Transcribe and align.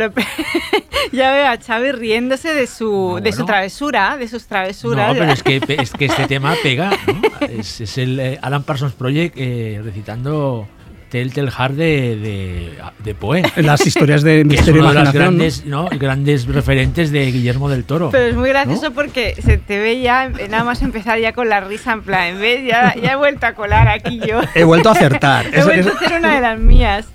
Lo 0.00 0.10
pe- 0.12 0.24
ya 1.12 1.32
veo 1.32 1.46
a 1.46 1.56
Xavi 1.56 1.92
riéndose 1.92 2.52
de 2.54 2.66
su, 2.66 3.20
de 3.22 3.32
su 3.32 3.44
travesura, 3.44 4.16
de 4.16 4.26
sus 4.28 4.46
travesuras. 4.46 5.08
No, 5.14 5.18
pero 5.18 5.32
es 5.32 5.42
que, 5.42 5.60
es 5.80 5.92
que 5.92 6.06
este 6.06 6.26
tema 6.26 6.54
pega. 6.62 6.90
¿no? 7.06 7.46
Es, 7.46 7.80
es 7.80 7.96
el 7.98 8.18
eh, 8.18 8.38
Alan 8.42 8.62
Parsons 8.64 8.92
Project 8.94 9.34
eh, 9.38 9.80
recitando 9.84 10.66
Telltale 11.10 11.50
Heart 11.50 11.74
de, 11.74 12.16
de, 12.16 12.72
de 13.02 13.14
Poe. 13.16 13.42
Las 13.56 13.84
historias 13.86 14.22
de 14.22 14.34
que 14.36 14.40
es 14.40 14.46
misterio 14.46 14.80
uno 14.82 14.90
de 14.92 14.94
los. 15.00 15.04
¿no? 15.06 15.12
grandes, 15.12 15.64
¿no? 15.64 15.88
grandes 15.88 16.46
referentes 16.46 17.10
de 17.10 17.32
Guillermo 17.32 17.68
del 17.68 17.84
Toro. 17.84 18.10
Pero 18.10 18.26
es 18.26 18.36
muy 18.36 18.48
gracioso 18.50 18.92
porque 18.92 19.34
se 19.42 19.58
te 19.58 19.78
ve 19.80 20.00
ya, 20.00 20.28
nada 20.28 20.62
más 20.64 20.82
empezar 20.82 21.18
ya 21.18 21.32
con 21.32 21.48
la 21.48 21.60
risa 21.60 21.92
en 21.94 22.02
plan, 22.02 22.28
en 22.28 22.40
vez, 22.40 22.64
ya, 22.66 22.94
ya 22.94 23.12
he 23.12 23.16
vuelto 23.16 23.46
a 23.46 23.54
colar 23.54 23.88
aquí 23.88 24.20
yo. 24.24 24.40
He 24.54 24.62
vuelto 24.64 24.88
a 24.90 24.92
acertar. 24.92 25.46
He 25.52 25.58
Es- 25.58 25.64
vuelto 25.64 25.88
es- 25.88 25.94
a 25.94 25.98
hacer 26.06 26.18
una 26.18 26.34
de 26.36 26.40
las 26.42 26.58
mías. 26.58 27.06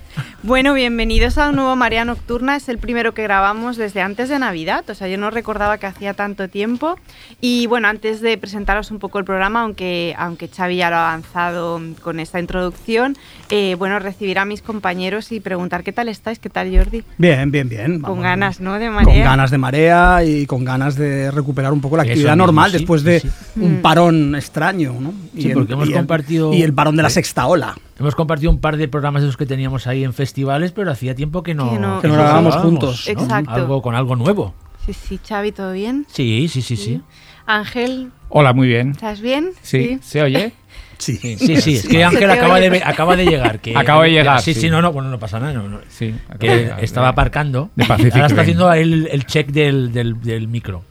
Bueno, 0.46 0.74
bienvenidos 0.74 1.38
a 1.38 1.48
un 1.48 1.56
nuevo 1.56 1.74
Marea 1.74 2.04
Nocturna. 2.04 2.54
Es 2.54 2.68
el 2.68 2.78
primero 2.78 3.14
que 3.14 3.24
grabamos 3.24 3.76
desde 3.76 4.00
antes 4.00 4.28
de 4.28 4.38
Navidad. 4.38 4.84
O 4.88 4.94
sea, 4.94 5.08
yo 5.08 5.18
no 5.18 5.30
recordaba 5.30 5.78
que 5.78 5.86
hacía 5.86 6.14
tanto 6.14 6.46
tiempo. 6.48 6.96
Y 7.40 7.66
bueno, 7.66 7.88
antes 7.88 8.20
de 8.20 8.38
presentaros 8.38 8.92
un 8.92 9.00
poco 9.00 9.18
el 9.18 9.24
programa, 9.24 9.62
aunque, 9.62 10.14
aunque 10.16 10.46
Xavi 10.46 10.76
ya 10.76 10.88
lo 10.90 10.96
ha 10.96 11.08
avanzado 11.08 11.80
con 12.00 12.20
esta 12.20 12.38
introducción, 12.38 13.16
eh, 13.50 13.74
bueno, 13.76 13.98
recibir 13.98 14.38
a 14.38 14.44
mis 14.44 14.62
compañeros 14.62 15.32
y 15.32 15.40
preguntar 15.40 15.82
qué 15.82 15.92
tal 15.92 16.08
estáis, 16.08 16.38
qué 16.38 16.48
tal 16.48 16.70
Jordi. 16.72 17.02
Bien, 17.18 17.50
bien, 17.50 17.68
bien. 17.68 18.00
Con 18.00 18.20
ganas, 18.22 18.60
¿no? 18.60 18.74
De 18.78 18.86
Con 18.86 18.94
marea. 18.94 19.24
ganas 19.24 19.50
de 19.50 19.58
marea 19.58 20.22
y 20.22 20.46
con 20.46 20.64
ganas 20.64 20.94
de 20.94 21.32
recuperar 21.32 21.72
un 21.72 21.80
poco 21.80 21.96
la 21.96 22.04
actividad 22.04 22.34
mismo, 22.34 22.46
normal 22.46 22.70
sí, 22.70 22.78
después 22.78 23.02
de 23.02 23.18
sí, 23.18 23.28
un 23.56 23.78
Mm. 23.78 23.82
parón 23.82 24.36
extraño, 24.36 24.94
¿no? 25.00 25.12
Sí, 25.36 25.48
el- 25.48 25.54
porque 25.54 25.72
hemos 25.72 25.88
y 25.88 25.92
el- 25.92 25.96
compartido- 25.98 26.52
Y 26.54 26.62
el 26.62 26.72
parón 26.72 26.94
de 26.94 27.02
la 27.02 27.08
Sí. 27.10 27.14
sexta 27.14 27.48
ola. 27.48 27.74
Hemos 27.98 28.14
compartido 28.14 28.50
un 28.50 28.60
par 28.60 28.76
de 28.76 28.88
programas 28.88 29.22
de 29.22 29.28
esos 29.28 29.38
que 29.38 29.46
teníamos 29.46 29.86
ahí 29.86 30.04
en 30.04 30.12
festivales, 30.36 30.72
pero 30.72 30.90
hacía 30.90 31.14
tiempo 31.14 31.42
que 31.42 31.54
no, 31.54 31.70
Que 31.70 31.78
no- 31.78 32.00
Que 32.02 32.08
no 32.08 32.14
nos 32.14 32.22
grabábamos 32.24 32.56
juntos. 32.56 33.04
¿no? 33.06 33.12
Exacto. 33.22 33.50
Algo, 33.52 33.80
con 33.80 33.94
algo 33.94 34.16
nuevo. 34.16 34.54
Sí, 34.84 34.92
sí, 34.92 35.18
Xavi, 35.26 35.50
¿todo 35.50 35.72
bien? 35.72 36.04
Sí, 36.12 36.46
sí, 36.48 36.60
sí, 36.60 36.76
sí. 36.76 37.00
Ángel, 37.46 38.10
Hola, 38.28 38.52
muy 38.52 38.68
bien. 38.68 38.90
¿estás 38.90 39.22
bien? 39.22 39.52
Sí, 39.62 39.98
¿se 40.02 40.20
oye? 40.22 40.52
Sí. 40.98 41.16
Sí, 41.36 41.60
sí, 41.60 41.76
es 41.76 41.86
que 41.88 42.02
Ángel 42.10 42.30
acaba 42.30 42.58
de, 42.58 42.82
acaba 42.84 43.16
de 43.16 43.26
llegar. 43.26 43.60
Que, 43.60 43.72
Acaba 43.76 44.04
de 44.04 44.10
llegar, 44.12 44.40
Sí, 44.40 44.52
sí, 44.54 44.62
sí. 44.62 44.70
no, 44.70 44.80
no, 44.80 44.92
bueno, 44.92 45.10
no 45.10 45.18
pasa 45.18 45.38
nada. 45.40 45.52
No, 45.52 45.68
no. 45.68 45.80
Sí. 45.90 46.14
Que 46.40 46.48
de 46.50 46.56
llegar, 46.56 46.84
estaba 46.84 47.08
aparcando. 47.08 47.68
de 47.76 47.84
Pacific 47.86 48.14
Ahora 48.14 48.26
está 48.28 48.40
haciendo 48.42 48.72
el, 48.72 49.06
el 49.12 49.26
check 49.26 49.48
del, 49.48 49.92
del, 49.92 50.20
del 50.22 50.48
micro. 50.48 50.84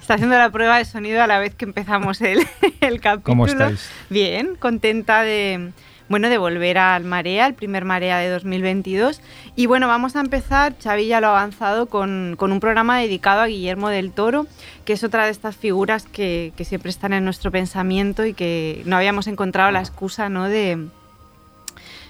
Está 0.00 0.14
haciendo 0.14 0.36
la 0.38 0.50
prueba 0.50 0.78
de 0.78 0.84
sonido 0.84 1.22
a 1.22 1.26
la 1.26 1.38
vez 1.40 1.54
que 1.56 1.64
empezamos 1.64 2.20
el, 2.20 2.38
el 2.80 3.00
capítulo. 3.00 3.22
¿Cómo 3.24 3.46
estáis? 3.46 3.90
Bien, 4.10 4.54
contenta 4.58 5.22
de 5.22 5.72
bueno 6.08 6.28
de 6.28 6.38
volver 6.38 6.78
al 6.78 7.04
Marea, 7.04 7.46
el 7.46 7.54
primer 7.54 7.84
Marea 7.84 8.18
de 8.18 8.28
2022. 8.28 9.20
Y 9.54 9.66
bueno, 9.66 9.88
vamos 9.88 10.16
a 10.16 10.20
empezar, 10.20 10.74
Xavi 10.82 11.06
ya 11.06 11.20
lo 11.20 11.28
ha 11.28 11.38
avanzado, 11.38 11.86
con, 11.86 12.34
con 12.36 12.52
un 12.52 12.60
programa 12.60 12.98
dedicado 12.98 13.40
a 13.40 13.46
Guillermo 13.46 13.88
del 13.88 14.12
Toro, 14.12 14.46
que 14.84 14.92
es 14.92 15.04
otra 15.04 15.24
de 15.24 15.30
estas 15.30 15.56
figuras 15.56 16.04
que, 16.04 16.52
que 16.56 16.64
siempre 16.64 16.90
están 16.90 17.12
en 17.12 17.24
nuestro 17.24 17.50
pensamiento 17.50 18.24
y 18.24 18.34
que 18.34 18.82
no 18.84 18.96
habíamos 18.96 19.26
encontrado 19.26 19.70
la 19.70 19.80
excusa 19.80 20.28
¿no? 20.28 20.48
de, 20.48 20.86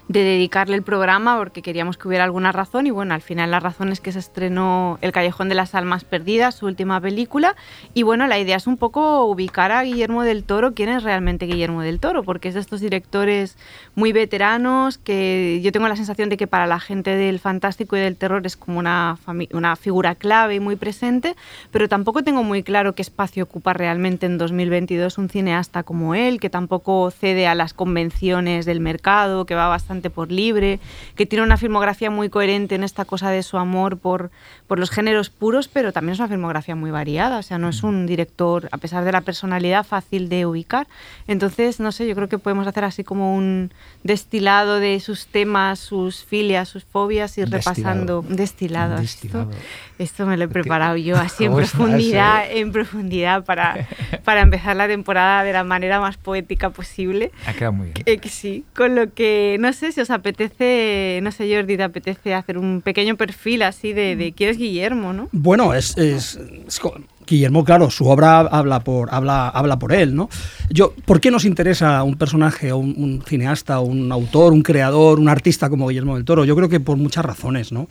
de 0.08 0.22
dedicarle 0.22 0.76
el 0.76 0.82
programa 0.82 1.36
porque 1.36 1.62
queríamos 1.62 1.98
que 1.98 2.06
hubiera 2.06 2.24
alguna 2.24 2.52
razón 2.52 2.86
y 2.86 2.90
bueno, 2.90 3.14
al 3.14 3.22
final 3.22 3.50
la 3.50 3.58
razón 3.58 3.90
es 3.90 4.00
que 4.00 4.12
se 4.12 4.20
estrenó 4.20 4.98
El 5.00 5.10
Callejón 5.10 5.48
de 5.48 5.56
las 5.56 5.74
Almas 5.74 6.04
Perdidas, 6.04 6.54
su 6.54 6.66
última 6.66 7.00
película. 7.00 7.56
Y 7.92 8.04
bueno, 8.04 8.26
la 8.28 8.38
idea 8.38 8.56
es 8.56 8.68
un 8.68 8.76
poco 8.76 9.24
ubicar 9.24 9.72
a 9.72 9.82
Guillermo 9.82 10.22
del 10.22 10.44
Toro, 10.44 10.74
quién 10.74 10.90
es 10.90 11.02
realmente 11.02 11.46
Guillermo 11.46 11.82
del 11.82 11.98
Toro, 11.98 12.22
porque 12.22 12.48
es 12.48 12.54
de 12.54 12.60
estos 12.60 12.80
directores 12.80 13.56
muy 13.96 14.12
veteranos 14.12 14.98
que 14.98 15.60
yo 15.62 15.72
tengo 15.72 15.88
la 15.88 15.96
sensación 15.96 16.28
de 16.28 16.36
que 16.36 16.46
para 16.46 16.66
la 16.66 16.78
gente 16.78 17.16
del 17.16 17.40
fantástico 17.40 17.96
y 17.96 18.00
del 18.00 18.16
terror 18.16 18.46
es 18.46 18.56
como 18.56 18.78
una, 18.78 19.18
una 19.52 19.74
figura 19.74 20.14
clave 20.14 20.56
y 20.56 20.60
muy 20.60 20.76
presente, 20.76 21.34
pero 21.72 21.88
tampoco 21.88 22.22
tengo 22.22 22.44
muy 22.44 22.62
claro 22.62 22.94
qué 22.94 23.02
espacio 23.02 23.44
ocupa 23.44 23.72
realmente 23.72 24.26
en 24.26 24.38
2022 24.38 25.18
un 25.18 25.28
cineasta 25.28 25.82
como 25.82 26.14
él, 26.14 26.38
que 26.38 26.50
tampoco 26.50 27.10
cede 27.10 27.48
a 27.48 27.56
las 27.56 27.74
convenciones 27.74 28.66
del 28.66 28.80
mercado, 28.80 29.46
que 29.46 29.54
va 29.54 29.66
bastante 29.66 29.95
por 30.10 30.30
libre, 30.32 30.80
que 31.16 31.26
tiene 31.26 31.44
una 31.44 31.56
filmografía 31.56 32.10
muy 32.10 32.28
coherente 32.28 32.74
en 32.74 32.84
esta 32.84 33.04
cosa 33.04 33.30
de 33.30 33.42
su 33.42 33.56
amor 33.58 33.98
por, 33.98 34.30
por 34.66 34.78
los 34.78 34.90
géneros 34.90 35.30
puros, 35.30 35.68
pero 35.68 35.92
también 35.92 36.14
es 36.14 36.18
una 36.18 36.28
filmografía 36.28 36.74
muy 36.74 36.90
variada, 36.90 37.38
o 37.38 37.42
sea, 37.42 37.58
no 37.58 37.68
es 37.68 37.82
un 37.82 38.06
director, 38.06 38.68
a 38.72 38.78
pesar 38.78 39.04
de 39.04 39.12
la 39.12 39.20
personalidad, 39.20 39.84
fácil 39.84 40.28
de 40.28 40.46
ubicar. 40.46 40.86
Entonces, 41.26 41.80
no 41.80 41.92
sé, 41.92 42.06
yo 42.06 42.14
creo 42.14 42.28
que 42.28 42.38
podemos 42.38 42.66
hacer 42.66 42.84
así 42.84 43.04
como 43.04 43.34
un 43.34 43.72
destilado 44.02 44.78
de 44.78 45.00
sus 45.00 45.26
temas, 45.26 45.78
sus 45.78 46.24
filias, 46.24 46.68
sus 46.68 46.84
fobias 46.84 47.36
Un 47.38 47.50
repasando 47.50 48.24
destilado. 48.28 48.96
Un 48.96 49.02
Esto, 49.02 49.22
destilado. 49.22 49.50
esto 49.98 50.26
me 50.26 50.36
lo 50.36 50.44
he 50.44 50.48
preparado 50.48 50.96
yo 50.96 51.16
así 51.16 51.44
en 51.44 51.50
¿Cómo 51.50 51.60
estás, 51.60 51.76
profundidad, 51.78 52.46
eh? 52.46 52.60
en 52.60 52.72
profundidad 52.72 53.44
para, 53.44 53.86
para 54.24 54.42
empezar 54.42 54.76
la 54.76 54.86
temporada 54.88 55.42
de 55.44 55.52
la 55.52 55.64
manera 55.64 56.00
más 56.00 56.16
poética 56.16 56.70
posible. 56.70 57.32
Ha 57.46 57.52
quedado 57.52 57.72
muy 57.72 57.86
bien. 57.88 58.02
Eh, 58.06 58.18
que 58.18 58.28
sí, 58.28 58.64
con 58.74 58.94
lo 58.94 59.12
que 59.12 59.56
no 59.60 59.72
sé 59.72 59.85
si 59.92 60.00
os 60.00 60.10
apetece, 60.10 61.20
no 61.22 61.30
sé 61.32 61.52
Jordi, 61.54 61.76
te 61.76 61.82
apetece 61.82 62.34
hacer 62.34 62.58
un 62.58 62.80
pequeño 62.82 63.16
perfil 63.16 63.62
así 63.62 63.92
de, 63.92 64.16
de 64.16 64.32
quién 64.32 64.50
es 64.50 64.58
Guillermo, 64.58 65.12
¿no? 65.12 65.28
Bueno, 65.32 65.74
es, 65.74 65.96
es- 65.98 66.38
es 66.66 66.78
co- 66.80 66.94
Guillermo, 67.26 67.64
claro, 67.64 67.90
su 67.90 68.06
obra 68.06 68.38
habla 68.40 68.80
por, 68.80 69.12
habla, 69.12 69.48
habla 69.48 69.78
por 69.78 69.92
él, 69.92 70.14
¿no? 70.14 70.28
Yo, 70.70 70.94
¿Por 71.04 71.20
qué 71.20 71.30
nos 71.32 71.44
interesa 71.44 72.02
un 72.04 72.16
personaje, 72.16 72.72
un, 72.72 72.94
un 72.96 73.22
cineasta, 73.26 73.80
un 73.80 74.12
autor, 74.12 74.52
un 74.52 74.62
creador, 74.62 75.18
un 75.18 75.28
artista 75.28 75.68
como 75.68 75.88
Guillermo 75.88 76.14
del 76.14 76.24
Toro? 76.24 76.44
Yo 76.44 76.54
creo 76.54 76.68
que 76.68 76.78
por 76.78 76.96
muchas 76.96 77.24
razones, 77.24 77.72
¿no? 77.72 77.88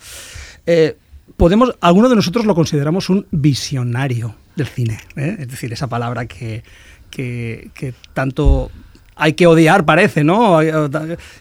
Eh, 0.64 0.96
podemos, 1.36 1.76
algunos 1.82 2.08
de 2.08 2.16
nosotros 2.16 2.46
lo 2.46 2.54
consideramos 2.54 3.10
un 3.10 3.26
visionario 3.30 4.34
del 4.56 4.68
cine, 4.68 4.98
¿eh? 5.16 5.36
es 5.40 5.48
decir, 5.48 5.70
esa 5.72 5.86
palabra 5.86 6.24
que, 6.24 6.62
que, 7.10 7.70
que 7.74 7.92
tanto 8.14 8.70
hay 9.18 9.32
que 9.32 9.46
odiar, 9.46 9.86
parece, 9.86 10.24
¿no? 10.24 10.58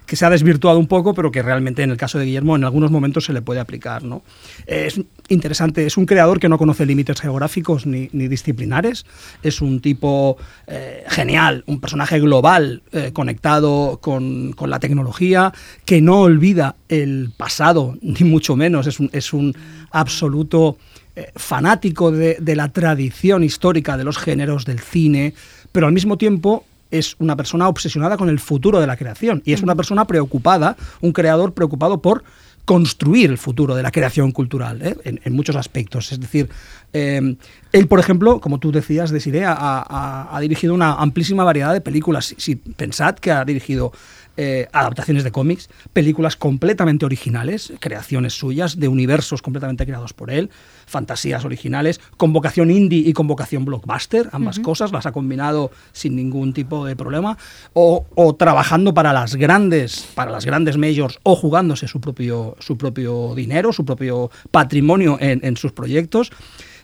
Que 0.06 0.16
se 0.16 0.26
ha 0.26 0.30
desvirtuado 0.30 0.80
un 0.80 0.88
poco, 0.88 1.14
pero 1.14 1.30
que 1.30 1.42
realmente 1.42 1.84
en 1.84 1.92
el 1.92 1.98
caso 1.98 2.18
de 2.18 2.26
Guillermo 2.26 2.56
en 2.56 2.64
algunos 2.64 2.90
momentos 2.90 3.26
se 3.26 3.34
le 3.34 3.42
puede 3.42 3.60
aplicar, 3.60 4.04
¿no? 4.04 4.24
Es 4.66 5.02
interesante, 5.28 5.86
es 5.86 5.98
un 5.98 6.06
creador 6.06 6.40
que 6.40 6.48
no 6.48 6.58
conoce 6.58 6.86
límites 6.86 7.20
geográficos 7.20 7.86
ni, 7.86 8.10
ni 8.14 8.30
disciplinares, 8.30 9.06
es 9.44 9.60
un 9.60 9.82
tipo 9.82 10.38
eh, 10.68 11.04
genial, 11.10 11.66
un 11.68 11.82
personaje 11.82 12.18
global, 12.22 12.82
eh, 12.94 13.12
conectado 13.12 14.00
con, 14.02 14.54
con 14.54 14.70
la 14.70 14.80
tecnología, 14.80 15.52
que 15.84 16.00
no 16.02 16.22
olvida 16.22 16.78
el 16.88 17.32
pasado, 17.36 17.98
ni 18.02 18.26
mucho 18.26 18.56
menos, 18.56 18.88
es 18.88 19.02
un, 19.02 19.10
es 19.12 19.34
un 19.34 19.54
absoluto 19.92 20.78
eh, 21.18 21.30
fanático 21.36 22.12
de, 22.12 22.38
de 22.40 22.56
la 22.56 22.70
tradición 22.70 23.44
histórica 23.44 23.98
de 23.98 24.06
los 24.06 24.18
géneros, 24.18 24.64
del 24.64 24.80
cine, 24.80 25.34
pero 25.74 25.88
al 25.88 25.94
mismo 25.94 26.18
tiempo 26.18 26.64
es 26.98 27.16
una 27.20 27.36
persona 27.36 27.68
obsesionada 27.68 28.18
con 28.18 28.30
el 28.30 28.40
futuro 28.40 28.80
de 28.80 28.88
la 28.88 28.98
creación 28.98 29.42
y 29.46 29.54
es 29.54 29.62
una 29.62 29.76
persona 29.76 30.06
preocupada, 30.06 30.76
un 31.02 31.12
creador 31.12 31.54
preocupado 31.54 32.02
por 32.02 32.24
construir 32.66 33.30
el 33.30 33.38
futuro 33.38 33.76
de 33.76 33.84
la 33.84 33.92
creación 33.92 34.32
cultural 34.32 34.82
¿eh? 34.82 34.98
en, 35.04 35.20
en 35.24 35.34
muchos 35.34 35.56
aspectos. 35.56 36.12
Es 36.12 36.20
decir, 36.20 36.50
Eh, 36.98 37.36
él, 37.74 37.88
por 37.90 38.00
ejemplo, 38.00 38.40
como 38.40 38.58
tú 38.58 38.72
decías, 38.72 39.12
Desiree, 39.12 39.44
ha, 39.44 39.52
ha- 39.54 40.30
ha 40.32 40.40
dirigido 40.40 40.74
una 40.74 40.94
amplísima 40.94 41.44
variedad 41.44 41.74
de 41.74 41.82
películas. 41.82 42.28
Si, 42.28 42.36
si 42.38 42.56
pensad 42.56 43.16
que 43.16 43.32
ha 43.32 43.44
dirigido 43.44 43.92
eh, 44.38 44.68
adaptaciones 44.72 45.26
de 45.26 45.32
cómics, 45.32 45.68
películas 45.92 46.38
completamente 46.38 47.06
originales, 47.06 47.74
creaciones 47.82 48.34
suyas, 48.34 48.80
de 48.80 48.88
universos 48.88 49.42
completamente 49.42 49.86
creados 49.86 50.14
por 50.14 50.32
él, 50.32 50.50
fantasías 50.86 51.46
originales, 51.46 52.00
con 52.18 52.34
vocación 52.34 52.72
indie 52.72 53.00
y 53.00 53.14
con 53.14 53.28
vocación 53.28 53.66
blockbuster, 53.66 54.30
ambas 54.32 54.60
cosas 54.60 54.92
las 54.92 55.06
ha 55.06 55.12
combinado 55.12 55.72
sin 55.92 56.16
ningún 56.16 56.54
tipo 56.54 56.86
de 56.86 56.96
problema, 56.96 57.38
o, 57.74 58.06
o 58.16 58.36
trabajando 58.36 58.94
para 58.94 59.14
las 59.14 59.36
grandes, 59.36 60.08
para 60.16 60.32
las 60.32 60.46
grandes 60.46 60.78
majors, 60.78 61.20
o 61.24 61.36
jugándose 61.36 61.88
su 61.88 62.00
propio, 62.00 62.56
su 62.60 62.78
propio 62.78 63.34
dinero, 63.36 63.74
su 63.74 63.86
propio 63.86 64.30
patrimonio 64.52 65.18
en, 65.20 65.40
en 65.44 65.58
sus 65.58 65.72
proyectos. 65.72 66.32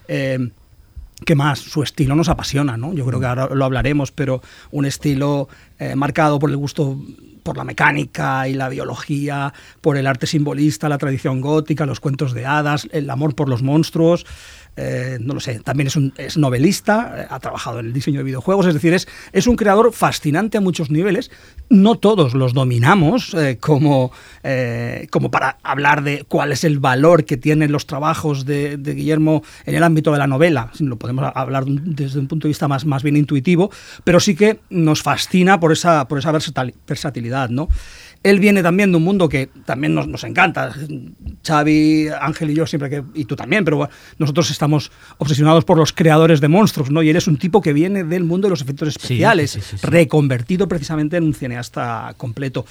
Eh, 0.08 0.50
¿Qué 1.24 1.34
más? 1.34 1.58
Su 1.58 1.82
estilo 1.82 2.14
nos 2.14 2.28
apasiona, 2.28 2.76
¿no? 2.76 2.92
Yo 2.94 3.04
creo 3.06 3.20
que 3.20 3.26
ahora 3.26 3.48
lo 3.54 3.64
hablaremos, 3.64 4.12
pero 4.12 4.42
un 4.70 4.86
estilo 4.86 5.48
eh, 5.78 5.94
marcado 5.94 6.38
por 6.38 6.50
el 6.50 6.56
gusto 6.56 6.98
por 7.42 7.56
la 7.56 7.64
mecánica 7.64 8.48
y 8.48 8.54
la 8.54 8.68
biología, 8.68 9.52
por 9.80 9.96
el 9.96 10.06
arte 10.06 10.26
simbolista, 10.26 10.88
la 10.88 10.98
tradición 10.98 11.40
gótica, 11.40 11.86
los 11.86 12.00
cuentos 12.00 12.34
de 12.34 12.46
hadas, 12.46 12.88
el 12.92 13.10
amor 13.10 13.34
por 13.34 13.48
los 13.48 13.62
monstruos. 13.62 14.26
Eh, 14.76 15.18
no 15.20 15.34
lo 15.34 15.40
sé, 15.40 15.60
también 15.60 15.86
es, 15.86 15.96
un, 15.96 16.12
es 16.16 16.36
novelista, 16.36 17.14
eh, 17.22 17.26
ha 17.28 17.40
trabajado 17.40 17.80
en 17.80 17.86
el 17.86 17.92
diseño 17.92 18.18
de 18.18 18.24
videojuegos, 18.24 18.66
es 18.66 18.74
decir, 18.74 18.94
es, 18.94 19.06
es 19.32 19.46
un 19.46 19.56
creador 19.56 19.92
fascinante 19.92 20.58
a 20.58 20.60
muchos 20.60 20.90
niveles. 20.90 21.30
No 21.68 21.96
todos 21.96 22.34
los 22.34 22.52
dominamos 22.54 23.34
eh, 23.34 23.58
como, 23.60 24.12
como 25.10 25.30
para 25.30 25.58
hablar 25.62 26.02
de 26.02 26.24
cuál 26.28 26.52
es 26.52 26.64
el 26.64 26.78
valor 26.78 27.24
que 27.24 27.36
tienen 27.36 27.72
los 27.72 27.86
trabajos 27.86 28.44
de, 28.44 28.76
de 28.76 28.94
Guillermo 28.94 29.42
en 29.64 29.74
el 29.74 29.82
ámbito 29.82 30.12
de 30.12 30.18
la 30.18 30.26
novela. 30.26 30.70
Lo 30.80 30.96
podemos 30.96 31.30
hablar 31.34 31.64
desde 31.66 32.18
un 32.18 32.28
punto 32.28 32.46
de 32.46 32.50
vista 32.50 32.68
más, 32.68 32.84
más 32.84 33.02
bien 33.02 33.16
intuitivo, 33.16 33.70
pero 34.04 34.20
sí 34.20 34.34
que 34.34 34.60
nos 34.70 35.02
fascina 35.02 35.60
por 35.60 35.72
esa, 35.72 36.06
por 36.08 36.18
esa 36.18 36.32
versatil- 36.32 36.74
versatilidad, 36.86 37.48
¿no? 37.48 37.68
Él 38.22 38.38
viene 38.38 38.62
también 38.62 38.92
de 38.92 38.98
un 38.98 39.02
mundo 39.02 39.28
que 39.28 39.48
también 39.64 39.94
nos, 39.94 40.06
nos 40.06 40.22
encanta. 40.24 40.72
Xavi, 41.44 42.08
Ángel 42.20 42.50
y 42.50 42.54
yo 42.54 42.66
siempre 42.66 42.88
que, 42.88 43.02
y 43.14 43.24
tú 43.24 43.34
también, 43.34 43.64
pero 43.64 43.78
bueno, 43.78 43.92
nosotros 44.18 44.50
estamos 44.50 44.92
obsesionados 45.18 45.64
por 45.64 45.76
los 45.76 45.92
creadores 45.92 46.40
de 46.40 46.46
monstruos, 46.48 46.90
¿no? 46.90 47.02
Y 47.02 47.10
él 47.10 47.16
es 47.16 47.26
un 47.26 47.36
tipo 47.36 47.60
que 47.60 47.72
viene 47.72 48.04
del 48.04 48.22
mundo 48.24 48.46
de 48.46 48.50
los 48.50 48.60
efectos 48.62 48.88
especiales, 48.88 49.50
sí, 49.50 49.60
sí, 49.60 49.76
sí. 49.78 49.86
reconvertido 49.86 50.68
precisamente 50.68 51.16
en 51.16 51.24
un 51.24 51.34
cineasta 51.34 52.14
completo. 52.16 52.64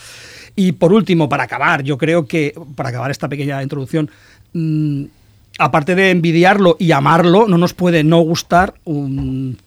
Y 0.55 0.71
por 0.73 0.93
último, 0.93 1.27
para 1.27 1.43
acabar, 1.43 1.83
yo 1.83 1.97
creo 1.97 2.25
que, 2.27 2.53
para 2.75 2.89
acabar 2.89 3.11
esta 3.11 3.27
pequeña 3.27 3.61
introducción, 3.61 4.09
mm, 4.53 5.03
aparte 5.59 5.95
de 5.95 6.11
envidiarlo 6.11 6.77
y 6.79 6.93
amarlo, 6.93 7.47
no 7.47 7.57
nos 7.57 7.73
puede 7.73 8.03
no 8.05 8.19
gustar 8.21 8.73
un 8.85 9.57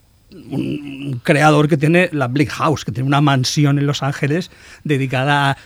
un 0.50 1.20
creador 1.22 1.68
que 1.68 1.76
tiene 1.76 2.08
la 2.12 2.26
Bleak 2.26 2.50
House, 2.50 2.84
que 2.84 2.90
tiene 2.90 3.06
una 3.06 3.20
mansión 3.20 3.78
en 3.78 3.86
Los 3.86 4.02
Ángeles 4.02 4.50
dedicada 4.82 5.52
a- 5.52 5.56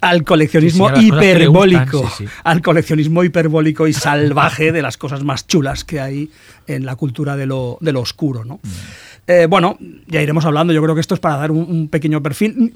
al 0.00 0.24
coleccionismo 0.24 0.88
Sí, 0.90 0.94
sí, 1.00 1.06
hiperbólico, 1.08 2.00
gustan, 2.00 2.18
sí, 2.18 2.26
sí. 2.26 2.32
al 2.44 2.62
coleccionismo 2.62 3.24
hiperbólico 3.24 3.86
y 3.86 3.92
salvaje 3.92 4.72
de 4.72 4.82
las 4.82 4.96
cosas 4.96 5.24
más 5.24 5.46
chulas 5.46 5.84
que 5.84 6.00
hay 6.00 6.30
en 6.66 6.86
la 6.86 6.96
cultura 6.96 7.36
de 7.36 7.46
lo, 7.46 7.78
de 7.80 7.92
lo 7.92 8.00
oscuro. 8.00 8.44
¿no? 8.44 8.56
Mm. 8.62 8.68
Eh, 9.28 9.46
bueno, 9.46 9.78
ya 10.06 10.22
iremos 10.22 10.44
hablando, 10.44 10.72
yo 10.72 10.82
creo 10.82 10.94
que 10.94 11.00
esto 11.00 11.14
es 11.14 11.20
para 11.20 11.36
dar 11.36 11.50
un, 11.50 11.68
un 11.68 11.88
pequeño 11.88 12.22
perfil. 12.22 12.74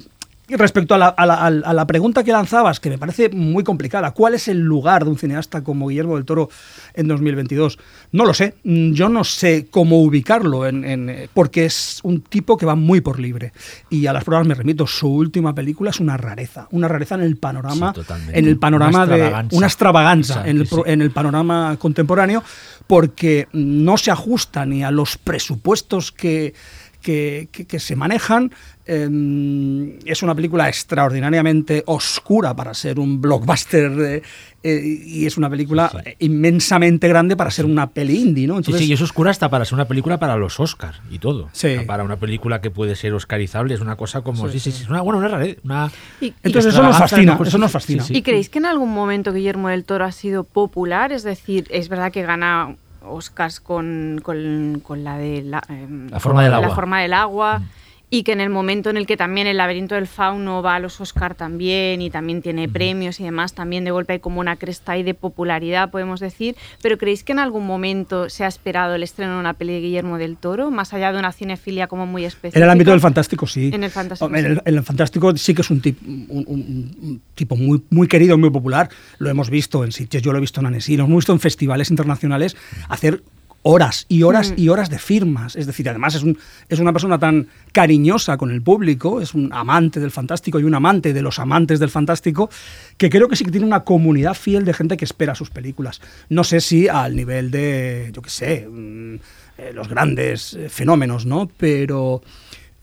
Y 0.51 0.57
Respecto 0.57 0.97
a 0.97 0.99
la, 0.99 1.07
a 1.09 1.27
la- 1.27 1.83
a 1.83 1.87
pregunta 1.87 2.25
que 2.25 2.33
lanzabas, 2.33 2.81
que 2.81 2.91
me 2.91 2.99
parece 2.99 3.29
muy 3.29 3.63
complicada, 3.63 4.11
¿cuál 4.11 4.35
es 4.35 4.49
el 4.49 4.59
lugar 4.59 5.05
de 5.05 5.11
un 5.11 5.17
cineasta 5.17 5.63
como 5.63 5.87
Guillermo 5.87 6.17
del 6.17 6.25
Toro 6.25 6.49
en 6.95 7.07
2022? 7.07 7.79
No 8.11 8.25
lo 8.25 8.35
sé, 8.35 8.55
Mm, 8.65 8.93
yo 8.93 9.09
no 9.09 9.23
sé 9.23 9.69
cómo 9.71 10.03
ubicarlo, 10.03 10.67
en- 10.67 10.85
en, 10.85 11.09
eh, 11.09 11.29
porque 11.33 11.65
es 11.67 12.01
un 12.03 12.21
tipo 12.23 12.57
que 12.57 12.67
va 12.67 12.75
muy 12.75 13.01
por 13.01 13.21
libre. 13.21 13.53
Y 13.91 14.07
a 14.07 14.13
las 14.13 14.25
pruebas 14.25 14.45
me 14.45 14.55
remito, 14.55 14.89
su 14.89 15.09
última 15.09 15.55
película 15.55 15.91
es 15.91 16.01
una 16.01 16.17
rareza, 16.17 16.67
una 16.73 16.89
rareza 16.89 17.15
en 17.15 17.21
el 17.23 17.37
panorama, 17.37 17.93
Sí, 17.95 18.01
en 18.33 18.47
el 18.49 18.59
panorama 18.59 19.05
Una 19.05 19.07
de 19.17 19.47
una 19.53 19.67
extravaganza 19.69 20.33
Exacto, 20.33 20.51
en 20.51 20.57
el, 20.59 20.67
pro- 20.67 20.83
sí. 20.85 20.91
en 20.91 21.03
el 21.03 21.11
panorama 21.13 21.77
contemporáneo, 21.79 22.43
porque 22.89 23.47
no 23.53 23.97
se 23.99 24.11
ajusta 24.11 24.67
ni 24.67 24.83
a 24.83 24.91
los 24.91 25.17
presupuestos 25.17 26.11
que, 26.11 26.55
que, 27.03 27.49
que- 27.53 27.67
que 27.67 27.79
se 27.81 27.95
manejan. 27.97 28.53
Eh, 28.93 29.99
es 30.05 30.23
una 30.25 30.35
película 30.35 30.69
extraordinariamente 30.69 31.85
oscura 31.87 32.55
para 32.57 32.75
ser 32.75 32.99
un 32.99 33.21
blockbuster 33.21 33.93
eh, 34.01 34.23
eh, 34.65 34.81
y 35.07 35.27
es 35.27 35.37
una 35.39 35.49
película 35.49 35.91
inmensamente 36.19 37.07
grande 37.09 37.37
para 37.37 37.51
ser 37.53 37.67
una 37.67 37.89
peli 37.91 38.21
indie, 38.21 38.47
¿no? 38.49 38.63
Sí, 38.65 38.73
sí, 38.73 38.85
y 38.87 38.93
es 38.93 39.01
oscura 39.01 39.31
hasta 39.31 39.49
para 39.49 39.65
ser 39.65 39.75
una 39.75 39.85
película 39.87 40.19
para 40.19 40.37
los 40.37 40.59
Oscars 40.59 41.01
y 41.11 41.19
todo. 41.21 41.49
Sí. 41.53 41.77
Para 41.87 42.03
una 42.03 42.17
película 42.17 42.61
que 42.61 42.71
puede 42.71 42.97
ser 42.97 43.15
oscarizable 43.15 43.75
es 43.75 43.81
una 43.81 43.95
cosa 43.97 44.23
como... 44.23 44.49
Sí, 44.49 44.59
Sí, 44.59 44.73
sí. 44.73 44.83
Es 44.83 44.89
una, 44.91 45.01
bueno, 45.03 45.19
una 45.19 45.29
rareza. 45.29 45.61
Una, 45.65 45.91
Y- 46.21 46.35
Entonces 46.43 46.75
eso 46.75 46.83
nos 46.83 46.99
fascina, 46.99 47.37
cosa 47.39 47.49
eso 47.49 47.59
nos 47.59 47.71
fascina. 47.71 48.03
Sí, 48.03 48.13
sí. 48.13 48.19
¿Y 48.19 48.23
creéis 48.23 48.49
que 48.51 48.59
en 48.59 48.67
algún 48.67 48.93
momento 48.93 49.33
Guillermo 49.33 49.69
del 49.69 49.85
Toro 49.85 50.05
ha 50.05 50.13
sido 50.13 50.43
popular? 50.45 51.13
Es 51.13 51.23
decir, 51.23 51.67
es 51.71 51.89
verdad 51.89 52.11
que 52.13 52.23
gana 52.23 52.75
Oscars 53.03 53.61
con, 53.61 54.21
con- 54.23 54.81
con 54.83 55.05
la 55.05 55.17
de 55.17 55.43
la, 55.43 55.63
em, 55.69 56.09
La 56.11 56.19
forma 56.21 56.43
del 56.43 56.51
la 56.51 56.57
agua. 56.59 56.69
Mm. 56.71 56.75
forma 56.75 57.01
del 57.01 57.13
agua, 57.15 57.63
y 58.13 58.25
que 58.25 58.33
en 58.33 58.41
el 58.41 58.51
momento 58.51 58.91
en 58.91 58.97
el 58.97 59.07
que 59.07 59.17
también 59.17 59.47
el 59.47 59.57
laberinto 59.59 59.95
del 59.95 60.09
fauno 60.09 60.63
va 60.63 60.75
a 60.75 60.81
los 60.81 61.01
Oscar 61.01 61.37
también 61.37 62.03
y 62.03 62.11
también 62.11 62.43
tiene 62.43 62.69
premios 62.69 63.21
y 63.21 63.23
demás, 63.25 63.55
también 63.55 63.85
de 63.85 63.93
golpe 63.93 64.15
hay 64.15 64.19
como 64.19 64.41
una 64.41 64.57
cresta 64.57 64.93
ahí 64.93 65.05
de 65.05 65.15
popularidad, 65.15 65.91
podemos 65.93 66.19
decir. 66.19 66.57
Pero 66.83 66.99
¿creéis 66.99 67.23
que 67.23 67.31
en 67.31 67.39
algún 67.39 67.65
momento 67.67 68.29
se 68.29 68.43
ha 68.45 68.49
esperado 68.49 68.97
el 68.97 69.05
estreno 69.05 69.35
de 69.35 69.39
una 69.41 69.53
peli 69.55 69.75
de 69.75 69.81
Guillermo 69.81 70.19
del 70.19 70.37
Toro, 70.37 70.73
más 70.73 70.93
allá 70.93 71.13
de 71.13 71.21
una 71.21 71.31
cinefilia 71.31 71.87
como 71.87 72.05
muy 72.05 72.25
específica? 72.25 72.59
En 72.59 72.65
el 72.65 72.71
ámbito 72.71 72.91
del 72.91 73.01
fantástico, 73.01 73.47
sí. 73.47 73.71
En 73.73 73.85
el 73.85 73.91
fantástico, 73.91 74.35
En 74.35 74.41
sí. 74.45 74.47
el, 74.51 74.63
en 74.65 74.75
el 74.75 74.83
fantástico 74.83 75.37
sí 75.37 75.55
que 75.55 75.63
es 75.63 75.71
un, 75.71 75.81
tip- 75.81 76.03
un- 76.05 76.27
un- 76.49 76.97
un 77.01 77.23
tipo 77.37 77.55
muy, 77.55 77.83
muy 77.91 78.09
querido, 78.09 78.37
muy 78.37 78.51
popular. 78.51 78.89
Lo 79.19 79.31
hemos 79.31 79.51
visto 79.51 79.85
en 79.85 79.93
sitios, 79.93 80.21
yo 80.23 80.33
lo 80.33 80.39
he 80.39 80.41
visto 80.41 80.59
en 80.59 80.67
Annecy, 80.67 80.97
lo 80.97 81.05
hemos 81.05 81.19
visto 81.19 81.33
en 81.33 81.39
festivales 81.39 81.91
internacionales 81.91 82.57
hacer 82.89 83.23
horas 83.63 84.07
y 84.09 84.23
horas 84.23 84.55
y 84.57 84.69
horas 84.69 84.89
de 84.89 84.99
firmas. 84.99 85.55
Es 85.57 85.67
decir, 85.67 85.89
además 85.89 86.15
es, 86.15 86.23
un- 86.23 86.39
es 86.69 86.79
una 86.79 86.93
persona 86.93 87.19
tan 87.19 87.49
cariñosa 87.73 88.37
con 88.37 88.51
el 88.51 88.63
público, 88.63 89.21
es 89.21 89.35
un 89.35 89.53
amante 89.53 90.01
del 90.01 90.11
fantástico 90.11 90.59
y 90.59 90.65
un 90.65 90.75
amante 90.75 91.13
de 91.13 91.23
los 91.23 91.39
amantes 91.39 91.79
del 91.79 91.91
fantástico, 91.91 92.49
que 92.97 93.11
creo 93.11 93.29
que 93.29 93.37
sí 93.37 93.45
que 93.45 93.51
tiene 93.51 93.67
una 93.67 93.85
comunidad 93.85 94.35
fiel 94.35 94.65
de 94.65 94.73
gente 94.73 94.97
que 94.97 95.05
espera 95.05 95.35
sus 95.35 95.51
películas. 95.51 96.01
No 96.29 96.43
sé 96.45 96.61
si 96.61 96.89
al 96.89 97.15
nivel 97.15 97.51
de, 97.51 98.11
yo 98.15 98.23
qué 98.23 98.31
sé, 98.31 98.67
mm, 98.71 99.15
eh, 99.59 99.73
los 99.75 99.89
grandes 99.89 100.55
eh, 100.55 100.69
fenómenos, 100.69 101.27
¿no? 101.27 101.51
Pero... 101.59 102.23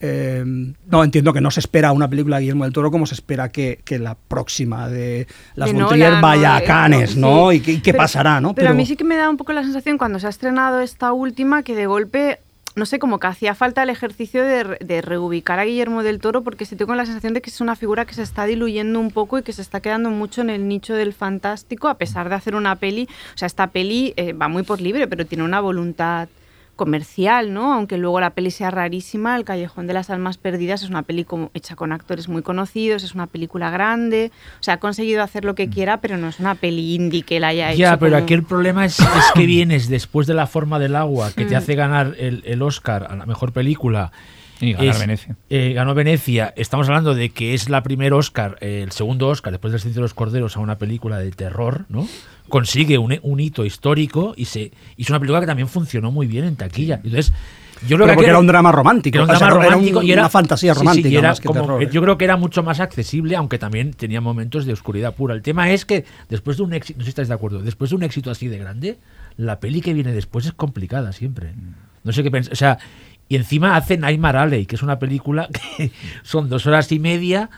eh, 0.00 0.44
no, 0.86 1.02
entiendo 1.04 1.32
que 1.32 1.40
no 1.40 1.50
se 1.50 1.60
espera 1.60 1.92
una 1.92 2.08
película 2.08 2.36
de 2.36 2.42
Guillermo 2.42 2.64
del 2.64 2.72
Toro 2.72 2.90
como 2.90 3.06
se 3.06 3.14
espera 3.14 3.48
que, 3.50 3.80
que 3.84 3.98
la 3.98 4.14
próxima 4.14 4.88
de 4.88 5.26
Las 5.56 5.72
Nolan, 5.74 6.20
vaya 6.20 6.56
a 6.56 7.06
sí. 7.06 7.18
¿no? 7.18 7.52
¿Y 7.52 7.60
qué, 7.60 7.72
y 7.72 7.80
qué 7.80 7.92
Pero- 7.92 8.02
pasará, 8.04 8.40
no? 8.40 8.54
Pero, 8.54 8.70
a 8.70 8.74
mí 8.74 8.86
sí 8.86 8.96
que 8.96 9.04
me 9.04 9.16
da 9.16 9.28
un 9.28 9.36
poco 9.36 9.52
la 9.52 9.62
sensación 9.64 9.98
cuando 9.98 10.18
se 10.20 10.26
ha 10.26 10.30
estrenado 10.30 10.80
esta 10.80 11.12
última 11.12 11.62
que 11.64 11.74
de 11.74 11.86
golpe, 11.86 12.38
no 12.76 12.86
sé, 12.86 13.00
como 13.00 13.18
que 13.18 13.26
hacía 13.26 13.56
falta 13.56 13.82
el 13.82 13.90
ejercicio 13.90 14.44
de, 14.44 14.62
re- 14.62 14.78
de 14.80 15.02
reubicar 15.02 15.58
a 15.58 15.64
Guillermo 15.64 16.04
del 16.04 16.20
Toro 16.20 16.44
porque 16.44 16.64
sí 16.64 16.76
tengo 16.76 16.94
la 16.94 17.04
sensación 17.04 17.34
de 17.34 17.40
que 17.42 17.50
es 17.50 17.60
una 17.60 17.74
figura 17.74 18.04
que 18.04 18.14
se 18.14 18.22
está 18.22 18.44
diluyendo 18.46 19.00
un 19.00 19.10
poco 19.10 19.36
y 19.38 19.42
que 19.42 19.52
se 19.52 19.62
está 19.62 19.80
quedando 19.80 20.10
mucho 20.10 20.42
en 20.42 20.50
el 20.50 20.68
nicho 20.68 20.94
del 20.94 21.12
fantástico 21.12 21.88
a 21.88 21.94
pesar 21.94 22.28
de 22.28 22.36
hacer 22.36 22.54
una 22.54 22.76
peli. 22.76 23.08
O 23.34 23.38
sea, 23.38 23.46
esta 23.46 23.66
peli 23.68 24.14
eh, 24.16 24.32
va 24.32 24.46
muy 24.46 24.62
por 24.62 24.80
libre, 24.80 25.08
pero 25.08 25.26
tiene 25.26 25.42
una 25.42 25.58
voluntad 25.60 26.28
comercial, 26.78 27.52
¿no? 27.52 27.74
Aunque 27.74 27.98
luego 27.98 28.20
la 28.20 28.30
peli 28.30 28.50
sea 28.50 28.70
rarísima, 28.70 29.36
El 29.36 29.44
Callejón 29.44 29.86
de 29.86 29.92
las 29.92 30.08
Almas 30.08 30.38
Perdidas 30.38 30.82
es 30.82 30.88
una 30.88 31.02
peli 31.02 31.24
como 31.24 31.50
hecha 31.52 31.76
con 31.76 31.92
actores 31.92 32.28
muy 32.28 32.40
conocidos, 32.40 33.02
es 33.02 33.14
una 33.14 33.26
película 33.26 33.68
grande, 33.70 34.30
o 34.58 34.62
sea, 34.62 34.74
ha 34.74 34.80
conseguido 34.80 35.22
hacer 35.22 35.44
lo 35.44 35.54
que 35.54 35.68
quiera, 35.68 36.00
pero 36.00 36.16
no 36.16 36.28
es 36.28 36.40
una 36.40 36.54
peli 36.54 36.94
indie 36.94 37.22
que 37.24 37.40
la 37.40 37.48
haya 37.48 37.70
hecho. 37.72 37.78
Ya, 37.80 37.98
pero 37.98 38.12
como- 38.12 38.24
aquí 38.24 38.32
el 38.34 38.44
problema 38.44 38.86
es, 38.86 38.98
es 39.00 39.06
que 39.34 39.44
vienes 39.46 39.88
después 39.90 40.26
de 40.26 40.32
La 40.34 40.46
forma 40.46 40.78
del 40.78 40.96
agua, 40.96 41.32
que 41.36 41.44
te 41.44 41.54
Mm. 41.54 41.58
hace 41.58 41.74
ganar 41.74 42.14
el, 42.18 42.42
el 42.46 42.62
Oscar 42.62 43.08
a 43.10 43.16
la 43.16 43.26
mejor 43.26 43.52
película. 43.52 44.12
Y 44.60 44.72
ganar 44.72 44.88
Es- 44.88 44.98
Venecia. 44.98 45.36
eh, 45.50 45.72
ganó 45.72 45.94
Venecia. 45.94 46.52
Estamos 46.56 46.88
hablando 46.88 47.14
de 47.14 47.30
que 47.30 47.54
es 47.54 47.68
la 47.68 47.82
primer 47.84 48.12
Oscar, 48.12 48.56
eh, 48.60 48.80
el 48.82 48.90
segundo 48.90 49.28
Oscar 49.28 49.52
después 49.52 49.70
del 49.72 49.80
Silencio 49.80 50.00
de 50.00 50.04
los 50.04 50.14
Corderos 50.14 50.56
a 50.56 50.60
una 50.60 50.78
película 50.78 51.18
de 51.18 51.30
terror, 51.30 51.84
¿no? 51.88 52.08
Consigue 52.48 52.98
un, 52.98 53.18
un 53.22 53.40
hito 53.40 53.64
histórico 53.64 54.34
y 54.36 54.44
se 54.46 54.70
y 54.96 55.02
es 55.02 55.10
una 55.10 55.18
película 55.18 55.40
que 55.40 55.46
también 55.46 55.68
funcionó 55.68 56.10
muy 56.10 56.26
bien 56.26 56.44
en 56.44 56.56
taquilla. 56.56 56.96
Entonces, 56.96 57.32
yo 57.86 57.96
creo 57.96 57.98
Pero 57.98 58.06
que 58.08 58.14
porque 58.16 58.30
era 58.30 58.38
un 58.40 58.46
drama 58.46 58.72
romántico. 58.72 59.16
era 59.18 59.24
un 59.24 59.30
era 59.62 60.02
y 60.04 60.10
era 60.12 60.22
una 60.22 60.28
fantasía 60.28 60.74
sí, 60.74 60.80
sí, 60.80 60.84
romántica 60.84 61.08
y 61.08 61.16
era 61.16 61.28
más 61.28 61.40
que 61.40 61.46
como- 61.46 61.60
terror. 61.60 61.82
¿eh? 61.82 61.88
Yo 61.92 62.02
creo 62.02 62.18
que 62.18 62.24
era 62.24 62.36
mucho 62.36 62.62
más 62.62 62.80
accesible, 62.80 63.36
aunque 63.36 63.58
también 63.58 63.92
tenía 63.92 64.20
momentos 64.20 64.66
de 64.66 64.72
oscuridad 64.72 65.14
pura. 65.14 65.34
El 65.34 65.42
tema 65.42 65.70
es 65.70 65.84
que 65.84 66.04
después 66.28 66.56
de 66.56 66.64
un 66.64 66.72
éxito, 66.72 66.98
no 66.98 67.02
sé 67.02 67.06
si 67.06 67.10
estáis 67.10 67.28
de 67.28 67.34
acuerdo, 67.34 67.60
después 67.60 67.90
de 67.90 67.96
un 67.96 68.02
éxito 68.02 68.30
así 68.30 68.48
de 68.48 68.58
grande, 68.58 68.98
la 69.36 69.60
peli 69.60 69.80
que 69.80 69.92
viene 69.94 70.12
después 70.12 70.44
es 70.46 70.52
complicada 70.52 71.12
siempre. 71.12 71.52
No 72.02 72.12
sé 72.12 72.22
qué 72.24 72.30
pensar. 72.30 72.52
O 72.52 72.56
sea, 72.56 72.78
y 73.28 73.36
encima 73.36 73.76
hace 73.76 73.96
Nightmare 73.98 74.38
Alley, 74.38 74.66
que 74.66 74.74
es 74.76 74.82
una 74.82 74.98
película 74.98 75.48
que 75.76 75.92
son 76.24 76.48
dos 76.48 76.66
horas 76.66 76.90
y 76.92 76.98
media 76.98 77.50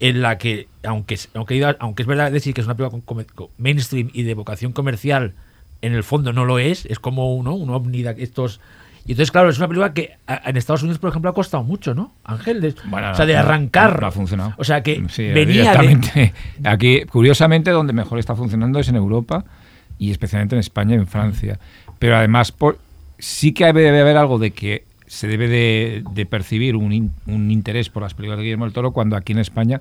en 0.00 0.22
la 0.22 0.38
que, 0.38 0.68
aunque, 0.84 1.18
aunque, 1.34 1.74
aunque 1.80 2.02
es 2.02 2.06
verdad 2.06 2.30
decir 2.30 2.54
que 2.54 2.60
es 2.60 2.66
una 2.66 2.76
película 2.76 3.00
con- 3.04 3.16
con- 3.16 3.24
con 3.34 3.48
mainstream 3.58 4.10
y 4.12 4.22
de 4.22 4.34
vocación 4.34 4.72
comercial, 4.72 5.34
en 5.82 5.92
el 5.94 6.04
fondo 6.04 6.32
no 6.32 6.44
lo 6.44 6.58
es, 6.58 6.86
es 6.86 6.98
como 6.98 7.34
uno, 7.34 7.54
un 7.54 7.70
ovni 7.70 8.02
de 8.02 8.14
estos... 8.22 8.60
Y 9.06 9.12
entonces, 9.12 9.30
claro, 9.32 9.48
es 9.48 9.56
una 9.58 9.68
película 9.68 9.94
que 9.94 10.16
a- 10.26 10.42
en 10.50 10.56
Estados 10.56 10.82
Unidos, 10.82 10.98
por 10.98 11.08
ejemplo, 11.10 11.30
ha 11.30 11.34
costado 11.34 11.62
mucho, 11.64 11.94
¿no? 11.94 12.12
Ángel, 12.24 12.60
de, 12.60 12.74
Bueno, 12.86 13.10
o 13.10 13.14
sea, 13.14 13.24
de 13.26 13.36
arrancar. 13.36 14.00
no 14.02 14.06
ha 14.08 14.10
funcionado. 14.10 14.52
O 14.58 14.64
sea, 14.64 14.82
que 14.82 15.02
Sí, 15.08 15.28
venía 15.28 15.72
de... 15.74 16.32
Aquí, 16.64 17.02
curiosamente, 17.06 17.70
donde 17.70 17.92
mejor 17.94 18.18
está 18.18 18.36
funcionando 18.36 18.78
es 18.78 18.88
en 18.88 18.96
Europa 18.96 19.44
y 19.98 20.10
especialmente 20.10 20.56
en 20.56 20.60
España 20.60 20.94
y 20.94 20.98
en 20.98 21.06
Francia. 21.06 21.58
Pero 21.98 22.16
además, 22.16 22.52
por, 22.52 22.78
sí 23.18 23.52
que 23.52 23.64
debe 23.64 23.98
haber 24.00 24.16
algo 24.18 24.38
de 24.38 24.50
que 24.50 24.84
se 25.08 25.26
debe 25.26 25.48
de, 25.48 26.04
de 26.12 26.26
percibir 26.26 26.76
un, 26.76 26.92
in- 26.92 27.12
un 27.26 27.50
interés 27.50 27.88
por 27.88 28.02
las 28.02 28.14
películas 28.14 28.38
de 28.38 28.44
Guillermo 28.44 28.64
del 28.64 28.72
Toro 28.74 28.92
cuando 28.92 29.16
aquí 29.16 29.32
en 29.32 29.38
España, 29.40 29.80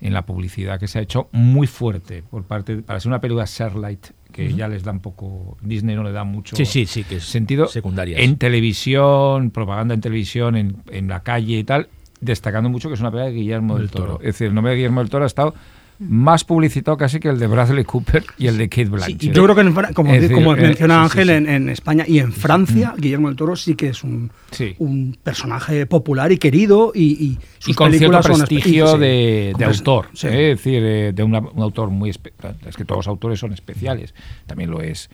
en 0.00 0.12
la 0.12 0.22
publicidad 0.26 0.78
que 0.78 0.86
se 0.88 0.98
ha 0.98 1.02
hecho 1.02 1.28
muy 1.32 1.66
fuerte 1.66 2.22
por 2.30 2.44
parte, 2.44 2.76
para 2.76 3.00
ser 3.00 3.08
una 3.10 3.20
película 3.20 3.46
Starlight, 3.46 4.06
que 4.32 4.52
ya 4.52 4.68
les 4.68 4.84
da 4.84 4.92
un 4.92 5.00
poco, 5.00 5.56
Disney 5.62 5.96
no 5.96 6.04
le 6.04 6.12
da 6.12 6.22
mucho 6.24 6.54
Sí, 6.54 6.64
sí, 6.66 6.86
sí, 6.86 7.02
que 7.04 7.16
es 7.16 7.24
sentido 7.24 7.66
secundarias. 7.66 8.20
en 8.20 8.36
televisión, 8.36 9.50
propaganda 9.50 9.94
en 9.94 10.00
televisión, 10.00 10.56
en, 10.56 10.76
en 10.90 11.08
la 11.08 11.22
calle 11.22 11.58
y 11.58 11.64
tal, 11.64 11.88
destacando 12.20 12.68
mucho 12.68 12.88
que 12.88 12.94
es 12.94 13.00
una 13.00 13.10
película 13.10 13.30
de 13.30 13.36
Guillermo 13.36 13.74
del, 13.74 13.84
Del 13.86 13.90
Toro. 13.90 14.04
Toro. 14.12 14.18
Es 14.20 14.26
decir, 14.34 14.48
el 14.48 14.54
nombre 14.54 14.72
de 14.72 14.76
Guillermo 14.76 15.00
del 15.00 15.10
Toro 15.10 15.24
ha 15.24 15.26
estado 15.26 15.54
más 16.00 16.44
publicitado 16.44 16.96
casi 16.96 17.18
que 17.18 17.28
el 17.28 17.38
de 17.38 17.46
Bradley 17.48 17.84
Cooper 17.84 18.24
y 18.38 18.46
el 18.46 18.56
de 18.56 18.68
Kate 18.68 18.84
Blanchett. 18.88 19.32
Yo 19.34 19.42
creo 19.42 19.54
que, 19.54 19.62
en 19.62 19.72
como, 19.94 20.12
decir, 20.12 20.30
eh, 20.32 20.68
menciona 20.68 20.94
sí, 21.04 21.10
sí, 21.10 21.18
Ángel, 21.18 21.28
sí. 21.28 21.34
En, 21.34 21.48
en 21.48 21.68
España 21.70 22.04
y 22.06 22.18
en 22.20 22.32
Francia, 22.32 22.94
Guillermo 22.96 23.28
del 23.28 23.36
Toro 23.36 23.56
sí 23.56 23.74
que 23.74 23.88
es 23.88 24.04
un, 24.04 24.30
Sí. 24.52 24.74
un 24.78 25.16
personaje 25.22 25.86
popular 25.86 26.30
y 26.30 26.38
querido 26.38 26.92
y, 26.94 27.02
y 27.04 27.38
sus 27.58 27.70
y 27.70 27.74
con 27.74 27.90
cierto 27.90 28.18
películas 28.20 28.24
son 28.26 28.34
espe- 28.36 28.48
prestigio 28.48 28.96
de, 28.98 29.54
sí, 29.58 29.64
autor, 29.64 30.06
sí. 30.14 30.26
¿eh? 30.28 30.52
es 30.52 30.58
decir, 30.58 30.82
eh, 30.84 31.12
de 31.12 31.22
una- 31.22 31.40
un 31.40 31.62
autor 31.62 31.90
muy 31.90 32.10
es 32.10 32.76
que 32.76 32.84
todos 32.84 32.98
los 33.00 33.08
autores 33.08 33.40
son 33.40 33.52
especiales, 33.52 34.14
también 34.46 34.70
lo 34.70 34.80
es 34.80 35.10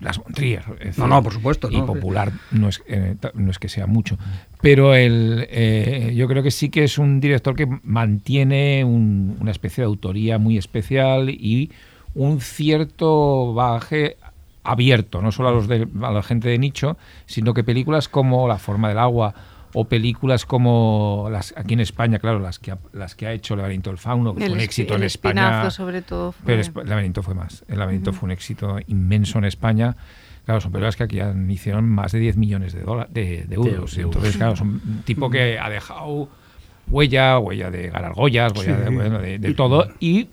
Las 0.00 0.20
decir, 0.34 0.60
No, 0.96 1.06
no, 1.08 1.22
por 1.22 1.32
supuesto, 1.32 1.68
y 1.70 1.76
¿no? 1.78 1.86
popular 1.86 2.32
no 2.52 2.68
es 2.68 2.82
eh, 2.86 3.16
no 3.34 3.50
es 3.50 3.58
que 3.58 3.68
sea 3.68 3.86
mucho, 3.86 4.16
pero 4.62 4.94
el, 4.94 5.46
eh, 5.50 6.12
yo 6.16 6.28
creo 6.28 6.42
que 6.42 6.50
sí 6.50 6.68
que 6.70 6.84
es 6.84 6.98
un 6.98 7.20
director 7.20 7.56
que 7.56 7.66
mantiene 7.82 8.84
un- 8.84 9.36
una 9.40 9.50
especie 9.50 9.82
de 9.82 9.86
autoría 9.86 10.38
muy 10.38 10.56
especial 10.56 11.30
y 11.30 11.70
un 12.14 12.40
cierto 12.40 13.54
bagaje 13.54 14.16
abierto, 14.64 15.22
no 15.22 15.32
solo 15.32 15.48
a, 15.48 15.52
los 15.52 15.66
de, 15.68 15.88
a 16.02 16.10
la 16.12 16.22
gente 16.22 16.48
de 16.48 16.58
nicho, 16.58 16.96
sino 17.26 17.54
que 17.54 17.64
películas 17.64 18.08
como 18.08 18.46
La 18.48 18.58
forma 18.58 18.88
del 18.88 18.98
agua 18.98 19.34
o 19.74 19.84
películas 19.86 20.44
como 20.46 21.28
las 21.30 21.52
aquí 21.56 21.74
en 21.74 21.80
España, 21.80 22.18
claro, 22.18 22.38
las 22.38 22.58
que 22.58 22.70
ha, 22.72 22.78
las 22.92 23.14
que 23.14 23.26
ha 23.26 23.32
hecho 23.32 23.54
El 23.54 23.60
laberinto 23.60 23.90
del 23.90 23.98
fauno, 23.98 24.34
que 24.34 24.44
El 24.44 24.50
fue 24.50 24.54
un 24.56 24.60
éxito 24.64 24.94
el 24.94 25.00
en 25.02 25.06
España. 25.06 25.40
espinazo, 25.48 25.70
sobre 25.70 26.02
todo, 26.02 26.32
fue- 26.32 26.42
Pero 26.46 26.80
el 26.82 26.88
laberinto 26.88 27.22
fue 27.22 27.34
más. 27.34 27.64
El 27.68 27.78
laberinto 27.78 28.12
fue 28.12 28.26
un 28.26 28.30
éxito 28.32 28.78
inmenso 28.86 29.38
en 29.38 29.44
España. 29.44 29.96
Claro, 30.44 30.60
son 30.62 30.72
películas 30.72 30.96
que 30.96 31.02
aquí 31.04 31.20
han, 31.20 31.50
hicieron 31.50 31.86
más 31.88 32.12
de 32.12 32.18
10 32.20 32.36
millones 32.38 32.72
de, 32.72 32.80
dólares, 32.80 33.12
de, 33.12 33.44
de 33.44 33.54
euros. 33.54 33.94
de. 33.94 34.02
Entonces, 34.02 34.36
claro, 34.36 34.56
son 34.56 34.68
un 34.84 35.02
tipo 35.04 35.28
que 35.28 35.58
ha 35.58 35.68
dejado 35.68 36.28
huella, 36.90 37.38
huella 37.38 37.70
de 37.70 37.90
ganar 37.90 38.14
Goyas, 38.14 38.52
huella 38.56 38.76
de, 38.78 38.88
bueno, 38.90 39.18
de- 39.18 39.38
de 39.38 39.54
todo. 39.54 39.86
Y 40.00 40.28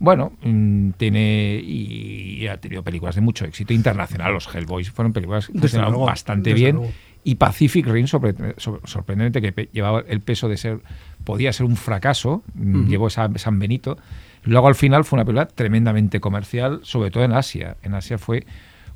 bueno, 0.00 0.32
mm, 0.42 0.90
tiene 0.96 1.60
y 1.62 2.46
ha 2.48 2.56
tenido 2.56 2.82
películas 2.82 3.14
de 3.14 3.20
mucho 3.20 3.44
éxito 3.44 3.72
internacional. 3.72 4.32
Los 4.32 4.52
Hellboys 4.52 4.90
fueron 4.90 5.12
películas 5.12 5.46
que 5.46 5.58
funcionaron 5.58 6.04
bastante 6.04 6.50
desde 6.50 6.62
bien. 6.64 6.76
luego. 6.76 6.92
Y 7.22 7.34
Pacific 7.34 7.86
Rim, 7.86 8.06
sorprendente, 8.06 9.42
que 9.42 9.68
llevaba 9.72 10.02
el 10.08 10.20
peso 10.20 10.48
de 10.48 10.56
ser, 10.56 10.80
podía 11.24 11.52
ser 11.52 11.66
un 11.66 11.76
fracaso, 11.76 12.42
mm, 12.54 12.88
llevó 12.88 13.08
esa- 13.08 13.30
San 13.36 13.58
Benito. 13.58 13.98
Luego 14.44 14.68
al 14.68 14.74
final 14.74 15.04
fue 15.04 15.18
una 15.18 15.24
película 15.26 15.46
tremendamente 15.46 16.18
comercial, 16.20 16.80
sobre 16.82 17.10
todo 17.10 17.24
en 17.24 17.32
Asia. 17.32 17.76
En 17.82 17.94
Asia 17.94 18.16
fue 18.16 18.46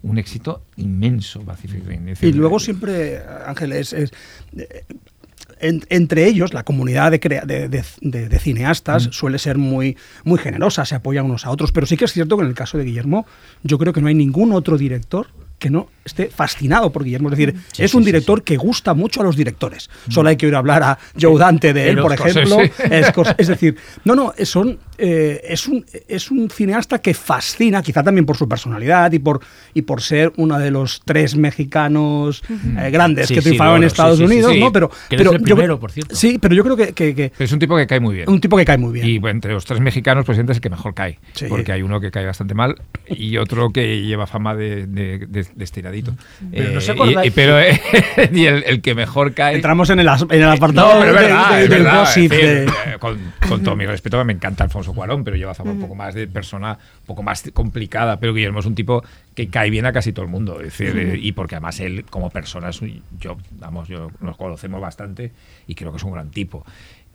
un 0.02 0.16
éxito 0.19 0.62
inmenso 0.76 1.43
Pacific 1.43 1.85
Rim. 1.87 2.09
Y 2.09 2.33
luego 2.33 2.59
siempre, 2.59 3.21
Ángel, 3.47 3.73
es, 3.73 3.93
es, 3.93 4.11
eh, 4.57 4.85
en- 5.61 5.83
entre 5.90 6.26
ellos, 6.26 6.54
la 6.54 6.62
comunidad 6.62 7.11
de, 7.11 7.21
crea- 7.21 7.45
de, 7.45 7.69
de- 7.69 7.85
de- 8.00 8.28
de 8.28 8.38
cineastas 8.38 9.09
suele 9.12 9.38
ser 9.38 9.59
muy, 9.59 9.97
muy 10.25 10.38
generosa, 10.38 10.85
se 10.87 10.95
apoyan 10.95 11.26
unos 11.26 11.45
a 11.47 11.50
otros, 11.50 11.73
pero 11.73 11.87
sí 11.87 11.97
que 11.99 12.07
es 12.07 12.12
cierto 12.12 12.37
que 12.37 12.43
en 12.43 12.49
el 12.49 12.54
caso 12.54 12.78
de 12.78 12.85
Guillermo, 12.85 13.26
yo 13.62 13.76
creo 13.78 13.93
que 13.93 14.00
no 14.00 14.09
hay 14.09 14.14
ningún 14.14 14.52
otro 14.52 14.78
director 14.78 15.26
que 15.58 15.70
no 15.70 15.88
esté 16.04 16.26
fascinado 16.26 16.92
por 16.92 17.02
Guillermo. 17.04 17.30
Es 17.30 17.38
decir, 17.38 17.54
Sí, 17.73 17.82
es 17.84 17.90
sí, 17.92 17.96
un 17.96 18.02
sí, 18.02 18.06
director 18.06 18.42
que 18.42 18.56
gusta 18.58 18.92
mucho 18.92 19.23
a 19.23 19.25
los 19.25 19.37
directores. 19.37 19.88
Solo 20.11 20.28
hay 20.28 20.37
que 20.37 20.44
oír 20.46 20.54
hablar 20.54 20.82
a 20.82 20.99
Joe 21.18 21.38
Dante 21.38 21.73
de 21.73 21.88
él, 21.88 21.99
por 21.99 22.14
cosas, 22.16 22.37
ejemplo. 22.37 22.58
sí. 22.64 22.70
Es, 22.90 23.12
es 23.38 23.49
decir, 23.49 23.76
no, 24.04 24.14
no, 24.14 24.34
son, 24.44 24.78
eh, 24.99 25.40
es, 25.49 25.66
un, 25.66 25.84
es 26.06 26.30
un 26.30 26.50
cineasta 26.50 26.99
que 27.00 27.14
fascina, 27.14 27.82
quizá 27.82 28.02
también 28.02 28.26
por 28.26 28.37
su 28.37 28.46
personalidad 28.46 29.11
y 29.12 29.18
por, 29.18 29.40
y 29.73 29.82
por 29.82 30.02
ser 30.02 30.32
uno 30.37 30.58
de 30.58 30.70
los 30.70 31.00
tres 31.06 31.37
mexicanos 31.37 32.42
eh, 32.78 32.90
grandes 32.90 33.28
Sí, 33.28 33.34
que 33.34 33.40
sí, 33.40 33.44
triunfaban 33.50 33.78
en 33.78 33.84
Estados 33.84 34.18
sí, 34.18 34.25
sí, 34.25 34.28
sí, 34.28 34.34
Unidos, 34.34 34.52
sí. 34.52 34.61
¿no? 34.61 34.73
Pero, 34.73 34.88
Que 34.90 35.16
pero 35.16 35.30
eres 35.30 35.32
el 35.32 35.38
yo- 35.38 35.54
primero, 35.56 35.80
por 35.80 35.90
cierto. 35.92 36.14
Sí, 36.14 36.38
pero 36.38 36.54
yo 36.54 36.62
creo 36.64 36.76
que, 36.76 36.92
que- 36.92 37.14
que 37.14 37.32
es 37.38 37.52
un 37.52 37.58
tipo 37.58 37.76
que 37.76 37.87
cae 37.87 38.00
muy 38.00 38.14
bien. 38.16 38.28
un 38.28 38.40
tipo 38.40 38.56
que 38.58 38.64
cae 38.66 38.76
muy 38.78 38.92
bien. 38.92 39.06
Y 39.08 39.18
bueno, 39.18 39.37
entre 39.37 39.52
los 39.52 39.64
tres 39.64 39.80
mexicanos, 39.80 40.25
pues 40.26 40.37
es 40.38 40.46
el 40.49 40.61
que 40.61 40.68
mejor 40.70 40.92
cae. 40.94 41.18
Sí. 41.32 41.46
Porque 41.49 41.73
hay 41.73 41.82
uno 41.82 42.00
que 42.00 42.11
cae 42.11 42.26
bastante 42.26 42.54
mal 42.54 42.75
y 43.08 43.37
otro 43.38 43.70
que 43.70 44.02
lleva 44.02 44.26
fama 44.26 44.54
de, 44.54 44.87
de, 44.87 45.26
de- 45.26 45.43
de 45.54 45.64
estiradito. 45.64 46.14
Pero 46.52 46.70
no 46.72 46.78
Eh, 46.78 46.80
se 46.80 46.92
acordáis- 46.92 47.24
y, 47.24 47.28
y- 47.28 47.30
pero, 47.30 47.58
eh, 47.60 47.80
y 48.32 48.46
el, 48.46 48.62
el 48.64 48.80
que 48.82 48.94
mejor 48.94 49.34
cae. 49.34 49.54
Entramos 49.56 49.90
en 49.90 50.00
el, 50.00 50.08
as- 50.08 50.22
en 50.22 50.42
el 50.42 50.48
apartado 50.48 50.94
No, 50.94 51.00
de- 51.00 51.06
de- 51.06 51.12
del 51.68 51.68
verdad, 51.82 52.00
gossip, 52.00 52.30
decir, 52.30 52.68
eh, 52.86 52.96
con, 52.98 53.18
con 53.48 53.62
todo 53.62 53.76
mi 53.76 53.86
respeto, 53.86 54.24
me 54.24 54.32
encanta 54.32 54.64
Alfonso 54.64 54.92
Cuarón, 54.94 55.24
pero 55.24 55.36
lleva 55.36 55.54
fama 55.54 55.72
un 55.72 55.80
poco 55.80 55.94
más 55.94 56.14
de 56.14 56.26
persona, 56.26 56.78
un 57.00 57.06
poco 57.06 57.22
más 57.22 57.42
complicada. 57.52 58.18
Pero 58.20 58.34
Guillermo 58.34 58.60
es 58.60 58.66
un 58.66 58.74
tipo 58.74 59.02
que 59.34 59.48
cae 59.48 59.70
bien 59.70 59.86
a 59.86 59.92
casi 59.92 60.12
todo 60.12 60.24
el 60.24 60.30
mundo. 60.30 60.60
Es 60.60 60.78
decir, 60.78 60.96
eh, 60.96 61.18
y 61.20 61.32
porque 61.32 61.56
además 61.56 61.80
él, 61.80 62.04
como 62.08 62.30
persona, 62.30 62.68
es 62.70 62.80
un- 62.80 63.02
yo, 63.18 63.36
vamos, 63.52 63.88
yo 63.88 64.10
nos 64.20 64.36
conocemos 64.36 64.80
bastante 64.80 65.32
y 65.66 65.74
creo 65.74 65.90
que 65.90 65.96
es 65.98 66.02
un 66.04 66.12
gran 66.12 66.30
tipo. 66.30 66.64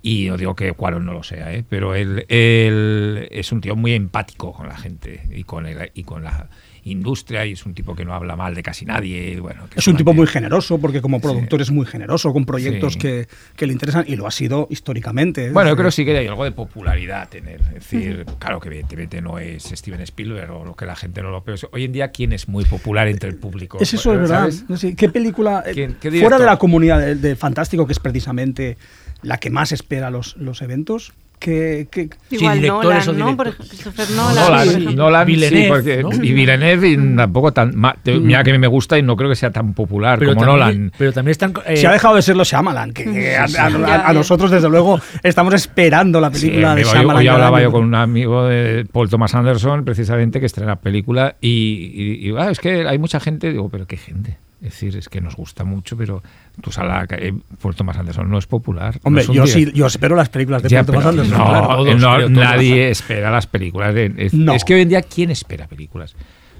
Y 0.01 0.27
no 0.29 0.38
digo 0.38 0.55
que 0.55 0.71
Cuarón 0.71 1.05
no 1.05 1.12
lo 1.12 1.24
sea, 1.24 1.53
¿eh? 1.53 1.65
pero 1.67 1.93
él, 1.93 2.25
él 2.29 3.27
es 3.31 3.51
un 3.51 3.59
tío 3.59 3.75
muy 3.75 3.93
empático 3.93 4.53
con 4.53 4.67
la 4.69 4.77
gente 4.77 5.24
y 5.29 5.43
con, 5.43 5.65
el, 5.65 5.91
y 5.93 6.03
con 6.03 6.24
la 6.24 6.48
industria 6.83 7.45
y 7.45 7.53
es 7.53 7.65
un 7.65 7.74
tipo 7.74 7.95
que 7.95 8.05
no 8.05 8.13
habla 8.13 8.36
mal 8.36 8.55
de 8.55 8.63
casi 8.63 8.86
nadie. 8.86 9.39
Bueno, 9.39 9.67
que 9.69 9.79
Es 9.79 9.88
un 9.88 9.98
tipo 9.98 10.13
muy 10.13 10.27
generoso, 10.27 10.79
porque 10.79 11.01
como 11.01 11.19
productor 11.21 11.62
es 11.62 11.71
muy 11.71 11.86
generoso 11.86 12.31
con 12.33 12.45
proyectos 12.45 12.93
Sí. 12.93 13.00
que, 13.00 13.27
que 13.55 13.67
le 13.67 13.74
interesan 13.74 14.05
y 14.07 14.15
lo 14.15 14.27
ha 14.27 14.31
sido 14.31 14.67
históricamente. 14.69 15.48
¿eh? 15.48 15.51
Bueno, 15.51 15.69
yo 15.69 15.75
creo 15.75 15.88
que 15.88 15.91
sí 15.91 16.05
que 16.05 16.17
hay 16.17 16.27
algo 16.27 16.43
de 16.43 16.51
popularidad 16.51 17.29
tener. 17.29 17.62
Es 17.62 17.74
decir, 17.74 18.25
claro 18.39 18.59
que 18.59 18.69
evidentemente 18.69 19.21
no 19.21 19.39
es 19.39 19.63
Steven 19.63 20.01
Spielberg 20.01 20.51
o 20.51 20.65
lo 20.65 20.75
que 20.75 20.86
la 20.86 20.95
gente 20.95 21.21
no 21.21 21.29
lo 21.31 21.43
pero 21.43 21.57
hoy 21.71 21.86
en 21.86 21.91
día 21.91 22.09
quién 22.12 22.33
es 22.33 22.48
muy 22.48 22.65
popular 22.65 23.07
entre 23.07 23.29
el 23.29 23.36
público. 23.36 23.77
Es 23.79 23.93
eso, 23.93 24.13
es 24.13 24.19
verdad. 24.19 24.39
¿Sabes? 24.41 24.65
No 24.69 24.77
sé, 24.77 24.95
¿Qué 24.95 25.09
película, 25.09 25.63
eh, 25.65 25.71
¿Quién- 25.74 25.95
qué 26.00 26.12
fuera 26.19 26.38
de 26.39 26.45
la 26.45 26.57
comunidad 26.57 27.00
del 27.00 27.21
de 27.21 27.36
Fantástico, 27.36 27.86
que 27.86 27.93
es 27.93 28.00
precisamente 28.00 28.77
la 29.21 29.38
que 29.38 29.50
más 29.50 29.71
espera 29.71 30.09
los, 30.09 30.36
los 30.38 30.62
eventos, 30.62 31.13
que, 31.39 31.88
que- 31.89 32.10
Igual 32.31 32.60
directores 32.62 33.08
Nolan, 33.08 33.22
o 33.22 33.25
¿no? 33.31 33.38
Por 33.38 33.55
Christopher 33.55 34.10
Nolan. 34.12 34.36
Nolan, 34.36 34.51
por 34.51 34.63
sí, 34.63 34.69
ejemplo. 34.69 34.91
Nolan, 34.96 35.25
sí, 35.25 35.31
Villeneuve, 35.34 35.67
porque- 35.69 36.03
¿no? 36.03 36.10
y 36.24 36.34
Villeneuve 36.34 36.89
y 36.89 37.15
tampoco 37.15 37.51
tan 37.53 37.75
ma- 37.75 37.96
te- 38.03 38.19
mira 38.19 38.43
que 38.43 38.50
a 38.51 38.53
mí 38.53 38.60
me 38.60 38.67
gusta 38.67 38.98
y 39.00 39.03
no 39.03 39.15
creo 39.15 39.29
que 39.29 39.36
sea 39.36 39.50
tan 39.51 39.74
popular 39.74 40.19
como 40.19 40.31
también, 40.31 40.48
Nolan. 40.48 40.91
Pero 40.98 41.13
también 41.13 41.31
están... 41.31 41.53
eh, 41.65 41.77
se 41.77 41.88
ha 41.88 41.91
dejado 41.91 42.15
de 42.15 42.22
ser 42.22 42.36
los 42.36 42.48
Shyamalan, 42.50 42.91
que, 42.93 43.05
que 43.05 43.36
a, 43.38 43.41
a- 43.41 43.46
a- 43.46 43.48
Ya, 43.48 43.65
a 43.65 44.08
ya. 44.08 44.13
nosotros, 44.13 44.51
desde 44.51 44.69
luego, 44.69 45.00
estamos 45.24 45.53
esperando 45.53 46.19
la 46.22 46.29
Sí, 46.34 46.41
película 46.48 46.67
de 46.75 46.81
amigo, 46.81 46.89
Shyamalan. 46.91 47.17
hoy 47.17 47.25
cada 47.25 47.36
hablaba 47.38 47.62
yo 47.62 47.72
con 47.72 47.84
un 47.86 47.96
amigo 47.96 48.46
de 48.48 48.86
Paul 48.91 49.10
Thomas 49.10 49.34
Anderson, 49.34 49.86
precisamente, 49.86 50.39
que 50.39 50.46
estrena 50.46 50.75
película, 50.75 51.36
y, 51.41 51.50
y- 51.50 52.29
y, 52.29 52.34
ah, 52.38 52.51
es 52.51 52.60
que 52.60 52.88
hay 52.88 52.98
mucha 53.00 53.19
gente, 53.19 53.50
digo, 53.51 53.69
pero 53.69 53.88
qué 53.88 53.98
gente. 53.98 54.38
Es 54.62 54.72
decir, 54.72 54.98
es 54.98 55.08
que 55.08 55.22
nos 55.22 55.36
gusta 55.38 55.63
mucho, 55.63 55.96
pero 55.96 56.22
sabes, 56.70 57.08
que, 57.08 57.28
eh, 57.30 57.34
Paul 57.62 57.75
Thomas 57.75 57.98
Anderson 57.98 58.30
no 58.30 58.38
es 58.38 58.46
popular. 58.46 58.96
no 58.96 59.01
Hombre, 59.04 59.25
yo 59.32 59.48
sí, 59.48 59.72
yo 59.74 59.86
espero 59.88 60.18
las 60.18 60.28
películas 60.28 60.62
de 60.63 60.68
Ya, 60.70 60.84
Paul 60.84 60.98
Thomas 61.01 61.04
pero 61.06 61.10
Anderson, 61.22 61.38
no, 61.38 61.46
claro. 61.50 61.68
Todos, 61.68 62.01
no, 62.01 62.16
creo, 62.16 62.28
todos. 62.28 62.32
nadie 62.32 62.89
espera 62.89 63.32
las 63.32 63.48
películas. 63.48 63.94
de- 63.96 64.13
es, 64.18 64.34
No. 64.34 64.54
es 64.54 64.66
que 64.66 64.74
hoy 64.75 64.82
en 64.82 64.89
día, 64.89 65.01
¿quién 65.01 65.32
espera 65.32 65.68
películas? 65.68 66.16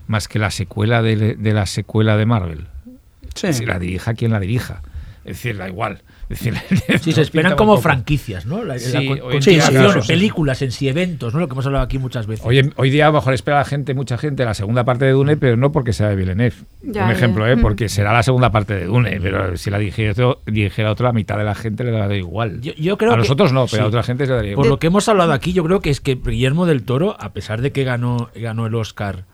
Más 0.08 0.27
que 0.29 0.39
la 0.39 0.50
secuela 0.50 1.01
de, 1.01 1.36
de 1.36 1.53
la 1.53 1.65
secuela 1.65 2.15
de 2.15 2.25
Marvel. 2.25 2.68
Sí. 3.36 3.51
Si 3.53 3.65
la 3.65 3.77
dirija 3.79 4.13
quien 4.13 4.32
la 4.32 4.39
dirija. 4.39 4.82
Es 5.25 5.36
decir, 5.36 5.58
da 5.58 5.68
igual. 5.68 6.01
Decir, 6.29 6.53
Sí, 7.01 7.12
se 7.12 7.21
esperan 7.21 7.55
como 7.55 7.71
poco. 7.74 7.81
franquicias, 7.81 8.45
¿no? 8.45 8.63
La, 8.63 8.77
Sí, 8.77 8.93
la 8.93 9.00
hoy 9.00 9.07
con- 9.07 9.17
en 9.17 9.24
continuación, 9.24 9.74
día, 9.74 9.83
claro, 9.86 10.01
sí. 10.03 10.07
películas 10.07 10.62
en 10.62 10.71
sí, 10.71 10.88
eventos, 10.88 11.33
¿no? 11.33 11.39
Lo 11.39 11.48
que 11.48 11.53
hemos 11.53 11.65
hablado 11.65 11.83
aquí 11.83 11.98
muchas 11.98 12.27
veces. 12.27 12.45
Hoy, 12.45 12.71
hoy 12.75 12.89
día 12.91 13.05
a 13.05 13.07
lo 13.09 13.13
mejor 13.15 13.33
espera 13.33 13.57
la 13.57 13.65
gente, 13.65 13.93
mucha 13.95 14.17
gente, 14.17 14.45
la 14.45 14.53
segunda 14.53 14.83
parte 14.86 15.05
de 15.05 15.12
Dune, 15.12 15.38
pero 15.38 15.57
no 15.57 15.71
porque 15.71 15.91
sea 15.91 16.07
de 16.09 16.15
Villeneuve. 16.15 16.53
Ya, 16.83 17.03
Un 17.03 17.09
ya. 17.09 17.12
ejemplo, 17.12 17.48
¿eh? 17.48 17.55
Mm. 17.55 17.62
porque 17.62 17.89
será 17.89 18.13
la 18.13 18.21
segunda 18.24 18.51
parte 18.51 18.75
de 18.75 18.86
Dune, 18.86 19.19
pero 19.21 19.57
si 19.57 19.69
la 19.71 19.79
dirigiera 19.79 20.13
otro, 20.91 21.05
la 21.07 21.13
mitad 21.13 21.38
de 21.38 21.43
la 21.43 21.55
gente 21.55 21.83
le 21.83 21.91
da 21.91 22.15
igual. 22.15 22.62
Yo- 22.62 22.74
yo 22.75 22.98
creo 22.98 23.12
a 23.12 23.15
que- 23.15 23.21
nosotros 23.21 23.51
no, 23.51 23.65
pero 23.65 23.86
a 23.86 23.88
otra 23.88 24.03
gente 24.03 24.25
se 24.25 24.31
le 24.31 24.36
daría 24.38 24.55
Por 24.55 24.65
igual. 24.65 24.69
lo 24.69 24.79
que 24.79 24.88
hemos 24.88 25.09
hablado 25.09 25.33
aquí, 25.33 25.53
yo 25.53 25.63
creo 25.63 25.79
que 25.81 25.89
es 25.89 26.00
que 26.00 26.15
Guillermo 26.15 26.65
del 26.67 26.83
Toro, 26.83 27.15
a 27.19 27.33
pesar 27.33 27.62
de 27.62 27.71
que 27.71 27.83
ganó, 27.83 28.29
ganó 28.36 28.67
el 28.67 28.75
Oscar, 28.75 29.25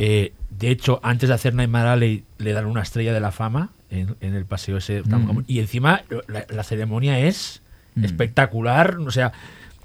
eh, 0.00 0.32
de 0.48 0.70
hecho, 0.70 0.98
antes 1.02 1.28
de 1.28 1.34
hacer 1.34 1.54
Nightmare 1.54 1.88
Alley 1.88 2.24
le 2.38 2.52
dan 2.52 2.66
una 2.66 2.82
estrella 2.82 3.12
de 3.12 3.20
la 3.20 3.32
fama 3.32 3.70
en, 3.90 4.16
en 4.20 4.34
el 4.34 4.46
paseo 4.46 4.78
ese. 4.78 5.02
Mm. 5.02 5.44
Y 5.46 5.60
encima 5.60 6.02
la, 6.26 6.46
la 6.48 6.62
ceremonia 6.64 7.18
es 7.20 7.62
espectacular. 8.02 8.98
O 8.98 9.10
sea, 9.10 9.32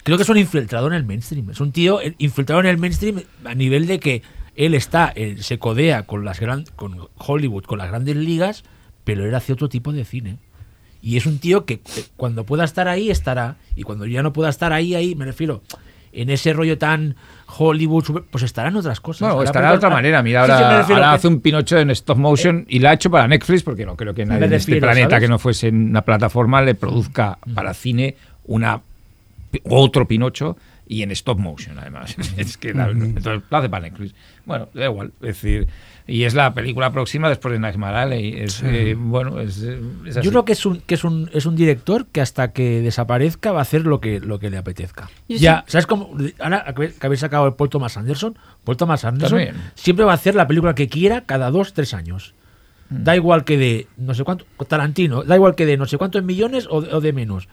creo 0.04 0.18
que 0.18 0.24
es 0.24 0.30
un 0.30 0.38
infiltrado 0.38 0.88
en 0.88 0.94
el 0.94 1.04
mainstream. 1.04 1.50
Es 1.50 1.60
un 1.60 1.72
tío 1.72 2.02
eh, 2.02 2.16
infiltrado 2.18 2.62
en 2.62 2.68
el 2.68 2.78
mainstream 2.78 3.24
a 3.44 3.56
nivel 3.56 3.88
de 3.88 4.00
que 4.00 4.22
él 4.56 4.74
está, 4.74 5.12
eh, 5.16 5.38
se 5.40 5.60
codea 5.60 6.04
con 6.04 6.24
las 6.24 6.40
gran, 6.40 6.64
con 6.76 7.10
Hollywood, 7.18 7.66
con 7.66 7.78
las 7.78 7.90
grandes 7.90 8.16
ligas, 8.16 8.64
pero 9.04 9.26
él 9.26 9.36
hace 9.36 9.52
otro 9.52 9.68
tipo 9.68 9.92
de 9.92 10.06
cine. 10.06 10.38
Y 11.02 11.18
es 11.18 11.26
un 11.26 11.40
tío 11.40 11.66
que 11.66 11.82
cuando 12.16 12.46
pueda 12.46 12.64
estar 12.64 12.88
ahí, 12.88 13.12
estará. 13.12 13.58
Y 13.76 13.84
cuando 13.84 14.06
ya 14.06 14.24
no 14.24 14.34
pueda 14.34 14.50
estar 14.50 14.72
ahí, 14.74 14.96
ahí, 14.96 15.14
me 15.14 15.26
refiero, 15.26 15.62
en 16.16 16.30
ese 16.30 16.54
rollo 16.54 16.78
tan 16.78 17.16
Hollywood, 17.58 18.04
super- 18.04 18.24
pues 18.30 18.44
estarán 18.44 18.76
otras 18.76 19.00
cosas. 19.00 19.28
Bueno, 19.30 19.44
estará 19.44 19.72
de 19.72 19.78
otra 19.78 19.90
manera. 19.90 20.24
Mira, 20.24 20.46
Sí, 20.46 20.52
sí, 20.52 20.58
me 20.58 20.64
ahora, 20.96 21.10
que- 21.12 21.16
hace 21.16 21.28
un 21.28 21.42
Pinocho 21.42 21.78
en 21.78 21.90
stop 21.92 22.18
motion 22.18 22.66
y 22.68 22.80
la 22.80 22.92
ha 22.92 22.94
hecho 22.94 23.10
para 23.12 23.28
Netflix 23.28 23.64
porque 23.64 23.86
no 23.86 23.96
creo 23.96 24.14
que 24.14 24.26
nadie 24.26 24.46
en 24.46 24.54
este 24.54 24.72
refiero, 24.72 24.88
planeta 24.88 25.10
¿sabes? 25.12 25.24
que 25.24 25.28
no 25.30 25.40
fuese 25.40 25.68
en 25.68 25.90
una 25.90 26.02
plataforma 26.02 26.62
le 26.62 26.76
produzca 26.76 27.38
para 27.54 27.74
cine 27.74 28.16
una 28.46 28.82
otro 29.64 30.08
Pinocho 30.08 30.58
y 30.88 31.02
en 31.02 31.12
stop 31.12 31.40
motion 31.40 31.80
además. 31.80 32.16
es 32.38 32.58
que 32.58 32.74
la- 32.74 32.90
entonces 32.90 33.42
lo 33.50 33.58
hace 33.58 33.70
para 33.70 33.84
Netflix. 33.90 34.14
Bueno, 34.46 34.68
da 34.74 34.86
igual. 34.86 35.12
Es 35.22 35.28
decir, 35.42 35.68
y 36.08 36.24
es 36.24 36.36
la 36.36 36.54
película 36.54 36.92
próxima 36.92 37.30
después 37.30 37.52
de 37.52 37.60
Nightmare 37.60 37.98
Alley. 37.98 38.34
Es, 38.38 38.62
eh, 38.64 38.96
bueno, 38.98 39.40
es, 39.40 39.58
es 39.58 40.18
así. 40.18 40.26
Yo 40.26 40.32
creo 40.32 40.46
que 40.46 40.54
es 40.54 40.66
un, 40.66 40.82
que 40.82 40.96
es 40.96 41.04
un, 41.04 41.30
es 41.34 41.46
un 41.46 41.56
director 41.56 42.06
que 42.06 42.22
hasta 42.22 42.52
que 42.52 42.82
desaparezca 42.82 43.52
va 43.52 43.60
a 43.60 43.62
hacer 43.64 43.86
lo 43.86 44.00
que, 44.00 44.20
lo 44.20 44.38
que 44.38 44.50
le 44.50 44.58
apetezca. 44.58 45.10
Yo 45.28 45.38
ya, 45.38 45.64
¿sabes 45.68 45.88
cómo? 45.88 46.16
Ahora 46.40 46.74
que 46.76 46.94
habéis 47.06 47.22
sacado 47.22 47.48
el 47.48 47.54
Paul 47.54 47.70
Thomas 47.70 47.98
Anderson, 47.98 48.38
Paul 48.64 48.78
Thomas 48.78 49.04
Anderson 49.04 49.40
También. 49.40 49.56
siempre 49.74 50.06
va 50.06 50.12
a 50.12 50.16
hacer 50.16 50.36
la 50.36 50.48
película 50.48 50.76
que 50.76 50.88
quiera 50.88 51.22
cada 51.22 51.50
dos, 51.50 51.74
tres 51.74 51.94
años. 51.94 52.36
Mm. 52.90 53.04
Da 53.04 53.16
igual 53.16 53.44
que 53.44 53.58
de 53.58 53.88
no 53.98 54.14
sé 54.14 54.24
cuánto, 54.24 54.46
Tarantino, 54.68 55.24
da 55.24 55.36
igual 55.36 55.56
que 55.56 55.66
de 55.66 55.76
no 55.76 55.88
sé 55.88 55.98
cuántos 55.98 56.24
millones 56.24 56.68
o, 56.70 56.78
o 56.78 57.02
de 57.02 57.14
menos. 57.14 57.48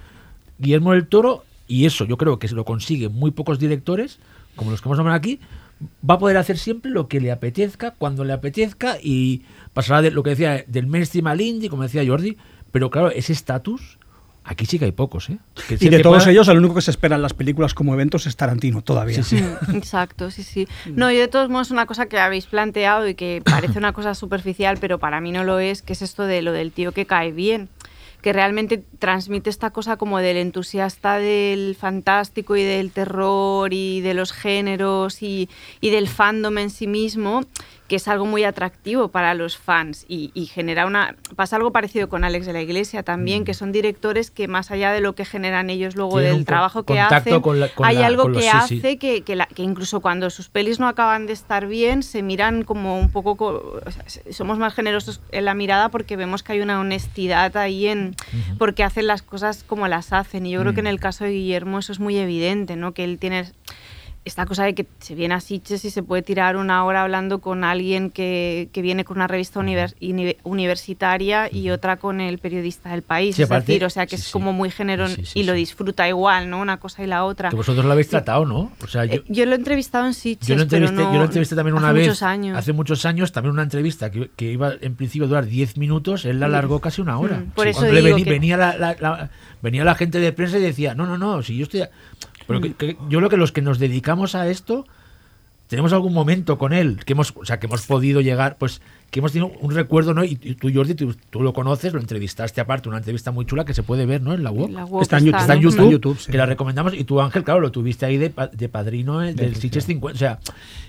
Guillermo 0.59 0.93
del 0.93 1.07
Toro, 1.07 1.45
y 1.67 1.87
eso 1.87 2.05
yo 2.05 2.19
creo 2.19 2.39
que 2.39 2.49
se 2.49 2.55
lo 2.55 2.67
consiguen 2.67 3.15
muy 3.15 3.31
pocos 3.31 3.59
directores, 3.59 4.19
como 4.57 4.71
los 4.71 4.83
que 4.83 4.89
hemos 4.89 4.99
nombrado 4.99 5.17
aquí, 5.17 5.41
va 6.09 6.15
a 6.15 6.19
poder 6.19 6.37
hacer 6.37 6.59
siempre 6.59 6.91
lo 6.91 7.09
que 7.09 7.21
le 7.21 7.33
apetezca, 7.33 7.93
cuando 7.93 8.25
le 8.25 8.33
apetezca, 8.33 8.97
y 9.03 9.43
pasará 9.73 10.03
de 10.03 10.11
lo 10.11 10.23
que 10.23 10.31
decía 10.31 10.65
del 10.67 10.87
mainstream 10.87 11.27
al 11.27 11.41
indie, 11.41 11.69
como 11.71 11.83
decía 11.83 12.03
Jordi, 12.07 12.37
pero 12.71 12.91
claro, 12.91 13.11
ese 13.11 13.33
estatus, 13.33 13.99
aquí 14.45 14.67
sí 14.67 14.79
que 14.79 14.87
hay 14.87 14.93
pocos, 14.93 15.31
¿eh? 15.31 15.39
Que 15.69 15.75
Y 15.75 15.89
de 15.89 15.99
que 15.99 16.03
todos 16.03 16.25
pueda- 16.25 16.33
ellos, 16.33 16.49
el 16.49 16.59
único 16.59 16.75
que 16.75 16.81
se 16.83 16.91
espera 16.91 17.17
en 17.17 17.23
las 17.23 17.35
películas 17.35 17.75
como 17.75 17.95
eventos 17.95 18.27
es 18.27 18.37
Tarantino, 18.37 18.83
todavía. 18.83 19.23
Sí, 19.23 19.39
sí. 19.39 19.45
Mm, 19.69 19.77
Exacto, 19.77 20.31
sí, 20.31 20.43
sí. 20.43 20.67
No, 20.87 21.11
y 21.11 21.17
de 21.17 21.29
todos 21.29 21.49
modos 21.49 21.71
una 21.71 21.87
cosa 21.87 22.07
que 22.07 22.19
habéis 22.19 22.47
planteado 22.47 23.07
y 23.09 23.15
que 23.15 23.43
parece 23.45 23.79
una 23.79 23.93
cosa 23.93 24.15
superficial, 24.15 24.79
pero 24.81 24.99
para 24.99 25.21
mí 25.21 25.33
no 25.33 25.45
lo 25.45 25.59
es, 25.59 25.83
que 25.83 25.93
es 25.93 26.03
esto 26.03 26.25
de 26.25 26.43
lo 26.43 26.53
del 26.53 26.73
tío 26.73 26.93
que 26.93 27.07
cae 27.07 27.31
bien, 27.33 27.69
que 28.23 28.33
realmente 28.33 28.83
transmite 29.01 29.51
esta 29.51 29.71
cosa 29.71 29.97
como 29.97 30.19
del 30.19 30.37
entusiasta 30.37 31.19
del 31.19 31.75
fantástico 31.75 32.57
y 32.57 32.63
del 32.63 32.93
terror 32.93 33.75
y 33.75 34.01
de 34.01 34.15
los 34.15 34.33
géneros 34.33 35.23
y, 35.23 35.49
del 35.83 36.09
fandom 36.09 36.57
en 36.59 36.71
sí 36.71 36.87
mismo, 36.87 37.43
que 37.93 37.97
es 37.97 38.09
algo 38.09 38.25
muy 38.25 38.43
atractivo 38.45 39.09
para 39.09 39.35
los 39.35 39.59
fans 39.59 40.07
y, 40.09 40.31
y 40.33 40.47
genera 40.47 40.87
una... 40.87 41.15
Pasa 41.37 41.57
algo 41.57 41.73
parecido 41.73 42.09
con 42.09 42.25
Alex 42.25 42.47
de 42.47 42.55
la 42.55 42.63
Iglesia 42.63 43.03
también, 43.03 43.45
que 43.45 43.53
son 43.53 43.71
directores 43.71 44.31
que 44.31 44.49
más 44.49 44.71
allá 44.71 44.93
de 44.93 45.03
lo 45.03 45.15
que 45.15 45.27
generan 45.27 45.69
ellos 45.69 45.95
luego 45.95 46.19
Tienen 46.19 46.37
del 46.37 46.47
trabajo 46.47 46.85
que 46.85 46.99
hacen, 46.99 47.43
con 47.43 47.61
la- 47.61 47.69
con 47.69 47.85
hay 47.85 47.97
la- 47.97 48.07
algo 48.07 48.23
con 48.23 48.33
los- 48.33 48.41
que 48.45 48.49
sí, 48.51 48.57
hace 48.57 48.81
sí. 48.81 48.97
que, 48.97 49.21
que 49.21 49.37
la- 49.37 49.45
que 49.45 49.63
incluso 49.63 50.01
cuando 50.01 50.31
sus 50.31 50.49
pelis 50.49 50.81
no 50.81 50.89
acaban 50.89 51.27
de 51.27 51.35
estar 51.35 51.67
bien, 51.67 52.03
se 52.03 52.23
miran 52.23 52.63
como 52.65 52.99
un 52.99 53.11
poco... 53.11 53.83
o 53.85 53.91
sea, 53.91 54.33
somos 54.33 54.57
más 54.57 54.73
generosos 54.73 55.21
en 55.31 55.45
la 55.45 55.53
mirada 55.53 55.91
porque 55.91 56.17
vemos 56.17 56.43
que 56.43 56.53
hay 56.55 56.63
una 56.63 56.81
honestidad 56.81 57.55
ahí 57.59 57.89
en... 57.89 58.17
porque 58.59 58.85
hacen 58.85 59.07
las 59.07 59.21
cosas 59.21 59.65
como 59.67 59.87
las 59.87 60.15
hacen. 60.15 60.47
Y 60.47 60.53
yo 60.53 60.61
creo 60.63 60.73
que 60.73 60.81
en 60.81 60.87
el 60.87 60.99
caso 60.99 61.25
de 61.25 61.33
Guillermo 61.33 61.81
eso 61.81 61.93
es 61.93 62.01
muy 62.01 62.17
evidente, 62.17 62.75
¿no? 62.75 62.93
Que 62.95 63.05
él 63.05 63.19
tiene 63.19 63.53
esta 64.25 64.47
cosa 64.47 64.65
de 64.65 64.75
que 64.75 64.87
se 65.01 65.15
viene 65.17 65.35
a 65.35 65.41
Sitges 65.41 65.85
y 65.85 65.91
se 65.91 66.03
puede 66.05 66.23
tirar 66.23 66.57
una 66.57 66.85
hora 66.85 67.03
hablando 67.03 67.41
con 67.41 67.65
alguien 67.65 68.11
que, 68.11 68.69
que 68.73 68.81
viene 68.81 69.05
con 69.05 69.17
una 69.17 69.27
revista 69.27 69.59
univers- 69.59 69.97
uni- 70.01 70.37
universitaria 70.45 71.49
y 71.53 71.71
otra 71.71 71.97
con 71.97 72.21
el 72.21 72.39
periodista 72.39 72.91
del 72.91 73.03
país. 73.03 73.35
Sí, 73.37 73.43
es 73.43 73.49
aparte- 73.51 73.73
decir, 73.73 73.85
o 73.85 73.91
sea 73.91 74.07
que 74.07 74.17
sí, 74.17 74.23
es 74.27 74.31
como 74.31 74.53
muy 74.53 74.71
Sí, 74.71 75.25
sí, 75.27 75.41
y 75.41 75.43
lo 75.43 75.53
disfruta 75.55 76.09
igual, 76.09 76.49
¿no? 76.51 76.61
Una 76.61 76.77
cosa 76.79 77.03
y 77.03 77.07
la 77.07 77.25
otra. 77.25 77.51
Que 77.51 77.57
vosotros 77.57 77.85
lo 77.85 77.93
habéis 77.93 78.09
tratado, 78.09 78.45
¿no? 78.47 78.71
O 78.83 78.87
sea, 78.87 79.05
yo, 79.07 79.15
Eh, 79.15 79.25
yo 79.29 79.45
lo 79.47 79.53
he 79.53 79.57
entrevistado 79.57 80.07
en 80.07 80.15
Sitges, 80.15 80.47
Yo 80.49 80.55
lo 80.57 80.63
entrevisté, 80.63 80.95
pero 80.97 81.07
no, 81.09 81.13
yo 81.15 81.19
lo 81.19 81.25
entrevisté 81.25 81.57
también 81.57 81.77
una 81.77 81.89
hace 81.89 81.95
vez. 81.95 82.07
muchos 82.07 82.23
años. 82.23 82.57
Hace 82.59 82.73
muchos 82.73 83.05
años, 83.05 83.33
también 83.33 83.53
una 83.55 83.63
entrevista 83.65 84.11
que, 84.11 84.31
que 84.37 84.53
iba 84.53 84.73
en 84.81 84.95
principio 84.95 85.25
a 85.25 85.29
durar 85.29 85.47
10 85.47 85.77
minutos, 85.79 86.25
él 86.25 86.39
la 86.41 86.47
alargó 86.47 86.81
casi 86.81 87.01
una 87.03 87.19
hora. 87.19 87.39
Mm, 87.39 87.51
por 87.51 87.67
eso 87.67 87.85
digo 87.87 88.07
vení- 88.17 88.25
que- 88.25 88.31
venía, 88.31 88.57
la, 88.57 88.77
la- 88.79 88.97
la- 89.01 89.31
venía 89.63 89.85
la 89.85 89.95
gente 89.97 90.19
de 90.21 90.33
prensa 90.33 90.59
y 90.59 90.63
decía, 90.63 90.95
no, 90.95 91.07
no, 91.07 91.19
no, 91.19 91.43
si 91.43 91.57
yo 91.57 91.65
estoy... 91.65 91.83
a-". 91.83 91.91
Pero 92.47 92.61
que- 92.61 92.75
que 92.75 92.97
yo 93.09 93.19
creo 93.19 93.29
que 93.31 93.37
los 93.37 93.53
que 93.53 93.63
nos 93.63 93.79
dedicamos 93.79 94.35
a 94.35 94.49
esto 94.49 94.87
tenemos 95.69 95.93
algún 95.95 96.13
momento 96.13 96.59
con 96.59 96.75
él, 96.75 97.01
que 97.07 97.15
hemos, 97.15 97.33
o 97.35 97.47
sea, 97.47 97.59
que 97.59 97.67
hemos 97.67 97.87
podido 97.87 98.21
llegar, 98.21 98.59
pues, 98.59 98.83
que 99.11 99.21
hemos 99.21 99.33
tenido 99.33 99.51
un 99.61 99.75
recuerdo, 99.75 100.13
¿no? 100.13 100.23
Y, 100.23 100.39
y 100.43 100.55
tú, 100.55 100.71
Jordi, 100.75 100.95
tú, 100.95 101.15
tú 101.31 101.43
lo 101.43 101.55
conoces, 101.55 101.95
lo 101.95 102.01
entrevistaste 102.01 102.61
aparte, 102.61 102.91
una 102.91 102.99
entrevista 102.99 103.31
muy 103.31 103.47
chula 103.47 103.65
que 103.65 103.73
se 103.73 103.83
puede 103.83 104.05
ver, 104.05 104.21
¿no? 104.21 104.35
En 104.35 104.43
la 104.45 104.51
web. 104.51 104.69
La 104.71 104.85
web 104.85 105.01
Está 105.03 105.17
en 105.17 105.25
YouTube, 105.27 105.41
Está 105.41 105.55
en. 105.55 105.61
YouTube, 105.61 105.71
Está 105.73 105.83
en 105.85 105.91
YouTube, 105.91 106.19
sí. 106.19 106.31
que 106.33 106.37
la 106.37 106.45
recomendamos. 106.47 106.93
Y 106.93 107.05
tú, 107.05 107.23
Ángel, 107.23 107.43
claro, 107.43 107.61
lo 107.61 107.73
tuviste 107.73 108.05
ahí 108.05 108.19
de, 108.19 108.31
de 108.53 108.69
padrino 108.69 109.23
eh, 109.23 109.33
del 109.33 109.55
sí, 109.55 109.63
Sitges 109.63 109.87
50. 109.87 110.15
O 110.15 110.19
sea, 110.19 110.39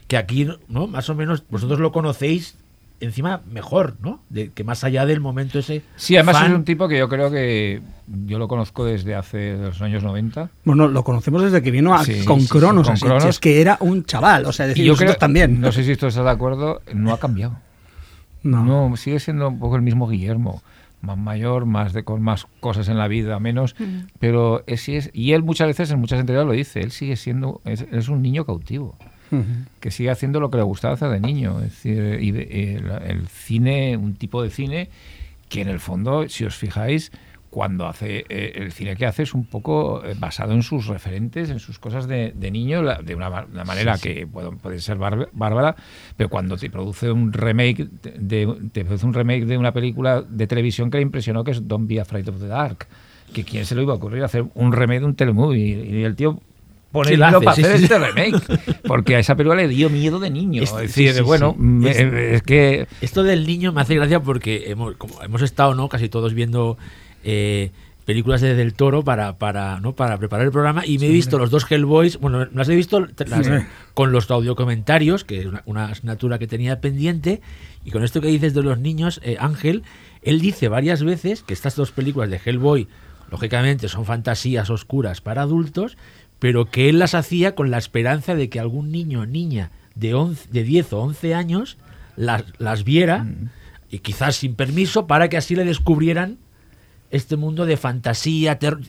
que 0.08 0.18
aquí, 0.18 0.48
¿no? 0.68 0.88
Más 0.88 1.10
o 1.10 1.16
menos, 1.16 1.44
vosotros 1.50 1.80
lo 1.80 1.94
conocéis 1.94 2.58
encima 3.04 3.42
mejor, 3.52 3.96
¿no? 4.02 4.22
De, 4.30 4.52
que 4.52 4.64
más 4.64 4.84
allá 4.84 5.06
del 5.06 5.20
momento 5.20 5.60
ese. 5.60 5.82
Sí, 5.96 6.16
además 6.16 6.38
fan, 6.38 6.52
es 6.52 6.58
un 6.58 6.66
tipo 6.66 6.88
que 6.88 6.98
yo 6.98 7.08
creo 7.10 7.30
que 7.32 7.82
yo 8.26 8.40
lo 8.40 8.48
conozco 8.48 8.86
desde 8.86 9.16
hace 9.16 9.58
los 9.58 9.82
años 9.82 10.04
90. 10.04 10.50
Bueno, 10.66 10.88
lo 10.88 11.04
conocemos 11.04 11.44
desde 11.44 11.62
que 11.62 11.72
vino 11.72 11.94
a- 11.94 12.04
Sí, 12.04 12.24
con 12.26 12.40
sí, 12.42 12.48
sí, 12.48 12.52
Cronos, 12.52 12.88
con 12.88 12.98
Cronos. 12.98 13.40
que 13.40 13.62
era 13.62 13.78
un 13.82 14.04
chaval. 14.06 14.46
O 14.46 14.52
sea, 14.52 14.68
decir, 14.68 14.86
yo 14.86 14.96
creo, 14.96 15.16
también. 15.16 15.62
no 15.62 15.72
sé 15.72 15.84
si 15.84 15.92
esto 15.92 16.08
estás 16.08 16.24
de 16.26 16.32
acuerdo, 16.32 16.82
no 16.94 17.14
ha 17.14 17.20
cambiado. 17.20 17.58
No. 18.42 18.64
No, 18.64 18.96
sigue 18.98 19.20
siendo 19.20 19.48
un 19.50 19.60
poco 19.60 19.76
el 19.76 19.82
mismo 19.82 20.08
Guillermo. 20.08 20.62
Más 21.02 21.18
mayor, 21.18 21.66
más 21.66 21.92
de 21.92 22.04
con 22.04 22.22
más 22.22 22.48
cosas 22.62 22.88
en 22.88 22.98
la 22.98 23.10
vida, 23.10 23.38
menos. 23.40 23.76
Pero 24.20 24.64
es, 24.68 24.82
sí 24.82 24.96
es- 24.96 25.10
y 25.14 25.34
él 25.34 25.44
muchas 25.44 25.68
veces 25.68 25.92
en 25.92 26.00
muchas 26.00 26.20
entrevistas 26.20 26.48
lo 26.48 26.54
dice, 26.54 26.80
él 26.82 26.92
sigue 26.92 27.18
siendo, 27.18 27.62
es, 27.66 27.86
es 27.92 28.08
un 28.08 28.22
niño 28.22 28.46
cautivo. 28.46 28.98
Que 29.80 29.92
sigue 29.92 30.10
haciendo 30.10 30.40
lo 30.40 30.50
que 30.50 30.58
le 30.58 30.64
gustaba 30.64 30.94
hacer 30.94 31.10
de 31.10 31.20
niño. 31.20 31.60
Es 31.60 31.72
decir, 31.72 31.98
de- 32.02 32.76
el, 32.76 32.92
el 33.10 33.28
cine, 33.28 33.98
un 33.98 34.16
tipo 34.16 34.42
de 34.44 34.50
cine 34.50 34.90
que 35.50 35.62
en 35.62 35.70
el 35.70 35.80
fondo, 35.80 36.28
si 36.30 36.46
os 36.46 36.56
fijáis, 36.56 37.12
cuando 37.50 37.86
hace 37.88 38.26
eh, 38.30 38.54
el 38.56 38.72
cine 38.72 38.96
que 38.96 39.06
hace 39.06 39.22
es 39.22 39.36
un 39.36 39.46
poco 39.46 40.04
eh, 40.04 40.16
basado 40.18 40.54
en 40.54 40.64
sus 40.64 40.88
referentes, 40.88 41.52
en 41.52 41.60
sus 41.60 41.78
cosas 41.78 42.08
de, 42.08 42.32
de 42.36 42.50
niño, 42.50 42.82
la- 42.82 43.00
de 43.04 43.14
una, 43.14 43.30
ma- 43.30 43.46
una 43.52 43.64
manera 43.64 43.96
que 44.00 44.26
puede, 44.26 44.50
puede 44.54 44.80
ser 44.80 44.98
bar- 44.98 45.30
bárbara, 45.34 45.76
pero 46.18 46.30
cuando 46.30 46.58
te 46.58 46.72
produce 46.72 47.12
un 47.12 47.32
remake 47.32 47.88
de, 48.02 48.12
de- 48.18 48.58
te 48.72 48.84
produce 48.84 49.06
un 49.06 49.14
remake 49.14 49.46
de 49.46 49.60
una 49.60 49.72
película 49.72 50.24
de 50.24 50.48
televisión 50.48 50.90
que 50.90 50.98
le 50.98 51.04
impresionó, 51.04 51.44
que 51.44 51.52
es 51.52 51.68
Don't 51.68 51.88
Be 51.88 52.00
Afraid 52.02 52.28
of 52.30 52.40
the 52.40 52.48
Dark, 52.48 52.88
que 53.32 53.44
quién 53.44 53.66
se 53.68 53.76
le 53.76 53.84
iba 53.84 53.94
a 53.94 53.98
ocurrir 53.98 54.24
hacer 54.24 54.46
un 54.56 54.72
remake 54.72 55.02
de 55.02 55.06
un 55.06 55.16
telemovie. 55.16 55.86
Y 56.00 56.04
el 56.04 56.16
tío 56.16 56.42
pone 56.94 57.16
Sí, 57.18 57.22
hace, 57.22 57.40
para 57.42 57.56
sí, 57.56 57.62
hacer 57.64 57.78
sí. 57.80 57.84
este 57.84 58.00
remake, 58.00 58.82
porque 58.88 59.18
a 59.18 59.20
esa 59.20 59.36
película 59.36 59.62
le 59.62 59.68
dio 59.68 59.90
miedo 59.90 60.20
de 60.20 60.30
niño. 60.30 60.64
Este- 60.64 60.86
es 60.86 60.96
decir, 60.96 61.24
bueno, 61.24 61.52
sí. 61.58 61.62
me- 61.62 61.90
Este- 61.92 62.36
es 62.36 62.42
que 62.44 62.88
Esto 63.02 63.24
del 63.24 63.46
niño 63.46 63.74
me 63.74 63.82
hace 63.82 63.96
gracia 63.96 64.22
porque 64.22 64.70
hemos, 64.72 64.96
como 64.96 65.22
hemos 65.22 65.42
estado, 65.42 65.76
¿no? 65.76 65.90
Casi 65.90 66.08
todos 66.08 66.34
viendo 66.34 66.78
eh, 67.26 67.72
películas 68.06 68.42
de 68.42 68.54
Del 68.54 68.74
Toro 68.74 69.02
para, 69.04 69.38
para, 69.38 69.80
¿no? 69.80 69.94
para 69.96 70.18
preparar 70.18 70.46
el 70.46 70.52
programa 70.52 70.86
y 70.86 70.98
me 71.00 71.06
he 71.08 71.10
visto 71.10 71.38
los 71.40 71.50
dos 71.50 71.66
Hellboys, 71.72 72.20
bueno, 72.20 72.46
las 72.54 72.68
he 72.70 72.76
visto 72.76 73.00
las- 73.00 73.64
con 73.94 74.12
los 74.12 74.30
audiocomentarios, 74.30 75.24
que 75.24 75.40
es 75.40 75.46
una, 75.46 75.64
una 75.66 75.86
asignatura 75.86 76.38
que 76.38 76.46
tenía 76.48 76.82
pendiente, 76.82 77.42
y 77.86 77.92
con 77.92 78.04
esto 78.04 78.20
que 78.22 78.28
dices 78.28 78.54
de 78.54 78.62
los 78.62 78.78
niños, 78.80 79.22
eh, 79.24 79.38
Ángel, 79.40 79.84
él 80.22 80.42
dice 80.42 80.68
varias 80.68 81.02
veces 81.04 81.44
que 81.44 81.54
estas 81.54 81.76
dos 81.78 81.92
películas 81.92 82.30
de 82.30 82.42
Hellboy, 82.44 82.88
lógicamente, 83.32 83.88
son 83.88 84.06
fantasías 84.06 84.70
oscuras 84.70 85.22
para 85.22 85.42
adultos, 85.44 85.98
pero 86.44 86.66
que 86.66 86.90
él 86.90 87.00
las 87.00 87.16
hacía 87.16 87.56
con 87.56 87.72
la 87.72 87.78
esperanza 87.78 88.36
de 88.36 88.50
que 88.50 88.60
algún 88.60 88.92
niño 88.92 89.22
o 89.22 89.26
niña 89.26 89.72
de, 89.96 90.14
11 90.14 90.50
de 90.52 90.64
10 90.64 90.92
o 90.92 91.00
11 91.00 91.34
años 91.34 91.78
las, 92.18 92.44
las 92.58 92.84
viera, 92.84 93.26
y 93.90 94.00
quizás 94.00 94.36
sin 94.36 94.54
permiso, 94.54 95.08
para 95.08 95.30
que 95.30 95.38
así 95.38 95.56
le 95.56 95.64
descubrieran 95.64 96.40
este 97.12 97.38
mundo 97.38 97.66
de 97.66 97.78
fantasía, 97.78 98.60
terror. 98.60 98.82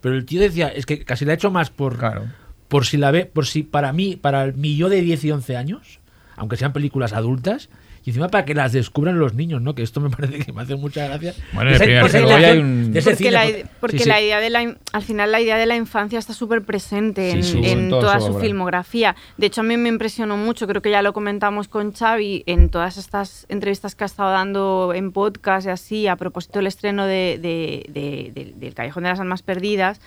Pero 0.00 0.14
el 0.14 0.24
tío 0.24 0.40
decía, 0.40 0.68
es 0.68 0.86
que 0.86 1.04
casi 1.04 1.26
la 1.26 1.32
ha 1.32 1.34
hecho 1.34 1.50
más 1.50 1.68
por, 1.68 1.98
Claro. 1.98 2.24
por 2.68 2.86
si 2.86 2.96
la 2.96 3.10
ve, 3.10 3.26
por 3.26 3.44
si 3.44 3.64
para 3.64 3.92
mí, 3.92 4.16
para 4.16 4.46
mi 4.52 4.74
yo 4.74 4.88
de 4.88 5.02
10 5.02 5.24
y 5.24 5.30
11 5.30 5.58
años, 5.58 6.00
aunque 6.36 6.56
sean 6.56 6.72
películas 6.72 7.12
adultas, 7.12 7.68
y 8.04 8.10
encima 8.10 8.28
para 8.28 8.44
que 8.44 8.54
las 8.54 8.72
descubran 8.72 9.18
los 9.18 9.34
niños, 9.34 9.62
¿no? 9.62 9.74
Que 9.74 9.82
esto 9.82 10.00
me 10.00 10.10
parece 10.16 10.38
que 10.40 10.52
me 10.52 10.62
hace 10.62 10.76
mucha 10.76 11.06
gracia. 11.06 11.34
Bueno, 11.52 11.70
De 11.72 11.78
primer 11.78 12.14
Hellboy 12.14 12.40
de 12.40 12.46
hay 12.46 12.58
un- 12.58 12.92
de 12.92 13.00
Porque, 13.02 13.16
cine, 13.16 13.30
la, 13.30 13.46
porque 13.80 13.98
sí, 13.98 14.02
sí. 14.04 14.08
la 14.08 14.20
idea 14.20 14.40
de 14.40 14.50
la, 14.50 14.76
al 14.92 15.02
final 15.02 15.32
la 15.32 15.40
idea 15.40 15.56
de 15.56 15.66
la 15.66 15.76
infancia 15.76 16.18
está 16.18 16.32
súper 16.34 16.62
presente 16.62 17.30
en, 17.30 17.42
Sí, 17.42 17.58
en 17.58 17.64
En 17.64 17.88
toda 17.90 18.20
su 18.20 18.32
su 18.34 18.38
filmografía. 18.40 19.16
De 19.38 19.46
hecho, 19.46 19.62
a 19.62 19.64
mí 19.64 19.76
me 19.76 19.88
impresionó 19.88 20.36
mucho, 20.36 20.66
creo 20.66 20.82
que 20.82 20.90
ya 20.90 21.02
lo 21.02 21.12
comentamos 21.12 21.68
con 21.68 21.92
Xavi 21.92 22.42
en 22.46 22.68
todas 22.68 22.96
estas 22.98 23.46
entrevistas 23.48 23.94
que 23.94 24.04
ha 24.04 24.06
estado 24.06 24.30
dando 24.32 24.92
en 24.94 25.12
podcast 25.12 25.66
y 25.66 25.70
así, 25.70 26.06
a 26.06 26.16
propósito 26.16 26.58
del 26.58 26.66
estreno 26.66 27.06
de, 27.06 27.38
de- 27.40 27.86
de- 27.88 28.32
de- 28.34 28.52
del 28.56 28.74
Callejón 28.74 29.04
de 29.04 29.08
las 29.10 29.20
Almas 29.20 29.42
Perdidas. 29.42 30.00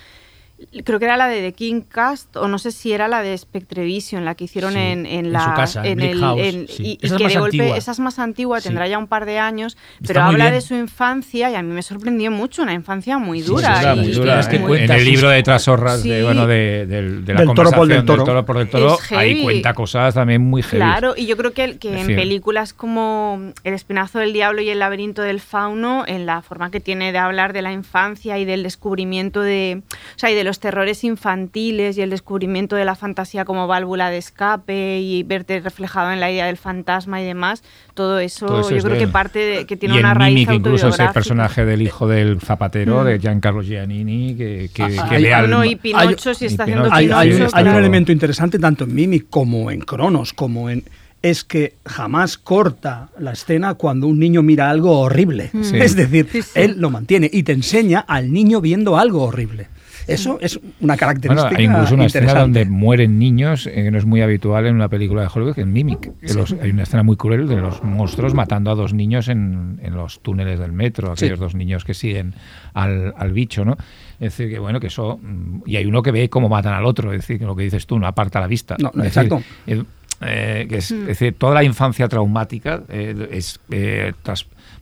Creo 0.83 0.97
que 0.97 1.05
era 1.05 1.17
la 1.17 1.27
de 1.27 1.39
The 1.41 1.53
King 1.53 1.81
Cast, 1.81 2.35
o 2.35 2.47
no 2.47 2.57
sé 2.57 2.71
si 2.71 2.91
era 2.91 3.07
la 3.07 3.21
de 3.21 3.37
Spectrevision, 3.37 4.25
la 4.25 4.33
que 4.33 4.45
hicieron 4.45 4.73
Sí, 4.73 4.79
en, 4.79 5.05
en 5.05 5.25
en 5.27 5.33
la. 5.33 5.43
su 5.43 5.53
casa, 5.53 5.85
en 5.87 5.97
Bleak 5.97 6.17
House, 6.19 6.41
sí. 6.69 6.83
Y, 6.83 6.87
y 6.87 7.05
Esa 7.05 7.13
es 7.15 7.17
que 7.17 7.23
más 7.25 7.33
de 7.33 7.39
golpe, 7.39 7.57
antigua. 7.59 7.77
esa 7.77 7.91
es 7.91 7.99
más 7.99 8.17
antigua, 8.19 8.59
Sí. 8.59 8.67
tendrá 8.69 8.87
ya 8.87 8.97
un 8.97 9.05
par 9.07 9.25
de 9.27 9.37
años, 9.37 9.77
pero 10.05 10.23
habla 10.23 10.45
bien. 10.45 10.55
de 10.55 10.61
su 10.61 10.73
infancia 10.73 11.51
y 11.51 11.55
a 11.55 11.61
mí 11.61 11.71
me 11.71 11.83
sorprendió 11.83 12.31
mucho, 12.31 12.63
una 12.63 12.73
infancia 12.73 13.19
muy 13.19 13.41
dura. 13.41 13.93
en 13.93 14.91
el 14.91 15.05
libro 15.05 15.29
de 15.29 15.43
Trasorras, 15.43 16.01
de, 16.01 16.23
bueno, 16.23 16.47
de, 16.47 16.85
la 17.27 17.33
Del 17.35 17.53
toro 17.53 17.69
por 17.71 17.87
del 17.87 18.03
conversación 18.03 18.05
toro. 18.25 18.45
por 18.45 18.57
del 18.57 18.69
toro, 18.69 18.97
ahí 19.11 19.43
cuenta 19.43 19.73
cosas 19.75 20.15
también 20.15 20.41
muy 20.41 20.63
heavy. 20.63 20.77
Claro, 20.77 21.13
y 21.15 21.27
yo 21.27 21.37
creo 21.37 21.53
que, 21.53 21.63
el- 21.65 21.79
que 21.79 21.99
en 21.99 22.07
películas 22.07 22.73
como 22.73 23.51
El 23.63 23.73
espinazo 23.75 24.19
del 24.19 24.33
diablo 24.33 24.61
y 24.61 24.69
El 24.69 24.79
laberinto 24.79 25.21
del 25.21 25.39
fauno, 25.39 26.03
en 26.07 26.25
la 26.25 26.41
forma 26.41 26.71
que 26.71 26.79
tiene 26.79 27.11
de 27.11 27.17
hablar 27.19 27.53
de 27.53 27.61
la 27.61 27.71
infancia 27.71 28.37
y 28.39 28.45
del 28.45 28.63
descubrimiento 28.63 29.41
de, 29.41 29.81
o 30.15 30.19
sea, 30.19 30.31
y 30.31 30.35
de 30.35 30.46
los 30.47 30.59
terrores 30.59 31.03
infantiles 31.03 31.97
y 31.97 32.01
el 32.01 32.09
descubrimiento 32.09 32.75
de 32.75 32.85
la 32.85 32.95
fantasía 32.95 33.45
como 33.45 33.67
válvula 33.67 34.09
de 34.09 34.17
escape 34.17 34.99
y 35.01 35.21
verte 35.23 35.59
reflejado 35.59 36.11
en 36.11 36.19
la 36.19 36.31
idea 36.31 36.47
del 36.47 36.57
fantasma 36.57 37.21
y 37.21 37.25
demás, 37.25 37.61
todo 37.93 38.17
eso, 38.19 38.47
Todo 38.47 38.61
eso 38.61 38.69
yo 38.71 38.77
es 38.77 38.83
creo 38.85 38.97
que 38.97 39.07
parte 39.07 39.39
de 39.39 39.65
que 39.65 39.77
tiene 39.77 39.95
y 39.95 39.99
una 39.99 40.13
raíz 40.15 40.33
Mimic, 40.47 40.51
incluso 40.55 40.87
ese 40.87 41.07
personaje 41.13 41.65
del 41.65 41.81
hijo 41.83 42.07
del 42.07 42.39
zapatero, 42.41 43.01
Mm. 43.01 43.05
de 43.05 43.19
Giancarlo 43.19 43.61
Giannini, 43.61 44.35
que, 44.35 44.69
que, 44.73 44.83
Ah, 44.83 45.07
que 45.09 45.15
hay- 45.15 45.23
ve 45.23 45.33
al- 45.33 45.41
Bueno, 45.47 45.65
y 45.65 45.75
Pinocho, 45.75 46.33
si 46.33 46.45
y 46.45 46.47
está 46.47 46.65
Pinocho, 46.65 46.91
haciendo 46.91 46.95
hay, 46.95 47.05
Pinocho, 47.05 47.19
hay- 47.19 47.31
sí, 47.31 47.37
hay 47.41 47.45
está 47.47 47.59
un 47.59 47.65
todo. 47.67 47.77
elemento 47.79 48.11
interesante 48.11 48.57
tanto 48.59 48.83
en 48.85 48.95
Mimic 48.95 49.25
como 49.29 49.69
en 49.69 49.81
Cronos, 49.81 50.33
como 50.33 50.69
en 50.69 50.83
es 51.23 51.43
que 51.43 51.73
jamás 51.83 52.37
corta 52.37 53.09
la 53.19 53.31
escena 53.33 53.73
cuando 53.73 54.05
un 54.07 54.19
niño 54.19 54.43
mira 54.43 54.69
algo 54.69 54.99
horrible. 54.99 55.49
Sí. 55.63 55.75
Es 55.77 55.95
decir, 55.95 56.27
Sí, 56.31 56.43
sí. 56.43 56.51
él 56.53 56.75
lo 56.77 56.91
mantiene 56.91 57.27
y 57.33 57.41
te 57.41 57.53
enseña 57.53 57.99
al 58.07 58.31
niño 58.31 58.61
viendo 58.61 58.97
algo 58.99 59.23
horrible. 59.23 59.67
Eso 60.07 60.37
es 60.41 60.57
una 60.57 60.67
Bueno, 60.79 60.97
característica 60.97 61.57
hay 61.57 61.65
incluso 61.65 61.93
una 61.95 62.05
escena 62.05 62.33
donde 62.33 62.65
mueren 62.65 63.19
niños, 63.19 63.67
eh, 63.67 63.73
que 63.83 63.91
no 63.91 63.97
es 63.97 64.05
muy 64.05 64.21
habitual 64.21 64.65
en 64.65 64.75
una 64.75 64.87
película 64.89 65.21
de 65.23 65.27
Hollywood, 65.33 65.59
en 65.59 65.73
Mimic. 65.73 66.11
Que 66.19 66.33
los- 66.33 66.53
hay 66.53 66.69
una 66.71 66.83
escena 66.83 67.03
muy 67.03 67.15
cruel 67.17 67.47
de 67.47 67.57
los 67.57 67.83
monstruos 67.83 68.33
matando 68.33 68.71
a 68.71 68.75
dos 68.75 68.93
niños 68.93 69.27
en, 69.27 69.79
en 69.83 69.95
los 69.95 70.19
túneles 70.21 70.59
del 70.59 70.71
metro, 70.71 71.15
Sí. 71.15 71.25
aquellos 71.25 71.39
dos 71.39 71.55
niños 71.55 71.83
que 71.85 71.93
siguen 71.93 72.33
al, 72.73 73.13
al 73.17 73.31
bicho, 73.33 73.65
¿no? 73.65 73.73
Es 74.19 74.35
decir, 74.37 74.49
que 74.49 74.59
bueno, 74.59 74.79
que 74.79 74.87
eso... 74.87 75.19
mm, 75.21 75.61
Y 75.65 75.75
hay 75.75 75.85
uno 75.85 76.01
que 76.01 76.11
ve 76.11 76.29
cómo 76.29 76.49
matan 76.49 76.73
al 76.73 76.85
otro, 76.85 77.11
es 77.11 77.19
decir, 77.21 77.37
que 77.39 77.45
lo 77.45 77.55
que 77.55 77.63
dices 77.63 77.85
tú, 77.85 77.99
no 77.99 78.07
aparta 78.07 78.39
la 78.39 78.47
vista. 78.47 78.75
No, 78.79 78.91
no, 78.93 79.03
Es 79.03 79.09
exacto. 79.09 79.41
eh, 79.67 79.83
eh, 80.21 80.65
que 80.67 80.77
es, 80.77 80.89
es 80.89 81.05
decir, 81.07 81.35
toda 81.37 81.53
la 81.53 81.63
infancia 81.63 82.07
traumática 82.07 82.81
eh, 82.89 83.27
es 83.31 83.59
eh, 83.69 84.13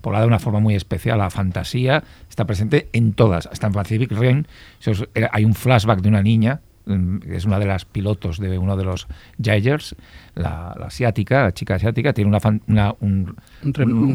traspolada 0.05 0.23
de 0.23 0.27
una 0.27 0.39
forma 0.39 0.59
muy 0.59 0.75
especial. 0.75 1.17
La 1.17 1.29
fantasía 1.31 2.03
está 2.29 2.45
presente 2.45 2.89
en 2.93 3.13
todas. 3.13 3.47
Hasta 3.47 3.67
en 3.67 3.73
Pacific 3.73 4.11
era- 5.15 5.29
hay 5.33 5.45
un 5.45 5.55
flashback 5.55 6.01
de 6.01 6.09
una 6.09 6.21
niña, 6.21 6.61
mm, 6.85 7.17
que 7.19 7.35
es 7.37 7.45
una 7.45 7.57
de 7.57 7.65
las 7.65 7.85
pilotos 7.85 8.37
de 8.39 8.59
uno 8.59 8.77
de 8.77 8.83
los 8.85 9.07
Jaegers, 9.41 9.95
la, 10.35 10.75
la 10.79 10.85
asiática, 10.87 11.43
la 11.43 11.53
chica 11.53 11.75
asiática, 11.75 12.13
tiene 12.13 12.29
una, 12.29 12.39
una- 12.67 12.93
un- 12.99 13.35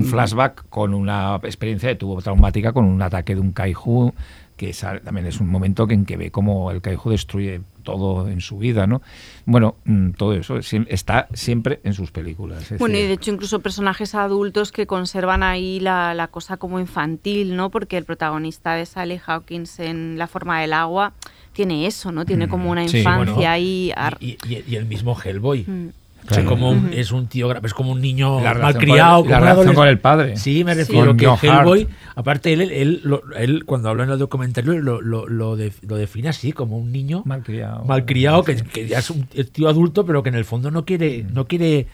flashback 0.05 0.65
con 0.69 0.95
una 0.95 1.37
experiencia 1.43 1.89
que 1.89 1.97
tuvo 1.97 2.23
traumática 2.23 2.73
con 2.73 2.85
un 2.85 3.03
ataque 3.03 3.35
de 3.35 3.41
un 3.41 3.51
kaiju 3.53 4.15
que 4.61 4.69
esa- 4.71 5.01
también 5.01 5.27
es 5.27 5.41
un 5.41 5.49
momento 5.49 5.87
en 5.89 6.05
que 6.05 6.19
ve 6.19 6.31
cómo 6.31 6.71
el 6.71 6.83
kaiju 6.83 7.09
destruye 7.09 7.63
todo 7.83 8.29
en 8.29 8.43
su 8.43 8.59
vida, 8.59 8.87
¿no? 8.87 9.01
Bueno, 9.47 9.77
mm, 9.87 10.11
todo 10.11 10.35
eso 10.35 10.59
está 10.59 11.29
siempre 11.33 11.81
en 11.83 11.95
sus 11.95 12.11
películas. 12.11 12.71
es 12.71 12.79
Bueno, 12.79 12.99
y 12.99 13.03
de 13.05 13.13
hecho 13.15 13.31
incluso 13.31 13.61
personajes 13.61 14.15
adultos 14.15 14.71
que 14.71 14.87
conservan 14.87 15.43
ahí 15.43 15.81
la, 15.81 16.13
la 16.13 16.27
cosa 16.29 16.59
como 16.59 16.79
infantil, 16.79 17.57
¿no? 17.57 17.71
Porque 17.71 17.97
el 17.97 18.05
protagonista 18.05 18.75
de 18.75 18.85
Sally 18.85 19.19
Hawkins 19.27 19.79
en 19.81 20.19
La 20.19 20.27
forma 20.27 20.61
del 20.61 20.75
agua 20.75 21.15
tiene 21.55 21.87
eso, 21.87 22.13
¿no? 22.13 22.27
Tiene 22.27 22.47
como 22.49 22.71
una 22.71 22.83
Mm, 22.85 22.89
sí, 22.89 22.99
infancia 22.99 23.35
Bueno, 23.35 23.49
ahí... 23.51 23.93
ar- 23.97 24.19
y, 24.21 24.37
y- 24.47 24.63
y 24.69 24.77
el 24.77 24.85
mismo 24.85 25.17
Hellboy. 25.19 25.65
Mm. 25.67 25.89
O 26.23 26.33
sea, 26.35 26.43
Claro. 26.43 26.49
como 26.51 26.71
un- 26.71 26.91
es 26.93 27.13
un 27.13 27.27
tío, 27.27 27.51
es 27.65 27.75
como 27.75 27.93
un 27.93 28.01
niño 28.01 28.41
malcriado. 28.41 29.25
la 29.27 29.41
relación 29.41 29.75
con 29.75 29.89
el 29.89 29.99
padre. 29.99 30.37
Sí, 30.37 30.65
me 30.65 30.73
Sí. 30.75 30.81
refiero 30.81 31.07
Con 31.09 31.17
que 31.17 31.27
John 31.27 31.39
Hellboy, 31.43 31.89
aparte 32.15 32.53
él, 32.53 32.61
él, 32.63 33.01
lo- 33.05 33.23
él, 33.37 33.65
cuando 33.65 33.89
habla 33.89 34.05
en 34.05 34.11
el 34.11 34.19
documentario 34.19 34.79
lo, 34.81 35.01
lo, 35.01 35.27
lo, 35.27 35.57
de- 35.57 35.73
lo 35.83 35.97
define 35.97 36.29
así, 36.29 36.53
como 36.53 36.79
un 36.79 36.93
niño 36.93 37.23
malcriado. 37.25 37.85
malcriado, 37.85 38.45
que, 38.45 38.57
que 38.57 38.87
ya 38.87 38.99
es 38.99 39.11
un 39.11 39.25
tío 39.25 39.69
adulto, 39.69 40.05
pero 40.05 40.23
que 40.23 40.29
en 40.29 40.35
el 40.37 40.45
fondo 40.45 40.71
no 40.71 40.85
quiere, 40.85 41.25
Mm. 41.25 41.35
no 41.35 41.47
quiere 41.47 41.87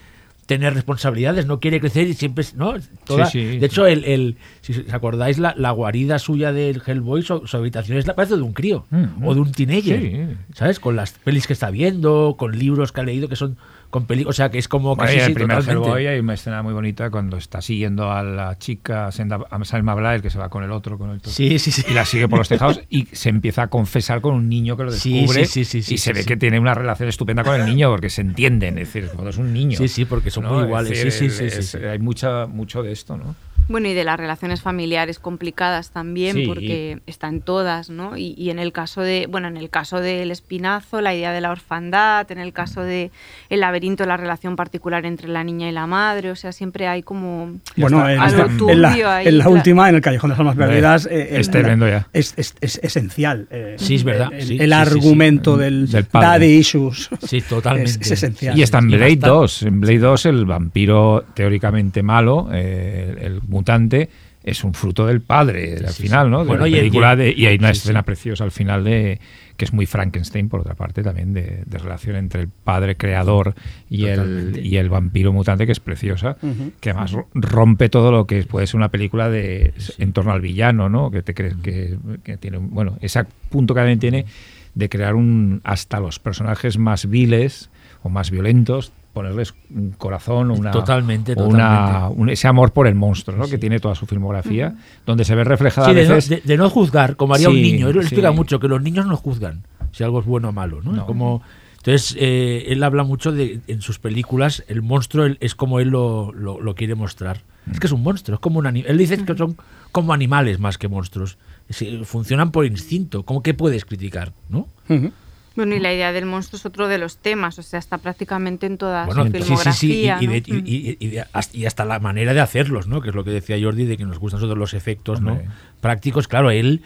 tener 0.47 0.75
responsabilidades, 0.75 1.45
no 1.47 1.59
quiere 1.59 1.81
crecer 1.81 2.07
y 2.07 2.15
siempre, 2.15 2.45
¿no? 2.55 2.75
Toda- 3.05 3.27
Sí, 3.27 3.41
sí. 3.53 3.59
de 3.59 3.67
hecho, 3.67 3.85
el, 3.85 4.05
el- 4.05 4.37
si 4.61 4.75
os 4.75 4.95
acordáis, 4.95 5.39
la, 5.39 5.55
la 5.57 5.73
guarida 5.73 6.21
suya 6.21 6.53
del 6.53 6.81
Hellboy, 6.87 7.23
su, 7.23 7.45
su 7.49 7.57
habitación 7.57 7.99
es 7.99 8.07
la 8.07 8.15
parece 8.15 8.37
de 8.37 8.43
un 8.43 8.53
crío 8.53 8.87
Mm, 8.91 9.27
o 9.27 9.35
de 9.35 9.41
un 9.41 9.51
teenager, 9.51 10.01
sí. 10.01 10.37
¿sabes? 10.55 10.79
Con 10.79 10.95
las 10.95 11.13
pelis 11.13 11.49
que 11.49 11.53
está 11.53 11.71
viendo, 11.71 12.37
con 12.39 12.57
libros 12.57 12.93
que 12.93 13.01
ha 13.01 13.05
leído 13.05 13.29
que 13.29 13.35
son 13.35 13.57
con 13.91 14.07
peli, 14.07 14.25
o 14.27 14.33
sea, 14.33 14.51
que 14.51 14.59
es 14.59 14.69
como 14.69 14.95
Bueno, 14.97 15.03
casi 15.09 15.15
en 15.19 15.25
sí, 15.25 15.31
el 15.31 15.35
primer 15.35 15.59
totalmente. 15.59 15.89
Hellboy 15.89 16.07
hay 16.07 16.19
una 16.21 16.35
escena 16.35 16.63
muy 16.63 16.73
bonita 16.75 17.11
cuando 17.11 17.37
está 17.37 17.61
siguiendo 17.63 18.11
a 18.11 18.23
la 18.23 18.59
chica 18.59 19.07
a 19.09 19.65
Salma 19.65 19.95
Blair, 19.95 20.21
que 20.23 20.31
se 20.31 20.39
va 20.39 20.49
con 20.49 20.65
el 20.65 20.71
otro, 20.73 20.99
con 20.99 21.11
el 21.11 21.17
otro. 21.19 21.31
Sí, 21.31 21.59
sí, 21.59 21.71
sí. 21.71 21.83
y 21.89 21.93
la 21.95 22.05
sigue 22.05 22.29
por 22.29 22.39
los 22.39 22.49
tejados 22.49 22.81
y 22.89 23.07
se 23.13 23.29
empieza 23.29 23.63
a 23.63 23.67
confesar 23.69 24.21
con 24.21 24.35
un 24.35 24.49
niño 24.49 24.77
que 24.77 24.85
lo 24.85 24.91
Sí, 24.93 25.13
descubre 25.21 25.45
sí, 25.47 25.65
sí, 25.65 25.83
sí, 25.83 25.95
y 25.95 25.99
sí, 25.99 25.99
se 25.99 26.11
sí, 26.11 26.13
ve 26.15 26.23
sí. 26.23 26.29
que 26.29 26.37
tiene 26.37 26.59
una 26.59 26.75
relación 26.75 27.09
estupenda 27.09 27.43
con 27.45 27.55
el 27.61 27.67
niño 27.67 27.91
porque 27.91 28.11
se 28.11 28.21
entienden, 28.23 28.79
es 28.79 28.93
decir, 28.93 29.11
cuando 29.13 29.31
es 29.31 29.37
un 29.39 29.53
niño. 29.53 29.77
Sí, 29.79 29.89
sí, 29.89 30.05
porque 30.05 30.31
son 30.31 30.45
muy 30.47 30.59
Es 30.61 30.65
iguales, 30.67 30.91
decir, 30.91 31.13
sí, 31.13 31.31
sí, 31.31 31.37
sí, 31.39 31.45
es- 31.47 31.67
sí, 31.71 31.79
sí. 31.79 31.85
Hay 31.85 31.99
mucha, 31.99 32.47
mucho 32.47 32.83
de 32.83 32.93
esto, 32.93 33.17
¿no? 33.17 33.35
Bueno, 33.69 33.89
y 33.89 33.95
de 33.95 34.05
las 34.05 34.17
relaciones 34.19 34.63
familiares 34.63 35.19
complicadas 35.19 35.91
también, 35.91 36.37
Sí. 36.37 36.47
porque 36.47 36.99
están 37.07 37.41
todas, 37.41 37.91
¿no? 37.91 38.17
Y, 38.17 38.35
y 38.39 38.51
en 38.51 38.59
el 38.61 38.73
caso 38.73 39.01
de, 39.01 39.27
bueno, 39.29 39.49
en 39.49 39.57
el 39.57 39.71
caso 39.71 40.01
del 40.01 40.31
espinazo, 40.31 41.01
la 41.01 41.15
idea 41.15 41.33
de 41.33 41.41
la 41.41 41.51
orfandad, 41.51 42.31
en 42.31 42.39
el 42.39 42.53
caso 42.53 42.83
de 42.83 43.11
el 43.51 43.61
laberinto, 43.61 44.07
la 44.07 44.17
relación 44.17 44.55
particular 44.55 45.05
entre 45.05 45.29
la 45.29 45.43
niña 45.43 45.69
y 45.69 45.73
la 45.73 45.87
madre, 45.89 46.31
o 46.31 46.37
sea, 46.37 46.53
siempre 46.53 46.87
hay 46.87 47.03
como 47.03 47.57
Bueno, 47.77 48.09
en, 48.09 48.21
algo 48.21 48.45
en 48.47 48.57
turbio 48.57 48.75
la, 48.77 49.17
ahí, 49.17 49.27
en 49.27 49.39
la 49.39 49.45
claro. 49.45 49.57
última, 49.57 49.89
en 49.89 49.95
el 49.97 50.01
Callejón 50.01 50.31
de 50.31 50.35
las 50.35 50.41
Almas 50.41 50.57
Perdidas, 50.57 51.07
eh, 51.11 51.29
es 51.41 51.51
tremendo 51.51 51.89
ya. 51.89 52.07
Es, 52.13 52.35
es- 52.37 52.55
es 52.61 52.79
esencial. 52.83 53.49
eh, 53.51 53.75
Sí, 53.79 53.97
es 53.97 54.05
verdad, 54.05 54.29
El, 54.33 54.43
sí, 54.43 54.53
el 54.55 54.59
sí, 54.59 54.65
sí, 54.65 54.69
sí. 54.69 54.73
argumento 54.75 55.57
del, 55.57 55.91
Del 55.91 56.05
padre. 56.05 56.27
daddy 56.29 56.47
issues. 56.59 57.11
Sí, 57.27 57.41
totalmente. 57.49 57.91
Es, 57.91 57.97
es 58.01 58.11
esencial. 58.13 58.57
Y 58.57 58.63
está 58.63 58.79
en 58.79 58.89
Blade 58.89 59.17
bastante. 59.17 59.27
2. 59.29 59.63
En 59.65 59.81
Blade 59.81 59.99
2 59.99 60.27
el 60.27 60.45
vampiro 60.47 61.25
teóricamente 61.35 62.03
malo, 62.03 62.49
eh, 62.53 63.17
el, 63.21 63.25
el 63.25 63.41
mutante, 63.57 64.09
es 64.45 64.63
un 64.63 64.75
fruto 64.75 65.07
del 65.07 65.21
padre 65.21 65.77
al 65.79 65.89
sí, 65.93 66.05
final. 66.05 66.31
¿no? 66.31 66.41
De 66.41 66.47
Bueno, 66.47 66.63
la 66.63 66.69
y 66.69 66.75
el- 66.75 66.79
película 66.81 67.09
y 67.09 67.13
el- 67.13 67.19
de- 67.19 67.35
y 67.37 67.47
hay 67.47 67.57
una 67.57 67.75
sí, 67.75 67.79
escena 67.81 68.01
sí. 68.01 68.05
preciosa 68.07 68.45
al 68.45 68.51
final 68.53 68.85
de 68.85 69.19
que 69.57 69.65
es 69.65 69.73
muy 69.73 69.87
Frankenstein, 69.87 70.49
por 70.51 70.61
otra 70.61 70.75
parte, 70.75 71.03
también 71.03 71.33
de, 71.33 71.63
de 71.65 71.79
relación 71.79 72.15
entre 72.17 72.43
el 72.43 72.49
padre 72.49 72.97
creador 72.97 73.55
y 73.89 74.05
el, 74.05 74.61
y 74.63 74.77
el 74.77 74.91
vampiro 74.91 75.33
mutante, 75.33 75.65
que 75.65 75.73
es 75.73 75.81
preciosa, 75.81 76.37
que 76.81 76.91
además 76.91 77.13
ro- 77.13 77.29
rompe 77.35 77.89
todo 77.89 78.13
lo 78.13 78.27
que 78.27 78.43
puede 78.45 78.67
ser 78.67 78.77
una 78.77 78.91
película 78.91 79.31
de 79.31 79.73
en 79.99 80.13
torno 80.13 80.33
al 80.33 80.43
villano, 80.43 80.91
¿no? 80.91 81.11
Que 81.11 81.23
te 81.23 81.33
crees 81.33 81.57
que, 81.63 81.97
que 82.23 82.37
tiene, 82.37 82.59
bueno, 82.59 82.99
ese 83.01 83.25
punto 83.49 83.73
que 83.75 83.81
también 83.81 83.99
tiene 83.99 84.27
de 84.75 84.89
crear 84.91 85.15
un 85.15 85.63
hasta 85.65 86.01
los 86.01 86.19
personajes 86.19 86.77
más 86.77 87.09
viles 87.09 87.71
o 88.03 88.11
más 88.11 88.31
violentos 88.31 88.93
ponerles 89.17 89.55
un 89.75 89.93
corazón, 89.93 90.51
una, 90.51 90.71
Totalmente, 90.71 91.33
una- 91.33 91.45
totalmente. 91.49 92.21
un- 92.21 92.29
ese 92.29 92.47
amor 92.49 92.73
por 92.75 92.87
el 92.87 92.95
monstruo, 92.95 93.35
¿no? 93.39 93.49
que 93.49 93.57
tiene 93.57 93.81
toda 93.81 93.95
su 93.95 94.05
filmografía, 94.05 94.75
donde 95.07 95.25
se 95.25 95.35
ve 95.35 95.43
reflejada 95.43 95.87
Sí, 95.87 95.93
a 95.93 95.95
de, 95.95 96.07
no, 96.07 96.15
veces 96.17 96.29
de- 96.29 96.43
de 96.45 96.57
no 96.59 96.69
juzgar, 96.69 97.17
como 97.17 97.33
haría 97.33 97.49
un 97.49 97.55
Sí, 97.55 97.63
niño. 97.63 97.89
Él 97.89 97.95
sí. 97.95 98.01
explica 98.01 98.31
mucho, 98.31 98.61
que 98.61 98.69
los 98.69 98.83
niños 98.83 99.07
no 99.07 99.17
juzgan 99.17 99.63
si 99.93 100.05
algo 100.05 100.21
es 100.21 100.27
bueno 100.27 100.51
o 100.51 100.53
malo. 100.53 100.83
¿no? 100.83 100.91
Es 100.91 100.97
No. 100.99 101.07
Como, 101.07 101.41
entonces, 101.79 102.15
eh, 102.21 102.65
él 102.69 102.83
habla 102.83 103.05
mucho 103.05 103.33
de, 103.33 103.61
en 103.69 103.81
sus 103.81 103.99
películas, 103.99 104.63
el 104.69 104.83
monstruo 104.83 105.25
él- 105.25 105.39
es 105.41 105.55
como 105.55 105.81
él 105.81 105.89
lo, 105.89 106.31
lo- 106.35 106.61
lo 106.61 106.75
quiere 106.75 106.95
mostrar. 106.95 107.41
Es 107.73 107.81
que 107.81 107.87
es 107.87 107.93
un 107.95 108.03
monstruo, 108.03 108.35
es 108.35 108.41
como 108.41 108.59
un 108.59 108.67
ani- 108.67 108.85
Él 108.87 108.99
dice 108.99 109.25
que 109.25 109.35
son 109.35 109.57
como 109.93 110.13
animales 110.13 110.61
más 110.61 110.77
que 110.77 110.89
monstruos. 110.89 111.39
Sí, 111.71 112.03
funcionan 112.05 112.53
por 112.53 112.67
instinto. 112.67 113.25
¿Cómo 113.25 113.43
que 113.43 113.55
puedes 113.55 113.87
criticar? 113.87 114.33
¿no? 114.51 114.69
Ujú. 114.91 115.11
Bueno, 115.57 115.75
y 115.75 115.81
la 115.81 115.93
idea 115.93 116.13
del 116.13 116.27
monstruo 116.27 116.59
es 116.59 116.67
otro 116.67 116.87
de 116.87 116.99
los 116.99 117.17
temas, 117.17 117.59
o 117.59 117.63
sea, 117.63 117.79
está 117.79 117.99
prácticamente 117.99 118.67
en 118.67 118.77
toda 118.79 119.07
Bueno, 119.07 119.25
su 119.25 119.33
sí, 119.43 119.57
sí, 119.57 119.73
sí, 119.73 119.93
y, 120.03 120.05
y 120.07 120.27
¿no? 120.27 120.33
de- 120.33 120.43
y- 120.47 120.53
Mm. 120.53 120.63
y- 120.67 120.97
y 121.01 121.07
de- 121.09 121.25
hasta, 121.33 121.57
y 121.57 121.67
hasta 121.67 121.85
la 121.85 121.99
manera 121.99 122.35
de 122.35 122.41
hacerlos, 122.41 122.87
¿no? 122.87 123.01
Que 123.01 123.09
es 123.09 123.15
lo 123.15 123.25
que 123.25 123.31
decía 123.31 123.57
Jordi, 123.61 123.87
de 123.87 123.97
que 123.97 124.05
nos 124.05 124.19
gustan 124.19 124.41
todos 124.41 124.57
los 124.57 124.75
efectos, 124.75 125.21
¿no? 125.23 125.41
Prácticos, 125.81 126.29
claro, 126.29 126.51
él, 126.51 126.83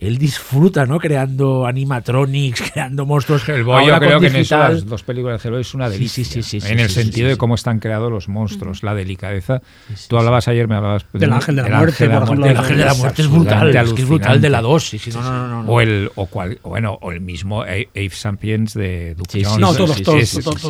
él 0.00 0.16
disfruta, 0.16 0.86
¿no? 0.86 0.98
Creando 0.98 1.66
animatronics, 1.66 2.62
creando 2.72 3.04
monstruos. 3.04 3.46
Hellboy, 3.46 3.86
yo 3.86 3.98
creo 3.98 4.18
que 4.18 4.28
en 4.28 4.36
eso 4.36 4.38
digital. 4.56 4.74
las 4.74 4.86
dos 4.86 5.02
películas 5.02 5.42
de 5.42 5.48
Hellboy 5.48 5.60
es 5.60 5.74
una 5.74 5.90
delicia. 5.90 6.24
sí, 6.24 6.42
sí, 6.42 6.42
sí, 6.42 6.56
en 6.56 6.78
sí, 6.78 6.82
el 6.82 6.88
sentido 6.90 7.26
sí, 7.26 7.32
de 7.32 7.36
cómo 7.36 7.54
están 7.54 7.80
creados 7.80 8.10
los 8.10 8.28
monstruos, 8.28 8.82
la 8.82 8.94
delicadeza. 8.94 9.60
Tú 10.08 10.16
hablabas 10.16 10.48
ayer, 10.48 10.66
me 10.68 10.76
hablabas 10.76 11.04
Del 11.12 11.32
Ángel 11.32 11.56
de 11.56 11.62
la 11.62 11.78
Muerte, 11.78 12.04
Ángel 12.04 12.26
por 12.26 12.48
El 12.48 12.56
ángel 12.56 12.78
de 12.78 12.84
la 12.84 12.94
muerte 12.94 13.22
es 13.22 13.28
brutal, 13.28 13.76
es 13.76 13.92
que 13.92 14.02
es 14.02 14.08
brutal 14.08 14.40
de 14.40 14.48
la 14.50 14.58
alucinante. 14.58 14.72
2. 14.72 14.88
Sí, 14.88 14.98
sí, 14.98 15.10
no, 15.10 15.22
no, 15.22 15.62
no. 15.64 15.70
O 15.70 15.80
el 15.82 16.10
o 16.14 16.26
cual, 16.26 16.58
bueno, 16.62 16.98
o 17.02 17.12
el 17.12 17.20
mismo 17.20 17.62
A- 17.62 17.66
Ape 17.66 18.10
Sapiens 18.10 18.74
de 18.74 19.14
Duke 19.14 19.30
Sí, 19.32 19.38
sí, 19.40 19.44
Jones. 19.44 19.60
No, 19.60 19.74
todos, 19.74 20.02
todos, 20.02 20.20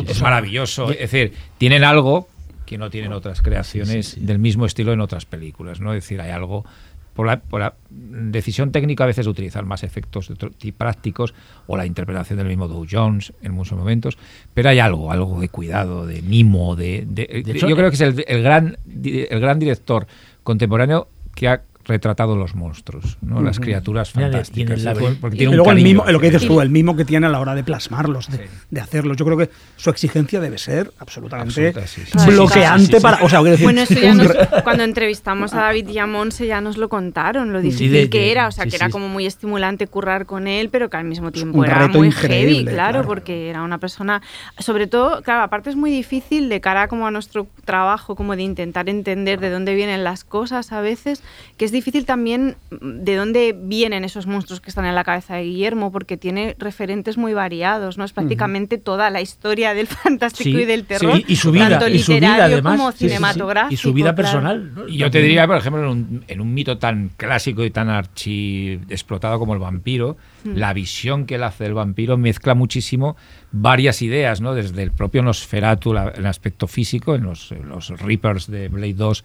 es, 0.09 0.21
maravilloso. 0.21 0.91
Es 0.91 1.11
decir, 1.11 1.33
tienen 1.57 1.83
algo 1.85 2.27
que 2.65 2.77
no 2.77 2.89
tienen 2.89 3.11
otras 3.11 3.41
creaciones 3.41 4.15
del 4.25 4.39
mismo 4.39 4.65
estilo 4.65 4.93
en 4.93 5.01
otras 5.01 5.25
películas, 5.25 5.81
¿no? 5.81 5.93
Es 5.93 6.03
decir, 6.03 6.21
hay 6.21 6.31
algo 6.31 6.65
por 7.13 7.27
la, 7.27 7.39
por 7.41 7.59
la 7.59 7.73
decisión 7.89 8.71
técnica 8.71 9.03
a 9.03 9.07
veces 9.07 9.25
de 9.25 9.31
utilizar 9.31 9.65
más 9.65 9.83
efectos 9.83 10.27
de 10.29 10.33
otro 10.35 10.49
tipo 10.51 10.77
prácticos 10.77 11.33
o 11.67 11.75
la 11.77 11.85
interpretación 11.85 12.37
del 12.37 12.47
mismo 12.47 12.67
Dow 12.67 12.85
Jones 12.89 13.33
en 13.41 13.51
muchos 13.51 13.77
momentos, 13.77 14.17
pero 14.53 14.69
hay 14.69 14.79
algo, 14.79 15.11
algo 15.11 15.39
de 15.41 15.49
cuidado, 15.49 16.05
de 16.07 16.21
mimo, 16.21 16.75
de, 16.75 17.05
de- 17.07 17.43
De 17.43 17.51
hecho, 17.51 17.67
yo 17.67 17.75
creo 17.75 17.89
que 17.89 17.95
es 17.95 18.01
el, 18.01 18.23
el 18.27 18.43
gran, 18.43 18.77
el 19.03 19.39
gran 19.39 19.59
director 19.59 20.07
contemporáneo 20.43 21.07
que 21.35 21.47
ha 21.49 21.61
retratado 21.85 22.35
los 22.35 22.55
monstruos, 22.55 23.17
¿no? 23.21 23.41
las 23.41 23.59
criaturas 23.59 24.11
fantásticas. 24.11 24.83
porque 25.19 25.43
Y 25.43 25.47
un 25.47 25.55
luego 25.57 25.71
el 25.71 25.81
mimo, 25.83 26.03
lo 26.07 26.19
que 26.19 26.29
dices 26.31 26.47
tú, 26.47 26.61
el 26.61 26.69
mimo 26.69 26.95
que 26.95 27.05
tiene 27.05 27.27
a 27.27 27.29
la 27.29 27.39
hora 27.39 27.55
de 27.55 27.63
plasmarlos, 27.63 28.29
de, 28.29 28.37
Sí. 28.37 28.43
de 28.69 28.81
hacerlos. 28.81 29.17
Yo 29.17 29.25
creo 29.25 29.37
que 29.37 29.49
su 29.77 29.89
exigencia 29.89 30.39
debe 30.39 30.57
ser 30.57 30.91
absolutamente 30.99 31.67
Absoluta, 31.69 31.87
sí, 31.87 32.01
sí. 32.05 32.29
bloqueante 32.29 32.79
Sí, 32.79 32.85
sí, 32.85 32.91
sí, 32.91 32.97
sí. 32.97 33.01
para. 33.01 33.23
O 33.23 33.29
sea, 33.29 33.39
quiero 33.39 33.51
decir, 33.51 33.65
Bueno, 33.65 33.81
eso 33.81 33.93
ya 33.95 34.13
nos- 34.13 34.63
cuando 34.63 34.83
entrevistamos 34.83 35.53
a 35.53 35.61
David 35.61 35.87
Yamonse 35.89 36.47
ya 36.47 36.61
nos 36.61 36.77
lo 36.77 36.89
contaron, 36.89 37.53
lo 37.53 37.61
difícil 37.61 37.91
de- 37.93 38.09
que 38.09 38.31
era, 38.31 38.47
o 38.47 38.51
sea, 38.51 38.63
sí, 38.65 38.69
que 38.71 38.75
era 38.75 38.87
sí. 38.87 38.91
como 38.91 39.07
muy 39.09 39.25
estimulante 39.25 39.87
currar 39.87 40.25
con 40.25 40.47
él, 40.47 40.69
pero 40.69 40.89
que 40.89 40.97
al 40.97 41.05
mismo 41.05 41.31
tiempo 41.31 41.59
un 41.59 41.65
era 41.65 41.87
reto 41.87 41.97
muy 41.97 42.11
heavy, 42.11 42.63
claro, 42.63 42.91
claro. 42.99 43.07
porque 43.07 43.49
era 43.49 43.63
una 43.63 43.77
persona, 43.79 44.21
sobre 44.59 44.87
todo, 44.87 45.21
claro, 45.23 45.43
aparte 45.43 45.69
es 45.69 45.75
muy 45.75 45.91
difícil 45.91 46.49
de 46.49 46.61
cara 46.61 46.87
como 46.87 47.07
a 47.07 47.11
nuestro 47.11 47.47
trabajo, 47.65 48.15
como 48.15 48.35
de 48.35 48.43
intentar 48.43 48.89
entender 48.89 49.39
de 49.39 49.49
dónde 49.49 49.73
vienen 49.75 50.03
las 50.03 50.23
cosas 50.23 50.71
a 50.71 50.81
veces, 50.81 51.23
que 51.57 51.65
es 51.71 51.73
difícil 51.73 52.05
también 52.05 52.57
mm, 52.69 53.03
de 53.03 53.15
dónde 53.15 53.55
vienen 53.57 54.03
esos 54.03 54.27
monstruos 54.27 54.59
que 54.59 54.69
están 54.69 54.85
en 54.85 54.93
la 54.93 55.03
cabeza 55.03 55.35
de 55.35 55.43
Guillermo, 55.43 55.91
porque 55.91 56.17
tiene 56.17 56.55
referentes 56.59 57.17
muy 57.17 57.33
variados, 57.33 57.97
¿no? 57.97 58.03
Es 58.03 58.11
prácticamente 58.13 58.77
toda 58.77 59.09
la 59.09 59.21
historia 59.21 59.73
del 59.73 59.87
fantástico 59.87 60.49
Sí, 60.57 60.63
y 60.63 60.65
del 60.65 60.83
terror, 60.85 61.17
y, 61.27 61.33
y 61.33 61.35
su 61.37 61.51
vida, 61.51 61.69
tanto 61.69 61.87
y 61.87 61.99
su 61.99 62.11
vida 62.13 62.27
literario 62.31 62.53
además, 62.55 62.77
como 62.77 62.91
sí, 62.91 62.97
sí, 62.97 63.03
sí. 63.05 63.09
cinematográfico. 63.09 63.73
y 63.73 63.77
su 63.77 63.93
vida 63.93 64.13
claro. 64.13 64.15
personal. 64.15 64.73
¿no? 64.75 64.87
Y 64.87 64.97
Yo 64.97 65.09
te 65.09 65.21
diría, 65.21 65.47
por 65.47 65.57
ejemplo, 65.57 65.81
en 65.83 65.87
un, 65.87 66.23
en 66.27 66.41
un 66.41 66.53
mito 66.53 66.77
tan 66.77 67.09
clásico 67.17 67.63
y 67.63 67.71
tan 67.71 67.89
archi 67.89 68.79
explotado 68.89 69.39
como 69.39 69.53
el 69.53 69.59
vampiro, 69.59 70.17
la 70.43 70.73
visión 70.73 71.25
que 71.25 71.35
él 71.35 71.43
hace 71.43 71.63
del 71.65 71.73
vampiro 71.75 72.17
mezcla 72.17 72.53
muchísimo 72.55 73.15
varias 73.51 74.01
ideas, 74.01 74.41
¿no? 74.41 74.53
Desde 74.55 74.81
el 74.83 74.91
propio 74.91 75.21
Nosferatu, 75.21 75.93
la- 75.93 76.09
el 76.09 76.25
aspecto 76.25 76.67
físico, 76.67 77.15
en 77.15 77.23
los, 77.23 77.51
en 77.51 77.69
los 77.69 77.89
Reapers 77.89 78.49
de 78.49 78.67
Blade 78.69 78.93
2, 78.95 79.23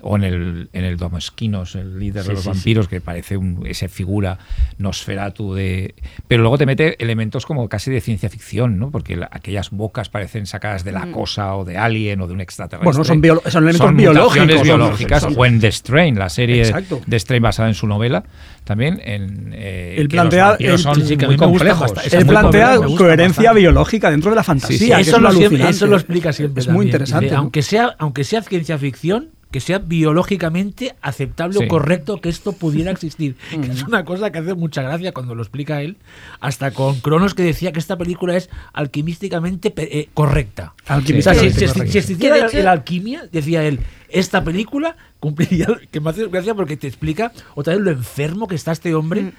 o 0.00 0.16
en 0.16 0.24
el, 0.24 0.68
en 0.72 0.84
el 0.84 0.96
Domoskinos, 0.96 1.74
el 1.74 1.98
líder 1.98 2.22
Sí, 2.22 2.28
de 2.28 2.34
los 2.34 2.42
sí, 2.44 2.48
vampiros, 2.50 2.88
que 2.88 3.00
parece 3.00 3.36
un, 3.36 3.66
esa 3.66 3.88
figura 3.88 4.38
Nosferatu 4.78 5.54
de... 5.54 5.94
Pero 6.28 6.42
luego 6.42 6.56
te 6.58 6.66
mete 6.66 7.02
elementos 7.02 7.46
como 7.46 7.68
casi 7.68 7.90
de 7.90 8.00
ciencia 8.00 8.28
ficción, 8.28 8.78
¿no? 8.78 8.90
Porque 8.90 9.16
la- 9.16 9.28
aquellas 9.32 9.70
bocas 9.70 10.08
parecen 10.08 10.46
sacadas 10.46 10.84
de 10.84 10.92
la 10.92 11.10
cosa 11.10 11.56
o 11.56 11.64
de 11.64 11.76
Alien 11.78 12.20
o 12.20 12.26
de 12.26 12.34
un 12.34 12.40
extraterrestre. 12.40 12.84
Bueno, 12.84 13.04
son 13.04 13.20
biolo- 13.22 13.42
son 13.50 13.64
elementos 13.64 13.86
Son 13.88 13.96
biológicos, 13.96 14.62
biológicas. 14.62 15.22
son- 15.22 15.34
O 15.36 15.44
en 15.46 15.60
The 15.60 15.72
Strain, 15.72 16.18
la 16.18 16.28
serie 16.28 16.60
Exacto. 16.62 17.00
de 17.06 17.18
Strain 17.18 17.42
basada 17.42 17.68
en 17.68 17.74
su 17.74 17.86
novela, 17.86 18.24
también 18.64 19.00
en... 19.04 19.50
eh, 19.54 19.96
que 19.98 20.16
plantea- 20.16 20.56
son 20.78 20.98
muy 21.26 21.36
complejos. 21.36 21.92
Él 22.12 22.26
plantea 22.26 22.76
coherencia 22.76 23.26
bastante. 23.50 23.60
biológica 23.60 24.10
dentro 24.10 24.30
de 24.30 24.36
la 24.36 24.44
fantasía. 24.44 25.00
eso, 25.00 25.16
es 25.16 25.22
lo, 25.22 25.30
siempre- 25.32 25.46
alucinante. 25.46 25.70
eso 25.76 25.86
lo 25.86 25.96
explica 25.96 26.32
siempre. 26.32 26.60
Es 26.60 26.66
muy 26.68 26.74
también. 26.74 26.88
interesante. 26.88 27.24
Dice, 27.26 27.34
¿no? 27.34 27.40
aunque, 27.40 27.62
sea, 27.62 27.96
aunque 27.98 28.24
sea 28.24 28.42
ciencia 28.42 28.78
ficción, 28.78 29.30
que 29.50 29.60
sea 29.60 29.78
biológicamente 29.78 30.94
aceptable 31.00 31.58
Sí. 31.58 31.64
o 31.64 31.68
correcto 31.68 32.20
que 32.20 32.28
esto 32.28 32.52
pudiera 32.52 32.90
existir. 32.90 33.36
Que 33.50 33.70
es 33.70 33.82
una 33.82 34.04
cosa 34.04 34.30
que 34.30 34.38
hace 34.40 34.54
mucha 34.54 34.82
gracia 34.82 35.12
cuando 35.12 35.34
lo 35.34 35.42
explica 35.42 35.80
él, 35.80 35.96
hasta 36.40 36.70
con 36.72 37.00
Cronos 37.00 37.34
que 37.34 37.42
decía 37.42 37.72
que 37.72 37.78
esta 37.78 37.96
película 37.96 38.36
es 38.36 38.50
alquimísticamente 38.74 39.72
eh, 39.76 40.08
correcta. 40.14 40.74
O 40.74 40.86
sea, 40.86 40.96
si, 40.96 41.00
Alquimísticamente 41.00 41.52
si- 41.52 41.60
si- 41.60 41.66
correcta. 41.72 41.92
si 41.92 41.98
existiera 41.98 42.36
la- 42.36 42.60
la 42.62 42.72
alquimia, 42.72 43.22
decía 43.32 43.62
él, 43.64 43.80
esta 44.08 44.42
película 44.44 44.96
cumpliría, 45.20 45.66
que 45.90 46.00
me 46.00 46.10
hace 46.10 46.26
gracia 46.28 46.54
porque 46.54 46.76
te 46.76 46.86
explica 46.86 47.32
otra 47.54 47.74
vez 47.74 47.82
lo 47.82 47.90
enfermo 47.90 48.48
que 48.48 48.54
está 48.54 48.72
este 48.72 48.94
hombre 48.94 49.32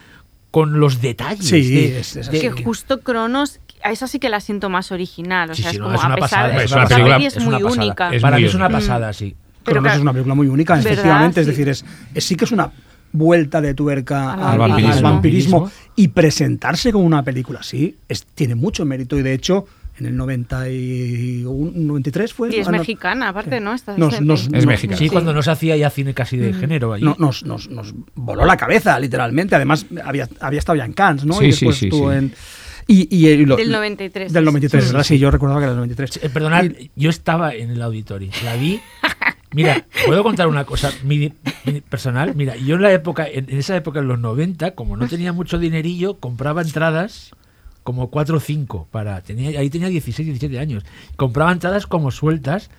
con 0.52 0.80
los 0.80 1.02
detalles. 1.02 1.46
Sí, 1.48 1.70
de- 1.72 2.00
es- 2.00 2.16
es 2.16 2.32
de- 2.32 2.40
que 2.40 2.50
justo 2.64 3.02
Cronos, 3.02 3.60
a 3.84 3.92
esa 3.92 4.08
sí 4.08 4.18
que 4.20 4.30
la 4.30 4.40
siento 4.40 4.70
más 4.70 4.92
original. 4.92 5.52
O 5.52 5.56
Sí, 5.56 5.62
sea, 5.62 5.72
sí, 5.72 5.78
es 5.78 5.80
no, 5.80 5.86
como 5.86 5.98
es 6.00 6.04
una 6.04 6.14
a 6.14 6.18
pesar 6.18 6.30
pasada, 6.30 6.58
de 6.60 6.66
es 6.66 6.72
una 6.72 6.88
película- 6.88 7.18
es, 7.18 7.38
es 7.38 7.44
muy 7.46 7.64
única. 7.64 8.10
Es 8.14 8.22
Para 8.22 8.36
muy 8.38 8.44
mí 8.44 8.50
es 8.50 8.56
una 8.56 8.70
pasada, 8.70 9.14
sí. 9.14 9.36
Pero 9.70 9.82
que- 9.84 9.90
es 9.90 10.00
una 10.00 10.12
película 10.12 10.36
muy 10.36 10.48
única, 10.48 10.76
¿Verdad? 10.76 10.92
efectivamente. 10.92 11.42
Es 11.42 11.48
decir, 11.48 11.70
es, 11.70 11.86
es- 12.14 12.24
sí 12.24 12.36
que 12.36 12.46
es 12.46 12.52
una 12.52 12.72
vuelta 13.12 13.60
de 13.62 13.74
tuerca 13.74 14.34
Al 14.34 14.62
al, 14.62 14.72
al 14.86 15.02
vampirismo. 15.04 15.72
y 15.96 16.10
presentarse 16.10 16.92
como 16.92 17.06
una 17.06 17.24
película 17.24 17.60
así 17.62 17.96
es, 18.08 18.24
tiene 18.36 18.54
mucho 18.56 18.86
mérito 18.86 19.18
y 19.18 19.24
de 19.24 19.34
hecho 19.34 19.66
en 19.98 20.06
el 20.06 20.16
91, 20.16 21.72
93 21.76 22.34
fue 22.34 22.56
Y 22.56 22.60
es 22.60 22.68
Ah, 22.68 22.72
no, 22.72 22.78
mexicana, 22.80 23.30
aparte, 23.30 23.60
¿no? 23.60 23.74
Esta- 23.74 23.98
Nos- 23.98 24.22
nos-. 24.22 24.42
Es 24.46 24.50
nos- 24.52 24.66
mexicana. 24.66 24.98
Sí, 24.98 25.10
cuando 25.10 25.34
no 25.34 25.42
se 25.42 25.52
hacía 25.52 25.76
ya 25.76 25.90
cine 25.90 26.14
casi 26.14 26.38
de 26.38 26.54
género. 26.54 26.94
allí. 26.94 27.04
no- 27.04 27.16
nos, 27.20 27.44
nos, 27.44 27.70
nos 27.70 27.94
voló 28.16 28.46
la 28.46 28.56
cabeza, 28.58 28.98
literalmente. 29.00 29.56
Además, 29.56 29.86
había, 30.04 30.28
había 30.40 30.60
estado 30.60 30.78
ya 30.78 30.86
en 30.86 30.94
Cannes, 30.94 31.26
¿no? 31.26 31.34
Sí, 31.34 31.46
y 31.48 31.52
sí, 31.52 31.66
después 31.66 31.78
sí, 31.78 31.86
estuvo 31.88 32.12
sí. 32.12 32.18
en. 32.18 32.34
Y, 32.88 33.08
y- 33.16 33.28
y 33.28 33.46
lo- 33.46 33.56
Del 33.56 33.72
93. 33.72 34.34
Del 34.34 34.46
93, 34.46 34.84
Sí, 34.84 34.90
¿verdad? 34.92 35.04
Sí, 35.04 35.20
yo 35.20 35.30
recordaba 35.30 35.60
que 35.60 35.66
era 35.66 35.74
del 35.74 35.78
93. 35.82 36.22
Eh, 36.24 36.30
Perdonad, 36.30 36.64
Y- 36.66 36.90
yo 36.96 37.10
estaba 37.12 37.54
en 37.54 37.70
el 37.70 37.82
auditorio. 37.84 38.32
La 38.44 38.56
vi. 38.56 38.80
Mira, 39.52 39.86
puedo 40.06 40.22
contar 40.24 40.48
una 40.48 40.64
cosa 40.66 40.92
mi, 41.04 41.34
mi 41.66 41.82
personal. 41.82 42.34
Mira, 42.36 42.56
yo 42.56 42.76
en 42.76 42.82
la 42.84 42.92
época, 42.94 43.28
en, 43.28 43.50
en 43.50 43.58
esa 43.58 43.76
época, 43.76 44.00
en 44.00 44.08
los 44.08 44.20
90, 44.20 44.72
como 44.76 44.96
no 44.96 45.08
tenía 45.08 45.34
mucho 45.34 45.58
dinerillo, 45.58 46.20
compraba 46.20 46.62
entradas 46.62 47.32
como 47.84 48.10
4 48.12 48.38
o 48.38 48.40
5 48.40 48.88
para 48.92 49.22
tenía 49.22 49.60
ahí 49.60 49.70
tenía 49.72 49.88
16, 49.88 50.26
17 50.28 50.60
años. 50.60 50.86
Compraba 51.16 51.52
entradas 51.52 51.88
como 51.88 52.12
sueltas 52.12 52.70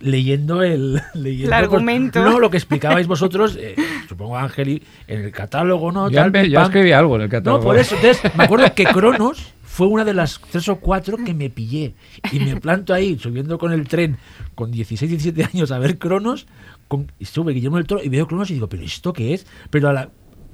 leyendo 0.00 0.62
el 0.62 1.02
leyendo, 1.14 1.50
pues, 1.50 1.62
argumento. 1.62 2.22
no, 2.24 2.38
lo 2.38 2.48
que 2.50 2.56
explicabais 2.58 3.06
vosotros, 3.06 3.56
eh, 3.60 3.74
supongo 4.08 4.38
Ángel 4.38 4.68
y- 4.68 4.82
en 5.08 5.22
el 5.24 5.32
catálogo, 5.32 5.90
¿no? 5.92 6.08
Ya, 6.10 6.22
Tal, 6.22 6.32
pam. 6.32 6.64
escribí 6.64 6.92
algo 6.92 7.16
en 7.16 7.22
el 7.22 7.28
catálogo. 7.28 7.58
No, 7.58 7.64
por 7.64 7.76
eso. 7.78 7.96
Entonces, 7.96 8.32
me 8.36 8.44
acuerdo 8.44 8.72
que 8.74 8.84
Cronos 8.84 9.52
fue 9.74 9.88
una 9.88 10.04
de 10.04 10.14
las 10.14 10.40
tres 10.52 10.68
o 10.68 10.76
cuatro 10.76 11.16
que 11.16 11.34
me 11.34 11.50
pillé. 11.50 11.94
Y 12.30 12.38
me 12.38 12.60
planto 12.60 12.94
ahí, 12.94 13.18
subiendo 13.18 13.58
con 13.58 13.72
el 13.72 13.88
tren, 13.88 14.16
con 14.54 14.70
16, 14.70 15.10
17 15.10 15.44
años, 15.52 15.72
a 15.72 15.78
ver 15.80 15.98
Cronos. 15.98 16.46
Con, 16.86 17.10
y 17.18 17.24
sube 17.24 17.52
Guillermo 17.52 17.78
del 17.78 17.86
Toro 17.86 18.00
y 18.04 18.08
veo 18.08 18.26
Cronos 18.28 18.50
y 18.50 18.54
digo, 18.54 18.68
¿pero 18.68 18.84
esto 18.84 19.12
qué 19.12 19.34
es? 19.34 19.46
Pero 19.70 19.88
a 19.88 19.92
la. 19.92 20.10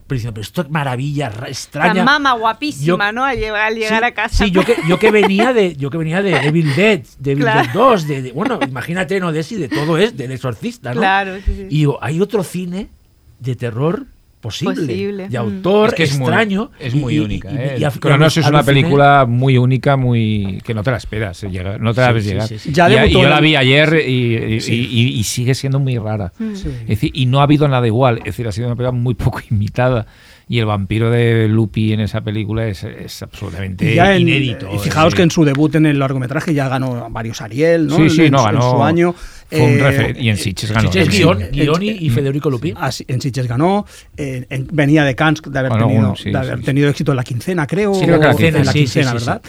Pero, 0.07 0.17
diciendo, 0.17 0.35
pero 0.35 0.43
esto 0.43 0.63
es 0.63 0.71
maravilla, 0.71 1.29
ra- 1.29 1.49
extraña. 1.49 1.95
La 1.95 2.05
mama 2.05 2.33
guapísima, 2.33 2.85
Yo- 3.09 3.13
¿no? 3.13 3.25
Al 3.25 3.37
llegar, 3.39 3.61
al 3.67 3.75
llegar 3.75 4.01
Sí, 4.01 4.05
a 4.07 4.15
casa. 4.15 4.45
Sí, 4.45 4.51
yo 4.51 4.65
que, 4.65 4.75
yo 4.89 4.99
que 4.99 5.11
venía 5.13 5.53
de 5.53 5.77
yo 5.77 5.89
que 5.91 5.99
venía 5.99 6.21
de 6.23 6.35
Evil 6.37 6.75
Dead, 6.75 7.03
de 7.19 7.33
Evil 7.33 7.45
Claro. 7.45 7.61
Dead 7.63 7.73
2, 7.75 8.07
de, 8.09 8.23
de- 8.23 8.33
bueno, 8.33 8.59
imagínate, 8.67 9.21
no 9.21 9.31
de 9.33 9.43
sí, 9.45 9.55
de 9.57 9.69
todo 9.69 9.99
es, 9.99 10.17
del 10.17 10.33
exorcista, 10.33 10.95
¿no? 10.95 11.01
Claro, 11.03 11.37
sí, 11.45 11.53
sí. 11.55 11.63
Y 11.69 11.79
digo, 11.81 11.99
hay 12.03 12.21
otro 12.21 12.43
cine 12.43 12.89
de 13.39 13.55
terror 13.55 14.07
posible, 14.41 14.75
Posible, 14.75 15.29
de 15.29 15.39
mm. 15.39 15.43
autor 15.43 15.89
Es 15.91 15.95
que 15.95 16.03
es 16.05 16.19
muy- 16.19 16.29
extraño. 16.29 16.71
es 16.81 16.95
y- 16.95 16.99
muy 16.99 17.15
y- 17.15 17.19
única. 17.21 17.51
y- 17.53 17.57
¿eh? 17.57 17.77
y- 17.79 17.85
y- 17.85 17.99
Cronos 18.01 18.37
es 18.37 18.47
una 18.47 18.63
película 18.63 19.27
muy 19.29 19.59
única, 19.59 19.97
muy 19.97 20.61
que 20.65 20.73
no 20.75 20.83
te 20.83 20.91
la 20.91 20.97
esperas. 20.97 21.43
eh, 21.45 21.51
llega- 21.51 21.79
no 21.79 21.93
te 21.95 22.01
la 22.01 22.09
Sí, 22.09 22.13
ves 22.15 22.25
sí, 22.25 22.31
llegar. 22.31 22.49
sí, 22.49 22.59
sí. 22.59 22.73
Ya 22.73 22.89
y, 22.89 22.95
debutó 22.95 23.19
y 23.19 23.23
yo 23.23 23.29
la 23.29 23.41
vi 23.41 23.57
ayer 23.57 24.03
y, 24.09 24.37
y- 24.55 24.61
Sí. 24.61 24.89
y- 24.91 25.19
y 25.19 25.25
sigue 25.25 25.55
siendo 25.55 25.79
muy 25.79 25.99
rara. 25.99 26.33
Sí. 26.39 26.69
Es 26.83 26.89
decir, 26.89 27.11
y 27.15 27.27
no 27.27 27.41
ha 27.41 27.43
habido 27.45 27.69
nada 27.69 27.87
igual. 27.87 28.19
Es 28.19 28.25
decir, 28.25 28.49
ha 28.49 28.53
sido 28.53 28.67
una 28.69 28.77
película 28.77 28.93
muy 28.99 29.15
poco 29.15 29.41
imitada. 29.51 30.07
Y 30.49 30.59
el 30.59 30.67
vampiro 30.67 31.11
de 31.13 31.47
Lupi 31.47 31.93
en 31.93 32.01
esa 32.01 32.23
película 32.23 32.67
es, 32.67 32.83
es 32.83 33.23
absolutamente 33.23 33.93
Y 33.93 33.95
ya 33.95 34.17
en- 34.17 34.23
inédito. 34.23 34.69
y 34.75 34.79
fijaos 34.81 35.15
que 35.15 35.23
en 35.23 35.31
su 35.31 35.45
debut 35.45 35.73
en 35.77 35.87
el 35.87 36.01
largometraje 36.01 36.53
ya 36.55 36.69
ganó 36.69 37.09
varios 37.09 37.41
Ariel, 37.41 37.87
¿no? 37.87 37.95
Sí, 37.97 38.11
sí, 38.11 38.25
en, 38.25 38.33
no, 38.33 38.39
su- 38.43 38.49
en 38.49 38.55
ganó. 38.57 38.71
su 38.73 38.83
año. 38.83 39.15
Fue 39.51 39.61
un 39.61 39.79
Eh, 39.79 39.83
referente. 39.83 40.23
Y 40.23 40.29
en 40.31 40.37
Sitges 40.37 40.71
ganó. 40.73 40.93
Sitges, 40.93 41.13
sí. 41.15 41.23
guion 41.53 41.83
y, 41.83 41.91
y 41.91 42.11
Federico 42.11 42.49
Lupi. 42.51 42.73
Así, 42.77 43.05
en 43.09 43.21
Sitges 43.21 43.47
ganó, 43.49 43.85
en- 44.17 44.47
en- 44.49 44.69
venía 44.73 45.05
de 45.05 45.15
Cannes 45.15 45.43
de 45.45 45.59
haber, 45.59 45.71
Bueno, 45.73 45.89
tenido, 45.89 46.17
sí, 46.17 46.31
de 46.31 46.39
haber 46.39 46.59
sí. 46.59 46.65
tenido 46.65 46.89
éxito 46.89 47.13
en 47.13 47.17
la 47.17 47.25
quincena, 47.25 47.67
creo. 47.67 47.95
Sí, 47.95 48.05
creo 48.05 48.21
que 48.21 48.27
la 48.27 48.31
quincena, 48.33 48.59
en 48.61 48.67
la 48.67 48.73
sí, 48.73 48.79
quincena, 48.79 49.13
sí, 49.13 49.19
sí, 49.19 49.25
¿verdad? 49.27 49.43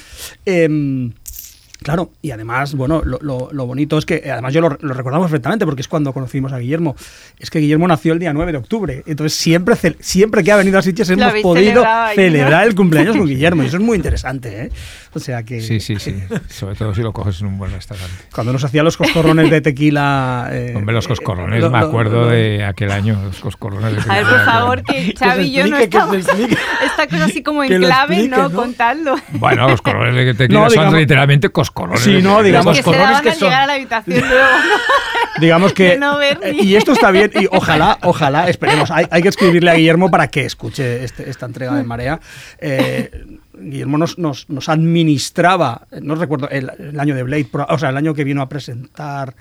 Claro, 1.84 2.12
y 2.22 2.30
además, 2.30 2.76
bueno, 2.76 3.02
lo, 3.04 3.18
lo- 3.22 3.50
lo 3.52 3.66
bonito 3.66 3.98
es 3.98 4.06
que, 4.06 4.18
eh, 4.24 4.30
además 4.32 4.54
yo 4.54 4.62
lo, 4.62 4.78
lo 4.82 4.94
recordamos 4.94 5.26
perfectamente 5.32 5.66
porque 5.66 5.82
es 5.82 5.88
cuando 5.88 6.14
conocimos 6.14 6.54
a 6.54 6.60
Guillermo, 6.60 6.96
es 7.40 7.50
que 7.50 7.58
Guillermo 7.58 7.88
nació 7.88 8.14
el 8.14 8.20
día 8.20 8.34
9 8.34 8.52
de 8.52 8.58
octubre, 8.60 9.02
entonces 9.08 9.34
siempre, 9.40 9.76
siempre 10.00 10.44
que 10.44 10.52
ha 10.52 10.58
venido 10.58 10.78
a 10.78 10.84
Sitges 10.84 11.10
hemos 11.10 11.34
podido 11.42 11.84
celebrar 12.14 12.68
el 12.68 12.76
cumpleaños 12.76 13.18
con 13.18 13.26
Guillermo 13.28 13.64
y 13.64 13.66
eso 13.66 13.78
es 13.78 13.84
muy 13.84 13.96
interesante, 13.98 14.66
¿eh? 14.66 14.72
O 15.16 15.20
sea 15.20 15.42
que... 15.42 15.60
Sí, 15.60 15.80
sí, 15.80 15.96
sí. 15.98 16.16
Sobre 16.50 16.76
todo 16.76 16.94
si 16.94 17.02
lo 17.02 17.14
coges 17.14 17.42
en 17.42 17.48
un 17.48 17.58
buen 17.58 17.72
restaurante. 17.72 18.14
Cuando 18.32 18.54
nos 18.54 18.64
hacía 18.64 18.84
los 18.84 18.96
coscorrones 18.96 19.50
de 19.50 19.62
tequila... 19.62 20.50
eh, 20.52 20.74
Hombre, 20.76 20.94
los 20.94 21.06
eh, 21.06 21.10
coscorrones, 21.10 21.62
lo- 21.62 21.72
me 21.72 21.80
acuerdo 21.80 22.22
lo- 22.22 22.28
de 22.28 22.64
aquel 22.64 22.92
año, 22.92 23.20
los 23.24 23.40
coscorrones. 23.40 24.06
de 24.06 24.12
A 24.12 24.16
ver, 24.18 24.26
por 24.28 24.46
favor, 24.46 24.84
que 24.84 25.16
Xavi 25.18 25.46
y 25.46 25.52
yo 25.54 25.66
no 25.66 25.78
estamos... 25.78 26.16
cosa 26.28 27.26
así 27.26 27.42
como 27.42 27.64
en 27.64 27.80
clave, 27.80 28.14
explique, 28.18 28.38
¿no? 28.38 28.50
¿no? 28.50 28.56
Contadlo. 28.56 29.16
Bueno, 29.32 29.68
los 29.68 29.82
colores 29.82 30.14
de 30.14 30.34
tequila 30.36 30.60
No, 30.60 30.66
son 30.70 30.74
digamos- 30.78 31.00
literalmente 31.00 31.50
coscorrones. 31.50 31.71
Sí, 31.98 32.22
no, 32.22 32.42
digamos- 32.44 32.78
que 32.78 32.84
se 32.84 32.92
daban 32.92 33.24
que 33.24 33.32
son- 33.34 33.48
llegar 33.50 33.64
a 33.64 33.68
la 33.68 33.74
habitación 33.74 34.20
luego, 34.30 34.36
¿no? 34.36 35.40
Digamos 35.42 35.74
que... 35.74 35.84
De 35.90 35.98
no 35.98 36.18
ver 36.18 36.40
eh, 36.44 36.54
ni- 36.54 36.64
Y 36.64 36.76
esto 36.76 36.92
está 36.92 37.10
bien, 37.12 37.32
y 37.40 37.48
ojalá, 37.52 37.98
ojalá, 38.04 38.50
esperemos, 38.50 38.92
hay, 38.92 39.06
hay 39.10 39.22
que 39.22 39.30
escribirle 39.30 39.72
a 39.72 39.76
Guillermo 39.76 40.12
para 40.12 40.28
que 40.28 40.46
escuche 40.46 41.04
este- 41.04 41.30
esta 41.30 41.46
entrega 41.46 41.74
de 41.76 41.84
Marea. 41.84 42.20
Eh, 42.60 43.10
Guillermo 43.54 43.98
nos, 43.98 44.18
nos, 44.18 44.50
nos 44.50 44.70
administraba, 44.70 45.88
no 46.02 46.16
recuerdo, 46.16 46.50
el, 46.50 46.72
el 46.80 47.00
año 47.00 47.16
de 47.16 47.24
Blade, 47.24 47.46
pro- 47.46 47.68
o 47.70 47.78
sea, 47.78 47.90
el 47.90 47.98
año 47.98 48.14
que 48.14 48.24
vino 48.24 48.42
a 48.42 48.50
presentar... 48.50 49.36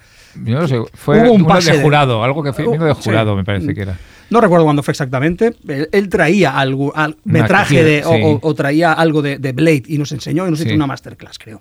Yo 0.44 0.60
no 0.60 0.68
sé, 0.68 0.78
fue 0.94 1.22
Hubo 1.22 1.32
un 1.32 1.40
uno 1.42 1.48
pase 1.48 1.72
de 1.72 1.78
de- 1.78 1.82
jurado, 1.82 2.22
algo 2.22 2.42
que 2.42 2.52
fue 2.52 2.66
vino 2.66 2.84
de 2.84 2.94
Sí. 2.94 3.00
jurado, 3.04 3.34
me 3.36 3.44
parece 3.44 3.74
que 3.74 3.82
era. 3.82 3.96
No 4.30 4.40
recuerdo 4.40 4.64
cuándo 4.64 4.82
fue 4.82 4.92
exactamente. 4.92 5.54
Él, 5.68 5.88
él 5.92 6.08
traía 6.08 6.58
algo, 6.58 6.94
al- 6.96 7.16
metraje 7.24 7.82
de, 7.84 8.04
o, 8.04 8.14
sí. 8.14 8.20
o- 8.22 8.38
o 8.42 8.54
traía 8.54 8.92
algo 8.92 9.22
de, 9.22 9.38
de 9.38 9.52
Blade 9.52 9.82
y 9.88 9.98
nos 9.98 10.12
enseñó 10.12 10.46
y 10.46 10.50
nos 10.50 10.60
Sí. 10.60 10.66
hizo 10.66 10.74
una 10.74 10.86
masterclass, 10.86 11.38
creo. 11.38 11.60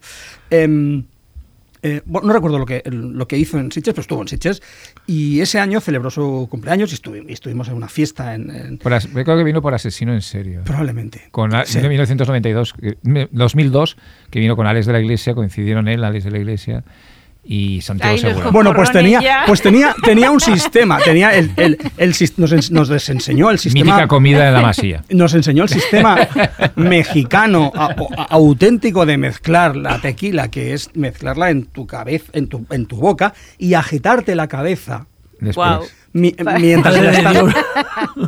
Em, 0.50 1.04
eh, 1.82 2.02
bueno, 2.06 2.28
no 2.28 2.34
recuerdo 2.34 2.60
lo 2.60 2.66
que, 2.66 2.84
lo 2.92 3.26
que 3.26 3.38
hizo 3.38 3.58
en 3.58 3.72
Sitges, 3.72 3.94
pero 3.94 4.02
estuvo 4.02 4.22
en 4.22 4.28
Sitges. 4.28 4.62
Y 5.08 5.40
ese 5.40 5.60
año 5.60 5.80
celebró 5.80 6.12
su 6.12 6.48
cumpleaños 6.52 6.92
y, 6.92 6.96
estuvi- 6.98 7.26
y 7.28 7.32
estuvimos 7.32 7.70
en 7.70 7.76
una 7.76 7.88
fiesta 7.88 8.36
en, 8.36 8.52
en- 8.54 8.78
Por 8.80 8.94
as- 8.94 9.08
creo 9.08 9.38
que 9.38 9.44
vino 9.46 9.62
por 9.62 9.74
asesino 9.74 10.14
en 10.14 10.22
serio. 10.22 10.62
probablemente. 10.66 11.30
Con 11.32 11.52
Sí. 11.66 11.78
en 11.80 11.88
1992, 11.88 12.74
que- 12.74 12.98
me- 13.04 13.30
2002, 13.32 13.96
que 14.30 14.40
vino 14.42 14.56
con 14.58 14.68
Alex 14.68 14.86
de 14.88 14.94
la 14.94 15.00
Iglesia, 15.00 15.34
coincidieron 15.34 15.88
él, 15.88 16.04
Alex 16.04 16.26
de 16.26 16.32
la 16.32 16.38
Iglesia 16.40 16.84
y 17.52 17.82
Santiago 17.82 18.14
Ay, 18.14 18.20
Segura. 18.20 18.52
Bueno, 18.52 18.76
pues 18.76 18.92
tenía, 18.92 19.20
ya. 19.22 19.44
pues 19.48 19.60
tenía, 19.64 19.96
tenía 20.04 20.30
un 20.30 20.40
sistema, 20.40 21.00
tenía 21.00 21.34
el, 21.36 21.52
el- 21.58 21.80
el 21.98 22.10
nos, 22.38 22.54
ens- 22.54 22.70
nos 22.70 23.10
enseñó 23.10 23.50
el 23.50 23.58
sistema. 23.58 23.86
Mítica 23.86 24.08
comida 24.08 24.48
en 24.50 24.54
la 24.54 24.62
masía. 24.62 25.04
Nos 25.10 25.34
enseñó 25.34 25.64
el 25.64 25.70
sistema 25.70 26.16
mexicano 26.76 27.72
a- 27.76 27.86
a- 28.18 28.24
auténtico 28.30 29.06
de 29.06 29.18
mezclar 29.18 29.76
la 29.76 30.00
tequila, 30.00 30.50
que 30.50 30.74
es 30.74 30.92
mezclarla 30.96 31.50
en 31.50 31.66
tu 31.66 31.88
cabeza, 31.88 32.26
en 32.34 32.48
tu, 32.48 32.66
en 32.70 32.86
tu 32.86 32.98
boca 32.98 33.34
y 33.58 33.74
agitarte 33.74 34.36
la 34.36 34.48
cabeza 34.48 35.08
Después. 35.40 35.56
Guau. 35.56 35.84
Mi- 36.14 36.36
mientras 36.60 36.96
estás- 36.96 37.38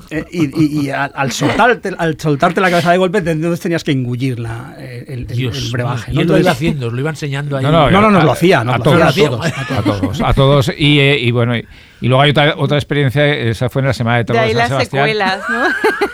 Eh, 0.10 0.26
y, 0.32 0.62
y- 0.62 0.82
y 0.86 0.89
al, 0.89 1.12
al 1.15 1.32
soltarte, 1.32 1.91
al 1.98 2.20
soltarte 2.20 2.60
la 2.60 2.70
cabeza 2.70 2.91
de 2.91 2.98
golpe, 2.98 3.20
entonces 3.20 3.60
tenías 3.62 3.84
que 3.84 3.91
engullir 3.91 4.39
la, 4.39 4.76
eh, 4.78 5.06
el, 5.08 5.20
el- 5.22 5.28
Dios, 5.28 5.58
el 5.58 5.72
brebaje. 5.72 6.12
Y 6.12 6.15
¿no? 6.15 6.22
él 6.22 6.28
lo 6.28 6.38
iba 6.38 6.52
haciendo, 6.52 6.88
os 6.88 6.94
lo 6.94 7.00
iba 7.00 7.10
enseñando 7.10 7.56
ahí. 7.58 7.63
No, 7.63 7.72
no, 7.72 7.89
No, 7.89 8.02
no, 8.02 8.12
nos 8.12 8.22
a- 8.22 8.26
lo 8.26 8.32
hacía, 8.34 8.63
nos 8.63 8.76
a 8.76 8.78
lo 8.80 8.84
todos, 8.84 9.02
hacía 9.02 9.28
a 9.28 9.28
a 9.28 9.30
todos, 9.30 9.46
a 9.78 9.84
todos, 9.84 10.22
a 10.22 10.34
todos. 10.34 10.72
Y, 10.78 11.00
eh, 11.00 11.17
y 11.20 11.32
bueno, 11.32 11.56
y, 11.56 11.65
y 12.02 12.08
luego 12.08 12.22
hay 12.22 12.32
otra, 12.32 12.56
otra 12.58 12.78
experiencia, 12.78 13.26
esa 13.34 13.70
fue 13.70 13.82
en 13.82 13.88
la 13.88 13.94
Semana 13.94 14.17
de 14.17 14.24
De 14.24 14.26
Terror 14.26 14.41
de, 14.41 14.46
ahí 14.48 14.52
San 14.52 14.58
las 14.60 14.67
Sebastián, 14.70 15.04
secuelas, 15.06 15.39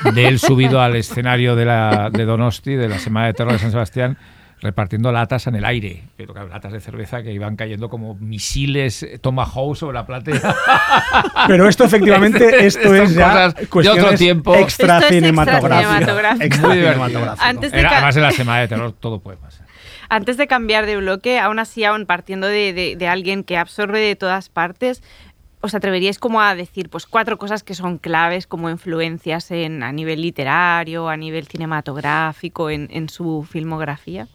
¿no? 0.03 0.11
de 0.11 0.27
él 0.27 0.39
subido 0.39 0.81
al 0.81 0.95
escenario 0.95 1.55
de, 1.55 1.65
la, 1.65 2.09
de 2.11 2.25
Donosti, 2.25 2.75
de 2.75 2.89
la 2.89 2.99
Semana 2.99 3.27
de 3.27 3.33
Terror 3.33 3.53
de 3.53 3.59
San 3.59 3.71
Sebastián, 3.71 4.17
repartiendo 4.59 5.11
latas 5.11 5.45
en 5.47 5.55
el 5.55 5.65
aire, 5.65 6.03
pero 6.17 6.33
claro, 6.33 6.47
latas 6.49 6.71
de 6.73 6.79
cerveza 6.79 7.21
que 7.21 7.31
iban 7.31 7.55
cayendo 7.55 7.89
como 7.89 8.15
misiles 8.15 9.03
eh, 9.03 9.19
Tomahawk 9.19 9.75
sobre 9.75 9.93
la 9.95 10.05
platea. 10.07 10.55
Pero 11.47 11.67
esto 11.69 11.83
efectivamente, 11.85 12.65
esto 12.65 12.93
es 12.95 13.13
ya 13.13 13.49
de 13.49 13.89
otro 13.89 14.15
tiempo. 14.15 14.55
extra 14.55 15.01
cinematográfico. 15.01 16.67
Muy. 16.67 16.83
Antes 17.39 17.71
de 17.71 17.79
Era- 17.79 17.89
ca- 17.89 17.95
además 17.97 18.15
en 18.17 18.21
la 18.23 18.31
Semana 18.31 18.59
de 18.61 18.67
Terror 18.67 18.93
todo 18.93 19.19
puede 19.19 19.37
pasar. 19.37 19.65
Antes 20.09 20.37
de 20.37 20.47
cambiar 20.47 20.85
de 20.85 20.97
bloque, 20.97 21.39
aún 21.39 21.59
así, 21.59 21.83
aún 21.83 22.05
partiendo 22.05 22.47
de, 22.47 22.73
de- 22.73 22.95
de 22.95 23.07
alguien 23.07 23.43
que 23.43 23.57
absorbe 23.57 23.99
de 23.99 24.15
todas 24.15 24.49
partes, 24.49 25.03
¿os 25.61 25.75
atreveríais 25.75 26.17
como 26.17 26.41
a 26.41 26.55
decir 26.55 26.89
pues 26.89 27.05
cuatro 27.05 27.37
cosas 27.37 27.61
que 27.63 27.75
son 27.75 27.97
claves 27.97 28.47
como 28.47 28.69
influencias 28.69 29.51
en, 29.51 29.83
a 29.83 29.91
nivel 29.91 30.21
literario, 30.21 31.09
a 31.09 31.17
nivel 31.17 31.45
cinematográfico, 31.47 32.69
en, 32.69 32.87
en 32.91 33.09
su 33.09 33.45
filmografía? 33.49 34.27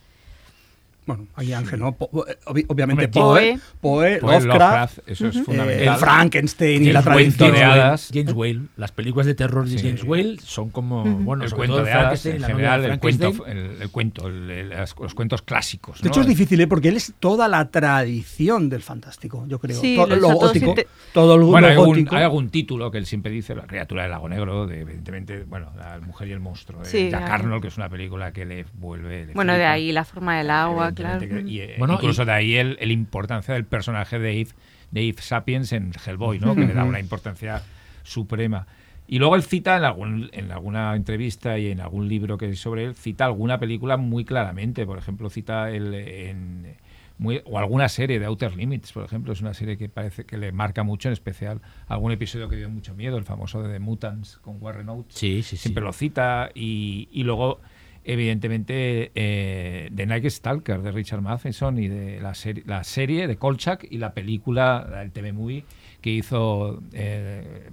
Bueno, 1.04 1.26
ahí 1.34 1.52
Ángel, 1.52 1.80
¿no? 1.80 1.92
Po- 1.92 2.08
obvi- 2.12 2.64
obviamente 2.68 3.06
Hombre, 3.18 3.58
Poe, 3.58 3.58
Poe, 3.80 4.18
Pues 4.20 4.44
Lovecraft, 4.44 4.98
eso 5.06 5.26
es 5.26 5.36
eh, 5.36 5.42
fundamental. 5.42 5.98
Frankenstein 5.98 6.82
y 6.82 6.86
James 6.86 6.94
la 6.94 7.00
Whale 7.00 7.24
tradición. 7.24 7.52
de 7.52 7.58
James 7.58 7.72
hadas. 7.74 8.10
Whale, 8.10 8.22
James 8.24 8.36
Whale. 8.36 8.60
Las 8.76 8.92
películas 8.92 9.26
de 9.26 9.34
terror 9.34 9.64
de 9.68 9.78
Sí. 9.78 9.84
James 9.84 10.04
Whale 10.04 10.36
son 10.44 10.70
como, 10.70 11.02
bueno, 11.04 11.42
el 11.44 11.52
cuento 11.52 11.74
todo 11.76 11.84
de 11.84 11.90
hadas, 11.92 12.02
Frankenstein, 12.22 12.34
en 12.36 12.40
la 12.42 12.46
general, 12.46 12.82
de 12.82 12.88
el 12.88 12.98
cuento, 13.00 13.32
Frankenstein. 13.32 13.58
el, 13.58 13.82
el 13.82 14.50
el- 14.50 14.72
el- 14.72 14.78
los 15.00 15.14
cuentos 15.14 15.42
clásicos. 15.42 16.00
De 16.00 16.08
hecho 16.08 16.20
es 16.20 16.26
difícil, 16.28 16.60
¿eh? 16.60 16.66
porque 16.68 16.88
él 16.88 16.96
es 16.96 17.12
toda 17.18 17.48
la 17.48 17.68
tradición 17.70 18.68
del 18.68 18.82
fantástico, 18.82 19.44
yo 19.48 19.58
creo. 19.58 19.80
Sí, 19.80 19.96
todo 19.96 20.06
lo- 20.06 20.16
lo 20.16 20.28
todo 20.28 20.38
gótico, 20.46 20.64
siente- 20.66 20.86
todo 21.12 21.36
lo, 21.36 21.46
Bueno, 21.46 21.66
hay 21.66 21.72
algún, 21.74 22.08
hay 22.12 22.22
algún 22.22 22.48
título 22.50 22.90
que 22.92 22.98
él 22.98 23.06
siempre 23.06 23.32
dice, 23.32 23.54
La 23.56 23.66
criatura 23.66 24.02
del 24.02 24.12
lago 24.12 24.28
negro, 24.28 24.66
de, 24.68 24.80
evidentemente, 24.82 25.44
bueno, 25.44 25.72
La 25.76 25.98
mujer 26.00 26.28
y 26.28 26.32
el 26.32 26.40
monstruo, 26.40 26.80
de 26.82 26.86
Sí, 26.88 27.10
Jack 27.10 27.20
claro. 27.26 27.34
Arnold, 27.34 27.62
que 27.62 27.68
es 27.68 27.76
una 27.76 27.88
película 27.88 28.32
que 28.32 28.44
le 28.46 28.66
vuelve... 28.74 29.26
le 29.26 29.32
Bueno, 29.34 29.54
de 29.54 29.64
ahí 29.66 29.90
la 29.90 30.04
forma 30.04 30.38
del 30.38 30.50
agua. 30.50 30.91
Evidentemente 30.92 31.44
que- 31.44 31.50
y, 31.50 31.60
eh, 31.60 31.74
Bueno, 31.78 31.94
incluso 31.94 32.22
y- 32.22 32.26
de 32.26 32.32
ahí 32.32 32.54
el, 32.56 32.76
el 32.80 32.90
importancia 32.90 33.54
del 33.54 33.64
personaje 33.64 34.18
de 34.18 34.40
Eve, 34.40 34.50
de 34.90 35.08
Eve 35.08 35.22
Sapiens 35.22 35.72
en 35.72 35.92
Hellboy, 36.06 36.38
¿no? 36.38 36.54
que 36.54 36.66
le 36.66 36.74
da 36.74 36.84
una 36.84 37.00
importancia 37.00 37.62
suprema. 38.02 38.66
Y 39.08 39.18
luego 39.18 39.36
él 39.36 39.42
cita 39.42 39.76
en, 39.76 39.84
algún, 39.84 40.30
en 40.32 40.52
alguna 40.52 40.94
entrevista 40.94 41.58
y 41.58 41.70
en 41.70 41.80
algún 41.80 42.08
libro 42.08 42.38
que 42.38 42.54
sobre 42.56 42.84
él, 42.84 42.94
cita 42.94 43.24
alguna 43.26 43.58
película 43.58 43.96
muy 43.96 44.24
claramente. 44.24 44.86
Por 44.86 44.96
ejemplo, 44.98 45.28
cita 45.28 45.70
el, 45.70 45.92
en, 45.94 46.76
muy- 47.18 47.42
o 47.44 47.58
alguna 47.58 47.88
serie 47.88 48.18
de 48.18 48.26
Outer 48.26 48.56
Limits, 48.56 48.92
por 48.92 49.04
ejemplo. 49.04 49.32
Es 49.32 49.40
una 49.40 49.54
serie 49.54 49.76
que 49.76 49.88
parece 49.88 50.24
que 50.24 50.38
le 50.38 50.52
marca 50.52 50.82
mucho, 50.82 51.08
en 51.08 51.12
especial 51.12 51.60
algún 51.88 52.12
episodio 52.12 52.48
que 52.48 52.56
dio 52.56 52.70
mucho 52.70 52.94
miedo, 52.94 53.18
el 53.18 53.24
famoso 53.24 53.62
de 53.62 53.72
The 53.72 53.80
Mutants 53.80 54.38
con 54.38 54.56
Warren 54.62 54.88
Oates 54.88 55.14
Sí, 55.14 55.42
sí, 55.42 55.56
sí. 55.56 55.62
siempre 55.62 55.82
lo 55.84 55.92
cita 55.92 56.50
y, 56.54 57.08
y 57.12 57.24
luego 57.24 57.60
evidentemente 58.04 59.12
eh, 59.14 59.88
de 59.92 60.06
Night 60.06 60.26
Stalker 60.28 60.82
de 60.82 60.90
Richard 60.92 61.22
Matheson 61.22 61.78
y 61.78 61.88
de 61.88 62.20
la, 62.20 62.34
serie 62.34 62.62
la 62.66 62.84
serie 62.84 63.26
de 63.26 63.36
Kolchak 63.36 63.86
y 63.90 63.98
la 63.98 64.12
película 64.12 65.00
el 65.02 65.12
TV 65.12 65.32
movie 65.32 65.64
que 66.00 66.10
hizo 66.10 66.82
eh, 66.92 67.68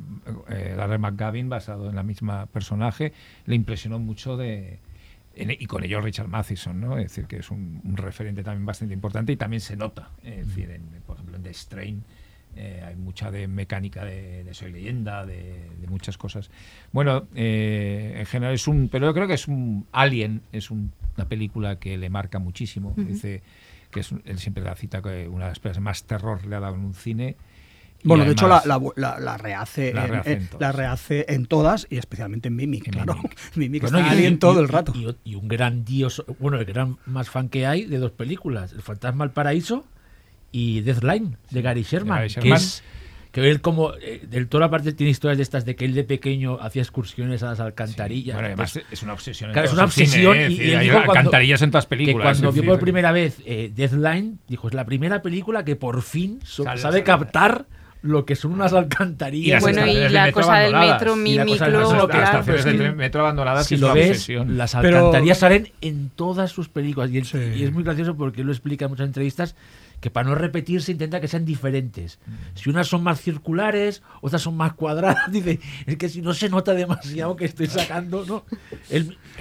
eh, 0.50 0.74
Larry 0.78 1.00
McGavin 1.00 1.50
basado 1.50 1.89
en 1.89 1.96
la 1.96 2.04
misma 2.04 2.46
personaje 2.48 3.13
le 3.46 3.56
impresionó 3.56 4.00
mucho 4.00 4.38
de 4.38 4.80
en- 5.36 5.52
y 5.52 5.65
con 5.65 5.84
ello 5.84 6.02
Richard 6.02 6.28
Matheson, 6.28 6.80
¿no? 6.82 6.98
Es 6.98 7.06
decir, 7.10 7.26
que 7.26 7.38
es 7.38 7.50
un, 7.50 7.82
un 7.84 7.98
referente 7.98 8.44
también 8.44 8.65
bastante 8.65 8.94
importante 8.94 9.32
y 9.32 9.38
también 9.38 9.62
se 9.62 9.76
nota, 9.78 10.10
es 10.24 10.48
decir, 10.48 10.70
en- 10.72 11.02
por 11.06 11.15
ejemplo, 11.15 11.38
en 11.38 11.44
The 11.44 11.54
Strain 11.54 12.04
eh, 12.56 12.84
hay 12.86 12.96
mucha 12.96 13.32
de 13.32 13.48
mecánica 13.48 14.04
de, 14.06 14.44
de 14.44 14.54
Soy 14.54 14.72
Leyenda, 14.72 15.26
de, 15.26 15.70
de 15.80 15.88
muchas 15.88 16.18
cosas. 16.18 16.50
Bueno, 16.92 17.28
eh, 17.36 18.16
en 18.20 18.26
general 18.26 18.54
es 18.56 18.68
un, 18.68 18.90
pero 18.90 19.06
yo 19.08 19.14
creo 19.14 19.28
que 19.28 19.36
es 19.36 19.48
un 19.48 19.86
Alien, 19.92 20.42
es 20.52 20.70
un- 20.72 20.92
una 21.18 21.28
película 21.28 21.78
que 21.78 21.98
le 21.98 22.10
marca 22.10 22.40
muchísimo. 22.40 22.94
Dice 22.98 23.42
que 23.92 24.00
es, 24.02 24.12
él 24.26 24.40
siempre 24.40 24.64
la 24.64 24.76
cita 24.76 25.02
que 25.02 25.28
una 25.28 25.46
de 25.46 25.52
las 25.52 25.60
películas 25.60 25.84
más 25.84 26.04
terror 26.04 26.46
le 26.46 26.56
ha 26.56 26.60
dado 26.60 26.76
en 26.76 26.82
un 26.86 26.94
cine. 26.94 27.36
Bueno, 28.04 28.24
de 28.24 28.32
hecho 28.32 28.48
la, 28.48 28.60
además- 28.60 28.94
la, 28.96 29.10
la- 29.16 29.20
la 29.20 29.38
rehace, 29.38 29.94
La 29.94 30.06
en, 30.06 30.12
rehace 30.12 30.32
en 30.34 30.50
la 30.60 30.72
rehace 30.72 31.26
en 31.28 31.46
todas 31.48 31.86
y 31.90 31.98
especialmente 31.98 32.48
en 32.48 32.56
Mimic, 32.56 32.88
En 32.88 32.94
claro. 32.94 33.16
Mimic. 33.16 33.38
Mimic 33.56 33.82
Bueno, 33.82 33.98
está 34.00 34.16
y- 34.16 34.18
ahí 34.20 34.26
en 34.26 34.34
y- 34.36 34.38
todo 34.38 34.60
y- 34.60 34.64
el 34.64 34.70
rato. 34.70 34.94
Y, 34.96 35.32
y 35.32 35.36
un 35.36 35.50
grandioso, 35.50 36.26
bueno, 36.40 36.58
el 36.58 36.64
gran 36.66 36.98
más 37.06 37.30
fan 37.30 37.50
que 37.50 37.66
hay 37.68 37.84
de 37.86 37.98
dos 37.98 38.12
películas, 38.12 38.72
El 38.72 38.82
Fantasma 38.82 39.26
al 39.26 39.32
Paraíso 39.32 39.86
y 40.52 40.82
Deathline, 40.82 41.38
de 41.52 41.62
Gary 41.62 41.84
Sherman. 41.84 42.18
Gary 42.18 42.28
Que 42.30 42.34
Sherman. 42.42 42.58
es 42.58 42.84
que 43.32 43.48
él 43.48 43.62
como 43.62 43.94
eh, 44.02 44.26
del 44.28 44.48
todo 44.48 44.64
aparte 44.64 44.92
tiene 44.94 45.12
historias 45.12 45.38
de 45.38 45.44
estas 45.44 45.64
de 45.64 45.76
que 45.76 45.86
él 45.86 45.94
de 45.94 46.04
pequeño 46.04 46.58
hacía 46.62 46.82
excursiones 46.82 47.44
a 47.44 47.48
las 47.52 47.60
alcantarillas. 47.60 48.36
Bueno, 48.36 48.48
además 48.48 48.74
Pues, 48.74 48.86
es 48.92 49.04
una 49.04 49.14
obsesión. 49.14 49.52
en 49.52 49.54
Claro, 49.54 49.68
es 49.68 49.74
una 49.74 49.88
cine, 49.88 50.06
obsesión 50.08 50.38
¿eh? 50.38 50.50
y- 50.50 50.54
y 50.62 50.72
él 50.72 50.80
dijo 50.80 50.94
cuando- 50.96 51.12
alcantarillas 51.14 51.62
en 51.62 51.70
todas 51.72 51.86
que 51.86 51.90
películas. 51.90 52.24
cuando 52.40 52.50
es 52.50 52.56
vio 52.56 52.66
por 52.66 52.80
primera 52.80 53.12
vez 53.12 53.38
eh, 53.46 53.72
Deathline, 53.76 54.40
dijo, 54.48 54.68
es 54.68 54.74
la 54.74 54.86
primera 54.86 55.22
película 55.22 55.64
que 55.64 55.76
por 55.76 56.02
fin 56.02 56.40
so- 56.44 56.64
Sale- 56.64 56.82
sabe 56.82 56.92
sale- 56.94 57.04
captar 57.04 57.66
lo 58.02 58.26
que 58.26 58.36
son 58.36 58.54
unas 58.54 58.72
Y 58.72 58.78
alcantarillas. 58.78 59.62
las 59.62 59.62
Bueno, 59.62 59.86
y 59.86 59.94
de 59.96 60.10
la 60.10 60.26
metro 60.28 60.42
cosa 60.42 60.58
del 60.60 60.74
metro, 60.74 60.86
Y 60.88 60.88
la 60.90 60.96
cosa 60.96 61.06
del 61.06 61.24
Mimiclo, 61.24 61.46
metro, 61.66 62.08
las 62.08 62.24
estaciones 62.24 62.46
pero 62.46 62.64
de 62.64 62.72
que- 62.78 62.84
tren- 62.92 62.96
metro 62.96 63.22
abandonadas 63.22 63.68
si 63.68 63.78
lo 63.78 63.94
ves, 63.94 64.10
obsesión. 64.12 64.58
las 64.58 64.74
Pero- 64.74 64.98
alcantarillas 64.98 65.38
salen 65.38 65.72
en 65.82 66.10
todas 66.16 66.50
sus 66.52 66.70
películas. 66.70 67.12
Y, 67.12 67.18
él- 67.20 67.26
Sí. 67.26 67.38
y 67.58 67.64
es 67.64 67.72
muy 67.74 67.84
gracioso 67.84 68.16
porque 68.16 68.42
él 68.42 68.48
lo 68.48 68.54
explica 68.54 68.86
en 68.86 68.92
muchas 68.92 69.06
entrevistas 69.06 69.54
que 70.00 70.10
para 70.10 70.30
no 70.30 70.36
repetirse 70.36 70.92
intenta 70.92 71.20
que 71.20 71.28
sean 71.28 71.46
diferentes. 71.46 72.20
Si 72.56 72.70
unas 72.70 72.88
son 72.88 73.04
más 73.04 73.20
circulares, 73.22 74.02
otras 74.22 74.42
son 74.42 74.56
más 74.56 74.74
cuadradas. 74.74 75.30
Dice, 75.32 75.60
es 75.86 75.98
que 75.98 76.10
si 76.10 76.22
no 76.22 76.34
se 76.34 76.50
nota 76.50 76.74
demasiado 76.74 77.36
que 77.36 77.46
estoy 77.46 77.68
sacando, 77.68 78.26
¿no? 78.26 78.46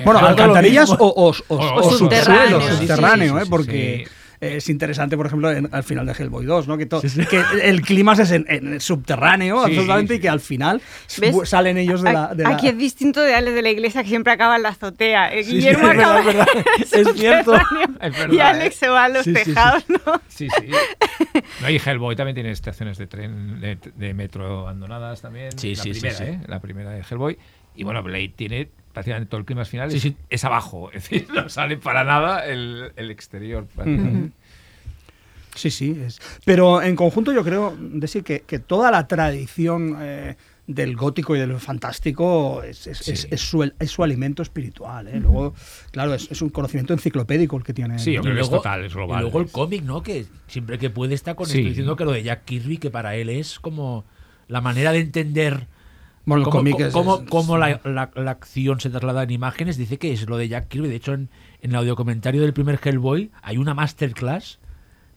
Bueno, 0.04 0.20
alcantarillas 0.20 0.90
o, 0.90 0.96
o, 0.98 1.30
o- 1.30 1.54
O 1.56 1.86
o 1.88 1.92
subterráneo, 1.92 2.60
subsuelo, 2.60 2.60
sí, 2.60 2.68
sí, 2.68 2.78
subterráneo, 2.78 3.36
sí, 3.38 3.42
¿eh? 3.42 3.46
porque 3.48 4.04
sí. 4.06 4.12
Es 4.40 4.68
interesante, 4.68 5.16
por 5.16 5.26
ejemplo, 5.26 5.50
en- 5.50 5.68
al 5.72 5.82
final 5.84 6.06
de 6.06 6.12
Hellboy 6.12 6.44
2, 6.46 6.68
¿no? 6.68 6.78
que, 6.78 6.86
to- 6.86 7.00
Sí, 7.00 7.08
sí. 7.08 7.24
que 7.26 7.42
el 7.62 7.82
clima 7.82 8.12
es 8.14 8.30
en, 8.30 8.44
en 8.48 8.80
subterráneo, 8.80 9.64
Sí, 9.64 9.70
absolutamente, 9.72 10.14
sí. 10.14 10.18
y 10.18 10.20
que 10.20 10.28
al 10.28 10.40
final 10.40 10.80
salen 11.44 11.78
ellos 11.78 12.02
de 12.02 12.12
la... 12.12 12.34
de 12.34 12.44
la- 12.44 12.50
Aquí 12.50 12.68
es 12.68 12.78
distinto 12.78 13.20
de 13.22 13.34
Alex 13.34 13.54
de 13.54 13.62
la 13.62 13.70
Iglesia 13.70 14.02
que 14.02 14.08
siempre 14.08 14.32
acaba 14.32 14.56
en 14.56 14.62
la 14.62 14.70
azotea. 14.70 15.32
Eh, 15.34 15.44
Sí, 15.44 15.52
Guillermo 15.54 15.84
sí, 15.86 15.92
es 15.92 15.98
acaba 15.98 16.20
verdad, 16.24 16.46
es 16.48 16.54
verdad. 16.54 16.64
en 16.76 17.00
el 17.02 17.08
Es 17.08 17.14
cierto. 17.18 17.52
subterráneo 17.58 17.98
Es 18.00 18.12
verdad, 18.18 18.32
y 18.34 18.40
Alex 18.40 18.74
¿eh? 18.74 18.78
se 18.78 18.88
va 18.88 19.04
a 19.04 19.08
los 19.08 19.24
Sí, 19.24 19.34
sí, 19.34 19.38
sí. 19.40 19.44
tejados, 19.46 19.84
¿no? 19.88 20.20
Sí, 20.28 20.48
sí. 20.58 20.66
No, 21.62 21.70
y 21.70 21.80
Hellboy 21.84 22.16
también 22.16 22.34
tiene 22.34 22.50
estaciones 22.50 22.98
de 22.98 23.06
tren, 23.06 23.60
de, 23.60 23.78
de 23.96 24.14
metro 24.14 24.60
abandonadas 24.60 25.20
también. 25.22 25.50
Sí, 25.58 25.74
la 25.74 25.82
sí, 25.82 25.94
sí, 25.94 26.00
primera, 26.00 26.18
sí. 26.18 26.24
¿eh? 26.24 26.40
La 26.46 26.60
primera 26.60 26.90
de 26.90 27.02
Hellboy. 27.08 27.38
Y 27.74 27.84
bueno, 27.84 28.02
Blade 28.02 28.32
tiene 28.36 28.70
prácticamente 28.98 29.30
todo 29.30 29.38
el 29.40 29.46
clima 29.46 29.64
final. 29.64 29.90
Sí, 29.90 29.96
es, 29.96 30.02
sí. 30.02 30.16
es 30.28 30.44
abajo. 30.44 30.90
Es 30.92 31.02
decir, 31.08 31.26
no 31.34 31.48
sale 31.48 31.76
para 31.76 32.04
nada 32.04 32.44
el, 32.46 32.92
el 32.96 33.10
exterior. 33.10 33.66
Sí, 35.54 35.70
sí. 35.70 36.00
Es. 36.04 36.20
Pero 36.44 36.82
en 36.82 36.94
conjunto 36.94 37.32
yo 37.32 37.42
creo 37.42 37.76
decir 37.78 38.22
que, 38.22 38.40
que 38.40 38.58
toda 38.60 38.90
la 38.92 39.08
tradición 39.08 39.96
eh, 40.00 40.36
del 40.68 40.94
gótico 40.96 41.34
y 41.34 41.40
del 41.40 41.58
fantástico 41.58 42.62
es, 42.62 42.86
es- 42.86 42.98
Sí. 42.98 43.12
es- 43.12 43.26
es 43.30 43.40
su, 43.40 43.62
es 43.64 43.90
su 43.90 44.04
alimento 44.04 44.42
espiritual. 44.42 45.08
¿eh? 45.08 45.18
Luego, 45.18 45.54
claro, 45.90 46.14
es, 46.14 46.30
es 46.30 46.42
un 46.42 46.50
conocimiento 46.50 46.92
enciclopédico 46.92 47.56
el 47.56 47.64
que 47.64 47.72
tiene. 47.74 47.98
Sí, 47.98 48.12
yo 48.12 48.22
creo 48.22 48.34
que 48.36 48.40
es 48.42 48.50
total, 48.50 48.84
es 48.84 48.94
global. 48.94 49.18
Y 49.18 49.22
luego 49.22 49.40
el 49.40 49.48
cómic, 49.50 49.82
¿no? 49.82 50.02
Que 50.02 50.26
siempre 50.46 50.78
que 50.78 50.90
puede 50.90 51.14
está 51.14 51.34
con 51.34 51.46
Sí. 51.46 51.58
esto 51.58 51.68
diciendo 51.70 51.96
que 51.96 52.04
lo 52.04 52.12
de 52.12 52.22
Jack 52.22 52.44
Kirby, 52.44 52.78
que 52.78 52.90
para 52.90 53.16
él 53.16 53.28
es 53.28 53.58
como 53.58 54.04
la 54.46 54.60
manera 54.60 54.92
de 54.92 55.00
entender 55.00 55.66
Bueno, 56.28 56.42
el 56.42 56.44
cómo, 56.44 56.58
cómic 56.58 56.80
es- 56.80 56.92
cómo- 56.92 57.16
es- 57.16 57.28
cómo 57.28 57.56
la, 57.58 57.80
la- 57.84 58.10
la 58.14 58.30
acción 58.30 58.80
se 58.80 58.90
traslada 58.90 59.22
en 59.22 59.30
imágenes. 59.30 59.76
Dice 59.76 59.98
que 59.98 60.12
es 60.12 60.28
lo 60.28 60.36
de 60.36 60.48
Jack 60.48 60.68
Kirby. 60.68 60.88
De 60.88 60.96
hecho, 60.96 61.14
en, 61.14 61.28
en 61.62 61.70
el 61.70 61.76
audiocomentario 61.76 62.42
del 62.42 62.52
primer 62.52 62.78
Hellboy 62.82 63.30
hay 63.42 63.56
una 63.56 63.74
masterclass 63.74 64.58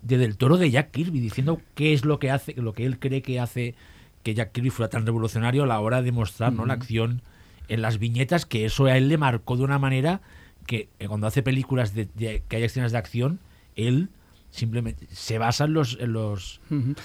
de 0.01 0.17
Del 0.17 0.37
Toro 0.37 0.57
de 0.57 0.71
Jack 0.71 0.91
Kirby 0.91 1.19
diciendo 1.19 1.61
qué 1.75 1.93
es 1.93 2.05
lo 2.05 2.17
que 2.17 2.31
hace, 2.31 2.53
lo 2.55 2.73
que 2.73 2.85
él 2.85 2.97
cree 2.97 3.21
que 3.21 3.39
hace 3.39 3.75
que 4.23 4.33
Jack 4.33 4.51
Kirby 4.51 4.69
fuera 4.69 4.89
tan 4.89 5.05
revolucionario 5.05 5.63
a 5.63 5.67
la 5.67 5.79
hora 5.79 6.01
de 6.01 6.11
mostrar 6.11 6.53
¿no? 6.53 6.65
la 6.65 6.73
acción 6.73 7.21
en 7.67 7.81
las 7.81 7.99
viñetas, 7.99 8.45
que 8.45 8.65
eso 8.65 8.85
a 8.85 8.97
él 8.97 9.07
le 9.09 9.17
marcó 9.17 9.57
de 9.57 9.63
una 9.63 9.79
manera 9.79 10.21
que 10.67 10.89
eh, 10.99 11.07
cuando 11.07 11.27
hace 11.27 11.41
películas 11.43 11.93
de, 11.95 12.07
de- 12.15 12.43
que 12.47 12.55
hay 12.57 12.63
escenas 12.63 12.91
de 12.91 12.97
acción, 12.97 13.39
él 13.75 14.09
simplemente 14.51 15.07
se 15.11 15.37
basa 15.37 15.63
en 15.65 15.73
los, 15.73 15.97
en 15.99 16.13
los 16.13 16.59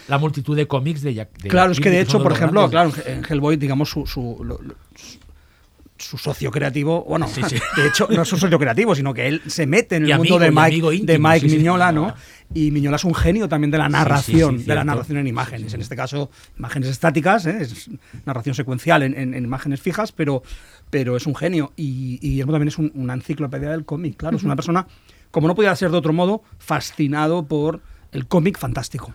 la 0.08 0.18
multitud 0.18 0.54
de 0.56 0.66
cómics 0.66 1.00
de 1.02 1.14
Jack. 1.14 1.38
de 1.38 1.48
Claro, 1.48 1.70
Jack 1.72 1.78
es 1.78 1.82
que 1.84 1.90
de 1.90 2.00
hecho, 2.00 2.22
por 2.22 2.32
ejemplo, 2.32 2.68
grandes. 2.68 2.94
claro, 3.02 3.18
en 3.18 3.24
Hellboy, 3.24 3.56
digamos, 3.56 3.88
su, 3.88 4.06
su, 4.06 4.36
lo- 4.44 4.60
lo- 4.60 4.74
su- 4.94 5.18
su 5.98 6.18
socio 6.18 6.50
creativo, 6.50 7.04
bueno, 7.08 7.26
Sí, 7.26 7.40
sí. 7.48 7.56
de 7.76 7.86
hecho, 7.88 8.06
no 8.10 8.20
es 8.20 8.28
su 8.28 8.36
socio 8.36 8.58
creativo, 8.58 8.94
sino 8.94 9.14
que 9.14 9.28
él 9.28 9.40
se 9.46 9.66
mete 9.66 9.96
en 9.96 10.02
el 10.02 10.10
Y 10.10 10.12
mundo 10.12 10.34
amigo, 10.34 10.38
de 10.40 10.50
Mike, 10.50 10.60
amigo 10.66 10.90
de 10.90 10.96
íntimo, 10.96 11.28
Mike 11.30 11.48
sí. 11.48 11.56
Miñola, 11.56 11.90
¿no? 11.90 12.12
Y 12.52 12.70
Miñola 12.70 12.96
es 12.96 13.04
un 13.04 13.14
genio 13.14 13.48
también 13.48 13.70
de 13.70 13.78
la 13.78 13.88
narración, 13.88 14.62
de 14.66 14.74
la 14.74 14.84
narración 14.84 15.16
en 15.16 15.26
imágenes. 15.26 15.72
En 15.72 15.80
este 15.80 15.96
caso, 15.96 16.30
imágenes 16.58 16.90
estáticas, 16.90 17.46
¿eh? 17.46 17.58
es 17.62 17.88
narración 18.26 18.54
secuencial 18.54 19.04
en, 19.04 19.16
en- 19.18 19.32
en 19.32 19.44
imágenes 19.44 19.80
fijas, 19.80 20.12
pero, 20.12 20.42
pero 20.90 21.16
es 21.16 21.26
un 21.26 21.34
genio. 21.34 21.72
Y, 21.76 22.18
y 22.20 22.40
también 22.40 22.68
es 22.68 22.76
un- 22.76 22.92
una 22.94 23.14
enciclopedia 23.14 23.70
del 23.70 23.86
cómic, 23.86 24.18
claro, 24.18 24.36
es 24.36 24.42
una 24.42 24.54
persona, 24.54 24.86
como 25.30 25.48
no 25.48 25.54
podía 25.54 25.74
ser 25.76 25.90
de 25.90 25.96
otro 25.98 26.12
modo, 26.12 26.42
fascinado 26.58 27.44
por 27.46 27.80
el 28.12 28.26
cómic 28.26 28.58
fantástico. 28.58 29.14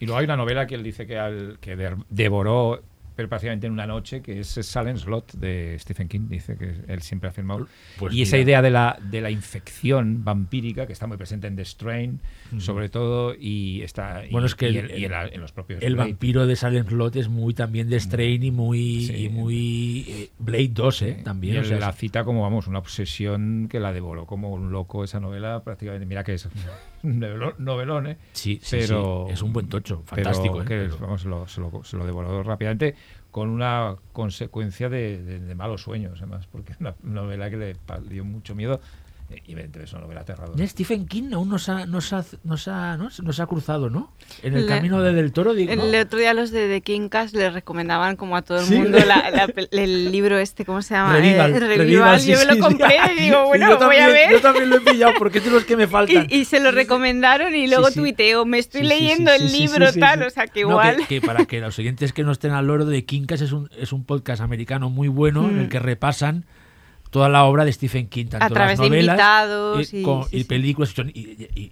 Y 0.00 0.06
luego 0.06 0.18
hay 0.18 0.24
una 0.24 0.36
novela 0.36 0.66
que 0.66 0.74
él 0.74 0.82
dice 0.82 1.06
que, 1.06 1.18
al- 1.18 1.58
que 1.60 1.76
de- 1.76 1.96
devoró 2.10 2.82
pero 3.22 3.28
prácticamente 3.28 3.68
en 3.68 3.72
una 3.72 3.86
noche, 3.86 4.20
que 4.20 4.40
es 4.40 4.48
Silent 4.48 4.98
Slot 4.98 5.34
de 5.34 5.76
Stephen 5.78 6.08
King, 6.08 6.26
dice 6.28 6.56
que 6.56 6.74
él 6.88 7.02
siempre 7.02 7.28
ha 7.28 7.32
firmado. 7.32 7.68
Pues 7.98 8.12
y 8.14 8.22
esa 8.22 8.36
idea 8.36 8.60
de 8.62 8.70
la, 8.70 8.98
de 9.00 9.20
la 9.20 9.30
infección 9.30 10.24
vampírica, 10.24 10.86
que 10.88 10.92
está 10.92 11.06
muy 11.06 11.16
presente 11.16 11.46
en 11.46 11.54
The 11.54 11.64
Strain, 11.64 12.20
sobre 12.58 12.88
todo, 12.88 13.34
y 13.38 13.82
está 13.82 14.26
y- 14.26 14.30
Bueno, 14.30 14.46
es 14.48 14.54
que 14.56 14.70
y 14.70 14.76
el- 14.78 14.90
el- 14.90 14.98
y 15.00 15.04
en, 15.04 15.40
los 15.40 15.52
propios 15.52 15.80
El 15.82 15.94
Blade. 15.94 16.10
vampiro 16.10 16.46
de 16.48 16.56
Silent 16.56 16.88
Slot 16.88 17.14
es 17.16 17.28
muy 17.28 17.54
también 17.54 17.88
de 17.88 18.00
Strain 18.00 18.42
y 18.42 18.50
muy, 18.50 19.02
Sí. 19.06 19.14
y 19.24 19.28
muy 19.28 20.04
eh, 20.08 20.30
Blade 20.40 20.70
2, 20.72 21.02
¿eh? 21.02 21.20
También. 21.22 21.54
Y 21.54 21.58
o 21.58 21.60
él 21.60 21.66
sea, 21.66 21.78
la 21.78 21.92
cita 21.92 22.24
como, 22.24 22.42
vamos, 22.42 22.66
una 22.66 22.80
obsesión 22.80 23.68
que 23.70 23.78
la 23.78 23.92
devoró 23.92 24.26
como 24.26 24.50
un 24.52 24.72
loco 24.72 25.04
esa 25.04 25.20
novela, 25.20 25.62
prácticamente. 25.62 26.06
Mira 26.06 26.24
que 26.24 26.34
es 26.34 26.48
un 27.08 27.20
novelo- 27.20 27.54
novelón, 27.58 28.06
¿eh? 28.06 28.18
Sí, 28.32 28.60
sí, 28.62 28.76
pero 28.80 29.24
sí, 29.28 29.32
es 29.34 29.42
un 29.42 29.52
buen 29.52 29.68
tocho, 29.68 30.02
pero 30.10 30.24
fantástico, 30.24 30.62
¿eh? 30.62 30.64
que, 30.64 30.88
vamos, 31.00 31.24
lo- 31.24 31.46
se, 31.48 31.60
lo, 31.60 31.84
se 31.84 31.96
lo 31.96 32.06
devoró 32.06 32.42
rápidamente 32.42 32.94
con 33.30 33.48
una 33.48 33.96
consecuencia 34.12 34.88
de, 34.88 35.22
de- 35.22 35.40
de 35.40 35.54
malos 35.54 35.82
sueños, 35.82 36.18
además, 36.18 36.46
porque 36.46 36.72
es 36.72 36.80
una 36.80 36.94
novela 37.02 37.50
que 37.50 37.56
le 37.56 37.76
dio 38.08 38.24
mucho 38.24 38.54
miedo 38.54 38.80
evidentemente 39.46 39.84
es 39.84 39.92
una 39.92 40.02
novela 40.02 40.20
aterradora. 40.22 40.66
Stephen 40.66 41.06
King 41.06 41.32
aún 41.32 41.48
nos 41.48 41.68
ha, 41.68 41.86
nos 41.86 42.12
ha, 42.12 42.24
nos 42.44 42.68
ha, 42.68 42.96
¿no? 42.96 43.08
nos 43.22 43.40
ha 43.40 43.46
cruzado, 43.46 43.90
¿no? 43.90 44.12
En 44.42 44.54
el 44.56 44.62
Le- 44.66 44.68
camino 44.68 45.00
de 45.02 45.12
Del 45.12 45.32
Toro, 45.32 45.54
digo. 45.54 45.72
El 45.72 45.94
otro 45.94 46.18
día 46.18 46.34
los 46.34 46.50
de 46.50 46.68
The 46.68 46.80
Kingcast 46.80 47.34
le 47.34 47.50
recomendaban 47.50 48.16
como 48.16 48.36
a 48.36 48.42
todo 48.42 48.58
el 48.60 48.66
Sí. 48.66 48.74
mundo 48.76 48.98
la- 48.98 49.30
la 49.30 49.46
pel- 49.48 49.68
el 49.72 50.10
libro 50.12 50.38
este, 50.38 50.64
¿cómo 50.64 50.82
se 50.82 50.94
llama? 50.94 51.12
Revival, 51.14 51.50
Eh, 51.54 51.60
Revival. 51.60 51.78
Revival, 51.78 52.20
sí, 52.20 52.32
Yo 52.32 52.38
me 52.38 52.44
lo 52.54 52.58
compré 52.66 52.88
sí. 53.06 53.12
y 53.16 53.20
digo, 53.22 53.44
bueno, 53.46 53.68
yo 53.70 53.76
voy 53.76 53.96
a 53.96 54.06
también- 54.06 54.12
ver. 54.12 54.30
Yo 54.32 54.40
también 54.40 54.70
lo 54.70 54.76
he 54.76 54.80
pillado 54.80 55.12
porque 55.18 55.38
es 55.38 55.44
de 55.44 55.50
los 55.50 55.64
que 55.64 55.76
me 55.76 55.86
faltan. 55.86 56.26
Y, 56.30 56.36
y 56.40 56.44
se 56.44 56.60
lo 56.60 56.70
recomendaron 56.70 57.54
y 57.54 57.68
luego 57.68 57.88
sí. 57.88 58.00
tuiteo, 58.00 58.44
me 58.44 58.58
estoy 58.58 58.82
Sí, 58.82 58.86
sí, 58.88 58.92
leyendo 58.94 59.30
sí, 59.36 59.42
el 59.44 59.52
libro 59.52 59.92
sí, 59.92 60.00
tal, 60.00 60.20
sí. 60.20 60.24
o 60.26 60.30
sea 60.30 60.46
que 60.46 60.62
No, 60.62 60.70
igual. 60.70 60.96
que, 60.96 61.06
que 61.06 61.20
para 61.20 61.44
que 61.46 61.60
los 61.60 61.78
oyentes 61.78 62.12
que 62.12 62.22
no 62.24 62.32
estén 62.32 62.52
al 62.52 62.66
loro 62.66 62.84
de 62.86 63.04
Kinkas 63.04 63.40
es 63.40 63.52
un, 63.52 63.68
es 63.78 63.92
un 63.92 64.04
podcast 64.04 64.40
americano 64.42 64.90
muy 64.90 65.08
bueno 65.08 65.48
en 65.48 65.58
el 65.58 65.66
Mm. 65.66 65.68
que 65.68 65.78
repasan 65.78 66.44
toda 67.12 67.28
la 67.28 67.44
obra 67.44 67.64
de 67.64 67.72
Stephen 67.72 68.08
King, 68.08 68.26
tanto 68.26 68.46
A 68.46 68.48
través 68.48 68.78
las 68.78 68.80
de 68.80 68.88
novelas 68.88 69.12
invitados 69.14 69.92
y, 69.92 69.98
y- 69.98 70.02
con- 70.02 70.24
sí, 70.24 70.36
y 70.36 70.38
sí. 70.40 70.44
películas. 70.46 70.94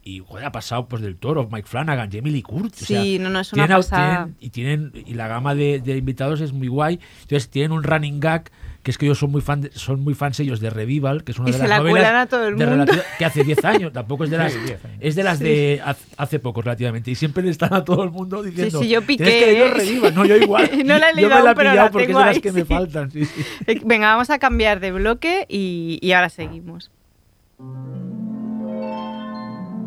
y 0.04 0.18
joder, 0.20 0.44
ha 0.44 0.52
pasado 0.52 0.86
pues 0.86 1.02
del 1.02 1.16
Toro, 1.16 1.48
Mike 1.50 1.66
Flanagan, 1.66 2.10
Jamie 2.12 2.30
Lee 2.30 2.42
Curtis. 2.42 2.82
o 2.82 2.86
sea, 2.86 3.02
Sí, 3.02 3.18
no, 3.18 3.30
no, 3.30 3.40
es 3.40 3.52
una 3.52 3.62
tienen 3.66 3.76
au- 3.76 3.80
pasada. 3.80 4.14
tienen- 4.26 4.36
y 4.38 4.50
tienen 4.50 4.92
y 5.06 5.14
la 5.14 5.26
gama 5.28 5.54
de, 5.54 5.80
de 5.80 5.96
invitados 5.96 6.40
es 6.40 6.52
muy 6.52 6.68
guay. 6.68 7.00
Entonces 7.22 7.48
tienen 7.50 7.72
un 7.72 7.82
running 7.82 8.20
gag 8.20 8.50
que 8.82 8.90
es 8.90 8.96
que 8.98 9.04
ellos 9.06 9.18
son 9.18 9.30
muy 9.30 9.42
fan 9.42 9.60
de- 9.60 9.70
son 9.72 10.00
muy 10.00 10.14
fans 10.14 10.40
ellos 10.40 10.58
de 10.60 10.70
Revival, 10.70 11.22
que 11.22 11.32
es 11.32 11.38
una 11.38 11.50
Y 11.50 11.52
de 11.52 11.58
se 11.58 11.62
las 11.64 11.68
la 11.68 11.78
novelas 11.78 12.02
cuelan 12.02 12.16
a 12.16 12.26
todo 12.26 12.46
el 12.48 12.56
de 12.56 12.66
mundo. 12.66 12.84
relativa- 12.86 13.04
que 13.18 13.24
hace 13.26 13.44
10 13.44 13.62
años, 13.66 13.92
tampoco 13.92 14.24
es 14.24 14.30
de 14.30 14.38
las 14.38 14.52
Sí, 14.54 14.58
10 14.64 14.84
años. 14.84 14.96
es 15.00 15.14
de 15.16 15.22
las 15.22 15.38
de 15.38 15.82
hace 16.16 16.38
poco 16.38 16.62
relativamente 16.62 17.10
y 17.10 17.14
siempre 17.14 17.42
le 17.42 17.50
están 17.50 17.74
a 17.74 17.84
todo 17.84 18.02
el 18.04 18.10
mundo 18.10 18.42
diciendo 18.42 18.80
sí, 18.80 18.88
yo 18.88 19.02
"Tienes 19.02 19.06
piqué, 19.06 19.24
que 19.24 19.52
leer 19.52 19.66
¿eh? 19.66 19.74
Revival". 19.74 20.14
no 20.14 20.24
yo 20.24 20.36
igual 20.36 20.70
No 20.86 20.98
la 20.98 21.10
he 21.10 21.10
yo 21.10 21.16
leído 21.16 21.28
me 21.36 21.42
la 21.42 21.50
he 21.50 21.54
pillado 21.54 21.76
la 21.76 21.90
porque 21.90 22.02
es 22.04 22.08
de 22.08 22.14
las 22.14 22.28
ahí, 22.36 22.40
que 22.40 22.52
me 22.52 22.64
faltan 22.64 23.10
sí, 23.10 23.24
sí. 23.26 23.44
Eh, 23.66 23.80
Venga, 23.84 24.06
vamos 24.12 24.30
a 24.30 24.38
cambiar 24.38 24.80
de 24.80 24.92
bloque 24.92 25.44
y, 25.48 25.98
y 26.00 26.12
ahora 26.12 26.30
seguimos. 26.30 26.90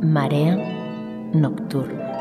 Marea 0.01 0.55
nocturna. 1.33 2.12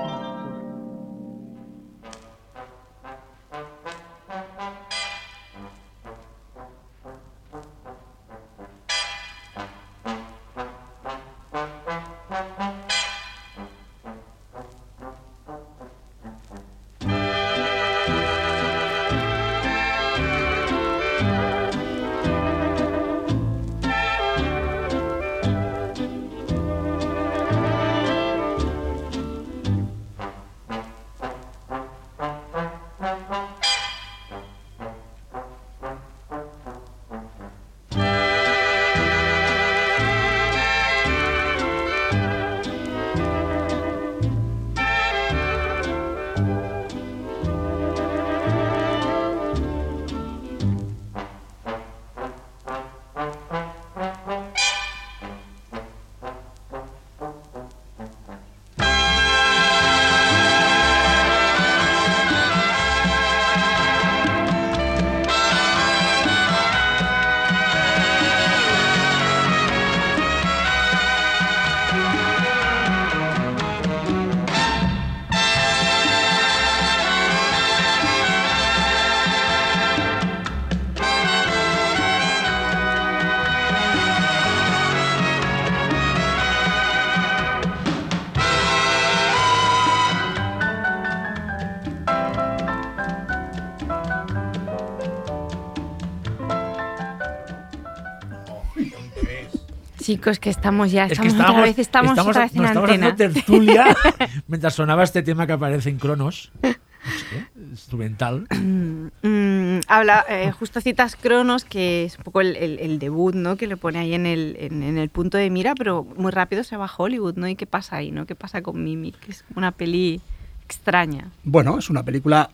Chicos, 100.13 100.39
que 100.39 100.51
estamos 100.51 100.93
ya, 100.93 101.07
es 101.07 101.19
que 101.19 101.27
estamos 101.29 101.51
otra 101.51 101.63
vez, 101.63 101.79
estamos, 101.79 102.19
otra 102.19 102.43
vez 102.43 102.55
en 102.55 102.65
estamos 102.65 102.91
antena. 102.91 103.07
haciendo 103.09 103.17
tertulia 103.35 103.97
mientras 104.49 104.75
sonaba 104.75 105.03
este 105.05 105.23
tema 105.23 105.47
que 105.47 105.55
aparece 105.55 105.89
en 105.89 105.99
Cronos 105.99 106.53
no 106.63 106.71
sé, 106.71 107.47
instrumental 107.71 108.47
Mm, 108.51 109.81
habla, 109.89 110.25
eh, 110.29 110.51
justo 110.53 110.81
citas 110.81 111.17
Cronos, 111.17 111.65
que 111.65 112.05
es 112.05 112.19
un 112.19 112.25
poco 112.25 112.41
el, 112.41 112.57
el- 112.57 112.79
el 112.79 112.99
debut, 112.99 113.35
¿no? 113.35 113.57
Que 113.57 113.67
le 113.67 113.77
pone 113.77 113.99
ahí 113.99 114.15
en 114.15 114.27
el, 114.27 114.57
en, 114.59 114.83
en 114.83 114.99
el 114.99 115.09
punto 115.09 115.39
de 115.39 115.49
mira, 115.51 115.75
pero 115.75 116.05
muy 116.17 116.31
rápido 116.31 116.63
se 116.65 116.77
va 116.77 116.85
a 116.87 116.91
Hollywood, 116.97 117.37
¿no? 117.37 117.49
¿Y 117.49 117.55
qué 117.57 117.67
pasa 117.67 117.97
ahí, 117.97 118.11
no? 118.11 118.27
¿Qué 118.27 118.35
pasa 118.35 118.63
con 118.63 118.83
Mimi? 118.85 119.13
Que 119.13 119.31
es 119.33 119.45
una 119.57 119.73
peli 119.73 120.21
extraña. 120.65 121.31
Bueno, 121.45 121.79
es 121.79 121.89
una 121.91 122.03
película. 122.05 122.51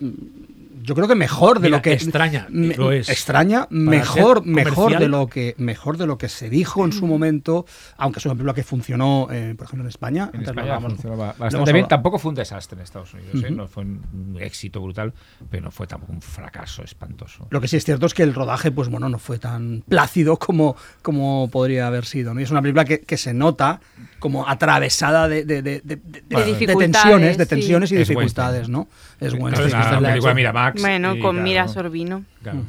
Mm, 0.88 0.90
yo 0.90 0.94
creo 0.94 1.08
que 1.08 1.14
mejor 1.14 1.60
de 1.60 1.68
Mira, 1.68 1.78
lo 1.78 1.82
que 1.82 1.92
extraña, 1.92 2.46
me- 2.50 2.74
lo 2.74 2.92
es. 2.92 3.08
extraña, 3.08 3.66
mejor, 3.70 4.44
mejor 4.44 4.98
de 4.98 5.08
lo 5.08 5.26
que 5.26 5.54
mejor 5.58 5.96
de 5.98 6.06
lo 6.06 6.18
que 6.18 6.28
se 6.28 6.48
dijo 6.50 6.84
en 6.84 6.92
su 6.92 7.06
momento, 7.06 7.66
aunque 7.96 8.18
es 8.18 8.24
una 8.26 8.34
película 8.34 8.54
que 8.54 8.62
funcionó, 8.64 9.28
eh, 9.30 9.54
por 9.56 9.66
ejemplo, 9.66 9.84
en 9.84 9.88
España. 9.88 10.30
En 10.32 10.42
España 10.42 10.76
hemos 10.76 10.94
bastante 11.38 11.72
bien. 11.72 11.86
Tampoco 11.88 12.18
fue 12.18 12.30
un 12.30 12.34
desastre 12.36 12.76
en 12.78 12.82
Estados 12.84 13.12
Unidos. 13.14 13.34
¿eh? 13.42 13.46
Ujú. 13.46 13.54
No 13.54 13.68
fue 13.68 13.82
un, 13.84 14.36
éxito 14.40 14.80
brutal, 14.80 15.12
pero 15.50 15.64
no 15.64 15.70
fue 15.70 15.86
tampoco 15.86 16.12
un 16.12 16.22
fracaso 16.22 16.82
espantoso. 16.82 17.46
Lo 17.50 17.60
que 17.60 17.68
sí 17.68 17.76
es 17.76 17.84
cierto 17.84 18.06
es 18.06 18.14
que 18.14 18.22
el 18.22 18.34
rodaje, 18.34 18.70
pues 18.70 18.88
bueno, 18.88 19.08
no 19.08 19.18
fue 19.18 19.38
tan 19.38 19.82
plácido 19.88 20.36
como, 20.38 20.76
como 21.02 21.48
podría 21.50 21.86
haber 21.86 22.04
sido. 22.04 22.34
¿no? 22.34 22.40
Y 22.40 22.44
es 22.44 22.50
una 22.50 22.62
película 22.62 22.84
que, 22.84 23.00
que 23.00 23.16
se 23.16 23.34
nota 23.34 23.80
como 24.18 24.48
atravesada 24.48 25.28
de, 25.28 25.44
de, 25.44 25.62
de- 25.62 25.80
de- 25.84 25.96
de- 25.96 26.66
de 26.66 26.76
tensiones, 26.76 27.38
de 27.38 27.44
sí. 27.44 27.48
tensiones 27.50 27.92
y 27.92 27.96
Es 27.96 28.08
dificultades, 28.08 28.68
¿no? 28.68 28.88
Es 29.20 29.30
Claro, 29.34 29.38
bueno. 29.40 29.56
es 29.60 29.72
una 29.72 29.82
película 30.00 30.16
hecha- 30.30 30.34
Miramax. 30.34 30.80
Bueno, 30.80 31.16
y 31.16 31.20
con 31.20 31.32
claro, 31.36 31.44
Mira 31.44 31.68
Sorbino. 31.68 32.24
claro. 32.42 32.60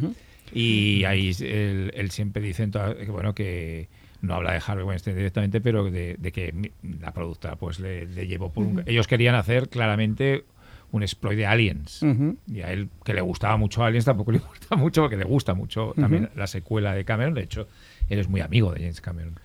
Y 0.51 1.03
ahí 1.03 1.31
él, 1.41 1.91
él 1.93 2.11
siempre 2.11 2.41
dice 2.41 2.65
toda- 2.67 2.95
bueno, 3.09 3.35
que 3.35 3.87
no 4.21 4.33
habla 4.35 4.53
de 4.53 4.61
Harvey 4.65 4.83
Weinstein 4.83 5.15
directamente, 5.15 5.61
pero 5.61 5.89
de, 5.91 6.15
de 6.17 6.31
que 6.31 6.71
la 7.01 7.13
productora 7.13 7.55
pues 7.55 7.79
le, 7.79 8.05
le 8.07 8.25
llevó 8.27 8.51
por 8.51 8.65
un... 8.65 8.83
Ellos 8.85 9.07
querían 9.07 9.35
hacer 9.35 9.69
claramente 9.69 10.45
un 10.91 11.03
exploit 11.03 11.37
de 11.37 11.45
Aliens. 11.45 12.01
Y 12.47 12.61
a 12.61 12.71
él, 12.73 12.89
que 13.05 13.13
le 13.13 13.21
gustaba 13.21 13.57
mucho 13.57 13.83
Aliens, 13.83 14.05
tampoco 14.05 14.31
le 14.33 14.39
gusta 14.39 14.75
mucho, 14.75 15.01
porque 15.03 15.17
le 15.17 15.23
gusta 15.25 15.53
mucho 15.53 15.93
también 15.95 16.29
la 16.35 16.47
secuela 16.47 16.95
de 16.95 17.05
Cameron. 17.05 17.35
De 17.35 17.43
hecho, 17.43 17.67
él 18.09 18.17
es 18.17 18.27
muy 18.27 18.41
amigo 18.41 18.73
de 18.73 18.79
James 18.79 19.01
Cameron. 19.01 19.35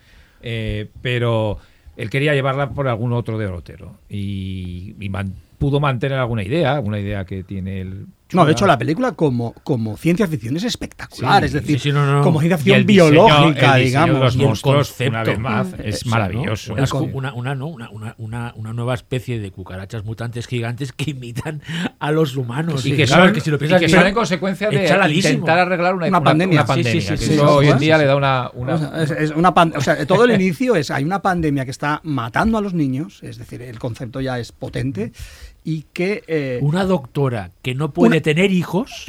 Eh, 0.41 0.89
pero 1.03 1.59
él 1.97 2.09
quería 2.09 2.33
llevarla 2.33 2.69
por 2.71 2.87
algún 2.87 3.13
otro 3.13 3.37
derrotero. 3.37 3.97
Y, 4.09 4.95
y 4.99 5.09
man- 5.09 5.35
pudo 5.57 5.79
mantener 5.79 6.19
alguna 6.19 6.43
idea, 6.43 6.75
alguna 6.75 6.99
idea 6.99 7.25
que 7.25 7.43
tiene 7.43 7.85
No, 8.33 8.43
de 8.45 8.53
hecho, 8.53 8.65
la 8.65 8.77
película 8.77 9.11
como, 9.11 9.53
como 9.63 9.97
ciencia 9.97 10.25
ficción 10.27 10.57
es 10.57 10.63
espectacular. 10.63 11.41
Sí, 11.41 11.45
es 11.45 11.53
decir, 11.53 11.79
sí, 11.79 11.89
sí, 11.89 11.91
no, 11.93 12.05
no, 12.07 12.13
no. 12.17 12.21
como 12.23 12.39
ciencia 12.39 12.57
ficción 12.57 12.77
el 12.79 12.83
biológica, 12.85 13.75
diseño 13.75 13.85
digamos. 13.85 14.19
los 14.19 14.35
Y 14.35 14.39
el 14.41 14.45
monstruos, 14.47 14.87
concepto. 14.89 15.09
una 15.11 15.23
vez 15.23 15.39
más, 15.39 15.67
Mm. 15.67 15.75
es 15.83 16.05
maravilloso. 16.07 16.75
¿no? 16.75 16.83
Una, 17.13 17.33
una, 17.33 17.55
¿no? 17.55 17.67
una, 17.67 17.89
una, 17.91 18.15
una, 18.17 18.53
una 18.55 18.73
nueva 18.73 18.95
especie 18.95 19.39
de 19.39 19.51
cucarachas 19.51 20.03
mutantes 20.05 20.47
gigantes 20.47 20.91
que 20.91 21.11
imitan 21.11 21.61
a 21.99 22.11
los 22.11 22.35
humanos. 22.35 22.83
y 22.85 22.95
que, 22.95 23.05
claro, 23.05 23.25
son, 23.25 23.33
que 23.33 23.41
si 23.41 23.49
lo 23.51 23.57
y 23.57 23.59
piensas 23.59 23.79
que 23.81 23.89
son 23.89 24.07
en 24.07 24.13
consecuencia 24.13 24.69
de 24.69 24.83
intentar 25.13 25.59
arreglar 25.59 25.93
una, 25.95 26.19
pandemia. 26.21 26.61
una 26.61 26.65
pandemia, 26.65 26.91
Sí, 26.93 27.01
sí, 27.01 27.07
sí, 27.07 27.11
que 27.13 27.17
sí, 27.17 27.33
eso 27.35 27.43
sí, 27.47 27.53
hoy 27.53 27.65
sí, 27.67 27.71
en 27.73 27.79
sí. 27.79 27.85
día 27.85 27.97
le 27.99 28.05
da 28.05 28.15
una... 28.15 28.49
una- 28.53 28.73
O 28.73 28.77
sea, 28.79 29.03
es, 29.03 29.11
es 29.11 29.31
una 29.31 29.53
pan- 29.53 29.73
o 29.75 29.81
sea, 29.81 30.03
todo 30.07 30.25
el 30.25 30.31
inicio 30.31 30.75
es, 30.75 30.89
hay 30.89 31.03
una 31.03 31.21
pandemia 31.21 31.63
que 31.63 31.71
está 31.71 32.01
matando 32.03 32.57
a 32.57 32.61
los 32.61 32.73
niños, 32.73 33.19
es 33.21 33.37
decir, 33.37 33.61
el 33.61 33.77
concepto 33.77 34.19
ya 34.19 34.39
es 34.39 34.51
potente, 34.51 35.13
y 35.65 35.85
que 35.91 36.23
eh, 36.27 36.59
Una 36.61 36.85
doctora 36.85 37.51
que 37.61 37.75
no 37.75 37.91
puede 37.91 38.13
Una- 38.13 38.21
tener 38.21 38.51
hijos. 38.51 39.05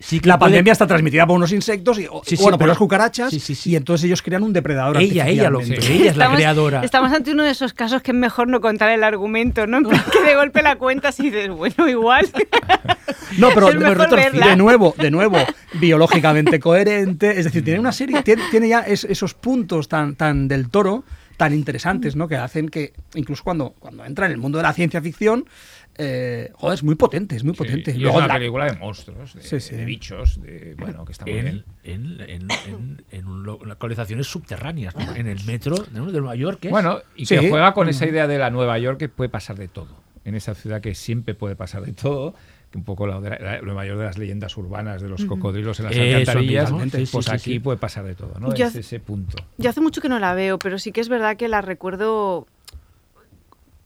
Sí 0.00 0.20
que 0.20 0.28
la 0.28 0.38
puede- 0.38 0.50
pandemia 0.50 0.72
está 0.72 0.86
transmitida 0.86 1.26
por 1.26 1.34
unos 1.36 1.50
insectos, 1.50 1.98
y, 1.98 2.06
o- 2.10 2.20
Sí, 2.26 2.36
sí, 2.36 2.42
bueno, 2.42 2.58
por 2.58 2.68
las 2.68 2.76
cucarachas, 2.76 3.30
sí, 3.30 3.40
sí, 3.40 3.54
sí. 3.54 3.70
y 3.70 3.76
entonces 3.76 4.04
ellos 4.04 4.20
crean 4.20 4.42
un 4.42 4.52
depredador 4.52 4.98
Ella, 4.98 5.26
ella, 5.28 5.48
lo, 5.48 5.60
ella 5.62 5.76
es 5.78 5.88
la 5.88 6.10
Estamos- 6.24 6.36
creadora. 6.36 6.84
Estamos 6.84 7.10
ante 7.10 7.30
uno 7.32 7.42
de 7.42 7.50
esos 7.50 7.72
casos 7.72 8.02
que 8.02 8.10
es 8.10 8.16
mejor 8.16 8.48
no 8.48 8.60
contar 8.60 8.90
el 8.90 9.02
argumento, 9.02 9.66
¿no? 9.66 9.78
En 9.78 9.84
plan 9.84 10.04
que 10.12 10.20
de 10.22 10.34
golpe 10.34 10.60
la 10.60 10.76
cuentas 10.76 11.18
y 11.20 11.30
dices, 11.30 11.48
bueno, 11.48 11.88
igual. 11.88 12.28
No, 13.38 13.48
pero 13.52 13.68
Es 13.68 13.74
de, 13.74 13.80
mejor 13.80 14.10
verla. 14.14 14.46
de 14.48 14.56
nuevo, 14.56 14.94
de 14.96 15.10
nuevo, 15.10 15.38
biológicamente 15.80 16.60
coherente. 16.60 17.38
Es 17.38 17.44
decir, 17.44 17.64
tiene 17.64 17.80
una 17.80 17.90
serie, 17.92 18.22
tiene, 18.22 18.42
tiene 18.50 18.68
ya 18.68 18.80
es- 18.80 19.04
esos 19.04 19.34
puntos 19.34 19.88
tan, 19.88 20.14
tan 20.14 20.46
del 20.48 20.68
toro, 20.70 21.04
tan 21.36 21.52
interesantes, 21.52 22.14
¿no? 22.14 22.28
Que 22.28 22.36
hacen 22.36 22.68
que, 22.68 22.92
incluso 23.14 23.42
cuando, 23.42 23.70
cuando 23.80 24.04
entra 24.04 24.26
en 24.26 24.32
el 24.32 24.38
mundo 24.38 24.58
de 24.58 24.62
la 24.62 24.72
ciencia 24.72 25.02
ficción, 25.02 25.46
eh, 25.96 26.50
joder, 26.54 26.74
es 26.74 26.82
muy 26.82 26.94
potente, 26.96 27.36
es 27.36 27.44
muy 27.44 27.52
Sí, 27.54 27.58
potente. 27.58 27.90
y 27.92 27.94
es 27.94 28.00
Luego 28.00 28.18
una 28.18 28.26
la- 28.26 28.34
película 28.34 28.64
de 28.66 28.76
monstruos, 28.78 29.34
de, 29.34 29.42
Sí, 29.42 29.60
sí. 29.60 29.76
de 29.76 29.84
bichos, 29.84 30.40
de, 30.42 30.74
bueno, 30.78 31.04
que 31.04 31.12
está 31.12 31.24
muy 31.24 31.34
en, 31.34 31.44
bien. 31.44 31.64
en, 31.84 32.20
en, 32.20 32.48
en, 32.66 33.04
en 33.10 33.26
un 33.28 33.42
lo- 33.44 33.60
localizaciones 33.64 34.26
subterráneas, 34.26 34.94
¿no? 34.96 35.14
en 35.14 35.26
el 35.28 35.44
metro 35.44 35.76
de 35.76 36.00
Nueva 36.00 36.34
York. 36.34 36.64
¿es? 36.64 36.70
Bueno, 36.70 36.98
y 37.16 37.26
Sí. 37.26 37.38
que 37.38 37.48
juega 37.50 37.74
con 37.74 37.88
esa 37.88 38.06
idea 38.06 38.26
de 38.26 38.38
la 38.38 38.50
Nueva 38.50 38.78
York 38.78 38.98
que 38.98 39.08
puede 39.08 39.28
pasar 39.28 39.56
de 39.56 39.68
todo. 39.68 40.02
En 40.24 40.34
esa 40.34 40.54
ciudad 40.54 40.80
que 40.80 40.94
siempre 40.94 41.34
puede 41.34 41.54
pasar 41.54 41.82
de 41.82 41.92
todo, 41.92 42.34
que 42.70 42.78
un 42.78 42.84
poco 42.84 43.06
la, 43.06 43.20
de 43.20 43.30
la- 43.30 43.38
la 43.38 43.60
Nueva 43.60 43.86
York 43.86 43.98
de 44.00 44.04
las 44.06 44.18
leyendas 44.18 44.56
urbanas, 44.56 45.00
de 45.02 45.08
los 45.08 45.24
cocodrilos 45.26 45.78
en 45.80 45.84
las 45.86 45.96
alcantarillas, 45.96 46.72
pues 47.12 47.26
sí, 47.26 47.30
aquí 47.30 47.38
sí. 47.52 47.58
puede 47.60 47.78
pasar 47.78 48.04
de 48.04 48.14
todo, 48.14 48.40
¿no? 48.40 48.52
Yo 48.54 48.66
es 48.66 48.74
ese 48.74 48.98
punto. 49.00 49.36
Yo 49.58 49.70
hace 49.70 49.80
mucho 49.80 50.00
que 50.00 50.08
no 50.08 50.18
la 50.18 50.34
veo, 50.34 50.58
pero 50.58 50.78
sí 50.78 50.90
que 50.90 51.00
es 51.00 51.08
verdad 51.08 51.36
que 51.36 51.46
la 51.46 51.60
recuerdo 51.60 52.46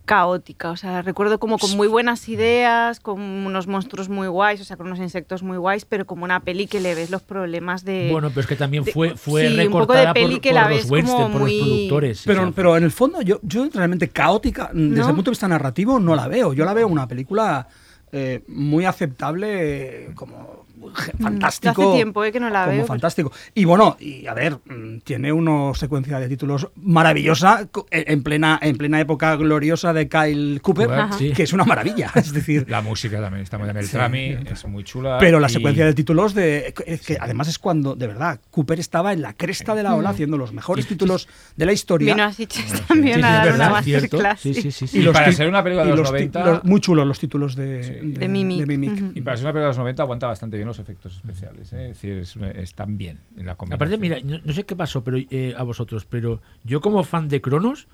caótica, 0.09 0.71
o 0.71 0.77
sea, 0.79 1.03
recuerdo 1.03 1.39
como 1.39 1.59
con 1.59 1.77
muy 1.77 1.87
buenas 1.87 2.31
ideas, 2.31 2.99
con 2.99 3.21
unos 3.21 3.67
monstruos 3.67 4.09
muy 4.09 4.27
guays, 4.27 4.59
o 4.63 4.65
sea, 4.65 4.79
con 4.79 4.87
unos 4.87 5.01
insectos 5.01 5.43
muy 5.43 5.59
guays, 5.59 5.85
pero 5.85 6.07
como 6.07 6.25
una 6.25 6.41
peli 6.41 6.67
que 6.67 6.81
le 6.81 6.95
ves 6.95 7.11
los 7.11 7.21
problemas 7.21 7.85
de... 7.85 8.09
Bueno, 8.11 8.31
pero 8.31 8.41
es 8.41 8.47
que 8.47 8.57
también 8.57 8.87
fue, 8.87 9.17
fue 9.17 9.49
sí, 9.49 9.67
un 9.67 9.71
poco 9.71 9.93
de 9.93 9.99
recortada 10.01 10.15
peli 10.15 10.37
por, 10.37 10.41
que 10.41 10.49
por 10.49 10.55
la 10.55 10.71
los 10.71 10.91
Weinstein, 10.91 11.31
por 11.31 11.41
muy- 11.43 11.59
los 11.59 11.69
productores. 11.69 12.23
Pero, 12.25 12.41
o 12.41 12.45
sea, 12.47 12.53
pero 12.57 12.77
en 12.79 12.85
el 12.85 12.91
fondo, 12.91 13.21
yo, 13.21 13.39
yo 13.43 13.69
realmente 13.71 14.09
caótica, 14.09 14.71
mm, 14.73 14.89
desde 14.89 15.03
¿No? 15.03 15.09
el 15.11 15.15
punto 15.15 15.31
de 15.31 15.33
vista 15.33 15.47
narrativo, 15.49 16.01
no 16.01 16.15
la 16.17 16.27
veo. 16.27 16.55
Yo 16.55 16.65
la 16.65 16.73
veo 16.73 16.89
una 16.89 17.07
película 17.07 17.69
eh, 18.11 18.43
muy 18.49 18.87
aceptable, 18.87 20.13
como 20.15 20.65
fantástico. 21.21 21.83
hace 21.89 21.97
tiempo, 21.97 22.25
eh, 22.25 22.33
que 22.33 22.41
no 22.41 22.51
la 22.51 22.61
como 22.65 22.71
veo, 22.73 22.77
pero- 22.83 22.87
fantástico. 22.89 23.33
Y 23.55 23.65
bueno, 23.65 23.97
y 24.01 24.27
a 24.27 24.35
ver, 24.35 24.59
mm, 24.65 24.99
tiene 25.05 25.33
una 25.33 25.75
secuencia 25.75 26.19
de 26.19 26.29
títulos 26.29 26.69
maravillosa 26.77 27.67
co- 27.71 27.87
en 27.91 28.05
en 28.19 28.23
plena, 28.23 28.59
en 28.63 28.77
plena 28.77 29.01
época 29.01 29.37
gloriosa 29.37 29.93
de 29.93 30.09
Kyle 30.09 30.61
Cooper. 30.63 30.89
Sí. 31.19 31.33
que 31.33 31.43
es 31.45 31.53
una 31.53 31.65
maravilla. 31.65 32.11
Es 32.17 32.33
decir, 32.33 32.67
La 32.69 32.81
música 32.83 33.21
también 33.21 33.43
está 33.43 33.59
muy 33.59 33.67
bien. 33.67 33.77
El 33.77 33.85
Sí. 33.87 33.93
Trami 33.93 34.37
es 34.51 34.65
muy 34.67 34.83
chula. 34.85 35.19
pero 35.21 35.39
la 35.41 35.49
y- 35.49 35.53
secuencia 35.53 35.85
de 35.87 35.95
títulos 35.95 36.35
de 36.35 36.75
es 36.87 37.01
que 37.03 37.17
además 37.21 37.49
es 37.49 37.59
cuando 37.59 37.95
de 37.95 38.07
verdad 38.07 38.41
Cooper 38.51 38.81
estaba 38.81 39.13
en 39.13 39.23
la 39.23 39.33
cresta 39.35 39.75
de 39.75 39.83
la 39.83 39.95
ola 39.95 40.11
haciendo 40.11 40.37
los 40.37 40.53
mejores 40.53 40.87
títulos 40.87 41.29
de 41.57 41.67
la 41.67 41.73
historia. 41.73 42.15
Vino 42.15 42.25
a 42.25 42.33
Sitges 42.33 42.65
sí, 42.71 42.83
también 42.89 43.17
sí, 43.17 43.23
a 43.23 43.31
dar 43.45 43.55
una 43.55 43.71
masterclass. 43.71 44.41
Sí, 44.41 44.55
sí. 44.55 44.63
sí, 44.63 44.71
sí, 44.73 44.87
sí. 44.89 44.99
Y 44.99 45.03
los 45.03 45.13
para 45.15 45.33
ser 45.33 45.49
una 45.49 45.63
película 45.63 45.85
de 45.85 45.91
los 45.97 46.03
ti- 46.09 46.13
90 46.13 46.45
los- 46.45 46.65
muy 46.65 46.81
chulos 46.81 47.07
los 47.07 47.19
títulos 47.19 47.55
de, 47.57 47.83
Sí. 47.85 47.93
De 48.19 48.29
Mimic. 48.29 48.93
Ujú. 48.93 49.13
Y 49.15 49.21
para 49.21 49.37
ser 49.37 49.45
una 49.47 49.53
película 49.53 49.63
de 49.67 49.69
los 49.69 49.79
90 49.79 50.03
aguanta 50.03 50.27
bastante 50.27 50.57
bien 50.57 50.67
los 50.67 50.78
efectos 50.79 51.17
especiales. 51.17 51.73
¿eh? 51.73 51.91
Es 51.91 52.01
decir, 52.01 52.13
es- 52.19 52.37
están 52.57 52.99
bien 52.99 53.19
en 53.37 53.47
la. 53.47 53.53
Aparte, 53.53 53.99
mira, 53.99 54.19
no, 54.25 54.39
no 54.45 54.53
sé 54.53 54.65
qué 54.65 54.77
pasó 54.77 55.03
pero 55.05 55.17
eh, 55.19 55.55
a 55.57 55.63
vosotros, 55.63 56.05
pero 56.05 56.41
yo 56.65 56.81
como 56.81 57.03
fan 57.05 57.29
de 57.29 57.41
Cronos, 57.41 57.89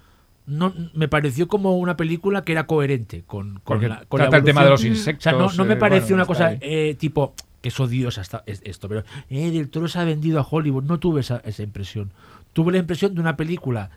no, 0.46 0.74
me 0.94 1.08
pareció 1.08 1.48
como 1.48 1.76
una 1.78 1.96
película 1.96 2.44
que 2.44 2.52
era 2.52 2.66
coherente 2.66 3.22
con, 3.26 3.60
con 3.60 3.80
la, 3.88 4.04
con 4.06 4.18
la 4.18 4.24
trata 4.26 4.36
el 4.38 4.44
tema 4.44 4.64
de 4.64 4.70
los 4.70 4.84
insectos. 4.84 5.26
O 5.26 5.30
sea, 5.30 5.32
no, 5.38 5.52
no 5.52 5.64
me 5.64 5.74
eh, 5.74 5.76
pareció 5.76 6.16
bueno, 6.16 6.22
una 6.22 6.26
cosa 6.26 6.52
eh, 6.60 6.94
tipo 6.98 7.34
que 7.62 7.68
es 7.68 7.80
odiosa 7.80 8.20
es- 8.44 8.60
esto, 8.64 8.88
pero 8.88 9.04
eh, 9.30 9.50
del 9.50 9.70
Toro 9.70 9.88
se 9.88 9.98
ha 9.98 10.04
vendido 10.04 10.38
a 10.38 10.46
Hollywood. 10.48 10.84
No 10.84 10.98
tuve 11.00 11.20
esa, 11.22 11.38
esa 11.46 11.62
impresión. 11.62 12.12
Tuve 12.52 12.72
la 12.72 12.78
impresión 12.78 13.14
de 13.14 13.20
una 13.22 13.36
película 13.36 13.90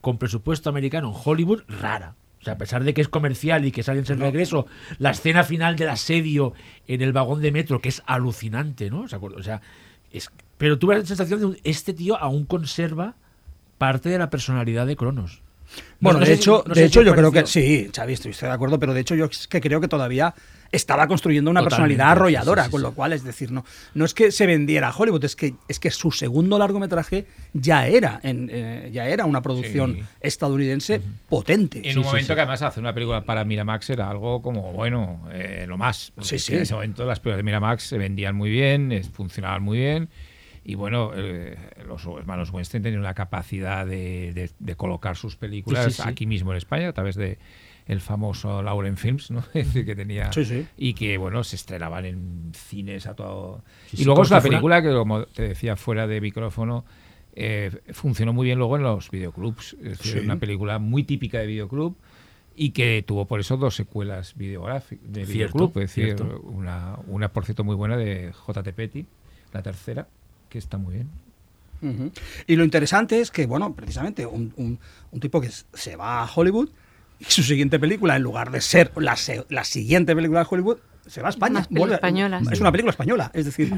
con 0.00 0.16
presupuesto 0.16 0.70
americano 0.70 1.08
en 1.08 1.14
Hollywood 1.22 1.62
rara. 1.68 2.14
O 2.40 2.44
sea, 2.44 2.54
a 2.54 2.58
pesar 2.58 2.84
de 2.84 2.94
que 2.94 3.02
es 3.02 3.08
comercial 3.08 3.66
y 3.66 3.72
que 3.72 3.82
sale 3.82 4.00
en 4.00 4.06
el 4.10 4.18
regreso, 4.18 4.66
la 4.98 5.10
escena 5.10 5.44
final 5.44 5.76
del 5.76 5.90
asedio 5.90 6.54
en 6.86 7.02
el 7.02 7.12
vagón 7.12 7.42
de 7.42 7.52
metro, 7.52 7.80
que 7.80 7.90
es 7.90 8.02
alucinante, 8.06 8.88
¿no? 8.88 9.02
O 9.02 9.42
sea, 9.42 9.60
es, 10.10 10.30
pero 10.56 10.78
tuve 10.78 10.96
la 10.98 11.04
sensación 11.04 11.52
de 11.52 11.60
este 11.64 11.92
tío 11.92 12.16
aún 12.16 12.46
conserva 12.46 13.16
parte 13.76 14.08
de 14.08 14.18
la 14.18 14.30
personalidad 14.30 14.86
de 14.86 14.96
Cronos. 14.96 15.42
No- 15.76 15.82
Bueno, 16.00 16.20
no 16.20 16.24
de 16.26 16.34
si- 16.34 16.40
hecho, 16.40 16.64
no 16.66 16.74
de 16.74 16.84
hecho 16.84 17.00
si 17.00 17.06
yo 17.06 17.14
creo 17.14 17.30
que 17.30 17.46
sí, 17.46 17.90
Xavi, 17.94 18.12
estoy, 18.14 18.32
de 18.32 18.48
acuerdo, 18.48 18.78
pero 18.80 18.94
de 18.94 19.00
hecho 19.00 19.14
yo 19.14 19.26
es 19.26 19.46
que 19.46 19.60
creo 19.60 19.80
que 19.80 19.88
todavía 19.88 20.34
estaba 20.72 21.06
construyendo 21.08 21.50
una 21.50 21.60
Totalmente, 21.60 21.96
personalidad 21.96 22.12
arrolladora, 22.12 22.62
sí, 22.62 22.66
sí, 22.68 22.70
con 22.72 22.82
lo 22.82 22.92
cual 22.94 23.12
es 23.12 23.22
decir, 23.24 23.50
no, 23.50 23.64
no 23.94 24.04
es 24.04 24.14
que 24.14 24.30
se 24.32 24.46
vendiera 24.46 24.88
a 24.88 24.96
Hollywood, 24.96 25.24
es 25.24 25.36
que 25.36 25.54
es 25.68 25.78
que 25.80 25.90
su 25.90 26.10
segundo 26.12 26.58
largometraje 26.58 27.26
ya 27.52 27.86
era 27.88 28.20
en, 28.22 28.48
eh, 28.52 28.88
ya 28.92 29.08
era 29.08 29.24
una 29.26 29.42
producción 29.42 29.94
Sí. 29.96 30.02
estadounidense 30.20 31.02
potente. 31.28 31.82
En 31.88 31.98
un 31.98 32.04
momento 32.04 32.34
que 32.34 32.40
además 32.40 32.62
hacer 32.62 32.82
una 32.82 32.94
película 32.94 33.22
para 33.22 33.44
Miramax 33.44 33.90
era 33.90 34.08
algo 34.08 34.40
como, 34.40 34.72
bueno, 34.72 35.28
eh, 35.32 35.64
lo 35.68 35.76
más. 35.76 36.12
En 36.16 36.22
ese 36.62 36.74
momento 36.74 37.04
las 37.04 37.18
películas 37.20 37.38
de 37.38 37.42
Miramax 37.42 37.82
se 37.82 37.98
vendían 37.98 38.34
muy 38.36 38.48
bien, 38.50 39.02
funcionaban 39.12 39.62
muy 39.62 39.78
bien. 39.78 40.08
Y 40.70 40.74
bueno, 40.76 41.10
eh, 41.16 41.56
los 41.86 42.04
hermanos 42.06 42.50
Weinstein 42.52 42.82
tenían 42.82 43.02
la 43.02 43.14
capacidad 43.14 43.84
de, 43.86 44.32
de- 44.32 44.50
de 44.58 44.74
colocar 44.76 45.16
sus 45.16 45.34
películas 45.36 45.86
Sí, 45.86 45.90
sí, 45.90 46.02
sí. 46.02 46.08
aquí 46.08 46.26
mismo 46.26 46.52
en 46.52 46.58
España 46.58 46.88
a 46.88 46.92
través 46.92 47.16
de 47.16 47.38
el 47.86 48.00
famoso 48.00 48.62
Lauren 48.62 48.96
Films, 48.96 49.32
¿no? 49.32 49.42
Que 49.52 49.96
tenía 49.96 50.32
Sí, 50.32 50.44
sí. 50.44 50.66
y 50.76 50.94
que 50.94 51.18
bueno 51.18 51.42
se 51.42 51.56
estrenaban 51.56 52.04
en 52.04 52.52
cines 52.54 53.06
a 53.06 53.14
todo. 53.16 53.64
Y 53.92 54.04
luego 54.04 54.22
es 54.22 54.30
la 54.30 54.40
película 54.40 54.80
que 54.80 54.92
como 54.92 55.24
te 55.24 55.42
decía 55.48 55.74
fuera 55.74 56.06
de 56.06 56.20
micrófono 56.20 56.84
eh, 57.34 57.70
funcionó 57.92 58.32
muy 58.32 58.44
bien 58.46 58.58
luego 58.58 58.76
en 58.76 58.84
los 58.84 59.10
videoclubs. 59.10 59.72
Es 59.82 59.98
decir, 59.98 60.22
una 60.22 60.36
película 60.38 60.78
muy 60.78 61.02
típica 61.02 61.38
de 61.40 61.46
videoclub 61.46 61.96
y 62.54 62.70
que 62.70 63.02
tuvo 63.04 63.26
por 63.26 63.40
eso 63.40 63.56
dos 63.56 63.74
secuelas 63.74 64.36
videográficas 64.36 65.12
de 65.12 65.24
Cierto, 65.26 65.32
videoclub. 65.58 65.70
Es 65.82 65.94
decir, 65.96 66.04
cierto. 66.16 66.40
una, 66.42 66.96
una 67.08 67.32
por 67.32 67.44
cierto 67.44 67.64
muy 67.64 67.74
buena 67.74 67.96
de 67.96 68.32
J.T. 68.32 68.72
Petty, 68.72 69.06
la 69.52 69.62
tercera, 69.62 70.06
que 70.50 70.58
está 70.58 70.76
muy 70.76 70.94
bien. 70.96 71.08
Y 72.46 72.56
lo 72.56 72.64
interesante 72.64 73.20
es 73.22 73.30
que, 73.30 73.46
bueno, 73.46 73.72
precisamente 73.74 74.26
un, 74.26 74.52
un- 74.56 74.78
un 75.12 75.20
tipo 75.20 75.40
que 75.40 75.48
se 75.72 75.96
va 75.96 76.22
a 76.22 76.30
Hollywood 76.30 76.68
y 77.18 77.24
su 77.24 77.42
siguiente 77.42 77.78
película, 77.78 78.16
en 78.16 78.22
lugar 78.22 78.50
de 78.50 78.60
ser 78.60 78.92
la, 78.96 79.16
la 79.48 79.64
siguiente 79.64 80.14
película 80.14 80.40
de 80.40 80.46
Hollywood, 80.50 80.76
se 81.06 81.22
va 81.22 81.28
a 81.28 81.30
España. 81.30 81.66
Vuelve- 81.70 81.94
españolas, 81.94 82.42
es 82.50 82.58
sí. 82.58 82.60
una 82.60 82.70
película 82.70 82.90
española. 82.90 83.30
Es 83.32 83.46
decir, 83.46 83.72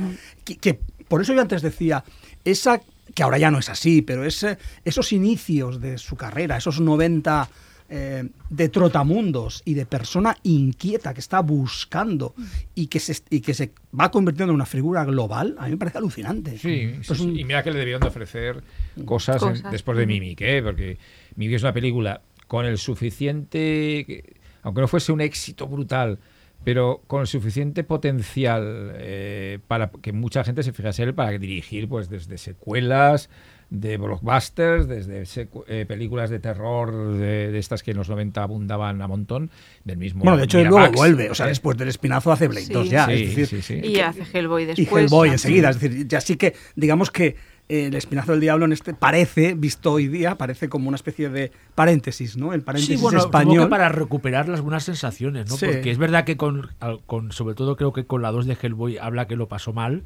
que, 0.44 0.56
que 0.56 0.80
por 1.06 1.22
eso 1.22 1.32
yo 1.32 1.40
antes 1.40 1.62
decía, 1.62 2.02
esa 2.44 2.80
que 3.14 3.22
ahora 3.22 3.38
ya 3.38 3.50
no 3.52 3.58
es 3.60 3.68
así, 3.68 4.02
pero 4.02 4.24
ese, 4.24 4.58
esos 4.84 5.12
inicios 5.12 5.80
de 5.80 5.98
su 5.98 6.16
carrera, 6.16 6.56
esos 6.56 6.80
90 6.80 7.48
eh, 7.94 8.26
de 8.48 8.68
trotamundos 8.70 9.60
y 9.66 9.74
de 9.74 9.84
persona 9.84 10.34
inquieta 10.44 11.12
que 11.12 11.20
está 11.20 11.40
buscando 11.40 12.34
y 12.74 12.86
que, 12.86 12.98
se, 12.98 13.16
y 13.28 13.40
que 13.42 13.52
se 13.52 13.72
va 13.98 14.10
convirtiendo 14.10 14.52
en 14.52 14.54
una 14.54 14.64
figura 14.66 15.04
global, 15.04 15.54
a 15.58 15.66
mí 15.66 15.72
me 15.72 15.76
parece 15.76 15.98
alucinante. 15.98 16.52
Sí, 16.52 16.58
sí, 16.58 16.96
Esto 17.00 17.12
es 17.12 17.18
sí. 17.18 17.26
un- 17.26 17.38
y 17.38 17.44
mira 17.44 17.62
que 17.62 17.70
le 17.70 17.78
debieron 17.78 18.00
de 18.00 18.08
ofrecer 18.08 18.62
cosas, 19.04 19.42
en- 19.42 19.48
Cosas. 19.50 19.72
después 19.72 19.98
de 19.98 20.06
Mimic, 20.06 20.40
¿eh? 20.40 20.62
porque 20.62 20.96
Mimic 21.36 21.56
es 21.56 21.62
una 21.62 21.74
película 21.74 22.22
con 22.46 22.64
el 22.64 22.78
suficiente, 22.78 24.04
que- 24.06 24.34
aunque 24.62 24.80
no 24.80 24.88
fuese 24.88 25.12
un 25.12 25.20
éxito 25.20 25.66
brutal, 25.66 26.18
pero 26.64 27.02
con 27.08 27.20
el 27.22 27.26
suficiente 27.26 27.82
potencial 27.84 28.92
eh, 28.94 29.58
para 29.66 29.90
que 29.90 30.12
mucha 30.12 30.44
gente 30.44 30.62
se 30.62 30.72
fijase 30.72 31.02
en 31.02 31.08
él 31.10 31.14
para 31.14 31.36
dirigir 31.36 31.88
pues 31.88 32.08
desde 32.08 32.38
secuelas 32.38 33.28
de 33.72 33.96
blockbusters, 33.96 34.86
desde 34.86 35.24
eh, 35.66 35.86
películas 35.88 36.28
de 36.28 36.38
terror 36.38 37.14
de, 37.14 37.50
de 37.50 37.58
estas 37.58 37.82
que 37.82 37.92
en 37.92 37.96
los 37.96 38.08
90 38.10 38.42
abundaban 38.42 39.00
a 39.00 39.08
montón, 39.08 39.50
del 39.84 39.96
mismo 39.96 40.22
Bueno, 40.24 40.36
de 40.36 40.44
hecho, 40.44 40.62
luego 40.62 40.92
vuelve. 40.92 41.30
O 41.30 41.34
sea, 41.34 41.46
¿eh? 41.46 41.50
después 41.50 41.78
del 41.78 41.88
espinazo 41.88 42.30
hace 42.30 42.48
Blade 42.48 42.66
Sí. 42.66 42.72
2 42.74 42.90
ya. 42.90 43.06
Sí, 43.06 43.12
es 43.12 43.36
decir, 43.36 43.46
sí, 43.46 43.62
sí. 43.62 43.80
Y 43.88 44.00
hace 44.00 44.24
Hellboy 44.30 44.64
y 44.64 44.66
después. 44.66 45.04
Hellboy 45.04 45.28
¿no? 45.28 45.32
enseguida. 45.34 45.70
Es 45.70 45.80
decir, 45.80 46.06
ya 46.06 46.20
sí 46.20 46.36
que, 46.36 46.54
digamos 46.76 47.10
que 47.10 47.36
eh, 47.70 47.86
el 47.86 47.94
espinazo 47.94 48.32
del 48.32 48.42
diablo 48.42 48.66
en 48.66 48.72
este 48.72 48.92
parece, 48.92 49.54
visto 49.54 49.92
hoy 49.92 50.06
día, 50.08 50.36
parece 50.36 50.68
como 50.68 50.88
una 50.88 50.96
especie 50.96 51.30
de 51.30 51.50
paréntesis, 51.74 52.36
¿no? 52.36 52.52
El 52.52 52.60
paréntesis 52.60 52.98
Sí, 52.98 53.02
bueno, 53.02 53.20
supongo 53.20 53.38
español. 53.44 53.64
que 53.64 53.70
para 53.70 53.88
recuperar 53.88 54.48
las 54.50 54.60
buenas 54.60 54.84
sensaciones, 54.84 55.48
¿no? 55.48 55.56
Sí. 55.56 55.64
Porque 55.64 55.90
es 55.90 55.96
verdad 55.96 56.24
que 56.24 56.36
con, 56.36 56.68
con, 57.06 57.32
sobre 57.32 57.54
todo 57.54 57.76
creo 57.76 57.94
que 57.94 58.04
con 58.04 58.20
la 58.20 58.30
2 58.32 58.44
de 58.44 58.58
Hellboy 58.60 58.98
habla 58.98 59.26
que 59.26 59.36
lo 59.36 59.48
pasó 59.48 59.72
mal, 59.72 60.04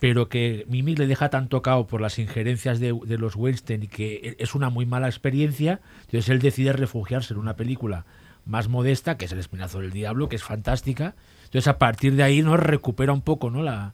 pero 0.00 0.28
que 0.28 0.64
Mimi 0.68 0.96
le 0.96 1.06
deja 1.06 1.28
tan 1.28 1.48
tocado 1.48 1.86
por 1.86 2.00
las 2.00 2.18
injerencias 2.18 2.80
de, 2.80 2.98
de 3.04 3.18
los 3.18 3.36
Weinstein 3.36 3.84
y 3.84 3.88
que 3.88 4.36
es 4.38 4.54
una 4.54 4.70
muy 4.70 4.86
mala 4.86 5.06
experiencia, 5.06 5.80
entonces 6.00 6.28
él 6.30 6.40
decide 6.40 6.72
refugiarse 6.72 7.34
en 7.34 7.40
una 7.40 7.54
película 7.54 8.06
más 8.46 8.68
modesta, 8.68 9.16
que 9.16 9.26
es 9.26 9.32
El 9.32 9.38
Espinazo 9.38 9.80
del 9.80 9.92
Diablo, 9.92 10.28
que 10.28 10.36
es 10.36 10.42
fantástica. 10.42 11.14
Entonces 11.44 11.68
a 11.68 11.78
partir 11.78 12.16
de 12.16 12.22
ahí 12.22 12.42
no 12.42 12.56
recupera 12.56 13.12
un 13.12 13.20
poco 13.20 13.50
¿no? 13.50 13.62
La, 13.62 13.92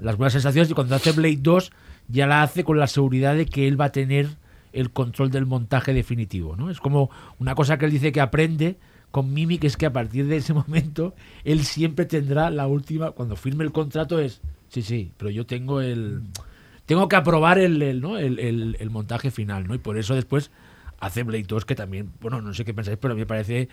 las 0.00 0.16
buenas 0.16 0.32
sensaciones 0.32 0.70
y 0.70 0.74
cuando 0.74 0.94
hace 0.94 1.12
Blade 1.12 1.38
2 1.40 1.72
ya 2.08 2.26
la 2.26 2.42
hace 2.42 2.64
con 2.64 2.78
la 2.78 2.86
seguridad 2.86 3.34
de 3.34 3.46
que 3.46 3.68
él 3.68 3.80
va 3.80 3.86
a 3.86 3.92
tener 3.92 4.28
el 4.72 4.90
control 4.90 5.30
del 5.30 5.46
montaje 5.46 5.92
definitivo. 5.92 6.56
¿no? 6.56 6.70
Es 6.70 6.80
como 6.80 7.10
una 7.38 7.54
cosa 7.54 7.78
que 7.78 7.86
él 7.86 7.92
dice 7.92 8.12
que 8.12 8.20
aprende 8.20 8.78
con 9.10 9.32
Mimi, 9.32 9.58
que 9.58 9.66
es 9.66 9.76
que 9.76 9.86
a 9.86 9.92
partir 9.92 10.26
de 10.26 10.36
ese 10.36 10.54
momento 10.54 11.14
él 11.44 11.64
siempre 11.64 12.06
tendrá 12.06 12.50
la 12.50 12.66
última, 12.66 13.12
cuando 13.12 13.36
firme 13.36 13.64
el 13.64 13.72
contrato 13.72 14.18
es, 14.18 14.40
sí, 14.68 14.82
sí, 14.82 15.12
pero 15.16 15.30
yo 15.30 15.46
tengo 15.46 15.80
el... 15.80 16.22
Tengo 16.86 17.06
que 17.08 17.16
aprobar 17.16 17.58
el, 17.58 17.82
el, 17.82 18.00
¿no? 18.00 18.16
el, 18.18 18.38
el- 18.38 18.76
el 18.80 18.90
montaje 18.90 19.30
final, 19.30 19.66
¿no? 19.68 19.74
Y 19.74 19.78
por 19.78 19.98
eso 19.98 20.14
después 20.14 20.50
hace 21.00 21.22
Blade 21.22 21.44
2, 21.46 21.64
que 21.66 21.74
también, 21.74 22.10
bueno, 22.20 22.40
no 22.40 22.54
sé 22.54 22.64
qué 22.64 22.72
pensáis, 22.72 22.96
pero 23.00 23.12
a 23.12 23.14
mí 23.14 23.20
me 23.20 23.26
parece 23.26 23.68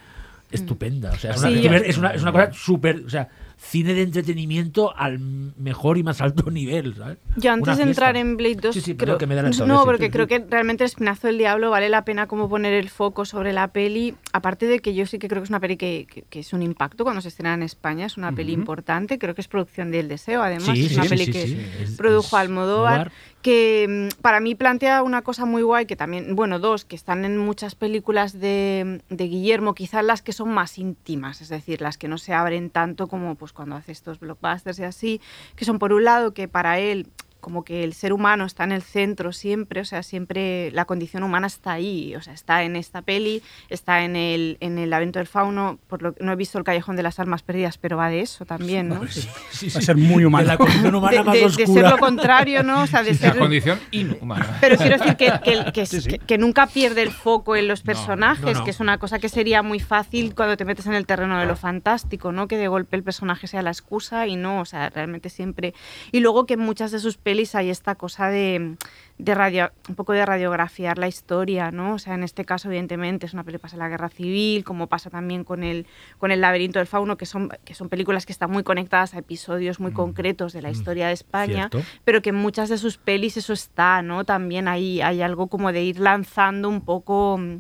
estupenda. 0.52 1.12
O 1.12 1.18
sea, 1.18 1.32
es, 1.32 1.38
una, 1.40 1.48
Sí, 1.50 1.56
es 1.56 1.62
yo- 1.64 1.70
una- 1.70 1.78
es 1.80 1.98
una, 1.98 2.10
es 2.12 2.22
una 2.22 2.32
cosa 2.32 2.54
súper, 2.54 3.04
o 3.06 3.10
sea, 3.10 3.30
cine 3.58 3.94
de 3.94 4.02
entretenimiento 4.04 4.96
al 4.96 5.20
mejor 5.20 5.98
y 5.98 6.04
más 6.04 6.22
alto 6.22 6.50
nivel, 6.52 6.96
¿sabes? 6.96 7.18
Yo 7.38 7.52
antes 7.52 7.78
de 7.78 7.84
entrar 7.84 8.16
en 8.18 8.38
Blade 8.38 8.56
2, 8.56 8.74
Sí, 8.76 8.82
sí, 8.82 8.96
creo, 8.96 9.18
que 9.18 9.28
me 9.28 9.34
adelantado, 9.34 9.68
no, 9.68 9.80
sí. 9.82 9.86
porque 9.86 10.12
creo 10.12 10.28
que 10.28 10.40
realmente 10.40 10.84
el 10.84 10.88
espinazo 10.90 11.28
del 11.28 11.38
diablo 11.38 11.70
vale 11.72 11.90
la 11.90 12.04
pena 12.06 12.28
como 12.28 12.48
poner 12.50 12.74
el 12.74 12.90
foco 12.90 13.26
sobre 13.26 13.54
la 13.54 13.70
peli, 13.70 14.16
aparte 14.34 14.66
de 14.68 14.80
que 14.80 14.94
yo 14.94 15.06
sí 15.06 15.20
que 15.20 15.28
creo 15.28 15.42
que 15.42 15.46
es 15.46 15.50
una 15.50 15.60
peli 15.60 15.78
que, 15.78 16.06
que- 16.10 16.22
que 16.24 16.40
es 16.40 16.54
un 16.54 16.62
impacto 16.62 17.04
cuando 17.04 17.22
se 17.22 17.30
estrena 17.30 17.54
en 17.54 17.64
España, 17.64 18.06
es 18.06 18.18
una 18.18 18.32
peli 18.32 18.52
importante, 18.54 19.18
creo 19.20 19.36
que 19.36 19.42
es 19.42 19.48
producción 19.48 19.92
del 19.92 20.08
deseo, 20.08 20.42
además, 20.42 20.78
Sí, 20.78 20.86
es 20.86 20.94
una 20.94 21.04
sí, 21.04 21.10
peli 21.10 21.28
que 21.32 21.58
produjo 21.98 22.38
Almodóvar. 22.38 23.12
que 23.42 24.10
mm, 24.12 24.22
para 24.22 24.40
mí 24.40 24.56
plantea 24.56 25.04
una 25.04 25.22
cosa 25.22 25.46
muy 25.46 25.62
guay, 25.62 25.86
que 25.86 25.96
también, 25.96 26.36
bueno, 26.36 26.60
dos, 26.60 26.84
que 26.86 26.96
están 26.96 27.26
en 27.26 27.38
muchas 27.38 27.76
películas 27.76 28.40
de, 28.40 29.02
de 29.10 29.28
Guillermo, 29.28 29.76
quizás 29.76 30.04
las 30.04 30.22
que 30.22 30.34
son 30.34 30.50
más 30.50 30.78
íntimas, 30.78 31.42
es 31.42 31.50
decir, 31.50 31.82
las 31.82 31.98
que 31.98 32.08
no 32.08 32.18
se 32.18 32.34
abren 32.34 32.70
tanto 32.70 33.08
como 33.08 33.36
pues 33.36 33.45
cuando 33.54 33.76
hace 33.76 33.92
estos 33.92 34.20
blockbusters 34.20 34.80
y 34.80 34.84
así, 34.84 35.22
que 35.56 35.66
son 35.66 35.80
por 35.80 35.94
un 35.94 36.04
lado 36.04 36.34
que 36.34 36.48
para 36.48 36.80
él 36.80 37.08
como 37.46 37.64
que 37.64 37.84
el 37.84 37.94
ser 37.94 38.12
humano 38.12 38.44
está 38.46 38.64
en 38.64 38.72
el 38.72 38.82
centro 38.82 39.32
siempre, 39.32 39.80
o 39.82 39.86
sea, 39.86 40.02
siempre 40.02 40.72
la 40.72 40.86
condición 40.86 41.22
humana 41.22 41.46
está 41.46 41.74
ahí, 41.74 42.16
o 42.16 42.22
sea, 42.24 42.34
está 42.34 42.64
en 42.64 42.76
esta 42.76 43.04
peli, 43.04 43.44
está 43.70 44.04
en 44.04 44.16
el, 44.16 44.58
en 44.62 44.80
el 44.80 44.90
laberinto 44.90 45.20
del 45.20 45.28
fauno, 45.28 45.78
por 45.88 46.02
lo 46.02 46.16
que 46.16 46.24
no 46.24 46.32
he 46.32 46.36
visto 46.36 46.58
el 46.58 46.64
callejón 46.64 46.96
de 46.96 47.04
las 47.04 47.20
almas 47.20 47.44
perdidas, 47.44 47.78
pero 47.78 47.98
va 47.98 48.10
de 48.10 48.22
eso 48.22 48.46
también, 48.46 48.90
¿no? 48.90 49.06
Sí, 49.08 49.22
sí, 49.52 49.68
Va 49.70 49.78
a 49.78 49.80
sí. 49.82 49.86
ser 49.86 49.96
muy 49.96 50.26
humano. 50.26 50.42
De 50.44 50.48
la 50.54 50.58
condición 50.58 50.92
De, 50.92 50.98
humana 50.98 51.24
más 51.24 51.34
de- 51.36 51.40
de 51.42 51.46
oscura. 51.46 51.68
ser 51.68 51.92
lo 51.92 51.98
contrario, 52.00 52.64
¿no? 52.64 52.82
O 52.82 52.88
sea, 52.88 53.04
de 53.04 53.12
La 53.12 53.18
ser... 53.20 53.38
condición 53.38 53.80
inhumana. 53.92 54.58
Pero 54.60 54.78
quiero 54.78 54.98
decir 54.98 55.16
que, 55.16 55.32
que- 55.44 55.72
que- 55.72 55.86
Sí, 55.86 56.02
sí. 56.02 56.10
que- 56.10 56.18
que 56.18 56.38
nunca 56.40 56.66
pierde 56.66 57.04
el 57.04 57.12
foco 57.12 57.56
en 57.56 57.68
los 57.68 57.84
personajes, 57.84 58.44
no, 58.44 58.54
no. 58.54 58.64
que 58.64 58.72
es 58.72 58.80
una 58.80 58.98
cosa 58.98 59.20
que 59.20 59.30
sería 59.30 59.62
muy 59.62 59.80
fácil 59.80 60.34
cuando 60.34 60.58
te 60.58 60.66
metes 60.66 60.88
en 60.88 60.96
el 60.96 61.06
terreno 61.06 61.38
de 61.40 61.46
lo 61.46 61.56
fantástico, 61.56 62.32
¿no? 62.32 62.48
Que 62.48 62.58
de 62.58 62.68
golpe 62.68 62.96
el 62.96 63.04
personaje 63.04 63.46
sea 63.46 63.62
la 63.62 63.70
excusa 63.70 64.26
y 64.26 64.36
no, 64.36 64.62
o 64.62 64.66
sea, 64.66 64.90
realmente 64.90 65.30
siempre. 65.30 65.76
Y 66.12 66.22
luego 66.22 66.48
que 66.48 66.58
muchas 66.58 66.90
de 66.92 67.00
sus 67.00 67.18
pelis 67.36 67.54
hay 67.54 67.70
esta 67.70 67.96
cosa 67.96 68.30
de, 68.30 68.78
de 69.18 69.36
radio, 69.36 69.70
un 69.90 69.96
poco 69.96 70.14
de 70.14 70.26
radiografiar 70.26 70.98
la 70.98 71.10
historia, 71.10 71.70
¿no? 71.70 71.96
O 71.96 72.00
sea, 72.00 72.14
en 72.14 72.24
este 72.24 72.46
caso, 72.46 72.70
evidentemente, 72.70 73.26
es 73.26 73.34
una 73.34 73.44
peli 73.44 73.58
que 73.58 73.60
pasa 73.60 73.76
en 73.76 73.80
la 73.80 73.90
guerra 73.90 74.08
civil, 74.08 74.64
como 74.64 74.88
pasa 74.88 75.10
también 75.10 75.44
con 75.44 75.62
el, 75.62 75.86
con 76.18 76.32
el 76.32 76.40
laberinto 76.40 76.80
del 76.80 76.88
fauno, 76.88 77.18
que 77.18 77.26
son, 77.26 77.50
que 77.66 77.74
son 77.76 77.90
películas 77.90 78.26
que 78.26 78.32
están 78.32 78.52
muy 78.52 78.64
conectadas 78.64 79.16
a 79.16 79.20
episodios 79.20 79.82
muy 79.82 79.92
concretos 79.92 80.54
de 80.54 80.62
la 80.62 80.72
historia 80.72 81.08
de 81.08 81.14
España 81.14 81.68
Cierto. 81.70 81.82
pero 82.06 82.22
que 82.22 82.30
en 82.30 82.36
muchas 82.36 82.70
de 82.70 82.78
sus 82.78 82.98
pelis 82.98 83.36
eso 83.36 83.52
está, 83.52 84.02
¿no? 84.02 84.24
También 84.24 84.70
hay, 84.70 85.02
hay 85.02 85.22
algo 85.22 85.48
como 85.48 85.74
de 85.74 85.84
ir 85.84 86.00
lanzando 86.00 86.70
un 86.70 86.80
poco 86.80 87.38
mm, 87.38 87.58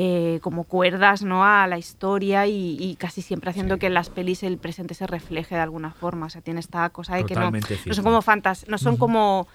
eh, 0.00 0.38
como 0.42 0.62
cuerdas, 0.62 1.22
¿no? 1.24 1.44
A 1.44 1.66
la 1.66 1.76
historia 1.76 2.46
y, 2.46 2.76
y 2.78 2.94
casi 2.94 3.20
siempre 3.20 3.50
haciendo 3.50 3.78
que 3.78 3.86
en 3.86 3.94
las 3.94 4.10
pelis 4.10 4.44
el 4.44 4.56
presente 4.56 4.94
se 4.94 5.08
refleje 5.08 5.56
de 5.56 5.60
alguna 5.60 5.90
forma. 5.90 6.26
O 6.26 6.30
sea, 6.30 6.40
tiene 6.40 6.60
esta 6.60 6.88
cosa 6.90 7.16
de 7.16 7.24
que 7.24 7.34
no, 7.34 7.40
Totalmente 7.40 7.78
no 7.84 7.94
son 7.94 8.04
como 8.04 8.22
fantas, 8.22 8.64
no 8.68 8.78
son 8.78 8.96
como 8.96 9.48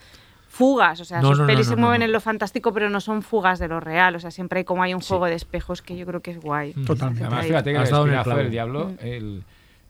fugas, 0.50 1.00
o 1.00 1.06
sea, 1.06 1.22
No, 1.22 1.30
sus 1.30 1.40
no, 1.40 1.48
pelis 1.48 1.68
no, 1.68 1.76
se 1.76 1.76
mueven 1.78 2.00
no. 2.00 2.06
en 2.06 2.12
lo 2.12 2.20
fantástico, 2.20 2.74
pero 2.74 2.90
no 2.90 3.00
son 3.00 3.22
fugas 3.24 3.58
de 3.58 3.68
lo 3.70 3.80
real, 3.80 4.16
o 4.16 4.20
sea, 4.20 4.32
siempre 4.32 4.60
hay 4.60 4.66
como 4.66 4.84
hay 4.84 4.94
un 4.94 5.02
Sí. 5.02 5.08
juego 5.08 5.26
de 5.26 5.36
espejos 5.36 5.82
que 5.82 5.96
yo 5.98 6.06
creo 6.06 6.22
que 6.22 6.32
es 6.32 6.40
guay. 6.42 6.74
Totalmente. 6.74 7.24
Además, 7.24 7.46
fíjate 7.48 7.72
que 7.72 7.78
el 7.80 7.90
dado 7.90 8.08
en 8.08 8.14
el 8.14 8.24
del 8.38 8.52
diablo, 8.52 8.92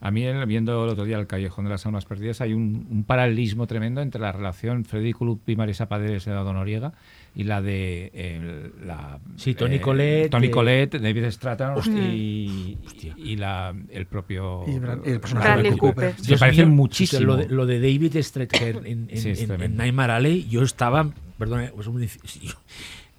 a 0.02 0.12
mí 0.12 0.24
el- 0.24 0.46
viendo 0.46 0.84
el 0.86 0.90
otro 0.92 1.04
día 1.06 1.18
el 1.18 1.28
Callejón 1.28 1.66
de 1.66 1.72
las 1.72 1.86
Almas 1.86 2.06
Perdidas, 2.06 2.42
hay 2.42 2.54
un, 2.54 2.88
un 2.92 3.04
paralelismo 3.04 3.68
tremendo 3.68 4.02
entre 4.02 4.22
la 4.22 4.32
relación 4.32 4.86
Freddy 4.86 5.14
Krupp 5.14 5.50
y 5.50 5.56
Marisa 5.56 5.88
Paredes 5.88 6.26
de 6.26 6.32
Eduardo 6.32 6.54
Noriega 6.54 6.94
y 7.36 7.44
la 7.46 7.62
de 7.62 8.12
el- 8.14 8.86
la 8.88 9.20
Sí, 9.38 9.56
Toni 9.56 9.80
Collette, 9.80 10.30
Toni 10.30 10.48
eh, 10.48 10.52
Collette, 10.52 11.00
David 11.00 11.26
Stratton 11.32 11.72
Hostia. 11.78 12.00
y, 12.14 12.78
Hostia. 12.86 13.16
y 13.18 13.36
la, 13.38 13.74
el 13.90 14.06
propio 14.06 14.64
Y 14.68 14.76
el 15.10 15.20
personaje 15.20 15.48
Bradley 15.50 15.72
de 15.72 15.78
Cooper. 15.78 16.10
Cooper. 16.12 16.26
Se 16.26 16.38
parecen 16.38 16.68
mío, 16.70 16.76
muchísimo. 16.76 17.22
Lo 17.26 17.38
de, 17.38 17.48
lo 17.50 17.66
de 17.66 17.80
David 17.80 18.18
Strathairn 18.22 18.86
en, 18.86 19.08
en, 19.10 19.18
Sí, 19.18 19.30
es 19.32 19.38
en- 19.40 19.44
en 19.44 19.48
tremendo. 19.48 19.78
Nightmare 19.78 20.14
Alley, 20.14 20.48
yo 20.50 20.62
estaba, 20.62 21.10
perdón, 21.40 21.72
pues 21.74 21.88
un- 21.88 22.02
yo, 22.42 22.54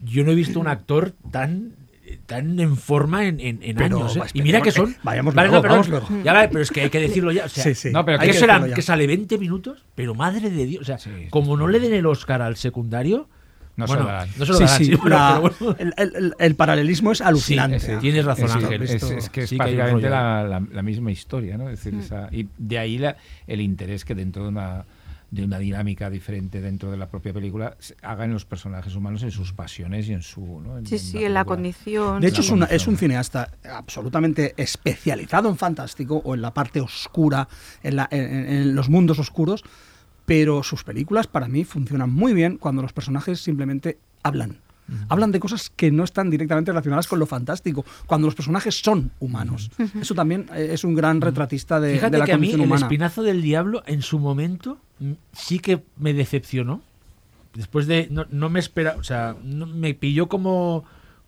yo 0.04 0.24
no 0.24 0.30
he 0.30 0.34
visto 0.36 0.60
un 0.60 0.68
actor 0.68 1.12
tan 1.30 1.72
tan 2.26 2.60
en 2.60 2.76
forma 2.76 3.26
en, 3.26 3.40
en- 3.40 3.58
en 3.62 3.76
Pero, 3.76 3.96
años. 3.96 4.16
¿eh? 4.16 4.20
Y 4.34 4.42
mira 4.42 4.60
que 4.60 4.70
son. 4.70 4.90
eh, 4.92 4.96
vayamos 5.02 5.34
Vale, 5.34 5.48
luego, 5.48 5.56
no, 5.56 5.62
perdón, 5.62 5.90
vamos 5.90 6.08
luego. 6.10 6.22
ya 6.24 6.32
vale, 6.34 6.48
pero 6.48 6.60
es 6.60 6.70
que 6.70 6.82
hay 6.82 6.90
que 6.90 7.00
decirlo 7.00 7.32
ya. 7.32 7.46
O 7.46 7.48
sea, 7.48 7.64
Sí, 7.64 7.74
sí. 7.74 7.90
No, 7.90 8.04
pero 8.04 8.20
hay 8.20 8.30
que, 8.30 8.82
sale 8.82 9.06
20 9.06 9.38
minutos, 9.38 9.84
pero 9.94 10.14
madre 10.14 10.50
de 10.50 10.66
Dios. 10.66 10.82
O 10.82 10.84
sea, 10.84 10.98
Sí, 10.98 11.10
como 11.30 11.56
sí, 11.56 11.60
no 11.62 11.66
sí. 11.66 11.72
le 11.72 11.80
den 11.80 11.94
el 11.94 12.06
Oscar 12.06 12.42
al 12.42 12.56
secundario. 12.56 13.28
No 13.76 13.86
se 13.86 13.94
bueno, 13.94 14.02
lo 14.04 14.08
darán. 14.08 14.28
no 14.38 14.46
se 14.46 14.52
lo 14.52 14.58
Sí, 14.58 14.68
sí, 14.68 14.84
sí, 14.84 14.98
la- 15.08 15.38
bueno. 15.40 15.76
el, 15.78 15.94
el- 15.96 16.16
el- 16.16 16.34
el 16.38 16.54
paralelismo 16.54 17.10
es 17.12 17.20
alucinante. 17.20 17.80
Sí, 17.80 17.92
tienes 18.00 18.24
razón, 18.24 18.44
es, 18.46 18.54
Ángel. 18.54 18.82
Es, 18.82 19.04
que 19.30 19.42
es 19.42 19.50
que 19.50 19.56
prácticamente 19.56 20.08
la, 20.10 20.44
la- 20.44 20.60
la 20.72 20.82
misma 20.82 21.10
historia, 21.10 21.58
¿no? 21.58 21.68
Es 21.68 21.82
decir, 21.82 21.98
esa- 21.98 22.28
y 22.30 22.48
de 22.56 22.78
ahí 22.78 22.98
la- 22.98 23.16
el 23.46 23.60
interés 23.60 24.04
que 24.04 24.14
dentro 24.14 24.42
de 24.44 24.48
una 24.50 24.84
de 25.30 25.42
una 25.44 25.58
dinámica 25.58 26.08
diferente 26.10 26.60
dentro 26.60 26.92
de 26.92 26.96
la 26.96 27.08
propia 27.08 27.32
película 27.32 27.76
haga 28.02 28.24
en 28.24 28.32
los 28.32 28.44
personajes 28.44 28.94
humanos 28.94 29.24
en 29.24 29.32
sus 29.32 29.52
pasiones 29.52 30.08
y 30.08 30.12
en 30.12 30.22
su 30.22 30.60
¿no? 30.60 30.78
Sí, 30.86 30.96
sí, 30.96 31.24
en 31.24 31.34
la 31.34 31.40
película. 31.40 31.44
condición. 31.44 32.20
De 32.20 32.28
hecho, 32.28 32.40
es, 32.42 32.50
una- 32.50 32.66
es 32.66 32.86
un 32.86 32.96
cineasta 32.96 33.50
absolutamente 33.68 34.54
especializado 34.56 35.48
en 35.48 35.56
fantástico 35.56 36.22
o 36.24 36.36
en 36.36 36.42
la 36.42 36.54
parte 36.54 36.80
oscura, 36.80 37.48
en, 37.82 37.96
la- 37.96 38.08
en- 38.12 38.46
en 38.48 38.74
los 38.76 38.88
mundos 38.88 39.18
oscuros, 39.18 39.64
pero 40.26 40.62
sus 40.62 40.84
películas 40.84 41.26
para 41.26 41.48
mí 41.48 41.64
funcionan 41.64 42.10
muy 42.12 42.32
bien 42.34 42.56
cuando 42.58 42.82
los 42.82 42.92
personajes 42.92 43.40
simplemente 43.40 43.98
hablan. 44.22 44.58
Hablan 45.08 45.32
de 45.32 45.40
cosas 45.40 45.70
que 45.74 45.90
no 45.90 46.04
están 46.04 46.28
directamente 46.28 46.70
relacionadas 46.70 47.06
con 47.08 47.18
lo 47.18 47.24
fantástico, 47.24 47.86
cuando 48.04 48.26
los 48.26 48.34
personajes 48.34 48.82
son 48.82 49.12
humanos. 49.18 49.70
Eso 49.98 50.14
también 50.14 50.44
eh, 50.54 50.68
es 50.72 50.84
un 50.84 50.94
gran 50.94 51.22
retratista 51.22 51.80
de, 51.80 51.94
Fíjate 51.94 52.12
de 52.12 52.18
la 52.18 52.26
que 52.26 52.32
a 52.32 52.36
mí 52.36 52.48
condición 52.48 52.60
el 52.60 52.66
humana. 52.66 52.84
espinazo 52.86 53.22
del 53.22 53.40
diablo 53.40 53.82
en 53.86 54.02
su 54.02 54.18
momento 54.18 54.76
mm, 54.98 55.12
sí 55.32 55.58
que 55.58 55.82
me 55.96 56.12
decepcionó. 56.12 56.82
Después 57.54 57.86
de. 57.86 58.08
No, 58.10 58.26
no 58.30 58.50
me 58.50 58.60
espera. 58.60 58.96
O 58.98 59.04
sea, 59.04 59.34
no- 59.42 59.64
me 59.66 59.94
pilló 59.94 60.28
como. 60.28 60.84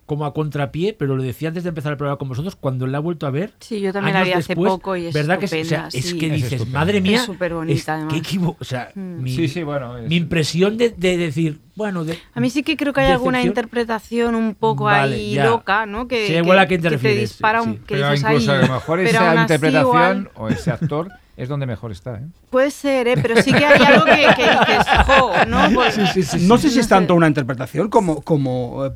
Como 0.07 0.25
a 0.25 0.33
contrapié, 0.33 0.93
pero 0.93 1.17
lo 1.17 1.23
decía 1.23 1.49
antes 1.49 1.65
de 1.65 1.69
empezar 1.71 1.91
el 1.93 1.99
programa 1.99 2.17
con 2.19 2.29
vosotros, 2.29 2.55
cuando 2.57 2.87
la 2.87 2.99
he 2.99 3.01
vuelto 3.01 3.27
a 3.27 3.31
ver. 3.31 3.53
Sí, 3.61 3.81
yo 3.81 3.93
también 3.93 4.15
la 4.15 4.21
años 4.21 4.29
vi 4.35 4.39
hace 4.39 4.49
después, 4.55 4.71
poco 4.73 4.97
y 4.97 5.07
es 5.07 5.15
¿verdad 5.15 5.39
que 5.39 5.47
es, 5.47 5.53
o 5.53 5.55
sea, 5.65 5.89
estupenda, 5.89 5.89
es 5.99 6.05
sí. 6.07 6.19
que 6.19 6.27
Es 6.27 6.33
dices, 6.33 6.69
madre 6.69 7.01
mía, 7.01 7.17
Es 7.17 7.23
superbonita, 7.25 7.75
es- 7.75 7.89
además. 7.89 8.13
qué 8.15 8.19
equivo- 8.21 8.57
o 8.59 8.65
sea, 8.65 8.91
Mm. 8.95 9.23
mi, 9.23 9.35
Sí, 9.35 9.49
sí, 9.49 9.63
bueno. 9.65 9.99
es- 9.99 10.09
mi 10.09 10.17
impresión 10.17 10.79
de, 10.79 10.91
de 10.91 11.17
decir, 11.19 11.61
bueno, 11.75 12.05
de, 12.05 12.19
A 12.35 12.41
mí 12.41 12.49
sí 12.51 12.63
que 12.63 12.77
creo 12.77 12.93
que 12.93 13.01
hay 13.01 13.11
alguna 13.13 13.43
interpretación 13.43 14.35
un 14.35 14.55
poco 14.55 14.85
Vale, 14.85 15.17
ahí 15.17 15.35
ya. 15.35 15.45
loca, 15.47 15.87
¿no? 15.87 16.09
Que, 16.09 16.27
que- 16.29 16.39
igual 16.39 16.59
a 16.61 16.67
te 16.69 16.79
que 16.81 16.89
refieres, 16.89 17.21
dispara 17.31 17.63
sí, 17.63 17.69
un... 17.69 17.75
sí. 17.75 17.81
Que 17.87 17.95
Pero 17.97 18.11
dices, 18.13 18.49
a 18.49 18.57
lo 18.59 18.63
mejor 18.75 18.99
pero 18.99 19.09
esa 19.11 19.41
interpretación 19.43 19.83
igual- 19.83 20.31
o 20.37 20.49
ese 20.49 20.71
actor 20.71 21.11
es 21.37 21.49
donde 21.49 21.67
mejor 21.67 21.93
está. 21.93 22.15
¿eh? 22.17 22.27
Puede 22.49 22.71
ser, 22.71 23.09
¿eh? 23.09 23.17
Pero 23.21 23.43
sí 23.43 23.53
que 23.53 23.67
hay 23.67 23.83
algo 23.83 24.05
que, 24.05 24.13
que 24.37 24.51
dices, 24.51 24.87
jo, 25.07 25.33
¿no? 25.49 25.59
Pues- 25.75 26.43
no 26.43 26.57
sé 26.59 26.71
si 26.71 26.79
es 26.79 26.89
tanto 26.89 27.15
una 27.15 27.27
interpretación 27.27 27.89
como, 27.91 28.23
como 28.23 28.87
eh, 28.87 28.91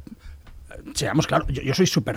seamos 0.95 1.27
claros, 1.27 1.49
yo, 1.49 1.63
yo 1.63 1.75
soy 1.75 1.87
súper 1.87 2.17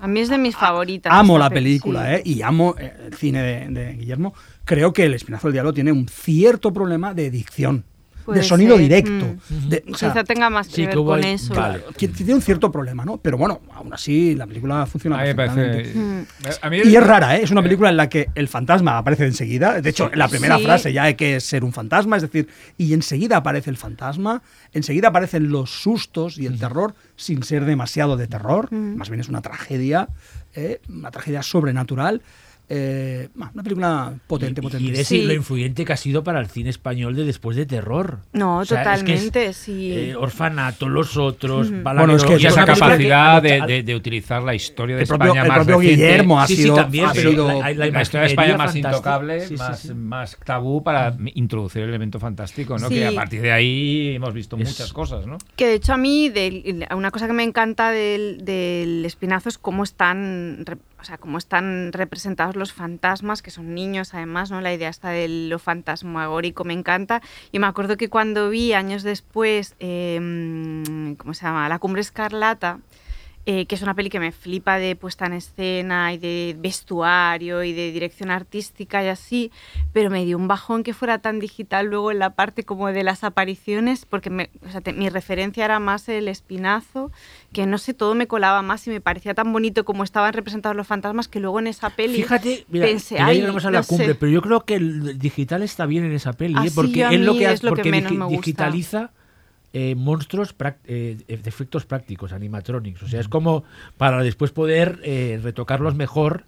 A 0.00 0.06
mí 0.06 0.20
es 0.20 0.28
de 0.28 0.38
mis 0.38 0.56
favoritas. 0.56 1.12
amo 1.12 1.38
la 1.38 1.48
pe- 1.48 1.56
película 1.56 2.06
sí. 2.06 2.14
¿eh? 2.14 2.22
y 2.24 2.42
amo 2.42 2.74
eh, 2.78 2.92
el 3.06 3.14
cine 3.14 3.42
de, 3.42 3.68
de 3.68 3.92
Guillermo. 3.94 4.34
Creo 4.64 4.92
que 4.92 5.04
El 5.04 5.14
Espinazo 5.14 5.48
del 5.48 5.54
Diablo 5.54 5.72
tiene 5.72 5.92
un 5.92 6.08
cierto 6.08 6.72
problema 6.72 7.14
de 7.14 7.30
dicción, 7.30 7.84
de 8.26 8.42
sonido 8.42 8.76
ser, 8.76 8.82
directo. 8.82 9.26
mm. 9.50 9.68
de- 9.68 9.84
o 9.92 9.96
sea, 9.96 10.10
Quizá 10.12 10.24
tenga 10.24 10.50
más 10.50 10.68
que 10.68 10.74
Sí, 10.74 10.86
ver 10.86 10.90
que 10.96 11.04
con 11.04 11.24
eso. 11.24 11.54
vale. 11.54 11.82
que 11.96 12.08
tiene 12.08 12.34
un 12.34 12.42
cierto 12.42 12.70
problema, 12.70 13.04
¿no? 13.04 13.16
Pero 13.18 13.36
bueno, 13.38 13.60
aún 13.74 13.92
así 13.92 14.34
la 14.34 14.46
película 14.46 14.86
funciona 14.86 15.16
A 15.18 15.22
mí 15.22 15.28
me 15.28 15.34
perfectamente. 15.34 15.92
parece. 16.42 16.58
A 16.66 16.70
mí 16.70 16.78
Y 16.84 16.96
es 16.96 17.02
rara, 17.06 17.36
¿eh? 17.36 17.42
Es 17.42 17.50
una 17.50 17.62
película 17.62 17.88
en 17.90 17.96
la 17.96 18.08
que 18.08 18.28
el 18.34 18.48
fantasma 18.48 18.98
aparece 18.98 19.26
enseguida. 19.26 19.80
De 19.80 19.90
hecho, 19.90 20.10
en 20.12 20.18
la 20.18 20.28
primera 20.28 20.58
Sí. 20.58 20.64
frase 20.64 20.92
ya 20.92 21.04
hay 21.04 21.14
que 21.14 21.40
ser 21.40 21.64
un 21.64 21.72
fantasma, 21.72 22.16
es 22.16 22.22
decir, 22.22 22.48
y 22.78 22.92
enseguida 22.92 23.38
aparece 23.38 23.70
el 23.70 23.76
fantasma, 23.76 24.42
enseguida 24.72 25.08
aparecen 25.08 25.50
los 25.50 25.70
sustos 25.70 26.38
y 26.38 26.46
el 26.46 26.58
terror, 26.58 26.94
sin 27.16 27.42
ser 27.42 27.64
demasiado 27.64 28.16
de 28.16 28.26
terror, 28.26 28.70
más 28.72 29.08
bien 29.10 29.20
es 29.20 29.28
una 29.28 29.40
tragedia, 29.42 30.08
¿eh? 30.54 30.80
una 30.88 31.10
tragedia 31.10 31.42
sobrenatural. 31.42 32.22
Eh, 32.74 33.28
una 33.34 33.62
película 33.62 34.14
potente, 34.26 34.60
y, 34.60 34.64
potente. 34.64 34.84
y 34.84 34.90
de 34.92 35.04
Sí. 35.04 35.22
lo 35.22 35.34
influyente 35.34 35.84
que 35.84 35.92
ha 35.92 35.96
sido 35.98 36.24
para 36.24 36.40
el 36.40 36.46
cine 36.46 36.70
español 36.70 37.14
de 37.14 37.24
después 37.24 37.54
de 37.54 37.66
terror. 37.66 38.20
No, 38.32 38.58
O 38.60 38.64
sea, 38.64 38.94
es 38.94 39.02
que 39.02 39.12
es, 39.12 39.24
totalmente, 39.26 39.52
sí. 39.52 39.92
eh, 39.92 40.16
Orfanato, 40.16 40.88
Los 40.88 41.18
Otros, 41.18 41.68
Bueno, 41.68 41.84
Balagueró, 41.84 42.16
es 42.16 42.24
que 42.24 42.32
Y 42.32 42.46
es 42.46 42.52
esa 42.52 42.64
capacidad 42.64 43.42
que- 43.42 43.48
de, 43.48 43.60
de- 43.66 43.82
de 43.82 43.94
utilizar 43.94 44.42
la 44.42 44.54
historia 44.54 44.96
de 44.96 45.04
propio, 45.06 45.26
España 45.26 45.42
el 45.42 45.48
más 45.48 45.56
propio 45.58 45.78
reciente. 45.80 46.02
Guillermo 46.06 46.40
ha 46.40 46.46
Sí, 46.46 46.56
sí, 46.56 46.62
sido, 46.62 46.74
también, 46.76 47.04
ha 47.04 47.14
sido- 47.14 47.48
la- 47.48 47.72
la- 47.74 47.86
la 47.90 48.02
historia 48.02 48.20
de 48.22 48.26
España 48.28 48.56
más 48.56 48.72
fantástica. 48.72 48.88
intocable, 48.90 49.40
Sí, 49.40 49.48
sí, 49.48 49.54
más, 49.56 49.78
sí. 49.80 49.94
más 49.94 50.38
tabú 50.44 50.82
para 50.82 51.14
introducir 51.34 51.82
el 51.82 51.90
elemento 51.90 52.18
fantástico, 52.20 52.78
¿no? 52.78 52.88
Sí. 52.88 52.94
Que 52.94 53.06
a 53.06 53.12
partir 53.12 53.42
de 53.42 53.52
ahí 53.52 54.14
hemos 54.14 54.32
visto 54.32 54.56
Es- 54.56 54.66
muchas 54.68 54.92
cosas, 54.94 55.26
¿no? 55.26 55.36
Que 55.56 55.66
de 55.66 55.74
hecho 55.74 55.92
a 55.92 55.98
mí 55.98 56.32
una 56.96 57.10
cosa 57.10 57.26
que 57.26 57.32
me 57.34 57.42
encanta 57.44 57.90
del, 57.90 58.44
del 58.46 59.04
espinazo 59.04 59.50
es 59.50 59.58
cómo 59.58 59.84
están, 59.84 60.64
o 61.02 61.04
sea, 61.04 61.18
cómo 61.18 61.36
están 61.36 61.92
representados 61.92 62.54
los 62.54 62.72
fantasmas, 62.72 63.42
que 63.42 63.50
son 63.50 63.74
niños 63.74 64.14
además, 64.14 64.52
¿no? 64.52 64.60
La 64.60 64.72
idea 64.72 64.88
esta 64.88 65.10
de 65.10 65.26
lo 65.26 65.58
fantasmagórico 65.58 66.62
me 66.62 66.74
encanta. 66.74 67.20
Y 67.50 67.58
me 67.58 67.66
acuerdo 67.66 67.96
que 67.96 68.08
cuando 68.08 68.50
vi 68.50 68.72
años 68.72 69.02
después, 69.02 69.74
eh, 69.80 70.16
¿cómo 71.18 71.34
se 71.34 71.44
llama? 71.44 71.68
La 71.68 71.80
Cumbre 71.80 72.02
Escarlata, 72.02 72.78
eh, 73.44 73.66
que 73.66 73.74
es 73.74 73.82
una 73.82 73.94
peli 73.94 74.08
que 74.08 74.20
me 74.20 74.30
flipa 74.30 74.78
de 74.78 74.94
puesta 74.94 75.26
en 75.26 75.32
escena 75.32 76.12
y 76.12 76.18
de 76.18 76.54
vestuario 76.58 77.64
y 77.64 77.72
de 77.72 77.90
dirección 77.90 78.30
artística 78.30 79.02
y 79.02 79.08
así, 79.08 79.50
pero 79.92 80.10
me 80.10 80.24
dio 80.24 80.36
un 80.38 80.46
bajón 80.46 80.82
que 80.84 80.94
fuera 80.94 81.18
tan 81.18 81.40
digital 81.40 81.86
luego 81.86 82.12
en 82.12 82.18
la 82.20 82.30
parte 82.36 82.62
como 82.64 82.86
de 82.92 83.02
las 83.02 83.24
apariciones, 83.24 84.06
porque 84.06 84.30
me- 84.30 84.50
o 84.66 84.70
sea, 84.70 84.80
te- 84.80 84.92
mi 84.92 85.08
referencia 85.08 85.64
era 85.64 85.80
más 85.80 86.08
el 86.08 86.28
espinazo, 86.28 87.10
que 87.52 87.66
no 87.66 87.78
sé, 87.78 87.94
todo 87.94 88.14
me 88.14 88.28
colaba 88.28 88.62
más 88.62 88.86
y 88.86 88.90
me 88.90 89.00
parecía 89.00 89.34
tan 89.34 89.52
bonito 89.52 89.84
como 89.84 90.04
estaban 90.04 90.32
representados 90.32 90.76
los 90.76 90.86
fantasmas 90.86 91.26
que 91.28 91.40
luego 91.40 91.58
en 91.58 91.66
esa 91.66 91.90
peli 91.90 92.16
Fíjate, 92.22 92.64
mira, 92.68 92.86
pensé, 92.86 93.16
que 93.16 93.20
ya 93.20 93.26
"Ay, 93.26 93.40
a 93.42 93.70
la 93.70 93.80
no 93.80 93.86
cumbre, 93.86 94.06
sé". 94.08 94.14
pero 94.14 94.30
yo 94.30 94.40
creo 94.42 94.60
que 94.64 94.76
el 94.76 95.18
digital 95.18 95.62
está 95.62 95.86
bien 95.86 96.04
en 96.04 96.12
esa 96.12 96.32
peli, 96.32 96.54
¿eh? 96.66 96.70
porque 96.74 97.02
es 97.10 97.20
lo 97.20 97.32
que, 97.34 97.50
es 97.52 97.62
lo 97.62 97.70
que 97.70 97.76
porque 97.82 97.90
menos 97.90 98.12
digi- 98.12 98.18
me 98.18 98.24
gusta. 98.26 98.40
digitaliza 98.40 99.10
eh, 99.72 99.94
monstruos, 99.94 100.54
eh, 100.84 101.16
de 101.26 101.48
efectos 101.48 101.86
prácticos, 101.86 102.32
animatronics. 102.32 103.02
O 103.02 103.08
sea, 103.08 103.20
es 103.20 103.28
como 103.28 103.64
para 103.96 104.22
después 104.22 104.50
poder 104.52 105.00
eh, 105.04 105.40
retocarlos 105.42 105.94
mejor. 105.94 106.44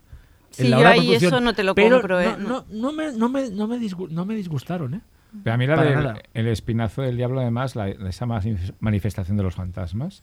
Sí, 0.51 0.65
en 0.65 0.71
la 0.71 0.77
yo 0.77 0.81
hora 0.83 0.91
ahí 0.91 1.15
eso 1.15 1.41
no 1.41 1.53
te 1.55 1.65
lo 1.65 1.75
Pero 1.75 1.97
compro, 1.97 2.21
¿eh? 2.21 2.37
No, 2.39 2.65
no, 2.71 2.91
no 2.91 2.93
me, 2.93 3.13
no, 3.13 3.29
me, 3.29 3.51
no, 3.51 3.67
me 3.67 3.79
no 4.11 4.25
me 4.25 4.35
disgustaron, 4.37 4.95
¿eh? 4.95 5.01
Pero 5.43 5.55
a 5.55 5.57
mí 5.57 5.67
la 5.67 5.83
del- 5.83 6.23
el 6.33 6.47
espinazo 6.47 7.03
del 7.03 7.17
diablo, 7.17 7.41
además, 7.41 7.75
la- 7.75 7.89
esa 7.89 8.25
manif- 8.25 8.73
manifestación 8.79 9.37
de 9.37 9.43
los 9.43 9.55
fantasmas, 9.57 10.23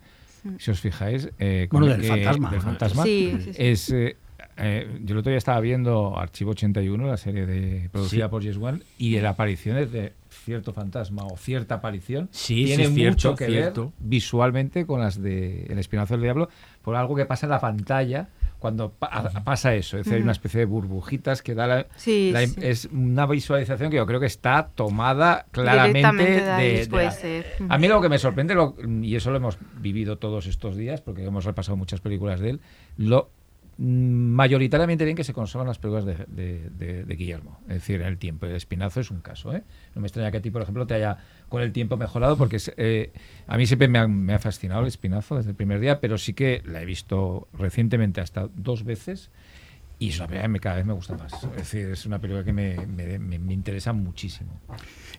si 0.57 0.71
os 0.71 0.79
fijáis... 0.79 1.29
eh, 1.37 1.67
Bueno, 1.69 1.87
del 1.87 2.03
eh, 2.05 2.07
fantasma. 2.07 2.49
del 2.49 2.61
fantasma, 2.61 3.03
Sí, 3.03 3.35
sí, 3.41 3.53
sí. 3.53 3.57
es... 3.57 3.89
eh, 3.91 4.17
eh, 4.57 4.99
yo 5.03 5.13
el 5.13 5.17
otro 5.19 5.29
día 5.31 5.37
estaba 5.37 5.59
viendo 5.59 6.17
Archivo 6.17 6.51
81, 6.51 7.05
la 7.07 7.17
serie 7.17 7.45
de 7.45 7.89
producida 7.91 8.25
Sí. 8.25 8.29
por 8.31 8.41
Yes 8.41 8.57
One, 8.57 8.79
y 8.97 9.19
la 9.19 9.31
aparición 9.31 9.77
es 9.77 9.91
de 9.91 10.13
cierto 10.43 10.73
fantasma 10.73 11.23
o 11.25 11.37
cierta 11.37 11.75
aparición 11.75 12.27
Sí, 12.31 12.65
tiene 12.65 12.87
sí, 12.87 12.93
cierto, 12.95 13.11
mucho 13.29 13.35
que 13.35 13.45
cierto. 13.47 13.83
ver 13.85 13.91
visualmente 13.99 14.85
con 14.85 14.99
las 15.01 15.21
de 15.21 15.63
El 15.69 15.79
Espinazo 15.79 16.15
del 16.15 16.23
Diablo 16.23 16.49
por 16.81 16.95
algo 16.95 17.15
que 17.15 17.25
pasa 17.25 17.45
en 17.45 17.51
la 17.51 17.59
pantalla 17.59 18.29
cuando 18.59 18.91
pa- 18.91 19.07
a- 19.07 19.43
pasa 19.43 19.73
eso. 19.73 19.97
Es 19.97 20.03
decir, 20.05 20.17
hay 20.17 20.21
una 20.23 20.33
especie 20.33 20.59
de 20.59 20.65
burbujitas 20.65 21.41
que 21.41 21.55
da 21.55 21.65
la, 21.65 21.87
Sí, 21.95 22.29
la- 22.31 22.45
sí. 22.45 22.53
Es 22.61 22.85
una 22.91 23.25
visualización 23.25 23.89
que 23.89 23.97
yo 23.97 24.05
creo 24.05 24.19
que 24.19 24.27
está 24.27 24.69
tomada 24.75 25.47
claramente 25.51 26.23
de 26.23 26.41
de, 26.41 26.51
ahí 26.51 26.77
de 26.81 26.87
puede 26.87 27.05
la- 27.05 27.11
ser. 27.11 27.45
A 27.69 27.77
mí 27.79 27.87
lo 27.87 27.99
que 28.01 28.09
me 28.09 28.19
sorprende, 28.19 28.53
lo- 28.53 28.75
y 29.01 29.15
eso 29.15 29.31
lo 29.31 29.37
hemos 29.37 29.57
vivido 29.79 30.17
todos 30.19 30.45
estos 30.45 30.75
días, 30.75 31.01
porque 31.01 31.23
hemos 31.25 31.45
repasado 31.45 31.75
muchas 31.75 32.01
películas 32.01 32.39
de 32.39 32.51
él, 32.51 32.59
lo 32.97 33.29
mayoritariamente 33.85 35.03
bien 35.05 35.17
que 35.17 35.23
se 35.23 35.33
conservan 35.33 35.67
las 35.67 35.79
películas 35.79 36.05
de, 36.05 36.15
de- 36.27 36.69
de- 36.69 37.03
de 37.03 37.15
Guillermo. 37.15 37.59
Es 37.67 37.75
decir, 37.75 38.01
el 38.01 38.17
tiempo. 38.17 38.45
El 38.45 38.55
espinazo 38.55 38.99
es 38.99 39.09
un 39.11 39.21
caso. 39.21 39.53
¿eh? 39.55 39.63
No 39.95 40.01
me 40.01 40.07
extraña 40.07 40.31
que 40.31 40.37
a 40.37 40.41
ti, 40.41 40.51
por 40.51 40.61
ejemplo, 40.61 40.85
te 40.85 40.93
haya 40.93 41.17
con 41.49 41.61
el 41.61 41.71
tiempo 41.71 41.97
mejorado, 41.97 42.37
porque 42.37 42.57
es, 42.57 42.71
eh, 42.77 43.11
a 43.47 43.57
mí 43.57 43.65
siempre 43.65 43.87
me 43.87 43.99
ha, 43.99 44.07
me 44.07 44.33
ha 44.33 44.39
fascinado 44.39 44.81
el 44.81 44.87
espinazo 44.87 45.35
desde 45.37 45.49
el 45.51 45.55
primer 45.55 45.79
día, 45.79 45.99
pero 45.99 46.17
sí 46.17 46.33
que 46.33 46.61
la 46.65 46.81
he 46.81 46.85
visto 46.85 47.47
recientemente 47.53 48.21
hasta 48.21 48.47
dos 48.55 48.83
veces. 48.83 49.31
Y 49.99 50.09
es 50.09 50.17
una 50.17 50.27
película 50.27 50.43
que 50.43 50.49
me- 50.49 50.59
cada 50.59 50.75
vez 50.77 50.85
me 50.85 50.93
gusta 50.93 51.15
más. 51.15 51.33
Es 51.43 51.55
decir, 51.55 51.87
es 51.87 52.05
una 52.05 52.19
película 52.19 52.43
que 52.43 52.53
me, 52.53 52.85
me- 52.87 53.19
me- 53.19 53.39
me 53.39 53.53
interesa 53.53 53.93
muchísimo. 53.93 54.59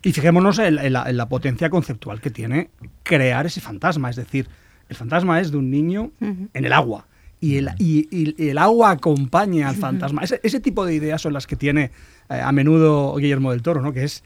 Y 0.01 0.11
fijémonos 0.13 0.59
en, 0.59 0.77
en 0.79 0.93
la, 0.93 1.09
en 1.09 1.17
la 1.17 1.27
potencia 1.29 1.69
conceptual 1.69 2.19
que 2.21 2.29
tiene 2.31 2.69
crear 3.03 3.45
ese 3.45 3.61
fantasma. 3.61 4.09
Es 4.09 4.15
decir, 4.17 4.47
el 4.89 4.95
fantasma 4.95 5.39
es 5.39 5.51
de 5.51 5.57
un 5.57 5.69
niño 5.71 6.11
en 6.19 6.49
el 6.65 6.73
agua. 6.73 7.07
Y 7.43 7.57
el, 7.57 7.69
y- 7.77 8.07
y 8.11 8.49
el 8.49 8.57
agua 8.57 8.91
acompaña 8.91 9.69
al 9.69 9.75
fantasma. 9.75 10.23
Ese, 10.23 10.39
ese 10.43 10.59
tipo 10.59 10.85
de 10.85 10.95
ideas 10.95 11.21
son 11.21 11.33
las 11.33 11.45
que 11.47 11.55
tiene 11.55 11.91
eh, 12.29 12.39
a 12.41 12.51
menudo 12.51 13.15
Guillermo 13.15 13.51
del 13.51 13.61
Toro, 13.61 13.81
¿no? 13.81 13.91
Que 13.91 14.03
es, 14.05 14.23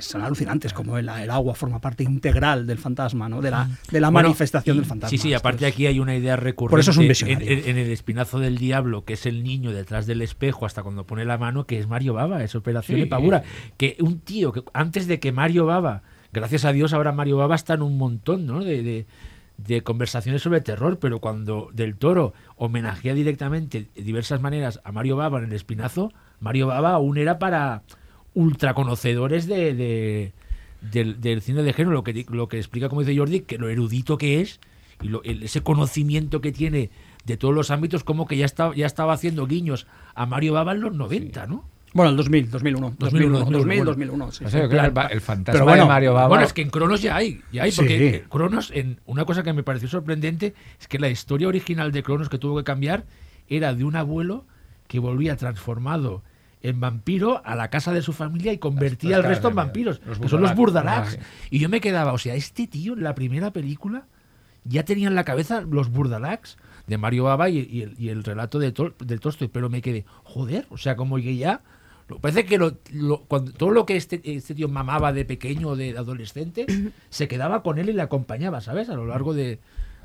son 0.00 0.22
alucinantes, 0.22 0.72
como 0.72 0.96
el, 0.96 1.10
el 1.10 1.30
agua 1.30 1.54
forma 1.54 1.78
parte 1.78 2.04
integral 2.04 2.66
del 2.66 2.78
fantasma, 2.78 3.28
¿no? 3.28 3.42
De 3.42 3.50
la, 3.50 3.68
de 3.90 4.00
la 4.00 4.08
Bueno, 4.08 4.28
manifestación 4.30 4.76
y- 4.76 4.78
del 4.80 4.86
fantasma. 4.88 5.10
Sí, 5.10 5.18
sí, 5.18 5.34
aparte 5.34 5.66
aquí 5.66 5.86
hay 5.86 6.00
una 6.00 6.16
idea 6.16 6.36
recurrente. 6.36 6.70
Por 6.70 6.80
eso 6.80 6.92
es 6.92 6.96
un 6.96 7.06
visionario. 7.06 7.46
en- 7.52 7.68
en 7.68 7.76
el 7.76 7.90
espinazo 7.90 8.38
del 8.38 8.56
diablo, 8.56 9.04
que 9.04 9.12
es 9.12 9.26
el 9.26 9.44
niño 9.44 9.70
detrás 9.72 10.06
del 10.06 10.22
espejo 10.22 10.64
hasta 10.64 10.82
cuando 10.82 11.06
pone 11.06 11.26
la 11.26 11.36
mano, 11.36 11.66
que 11.66 11.78
es 11.78 11.86
Mario 11.86 12.14
Baba, 12.14 12.42
es 12.42 12.54
Operación 12.54 12.96
Sí. 12.98 13.02
Epavura. 13.02 13.42
Que 13.76 13.98
un 14.00 14.20
tío 14.20 14.52
que 14.52 14.62
antes 14.72 15.06
de 15.06 15.20
que 15.20 15.32
Mario 15.32 15.66
Baba, 15.66 16.02
gracias 16.32 16.64
a 16.64 16.72
Dios 16.72 16.94
ahora 16.94 17.12
Mario 17.12 17.36
Baba 17.36 17.54
está 17.56 17.74
en 17.74 17.82
un 17.82 17.98
montón 17.98 18.46
¿no? 18.46 18.64
de, 18.64 18.82
de- 18.82 19.06
de 19.56 19.82
conversaciones 19.82 20.42
sobre 20.42 20.60
terror, 20.60 20.98
pero 20.98 21.20
cuando 21.20 21.70
Del 21.72 21.96
Toro 21.96 22.34
homenajea 22.56 23.14
directamente 23.14 23.88
de 23.94 24.02
diversas 24.02 24.40
maneras 24.40 24.80
a 24.84 24.92
Mario 24.92 25.16
Baba 25.16 25.38
en 25.38 25.44
el 25.44 25.52
espinazo, 25.52 26.12
Mario 26.40 26.66
Baba 26.68 26.90
aún 26.92 27.16
era 27.18 27.38
para 27.38 27.82
ultraconocedores 28.34 29.46
de, 29.46 29.74
de- 29.74 30.32
del, 30.82 31.20
del 31.20 31.40
cine 31.40 31.62
de 31.62 31.72
género, 31.72 31.92
lo 31.94 32.04
que, 32.04 32.26
lo 32.28 32.48
que 32.48 32.58
explica, 32.58 32.88
como 32.88 33.00
dice 33.02 33.16
Jordi, 33.18 33.40
que 33.40 33.56
lo 33.58 33.68
erudito 33.68 34.18
que 34.18 34.40
es 34.40 34.60
y 35.02 35.08
lo- 35.08 35.22
el- 35.22 35.42
ese 35.42 35.62
conocimiento 35.62 36.40
que 36.40 36.52
tiene 36.52 36.90
de 37.24 37.36
todos 37.36 37.54
los 37.54 37.70
ámbitos, 37.70 38.04
como 38.04 38.26
que 38.26 38.36
ya 38.36 38.44
estaba, 38.44 38.74
ya 38.74 38.86
estaba 38.86 39.14
haciendo 39.14 39.46
guiños 39.46 39.86
a 40.14 40.26
Mario 40.26 40.52
Baba 40.52 40.72
en 40.72 40.80
los 40.80 40.94
90, 40.94 41.46
¿no? 41.46 41.64
Bueno, 41.94 42.10
el 42.10 42.16
2000, 42.16 42.50
2001. 42.50 42.94
2001, 42.98 43.38
2001, 43.38 43.58
2000, 43.58 43.66
bueno. 43.78 43.84
2001. 43.84 44.32
sí, 44.32 44.44
O 44.44 44.48
sí. 44.48 44.52
sea, 44.52 44.68
creo 44.68 44.92
que 44.92 45.14
el, 45.14 45.20
fantasma 45.20 45.52
Pero 45.52 45.64
bueno, 45.64 45.82
de 45.84 45.88
Mario 45.88 46.12
Baba. 46.14 46.28
Bueno, 46.28 46.44
es 46.44 46.52
que 46.52 46.60
en 46.62 46.70
Cronos 46.70 47.00
ya 47.00 47.16
hay, 47.16 47.40
ya 47.52 47.62
hay 47.62 47.70
Sí. 47.72 47.76
porque 47.78 48.06
eh, 48.08 48.24
Cronos, 48.28 48.70
en, 48.74 49.00
una 49.06 49.24
cosa 49.24 49.42
que 49.42 49.52
me 49.52 49.62
pareció 49.62 49.88
sorprendente 49.88 50.54
es 50.80 50.88
que 50.88 50.98
la 50.98 51.08
historia 51.08 51.48
original 51.48 51.92
de 51.92 52.02
Cronos 52.02 52.28
que 52.28 52.38
tuvo 52.38 52.56
que 52.58 52.64
cambiar 52.64 53.04
era 53.48 53.72
de 53.74 53.84
un 53.84 53.94
abuelo 53.96 54.44
que 54.88 54.98
volvía 54.98 55.36
transformado 55.36 56.22
en 56.62 56.80
vampiro 56.80 57.42
a 57.44 57.54
la 57.54 57.68
casa 57.70 57.92
de 57.92 58.02
su 58.02 58.12
familia 58.12 58.52
y 58.52 58.58
convertía 58.58 59.16
las 59.18 59.24
al 59.26 59.30
resto 59.30 59.48
en 59.50 59.54
vampiros, 59.54 60.00
los 60.06 60.18
que 60.18 60.28
son 60.28 60.40
los 60.42 60.54
Burdalax. 60.56 61.10
Burdalax. 61.12 61.30
Y 61.50 61.58
yo 61.60 61.68
me 61.68 61.80
quedaba, 61.80 62.12
o 62.12 62.18
sea, 62.18 62.34
este 62.34 62.66
tío 62.66 62.94
en 62.94 63.02
la 63.04 63.14
primera 63.14 63.52
película 63.52 64.06
ya 64.64 64.82
tenía 64.84 65.08
en 65.08 65.14
la 65.14 65.24
cabeza 65.24 65.60
los 65.60 65.90
Burdalax 65.90 66.56
de 66.86 66.98
Mario 66.98 67.24
Baba 67.24 67.50
y, 67.50 67.58
y 67.70 67.82
el, 67.82 67.94
y 67.98 68.08
el 68.08 68.24
relato 68.24 68.58
de, 68.58 68.72
Tol- 68.74 68.94
de 68.98 69.18
Tolstoy, 69.18 69.48
pero 69.48 69.68
me 69.68 69.82
quedé, 69.82 70.06
joder, 70.24 70.66
o 70.70 70.76
sea, 70.78 70.96
como 70.96 71.16
que 71.16 71.36
ya... 71.36 71.60
lo- 72.08 72.18
Parece 72.18 72.44
que 72.44 72.58
lo- 72.58 72.78
lo- 72.92 73.22
cuando, 73.22 73.52
todo 73.52 73.70
lo 73.70 73.86
que 73.86 73.96
este, 73.96 74.20
este 74.24 74.54
tío 74.54 74.68
mamaba 74.68 75.12
de 75.12 75.24
pequeño 75.24 75.68
o 75.68 75.76
de 75.76 75.96
adolescente 75.96 76.66
se 77.10 77.28
quedaba 77.28 77.62
con 77.62 77.78
él 77.78 77.88
y 77.88 77.92
le 77.92 78.02
acompañaba, 78.02 78.60
¿sabes? 78.60 78.88
A 78.90 78.94
lo 78.94 79.06
largo 79.06 79.34
de, 79.34 79.60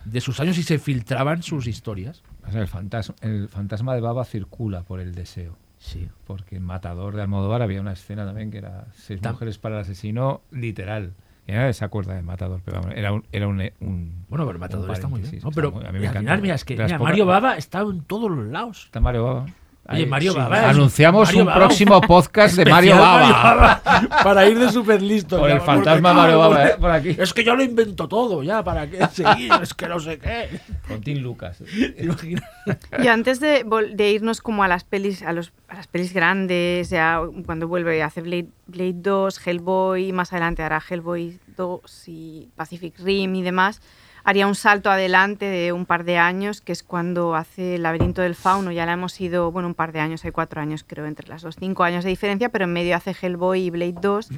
de 0.06 0.22
sus 0.22 0.39
años 0.39 0.58
y 0.58 0.64
se 0.64 0.80
filtraban 0.80 1.43
sus 1.43 1.68
historias. 1.68 2.24
O 2.47 2.52
sea, 2.52 2.62
el, 2.62 2.68
fantasma, 2.68 3.16
el 3.22 3.47
fantasma 3.50 3.93
de 3.95 4.02
Baba 4.02 4.26
circula 4.26 4.84
por 4.84 5.00
el 5.00 5.14
deseo. 5.14 5.58
Sí. 5.78 6.08
Porque 6.26 6.58
en 6.58 6.64
Matador 6.64 7.16
de 7.16 7.22
Almodóvar 7.22 7.62
había 7.62 7.80
una 7.80 7.93
escena 7.93 8.26
también 8.26 8.52
que 8.52 8.58
era 8.58 8.88
seis 8.93 9.22
Tam- 9.22 9.32
mujeres 9.34 9.58
para 9.58 9.76
el 9.76 9.82
asesino, 9.82 10.41
literal. 10.52 11.14
Y 11.47 11.52
nadie 11.54 11.74
se 11.74 11.84
acuerda 11.86 12.14
de 12.16 12.22
Matador, 12.22 12.62
pero 12.64 12.80
vamos, 12.82 12.95
era 12.97 13.12
un, 13.14 13.24
era 13.32 13.47
un, 13.47 13.60
un- 13.80 14.26
Bueno, 14.30 14.45
pero 14.45 14.52
el 14.52 14.60
matador 14.60 14.88
un 14.89 14.95
está 14.95 15.08
muy 15.08 15.22
bien. 15.22 15.32
No, 15.41 15.50
Está 15.50 15.50
pero 15.56 15.72
muy- 15.72 15.86
a 15.86 15.91
mí 15.91 16.00
me 16.00 16.06
encanta. 16.08 16.38
mira, 16.38 16.56
es 16.56 16.64
que 16.66 16.76
mira, 16.78 17.00
Mario 17.00 17.26
Baba 17.26 17.56
está 17.58 17.80
en 17.82 18.02
todos 18.04 18.30
los 18.30 18.45
lados. 18.47 18.84
Está 18.86 19.00
Mario 19.00 19.24
Baba. 19.24 19.45
Oye, 19.92 20.06
Mario 20.06 20.34
sí. 20.34 20.38
Baba 20.38 20.70
Anunciamos 20.70 21.28
Mario 21.30 21.40
un 21.42 21.46
Baba. 21.48 21.60
próximo 21.60 22.02
podcast 22.02 22.56
de 22.56 22.66
Mario 22.70 22.98
Baba. 22.98 23.82
Baba, 23.84 24.24
para 24.24 24.46
ir 24.48 24.60
de 24.60 24.70
súper 24.72 25.02
listo. 25.02 25.40
Con 25.40 25.50
ya, 25.50 25.56
el 25.56 25.62
fantasma 25.62 26.14
Mario 26.14 26.38
Baba, 26.38 26.68
¿eh? 26.68 26.76
Por 26.80 26.92
aquí. 26.92 27.16
Es 27.18 27.34
que 27.34 27.44
yo 27.44 27.56
lo 27.56 27.64
invento 27.64 28.08
todo, 28.08 28.44
ya, 28.44 28.64
¿para 28.64 28.88
qué 28.88 29.08
seguir? 29.08 29.52
Es 29.62 29.74
que 29.74 29.88
no 29.88 30.00
sé 30.00 30.20
qué. 30.20 30.60
Con 30.88 31.02
Tim 31.02 31.20
Lucas. 31.24 31.58
¿Te 31.58 32.04
imaginas? 32.04 32.44
Y 33.02 33.08
antes 33.08 33.40
de, 33.40 33.66
de 33.94 34.12
irnos 34.12 34.42
como 34.42 34.64
a 34.64 34.68
las 34.68 34.84
pelis, 34.84 35.24
a, 35.24 35.34
los, 35.34 35.54
a 35.68 35.76
las 35.76 35.88
pelis 35.88 36.14
grandes, 36.14 36.92
ya 36.92 37.22
cuando 37.48 37.68
vuelve 37.68 38.04
a 38.04 38.06
hacer 38.06 38.24
Blade, 38.24 38.50
Blade 38.68 38.94
2, 38.96 39.48
Hellboy, 39.48 40.12
más 40.12 40.32
adelante 40.34 40.62
hará 40.62 40.82
Hellboy 40.88 41.40
2 41.58 42.04
y 42.08 42.50
Pacific 42.56 42.94
Rim 43.00 43.34
y 43.34 43.42
demás, 43.42 43.82
haría 44.24 44.47
un 44.47 44.55
salto 44.55 44.89
adelante 44.91 45.45
de 45.45 45.72
un 45.74 45.86
par 45.86 46.03
de 46.03 46.17
años, 46.17 46.61
que 46.61 46.72
es 46.72 46.84
cuando 46.84 47.36
hace 47.36 47.76
El 47.76 47.84
laberinto 47.84 48.22
del 48.22 48.36
fauno, 48.36 48.72
ya 48.72 48.86
la 48.86 48.93
hemos 48.93 49.20
ido, 49.22 49.51
bueno, 49.51 49.67
un 49.67 49.76
par 49.76 49.91
de 49.91 49.99
años, 49.99 50.24
hay 50.26 50.32
cuatro 50.32 50.61
años 50.61 50.84
creo, 50.86 51.05
entre 51.05 51.28
las 51.28 51.41
dos, 51.41 51.55
cinco 51.59 51.84
años 51.84 52.03
de 52.03 52.09
diferencia, 52.09 52.49
pero 52.49 52.65
en 52.65 52.74
medio 52.74 52.95
hace 52.95 53.15
Hellboy 53.20 53.61
y 53.61 53.70
Blade 53.70 53.95
2. 54.01 54.30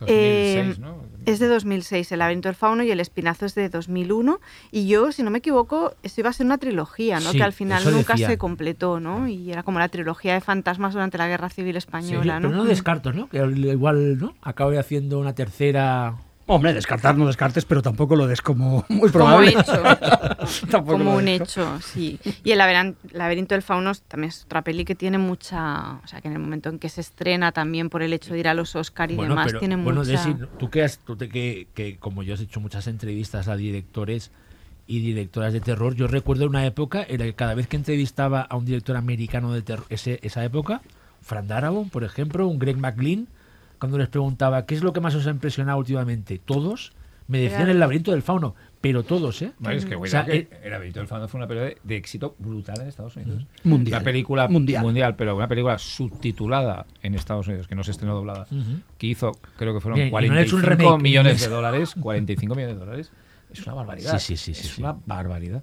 2006, 0.00 0.06
Eh, 0.06 0.80
¿no? 0.80 1.02
Es 1.26 1.40
de 1.40 1.48
2006, 1.48 2.12
El 2.12 2.20
laberinto 2.20 2.48
del 2.48 2.54
fauno 2.54 2.84
y 2.84 2.90
El 2.92 3.00
espinazo 3.00 3.46
es 3.46 3.54
de 3.56 3.68
2001. 3.68 4.38
Y 4.70 4.86
yo, 4.86 5.10
si 5.10 5.22
no 5.24 5.30
me 5.30 5.38
equivoco, 5.38 5.92
esto 6.04 6.20
iba 6.20 6.30
a 6.30 6.32
ser 6.32 6.46
una 6.46 6.58
trilogía, 6.58 7.18
¿no? 7.20 7.32
Sí, 7.32 7.38
que 7.38 7.42
al 7.42 7.52
final 7.52 7.82
eso 7.82 7.90
nunca 7.90 8.16
se 8.16 8.38
completó, 8.38 9.00
¿no? 9.00 9.26
Y 9.26 9.50
era 9.50 9.64
como 9.64 9.80
la 9.80 9.88
trilogía 9.88 10.34
de 10.34 10.40
fantasmas 10.40 10.92
durante 10.92 11.18
la 11.18 11.26
Guerra 11.26 11.48
Civil 11.48 11.72
Sí, 11.74 11.78
Española, 11.78 12.38
pero 12.40 12.50
¿no? 12.50 12.58
no 12.58 12.64
descarto, 12.64 13.12
¿no? 13.12 13.28
Que 13.28 13.38
igual, 13.38 14.18
¿no? 14.18 14.34
Acabe 14.40 14.78
haciendo 14.78 15.18
una 15.18 15.34
tercera. 15.34 16.14
Hombre, 16.50 16.72
descartar 16.72 17.16
no 17.16 17.26
descartes, 17.26 17.64
pero 17.66 17.82
tampoco 17.82 18.16
lo 18.16 18.26
des 18.26 18.40
como 18.40 18.84
muy 18.88 19.00
Como 19.10 19.12
probable. 19.12 19.50
hecho. 19.50 19.82
Tampoco 20.70 20.98
como 20.98 21.14
un 21.16 21.28
hecho, 21.28 21.78
sí. 21.82 22.18
Y 22.42 22.52
el 22.52 22.58
laberinto 23.12 23.54
del 23.54 23.62
fauno 23.62 23.92
también 24.08 24.30
es 24.30 24.44
otra 24.44 24.62
peli 24.62 24.84
que 24.86 24.94
tiene 24.94 25.18
mucha... 25.18 26.00
O 26.02 26.06
sea, 26.06 26.20
que 26.22 26.28
en 26.28 26.34
el 26.34 26.40
momento 26.40 26.70
en 26.70 26.78
que 26.78 26.88
se 26.88 27.02
estrena 27.02 27.52
también 27.52 27.90
por 27.90 28.02
el 28.02 28.12
hecho 28.14 28.32
de 28.32 28.40
ir 28.40 28.48
a 28.48 28.54
los 28.54 28.74
Oscar 28.76 29.10
y 29.10 29.16
bueno, 29.16 29.32
demás, 29.32 29.46
pero 29.48 29.58
tiene 29.60 29.76
bueno, 29.76 30.00
mucha... 30.00 30.10
Desi, 30.12 30.34
tú 30.58 30.70
que, 30.70 30.82
has- 30.82 30.98
tú 30.98 31.16
te- 31.16 31.28
que, 31.28 31.68
que 31.74 31.98
como 31.98 32.22
yo 32.22 32.32
has 32.34 32.40
hecho 32.40 32.60
muchas 32.60 32.86
entrevistas 32.86 33.46
a 33.48 33.56
directores 33.56 34.30
y 34.86 35.00
directoras 35.00 35.52
de 35.52 35.60
terror, 35.60 35.94
yo 35.96 36.06
recuerdo 36.06 36.46
una 36.46 36.64
época 36.64 37.04
en 37.06 37.18
la 37.18 37.26
que 37.26 37.34
cada 37.34 37.52
vez 37.54 37.66
que 37.68 37.76
entrevistaba 37.76 38.40
a 38.40 38.56
un 38.56 38.64
director 38.64 38.96
americano 38.96 39.52
de 39.52 39.60
terror, 39.60 39.84
ese, 39.90 40.18
esa 40.22 40.42
época, 40.44 40.80
Fran 41.20 41.46
Darabont, 41.46 41.92
por 41.92 42.04
ejemplo, 42.04 42.48
un 42.48 42.58
Greg 42.58 42.78
McLean, 42.78 43.28
cuando 43.78 43.98
les 43.98 44.08
preguntaba 44.08 44.66
qué 44.66 44.74
es 44.74 44.82
lo 44.82 44.92
que 44.92 45.00
más 45.00 45.14
os 45.14 45.26
ha 45.26 45.30
impresionado 45.30 45.78
últimamente, 45.78 46.38
todos 46.44 46.92
me 47.26 47.40
decían 47.40 47.68
el 47.68 47.78
laberinto 47.78 48.12
del 48.12 48.22
fauno, 48.22 48.54
pero 48.80 49.02
todos, 49.02 49.42
¿eh? 49.42 49.52
Bueno, 49.58 49.76
es 49.76 49.84
que, 49.84 49.96
O 49.96 49.98
cuidado 49.98 50.24
sea, 50.24 50.32
que 50.32 50.38
eh, 50.40 50.48
El 50.62 50.70
laberinto 50.70 51.00
del 51.00 51.08
fauno 51.08 51.28
fue 51.28 51.38
una 51.38 51.46
película 51.46 51.68
de, 51.68 51.76
de 51.84 51.96
éxito 51.96 52.34
brutal 52.38 52.80
en 52.80 52.88
Estados 52.88 53.16
Unidos. 53.16 53.46
Mundial. 53.64 53.98
Una 54.00 54.04
película 54.04 54.48
Mundial. 54.48 54.82
mundial. 54.82 55.14
pero 55.14 55.36
una 55.36 55.46
película 55.46 55.76
subtitulada 55.78 56.86
en 57.02 57.14
Estados 57.14 57.46
Unidos, 57.48 57.68
que 57.68 57.74
no 57.74 57.84
se 57.84 57.90
estrenó 57.90 58.14
doblada, 58.14 58.46
que 58.96 59.06
hizo, 59.06 59.32
creo 59.58 59.74
que 59.74 59.80
fueron 59.80 59.96
Bien, 59.96 60.08
y 60.08 60.10
no 60.10 60.16
han 60.34 60.38
hecho 60.38 60.56
45 60.56 60.56
un 60.56 60.62
remake. 60.62 61.02
millones 61.02 61.40
de 61.40 61.48
dólares. 61.48 61.94
45 62.00 62.54
millones 62.54 62.76
de 62.76 62.80
dólares. 62.84 63.12
Es 63.52 63.62
una 63.66 63.74
barbaridad. 63.74 64.18
Sí, 64.18 64.36
sí, 64.36 64.54
sí, 64.54 64.60
Es 64.66 64.74
sí. 64.74 64.80
una 64.82 64.96
barbaridad. 65.06 65.62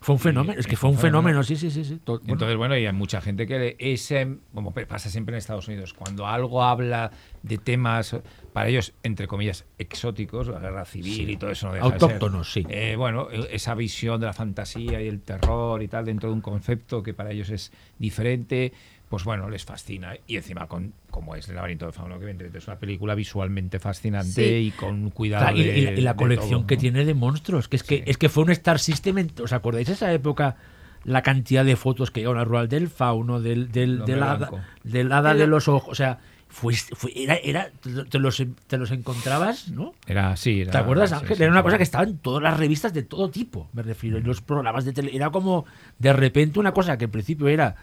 Fue 0.00 0.14
un 0.14 0.18
fenómeno, 0.18 0.58
es 0.58 0.66
que 0.66 0.76
fue 0.76 0.90
un 0.90 0.98
fenómeno, 0.98 1.42
sí, 1.42 1.56
sí, 1.56 1.70
sí. 1.70 1.84
sí. 1.84 2.00
To- 2.04 2.18
bueno, 2.18 2.32
Entonces, 2.34 2.56
bueno, 2.56 2.76
y 2.76 2.86
hay 2.86 2.92
mucha 2.92 3.20
gente 3.20 3.46
que 3.46 3.58
le- 3.58 3.76
ese, 3.78 4.36
como 4.54 4.72
pasa 4.72 5.08
siempre 5.10 5.34
en 5.34 5.38
Estados 5.38 5.68
Unidos, 5.68 5.94
cuando 5.94 6.26
algo 6.26 6.62
habla 6.62 7.10
de 7.42 7.58
temas, 7.58 8.16
para 8.52 8.68
ellos, 8.68 8.92
entre 9.02 9.26
comillas, 9.26 9.64
exóticos, 9.78 10.48
la 10.48 10.58
guerra 10.58 10.84
civil 10.84 11.30
y 11.30 11.36
todo 11.36 11.50
eso 11.50 11.68
no 11.68 11.74
deja 11.74 11.86
de 11.90 11.92
ser. 11.98 12.02
Autóctonos, 12.02 12.52
sí. 12.52 12.66
Eh, 12.68 12.96
bueno, 12.96 13.28
esa 13.30 13.74
visión 13.74 14.20
de 14.20 14.26
la 14.26 14.32
fantasía 14.32 15.00
y 15.02 15.08
el 15.08 15.20
terror 15.20 15.82
y 15.82 15.88
tal 15.88 16.04
dentro 16.04 16.28
de 16.28 16.34
un 16.34 16.40
concepto 16.42 17.02
que 17.02 17.14
para 17.14 17.30
ellos 17.30 17.50
es 17.50 17.72
diferente, 17.98 18.72
pues 19.08 19.24
bueno, 19.24 19.48
les 19.48 19.64
fascina. 19.64 20.14
Y 20.26 20.36
encima, 20.36 20.66
con 20.66 20.92
como 21.12 21.36
es 21.36 21.48
El 21.48 21.54
laberinto 21.54 21.84
del 21.84 21.94
fauno, 21.94 22.16
que 22.18 22.22
evidentemente 22.24 22.58
es 22.58 22.66
una 22.66 22.78
película 22.80 23.14
visualmente 23.14 23.78
fascinante 23.78 24.32
Sí. 24.32 24.42
y 24.66 24.70
con 24.72 25.10
cuidado 25.10 25.44
Claro, 25.44 25.58
y, 25.58 25.62
de- 25.64 25.78
y 25.78 25.82
la, 25.84 25.90
y 25.92 26.00
la 26.00 26.12
de 26.14 26.16
colección 26.16 26.50
todo, 26.62 26.66
que 26.66 26.74
¿no? 26.74 26.80
tiene 26.80 27.04
de 27.04 27.14
monstruos, 27.14 27.68
que 27.68 27.76
es 27.76 27.84
que 27.84 27.98
Sí. 27.98 28.02
es 28.06 28.18
que 28.18 28.28
fue 28.28 28.42
un 28.42 28.50
Star 28.50 28.80
System, 28.80 29.18
en- 29.18 29.30
¿os 29.40 29.52
acordáis 29.52 29.86
de 29.86 29.92
esa 29.92 30.12
época? 30.12 30.56
La 31.04 31.22
cantidad 31.22 31.64
de 31.64 31.76
fotos 31.76 32.10
que 32.10 32.20
llegaron 32.20 32.40
a 32.40 32.44
Rural 32.44 32.68
del 32.68 32.88
fauno, 32.88 33.40
del, 33.40 33.70
del, 33.70 34.00
El 34.00 34.04
del 34.04 34.22
hada, 34.22 35.30
del 35.30 35.38
de 35.38 35.46
los 35.46 35.68
ojos, 35.68 35.90
o 35.92 35.94
sea, 35.94 36.18
fue, 36.48 36.74
fue- 36.74 37.12
era, 37.16 37.34
era, 37.36 37.70
te 38.10 38.18
los, 38.18 38.42
te 38.66 38.76
los 38.78 38.90
encontrabas, 38.90 39.68
¿no? 39.70 39.94
Era 40.06 40.32
así. 40.32 40.64
¿Te 40.70 40.76
acuerdas, 40.78 41.12
Ángel? 41.12 41.36
sí, 41.36 41.42
era 41.42 41.50
una 41.52 41.62
cosa 41.62 41.76
que 41.78 41.82
estaba 41.82 42.04
en 42.04 42.18
todas 42.18 42.42
las 42.42 42.56
revistas 42.58 42.92
de 42.92 43.02
todo 43.02 43.30
tipo, 43.30 43.68
me 43.72 43.82
refiero, 43.82 44.18
en 44.18 44.24
los 44.24 44.42
programas 44.42 44.84
de 44.84 44.92
tele. 44.92 45.10
Era 45.16 45.30
como, 45.30 45.64
de 45.98 46.12
repente, 46.12 46.60
una 46.60 46.72
cosa 46.72 46.96
que 46.98 47.06
al 47.06 47.10
principio 47.10 47.48
era 47.48 47.74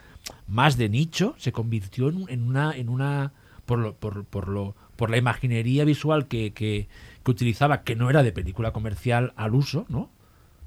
más 0.48 0.78
de 0.78 0.90
nicho, 0.90 1.36
se 1.38 1.52
convirtió 1.52 2.10
en, 2.10 2.26
en 2.30 2.44
una, 2.48 2.76
en 2.76 2.90
una 2.90 3.32
por 3.66 3.80
lo, 3.80 3.94
por, 3.96 4.26
por 4.26 4.48
lo, 4.48 4.76
por 4.96 5.10
la 5.10 5.18
imaginería 5.18 5.86
visual 5.86 6.28
que, 6.28 6.52
que, 6.54 6.88
que 7.24 7.32
utilizaba, 7.32 7.84
que 7.84 7.96
no 7.96 8.10
era 8.10 8.24
de 8.24 8.32
película 8.32 8.72
comercial 8.72 9.34
al 9.36 9.54
uso, 9.56 9.86
¿no? 9.90 10.10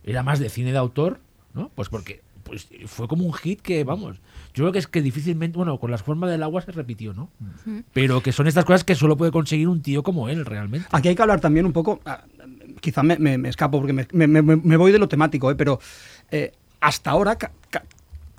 Era 0.05 0.23
más 0.23 0.39
de 0.39 0.49
cine 0.49 0.73
de 0.73 0.79
autor, 0.79 1.21
¿no? 1.55 1.71
Pues 1.75 1.89
porque 1.89 2.23
pues 2.45 2.69
fue 2.87 3.07
como 3.09 3.25
un 3.25 3.33
hit 3.35 3.61
que, 3.61 3.85
vamos, 3.85 4.17
yo 4.53 4.65
creo 4.65 4.73
que 4.73 4.79
es 4.81 4.87
que 4.89 5.01
difícilmente, 5.01 5.57
bueno, 5.57 5.79
con 5.79 5.91
las 5.93 6.03
formas 6.03 6.29
del 6.31 6.43
agua 6.43 6.61
se 6.61 6.73
repitió, 6.73 7.15
¿no? 7.15 7.31
Pero 7.93 8.21
que 8.21 8.33
son 8.33 8.47
estas 8.49 8.65
cosas 8.65 8.83
que 8.85 8.95
solo 8.97 9.17
puede 9.17 9.31
conseguir 9.31 9.69
un 9.69 9.81
tío 9.81 10.03
como 10.03 10.29
él, 10.29 10.45
realmente. 10.45 10.89
Aquí 10.91 11.09
hay 11.09 11.15
que 11.15 11.23
hablar 11.23 11.41
también 11.41 11.67
un 11.67 11.73
poco, 11.73 12.01
ah, 12.05 12.25
quizá 12.81 13.03
me, 13.05 13.17
me- 13.19 13.39
me 13.39 13.49
escapo 13.49 13.79
porque 13.79 13.93
me, 13.93 14.07
me- 14.13 14.27
me- 14.43 14.57
me 14.57 14.77
voy 14.77 14.91
de 14.93 14.99
lo 14.99 15.09
temático, 15.09 15.51
¿eh? 15.51 15.55
pero 15.55 15.79
eh, 16.33 16.53
hasta 16.81 17.11
ahora 17.11 17.37
ca- 17.37 17.53
ca- 17.71 17.85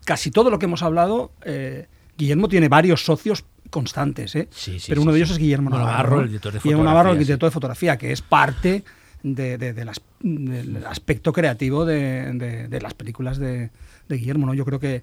casi 0.06 0.32
todo 0.32 0.50
lo 0.50 0.60
que 0.60 0.66
hemos 0.66 0.84
hablado, 0.84 1.32
eh, 1.46 1.88
Guillermo 2.18 2.48
tiene 2.48 2.70
varios 2.70 3.04
socios 3.06 3.46
constantes, 3.70 4.36
¿eh? 4.36 4.48
Sí, 4.52 4.80
sí, 4.80 4.86
pero 4.90 5.02
sí, 5.02 5.04
uno 5.04 5.12
de 5.14 5.18
ellos 5.20 5.32
es 5.32 5.38
Guillermo 5.40 5.70
Navarro. 5.72 6.22
El 6.22 6.28
director 6.28 6.54
de 6.54 6.60
Guillermo 6.60 6.84
Navarro, 6.84 7.12
el 7.14 7.20
director 7.20 7.48
de 7.50 7.54
fotografía, 7.54 7.98
que 7.98 8.12
es 8.12 8.22
parte 8.22 8.84
de- 9.24 9.58
de- 9.58 9.74
del, 9.74 9.90
as- 9.90 10.02
del 10.20 10.86
aspecto 10.86 11.34
creativo 11.34 11.86
de, 11.86 12.80
las 12.82 12.94
películas 12.94 13.38
de, 13.38 13.72
Guillermo, 14.10 14.46
¿no? 14.46 14.54
Yo 14.54 14.64
creo 14.66 14.80
que, 14.80 15.02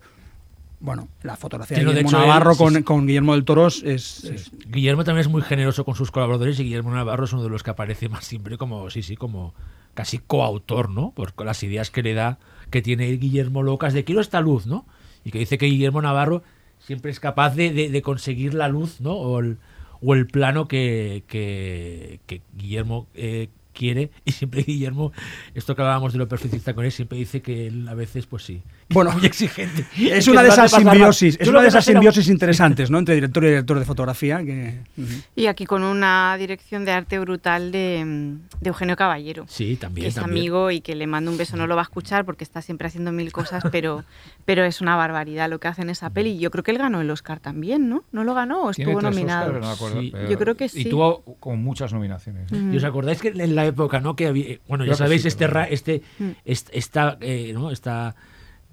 bueno, 0.78 1.08
la 1.22 1.36
fotografía 1.36 1.78
de 1.78 1.84
Guillermo 1.84 2.10
él- 2.10 2.16
Navarro 2.16 2.52
sí, 2.52 2.58
con, 2.58 2.74
sí. 2.74 2.82
con 2.84 3.06
Guillermo 3.06 3.32
del 3.32 3.44
Toro 3.44 3.66
es- 3.66 3.82
es, 3.82 4.52
Guillermo 4.68 5.02
también 5.04 5.22
es 5.22 5.28
muy 5.28 5.42
generoso 5.42 5.84
con 5.84 5.96
sus 5.96 6.10
colaboradores 6.12 6.60
y 6.60 6.64
Guillermo 6.64 6.92
Navarro 6.94 7.24
es 7.24 7.32
uno 7.32 7.42
de 7.42 7.48
los 7.50 7.62
que 7.64 7.70
aparece 7.70 8.08
más 8.08 8.24
siempre 8.24 8.56
como, 8.56 8.88
sí, 8.90 9.02
sí, 9.02 9.16
como 9.16 9.52
casi 9.94 10.18
coautor, 10.18 10.90
¿no? 10.90 11.10
Por 11.10 11.32
las 11.44 11.62
ideas 11.64 11.90
que 11.90 12.02
le 12.04 12.14
da, 12.14 12.38
que 12.70 12.82
tiene 12.82 13.06
Guillermo 13.16 13.62
locas 13.62 13.94
de 13.94 14.04
quiero 14.04 14.20
esta 14.20 14.40
luz, 14.40 14.66
¿no? 14.66 14.86
Y 15.24 15.30
que 15.30 15.38
dice 15.40 15.58
que 15.58 15.66
Guillermo 15.66 16.00
Navarro 16.02 16.42
siempre 16.78 17.10
es 17.10 17.20
capaz 17.20 17.54
de, 17.54 17.72
de- 17.72 17.90
conseguir 18.02 18.54
la 18.54 18.68
luz, 18.68 19.00
¿no? 19.00 19.12
O 19.14 19.40
el, 19.40 19.58
o 20.00 20.14
el 20.14 20.26
plano 20.26 20.66
que, 20.68 21.24
que, 21.26 22.20
que 22.26 22.42
Guillermo 22.56 23.06
eh, 23.14 23.48
quiere. 23.72 24.10
Y 24.24 24.32
siempre 24.32 24.62
Guillermo, 24.62 25.12
esto 25.54 25.74
que 25.74 25.82
hablábamos 25.82 26.12
de 26.12 26.18
lo 26.18 26.28
perfeccionista 26.28 26.74
con 26.74 26.84
él, 26.84 26.92
siempre 26.92 27.18
dice 27.18 27.40
que 27.42 27.66
él 27.66 27.88
a 27.88 27.94
veces, 27.94 28.26
pues 28.26 28.44
sí, 28.44 28.62
Bueno, 28.90 29.12
muy 29.12 29.24
exigente. 29.26 29.84
Es 29.96 30.28
una 30.28 30.42
de 30.42 30.48
esas 30.50 30.70
simbiosis, 30.70 31.36
es 31.40 31.48
una 31.48 31.62
de 31.62 31.68
esas 31.68 31.86
era- 31.88 31.94
simbiosis 31.98 32.28
interesantes, 32.28 32.90
¿no? 32.90 32.98
Entre 32.98 33.14
director 33.14 33.44
y 33.44 33.48
director 33.48 33.78
de 33.78 33.84
fotografía. 33.84 34.44
Que, 34.44 34.80
Ujú. 34.96 35.08
Y 35.36 35.46
aquí 35.46 35.66
con 35.66 35.82
una 35.82 36.36
dirección 36.38 36.84
de 36.84 36.92
arte 36.92 37.18
brutal 37.18 37.72
de, 37.72 38.36
de 38.60 38.68
Eugenio 38.68 38.96
Caballero. 38.96 39.44
Sí, 39.48 39.76
también. 39.76 40.04
que 40.04 40.08
es 40.08 40.14
también. 40.16 40.38
amigo 40.38 40.70
y 40.70 40.80
que 40.80 40.94
le 40.94 41.06
mando 41.06 41.30
un 41.30 41.36
beso, 41.38 41.56
no 41.56 41.66
lo 41.66 41.74
va 41.76 41.82
a 41.82 41.84
escuchar 41.84 42.24
porque 42.24 42.44
está 42.44 42.62
siempre 42.62 42.88
haciendo 42.88 43.12
mil 43.12 43.32
cosas, 43.32 43.62
pero, 43.70 44.04
pero 44.44 44.64
es 44.64 44.80
una 44.80 44.96
barbaridad 44.96 45.48
lo 45.48 45.58
que 45.60 45.68
hace 45.68 45.82
en 45.82 45.90
esa 45.90 46.10
peli. 46.10 46.38
Yo 46.38 46.50
creo 46.50 46.64
que 46.64 46.70
él 46.70 46.78
ganó 46.78 47.00
el 47.00 47.10
Oscar 47.10 47.40
también, 47.40 47.88
¿no? 47.88 48.04
¿No 48.12 48.24
lo 48.24 48.34
ganó 48.34 48.62
o 48.64 48.70
estuvo 48.70 49.00
nominado? 49.00 49.46
Oscars, 49.52 49.60
no 49.60 49.66
me 49.68 49.72
acuerdo, 49.74 50.00
Sí. 50.00 50.12
Yo 50.30 50.38
creo 50.38 50.54
que 50.56 50.64
Y 50.66 50.68
sí. 50.68 50.84
tuvo 50.90 51.22
con 51.40 51.62
muchas 51.62 51.92
nominaciones. 51.92 52.50
¿eh? 52.52 52.56
Mm. 52.56 52.74
¿Y 52.74 52.76
os 52.76 52.84
acordáis 52.84 53.20
que 53.20 53.28
en 53.28 53.54
la 53.54 53.59
época, 53.66 54.00
¿no? 54.00 54.16
Que 54.16 54.26
había, 54.26 54.58
bueno, 54.68 54.84
ya 54.84 54.88
Creo 54.90 54.96
que 54.96 54.98
sabéis, 55.04 55.22
sí, 55.22 55.28
este, 55.28 55.46
ra- 55.46 55.64
este, 55.68 56.02
Mm. 56.18 56.28
est- 56.44 56.70
esta, 56.72 57.16
eh, 57.20 57.52
¿no? 57.54 57.70
esta 57.70 58.14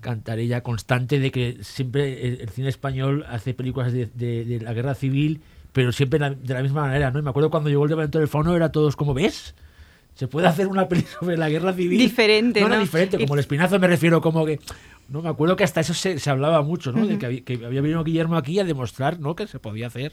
cantarella 0.02 0.62
constante 0.62 1.20
de 1.20 1.32
que 1.32 1.58
siempre 1.62 2.28
el, 2.28 2.50
cine 2.50 2.70
español 2.70 3.26
hace 3.30 3.54
películas 3.54 3.92
de, 3.94 4.08
de- 4.14 4.46
de 4.46 4.62
la 4.62 4.74
guerra 4.74 4.94
civil, 4.96 5.42
pero 5.74 5.92
siempre 5.92 6.20
la- 6.20 6.30
de 6.32 6.54
la 6.54 6.62
misma 6.62 6.82
manera, 6.82 7.12
¿no? 7.12 7.20
Y 7.20 7.22
me 7.24 7.30
acuerdo 7.30 7.50
cuando 7.50 7.70
llegó 7.70 7.84
el 7.84 7.90
Levantamiento 7.90 8.20
del 8.20 8.28
Fauno, 8.28 8.56
era 8.56 8.72
todos 8.72 8.96
como, 8.96 9.14
¿ves? 9.14 9.56
Se 10.16 10.28
puede 10.28 10.48
hacer 10.48 10.68
una 10.68 10.88
película 10.88 11.16
sobre 11.20 11.38
la 11.38 11.50
guerra 11.50 11.74
civil. 11.74 11.98
Diferente, 12.00 12.62
no, 12.62 12.70
¿no? 12.70 12.80
diferente, 12.80 13.18
Y- 13.18 13.22
como 13.22 13.34
el 13.36 13.40
espinazo 13.40 13.80
me 13.80 13.88
refiero, 13.88 14.22
como 14.22 14.46
que... 14.46 14.60
No, 15.10 15.22
me 15.22 15.30
acuerdo 15.30 15.56
que 15.56 15.64
hasta 15.64 15.80
eso 15.80 15.94
se, 15.94 16.20
se 16.20 16.30
hablaba 16.30 16.62
mucho, 16.64 16.92
¿no? 16.92 17.08
De 17.08 17.18
que 17.18 17.26
había, 17.26 17.42
que 17.42 17.54
había 17.66 17.80
venido 17.80 18.04
Guillermo 18.04 18.36
aquí 18.36 18.60
a 18.60 18.66
demostrar, 18.66 19.20
¿no? 19.22 19.36
Que 19.38 19.48
se 19.48 19.58
podía 19.58 19.88
hacer. 19.88 20.12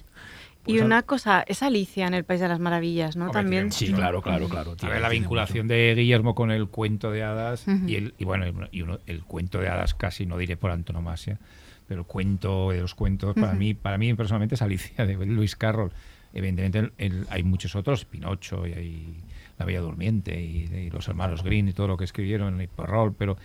Y 0.67 0.79
una 0.81 1.03
cosa, 1.03 1.45
es 1.47 1.63
Alicia 1.63 2.07
en 2.07 2.15
el 2.15 2.25
País 2.25 2.41
de 2.41 2.49
las 2.49 2.59
Maravillas, 2.61 3.17
¿no? 3.17 3.27
Hombre, 3.27 3.43
También. 3.43 3.73
Sí, 3.73 3.93
claro, 3.93 4.23
claro, 4.23 4.49
claro. 4.49 4.73
A 4.73 4.77
tiene- 4.77 4.95
ver, 4.95 5.03
la 5.03 5.09
vinculación 5.09 5.69
de 5.69 5.95
Guillermo 5.97 6.35
con 6.35 6.51
el 6.51 6.69
cuento 6.69 7.11
de 7.11 7.23
hadas 7.23 7.67
y, 7.87 7.97
el, 7.97 8.15
y 8.19 8.25
bueno, 8.25 8.45
y 8.73 8.83
uno- 8.83 8.99
el 9.07 9.23
cuento 9.25 9.61
de 9.61 9.69
hadas 9.69 9.95
casi, 9.95 10.27
no 10.27 10.39
diré 10.39 10.57
por 10.57 10.71
antonomasia, 10.71 11.39
pero 11.87 12.01
el 12.01 12.07
cuento 12.07 12.71
de 12.71 12.81
los 12.81 12.95
cuentos, 12.95 13.35
para 13.35 13.53
mí 13.53 13.75
para 13.75 13.99
mí 13.99 14.13
personalmente 14.15 14.55
es 14.55 14.63
Alicia 14.63 15.05
de 15.07 15.15
Luis 15.27 15.55
Carroll. 15.57 15.93
Evidentemente 16.33 16.79
el- 16.79 16.93
el- 16.99 17.27
hay 17.31 17.43
muchos 17.43 17.77
otros, 17.77 18.05
Pinocho 18.07 18.67
y 18.67 18.73
hay 18.73 19.15
La 19.59 19.65
Bella 19.67 19.81
Durmiente 19.83 20.41
y, 20.41 20.65
y 20.75 20.91
los 20.91 21.07
hermanos 21.07 21.45
Green 21.45 21.69
y 21.69 21.73
todo 21.73 21.87
lo 21.87 21.97
que 21.97 22.05
escribieron, 22.05 22.61
y 22.61 22.67
Perrault, 22.67 23.15
pero 23.17 23.37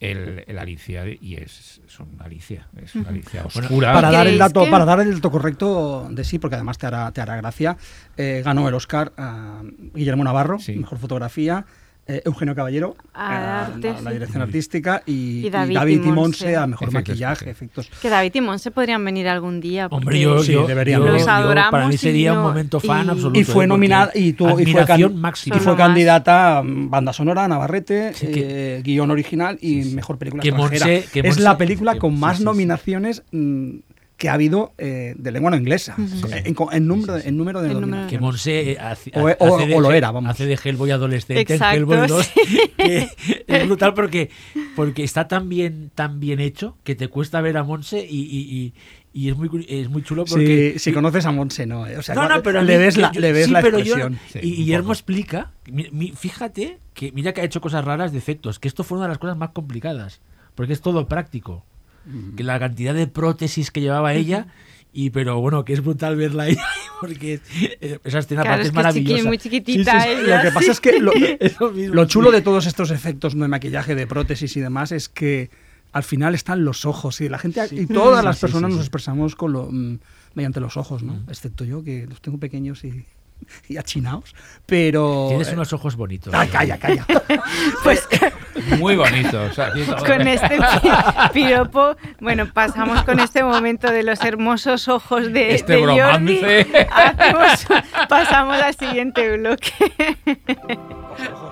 el, 0.00 0.44
el 0.46 0.58
Alicia 0.58 1.04
y 1.06 1.34
es, 1.36 1.80
es 1.86 2.00
una 2.00 2.24
Alicia, 2.24 2.66
es 2.82 2.94
una 2.94 3.10
Alicia 3.10 3.44
oscura. 3.44 3.92
Para 3.92 4.10
dar, 4.10 4.26
el 4.26 4.36
¿Creéis 4.36 4.38
dato, 4.54 4.70
para 4.70 4.84
dar 4.86 5.00
el 5.00 5.14
dato 5.14 5.30
correcto 5.30 6.08
de 6.10 6.24
sí, 6.24 6.38
porque 6.38 6.56
además 6.56 6.78
te 6.78 6.86
hará, 6.86 7.12
te 7.12 7.20
hará 7.20 7.36
gracia, 7.36 7.76
eh, 8.16 8.42
ganó 8.44 8.66
el 8.68 8.74
Oscar 8.74 9.12
a 9.16 9.60
Guillermo 9.94 10.24
Navarro, 10.24 10.58
Sí. 10.58 10.74
mejor 10.76 10.98
fotografía, 10.98 11.66
eh, 12.06 12.22
Eugenio 12.24 12.54
Caballero, 12.56 12.96
A 13.14 13.36
a 13.36 13.66
arte, 13.66 13.94
la, 14.02 14.10
dirección 14.10 14.42
artística, 14.42 15.02
y, 15.06 15.12
Y 15.12 15.46
y 15.46 15.50
David 15.50 15.74
David, 15.74 16.00
Timonse. 16.02 16.38
Timonse 16.44 16.56
a 16.56 16.66
mejor 16.66 16.88
Efectos 16.88 17.08
maquillaje, 17.10 17.50
efectos. 17.50 17.90
Que 18.02 18.08
David 18.08 18.32
y 18.34 18.40
Monse 18.40 18.70
podrían 18.72 19.04
venir 19.04 19.28
algún 19.28 19.60
día. 19.60 19.86
Hombre, 19.90 20.18
yo, 20.18 20.42
Sí, 20.42 20.52
yo- 20.52 20.66
deberían. 20.66 21.00
yo- 21.00 21.06
Los 21.12 21.20
yo- 21.20 21.26
para 21.70 21.86
mí 21.86 21.96
sería 21.96 22.32
un 22.32 22.42
momento 22.42 22.80
fan 22.80 23.06
y- 23.06 23.10
absoluto. 23.10 23.38
Y 23.38 23.44
fue 23.44 23.64
¿eh? 23.64 23.68
nominada 23.68 24.10
y, 24.14 24.32
tuvo, 24.32 24.58
y 24.58 24.66
fue, 24.66 24.84
can- 24.84 25.20
máxima. 25.20 25.56
y 25.56 25.60
fue 25.60 25.76
candidata 25.76 26.58
a 26.58 26.62
mm, 26.62 26.90
banda 26.90 27.12
sonora, 27.12 27.46
Navarrete, 27.46 28.12
Sí, 28.14 28.26
que- 28.28 28.78
eh, 28.78 28.82
guion 28.82 29.10
original 29.10 29.58
y 29.60 29.84
mejor 29.94 30.18
película 30.18 30.42
Que 30.42 30.48
extranjera. 30.48 30.86
Monse- 30.86 31.10
que 31.10 31.20
es 31.20 31.36
Monse- 31.36 31.40
la 31.42 31.56
película 31.58 31.92
que- 31.94 31.98
con 32.00 32.18
más 32.18 32.36
sí, 32.36 32.38
sí. 32.38 32.44
nominaciones 32.44 33.22
mm, 33.30 33.70
que 34.20 34.28
ha 34.28 34.34
habido 34.34 34.74
eh, 34.76 35.14
de 35.16 35.32
lengua 35.32 35.50
no 35.50 35.56
inglesa. 35.56 35.96
En, 35.96 36.44
en- 36.48 36.56
en 36.72 36.86
número, 36.86 37.16
en 37.16 37.36
número 37.38 37.62
de 37.62 37.70
El 37.70 37.80
número. 37.80 38.06
Que 38.06 38.18
Monse 38.18 38.72
eh, 38.72 38.78
hace, 38.78 39.10
O- 39.14 39.26
hace 39.26 39.36
o- 39.40 39.56
de 39.66 39.74
o 39.74 39.80
lo 39.80 39.92
era, 39.92 40.10
vamos. 40.10 40.30
Hace 40.30 40.44
de 40.44 40.58
Hellboy 40.62 40.90
adolescente 40.90 41.40
Exacto, 41.40 41.74
Hellboy 41.78 42.06
2. 42.06 42.26
sí. 42.26 42.70
que 42.76 43.08
es 43.46 43.66
brutal 43.66 43.94
porque, 43.94 44.28
porque 44.76 45.04
está 45.04 45.26
tan 45.26 45.48
bien, 45.48 45.90
tan 45.94 46.20
bien 46.20 46.38
hecho 46.38 46.76
que 46.84 46.94
te 46.94 47.08
cuesta 47.08 47.40
ver 47.40 47.56
a 47.56 47.64
Monse 47.64 48.06
y, 48.06 48.20
y- 48.20 48.56
y- 48.58 48.74
y 49.14 49.30
es, 49.30 49.36
muy, 49.38 49.66
es 49.70 49.88
muy 49.88 50.02
chulo 50.02 50.26
porque... 50.26 50.72
Si, 50.74 50.78
si 50.78 50.92
conoces 50.92 51.24
a 51.24 51.32
Monse, 51.32 51.64
no. 51.64 51.86
eh, 51.86 51.96
O 51.96 52.02
sea, 52.02 52.14
no, 52.14 52.28
no, 52.28 52.42
pero 52.42 52.60
le 52.60 52.76
ves 52.76 52.98
la, 52.98 53.10
yo- 53.12 53.20
le 53.22 53.32
ves 53.32 53.46
sí, 53.46 53.52
la 53.52 53.62
pero 53.62 53.78
yo- 53.78 53.96
expresión. 53.96 54.18
Sí, 54.30 54.38
y 54.42 54.56
Guillermo 54.56 54.92
explica, 54.92 55.52
mi- 55.66 55.88
mi- 55.92 56.12
fíjate 56.12 56.78
que 56.92 57.10
mira 57.12 57.32
que 57.32 57.40
ha 57.40 57.44
hecho 57.44 57.62
cosas 57.62 57.86
raras 57.86 58.12
de 58.12 58.18
efectos, 58.18 58.58
que 58.58 58.68
esto 58.68 58.84
fue 58.84 58.98
una 58.98 59.06
de 59.06 59.12
las 59.12 59.18
cosas 59.18 59.38
más 59.38 59.50
complicadas, 59.52 60.20
porque 60.54 60.74
es 60.74 60.82
todo 60.82 61.08
práctico. 61.08 61.64
Que 62.36 62.42
la 62.44 62.58
cantidad 62.58 62.94
de 62.94 63.06
prótesis 63.06 63.70
que 63.70 63.80
llevaba 63.80 64.14
ella, 64.14 64.46
y 64.92 65.10
pero 65.10 65.40
bueno, 65.40 65.64
que 65.64 65.72
es 65.72 65.82
brutal 65.82 66.16
verla 66.16 66.44
ahí, 66.44 66.56
porque 67.00 67.40
esa 68.04 68.18
escena 68.18 68.42
Claro, 68.42 68.62
es 68.62 68.68
es 68.68 68.72
que 68.72 68.78
es 68.80 68.84
chiqui- 68.86 68.92
maravillosa. 68.94 69.24
muy 69.28 69.38
chiquitita 69.38 70.00
Sí, 70.02 70.08
sí, 70.08 70.14
sí. 70.16 70.22
ella, 70.24 70.36
Lo 70.36 70.42
que 70.42 70.48
sí. 70.48 70.54
pasa 70.54 70.72
es 70.72 70.80
que 70.80 70.98
lo, 71.00 71.12
Es 71.40 71.60
lo 71.60 71.70
mismo, 71.70 71.94
lo 71.94 72.04
chulo 72.06 72.30
de 72.32 72.40
todos 72.42 72.66
estos 72.66 72.90
efectos 72.90 73.38
de 73.38 73.46
maquillaje, 73.48 73.94
de 73.94 74.06
prótesis 74.06 74.56
y 74.56 74.60
demás 74.60 74.90
es 74.92 75.08
que 75.08 75.50
al 75.92 76.02
final 76.04 76.34
están 76.34 76.64
los 76.64 76.84
ojos 76.86 77.20
y 77.20 77.28
la 77.28 77.38
gente 77.38 77.60
y 77.72 77.86
todas 77.86 78.20
Sí, 78.20 78.24
las 78.26 78.36
sí, 78.38 78.40
personas 78.42 78.70
sí, 78.70 78.76
nos 78.76 78.84
expresamos 78.86 79.34
con 79.36 79.52
lo, 79.52 79.68
mm, 79.70 79.98
mediante 80.34 80.60
los 80.60 80.76
ojos, 80.76 81.02
¿no? 81.02 81.20
Excepto 81.28 81.64
yo 81.64 81.82
que 81.84 82.06
los 82.06 82.20
tengo 82.20 82.38
pequeños 82.38 82.84
y, 82.84 83.04
y 83.68 83.76
achinados, 83.76 84.34
pero 84.66 85.26
Tienes 85.28 85.48
eh, 85.48 85.54
unos 85.54 85.72
ojos 85.72 85.96
bonitos. 85.96 86.32
ay, 86.34 86.48
calla, 86.48 86.78
calla. 86.78 87.04
Pues 87.84 88.06
Muy 88.78 88.96
bonito. 88.96 89.42
o 89.42 89.52
sea, 89.52 89.70
con 90.06 90.26
este 90.28 90.58
pi- 90.58 90.90
piropo, 91.32 91.96
bueno, 92.20 92.46
pasamos 92.52 93.02
con 93.04 93.18
este 93.20 93.42
momento 93.42 93.90
de 93.90 94.02
los 94.02 94.20
hermosos 94.22 94.88
ojos 94.88 95.32
de, 95.32 95.54
Este 95.54 95.76
de 95.76 95.86
Jordi. 95.86 96.40
Hacemos- 96.92 97.66
pasamos 98.08 98.56
al 98.60 98.74
siguiente 98.74 99.36
bloque. 99.38 99.72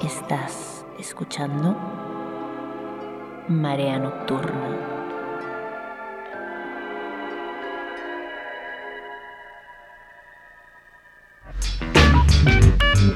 Estás 0.05 0.85
escuchando 0.99 1.77
Marea 3.49 3.99
Nocturna. 3.99 4.98
The 12.99 13.15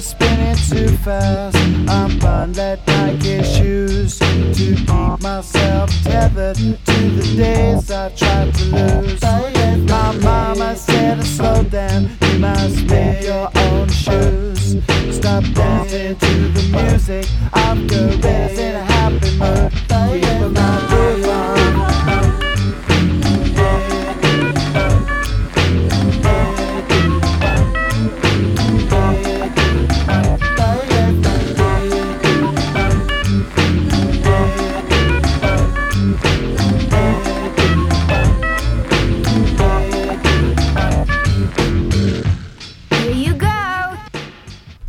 spinning 0.00 0.56
too 0.56 0.96
fast. 0.98 1.56
I'm 1.88 2.18
let 2.52 2.86
Nike 2.86 3.42
shoes 3.42 4.18
to 4.18 4.52
keep 4.54 4.88
myself 5.20 5.90
tethered 6.02 6.56
to 6.56 7.10
the 7.10 7.34
days 7.36 7.90
I 7.90 8.08
tried 8.10 8.54
to 8.54 8.64
lose. 8.64 9.22
My 9.88 10.12
mama 10.18 10.76
said, 10.76 11.24
slow 11.24 11.62
down, 11.64 12.10
you 12.22 12.38
must 12.38 12.84
make 12.86 13.22
your 13.22 13.50
own 13.56 13.88
shoes. 13.88 14.76
Stop 15.10 15.44
dancing 15.54 16.16
to 16.16 16.48
the 16.48 16.62
music 16.70 17.26
I'm 17.52 17.86
good 17.86 18.20
gorillas 18.22 18.58
in 18.58 18.76
a 18.76 18.84
happy 18.84 19.36
mood. 19.38 19.72
We 20.12 20.20
will 20.20 21.07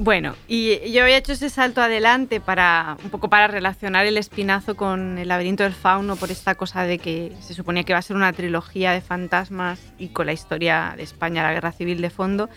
Bueno, 0.09 0.35
y 0.47 0.91
yo 0.91 1.03
había 1.03 1.17
hecho 1.17 1.33
ese 1.33 1.51
salto 1.51 1.81
adelante 1.83 2.41
para 2.41 2.97
un 3.03 3.11
poco 3.11 3.29
para 3.29 3.47
relacionar 3.47 4.07
el 4.07 4.17
espinazo 4.17 4.75
con 4.75 5.19
el 5.19 5.27
laberinto 5.27 5.61
del 5.61 5.73
fauno 5.73 6.15
por 6.15 6.31
esta 6.31 6.55
cosa 6.55 6.81
de 6.81 6.97
que 6.97 7.31
se 7.41 7.53
suponía 7.53 7.83
que 7.83 7.91
iba 7.91 7.99
a 7.99 8.01
ser 8.01 8.15
una 8.15 8.33
trilogía 8.33 8.91
de 8.91 9.01
fantasmas 9.01 9.79
y 9.99 10.07
con 10.07 10.25
la 10.25 10.33
historia 10.33 10.95
de 10.97 11.03
España, 11.03 11.43
la 11.43 11.53
guerra 11.53 11.71
civil 11.71 12.01
de 12.01 12.09
fondo. 12.09 12.49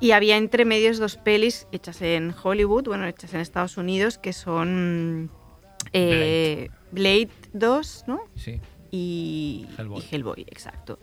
Y 0.00 0.12
había 0.12 0.38
entre 0.38 0.64
medios 0.64 0.96
dos 0.98 1.18
pelis 1.18 1.66
hechas 1.72 2.00
en 2.00 2.34
Hollywood, 2.42 2.84
bueno, 2.84 3.04
hechas 3.06 3.34
en 3.34 3.40
Estados 3.40 3.76
Unidos, 3.76 4.16
que 4.16 4.32
son 4.32 5.30
eh, 5.92 6.70
Blade 6.90 7.28
2, 7.52 8.04
¿no? 8.06 8.20
Sí. 8.34 8.62
y 8.90 9.66
Hellboy. 9.76 10.00
y 10.10 10.14
Hellboy, 10.14 10.40
exacto. 10.48 10.98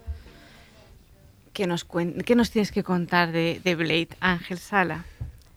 ¿Qué 1.54 1.68
nos, 1.68 1.88
cuen- 1.88 2.24
qué 2.24 2.34
nos 2.36 2.50
tienes 2.50 2.72
que 2.72 2.82
contar 2.82 3.32
de, 3.32 3.62
de 3.64 3.76
Blade, 3.76 4.10
Ángel 4.20 4.58
Sala? 4.58 5.06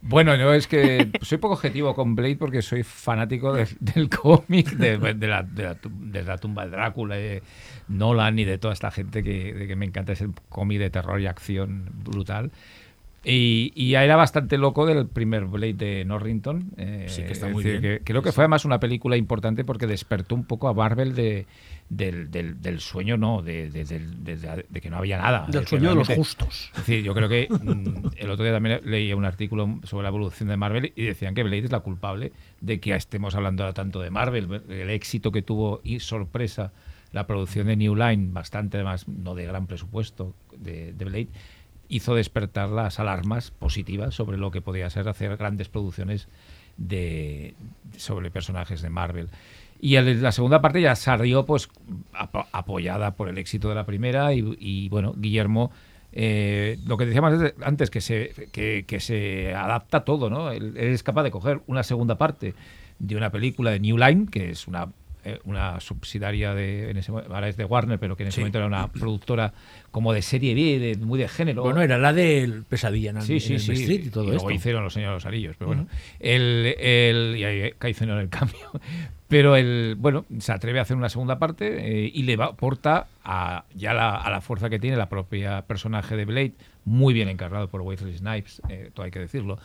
Bueno, 0.07 0.37
no 0.37 0.53
es 0.53 0.67
que 0.67 1.09
soy 1.23 1.39
poco 1.39 1.55
objetivo 1.55 1.95
con 1.95 2.15
Blade 2.15 2.37
porque 2.37 2.61
soy 2.61 2.83
fanático 2.83 3.55
del, 3.55 3.69
del 3.81 4.11
cómic, 4.11 4.71
de, 4.73 4.99
de 4.99 5.27
la, 5.27 5.43
de 5.43 5.63
la 5.63 5.75
tu- 5.77 5.91
de 5.91 6.23
la 6.23 6.37
tumba 6.37 6.65
de 6.67 6.71
Drácula, 6.73 7.17
de 7.17 7.43
Nolan 7.89 8.39
y 8.39 8.45
de 8.45 8.59
toda 8.59 8.75
esta 8.75 8.91
gente 8.91 9.23
que, 9.23 9.75
me 9.77 9.87
encanta 9.87 10.13
ese 10.13 10.29
cómic 10.51 10.79
de 10.79 10.91
terror 10.91 11.21
y 11.21 11.27
acción 11.27 11.87
brutal. 12.05 12.51
Y, 13.27 13.95
era 13.95 14.17
bastante 14.17 14.59
loco 14.59 14.85
del 14.85 15.07
primer 15.07 15.47
Blade 15.47 15.73
de 15.73 16.05
Norrington. 16.05 16.73
eh, 16.77 17.07
Sí, 17.09 17.23
que 17.23 17.33
está 17.33 17.47
es 17.47 17.55
muy 17.55 17.65
decir, 17.65 17.81
bien. 17.81 17.99
que 17.99 18.05
creo 18.05 18.21
que 18.21 18.33
fue 18.33 18.45
además 18.45 18.67
una 18.67 18.79
película 18.81 19.17
importante 19.17 19.65
porque 19.65 19.87
despertó 19.87 20.35
un 20.35 20.45
poco 20.45 20.69
a 20.69 20.75
Marvel 20.75 21.15
de, 21.15 21.47
del, 21.89 22.31
del- 22.31 22.61
del 22.61 22.81
sueño, 22.81 23.17
no, 23.17 23.43
de, 23.43 23.71
de- 23.71 23.85
del- 23.85 24.25
de- 24.25 24.65
de 24.69 24.81
que 24.81 24.91
no 24.91 24.97
había 24.97 25.19
nada. 25.19 25.47
Del 25.49 25.67
sueño 25.67 25.91
de 25.91 25.95
los 25.97 26.09
justos. 26.09 26.71
es 26.73 26.79
decir, 26.79 27.05
yo 27.05 27.15
creo 27.15 27.29
que 27.29 27.47
mm, 27.51 28.07
el 28.17 28.31
otro 28.31 28.45
día 28.45 28.53
también 28.55 28.81
leía 28.85 29.15
un 29.17 29.25
artículo 29.25 29.79
sobre 29.85 30.03
la 30.05 30.09
evolución 30.09 30.49
de 30.49 30.57
Marvel 30.57 30.93
y 30.97 31.05
decían 31.05 31.35
que 31.35 31.43
Blade 31.43 31.65
es 31.65 31.73
la 31.73 31.81
culpable 31.81 32.33
de 32.61 32.81
que 32.81 32.95
estemos 32.95 33.35
hablando 33.35 33.63
ahora 33.63 33.75
tanto 33.75 34.01
de 34.01 34.11
Marvel. 34.11 34.63
El 34.69 34.91
éxito 34.91 35.31
que 35.31 35.43
tuvo 35.43 35.81
y 35.85 36.01
sorpresa 36.01 36.73
la 37.13 37.27
producción 37.29 37.69
de 37.69 37.77
New 37.77 37.95
Line, 37.95 38.31
bastante 38.33 38.77
además, 38.79 39.07
no 39.07 39.35
de 39.37 39.45
gran 39.47 39.67
presupuesto, 39.69 40.35
de, 40.57 40.93
de 40.95 41.05
Blade, 41.05 41.29
hizo 41.89 42.15
despertar 42.17 42.71
las 42.71 42.99
alarmas 42.99 43.51
positivas 43.53 44.15
sobre 44.15 44.37
lo 44.39 44.51
que 44.51 44.61
podía 44.63 44.91
ser 44.91 45.07
hacer 45.09 45.37
grandes 45.37 45.69
producciones 45.69 46.27
de, 46.77 47.55
sobre 47.97 48.31
personajes 48.33 48.83
de 48.83 48.91
Marvel. 48.91 49.29
Y 49.85 49.97
el- 49.97 50.23
la 50.23 50.33
segunda 50.33 50.63
parte 50.63 50.81
ya 50.81 50.97
salió 50.97 51.45
pues 51.45 51.69
apo- 52.15 52.47
apoyada 52.53 53.11
por 53.17 53.29
el 53.29 53.37
éxito 53.37 53.69
de 53.69 53.75
la 53.75 53.85
primera 53.85 54.33
y, 54.33 54.57
y, 54.59 54.89
bueno, 54.89 55.13
Guillermo, 55.15 55.71
eh, 56.13 56.79
lo 56.87 56.97
que 56.97 57.05
decíamos 57.05 57.35
antes- 57.63 57.91
que 57.91 58.01
se, 58.01 58.33
que, 58.51 58.85
que 58.87 58.99
se 59.01 59.53
adapta 59.55 59.99
a 59.99 60.05
todo, 60.07 60.31
¿no? 60.31 60.51
Él, 60.53 60.73
él 60.79 60.89
es 60.89 61.03
capaz 61.03 61.23
de 61.25 61.31
coger 61.31 61.61
una 61.67 61.83
segunda 61.83 62.17
parte 62.17 62.55
de 62.99 63.17
una 63.17 63.31
película 63.31 63.73
de 63.73 63.81
New 63.81 63.99
Line, 63.99 64.27
que 64.31 64.49
es 64.51 64.67
una 64.69 64.89
eh, 65.27 65.39
una 65.45 65.81
subsidiaria 65.81 66.53
de, 66.53 66.91
en 66.91 66.99
ese, 66.99 67.11
mo- 67.11 67.23
ahora 67.31 67.49
es 67.49 67.57
de 67.57 67.65
Warner, 67.65 67.99
pero 67.99 68.15
que 68.15 68.25
en 68.25 68.29
ese 68.29 68.35
Sí. 68.37 68.41
momento 68.43 68.59
era 68.59 68.67
una 68.67 68.89
productora 68.93 69.55
como 69.91 70.13
de 70.13 70.21
serie 70.21 70.55
B, 70.55 70.79
de, 70.79 70.97
muy 70.99 71.19
de 71.19 71.29
género. 71.29 71.63
Bueno, 71.63 71.81
era 71.81 71.97
la 71.97 72.13
del 72.13 72.63
Pesadilla 72.65 73.09
en, 73.11 73.23
Sí, 73.23 73.35
en 73.35 73.41
sí, 73.41 73.55
el 73.55 73.61
sí. 73.61 73.73
Street 73.73 74.03
y 74.05 74.11
todo 74.11 74.25
luego 74.25 74.37
esto. 74.37 74.51
hicieron 74.51 74.85
Los 74.85 74.93
Señores 74.93 75.13
de 75.13 75.17
los 75.17 75.27
Anillos, 75.27 75.57
pero 75.59 75.69
bueno. 75.69 75.87
el, 76.21 76.75
el, 76.79 77.37
y 77.39 77.45
ahí 77.45 77.73
Kaizen 77.79 78.11
en 78.11 78.19
el 78.19 78.29
cambio. 78.29 78.59
Pero 79.35 79.57
el, 79.57 79.97
bueno, 79.99 80.25
se 80.39 80.53
atreve 80.53 80.79
a 80.79 80.83
hacer 80.83 80.97
una 80.97 81.09
segunda 81.09 81.41
parte 81.41 82.05
eh, 82.05 82.13
y 82.15 82.23
le 82.23 82.37
va- 82.37 82.45
aporta 82.45 83.09
a, 83.25 83.65
ya 83.75 83.93
la, 83.93 84.15
a 84.15 84.31
la 84.31 84.41
fuerza 84.41 84.71
que 84.71 84.79
tiene 84.79 84.97
la 84.97 85.09
propia 85.09 85.63
personaje 85.63 86.15
de 86.15 86.25
Blade, 86.25 86.53
muy 86.85 87.13
bien 87.15 87.29
encarnado 87.29 87.67
por 87.67 87.81
Wesley 87.81 88.17
Snipes, 88.17 88.63
eh, 88.69 88.91
todo 88.95 89.07
hay 89.07 89.11
que 89.11 89.19
decirlo. 89.19 89.59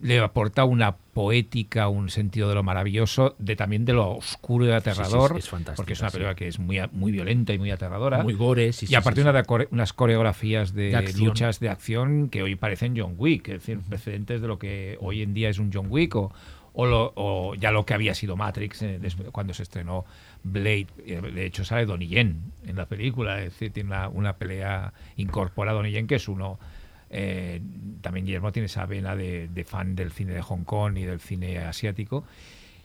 Le 0.00 0.18
aporta 0.18 0.64
una 0.64 0.96
poética, 0.96 1.88
un 1.88 2.08
sentido 2.08 2.48
de 2.48 2.54
lo 2.54 2.62
maravilloso, 2.62 3.36
de 3.38 3.54
también 3.54 3.84
de 3.84 3.92
lo 3.92 4.12
oscuro 4.12 4.64
y 4.66 4.70
aterrador, 4.70 5.32
sí, 5.34 5.40
es 5.40 5.48
fantástica, 5.50 5.76
porque 5.76 5.92
es 5.92 6.00
una 6.00 6.08
sí. 6.08 6.14
película 6.14 6.34
que 6.34 6.48
es 6.48 6.58
muy, 6.58 7.12
violenta 7.12 7.52
y 7.52 7.58
muy 7.58 7.70
aterradora. 7.70 8.22
Muy 8.22 8.32
gore, 8.32 8.72
sí, 8.72 8.86
y 8.86 8.88
sí, 8.88 8.94
aparte 8.94 9.20
sí, 9.20 9.28
una 9.28 9.34
de 9.34 9.68
unas 9.70 9.92
coreografías 9.92 10.72
de, 10.72 10.90
De 10.90 11.12
luchas 11.18 11.60
de 11.60 11.68
acción 11.68 12.30
que 12.30 12.42
hoy 12.42 12.56
parecen 12.56 12.94
John 12.96 13.14
Wick, 13.18 13.48
es 13.48 13.54
decir, 13.60 13.78
precedentes 13.86 14.40
de 14.40 14.48
lo 14.48 14.58
que 14.58 14.96
hoy 15.02 15.20
en 15.20 15.34
día 15.34 15.50
es 15.50 15.58
un 15.58 15.70
John 15.70 15.88
Wick 15.90 16.16
o, 16.16 16.32
o, 16.74 16.86
lo- 16.86 17.12
o 17.16 17.54
ya 17.54 17.70
lo 17.70 17.84
que 17.84 17.94
había 17.94 18.14
sido 18.14 18.36
Matrix 18.36 18.82
eh, 18.82 18.98
cuando 19.32 19.54
se 19.54 19.62
estrenó 19.62 20.04
Blade. 20.42 20.86
Eh, 21.06 21.20
De 21.34 21.46
hecho, 21.46 21.64
sale 21.64 21.86
Donnie 21.86 22.08
Yen 22.08 22.40
en 22.66 22.76
la 22.76 22.86
película, 22.86 23.38
es 23.38 23.52
decir, 23.52 23.72
tiene 23.72 23.94
una, 24.08 24.36
pelea 24.36 24.92
incorpora 25.16 25.70
a 25.72 25.74
Donnie 25.74 25.92
Yen 25.92 26.06
que 26.06 26.16
es 26.16 26.28
uno. 26.28 26.58
eh, 27.10 27.60
también 28.00 28.24
Guillermo 28.26 28.52
tiene 28.52 28.66
esa 28.66 28.86
vena 28.86 29.14
de 29.16 29.64
fan 29.68 29.94
del 29.94 30.12
cine 30.12 30.32
de 30.32 30.40
Hong 30.42 30.64
Kong 30.64 30.96
y 30.98 31.02
del 31.04 31.20
cine 31.20 31.58
asiático. 31.58 32.24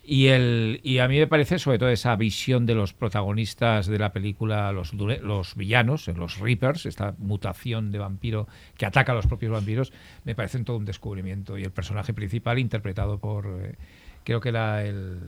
Y, 0.10 0.28
el, 0.28 0.80
y 0.84 1.00
a 1.00 1.10
mí 1.10 1.20
me 1.20 1.28
parece 1.28 1.60
sobre 1.60 1.80
todo 1.80 1.90
esa 1.90 2.16
visión 2.16 2.66
de 2.66 2.74
los 2.76 2.94
protagonistas 2.94 3.88
de 3.88 4.00
la 4.00 4.14
película, 4.14 4.72
los, 4.72 4.94
los 4.94 5.56
villanos, 5.58 6.08
los 6.08 6.40
Reapers, 6.40 6.86
esta 6.86 7.14
mutación 7.18 7.92
de 7.92 8.00
vampiro 8.00 8.48
que 8.78 8.86
ataca 8.86 9.12
a 9.12 9.16
los 9.16 9.28
propios 9.28 9.52
vampiros, 9.52 9.92
me 10.24 10.34
parecen 10.34 10.64
todo 10.64 10.78
un 10.78 10.86
descubrimiento. 10.86 11.58
Y 11.58 11.64
el 11.64 11.72
personaje 11.72 12.14
principal, 12.14 12.58
interpretado 12.58 13.20
por, 13.20 13.48
eh, 13.48 13.76
creo 14.24 14.40
que 14.40 14.48
era 14.48 14.86
el, 14.86 15.20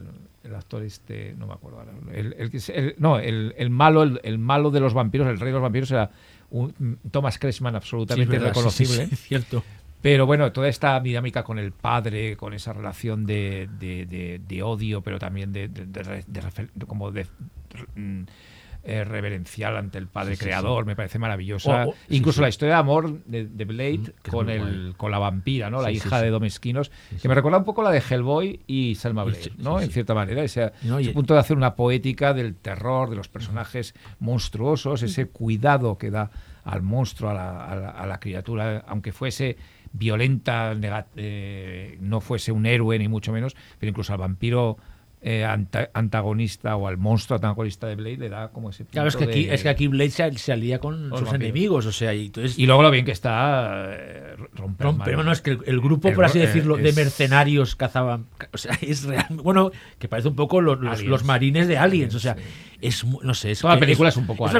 el 0.45 0.55
actor 0.55 0.81
este, 0.83 1.35
no 1.37 1.47
me 1.47 1.55
acuerdo 1.55 1.79
ahora, 1.79 1.91
el, 2.13 2.95
no, 2.99 3.19
el, 3.19 3.53
el 3.57 3.69
malo, 3.69 4.03
el, 4.03 4.21
el 4.23 4.37
malo 4.39 4.71
de 4.71 4.79
los 4.79 4.93
vampiros, 4.93 5.27
el 5.27 5.41
rey 5.41 5.47
de 5.47 5.53
los 5.55 5.61
vampiros 5.61 5.91
era 5.91 6.09
un, 6.51 6.99
Thomas 7.11 7.37
Sí, 7.39 7.47
es 7.47 7.61
absolutamente 7.61 8.39
verdad, 8.39 8.53
sí, 8.53 8.85
sí, 8.85 8.93
reconocible. 8.93 9.07
sí, 9.07 9.15
cierto. 9.15 9.63
Pero 10.01 10.25
bueno, 10.25 10.51
toda 10.53 10.69
esta 10.69 10.99
dinámica 11.01 11.43
con 11.43 11.59
el 11.59 11.71
padre, 11.73 12.37
con 12.37 12.53
esa 12.53 12.71
relación 12.73 13.25
de, 13.25 13.67
de- 13.79 14.05
de- 14.05 14.39
de 14.47 14.63
odio, 14.63 15.01
pero 15.01 15.19
también 15.19 15.51
de, 15.51 15.69
como 16.87 17.11
de 17.11 17.25
mm, 17.95 18.21
eh, 18.85 19.03
reverencial 19.03 19.75
ante 19.75 19.97
el 19.97 20.07
padre 20.07 20.35
Sí, 20.35 20.39
sí, 20.39 20.45
creador, 20.45 20.85
me 20.85 20.95
parece 20.95 21.19
maravillosa. 21.19 21.85
Incluso 22.09 22.41
la 22.41 22.47
historia 22.47 22.75
de 22.75 22.79
amor 22.79 23.23
de, 23.25 23.45
de 23.45 23.65
Blade 23.65 23.97
Mm, 23.99 24.29
con, 24.31 24.49
el, 24.49 24.93
con 24.95 25.11
la 25.11 25.19
vampira, 25.19 25.69
¿no? 25.69 25.81
la 25.81 25.91
hija 25.91 26.21
de 26.21 26.29
Domesquinos, 26.29 26.91
que 27.21 27.27
me 27.27 27.35
recuerda 27.35 27.57
un 27.57 27.65
poco 27.65 27.83
la 27.83 27.91
de 27.91 27.99
Hellboy 28.01 28.61
y 28.67 28.95
Selma 28.95 29.25
Blade, 29.25 29.51
¿no? 29.57 29.81
en 29.81 29.89
cierta 29.91 30.13
manera. 30.13 30.41
Ese, 30.43 30.71
No, 30.83 30.99
y- 31.01 31.09
punto 31.09 31.33
de 31.33 31.41
hacer 31.41 31.57
una 31.57 31.75
poética 31.75 32.33
del 32.33 32.55
terror, 32.55 33.09
de 33.09 33.17
los 33.17 33.27
personajes 33.27 33.93
monstruosos, 34.19 35.03
ese 35.03 35.27
cuidado 35.27 35.97
que 35.97 36.09
da 36.09 36.31
al 36.63 36.81
monstruo, 36.81 37.31
a 37.31 37.33
la, 37.33 37.65
a 37.65 37.75
la- 37.75 37.89
a 37.89 38.05
la 38.07 38.19
criatura, 38.19 38.85
aunque 38.87 39.11
fuese 39.11 39.57
violenta, 39.93 40.75
eh, 41.15 41.97
no 42.01 42.21
fuese 42.21 42.51
un 42.51 42.65
héroe 42.65 42.97
ni 42.99 43.07
mucho 43.07 43.31
menos, 43.31 43.55
pero 43.79 43.89
incluso 43.89 44.13
al 44.13 44.19
vampiro 44.19 44.77
eh, 45.21 45.43
anta- 45.43 45.89
antagonista 45.93 46.77
o 46.77 46.87
al 46.87 46.95
monstruo 46.97 47.35
antagonista 47.35 47.87
de 47.87 47.95
Blade 47.95 48.15
le 48.17 48.29
da 48.29 48.51
como 48.53 48.69
ese 48.69 48.85
Claro, 48.85 49.09
es 49.09 49.17
que 49.17 49.25
aquí, 49.25 49.45
de- 49.47 49.53
es 49.53 49.63
que 49.63 49.67
aquí 49.69 49.87
Blade 49.89 50.11
se, 50.11 50.31
se 50.37 50.53
alía 50.53 50.79
con 50.79 50.95
sus 51.09 51.09
vampiros. 51.11 51.33
enemigos, 51.33 51.85
o 51.87 51.91
sea, 51.91 52.13
y 52.13 52.27
entonces 52.27 52.57
Y 52.57 52.65
luego 52.65 52.83
lo 52.83 52.89
bien 52.91 53.03
que 53.03 53.11
está 53.11 53.87
eh, 53.89 54.35
romper 54.53 54.85
rompe, 54.87 55.11
manos. 55.11 55.25
no, 55.25 55.31
es 55.33 55.41
que 55.41 55.51
el, 55.51 55.59
el 55.65 55.81
grupo, 55.81 56.07
El 56.07 56.15
por 56.15 56.23
así 56.23 56.39
eh, 56.39 56.47
decirlo, 56.47 56.77
de 56.77 56.93
mercenarios 56.93 57.75
cazaban, 57.75 58.27
o 58.53 58.57
sea, 58.57 58.77
es 58.81 59.03
real, 59.03 59.25
bueno, 59.43 59.71
que 59.97 60.07
parece 60.07 60.29
un 60.29 60.35
poco 60.37 60.61
los, 60.61 60.79
los, 61.03 61.25
marines 61.25 61.67
de 61.67 61.77
Aliens, 61.77 62.15
o 62.15 62.19
sea, 62.19 62.35
Sí. 62.35 62.41
Es, 62.81 63.03
no 63.05 63.33
sé, 63.33 63.51
es 63.51 63.59
Toda 63.59 63.73
la 63.75 63.79
película 63.79 64.09
es, 64.09 64.17
un 64.17 64.25
poco 64.25 64.45
un 64.45 64.51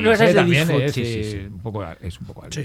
poco 1.64 1.84
es 2.02 2.20
un 2.20 2.28
poco 2.28 2.46
Sí, 2.52 2.62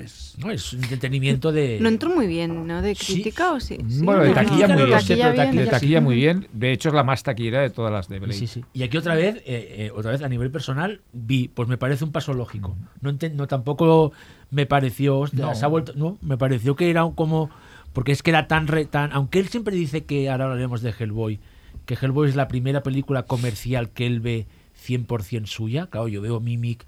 es- 0.00 0.34
No, 0.38 0.50
es 0.50 0.72
un 0.72 0.82
entretenimiento 0.82 1.52
de... 1.52 1.78
No 1.80 1.88
entró 1.88 2.10
muy 2.14 2.26
bien, 2.26 2.66
¿no? 2.66 2.82
De 2.82 2.94
Sí. 2.94 3.14
crítica 3.14 3.52
o 3.52 3.60
sí. 3.60 3.78
Sí, 3.88 4.02
Bueno, 4.02 4.22
de 4.22 4.30
taquilla 4.32 4.68
no, 4.68 4.74
muy 4.74 4.84
bien, 4.86 4.98
taquilla 4.98 5.30
pero 5.32 5.42
bien, 5.42 5.56
de 5.56 5.64
ya. 5.64 5.70
taquilla 5.70 6.00
muy 6.00 6.16
bien. 6.16 6.48
De 6.52 6.72
hecho, 6.72 6.88
es 6.88 6.94
la 6.94 7.04
más 7.04 7.22
taquillera 7.22 7.60
de 7.62 7.70
todas 7.70 7.92
las 7.92 8.08
de 8.08 8.18
Blade. 8.18 8.34
Sí, 8.34 8.46
sí. 8.46 8.64
Y 8.72 8.82
aquí 8.82 8.96
otra 8.96 9.14
vez, 9.14 9.36
eh, 9.36 9.42
eh, 9.46 9.90
otra 9.94 10.10
vez 10.10 10.22
a 10.22 10.28
nivel 10.28 10.50
personal, 10.50 11.00
vi, 11.12 11.48
pues 11.48 11.68
me 11.68 11.78
parece 11.78 12.04
un 12.04 12.12
paso 12.12 12.32
lógico. 12.34 12.76
No, 13.00 13.12
no 13.34 13.46
tampoco 13.46 14.12
me 14.50 14.66
pareció, 14.66 15.18
hostia, 15.18 15.46
No. 15.46 15.54
se 15.54 15.64
ha 15.64 15.68
vuelto, 15.68 15.92
no, 15.96 16.18
me 16.22 16.36
pareció 16.36 16.76
que 16.76 16.90
era 16.90 17.04
un 17.04 17.14
como, 17.14 17.50
porque 17.92 18.12
es 18.12 18.22
que 18.22 18.30
era 18.30 18.46
tan, 18.48 18.66
re- 18.66 18.86
tan, 18.86 19.12
aunque 19.12 19.38
él 19.38 19.48
siempre 19.48 19.74
dice 19.76 20.04
que 20.04 20.28
ahora 20.30 20.44
hablaremos 20.46 20.82
de 20.82 20.92
Hellboy, 20.98 21.38
que 21.84 21.94
Hellboy 22.00 22.28
es 22.28 22.34
la 22.36 22.48
primera 22.48 22.82
película 22.82 23.22
comercial 23.24 23.90
que 23.90 24.06
él 24.06 24.20
ve 24.20 24.46
100% 24.86 25.46
suya. 25.46 25.86
Claro, 25.86 26.08
yo 26.08 26.20
veo 26.20 26.40
Mimic 26.40 26.84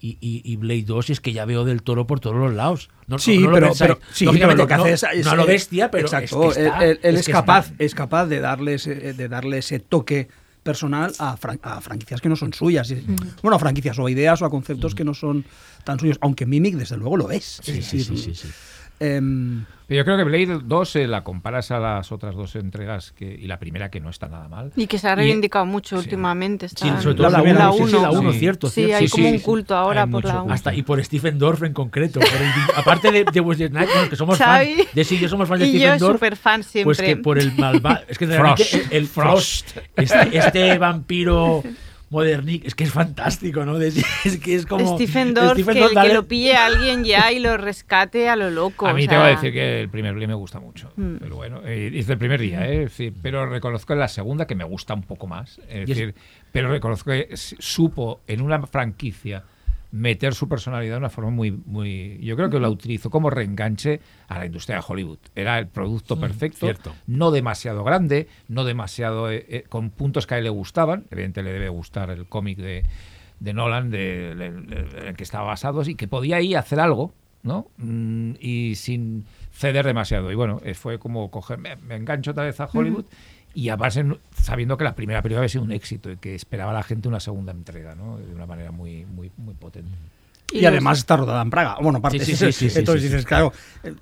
y, 0.00 0.16
y, 0.20 0.40
y 0.44 0.56
Blade 0.56 0.82
2 0.84 1.10
y 1.10 1.12
es 1.12 1.20
que 1.20 1.32
ya 1.32 1.44
veo 1.44 1.64
del 1.64 1.82
toro 1.82 2.06
por 2.06 2.20
todos 2.20 2.36
los 2.36 2.54
lados. 2.54 2.88
No, 3.06 3.18
Sí, 3.18 3.38
no 3.38 3.48
lo 3.50 3.54
pero, 3.54 3.66
pensáis. 3.68 3.90
pero- 3.92 4.00
sí, 4.12 4.24
pero 4.24 4.26
Lógicamente, 4.32 4.62
lo 4.62 4.68
que 4.68 4.76
no- 4.76 4.82
hace 4.84 4.92
es, 4.94 5.02
es- 5.14 5.26
no 5.26 5.36
lo 5.36 5.46
bestia, 5.46 5.90
pero 5.90 6.06
exacto, 6.06 6.50
es 6.50 6.56
que 6.56 6.62
está- 6.66 6.84
él, 6.84 6.90
él- 6.92 7.00
él 7.02 7.16
es 7.16 7.26
que 7.26 7.32
capaz, 7.32 7.72
es 7.78 7.94
capaz 7.94 8.26
de 8.26 8.40
darle 8.40 8.74
ese, 8.74 8.94
de 9.12 9.28
darle 9.28 9.58
ese 9.58 9.78
toque 9.80 10.28
personal 10.62 11.12
a, 11.18 11.36
fran- 11.38 11.58
a 11.62 11.80
franquicias 11.80 12.20
que 12.20 12.28
no 12.28 12.36
son 12.36 12.52
suyas. 12.52 12.90
Y- 12.90 13.04
Bueno, 13.42 13.56
a 13.56 13.58
franquicias 13.58 13.98
o 13.98 14.06
a 14.06 14.10
ideas 14.10 14.40
o 14.42 14.44
a 14.46 14.50
conceptos 14.50 14.94
que 14.94 15.04
no 15.04 15.14
son 15.14 15.44
tan 15.84 15.98
suyos, 15.98 16.18
aunque 16.20 16.46
Mimic 16.46 16.76
desde 16.76 16.96
luego 16.96 17.16
lo 17.16 17.30
es. 17.30 17.60
Sí, 17.62 17.82
sí, 17.82 18.02
sí, 18.04 18.34
sí. 19.00 19.64
Pero 19.90 19.98
yo 19.98 20.04
creo 20.04 20.16
que 20.18 20.22
Blade 20.22 20.60
2 20.64 20.96
eh, 20.96 21.06
la 21.08 21.24
comparas 21.24 21.72
a 21.72 21.80
las 21.80 22.12
otras 22.12 22.36
dos 22.36 22.54
entregas 22.54 23.10
que, 23.10 23.24
y 23.24 23.48
la 23.48 23.58
primera 23.58 23.90
que 23.90 23.98
no 23.98 24.08
está 24.08 24.28
nada 24.28 24.46
mal. 24.46 24.70
Y 24.76 24.86
que 24.86 24.98
se 24.98 25.08
ha 25.08 25.14
Y- 25.14 25.16
reivindicado 25.16 25.66
mucho 25.66 25.96
sí. 25.96 26.04
últimamente. 26.04 26.68
Sí, 26.68 26.76
Está 26.86 27.00
sobre 27.00 27.16
todo 27.16 27.24
La 27.28 27.38
la, 27.38 27.42
primera, 27.42 27.70
1, 27.72 27.86
sí, 27.86 27.92
sí, 27.96 28.00
la 28.00 28.10
uno, 28.12 28.32
sí. 28.32 28.38
cierto, 28.38 28.68
Sí, 28.68 28.74
cierto. 28.84 28.96
hay 28.98 29.08
sí, 29.08 29.10
como 29.10 29.26
sí, 29.26 29.32
un 29.32 29.38
sí. 29.40 29.44
culto 29.44 29.74
ahora 29.76 30.02
Hay 30.04 30.10
por 30.10 30.24
la 30.24 30.34
culto. 30.38 30.52
Hasta, 30.54 30.72
y 30.74 30.82
por 30.84 31.04
Stephen 31.04 31.40
Dorff 31.40 31.64
en 31.64 31.72
concreto. 31.72 32.20
aparte 32.76 33.10
de, 33.10 33.24
de 33.24 33.40
Wesley 33.40 33.66
Snipes, 33.66 33.92
bueno, 33.92 34.08
que 34.10 34.14
somos 34.14 34.38
fans. 34.38 34.68
De 34.94 35.02
sí, 35.04 35.18
yo 35.18 35.28
somos 35.28 35.48
fans 35.48 35.58
de 35.60 35.66
y 35.66 35.72
yo 35.72 35.78
Stephen 35.78 35.98
Dorff. 35.98 36.12
súper 36.14 36.36
fan 36.36 36.62
siempre. 36.62 36.84
Pues 36.84 37.00
que 37.00 37.16
por 37.16 37.38
el 37.40 37.52
malvado. 37.56 38.02
Es 38.06 38.16
que 38.16 38.28
Frost. 38.28 38.74
el, 38.74 38.86
el 38.92 39.06
Frost, 39.08 39.76
este, 39.96 40.38
este 40.38 40.78
vampiro 40.78 41.64
modernic, 42.10 42.64
es 42.66 42.74
que 42.74 42.84
es 42.84 42.92
fantástico, 42.92 43.64
¿no? 43.64 43.80
Es 43.80 43.94
que 44.44 44.54
es 44.54 44.66
como. 44.66 44.96
Stephen 44.96 45.32
Dorff, 45.32 45.52
Stephen 45.54 45.74
que, 45.74 45.80
Dorff, 45.80 45.90
que 45.92 45.96
dale- 45.96 46.14
lo 46.14 46.28
pille 46.28 46.54
a 46.54 46.66
alguien 46.66 47.04
ya 47.04 47.32
y 47.32 47.38
lo 47.38 47.56
rescate 47.56 48.28
a 48.28 48.36
lo 48.36 48.50
loco. 48.50 48.86
A 48.86 48.92
o 48.92 48.94
mí 48.94 49.02
sea, 49.02 49.10
tengo 49.10 49.24
que 49.24 49.30
decir 49.30 49.52
que 49.52 49.80
el 49.82 49.88
primer 49.88 50.12
Blade 50.14 50.26
me 50.28 50.34
gusta 50.34 50.60
mucho. 50.60 50.92
Mm. 50.96 51.16
Pero 51.20 51.36
bueno, 51.36 51.60
eh, 51.64 51.90
desde 51.92 52.12
el 52.14 52.18
primer 52.18 52.40
día, 52.40 52.68
¿eh? 52.68 52.82
Es 52.84 52.98
pero 53.22 53.46
reconozco 53.46 53.92
en 53.92 54.00
la 54.00 54.08
segunda 54.08 54.46
que 54.46 54.54
me 54.54 54.64
gusta 54.64 54.92
un 54.94 55.02
poco 55.04 55.26
más. 55.26 55.58
Es 55.68 55.82
es- 55.82 55.88
decir, 55.88 56.14
pero 56.52 56.68
reconozco 56.68 57.10
que 57.12 57.28
supo 57.36 58.20
en 58.26 58.42
una 58.42 58.60
franquicia 58.66 59.44
meter 59.92 60.34
su 60.34 60.48
personalidad 60.48 60.94
de 60.94 60.98
una 60.98 61.10
forma 61.10 61.30
muy, 61.30 61.50
muy. 61.50 62.18
Yo 62.22 62.36
creo 62.36 62.48
que 62.50 62.60
la 62.60 62.68
utilizó 62.68 63.10
como 63.10 63.28
reenganche 63.30 64.00
a 64.28 64.38
la 64.38 64.46
industria 64.46 64.76
de 64.78 64.84
Hollywood. 64.86 65.18
Era 65.34 65.58
el 65.58 65.66
producto 65.68 66.18
perfecto, 66.20 66.66
cierto. 66.66 66.94
no 67.06 67.30
demasiado 67.30 67.82
grande, 67.84 68.28
no 68.48 68.64
demasiado 68.64 69.30
eh, 69.30 69.44
eh, 69.48 69.64
con 69.68 69.90
puntos 69.90 70.26
que 70.26 70.34
a 70.34 70.38
él 70.38 70.44
le 70.44 70.50
gustaban. 70.50 71.04
Evidentemente 71.10 71.42
le 71.42 71.52
debe 71.52 71.68
gustar 71.70 72.10
el 72.10 72.26
cómic 72.26 72.58
de, 72.58 72.84
de 73.40 73.52
Nolan, 73.52 73.90
de- 73.90 74.30
en 74.32 75.06
el 75.08 75.16
que 75.16 75.22
estaba 75.24 75.44
basado, 75.46 75.82
y 75.88 75.94
que 75.94 76.06
podía 76.08 76.36
ahí 76.36 76.54
hacer 76.54 76.78
algo, 76.80 77.12
¿no? 77.42 77.66
Mm, 77.78 78.32
y 78.38 78.74
sin 78.76 79.24
ceder 79.50 79.86
demasiado. 79.86 80.30
Y 80.30 80.34
bueno, 80.34 80.60
eh, 80.64 80.74
fue 80.74 80.98
como 80.98 81.30
coger, 81.30 81.58
me, 81.58 81.74
me 81.76 81.96
engancho 81.96 82.30
otra 82.30 82.44
vez 82.44 82.60
a 82.60 82.66
Hollywood. 82.72 83.06
Y 83.54 83.68
a 83.68 83.76
base, 83.76 84.04
sabiendo 84.40 84.76
que 84.76 84.84
la 84.84 84.94
primera 84.94 85.22
película 85.22 85.40
había 85.40 85.48
sido 85.48 85.64
un 85.64 85.72
éxito 85.72 86.10
y 86.10 86.16
que 86.18 86.34
esperaba 86.34 86.72
la 86.72 86.82
gente 86.84 87.08
una 87.08 87.18
segunda 87.20 87.50
entrega, 87.52 87.94
¿no? 87.96 88.18
De 88.18 88.32
una 88.34 88.46
manera 88.46 88.70
muy, 88.70 89.04
muy, 89.06 89.30
muy 89.36 89.54
potente. 89.54 89.90
y, 90.52 90.64
además 90.66 90.98
está 90.98 91.16
rodada 91.16 91.42
en 91.42 91.50
Praga. 91.50 91.76
Bueno, 91.82 91.98
aparte, 91.98 92.20
Sí, 92.24 92.36
sí, 92.36 92.36
sí, 92.36 92.52
sí, 92.52 92.70
sí, 92.70 92.78
entonces 92.78 93.02
sí, 93.02 93.08
sí. 93.08 93.14
dices, 93.14 93.26
claro. 93.26 93.52
eh, 93.82 93.94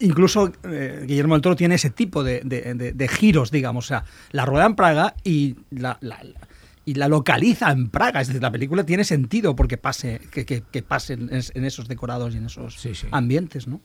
Incluso 0.00 0.52
eh, 0.64 1.04
Guillermo 1.06 1.34
del 1.34 1.42
Toro 1.42 1.56
tiene 1.56 1.76
ese 1.76 1.88
tipo 1.90 2.24
de, 2.24 2.40
de- 2.44 2.74
de- 2.74 2.92
de 2.92 3.08
giros, 3.08 3.50
digamos. 3.50 3.86
O 3.86 3.88
sea, 3.88 4.04
la 4.32 4.44
rueda 4.44 4.66
en 4.66 4.74
Praga 4.74 5.14
y 5.22 5.56
la, 5.70 5.98
la- 6.00 6.22
la- 6.24 6.40
y 6.84 6.94
la 6.94 7.08
localiza 7.08 7.70
en 7.70 7.88
Praga. 7.88 8.20
Es 8.20 8.26
decir, 8.28 8.42
la 8.42 8.50
película 8.50 8.84
tiene 8.84 9.04
sentido 9.04 9.54
porque 9.54 9.78
pase, 9.78 10.20
que, 10.32 10.44
que, 10.44 10.62
que 10.62 10.82
pase 10.82 11.14
en, 11.14 11.32
es- 11.32 11.52
en 11.54 11.64
esos 11.64 11.86
decorados 11.86 12.34
y 12.34 12.38
en 12.38 12.46
esos 12.46 12.74
Sí, 12.74 12.94
sí. 12.94 13.06
ambientes, 13.12 13.68
¿no? 13.68 13.80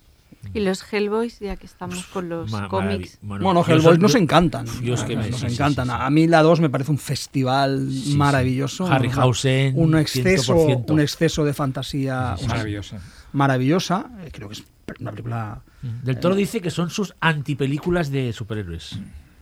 Y 0.54 0.62
los 0.62 0.82
Hellboys, 0.92 1.40
ya 1.40 1.58
que 1.58 1.66
estamos 1.68 2.06
con 2.08 2.28
los 2.30 2.50
Ma- 2.52 2.68
cómics. 2.70 3.20
Bueno, 3.22 3.64
yo 3.66 3.74
Hellboy 3.74 3.94
soy- 3.94 3.98
nos 4.00 4.16
encantan. 4.16 4.66
yo 4.82 4.96
es 4.96 5.04
que 5.04 5.16
me- 5.16 5.30
nos 5.30 5.44
encantan. 5.44 5.86
sí, 5.88 5.92
sí. 5.92 5.98
A 6.02 6.10
mí 6.10 6.28
la 6.28 6.42
2 6.42 6.60
me 6.60 6.70
parece 6.70 6.90
un 6.92 6.98
festival 6.98 7.88
Sí, 7.92 8.12
sí. 8.12 8.18
maravilloso. 8.18 8.88
Harryhausen, 8.88 9.74
Un 9.78 9.98
exceso, 9.98 10.56
100%. 10.56 10.94
un 10.94 11.00
exceso 11.02 11.46
de 11.46 11.54
fantasía 11.54 12.36
Maravillosa. 12.48 13.00
maravillosa. 13.34 14.10
Eh, 14.24 14.30
Creo 14.32 14.48
que 14.50 14.56
es 14.56 14.64
una 15.00 15.12
película. 15.12 15.62
Del 15.82 16.20
Toro 16.20 16.36
dice 16.36 16.62
que 16.62 16.72
son 16.72 16.90
sus 16.90 17.14
antipelículas 17.20 18.10
de 18.12 18.34
superhéroes. 18.34 19.00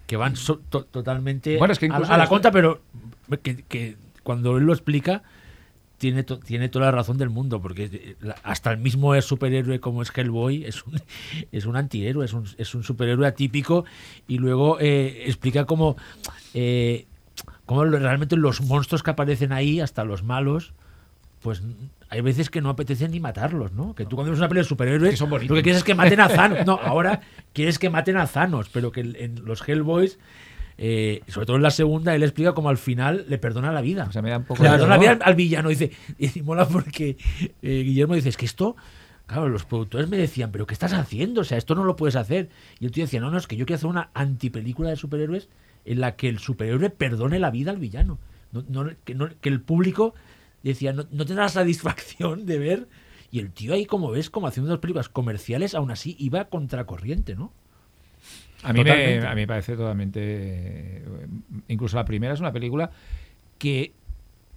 que 0.07 0.15
van 0.15 0.37
so- 0.37 0.61
to- 0.69 0.85
totalmente 0.85 1.57
Bueno, 1.57 1.73
es 1.73 1.79
que 1.79 1.87
a- 1.87 1.95
a, 1.97 2.17
la 2.17 2.27
contra, 2.27 2.49
pero 2.49 2.79
que, 3.43 3.57
que 3.67 3.97
cuando 4.23 4.55
él 4.57 4.63
lo 4.63 4.71
explica 4.71 5.21
tiene, 5.97 6.23
to- 6.23 6.39
tiene 6.39 6.69
toda 6.69 6.85
la 6.85 6.91
razón 6.91 7.17
del 7.17 7.29
mundo, 7.29 7.61
porque 7.61 8.15
hasta 8.43 8.71
el 8.71 8.77
mismo 8.77 9.19
superhéroe 9.21 9.79
como 9.79 10.01
es 10.01 10.11
Hellboy 10.15 10.63
es 10.65 10.85
un, 10.85 11.01
es 11.51 11.65
un 11.65 11.75
antihéroe, 11.75 12.25
es 12.25 12.33
un, 12.33 12.45
es 12.57 12.75
un 12.75 12.83
superhéroe 12.83 13.27
atípico 13.27 13.85
y 14.27 14.37
luego 14.37 14.77
eh, 14.79 15.23
explica 15.25 15.65
cómo, 15.65 15.97
eh, 16.53 17.05
cómo 17.65 17.83
realmente 17.85 18.35
los 18.37 18.61
monstruos 18.61 19.03
que 19.03 19.11
aparecen 19.11 19.51
ahí, 19.51 19.79
hasta 19.79 20.03
los 20.03 20.23
malos, 20.23 20.73
pues 21.41 21.61
hay 22.09 22.21
veces 22.21 22.49
que 22.49 22.61
no 22.61 22.69
apetece 22.69 23.07
ni 23.09 23.19
matarlos, 23.19 23.73
¿no? 23.73 23.93
Que 23.93 24.05
tú 24.05 24.15
cuando 24.15 24.31
ves 24.31 24.39
una 24.39 24.47
pelea 24.47 24.63
de 24.63 24.69
superhéroes, 24.69 25.11
Que 25.11 25.17
son 25.17 25.29
bonitos. 25.29 25.49
lo 25.49 25.55
que 25.57 25.63
quieres 25.63 25.79
es 25.79 25.83
que 25.83 25.93
maten 25.93 26.19
a 26.21 26.29
Thanos. 26.29 26.65
No, 26.65 26.73
ahora 26.83 27.21
quieres 27.53 27.77
que 27.79 27.89
maten 27.89 28.17
a 28.17 28.25
Thanos, 28.27 28.69
pero 28.71 28.91
que 28.91 29.01
en 29.01 29.43
los 29.45 29.67
Hellboys, 29.67 30.17
eh, 30.77 31.21
sobre 31.27 31.45
todo 31.47 31.55
en 31.57 31.63
la 31.63 31.71
segunda, 31.71 32.13
él 32.15 32.23
explica 32.23 32.53
cómo 32.53 32.69
al 32.69 32.77
final 32.77 33.25
le 33.27 33.37
perdona 33.37 33.71
la 33.71 33.81
vida. 33.81 34.05
O 34.07 34.11
sea, 34.11 34.21
me 34.21 34.29
da 34.29 34.37
un 34.37 34.43
poco 34.45 34.63
Le 34.63 34.69
perdona 34.69 34.95
la 34.95 34.99
vida 34.99 35.11
al, 35.11 35.19
al 35.23 35.35
villano. 35.35 35.69
Dice, 35.69 35.91
y 36.19 36.41
mola 36.41 36.67
porque 36.67 37.17
eh, 37.61 37.81
Guillermo 37.83 38.15
dice, 38.15 38.29
es 38.29 38.37
que 38.37 38.45
esto... 38.45 38.75
Claro, 39.25 39.49
los 39.49 39.65
productores 39.65 40.07
me 40.07 40.15
decían, 40.15 40.53
pero 40.53 40.65
¿qué 40.65 40.73
estás 40.73 40.93
haciendo? 40.93 41.41
O 41.41 41.43
sea, 41.43 41.57
esto 41.57 41.75
no 41.75 41.83
lo 41.83 41.97
puedes 41.97 42.15
hacer. 42.15 42.47
Y 42.79 42.85
el 42.85 42.91
tío 42.91 43.03
decía, 43.03 43.19
no, 43.19 43.29
no, 43.29 43.37
es 43.37 43.45
que 43.45 43.57
yo 43.57 43.65
quiero 43.65 43.75
hacer 43.75 43.89
una 43.89 44.09
antipelícula 44.13 44.89
de 44.89 44.95
superhéroes 44.95 45.49
en 45.83 45.99
la 45.99 46.15
que 46.15 46.29
el 46.29 46.39
superhéroe 46.39 46.89
perdone 46.91 47.37
la 47.37 47.51
vida 47.51 47.71
al 47.71 47.77
villano. 47.77 48.19
No- 48.53 48.63
no- 48.69 48.89
que, 49.03 49.15
no- 49.15 49.27
que 49.41 49.49
el 49.49 49.59
público 49.59 50.13
decía, 50.63 50.93
no, 50.93 51.07
no 51.11 51.25
tendrá 51.25 51.43
la 51.43 51.49
satisfacción 51.49 52.45
de 52.45 52.57
ver. 52.57 52.87
Y 53.29 53.39
el 53.39 53.51
tío 53.51 53.73
ahí, 53.73 53.85
como 53.85 54.11
ves, 54.11 54.29
como 54.29 54.47
haciendo 54.47 54.69
dos 54.71 54.79
películas 54.79 55.09
comerciales, 55.09 55.75
aún 55.75 55.91
así 55.91 56.15
iba 56.19 56.45
contracorriente, 56.45 57.35
¿no? 57.35 57.51
A 58.69 58.73
mí, 58.73 58.83
me, 58.83 59.27
a 59.27 59.29
mí 59.35 59.41
me 59.41 59.47
parece 59.47 59.75
totalmente. 59.75 60.19
eh, 60.23 61.05
Incluso 61.69 61.95
la 61.95 62.05
primera 62.05 62.33
es 62.33 62.39
una 62.39 62.51
película 62.51 62.89
que 63.57 63.93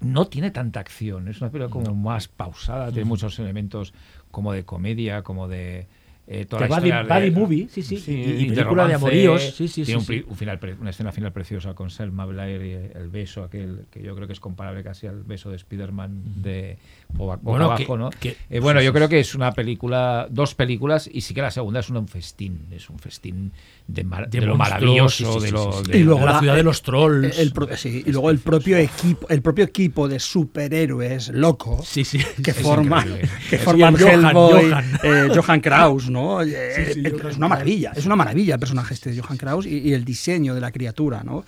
no 0.01 0.27
tiene 0.27 0.51
tanta 0.51 0.81
acción. 0.81 1.29
Es 1.29 1.41
una 1.41 1.51
película 1.51 1.71
como 1.71 1.95
más 1.95 2.29
pausada, 2.29 2.89
tiene 2.91 3.05
muchos 3.05 3.39
elementos 3.39 3.95
como 4.31 4.53
de 4.53 4.65
comedia, 4.65 5.23
como 5.23 5.49
de. 5.49 5.87
Eh, 6.33 6.45
toda 6.45 6.63
Que 6.63 6.69
la 6.69 6.77
buddy- 6.77 6.87
historia 6.91 7.03
de- 7.19 7.31
buddy 7.31 7.41
movie, 7.41 7.69
sí, 7.69 7.83
sí, 7.83 7.97
y- 8.07 8.13
y 8.13 8.25
película 8.51 8.55
de 8.55 8.63
romance, 8.65 8.95
amoríos, 8.95 9.43
sí, 9.57 9.67
sí, 9.67 9.83
tiene 9.83 10.01
sí, 10.01 10.13
un, 10.13 10.19
sí. 10.21 10.25
un 10.29 10.37
final 10.37 10.61
una 10.81 10.91
escena 10.91 11.11
final 11.11 11.33
preciosa 11.33 11.75
con 11.75 11.91
Selma 11.91 12.25
Blair 12.25 12.63
y 12.63 12.97
el 12.99 13.09
beso 13.09 13.43
aquel 13.43 13.87
que 13.91 14.01
yo 14.01 14.15
creo 14.15 14.29
que 14.29 14.33
es 14.35 14.39
comparable 14.41 14.85
casi 14.85 15.09
al 15.09 15.25
beso 15.25 15.51
de 15.51 15.57
Spider-Man 15.57 16.23
de 16.43 16.79
boca, 17.09 17.35
boca 17.35 17.41
Bueno, 17.43 17.67
que- 17.75 17.83
abajo, 17.83 17.99
¿no? 17.99 18.11
que- 18.11 18.37
Eh, 18.49 18.61
bueno, 18.61 18.79
sí, 18.79 18.87
yo 18.87 18.93
sí, 18.93 18.95
creo 18.95 19.09
sí. 19.09 19.11
que 19.11 19.19
es 19.21 19.35
una 19.35 19.51
película, 19.51 20.29
dos 20.31 20.55
películas, 20.55 21.11
y 21.13 21.21
sí 21.23 21.35
que 21.35 21.43
la 21.43 21.51
segunda 21.51 21.81
es 21.81 21.91
una- 21.91 21.99
un 21.99 22.07
festín, 22.09 22.61
es 22.71 22.89
un 22.91 23.01
festín 23.01 23.51
de, 23.89 24.05
mar- 24.05 24.31
De 24.31 24.39
de 24.39 24.47
lo 24.47 24.57
maravilloso, 24.57 25.33
sí, 25.33 25.39
sí, 25.39 25.41
de 25.41 25.47
sí, 25.49 25.53
lo... 25.53 25.73
sí, 25.73 25.79
sí. 25.87 25.91
de- 25.93 25.99
Y 25.99 26.03
luego 26.05 26.25
la, 26.25 26.33
la- 26.35 26.39
ciudad 26.39 26.55
de 26.55 26.63
los 26.63 26.83
trolls. 26.83 27.39
El 27.41 27.51
pro- 27.53 27.77
sí, 27.77 28.05
y 28.07 28.13
luego 28.13 28.31
el 28.31 28.39
propio 28.39 28.77
equipo, 28.77 29.29
el 29.31 29.43
propio 29.43 29.65
equipo 29.65 30.07
de 30.07 30.21
superhéroes 30.21 31.31
locos 31.31 31.89
Sí, 31.89 32.05
sí. 32.05 32.19
que 32.43 32.53
increíble. 32.53 33.29
que 33.51 33.59
forman 33.59 33.97
Johan, 33.99 34.25
Hellboy, 34.27 34.71
Johan. 34.71 34.85
eh, 35.03 35.29
Johan 35.35 35.61
Kraus, 35.61 36.09
¿no? 36.09 36.20
Eh, 36.43 36.93
sí, 36.95 37.03
eh, 37.05 37.11
Johan 37.13 37.31
es 37.31 37.37
una 37.37 37.49
maravilla, 37.49 37.93
es 37.97 38.07
una 38.07 38.17
maravilla 38.17 38.55
el 38.55 38.61
personaje 38.61 38.95
este 38.95 39.11
de 39.13 39.21
Johan 39.21 39.37
Kraus 39.37 39.67
y, 39.67 39.79
y 39.79 39.93
el 39.93 40.05
diseño 40.05 40.55
de 40.55 40.61
la 40.61 40.71
criatura, 40.73 41.23
¿no? 41.25 41.45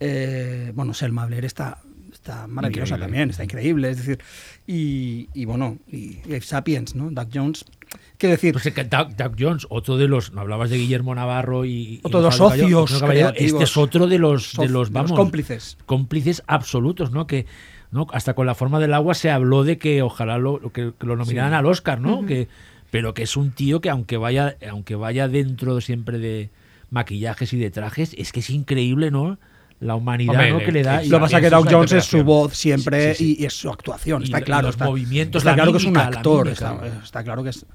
Eh, 0.00 0.72
bueno, 0.74 0.92
Selma 0.94 1.26
Blair 1.26 1.44
está, 1.44 1.78
está 2.12 2.46
maravillosa 2.46 2.94
Increíble. 2.94 3.04
también, 3.06 3.30
está 3.30 3.44
increíble, 3.44 3.90
es 3.90 3.96
decir, 3.98 4.18
y, 4.66 5.28
y 5.34 5.44
bueno, 5.44 5.78
y, 5.90 6.18
y 6.26 6.40
Sapiens, 6.40 6.94
¿no? 6.94 7.10
Doug 7.10 7.28
Jones, 7.32 7.64
quiero 8.18 8.32
decir, 8.32 8.52
Pues 8.52 8.66
es 8.66 8.74
que 8.74 8.84
Doug, 8.84 9.14
Doug 9.16 9.32
Jones, 9.38 9.66
otro 9.70 9.96
de 9.96 10.08
los, 10.08 10.32
hablabas 10.36 10.70
de 10.70 10.78
Guillermo 10.78 11.14
Navarro 11.14 11.64
y, 11.64 12.00
Otro 12.02 12.20
de 12.20 12.26
los 12.26 12.36
Caballero, 12.38 12.80
socios 12.86 13.00
Caballero, 13.00 13.28
creativos. 13.30 13.52
este 13.62 13.64
es 13.64 13.76
otro 13.76 14.06
de 14.08 14.18
los, 14.18 14.52
de 14.56 14.64
Soci- 14.64 14.68
los 14.70 14.88
de 14.90 14.94
vamos, 14.94 15.10
los 15.10 15.18
cómplices. 15.18 15.78
cómplices 15.86 16.42
absolutos, 16.46 17.10
¿no? 17.12 17.26
Que 17.26 17.46
no 17.92 18.06
hasta 18.12 18.34
con 18.34 18.46
la 18.46 18.56
forma 18.56 18.80
del 18.80 18.92
agua 18.92 19.14
se 19.14 19.30
habló 19.30 19.62
de 19.62 19.78
que 19.78 20.02
ojalá 20.02 20.36
lo, 20.38 20.58
que, 20.72 20.92
que 20.98 21.06
lo 21.06 21.14
nominaran 21.14 21.54
al 21.54 21.64
Oscar, 21.66 22.00
¿no? 22.00 22.26
Que 22.26 22.48
pero 22.94 23.12
que 23.12 23.24
es 23.24 23.36
un 23.36 23.50
tío 23.50 23.80
que 23.80 23.90
aunque 23.90 24.16
vaya 24.16 24.56
aunque 24.70 24.94
vaya 24.94 25.26
dentro 25.26 25.80
siempre 25.80 26.18
de 26.18 26.50
maquillajes 26.90 27.52
y 27.52 27.58
de 27.58 27.70
trajes, 27.72 28.14
es 28.16 28.30
que 28.30 28.38
es 28.38 28.50
increíble, 28.50 29.10
¿no? 29.10 29.36
La 29.80 29.96
humanidad 29.96 30.34
Hombre, 30.52 30.64
que 30.64 30.70
le 30.70 30.82
da. 30.84 31.02
y 31.02 31.08
Lo 31.08 31.16
que 31.18 31.22
pasa 31.22 31.38
es 31.38 31.50
que 31.50 31.56
una 31.56 31.70
Jones 31.72 31.92
es 31.92 32.04
su 32.04 32.22
voz 32.22 32.54
siempre 32.56 33.14
Sí, 33.14 33.24
sí, 33.24 33.34
sí. 33.34 33.36
Y, 33.40 33.42
y 33.42 33.46
es 33.46 33.52
su 33.54 33.68
actuación, 33.68 34.22
está 34.22 34.38
y 34.38 34.42
claro. 34.42 34.68
los 34.68 34.76
está, 34.76 34.84
movimientos, 34.84 35.40
está 35.40 35.50
la 35.50 35.54
claro 35.56 35.72
que 35.72 35.78
es 35.78 35.84
un 35.84 35.96
actor, 35.96 36.44
mímica. 36.46 36.72
está, 36.74 36.86
está 37.02 37.24
claro 37.24 37.42
que 37.42 37.50
es, 37.50 37.66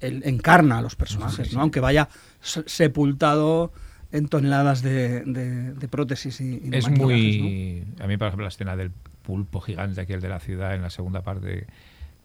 él 0.00 0.22
encarna 0.24 0.78
a 0.78 0.82
los 0.82 0.96
personajes, 0.96 1.52
¿no? 1.52 1.60
aunque 1.60 1.78
vaya 1.78 2.08
se- 2.40 2.64
sepultado 2.66 3.72
en 4.10 4.26
toneladas 4.26 4.82
de, 4.82 5.20
de- 5.24 5.72
de 5.74 5.88
prótesis 5.88 6.40
y, 6.40 6.54
y 6.64 6.68
de 6.70 6.78
es. 6.78 6.86
A 8.00 8.06
mí, 8.08 8.16
por 8.16 8.26
ejemplo, 8.26 8.42
la 8.44 8.48
escena 8.48 8.74
del 8.76 8.90
pulpo 9.22 9.60
gigante 9.60 10.00
aquel 10.00 10.20
de 10.20 10.28
la 10.28 10.40
ciudad 10.40 10.74
en 10.74 10.82
la 10.82 10.90
segunda 10.90 11.22
parte, 11.22 11.66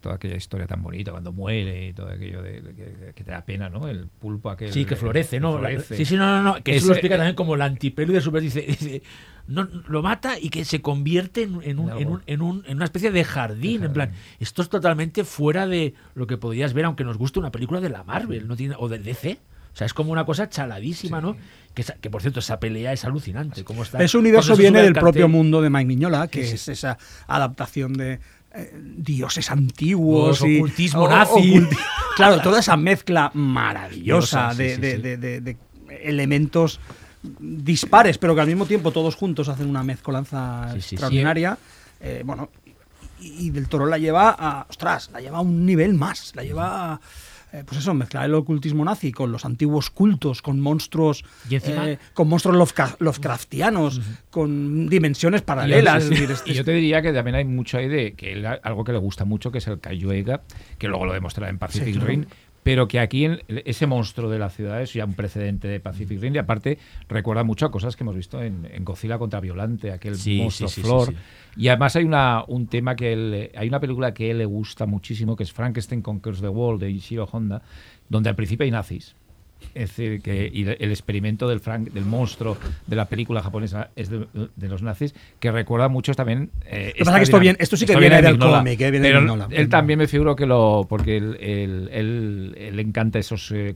toda 0.02 0.16
aquella 0.16 0.36
historia 0.36 0.68
tan 0.68 0.82
bonita, 0.84 1.12
cuando 1.12 1.32
muere 1.32 1.88
y 1.90 1.94
todo 1.94 2.08
aquello 2.10 2.42
de, 2.42 2.62
de- 2.62 2.74
que, 2.76 3.14
que 3.16 3.24
te 3.24 3.32
da 3.32 3.46
pena, 3.46 3.70
¿no? 3.70 3.88
El 3.88 4.08
pulpo 4.08 4.50
aquel... 4.50 4.74
Sí, 4.74 4.84
que 4.84 4.96
florece, 4.96 5.40
¿no? 5.40 5.54
La- 5.54 5.70
florece. 5.70 5.96
sí, 5.96 6.06
sí, 6.06 6.16
no, 6.18 6.26
no, 6.26 6.42
no. 6.42 6.64
Que 6.64 6.76
eso 6.76 6.88
lo 6.88 6.94
explica 6.94 7.16
también 7.18 7.36
como 7.36 7.56
el 7.56 7.62
antipelo 7.62 8.12
de 8.12 8.20
Super. 8.22 8.42
Dice, 8.42 8.62
dice, 8.62 9.02
no, 9.48 9.68
lo 9.88 10.02
mata 10.02 10.38
y 10.40 10.50
que 10.50 10.66
se 10.66 10.82
convierte 10.82 11.44
en, 11.44 11.60
en 11.64 11.80
un- 11.80 11.90
En 11.92 11.98
en, 11.98 11.98
algo. 12.00 12.12
un- 12.16 12.24
en 12.26 12.42
un- 12.42 12.64
en 12.68 12.76
una 12.78 12.86
especie 12.86 13.12
de 13.12 13.24
jardín. 13.24 13.84
En 13.84 13.94
plan, 13.94 14.12
esto 14.40 14.62
es 14.62 14.70
totalmente 14.70 15.24
fuera 15.24 15.68
de 15.68 15.94
lo 16.16 16.26
que 16.28 16.38
podrías 16.38 16.74
ver, 16.74 16.86
aunque 16.86 17.04
nos 17.04 17.18
guste 17.18 17.40
una 17.40 17.52
película 17.52 17.80
de 17.80 17.90
la 17.90 18.04
Marvel 18.04 18.48
no 18.48 18.56
tiene, 18.56 18.76
o 18.78 18.90
de 18.90 19.00
DC. 19.00 19.38
O 19.74 19.78
sea, 19.78 19.86
es 19.86 19.94
como 19.94 20.12
una 20.12 20.26
cosa 20.26 20.50
chaladísima, 20.50 21.22
¿no? 21.22 21.38
Que, 21.74 21.86
que, 22.02 22.10
por 22.10 22.22
cierto, 22.22 22.40
esa 22.42 22.60
pelea 22.60 22.92
es 22.92 23.06
alucinante. 23.06 23.64
Cómo 23.64 23.84
está. 23.84 24.04
Ese 24.04 24.18
universo 24.18 24.58
viene 24.58 24.82
del 24.82 24.92
propio 24.94 25.30
mundo 25.30 25.62
de 25.62 25.70
Mike 25.70 25.86
Miñola, 25.86 26.28
que 26.28 26.42
Sí, 26.44 26.50
sí. 26.50 26.56
es 26.56 26.68
esa 26.80 26.98
adaptación 27.28 27.94
de 27.94 28.20
eh, 28.54 28.74
dioses 28.98 29.50
antiguos 29.52 30.40
Los 30.42 30.50
y 30.50 30.58
ocultismo 30.58 31.04
o- 31.04 31.10
nazi. 31.10 31.54
oculti- 31.56 31.78
claro, 32.16 32.42
toda 32.42 32.60
esa 32.60 32.78
mezcla 32.78 33.32
maravillosa 33.34 34.52
sí, 34.52 34.58
de, 34.58 34.76
sí, 34.76 34.82
de- 34.82 34.96
sí. 34.96 35.02
de- 35.02 35.18
de- 35.18 35.42
de 35.42 35.58
elementos 36.04 36.80
dispares, 37.40 38.18
pero 38.18 38.34
que 38.36 38.42
al 38.42 38.48
mismo 38.48 38.66
tiempo 38.66 38.92
todos 38.92 39.16
juntos 39.16 39.48
hacen 39.50 39.68
una 39.70 39.84
mezcolanza 39.84 40.74
extraordinaria. 40.76 41.58
Eh, 42.00 42.24
bueno, 42.26 42.50
y, 43.20 43.48
y 43.48 43.50
del 43.52 43.68
Toro 43.68 43.86
la 43.86 43.98
lleva 44.00 44.36
a, 44.38 44.66
ostras, 44.70 45.10
la 45.14 45.22
lleva 45.22 45.38
a 45.38 45.42
un 45.42 45.66
nivel 45.66 45.94
más, 45.94 46.32
la 46.36 46.44
lleva 46.44 46.94
a, 46.94 47.02
eh, 47.54 47.64
pues 47.66 47.80
eso, 47.80 47.94
mezclar 47.94 48.26
el 48.26 48.34
ocultismo 48.34 48.86
nazi 48.86 49.12
con 49.12 49.32
los 49.32 49.44
antiguos 49.46 49.90
cultos, 49.90 50.42
con 50.42 50.60
monstruos, 50.60 51.24
Y 51.50 51.56
eh, 51.56 52.00
con 52.14 52.28
monstruos 52.30 52.56
Lovecra- 52.58 52.96
Lovecraftianos, 53.00 54.02
con 54.30 54.88
dimensiones 54.90 55.42
paralelas. 55.42 56.06
Y, 56.12 56.26
decir, 56.26 56.54
yo 56.54 56.64
te 56.64 56.72
diría 56.72 57.02
que 57.02 57.12
también 57.14 57.36
hay 57.36 57.46
mucho 57.46 57.78
ahí 57.78 57.88
de 57.88 58.14
que 58.14 58.34
él- 58.34 58.46
algo 58.46 58.84
que 58.84 58.92
le 58.92 58.98
gusta 59.00 59.26
mucho, 59.26 59.52
que 59.52 59.58
es 59.60 59.68
el 59.68 59.80
Cayuega, 59.80 60.42
que 60.78 60.88
luego 60.88 61.06
lo 61.06 61.14
demostrará 61.14 61.50
en 61.50 61.58
Pacific 61.58 61.94
Sí, 61.94 62.00
claro. 62.00 62.26
Pero 62.64 62.88
que 62.88 63.00
aquí 63.00 63.26
en- 63.26 63.42
ese 63.66 63.88
monstruo 63.88 64.30
de 64.30 64.38
la 64.38 64.50
ciudad 64.52 64.82
es 64.82 64.94
ya 64.94 65.04
un 65.06 65.16
precedente 65.16 65.68
de 65.68 65.80
Pacific 65.80 66.22
Rim 66.22 66.36
y 66.36 66.38
aparte 66.38 66.78
recuerda 67.10 67.44
mucho 67.44 67.66
a 67.66 67.72
cosas 67.72 67.96
que 67.96 68.04
hemos 68.04 68.16
visto 68.16 68.42
en, 68.42 68.68
en 68.72 68.86
Godzilla 68.86 69.18
contra 69.18 69.40
Violante, 69.40 69.92
aquel 69.92 70.16
Sí, 70.16 70.38
monstruo 70.38 70.70
sí, 70.70 70.76
sí, 70.76 70.82
sí, 70.82 70.88
flor. 70.88 71.14
Y 71.58 71.70
además 71.70 71.96
hay 71.96 72.04
una, 72.04 72.44
un 72.48 72.68
tema 72.68 72.96
que 72.96 73.14
él, 73.14 73.52
hay 73.56 73.68
una 73.68 73.80
película 73.80 74.14
que 74.14 74.28
a 74.28 74.32
él 74.32 74.38
le 74.38 74.46
gusta 74.46 74.86
muchísimo, 74.86 75.36
que 75.36 75.44
es 75.44 75.52
Frankenstein 75.52 76.02
Conquers 76.04 76.40
the 76.42 76.50
World 76.50 76.82
de 76.82 76.92
Ishiro 76.92 77.28
Honda, 77.32 77.64
donde 78.10 78.30
al 78.30 78.36
principio 78.36 78.64
hay 78.64 78.72
nazis. 78.72 79.16
Es 79.74 79.90
decir, 79.96 80.22
que 80.22 80.50
y 80.54 80.64
el 80.64 80.92
experimento 80.92 81.48
del, 81.48 81.60
Frank, 81.60 81.92
del 81.92 82.06
monstruo 82.06 82.58
de 82.88 82.96
la 82.96 83.06
película 83.06 83.42
japonesa 83.42 83.90
es 83.96 84.10
de, 84.10 84.28
de 84.56 84.68
los 84.68 84.82
nazis, 84.82 85.14
que 85.40 85.52
recuerda 85.52 85.88
mucho 85.88 86.14
también. 86.14 86.52
eh, 86.66 86.88
Lo 86.88 86.94
que 86.94 87.06
pasa 87.06 87.18
que 87.18 87.24
esto 87.24 87.40
bien- 87.40 87.58
esto 87.60 87.78
sí 87.78 87.86
que 87.86 87.94
esto 87.94 88.00
viene 88.00 88.16
de 88.18 88.22
del 88.24 88.34
Mignola. 88.34 88.58
cómic, 88.60 88.82
eh, 88.82 88.92
viene 88.92 89.08
de 89.08 89.14
Pero 89.14 89.22
Mignola. 89.22 89.48
él 89.52 89.70
también 89.70 90.00
me 90.00 90.08
figuro 90.08 90.36
que 90.36 90.46
lo. 90.46 90.86
Porque 90.90 91.18
él, 91.18 91.38
él, 91.40 91.90
él- 91.92 92.56
él 92.58 92.76
le 92.76 92.82
encanta 92.82 93.20
esos 93.20 93.52
eh, 93.52 93.76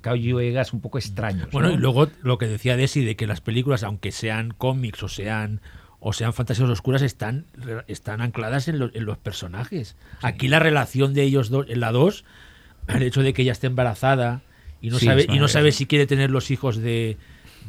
un 0.73 0.81
poco 0.81 0.97
extraños. 0.97 1.49
Bueno, 1.51 1.69
¿no? 1.69 1.73
y 1.75 1.77
luego 1.77 2.07
lo 2.21 2.37
que 2.37 2.47
decía 2.47 2.75
Desi 2.77 3.03
de 3.05 3.15
que 3.15 3.27
las 3.27 3.41
películas, 3.41 3.83
aunque 3.83 4.11
sean 4.11 4.53
cómics 4.57 5.03
o 5.03 5.07
sean 5.07 5.61
o 5.99 6.13
sean 6.13 6.33
fantasías 6.33 6.69
oscuras, 6.69 7.01
están, 7.01 7.45
están 7.87 8.21
ancladas 8.21 8.67
en, 8.67 8.77
lo- 8.79 8.91
en 8.93 9.05
los 9.05 9.17
personajes. 9.17 9.95
Aquí 10.21 10.47
la 10.47 10.59
relación 10.59 11.13
de 11.13 11.23
ellos 11.23 11.49
dos, 11.49 11.65
en 11.69 11.79
la 11.79 11.91
2, 11.91 12.25
el 12.89 13.01
hecho 13.01 13.23
de 13.23 13.33
que 13.33 13.41
ella 13.41 13.53
esté 13.53 13.67
embarazada 13.67 14.41
y 14.85 14.89
no 14.89 14.99
Sí, 14.99 15.05
sabe 15.05 15.25
y 15.29 15.39
no 15.39 15.47
sabe 15.47 15.71
si 15.71 15.85
quiere 15.85 16.05
tener 16.07 16.29
los 16.31 16.51
hijos 16.51 16.77
de 16.77 17.17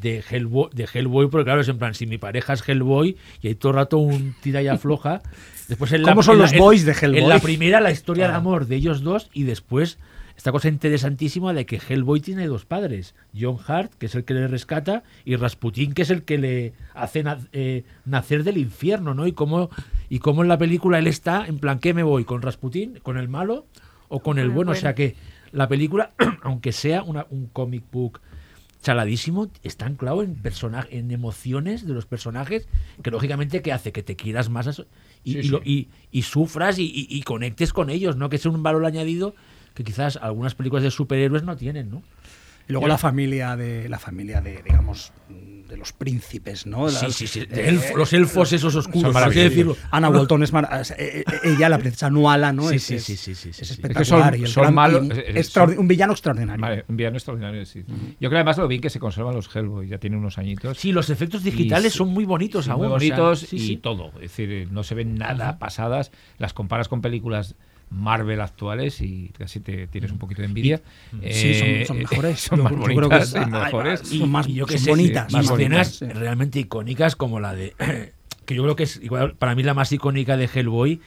de 0.02 0.22
Hellboy, 0.30 0.68
de 0.74 0.86
Hellboy, 0.92 1.28
porque 1.30 1.44
claro, 1.46 1.62
es 1.62 1.68
en 1.68 1.78
plan, 1.78 1.94
si 1.94 2.06
mi 2.06 2.18
pareja 2.18 2.52
es 2.52 2.68
Hellboy 2.68 3.16
y 3.40 3.48
hay 3.48 3.54
todo 3.54 3.70
el 3.70 3.76
rato 3.76 3.96
un 3.96 4.34
tira 4.42 4.60
y 4.60 4.68
afloja, 4.68 5.22
después 5.68 5.90
en 5.92 6.02
la, 6.02 6.10
¿Cómo 6.10 6.22
son 6.22 6.34
en 6.34 6.38
la- 6.40 6.44
los 6.44 6.52
en- 6.52 6.58
boys 6.58 6.84
de 6.84 6.92
Hellboy? 6.92 7.18
En 7.22 7.28
la 7.30 7.38
primera, 7.38 7.80
la 7.80 7.90
historia 7.90 8.28
de 8.28 8.34
Ah. 8.34 8.36
amor 8.36 8.66
de 8.66 8.76
ellos 8.76 9.00
dos 9.02 9.30
y 9.32 9.44
después 9.44 9.98
esta 10.36 10.52
cosa 10.52 10.68
interesantísima 10.68 11.54
de 11.54 11.64
que 11.64 11.80
Hellboy 11.88 12.20
tiene 12.20 12.46
dos 12.46 12.66
padres, 12.66 13.14
John 13.34 13.56
Hart, 13.66 13.90
que 13.94 14.04
es 14.04 14.14
el 14.14 14.24
que 14.24 14.34
le 14.34 14.46
rescata, 14.48 15.02
y 15.24 15.34
Rasputin, 15.36 15.94
que 15.94 16.02
es 16.02 16.10
el 16.10 16.24
que 16.24 16.36
le 16.36 16.72
hace 16.92 17.22
na- 17.22 17.38
eh, 17.54 17.84
nacer 18.04 18.44
del 18.44 18.58
infierno, 18.58 19.14
¿no? 19.14 19.26
Y 19.26 19.32
cómo, 19.32 19.70
y 20.10 20.18
cómo 20.18 20.42
en 20.42 20.48
la 20.48 20.58
película 20.58 20.98
él 20.98 21.06
está, 21.06 21.46
en 21.46 21.58
plan, 21.58 21.78
¿qué 21.78 21.94
me 21.94 22.02
voy? 22.02 22.24
¿Con 22.26 22.42
Rasputin? 22.42 22.98
¿Con 23.02 23.16
el 23.16 23.30
malo? 23.30 23.64
¿O 24.08 24.20
con 24.20 24.38
el 24.38 24.50
bueno? 24.50 24.72
O 24.72 24.74
sea 24.74 24.94
que 24.94 25.16
la 25.52 25.68
película, 25.68 26.12
aunque 26.42 26.72
sea 26.72 27.02
una- 27.02 27.26
un 27.30 27.46
comic 27.46 27.84
book 27.90 28.20
chaladísimo, 28.82 29.50
está 29.62 29.86
anclado 29.86 30.22
en 30.22 30.34
persona- 30.36 30.86
en 30.90 31.10
emociones 31.10 31.86
de 31.86 31.92
los 31.94 32.06
personajes, 32.06 32.68
que 33.02 33.10
lógicamente 33.10 33.60
que 33.62 33.72
hace 33.72 33.90
que 33.92 34.02
te 34.02 34.14
quieras 34.16 34.48
más 34.48 34.66
a 34.66 34.70
eso- 34.70 34.86
y, 35.24 35.32
Sí, 35.32 35.38
y 35.38 35.42
lo- 35.48 35.58
sí. 35.62 35.88
y- 36.12 36.18
y 36.18 36.22
sufras 36.22 36.76
y 36.78 37.22
conectes 37.22 37.72
con 37.72 37.90
ellos, 37.90 38.16
¿no? 38.16 38.28
Que 38.28 38.36
es 38.36 38.46
un 38.46 38.62
valor 38.62 38.84
añadido 38.86 39.34
que 39.74 39.82
quizás 39.84 40.16
algunas 40.16 40.54
películas 40.54 40.82
de 40.84 40.90
superhéroes 40.90 41.42
no 41.42 41.56
tienen, 41.56 41.90
¿no? 41.90 42.02
Y 42.68 42.72
luego 42.72 42.88
la 42.88 42.98
familia 42.98 43.56
de 43.56 43.88
la 43.88 43.98
familia 43.98 44.40
de 44.40 44.62
digamos 44.62 45.12
de 45.68 45.76
los 45.76 45.92
príncipes, 45.92 46.66
¿no? 46.66 46.88
Sí, 46.88 47.04
Las- 47.06 47.14
sí, 47.14 47.26
sí. 47.26 47.46
de 47.46 47.68
eh, 47.68 47.72
elfo- 47.72 47.96
los 47.96 48.12
elfos 48.12 48.52
esos 48.52 48.74
oscuros, 48.74 49.04
así 49.04 49.14
maravillosos. 49.14 49.50
decirlo. 49.50 49.76
Ana 49.90 50.08
Walton 50.10 50.42
es 50.42 50.52
mar- 50.52 50.68
eh, 50.98 51.24
eh, 51.26 51.38
ella 51.44 51.68
la 51.68 51.78
princesa 51.78 52.08
Nuala, 52.10 52.52
¿no? 52.52 52.68
Sí, 52.68 52.76
es, 52.76 52.82
sí, 52.84 52.98
sí, 52.98 53.16
sí, 53.16 53.34
sí, 53.34 53.52
sí, 53.52 53.62
es 53.62 53.70
espectacular 53.72 54.34
Es 54.34 54.40
que 54.40 54.40
son- 54.40 54.40
y 54.40 54.44
el 54.44 54.48
son 54.50 54.62
gran- 54.62 54.74
malos, 54.74 55.00
un, 55.02 55.12
eh, 55.12 55.24
eh, 55.28 55.32
extraordi- 55.36 55.70
son- 55.74 55.78
un 55.80 55.88
villano 55.88 56.12
extraordinario. 56.12 56.60
Vale, 56.62 56.84
un 56.88 56.96
villano 56.96 57.16
extraordinario, 57.16 57.64
sí. 57.66 57.84
Yo 57.86 57.94
creo 58.18 58.30
que 58.30 58.36
además 58.36 58.58
lo 58.58 58.68
bien 58.68 58.80
que 58.80 58.90
se 58.90 58.98
conservan 59.00 59.34
los 59.34 59.54
Hellboy, 59.54 59.88
ya 59.88 59.98
tiene 59.98 60.16
unos 60.16 60.38
añitos. 60.38 60.78
Sí, 60.78 60.92
los 60.92 61.10
efectos 61.10 61.42
digitales 61.42 61.94
Y- 61.94 61.98
son 61.98 62.08
muy 62.08 62.24
bonitos 62.24 62.66
Sí, 62.66 62.70
aún. 62.70 62.86
muy 62.86 62.86
o 62.86 62.98
sea, 63.00 63.16
bonitos 63.16 63.40
sí, 63.40 63.56
y 63.56 63.66
sí. 63.66 63.76
todo. 63.76 64.08
Es 64.16 64.22
decir, 64.22 64.50
eh, 64.52 64.68
no 64.70 64.82
se 64.84 64.94
ven 64.94 65.14
nada 65.16 65.58
pasadas. 65.58 66.10
Las 66.38 66.52
comparas 66.52 66.88
con 66.88 67.00
películas 67.00 67.54
Marvel 67.90 68.40
actuales 68.40 69.00
y 69.00 69.30
casi 69.38 69.60
te 69.60 69.86
tienes 69.86 70.10
un 70.12 70.18
poquito 70.18 70.42
de 70.42 70.48
envidia. 70.48 70.82
Sí, 71.30 71.54
son- 71.54 71.68
Eh, 71.68 71.84
son 71.86 71.98
mejores. 71.98 72.40
Son 72.40 72.62
más 72.62 72.72
bonitas 72.72 73.28
es- 73.34 73.34
y 73.46 73.50
mejores. 73.50 74.00
son 74.00 74.30
más- 74.30 74.48
y 74.48 74.54
yo 74.54 74.66
que 74.66 74.74
son 74.78 74.84
sé, 74.84 74.90
bonitas, 74.90 75.32
y 75.32 75.36
más 75.36 75.48
bonitas, 75.48 76.00
realmente 76.00 76.58
icónicas 76.58 77.16
como 77.16 77.38
la 77.40 77.54
de 77.54 77.74
que 78.46 78.54
yo 78.54 78.62
creo 78.62 78.76
que 78.76 78.84
es 78.84 78.96
igual 79.02 79.34
para 79.34 79.54
mí 79.54 79.62
la 79.62 79.74
más 79.74 79.90
icónica 79.92 80.36
de 80.36 80.48
Hellboy 80.52 81.00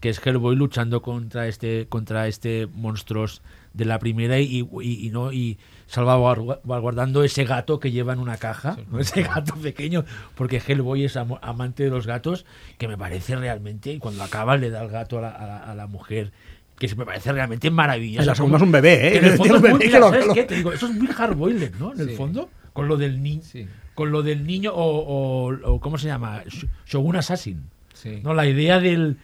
que 0.00 0.08
es 0.10 0.24
Hellboy 0.24 0.56
luchando 0.56 1.02
contra 1.02 1.48
este 1.48 1.86
contra 1.88 2.28
este 2.28 2.66
monstruos 2.72 3.42
de 3.74 3.84
la 3.86 3.98
primera 3.98 4.38
y, 4.40 4.66
y, 4.82 5.06
y 5.06 5.10
no 5.10 5.32
y 5.32 5.58
salvaguardando 5.86 7.24
ese 7.24 7.44
gato 7.44 7.78
que 7.80 7.90
lleva 7.90 8.12
en 8.12 8.18
una 8.18 8.36
caja 8.36 8.76
¿no? 8.90 8.98
ese 9.00 9.22
gato 9.22 9.54
pequeño 9.56 10.04
porque 10.34 10.60
Hellboy 10.66 11.04
es 11.04 11.16
amante 11.16 11.84
de 11.84 11.90
los 11.90 12.06
gatos 12.06 12.44
que 12.78 12.88
me 12.88 12.96
parece 12.96 13.36
realmente 13.36 13.92
y 13.92 13.98
cuando 13.98 14.22
acaba 14.22 14.56
le 14.56 14.70
da 14.70 14.82
el 14.82 14.88
gato 14.90 15.18
a 15.18 15.22
la, 15.22 15.30
a 15.30 15.46
la- 15.46 15.58
a 15.58 15.74
la 15.74 15.86
mujer 15.86 16.32
que 16.78 16.94
me 16.94 17.06
parece 17.06 17.32
realmente 17.32 17.70
maravilloso 17.70 18.20
En 18.22 18.26
la 18.26 18.34
segunda 18.34 18.56
es 18.58 18.62
un 18.62 18.72
bebé, 18.72 19.08
¿eh? 19.08 19.12
que 19.12 19.18
en 19.18 19.24
el 19.24 19.36
Tiene 19.36 19.36
fondo 19.38 19.54
un 19.54 19.56
es 19.56 19.62
muy- 19.62 19.70
bebé 19.72 19.78
que 19.80 19.86
mira, 19.86 19.98
lo- 20.00 20.08
¿sabes 20.10 20.26
lo- 20.26 20.34
qué? 20.34 20.42
Te 20.44 20.54
digo, 20.56 20.72
eso 20.74 20.86
es 20.86 20.92
muy 20.94 21.06
hardboiled, 21.06 21.74
¿no? 21.76 21.92
En 21.94 22.00
el 22.00 22.08
Sí. 22.10 22.16
fondo, 22.16 22.50
con 22.74 22.86
lo 22.88 22.96
del 22.98 23.22
niño, 23.22 23.42
Sí. 23.42 23.66
con 23.94 24.12
lo 24.12 24.22
del 24.22 24.46
niño 24.46 24.72
o, 24.74 24.84
o- 24.84 25.72
o 25.72 25.80
¿cómo 25.80 25.96
se 25.96 26.06
llama? 26.08 26.44
Sh- 26.44 26.68
Shogun 26.84 27.16
Assassin. 27.16 27.62
Sí. 27.94 28.20
No, 28.22 28.34
la 28.34 28.46
idea 28.46 28.78
del 28.78 29.14
de 29.14 29.16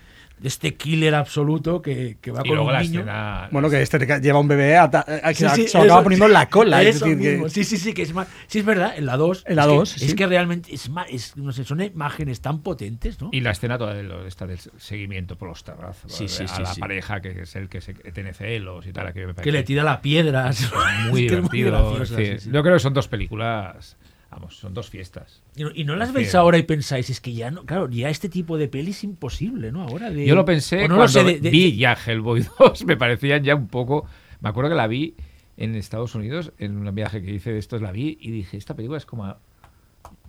este 0.43 0.75
killer 0.75 1.15
absoluto 1.15 1.81
que, 1.83 2.17
que 2.21 2.31
va 2.31 2.41
Y 2.45 2.49
con 2.49 2.57
luego 2.57 2.67
un 2.67 2.73
la 2.73 2.81
niño. 2.83 3.01
escena. 3.01 3.49
Bueno, 3.51 3.71
que 3.71 3.81
este 3.83 3.99
te- 3.99 4.21
lleva 4.21 4.39
un 4.41 4.49
bebé 4.49 4.75
eh, 4.77 4.89
que 5.29 5.35
Sí, 5.35 5.47
sí, 5.55 5.69
se 5.69 5.79
lo 5.79 5.85
acaba 5.85 6.01
eso- 6.01 6.03
poniendo 6.05 6.27
en 6.27 6.33
la 6.33 6.49
cola. 6.49 6.83
es 6.83 7.01
decir, 7.01 7.19
que-. 7.19 7.49
Sí, 7.49 7.65
sí, 7.65 7.77
sí, 7.77 7.93
que 7.93 8.03
es 8.03 8.13
más. 8.15 8.29
Sí, 8.47 8.59
es 8.61 8.65
verdad, 8.65 8.93
en 8.97 9.07
la 9.07 9.17
2. 9.17 9.45
En 9.47 9.57
la 9.57 9.63
es 9.63 9.69
que- 9.69 9.75
dos, 9.75 9.97
Es 9.97 10.03
sí. 10.11 10.15
que 10.15 10.27
realmente 10.27 10.75
es 10.75 10.89
más, 10.91 11.07
es, 11.11 11.37
no 11.37 11.53
sé, 11.53 11.65
son 11.65 11.81
imágenes 11.81 12.41
tan 12.41 12.63
potentes, 12.63 13.21
¿no? 13.21 13.31
Y 13.33 13.41
la 13.41 13.51
escena 13.53 13.79
toda 13.79 13.95
de 13.95 14.03
lo- 14.03 14.27
esta 14.27 14.47
del 14.47 14.59
seguimiento 14.79 15.37
por 15.37 15.49
los 15.49 15.63
terrazos. 15.65 16.13
Sí, 16.13 16.29
sí, 16.29 16.45
a 16.49 16.61
la 16.61 16.75
sí. 16.75 16.81
pareja 16.81 17.21
que 17.21 17.43
es 17.43 17.57
el 17.57 17.69
que 17.69 17.81
se, 17.81 17.95
que 17.95 18.13
tiene 18.13 18.35
celos 18.35 18.87
y 18.87 18.93
tal. 18.93 19.13
Que, 19.13 19.21
me 19.21 19.27
que 19.29 19.35
parece 19.35 19.53
le 19.53 19.63
tira 19.63 19.83
la 19.85 20.01
piedra. 20.01 20.51
muy 21.11 21.27
Es 21.27 21.33
que 21.33 21.39
es 21.39 21.51
divertido. 21.51 21.71
graciosa, 21.91 22.17
sí. 22.17 22.27
sí, 22.27 22.39
sí. 22.41 22.51
Yo 22.53 22.63
creo 22.63 22.75
que 22.75 22.81
son 22.81 22.95
dos 22.95 23.09
películas. 23.09 23.97
Vamos, 24.33 24.57
son 24.57 24.73
dos 24.73 24.89
fiestas. 24.89 25.43
Y 25.57 25.63
no, 25.63 25.71
y 25.75 25.85
no 25.85 25.95
las 25.95 26.09
Es 26.09 26.15
veis 26.15 26.31
que- 26.31 26.37
ahora 26.39 26.57
y 26.59 26.63
pensáis, 26.63 27.11
es 27.11 27.21
que 27.21 27.35
ya 27.35 27.51
no, 27.51 27.65
claro, 27.67 27.89
ya 27.91 28.09
este 28.09 28.31
tipo 28.31 28.57
de 28.57 28.67
peli 28.67 28.93
es 28.93 29.05
imposible, 29.05 29.71
¿no? 29.71 29.83
Ahora 29.83 30.09
de, 30.11 30.27
Yo 30.27 30.35
lo 30.35 30.45
pensé 30.47 30.89
no 30.89 30.97
cuando 30.97 31.03
lo 31.03 31.09
sé, 31.09 31.25
de- 31.25 31.41
de- 31.41 31.51
vi 31.51 31.77
ya 31.77 31.93
Hellboy 31.95 32.43
2, 32.59 32.85
me 32.87 32.97
parecían 32.97 33.45
ya 33.45 33.55
un 33.55 33.69
poco... 33.69 34.07
Me 34.41 34.49
acuerdo 34.49 34.71
que 34.71 34.77
la 34.77 34.87
vi 34.87 35.15
en 35.59 35.75
Estados 35.75 36.15
Unidos, 36.15 36.53
en 36.59 36.77
un 36.79 36.95
viaje 36.95 37.23
que 37.23 37.31
hice 37.31 37.53
de 37.53 37.59
estos, 37.59 37.83
la 37.83 37.93
vi 37.93 38.17
y 38.21 38.31
dije, 38.31 38.57
esta 38.57 38.75
película 38.75 38.97
es 38.99 39.05
como... 39.07 39.37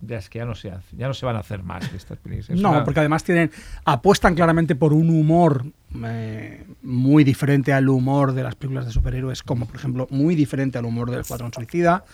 De 0.00 0.14
las 0.16 0.28
que 0.28 0.38
ya 0.38 0.44
no 0.44 0.54
se 0.54 0.70
hace, 0.70 0.96
ya 0.96 1.08
no 1.08 1.14
se 1.14 1.24
van 1.24 1.36
a 1.36 1.38
hacer 1.40 1.62
más 1.62 1.90
de 1.90 1.96
estas 1.96 2.18
películas. 2.18 2.50
Es 2.50 2.60
No, 2.60 2.70
una- 2.70 2.84
porque 2.84 3.00
además 3.00 3.24
tienen 3.24 3.50
apuestan 3.86 4.34
claramente 4.34 4.76
por 4.76 4.92
un 4.92 5.08
humor 5.08 5.64
eh, 6.04 6.64
muy 6.82 7.24
diferente 7.24 7.72
al 7.72 7.88
humor 7.88 8.32
de 8.32 8.42
las 8.42 8.54
películas 8.54 8.84
de 8.86 8.92
superhéroes, 8.92 9.42
como 9.42 9.66
por 9.66 9.76
ejemplo 9.76 10.06
muy 10.10 10.34
diferente 10.34 10.76
al 10.78 10.84
humor 10.84 11.10
del 11.10 11.20
Escuadrón 11.20 11.52
Suicida. 11.54 12.04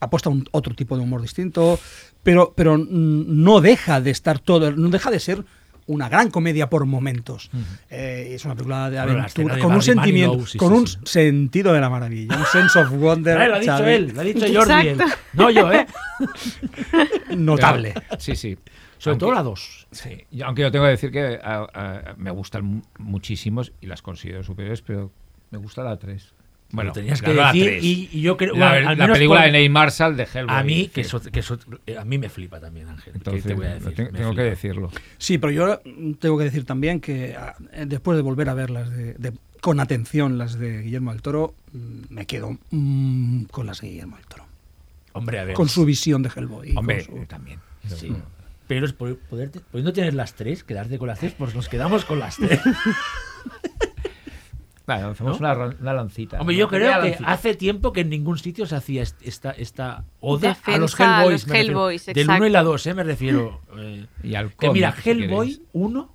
Apuesta 0.00 0.28
un 0.30 0.44
otro 0.52 0.74
tipo 0.74 0.96
de 0.96 1.02
humor 1.02 1.22
distinto, 1.22 1.78
pero, 2.22 2.52
pero 2.56 2.76
mm, 2.78 2.84
no 3.42 3.60
deja 3.60 4.00
de 4.00 4.10
estar 4.10 4.38
todo, 4.38 4.72
no 4.72 4.88
deja 4.88 5.10
de 5.10 5.20
ser 5.20 5.44
una 5.86 6.10
gran 6.10 6.30
comedia 6.30 6.68
por 6.68 6.84
momentos. 6.84 7.50
Eh, 7.88 8.32
es 8.34 8.44
una 8.44 8.54
película 8.54 8.90
de 8.90 8.98
aventura 8.98 9.54
de 9.56 9.62
con 9.62 9.72
un 9.72 9.80
sentimiento, 9.82 10.46
sí, 10.46 10.58
con 10.58 10.68
sí, 10.68 10.74
un 10.80 10.86
sí. 10.86 10.96
sentido 11.04 11.72
de 11.72 11.80
la 11.80 11.88
maravilla, 11.88 12.36
un 12.36 12.44
sense 12.44 12.78
of 12.78 12.90
wonder. 12.92 13.38
Ah, 13.40 13.48
lo 13.48 13.54
ha 13.54 13.58
dicho 13.60 13.86
él, 13.86 14.12
lo 14.14 14.20
ha 14.20 14.24
dicho 14.24 14.46
Jordi. 14.52 14.88
él. 14.88 14.98
No 15.32 15.48
yo, 15.50 15.72
¿eh? 15.72 15.86
Notable. 17.36 17.94
Pero- 17.94 18.20
sí, 18.20 18.36
sí. 18.36 18.58
Sobre 18.98 19.12
Aunque- 19.12 19.20
todo 19.26 19.32
la 19.34 19.42
2. 19.42 19.86
Sí, 19.92 20.10
yo- 20.30 20.46
aunque 20.46 20.62
yo 20.62 20.70
tengo 20.72 20.84
que 20.84 20.90
decir 20.90 21.10
que 21.10 21.38
a- 21.42 21.66
a- 21.72 22.14
me 22.16 22.30
gustan 22.32 22.64
mu- 22.64 22.82
muchísimos 22.98 23.72
y 23.80 23.86
las 23.86 24.02
considero 24.02 24.42
superiores, 24.42 24.82
pero 24.82 25.12
me 25.50 25.58
gusta 25.58 25.82
la 25.84 25.96
3. 25.98 26.34
Bueno, 26.70 26.88
Lo 26.88 26.92
tenías 26.94 27.22
la- 27.22 27.52
que 27.52 27.60
decir 27.70 27.82
y, 27.82 28.10
y 28.12 28.20
yo 28.20 28.36
creo 28.36 28.54
la, 28.54 28.72
bueno, 28.72 28.88
al 28.90 28.98
la 28.98 29.04
menos 29.04 29.16
película 29.16 29.40
por- 29.40 29.46
de 29.46 29.52
Ney 29.52 29.68
Marshall 29.70 30.16
de 30.18 30.24
Hellboy. 30.24 30.54
a 30.54 30.62
mí 30.62 30.88
que, 30.88 31.00
eso, 31.00 31.18
que 31.20 31.40
eso- 31.40 31.58
eh, 31.86 31.96
a 31.96 32.04
mí 32.04 32.18
me 32.18 32.28
flipa 32.28 32.60
también 32.60 32.88
Ángel 32.88 33.12
¿qué 33.14 33.18
Entonces, 33.18 33.44
te 33.44 33.54
voy 33.54 33.66
a 33.66 33.74
decir? 33.74 33.94
te- 33.94 34.12
Me 34.12 34.18
tengo 34.18 34.34
que 34.34 34.42
decirlo. 34.42 34.90
Sí, 35.16 35.38
pero 35.38 35.50
yo 35.50 35.80
tengo 36.20 36.36
que 36.36 36.44
decir 36.44 36.64
también 36.66 37.00
que 37.00 37.34
ah, 37.36 37.54
después 37.86 38.16
de 38.16 38.22
volver 38.22 38.50
a 38.50 38.54
verlas 38.54 38.90
de, 38.90 39.14
de- 39.14 39.32
con 39.62 39.80
atención 39.80 40.36
las 40.36 40.58
de 40.58 40.82
Guillermo 40.82 41.10
del 41.12 41.22
Toro, 41.22 41.54
mm, 41.72 42.00
me 42.14 42.26
quedo 42.26 42.58
mm, 42.70 43.44
con 43.44 43.64
las 43.66 43.80
de 43.80 43.88
Guillermo 43.88 44.16
del 44.16 44.26
Toro. 44.26 44.44
hombre 45.14 45.38
a 45.40 45.44
ver 45.44 45.54
Con 45.54 45.70
su 45.70 45.86
visión 45.86 46.22
de 46.22 46.28
Hellboy. 46.36 46.74
Hombre, 46.76 47.02
su- 47.02 47.16
eh, 47.16 47.26
también. 47.26 47.60
sí. 47.86 48.14
pero 48.66 48.84
es 48.84 48.92
poderte, 48.92 49.60
pudiendo 49.60 49.94
tener 49.94 50.12
las 50.12 50.34
tres 50.34 50.62
quedarte 50.64 50.98
con 50.98 51.08
las 51.08 51.18
tres 51.18 51.32
pues 51.32 51.54
nos 51.54 51.70
quedamos 51.70 52.04
con 52.04 52.18
las 52.18 52.36
tres 52.36 52.60
Bueno, 54.88 55.08
hacemos 55.10 55.40
¿No? 55.40 55.46
una, 55.52 55.76
una 55.80 55.92
lancita. 55.92 56.40
hombre 56.40 56.56
yo 56.56 56.66
Una 56.66 56.76
creo 56.78 57.00
que 57.02 57.08
lancita. 57.10 57.30
hace 57.30 57.54
tiempo 57.54 57.92
que 57.92 58.00
en 58.00 58.08
ningún 58.10 58.38
sitio 58.38 58.66
se 58.66 58.74
hacía 58.74 59.02
est- 59.02 59.20
esta 59.22 59.50
esta 59.52 60.02
oda 60.20 60.56
a 60.64 60.78
los 60.78 60.90
Defensa 60.96 61.18
a 61.18 61.22
Hellboys, 61.24 61.46
los. 61.46 61.56
Hellboys, 61.56 62.06
del 62.06 62.28
1 62.30 62.46
y 62.46 62.50
la 62.50 62.62
2 62.64 62.86
¿eh? 62.86 62.94
me 62.94 63.04
refiero 63.04 63.60
eh, 63.76 64.06
Y 64.24 64.34
al 64.34 64.50
que 64.56 64.70
mira 64.70 64.92
si 65.00 65.10
Hellboy 65.10 65.46
queréis. 65.48 65.60
1 65.74 66.14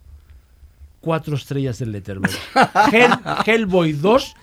cuatro 1.02 1.36
estrellas 1.36 1.78
del 1.80 1.92
Letterboxd 1.92 2.38
Hell- 2.94 3.20
Hellboy 3.46 3.94
2 3.94 4.36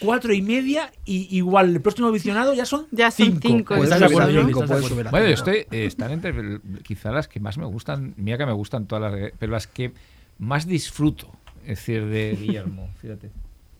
cuatro 0.00 0.32
y 0.32 0.42
media 0.42 0.90
y 1.04 1.28
igual 1.36 1.70
el 1.74 1.80
próximo 1.80 2.10
visionado 2.10 2.54
ya 2.54 2.64
son 2.66 2.86
Ya 2.90 3.10
son 3.10 3.26
cinco. 3.26 3.40
cinco, 3.48 3.74
Puede 3.76 3.84
¿Estás 3.84 3.98
subir 3.98 4.08
de 4.10 4.16
a 4.16 4.24
acuerdo, 4.24 4.40
Jordi? 4.40 4.46
cinco, 4.52 4.64
¿Estás 4.64 4.68
de 4.68 4.74
puede 4.74 4.78
acuerdo? 4.78 4.94
subir 4.96 5.06
a 5.06 5.10
Bueno, 5.10 5.26
yo 5.26 5.34
estoy. 5.34 5.56
eh, 5.70 5.86
están 5.86 6.10
entre 6.10 6.60
quizá 6.82 7.12
las 7.12 7.28
que 7.28 7.38
más 7.40 7.56
me 7.58 7.66
gustan. 7.66 8.14
Mira 8.16 8.36
que 8.38 8.46
me 8.46 8.52
gustan 8.52 8.86
todas 8.86 9.12
las. 9.12 9.30
Pero 9.38 9.52
las 9.52 9.66
que 9.68 9.92
más 10.38 10.66
disfruto. 10.66 11.30
Es 11.62 11.78
decir, 11.78 12.04
de 12.06 12.36
Guillermo. 12.40 12.90
Fíjate. 13.00 13.30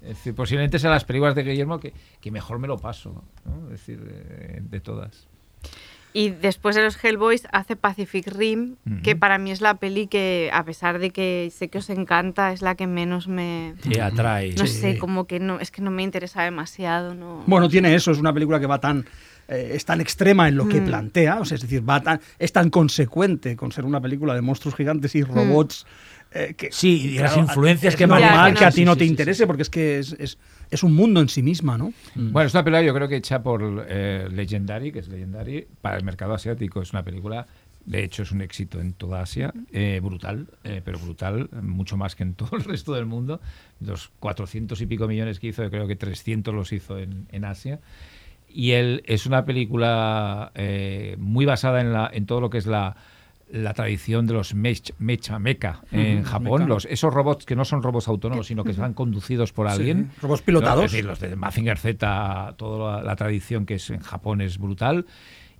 Es 0.06 0.16
decir, 0.18 0.34
posiblemente 0.34 0.78
sean 0.78 0.92
las 0.92 1.04
películas 1.04 1.34
de 1.34 1.42
Guillermo 1.42 1.80
que, 1.80 1.92
que 2.20 2.30
mejor 2.30 2.58
me 2.58 2.68
lo 2.68 2.78
paso. 2.78 3.24
¿no? 3.44 3.64
Es 3.66 3.80
decir, 3.80 4.00
de, 4.00 4.60
de 4.60 4.80
todas. 4.80 5.26
Y 6.12 6.30
después 6.30 6.74
de 6.74 6.82
los 6.82 7.02
Hellboys 7.04 7.46
hace 7.52 7.76
Pacific 7.76 8.26
Rim, 8.28 8.76
que 9.02 9.16
para 9.16 9.36
mí 9.36 9.50
es 9.50 9.60
la 9.60 9.74
peli 9.74 10.06
que, 10.06 10.48
a 10.50 10.64
pesar 10.64 10.98
de 10.98 11.10
que 11.10 11.52
sé 11.54 11.68
que 11.68 11.76
os 11.76 11.90
encanta, 11.90 12.52
es 12.52 12.62
la 12.62 12.74
que 12.74 12.86
menos 12.86 13.28
me... 13.28 13.74
Te 13.82 14.00
atrae. 14.00 14.54
No 14.56 14.66
Sí. 14.66 14.78
sé, 14.80 14.96
como 14.98 15.26
que 15.26 15.40
no, 15.40 15.60
es 15.60 15.70
que 15.70 15.82
no 15.82 15.90
me 15.90 16.02
interesa 16.02 16.42
demasiado, 16.42 17.14
no... 17.14 17.44
Bueno, 17.46 17.68
tiene 17.68 17.94
eso, 17.94 18.12
es 18.12 18.18
una 18.18 18.32
película 18.32 18.58
que 18.58 18.66
va 18.66 18.80
tan. 18.80 19.04
eh, 19.48 19.72
es 19.74 19.84
tan 19.84 20.00
extrema 20.00 20.48
en 20.48 20.56
lo 20.56 20.66
que 20.68 20.80
Mm. 20.80 20.86
plantea, 20.86 21.38
o 21.38 21.44
sea, 21.44 21.54
es 21.56 21.60
decir, 21.60 21.86
va 21.88 22.00
tan, 22.02 22.18
es 22.38 22.50
tan 22.50 22.70
consecuente 22.70 23.54
con 23.54 23.70
ser 23.70 23.84
una 23.84 24.00
película 24.00 24.34
de 24.34 24.40
monstruos 24.40 24.74
gigantes 24.74 25.14
y 25.14 25.22
robots. 25.22 25.86
Eh, 26.36 26.54
que, 26.54 26.70
Sí, 26.72 27.14
y 27.14 27.18
las 27.18 27.32
claro, 27.32 27.48
influencias 27.48 27.94
es 27.94 27.98
que 27.98 28.06
normal 28.06 28.30
manejan. 28.30 28.54
que 28.54 28.64
a 28.64 28.70
Sí, 28.70 28.80
ti 28.80 28.84
no 28.84 28.92
sí, 28.94 28.98
te 29.00 29.04
sí, 29.04 29.10
interese 29.10 29.42
sí. 29.42 29.46
porque 29.46 29.62
es 29.62 29.70
que 29.70 29.98
es, 29.98 30.12
es, 30.18 30.38
es 30.70 30.82
un 30.82 30.94
mundo 30.94 31.20
en 31.20 31.28
sí 31.28 31.42
misma, 31.42 31.78
¿no? 31.78 31.92
Bueno, 32.14 32.46
es 32.46 32.54
una 32.54 32.64
película 32.64 32.82
yo 32.82 32.94
creo 32.94 33.08
que 33.08 33.16
hecha 33.16 33.42
por 33.42 33.84
eh, 33.88 34.28
Legendary, 34.30 34.92
que 34.92 34.98
es 35.00 35.08
Legendary, 35.08 35.66
para 35.80 35.96
el 35.96 36.04
mercado 36.04 36.34
asiático. 36.34 36.82
Es 36.82 36.92
una 36.92 37.04
película, 37.04 37.46
de 37.84 38.02
hecho 38.04 38.22
es 38.24 38.32
un 38.32 38.40
éxito 38.42 38.80
en 38.80 38.92
toda 38.94 39.20
Asia, 39.22 39.52
eh, 39.72 40.00
brutal, 40.02 40.46
eh, 40.64 40.82
pero 40.84 40.98
brutal, 40.98 41.48
mucho 41.62 41.96
más 41.96 42.16
que 42.16 42.24
en 42.24 42.34
todo 42.34 42.56
el 42.56 42.64
resto 42.64 42.94
del 42.94 43.06
mundo. 43.06 43.40
Los 43.80 44.10
400 44.20 44.80
y 44.80 44.86
pico 44.86 45.06
millones 45.06 45.38
que 45.40 45.48
hizo, 45.48 45.62
yo 45.62 45.70
creo 45.70 45.86
que 45.86 45.96
300 45.96 46.52
los 46.54 46.72
hizo 46.72 46.98
en, 46.98 47.26
en 47.30 47.44
Asia. 47.44 47.80
Y 48.48 48.70
él 48.72 49.02
es 49.06 49.26
una 49.26 49.44
película 49.44 50.50
eh, 50.54 51.16
muy 51.18 51.44
basada 51.44 51.80
en, 51.80 51.92
la, 51.92 52.08
en 52.12 52.24
todo 52.26 52.40
lo 52.40 52.48
que 52.50 52.58
es 52.58 52.66
la, 52.66 52.96
la 53.50 53.74
tradición 53.74 54.26
de 54.26 54.34
los 54.34 54.56
mech- 54.56 54.92
mecha, 54.98 55.38
mecha 55.38 55.80
en 55.92 56.24
Japón, 56.24 56.68
los, 56.68 56.84
esos 56.86 57.14
robots 57.14 57.44
que 57.46 57.54
no 57.54 57.64
son 57.64 57.82
robots 57.82 58.08
autónomos, 58.08 58.46
sino 58.48 58.64
que 58.64 58.72
van 58.72 58.92
conducidos 58.94 59.52
por 59.52 59.68
alguien. 59.68 60.10
Sí, 60.14 60.20
robots 60.22 60.42
pilotados. 60.42 60.78
¿no? 60.80 60.84
Es 60.86 60.92
decir, 60.92 61.04
los 61.04 61.20
de 61.20 61.36
Mazinger 61.36 61.78
Z, 61.78 62.54
toda 62.56 62.96
la, 62.98 63.02
la 63.02 63.16
tradición 63.16 63.64
que 63.64 63.74
es 63.74 63.88
en 63.90 64.00
Japón 64.00 64.40
es 64.40 64.58
brutal. 64.58 65.06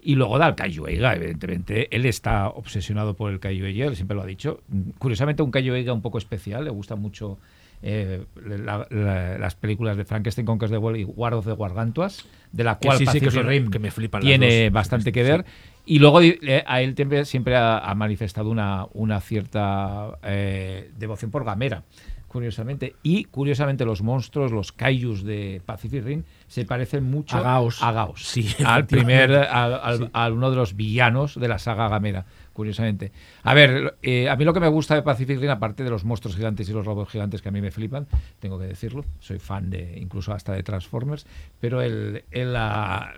Y 0.03 0.15
luego 0.15 0.39
da 0.39 0.47
el 0.49 0.55
Kaiju 0.55 0.87
Eiga, 0.87 1.15
evidentemente. 1.17 1.89
Él 1.95 2.07
está 2.07 2.49
obsesionado 2.49 3.15
por 3.15 3.33
el 3.33 3.41
Kaiju 3.41 3.65
Eiga, 3.67 3.87
él 3.87 3.97
siempre 3.97 4.17
lo 4.17 4.23
ha 4.23 4.27
dicho. 4.27 4.61
Curiosamente, 4.99 5.43
un 5.43 5.51
Kaiju 5.51 5.75
Eiga 5.75 5.93
un 5.93 6.03
poco 6.03 6.19
especial, 6.19 6.65
le 6.65 6.71
gusta 6.71 6.95
mucho 6.97 7.39
eh, 7.83 8.25
la- 8.47 8.87
la- 8.91 9.37
las 9.39 9.55
películas 9.55 9.97
de 9.97 10.05
Frankenstein 10.05 10.47
Conquers 10.47 10.71
the 10.73 10.79
World 10.79 10.99
y 11.01 11.05
War 11.05 11.35
of 11.35 11.45
the 11.47 11.55
Gargantuas, 11.57 12.25
de 12.53 12.65
la 12.65 12.79
cual 12.79 12.99
sí, 12.99 13.07
sí, 13.07 13.21
que 13.21 13.31
son- 13.31 13.47
Rim 13.47 13.69
que 13.71 13.79
me 13.79 13.91
flipan 13.91 14.23
tiene 14.23 14.65
dos. 14.65 14.73
bastante 14.73 15.13
que 15.13 15.25
Sí. 15.25 15.43
Y 15.87 16.01
luego 16.01 16.21
eh, 16.21 16.65
a 16.67 16.83
él 16.83 16.95
siempre, 16.97 17.25
siempre 17.25 17.57
ha, 17.57 17.79
ha 17.79 17.95
manifestado 17.95 18.51
una, 18.51 18.87
una 18.93 19.21
cierta 19.21 20.19
eh, 20.25 20.91
devoción 20.99 21.31
por 21.31 21.45
Gamera, 21.45 21.85
curiosamente. 22.27 22.97
Y 23.05 23.25
curiosamente 23.25 23.85
los 23.85 24.03
monstruos, 24.03 24.51
los 24.51 24.73
kaijus 24.73 25.23
de 25.23 25.63
Pacific 25.65 26.05
Rim, 26.05 26.25
se 26.49 26.65
parecen 26.65 27.05
mucho 27.05 27.37
A 27.37 27.41
Gauss. 27.41 27.83
a 27.83 27.93
Gauss. 27.93 28.27
Sí, 28.27 28.49
al 28.65 28.87
primer, 28.87 29.33
al, 29.33 30.11
a 30.13 30.29
uno 30.29 30.51
de 30.51 30.57
los 30.57 30.75
villanos 30.75 31.39
de 31.39 31.49
la 31.49 31.59
saga 31.59 31.89
Gamera, 31.89 32.27
curiosamente. 32.57 33.13
A 33.43 33.53
ver, 33.53 33.99
eh, 34.03 34.31
a 34.31 34.35
mí 34.35 34.45
lo 34.45 34.55
que 34.55 34.61
me 34.61 34.69
gusta 34.69 34.95
de 34.95 35.03
Pacific 35.03 35.39
Rim, 35.39 35.51
aparte 35.51 35.85
de 35.85 35.91
los 35.91 36.05
monstruos 36.05 36.35
gigantes 36.35 36.67
y 36.69 36.73
los 36.73 36.87
robots 36.87 37.13
gigantes 37.13 37.43
que 37.43 37.51
a 37.51 37.53
mí 37.53 37.61
me 37.61 37.71
flipan, 37.71 38.07
tengo 38.41 38.59
que 38.59 38.65
decirlo, 38.65 39.05
soy 39.21 39.39
fan 39.39 39.69
de 39.69 39.99
incluso 39.99 40.33
hasta 40.33 40.55
de 40.55 40.63
Transformers, 40.63 41.27
pero 41.61 41.83
el, 41.83 42.25
el, 42.31 42.57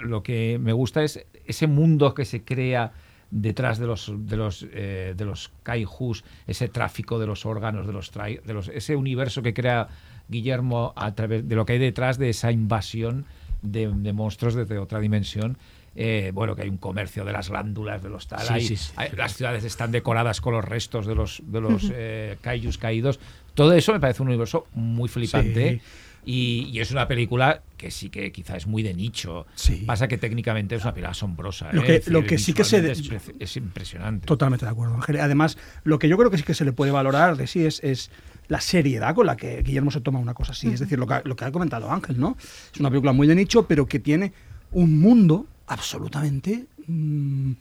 lo 0.01 0.23
que 0.25 0.59
me 0.61 0.73
gusta 0.73 1.05
es 1.05 1.25
ese 1.47 1.69
mundo 1.69 2.15
que 2.15 2.25
se 2.25 2.43
crea 2.43 2.93
detrás 3.31 3.79
de 3.79 3.87
los 3.87 4.13
de 4.17 4.37
los 4.37 4.67
eh, 4.73 5.15
de 5.17 5.25
los 5.25 5.53
kaijus, 5.63 6.25
ese 6.47 6.69
tráfico 6.69 7.21
de 7.21 7.27
los 7.27 7.47
órganos, 7.47 7.87
de 7.87 7.93
los, 7.93 8.11
de 8.13 8.53
los 8.53 8.69
ese 8.69 8.97
universo 8.97 9.43
que 9.43 9.55
crea 9.55 9.87
Guillermo 10.29 10.95
a 10.97 11.15
través 11.15 11.49
de 11.49 11.55
lo 11.55 11.65
que 11.65 11.75
hay 11.75 11.79
detrás 11.79 12.19
de 12.19 12.31
esa 12.31 12.51
invasión 12.51 13.25
de, 13.63 13.89
de 13.89 14.13
monstruos 14.13 14.55
desde 14.55 14.79
otra 14.79 14.99
dimensión. 14.99 15.59
Eh, 16.01 16.31
bueno, 16.33 16.55
que 16.55 16.63
hay 16.63 16.69
un 16.69 16.77
comercio 16.77 17.25
de 17.25 17.33
las 17.33 17.49
glándulas, 17.51 18.01
de 18.01 18.09
los 18.09 18.29
tal. 18.29 18.47
Sí, 18.47 18.53
hay- 18.53 18.65
sí, 18.69 18.77
sí. 18.77 18.93
hay- 18.95 19.11
las 19.17 19.35
ciudades 19.35 19.65
están 19.65 19.91
decoradas 19.91 20.41
con 20.41 20.55
los 20.55 20.65
restos 20.65 21.07
de 21.07 21.17
los, 21.17 21.43
de 21.45 21.61
los 21.61 21.91
eh, 21.93 22.37
kaijus 22.41 22.79
caídos. 22.79 23.19
Todo 23.55 23.73
eso 23.73 23.93
me 23.93 23.99
parece 23.99 24.23
un 24.23 24.29
universo 24.29 24.69
muy 24.75 25.09
flipante. 25.09 25.81
Y, 26.25 26.69
y 26.73 26.81
es 26.81 26.91
una 26.91 27.09
película 27.09 27.63
que 27.77 27.91
sí 27.91 28.11
que 28.11 28.31
quizá 28.31 28.57
es 28.57 28.67
muy 28.67 28.83
de 28.83 28.93
nicho. 28.95 29.47
Sí. 29.55 29.83
Pasa 29.87 30.07
que 30.09 30.19
técnicamente 30.19 30.75
es 30.77 30.83
una 30.83 30.93
película 30.93 31.11
asombrosa. 31.13 31.73
Lo 31.73 31.83
¿eh? 31.83 31.87
que- 31.87 31.93
Es 31.95 31.99
decir, 32.05 32.13
lo 32.13 32.25
que 32.27 32.39
sí 32.39 32.53
que 32.53 32.65
se- 32.65 32.93
Es, 33.41 33.57
impresionante. 33.57 34.27
Totalmente 34.27 34.67
de 34.67 34.71
acuerdo, 34.71 34.95
Ángel. 34.95 35.19
Además, 35.21 35.57
lo 35.85 35.99
que 35.99 36.09
yo 36.09 36.17
creo 36.19 36.31
que 36.31 36.37
sí 36.37 36.43
que 36.45 36.55
se 36.55 36.65
le 36.65 36.73
puede 36.73 36.93
valorar 36.93 37.37
de 37.37 37.47
sí 37.49 37.65
es, 37.65 37.83
es 37.83 38.11
la 38.47 38.61
seriedad 38.61 39.15
con 39.15 39.27
la 39.27 39.37
que 39.37 39.63
Guillermo 39.63 39.91
se 39.91 40.01
toma 40.01 40.19
una 40.21 40.35
cosa 40.35 40.53
así. 40.53 40.69
Es 40.69 40.81
decir, 40.81 40.99
lo 40.99 41.07
que, 41.09 41.15
ha- 41.15 41.23
lo 41.25 41.35
que 41.35 41.45
ha 41.45 41.51
comentado 41.51 41.91
Ángel, 41.91 42.21
¿no? 42.21 42.37
Es 42.73 42.79
una 42.79 42.91
película 42.91 43.13
muy 43.13 43.27
de 43.27 43.35
nicho, 43.35 43.67
pero 43.67 43.87
que 43.87 43.99
tiene 43.99 44.33
un 44.71 45.01
mundo 45.01 45.47
absolutamente 45.69 46.67
mm, 46.87 47.53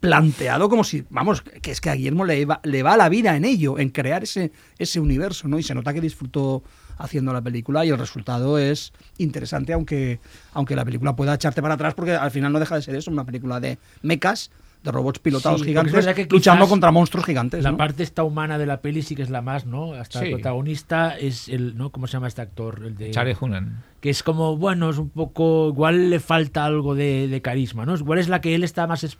planteado 0.00 0.68
como 0.68 0.84
si, 0.84 1.04
vamos, 1.08 1.40
que 1.40 1.70
es 1.70 1.80
que 1.80 1.88
a 1.88 1.94
Guillermo 1.94 2.24
le 2.24 2.44
va, 2.44 2.60
le 2.62 2.82
va 2.82 2.96
la 2.96 3.08
vida 3.08 3.36
en 3.36 3.44
ello, 3.44 3.78
en 3.78 3.88
crear 3.88 4.22
ese, 4.22 4.52
ese 4.78 5.00
universo, 5.00 5.48
¿no? 5.48 5.58
Y 5.58 5.62
se 5.62 5.74
nota 5.74 5.94
que 5.94 6.00
disfrutó 6.00 6.62
haciendo 6.98 7.32
la 7.32 7.40
película 7.40 7.84
y 7.84 7.88
el 7.88 7.98
resultado 7.98 8.58
es 8.58 8.92
interesante, 9.18 9.72
aunque, 9.72 10.20
aunque 10.52 10.76
la 10.76 10.84
película 10.84 11.16
pueda 11.16 11.34
echarte 11.34 11.62
para 11.62 11.74
atrás, 11.74 11.94
porque 11.94 12.12
al 12.12 12.30
final 12.30 12.52
no 12.52 12.60
deja 12.60 12.76
de 12.76 12.82
ser 12.82 12.94
eso, 12.96 13.10
una 13.10 13.24
película 13.24 13.60
de 13.60 13.78
mechas, 14.02 14.50
de 14.84 14.92
robots 14.92 15.18
pilotados 15.18 15.60
Sí, 15.62 15.72
porque 15.74 15.88
es 15.88 15.94
gigantes, 16.04 16.26
que 16.28 16.32
luchando 16.34 16.68
contra 16.68 16.92
monstruos 16.92 17.24
gigantes. 17.26 17.64
La 17.64 17.72
¿no? 17.72 17.76
parte 17.76 18.02
esta 18.04 18.22
humana 18.22 18.58
de 18.58 18.66
la 18.66 18.80
peli 18.82 19.02
sí 19.02 19.16
que 19.16 19.22
es 19.22 19.30
la 19.30 19.40
más, 19.42 19.66
¿no? 19.66 19.94
Hasta 19.94 20.20
Sí. 20.20 20.26
el 20.26 20.32
protagonista 20.34 21.16
es 21.18 21.48
el, 21.48 21.76
¿no? 21.76 21.90
¿Cómo 21.90 22.06
se 22.06 22.12
llama 22.12 22.28
este 22.28 22.42
actor? 22.42 22.82
El 22.84 22.96
de 22.96 23.10
Charlie 23.10 23.34
Hunnam. 23.40 23.80
que 24.00 24.10
es 24.10 24.22
como, 24.22 24.56
bueno, 24.56 24.90
es 24.90 24.98
un 24.98 25.08
poco, 25.10 25.68
igual 25.70 26.10
le 26.10 26.20
falta 26.20 26.64
algo 26.66 26.94
de, 26.94 27.26
de 27.28 27.42
carisma, 27.42 27.84
¿no? 27.86 27.94
Igual 27.96 28.18
es 28.18 28.28
la 28.28 28.40
que 28.40 28.54
él 28.54 28.62
está 28.62 28.86
más... 28.86 29.02
es- 29.04 29.18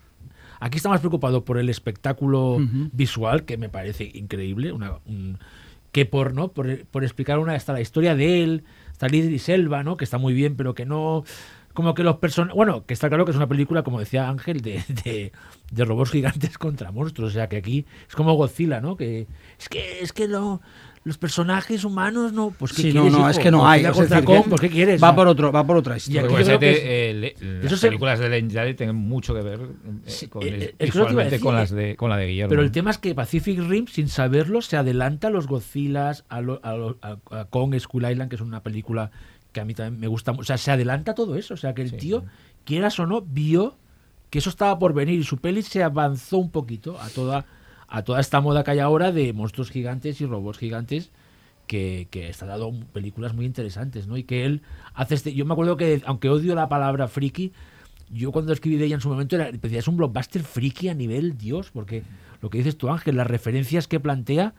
aquí 0.61 0.77
está 0.77 0.89
más 0.89 1.01
preocupado 1.01 1.45
por 1.45 1.59
el 1.59 1.69
espectáculo 1.69 2.59
visual, 2.93 3.45
que 3.45 3.57
me 3.57 3.69
parece 3.69 4.11
increíble, 4.15 4.71
una, 4.73 4.93
un- 5.07 5.39
que 5.93 6.07
por, 6.07 6.35
¿no? 6.35 6.49
Por, 6.49 6.85
por 6.87 7.05
explicar 7.05 7.39
una, 7.39 7.55
hasta 7.55 7.73
la 7.73 7.81
historia 7.81 8.15
de 8.15 8.43
él, 8.43 8.65
hasta 8.91 9.07
Lidri 9.09 9.39
Selva, 9.39 9.83
¿no? 9.83 9.97
Que 9.97 10.05
está 10.05 10.19
muy 10.19 10.35
bien, 10.35 10.57
pero 10.57 10.75
que 10.75 10.85
no... 10.85 11.25
Como 11.75 11.93
que 11.95 12.03
los 12.05 12.17
personajes... 12.17 12.55
Bueno, 12.57 12.87
que 12.87 12.95
está 12.95 13.09
claro 13.09 13.25
que 13.25 13.33
es 13.33 13.37
una 13.37 13.49
película, 13.49 13.83
como 13.83 13.99
decía 14.01 14.29
Ángel, 14.29 14.61
de, 14.63 14.83
de, 15.05 15.33
de 15.71 15.85
robots 15.85 16.13
gigantes 16.13 16.57
contra 16.57 16.91
monstruos. 16.93 17.33
O 17.33 17.35
sea, 17.35 17.49
que 17.49 17.57
aquí 17.57 17.85
es 18.09 18.15
como 18.15 18.33
Godzilla, 18.35 18.81
¿no? 18.81 18.97
Que 18.97 19.27
es 19.59 19.69
que, 19.69 20.01
es 20.01 20.13
que 20.13 20.29
lo- 20.29 20.61
los 21.03 21.19
personajes 21.19 21.85
humanos 21.85 22.33
no... 22.33 22.51
Pues 22.59 22.73
¿qué 22.73 22.83
Sí, 22.83 22.93
no, 22.95 23.03
quieres, 23.03 23.13
no, 23.13 23.19
hijo? 23.19 23.29
es 23.31 23.39
que 23.41 23.51
no 23.51 23.69
hay. 23.69 23.83
Godzilla 23.83 23.91
es 23.91 23.97
contra 23.97 24.17
decir, 24.21 24.27
Kong, 24.35 24.43
que 24.45 24.49
pues 24.51 24.61
¿qué 24.63 24.71
quieres? 24.71 25.03
Va 25.03 25.15
por, 25.15 25.27
otro, 25.29 25.53
va 25.53 25.67
por 25.67 25.77
otra 25.77 25.95
Y 25.95 25.99
historia. 25.99 26.21
aquí 26.23 26.29
Porque 26.31 26.45
yo 26.45 26.47
creo 26.47 26.61
que 26.61 26.71
ese- 26.73 27.11
eh, 27.11 27.15
le- 27.15 27.35
las 27.57 27.65
eso 27.67 27.77
se- 27.77 27.87
películas 27.89 28.19
de 28.21 28.29
Legendary 28.31 28.75
tienen 28.75 28.97
mucho 28.97 29.35
que 29.35 29.43
ver 29.43 29.61
eh, 30.07 30.29
con, 30.31 30.43
eh, 30.47 30.75
visualmente 30.79 31.25
decir, 31.33 31.41
con, 31.45 31.55
las 31.57 31.71
de, 31.71 31.97
con 31.97 32.09
la 32.09 32.17
de 32.17 32.27
Guillermo. 32.29 32.51
Pero 32.51 32.63
el 32.63 32.71
tema 32.71 32.91
es 32.93 32.99
que 32.99 33.15
Pacific 33.15 33.59
Rim, 33.59 33.87
sin 33.89 34.09
saberlo, 34.09 34.63
se 34.63 34.77
adelanta 34.79 35.27
a 35.27 35.31
los 35.31 35.47
Godzillas, 35.49 36.25
a, 36.31 36.41
lo- 36.41 36.61
a, 36.63 36.75
lo- 36.77 36.97
a- 37.03 37.19
a 37.33 37.45
Kong 37.47 37.79
Skull 37.79 38.09
Island, 38.11 38.31
que 38.31 38.37
es 38.37 38.41
una 38.43 38.63
película 38.63 39.11
que 39.55 39.61
a 39.61 39.65
mí 39.65 39.73
también 39.73 39.99
me 39.99 40.07
gusta. 40.09 40.33
O 40.33 40.45
sea, 40.45 40.59
se 40.59 40.71
adelanta 40.71 41.15
todo 41.15 41.37
eso. 41.37 41.55
O 41.55 41.57
sea, 41.57 41.73
que 41.75 41.81
el 41.81 41.91
Sí. 41.91 41.97
tío, 41.97 42.25
quieras 42.65 42.99
o 43.01 43.07
no, 43.07 43.23
vio 43.23 43.77
que 44.29 44.41
eso 44.41 44.51
estaba 44.51 44.79
por 44.79 44.93
venir 44.93 45.19
y 45.19 45.25
su 45.25 45.39
peli 45.39 45.63
se 45.63 45.83
avanzó 45.83 46.37
un 46.39 46.51
poquito 46.51 47.01
a 47.01 47.09
toda, 47.09 47.47
a 47.89 48.03
toda 48.03 48.21
esta 48.21 48.41
moda 48.43 48.65
que 48.65 48.73
hay 48.73 48.81
ahora 48.81 49.13
de 49.13 49.33
monstruos 49.33 49.71
gigantes 49.71 50.21
y 50.21 50.27
robots 50.27 50.59
gigantes. 50.59 51.11
Que, 51.67 52.09
que 52.11 52.29
está 52.29 52.45
dando 52.45 52.75
películas 52.93 53.33
muy 53.33 53.47
interesantes, 53.47 54.07
¿no? 54.07 54.19
Y 54.19 54.25
que 54.25 54.45
él 54.45 54.61
hace 54.93 55.15
este. 55.15 55.33
Yo 55.33 55.47
me 55.47 55.55
acuerdo 55.55 55.79
que, 55.79 56.03
aunque 56.05 56.29
odio 56.29 56.55
la 56.55 56.69
palabra 56.69 57.09
friki, 57.09 57.53
yo 58.11 58.33
cuando 58.33 58.53
escribí 58.53 58.77
de 58.77 58.85
ella 58.85 58.97
en 58.97 59.01
su 59.01 59.09
momento 59.09 59.37
era, 59.37 59.51
decía, 59.51 59.79
es 59.79 59.89
un 59.89 59.97
blockbuster 59.97 60.43
friki 60.43 60.91
a 60.91 60.95
nivel 60.95 61.39
Dios, 61.39 61.71
porque 61.73 62.03
lo 62.43 62.51
que 62.51 62.59
dices 62.59 62.77
tú, 62.77 62.91
Ángel, 62.91 63.17
las 63.17 63.27
referencias 63.27 63.89
que 63.89 63.99
plantea, 63.99 64.53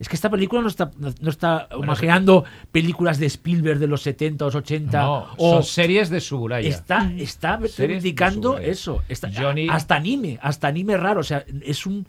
es 0.00 0.08
que 0.08 0.16
esta 0.16 0.28
película 0.30 0.60
no 0.62 0.68
está, 0.68 0.90
no, 0.98 1.12
no 1.20 1.30
está 1.30 1.68
imaginando 1.78 2.44
películas 2.72 3.18
de 3.20 3.26
Spielberg 3.26 3.78
de 3.78 3.86
los 3.86 4.02
70 4.02 4.44
o 4.46 4.48
80 4.48 4.98
No, 5.00 5.26
o 5.36 5.50
son 5.56 5.62
series 5.62 6.08
de 6.10 6.20
Suburaya. 6.20 6.66
está, 6.68 7.12
está 7.16 7.58
eso, 8.58 9.02
está- 9.08 9.30
Johnny- 9.32 9.68
hasta 9.70 9.94
anime, 9.96 10.38
hasta 10.42 10.66
anime 10.68 10.96
raro, 10.96 11.20
o 11.20 11.24
sea, 11.24 11.44
es 11.62 11.86
un 11.86 12.06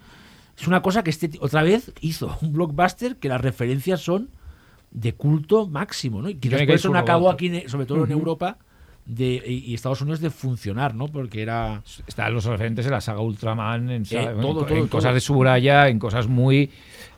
es 0.58 0.68
una 0.68 0.82
cosa 0.82 1.04
que 1.04 1.10
este 1.10 1.32
otra 1.42 1.64
vez 1.64 1.92
hizo 2.02 2.38
un 2.42 2.54
blockbuster 2.54 3.18
que 3.18 3.28
las 3.30 3.42
referencias 3.42 4.02
son 4.02 4.30
de 4.92 5.14
culto 5.14 5.68
máximo, 5.68 6.22
¿no? 6.22 6.30
Y 6.30 6.36
quizás 6.36 6.60
por 6.62 6.72
eso 6.76 6.90
no 6.90 7.00
acabó 7.00 7.30
aquí, 7.30 7.64
sobre 7.68 7.86
todo 7.86 8.04
en 8.06 8.12
Europa 8.12 8.58
de, 9.06 9.44
y, 9.46 9.74
Estados 9.74 10.02
Unidos, 10.02 10.22
de 10.22 10.30
funcionar, 10.30 10.94
¿no? 10.96 11.08
Porque 11.08 11.42
era 11.42 11.82
Están 12.08 12.34
los 12.34 12.46
referentes 12.46 12.86
en 12.86 12.92
la 12.92 13.02
saga 13.02 13.20
Ultraman, 13.22 13.90
en, 13.90 14.04
Eh, 14.04 14.06
todo, 14.10 14.30
en- 14.30 14.42
todo, 14.42 14.68
en 14.70 14.76
todo. 14.82 14.90
cosas 14.90 15.14
de 15.14 15.20
Suburaya, 15.20 15.88
en 15.90 16.00
cosas 16.00 16.28
muy 16.28 16.70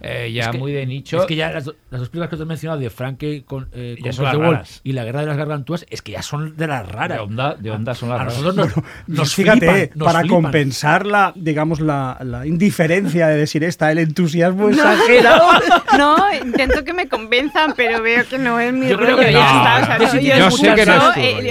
eh, 0.05 0.31
ya 0.33 0.43
Es 0.45 0.49
que- 0.49 0.57
muy 0.57 0.73
de 0.73 0.85
nicho. 0.85 1.21
Es 1.21 1.25
que 1.27 1.35
ya 1.37 1.49
las, 1.51 1.65
las 1.89 1.99
dos 2.01 2.09
películas 2.09 2.29
que 2.29 2.35
te 2.35 2.43
he 2.43 2.45
mencionado 2.45 2.77
de 2.81 2.89
Franke 2.89 3.43
con, 3.45 3.69
eh, 3.71 3.95
Ya 3.99 4.03
con 4.03 4.13
son 4.13 4.25
las 4.25 4.33
The 4.33 4.37
Wall 4.37 4.51
raras. 4.55 4.81
y 4.83 4.91
La 4.91 5.05
Guerra 5.05 5.21
de 5.21 5.25
las 5.27 5.37
Gargantúas 5.37 5.85
es 5.89 6.01
que 6.01 6.11
ya 6.11 6.21
son 6.21 6.57
de 6.57 6.67
las 6.67 6.85
raras. 6.89 7.17
de 7.19 7.23
onda, 7.23 7.55
de 7.55 7.71
onda 7.71 7.95
son 7.95 8.09
las 8.09 8.19
A 8.19 8.23
raras. 8.25 8.41
nosotros 8.41 8.75
nos, 8.75 9.17
nos 9.19 9.33
fíjate, 9.35 9.59
flipan, 9.59 9.89
nos 9.97 10.05
para 10.05 10.19
flipan. 10.21 10.41
compensar 10.41 11.05
la, 11.05 11.31
digamos, 11.35 11.79
la, 11.79 12.17
la 12.21 12.45
indiferencia 12.45 13.27
de 13.27 13.37
decir 13.37 13.63
esta, 13.63 13.91
el 13.93 13.99
entusiasmo 13.99 14.67
exagerado. 14.69 15.43
No, 15.97 16.15
intento 16.43 16.83
que 16.83 16.91
me 16.91 17.07
convenzan, 17.07 17.73
pero 17.77 18.01
veo 18.01 18.25
que 18.27 18.37
no 18.39 18.59
es 18.59 18.73
mi 18.73 18.87
Yo 18.89 18.97
creo 18.97 19.11
rollo, 19.15 19.27
que 19.27 19.31
ya 19.31 19.39
no, 19.39 19.59
está. 19.59 19.75
O 19.75 19.79
no, 19.79 19.85
sea, 19.85 19.97
yo 19.97 20.03
no, 20.05 20.11
yo, 20.11 20.19
que- 20.21 20.39
yo 20.39 20.51
sé 20.51 20.75
que 20.75 20.85
no 20.87 20.93
es 21.09 21.13
tu 21.13 21.19
eh, 21.19 21.41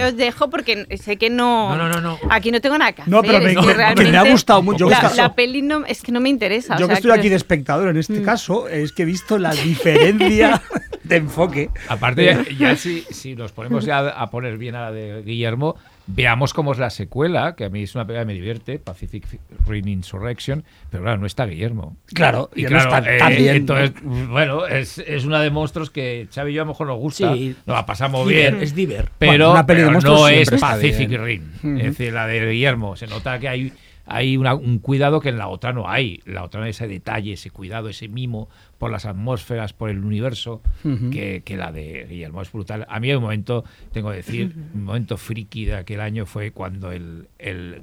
porque 0.51 0.87
sé 1.03 1.17
que 1.17 1.31
no, 1.31 1.77
No, 1.77 1.89
no, 1.89 1.89
no, 1.89 2.01
no. 2.01 2.19
Aquí 2.31 2.51
no 2.51 2.61
tengo 2.61 2.77
nada 2.79 2.93
que 2.93 3.03
hacer. 3.03 3.13
No, 3.13 3.23
pero 3.23 3.39
me- 3.41 3.51
es 3.51 3.55
no, 3.57 3.63
que 3.63 3.75
que 4.05 4.11
me 4.11 4.17
ha 4.19 4.31
gustado 4.31 4.63
mucho. 4.63 4.79
Yo 4.79 4.91
La, 4.91 5.09
que- 5.11 5.17
la 5.17 5.35
peli 5.35 5.63
no, 5.63 5.85
es 5.87 6.03
que 6.03 6.13
no 6.13 6.21
me 6.21 6.29
interesa. 6.29 6.77
o 6.77 6.79
Yo 6.79 6.89
que 6.89 6.95
estoy 6.95 7.11
aquí 7.11 7.29
de 7.29 7.37
espectador 7.37 7.89
en 7.89 7.97
este 7.97 8.21
Mm. 8.21 8.25
caso, 8.25 8.69
es 8.69 8.93
que 8.93 9.03
he 9.03 9.07
visto 9.07 9.39
la 9.39 9.53
diferencia 9.55 10.61
de 11.05 11.17
enfoque. 11.17 11.71
Aparte, 11.89 12.25
ya, 12.25 12.45
ya 12.59 12.77
si, 12.77 13.03
si 13.11 13.35
nos 13.35 13.53
ponemos 13.53 13.85
ya 13.85 13.99
a 14.09 14.31
poner 14.31 14.59
bien 14.59 14.75
a 14.75 14.83
la 14.83 14.93
de 14.93 15.23
Guillermo, 15.23 15.77
veamos 16.07 16.53
cómo 16.55 16.73
es 16.73 16.79
la 16.79 16.91
secuela, 16.91 17.55
que 17.57 17.65
a 17.65 17.69
mí 17.69 17.83
es 17.83 17.95
una 17.95 18.05
película 18.07 18.23
que 18.23 18.27
me 18.27 18.35
divierte, 18.35 18.79
Pacific 18.79 19.25
Rim 19.67 19.89
Insurrection, 19.89 20.65
pero 20.91 21.03
claro, 21.05 21.19
no 21.19 21.27
está 21.27 21.47
Guillermo. 21.47 21.97
Claro, 22.13 22.51
Y 22.55 22.63
ya 22.63 22.71
no 22.71 22.79
está 22.79 22.99
eh, 23.15 23.19
tan 23.19 23.37
bien. 23.37 23.57
entonces, 23.57 23.93
bueno, 24.03 24.67
es, 24.67 24.99
es 24.99 25.25
una 25.25 25.41
de 25.41 25.51
monstruos 25.51 25.91
que 25.91 26.29
Xavi 26.35 26.51
y 26.53 26.55
yo 26.55 26.63
a 26.63 26.65
lo 26.65 26.73
mejor 26.73 26.87
nos 26.89 26.99
gusta, 26.99 27.33
Sí. 27.35 27.55
nos 27.67 27.77
la 27.77 27.87
pasamos 27.87 28.27
Diver, 28.29 28.53
bien, 28.53 28.63
Es 28.65 28.75
diver. 28.75 29.11
pero, 29.19 29.33
Bueno, 29.33 29.51
una 29.53 29.67
peli 29.67 29.81
de 29.81 29.87
pero 29.87 29.93
monstruos 29.95 30.21
no 30.21 30.29
es 30.29 30.51
Pacific. 30.51 31.11
Rim. 31.21 31.43
Es 31.79 31.85
decir, 31.85 32.13
la 32.13 32.27
de 32.27 32.51
Guillermo, 32.51 32.97
se 32.97 33.07
nota 33.07 33.39
que 33.39 33.49
hay, 33.49 33.73
hay 34.07 34.37
una- 34.37 34.55
un 34.55 34.79
cuidado 34.79 35.21
que 35.21 35.29
en 35.31 35.39
la 35.39 35.49
otra 35.49 35.73
no 35.73 35.89
hay. 35.89 36.21
La 36.25 36.43
otra 36.45 36.69
ese 36.69 36.89
detalle, 36.89 37.33
ese 37.35 37.51
cuidado, 37.51 37.89
ese 37.89 38.09
mimo 38.09 38.49
por 38.79 38.91
las 38.91 39.07
atmósferas, 39.07 39.73
por 39.73 39.91
el 39.91 40.05
universo, 40.05 40.61
que, 41.11 41.43
que 41.45 41.57
la 41.57 41.71
de 41.73 42.07
Guillermo 42.09 42.43
es 42.43 42.51
brutal. 42.51 42.87
A 42.89 42.99
mí 43.01 43.11
hay 43.11 43.17
un 43.17 43.23
momento, 43.23 43.65
tengo 43.93 44.11
que 44.11 44.17
decir, 44.17 44.55
un 44.75 44.85
momento 44.85 45.17
friki 45.17 45.67
de 45.67 45.77
aquel 45.77 46.01
año 46.01 46.27
fue 46.27 46.51
cuando 46.51 46.91
el, 46.93 47.29
el 47.39 47.81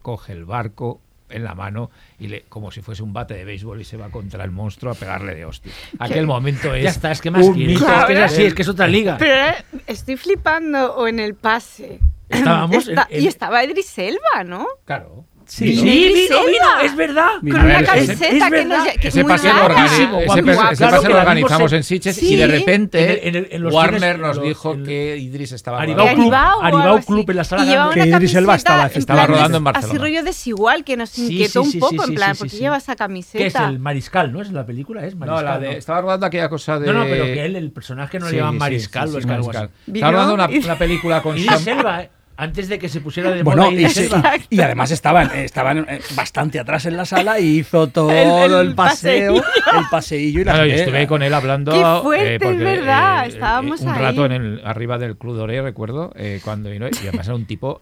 coge 0.00 0.32
el 0.32 0.44
barco 0.44 1.00
en 1.30 1.44
la 1.44 1.54
mano 1.54 1.90
y 2.18 2.28
le 2.28 2.42
como 2.42 2.70
si 2.70 2.82
fuese 2.82 3.02
un 3.02 3.14
bate 3.14 3.32
de 3.32 3.44
béisbol 3.46 3.80
y 3.80 3.84
se 3.84 3.96
va 3.96 4.10
contra 4.10 4.44
el 4.44 4.50
monstruo 4.50 4.92
a 4.92 4.94
pegarle 4.94 5.34
de 5.34 5.46
hostia. 5.46 5.72
Aquel 5.98 6.26
momento 6.26 6.74
es 6.74 6.84
Ya 6.84 6.90
está, 6.90 7.10
es 7.10 7.22
que 7.22 7.30
más 7.30 7.48
quieres. 7.54 7.80
Es 7.80 7.82
que 8.06 8.12
es 8.12 8.18
así, 8.20 8.42
es 8.44 8.54
que 8.54 8.62
es 8.62 8.68
otra 8.68 8.86
liga. 8.86 9.16
Pero 9.18 9.32
ahora 9.34 9.64
estoy 9.86 10.16
flipando 10.18 10.94
o 10.96 11.06
en 11.08 11.20
el 11.20 11.34
pase. 11.34 12.00
Estábamos 12.28 12.86
en- 12.88 12.98
Está- 12.98 13.08
en- 13.10 13.22
Y 13.22 13.26
estaba 13.28 13.64
Idris 13.64 13.96
Elba, 13.98 14.44
¿no? 14.44 14.66
claro. 14.84 15.24
Sí, 15.54 15.64
Vino 15.66 15.82
sí. 15.82 15.88
Vino, 16.14 16.46
vino, 16.46 16.80
es 16.82 16.96
verdad. 16.96 17.28
Con 17.42 17.50
una 17.52 17.62
ver, 17.64 17.76
ese- 17.82 17.84
camiseta 17.84 18.26
es 18.46 18.52
que, 18.54 18.64
nos, 18.64 18.88
que 18.88 19.08
Ese 19.08 19.22
muy 19.22 19.32
pase, 19.32 19.48
lo, 19.48 19.54
larga. 19.54 19.74
organi- 19.86 20.10
Guapísimo, 20.10 20.18
ese 20.22 20.26
Claro, 20.56 20.72
ese 20.72 20.84
pase 20.86 21.06
que 21.06 21.12
lo 21.12 21.18
organizamos 21.18 21.72
en- 21.72 21.76
en 21.76 21.82
Sitges 21.84 22.16
Sí. 22.16 22.32
y 22.32 22.36
de 22.36 22.42
En 22.44 22.50
repente 22.50 23.28
el- 23.28 23.36
en 23.36 23.44
el- 23.44 23.48
en 23.66 23.66
Warner 23.74 24.18
nos 24.18 24.36
los- 24.36 24.44
dijo 24.46 24.72
el- 24.72 24.82
que 24.84 25.16
Idris 25.18 25.52
estaba 25.52 25.82
Aribao 25.82 26.06
rodando. 26.06 26.22
Club, 26.22 26.34
algo 26.34 26.78
así. 26.96 27.06
Club 27.06 27.30
en 27.30 27.36
la 27.36 27.44
sala. 27.44 27.90
Que 27.92 28.00
Idris 28.00 28.34
Elba 28.34 28.52
camiseta 28.52 28.54
estaba- 28.56 28.86
en 28.94 28.98
estaba 28.98 29.26
rodando 29.26 29.58
en 29.58 29.66
Así 29.68 29.74
Barcelona. 29.74 30.00
rollo 30.00 30.22
desigual, 30.22 30.84
que 30.84 30.96
nos 30.96 31.18
inquietó 31.18 31.64
sí, 31.64 31.70
sí, 31.72 31.76
un 31.76 31.80
poco, 31.80 32.02
sí, 32.04 32.08
en 32.08 32.14
plan, 32.14 32.34
sí, 32.34 32.38
¿por 32.38 32.46
qué 32.48 32.56
sí. 32.56 32.62
lleva 32.62 32.76
esa 32.78 32.86
Que 32.86 32.92
es 32.92 32.98
camiseta? 32.98 33.68
el 33.68 33.78
mariscal, 33.78 34.32
¿no? 34.32 34.40
¿Es 34.40 34.50
la 34.52 34.64
película? 34.64 35.04
Es 35.04 35.14
No, 35.14 35.20
mariscal. 35.26 35.44
la 35.44 35.58
de, 35.58 35.66
¿no? 35.66 35.72
estaba 35.72 36.00
rodando 36.00 36.24
aquella 36.26 36.48
cosa 36.48 36.78
de. 36.78 36.86
No, 36.86 36.94
no, 36.94 37.04
pero 37.04 37.24
que 37.24 37.44
él, 37.44 37.56
el 37.56 37.70
personaje 37.72 38.18
no 38.18 38.30
le 38.30 38.38
llaman 38.38 38.56
mariscal 38.56 39.14
o 39.14 39.18
es 39.18 39.26
algo 39.26 39.48
mariscal. 39.48 39.64
así. 39.84 39.92
Estaba 39.92 40.12
rodando 40.12 40.34
una, 40.34 40.78
película 40.78 41.20
con 41.22 41.36
Idris 41.36 41.66
Elba, 41.66 42.04
eh, 42.04 42.10
antes 42.36 42.68
de 42.68 42.78
que 42.78 42.88
se 42.88 43.00
pusiera 43.00 43.30
de 43.30 43.42
Bueno, 43.42 43.62
moda 43.64 43.72
y, 43.72 43.80
Idris 43.82 43.92
se- 43.94 44.06
Elba. 44.06 44.32
y 44.50 44.60
además 44.60 44.90
estaban, 44.90 45.30
estaban 45.36 45.86
eh, 45.88 46.00
bastante 46.14 46.58
atrás 46.58 46.86
en 46.86 46.96
la 46.96 47.04
sala 47.04 47.38
y 47.40 47.58
hizo 47.58 47.86
todo 47.88 48.10
el, 48.10 48.52
El- 48.52 48.68
el 48.68 48.74
paseo, 48.74 49.36
el 49.36 49.84
paseillo 49.90 50.40
y 50.40 50.44
la 50.44 50.52
Claro, 50.52 50.66
yo 50.66 50.74
estuve 50.74 51.06
con 51.06 51.22
él 51.22 51.34
hablando. 51.34 51.72
Qué 51.72 52.02
fuerte, 52.02 52.34
eh, 52.34 52.38
porque, 52.40 52.54
es 52.56 52.62
verdad, 52.62 53.24
eh, 53.24 53.28
estábamos 53.28 53.80
un 53.82 53.88
ahí. 53.90 54.00
rato 54.00 54.26
en 54.26 54.32
el, 54.32 54.60
arriba 54.64 54.98
del 54.98 55.16
Club 55.16 55.36
Doré, 55.36 55.62
recuerdo, 55.62 56.12
eh, 56.16 56.40
cuando 56.44 56.70
vino. 56.70 56.86
Y 56.88 57.06
además 57.08 57.26
era 57.26 57.36
un 57.36 57.46
tipo 57.46 57.80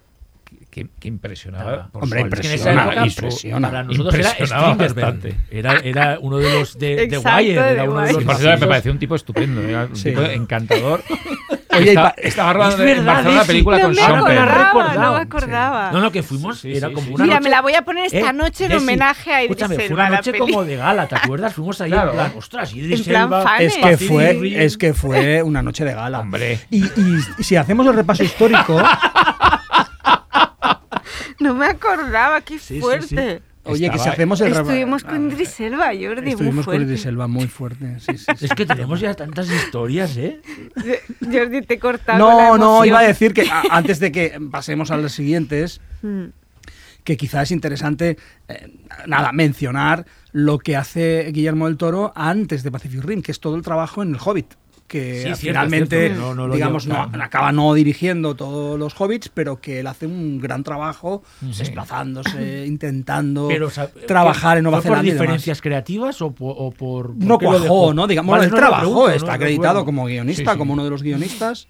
que, 0.71 0.87
que 1.01 1.09
impresionaba. 1.09 1.89
Por 1.93 2.05
Hombre, 2.05 2.21
su 2.21 2.27
Es 2.27 2.41
que 2.41 2.47
en 2.47 2.53
altura 2.53 2.65
esa 2.65 2.71
Impresiona, 2.71 2.83
época, 2.93 3.07
impresiona. 3.07 3.69
Para 3.71 3.83
nosotros 3.85 4.15
era 4.15 4.31
Impresionaba 4.31 4.75
bastante. 4.75 5.35
Era, 5.51 5.73
era 5.83 6.19
uno 6.21 6.39
de 6.39 6.53
los 6.53 6.79
de, 6.79 7.07
de 7.09 7.19
Wire, 7.19 7.53
era 7.73 7.85
uno 7.85 8.01
de 8.01 8.13
los 8.13 8.21
Sí, 8.23 8.25
por 8.27 8.37
cierto, 8.37 8.61
me 8.61 8.67
pareció 8.69 8.93
un 8.93 8.99
tipo 8.99 9.15
estupendo, 9.17 9.61
era 9.63 9.85
un 9.87 9.97
Sí. 9.97 10.11
tipo 10.11 10.23
encantador. 10.23 11.03
Oye, 11.73 11.95
estaba, 12.17 12.53
rodando 12.53 12.83
es 12.85 12.91
en 12.91 12.97
verdad, 12.97 13.05
Barcelona 13.07 13.31
una 13.31 13.39
Desi. 13.41 13.47
película 13.47 13.79
no 13.79 13.85
con 13.85 13.95
Sean 13.95 14.25
Penn. 14.25 14.35
no 15.01 15.13
me 15.15 15.19
acordaba. 15.21 15.93
No, 15.93 16.01
no, 16.01 16.11
que 16.11 16.23
fuimos, 16.25 16.59
Sí, 16.59 16.77
era 16.77 16.89
sí, 16.89 16.95
como 16.95 17.07
sí, 17.07 17.13
una 17.15 17.25
Mira, 17.25 17.37
noche- 17.37 17.45
me 17.45 17.51
la 17.51 17.61
voy 17.63 17.75
a 17.75 17.83
poner 17.83 18.05
esta 18.07 18.31
Eh, 18.31 18.33
noche 18.33 18.65
en 18.67 18.73
homenaje 18.73 19.33
a 19.33 19.45
Idris 19.45 19.57
Escúchame, 19.63 19.87
fue 19.87 19.95
una 19.95 20.11
noche 20.11 20.33
como 20.37 20.65
de 20.65 20.77
gala, 20.77 21.07
¿te 21.07 21.15
acuerdas? 21.15 21.55
Fuimos 21.55 21.81
ahí 21.81 21.91
Claro. 21.93 22.11
en 22.11 22.17
plan, 22.17 22.33
ostras, 22.37 22.75
Idris 22.75 22.99
En 23.01 23.05
plan 23.07 23.23
Elba, 23.25 23.43
fan, 23.43 23.63
es 23.63 23.77
¿eh? 23.77 23.81
que 23.83 23.97
fue 23.99 24.65
es 24.65 24.77
que 24.79 24.95
fue 24.95 25.43
una 25.45 25.63
noche 25.63 25.85
de 25.85 25.95
gala. 25.95 26.19
Hombre. 26.21 26.59
Y, 26.71 26.85
y- 26.85 27.19
y 27.39 27.43
si 27.45 27.55
hacemos 27.55 27.87
el 27.87 27.95
repaso 27.95 28.25
histórico, 28.25 28.77
No 31.45 31.55
me 31.55 31.67
acordaba, 31.67 32.41
qué 32.43 32.59
sí, 32.59 32.81
fuerte. 32.81 33.41
oye, 33.65 33.91
que 33.91 33.99
si 33.99 34.09
hacemos 34.09 34.41
el. 34.43 34.53
Estuvimos 34.53 35.05
con 35.05 35.31
Idris 35.31 35.59
Elba, 35.61 35.87
Jordi, 35.87 36.21
muy 36.23 36.31
Estuvimos 36.33 36.67
con. 36.67 36.83
Idris 36.83 37.07
Elba 37.07 37.27
muy 37.29 37.47
fuerte. 37.49 37.99
sí, 38.01 38.17
sí, 38.19 38.25
sí. 38.39 38.45
Es 38.47 38.53
que 38.55 38.67
tenemos 38.67 39.01
ya 39.01 39.15
tantas 39.15 39.51
historias, 39.51 40.17
¿eh? 40.17 40.41
Jordi, 41.21 41.63
te 41.63 41.75
he 41.75 41.79
cortado 41.79 42.19
la 42.19 42.35
No, 42.35 42.59
no, 42.59 42.85
iba 42.85 42.99
a 43.01 43.03
decir 43.03 43.33
que 43.33 43.43
a- 43.51 43.63
antes 43.71 44.01
de 44.01 44.13
que 44.13 44.39
pasemos 44.51 44.91
a 44.91 44.97
las 44.97 45.13
siguientes, 45.13 45.81
Mm. 46.03 46.27
que 47.05 47.17
quizás 47.19 47.45
es 47.45 47.51
interesante, 47.53 48.17
eh, 48.49 48.73
nada, 49.07 49.33
mencionar 49.33 50.07
lo 50.33 50.59
que 50.59 50.77
hace 50.77 51.31
Guillermo 51.33 51.67
del 51.67 51.77
Toro 51.77 52.13
antes 52.15 52.63
de 52.63 52.71
Pacific 52.71 53.03
Rim, 53.05 53.21
que 53.23 53.33
es 53.33 53.41
todo 53.41 53.57
el 53.57 53.63
trabajo 53.63 54.03
en 54.03 54.11
El 54.15 54.19
Hobbit. 54.25 54.55
Que 54.91 55.23
Sí, 55.23 55.47
finalmente, 55.47 56.09
cierto, 56.09 56.21
no, 56.21 56.35
no 56.35 56.49
lo 56.49 56.55
digamos, 56.55 56.89
no, 56.89 57.09
acaba 57.23 57.53
no 57.53 57.75
dirigiendo 57.75 58.35
todos 58.35 58.77
los 58.77 58.93
hobbits, 59.01 59.29
pero 59.29 59.61
que 59.61 59.79
él 59.79 59.87
hace 59.87 60.05
un 60.05 60.41
gran 60.41 60.65
trabajo 60.65 61.23
desplazándose, 61.41 62.65
intentando 62.67 63.47
Pero, 63.47 63.69
o 63.69 63.71
sea, 63.71 63.87
trabajar 64.09 64.57
en 64.59 64.65
Nueva 64.65 64.79
¿fue 64.79 64.89
por 64.89 64.97
Zelanda. 64.97 65.13
demás. 65.13 65.21
diferencias 65.23 65.63
creativas 65.63 66.21
o 66.23 66.33
por, 66.33 66.57
o 66.59 66.73
por 66.73 67.15
No 67.17 67.39
por 67.39 67.53
lo 67.53 67.59
cuajó? 67.61 67.95
¿no? 67.95 68.09
Digamos, 68.09 68.33
Vale, 68.33 68.47
el 68.47 68.51
no 68.51 68.57
trabajo 68.57 68.81
pregunto, 68.83 69.11
está 69.11 69.27
no 69.29 69.33
acreditado 69.35 69.85
como 69.85 70.07
guionista, 70.07 70.53
sí. 70.55 70.59
como 70.59 70.73
uno 70.73 70.83
de 70.83 70.91
los 70.91 71.05
guionistas, 71.05 71.69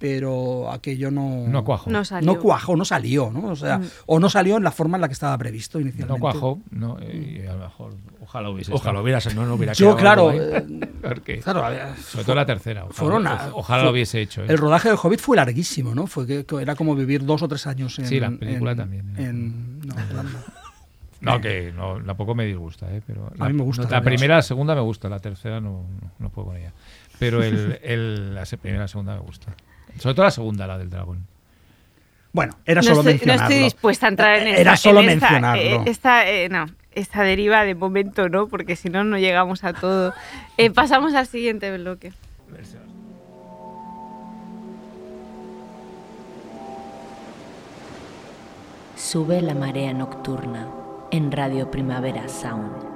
pero 0.00 0.72
aquello 0.72 1.10
no, 1.10 1.46
No 1.46 1.62
cuajó. 1.62 1.90
No 1.90 2.02
salió. 2.06 2.32
no 2.32 2.40
cuajó, 2.40 2.74
no 2.74 2.86
salió, 2.86 3.30
¿no? 3.30 3.48
O 3.48 3.54
sea, 3.56 3.78
Mm. 3.78 3.84
o 4.06 4.18
no 4.18 4.30
salió 4.30 4.56
en 4.56 4.64
la 4.64 4.70
forma 4.72 4.96
en 4.96 5.02
la 5.02 5.08
que 5.08 5.12
estaba 5.12 5.36
previsto 5.36 5.78
inicialmente. 5.78 6.14
No 6.14 6.18
cuajó, 6.18 6.58
no, 6.70 6.96
y 7.02 7.46
a 7.46 7.52
lo 7.52 7.58
mejor, 7.64 7.92
ojalá 8.22 8.48
hubiese 8.48 8.72
Ojalá 8.72 8.98
estado. 9.00 9.02
hubiera, 9.04 9.20
no, 9.36 9.46
no 9.46 9.54
hubiera 9.56 9.72
Yo, 9.74 9.94
claro, 9.96 10.32
eh, 10.32 10.64
Porque- 11.02 11.40
claro, 11.40 11.62
sobre 12.02 12.24
todo 12.24 12.34
la 12.34 12.46
tercera. 12.46 12.84
Ojalá, 12.84 12.94
fueron 12.94 13.26
a- 13.26 13.50
ojalá 13.52 13.80
fue- 13.80 13.84
lo 13.84 13.90
hubiese 13.92 14.22
hecho. 14.22 14.42
¿eh? 14.42 14.46
el 14.48 14.56
rodaje 14.56 14.88
del 14.88 14.96
Hobbit 15.02 15.20
fue 15.20 15.36
larguísimo, 15.36 15.94
¿no? 15.94 16.06
Fue 16.06 16.26
que, 16.26 16.46
que 16.46 16.56
era 16.62 16.74
como 16.76 16.94
vivir 16.96 17.24
dos 17.26 17.42
o 17.42 17.48
tres 17.48 17.66
años 17.66 17.98
en 17.98 18.06
Sí, 18.06 18.18
la 18.18 18.30
película 18.30 18.70
en- 18.72 18.76
también, 18.78 19.14
¿eh? 19.18 19.24
En. 19.24 19.80
No, 21.20 21.38
que 21.38 21.70
no, 21.76 22.02
tampoco 22.02 22.34
me 22.34 22.46
disgusta, 22.46 22.90
¿eh? 22.90 23.02
pero 23.06 23.30
A 23.38 23.48
mí 23.48 23.52
me 23.52 23.62
gusta 23.62 23.82
La 23.82 23.88
también. 23.90 24.14
primera, 24.16 24.36
la 24.36 24.42
segunda 24.42 24.74
me 24.74 24.80
gusta, 24.80 25.10
la 25.10 25.18
tercera 25.18 25.60
no, 25.60 25.84
no, 26.00 26.10
no 26.18 26.30
puedo 26.30 26.46
con 26.48 26.56
ella. 26.56 26.72
Pero 27.18 27.42
el, 27.42 27.78
el- 27.82 28.34
la 28.34 28.44
primera, 28.46 28.84
la 28.84 28.88
segunda 28.88 29.14
me 29.16 29.20
gusta. 29.20 29.52
Sobre 29.98 30.14
todo 30.14 30.24
la 30.24 30.30
segunda, 30.30 30.66
la 30.66 30.78
del 30.78 30.90
dragón. 30.90 31.26
Bueno, 32.32 32.56
era 32.64 32.80
no 32.80 32.86
solo 32.94 33.00
estoy, 33.00 33.12
no 33.14 33.18
mencionarlo. 33.18 33.42
estoy 33.54 33.64
dispuesta 33.64 34.06
a 34.06 34.08
entrar 34.10 34.36
en 34.38 34.48
esta, 34.48 34.60
Era 34.60 34.76
solo 34.76 35.00
en 35.00 35.10
esta, 35.10 35.26
mencionarlo. 35.30 35.62
eh, 35.62 35.82
esta, 35.86 36.30
eh, 36.30 36.48
no, 36.48 36.66
esta 36.92 37.22
deriva 37.22 37.64
de 37.64 37.74
momento 37.74 38.28
no, 38.28 38.46
porque 38.46 38.76
si 38.76 38.88
no, 38.88 39.02
no 39.04 39.18
llegamos 39.18 39.64
a 39.64 39.72
todo. 39.72 40.14
Eh, 40.56 40.70
pasamos 40.70 41.14
al 41.14 41.26
siguiente 41.26 41.76
bloque. 41.76 42.12
Sube 48.96 49.40
la 49.40 49.54
marea 49.54 49.92
nocturna 49.92 50.68
en 51.10 51.32
Radio 51.32 51.70
Primavera 51.70 52.28
Sound. 52.28 52.89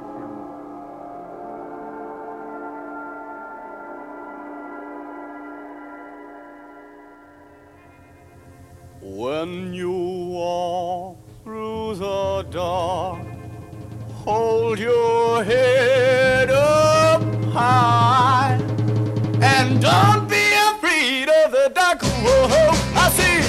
When 9.15 9.73
you 9.73 9.93
walk 9.93 11.19
through 11.45 11.95
the 11.95 12.43
dark, 12.51 13.25
hold 14.25 14.81
your 14.81 15.45
head 15.45 16.51
up 16.51 17.23
high, 17.53 18.59
and 19.41 19.81
don't 19.81 20.29
be 20.29 20.45
afraid 20.67 21.29
of 21.29 21.53
the 21.53 21.71
dark. 21.73 22.03
Whoa, 22.03 22.75
I 22.97 23.09
see 23.11 23.44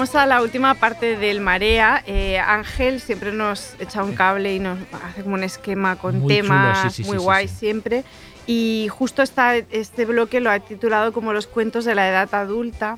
vamos 0.00 0.14
a 0.14 0.24
la 0.24 0.40
última 0.40 0.72
parte 0.76 1.18
del 1.18 1.42
Marea. 1.42 2.02
Eh, 2.06 2.38
Ángel 2.38 3.02
siempre 3.02 3.32
nos 3.32 3.74
echa 3.78 4.02
un 4.02 4.14
cable 4.14 4.54
y 4.54 4.58
nos 4.58 4.78
hace 5.04 5.22
como 5.22 5.34
un 5.34 5.44
esquema 5.44 5.96
con 5.96 6.20
Muy 6.20 6.36
temas 6.36 6.78
chulo, 6.78 6.90
sí, 6.90 7.02
sí, 7.02 7.06
muy 7.06 7.18
sí, 7.18 7.22
guay 7.22 7.48
siempre. 7.48 8.04
Y 8.46 8.88
justo 8.88 9.20
esta, 9.20 9.56
este 9.56 10.06
bloque 10.06 10.40
lo 10.40 10.50
ha 10.50 10.58
titulado 10.58 11.12
como 11.12 11.34
los 11.34 11.46
cuentos 11.46 11.84
de 11.84 11.94
la 11.94 12.08
edad 12.08 12.34
adulta 12.34 12.96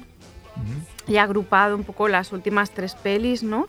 y 1.09 1.17
ha 1.17 1.25
agrupado 1.25 1.75
un 1.75 1.83
poco 1.83 2.07
las 2.07 2.31
últimas 2.31 2.71
tres 2.71 2.95
pelis, 2.95 3.43
¿no? 3.43 3.67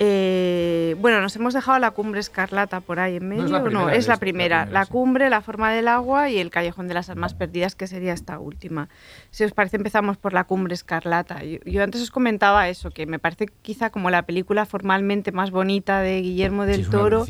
Eh, 0.00 0.96
bueno, 0.98 1.20
nos 1.20 1.36
hemos 1.36 1.54
dejado 1.54 1.78
la 1.78 1.92
cumbre 1.92 2.18
escarlata 2.20 2.80
por 2.80 2.98
ahí 2.98 3.16
en 3.16 3.28
medio. 3.28 3.44
es 3.44 3.50
la 3.50 3.58
No, 3.60 3.64
primera, 3.64 3.92
es 3.92 3.98
es 3.98 4.06
la 4.08 4.14
la 4.14 4.20
primera. 4.20 4.66
La, 4.66 4.84
sí. 4.84 4.90
cumbre, 4.90 5.30
la 5.30 5.40
forma 5.40 5.72
del 5.72 5.86
agua 5.88 6.30
y 6.30 6.38
el 6.38 6.50
callejón 6.50 6.88
de 6.88 6.94
las 6.94 7.10
almas 7.10 7.34
perdidas, 7.34 7.76
que 7.76 7.86
sería 7.86 8.12
esta 8.12 8.38
última. 8.38 8.88
Si 9.30 9.44
os 9.44 9.52
parece, 9.52 9.76
empezamos 9.76 10.16
por 10.16 10.32
la 10.32 10.44
cumbre 10.44 10.74
escarlata. 10.74 11.42
Yo, 11.44 11.58
yo 11.64 11.82
antes 11.82 12.02
os 12.02 12.10
comentaba 12.10 12.68
eso, 12.68 12.90
que 12.90 13.06
me 13.06 13.18
parece 13.18 13.46
quizá 13.62 13.90
como 13.90 14.10
la 14.10 14.22
película 14.22 14.66
formalmente 14.66 15.30
más 15.32 15.50
bonita 15.50 16.00
de 16.00 16.20
Guillermo 16.22 16.66
del 16.66 16.88
Toro, 16.90 17.24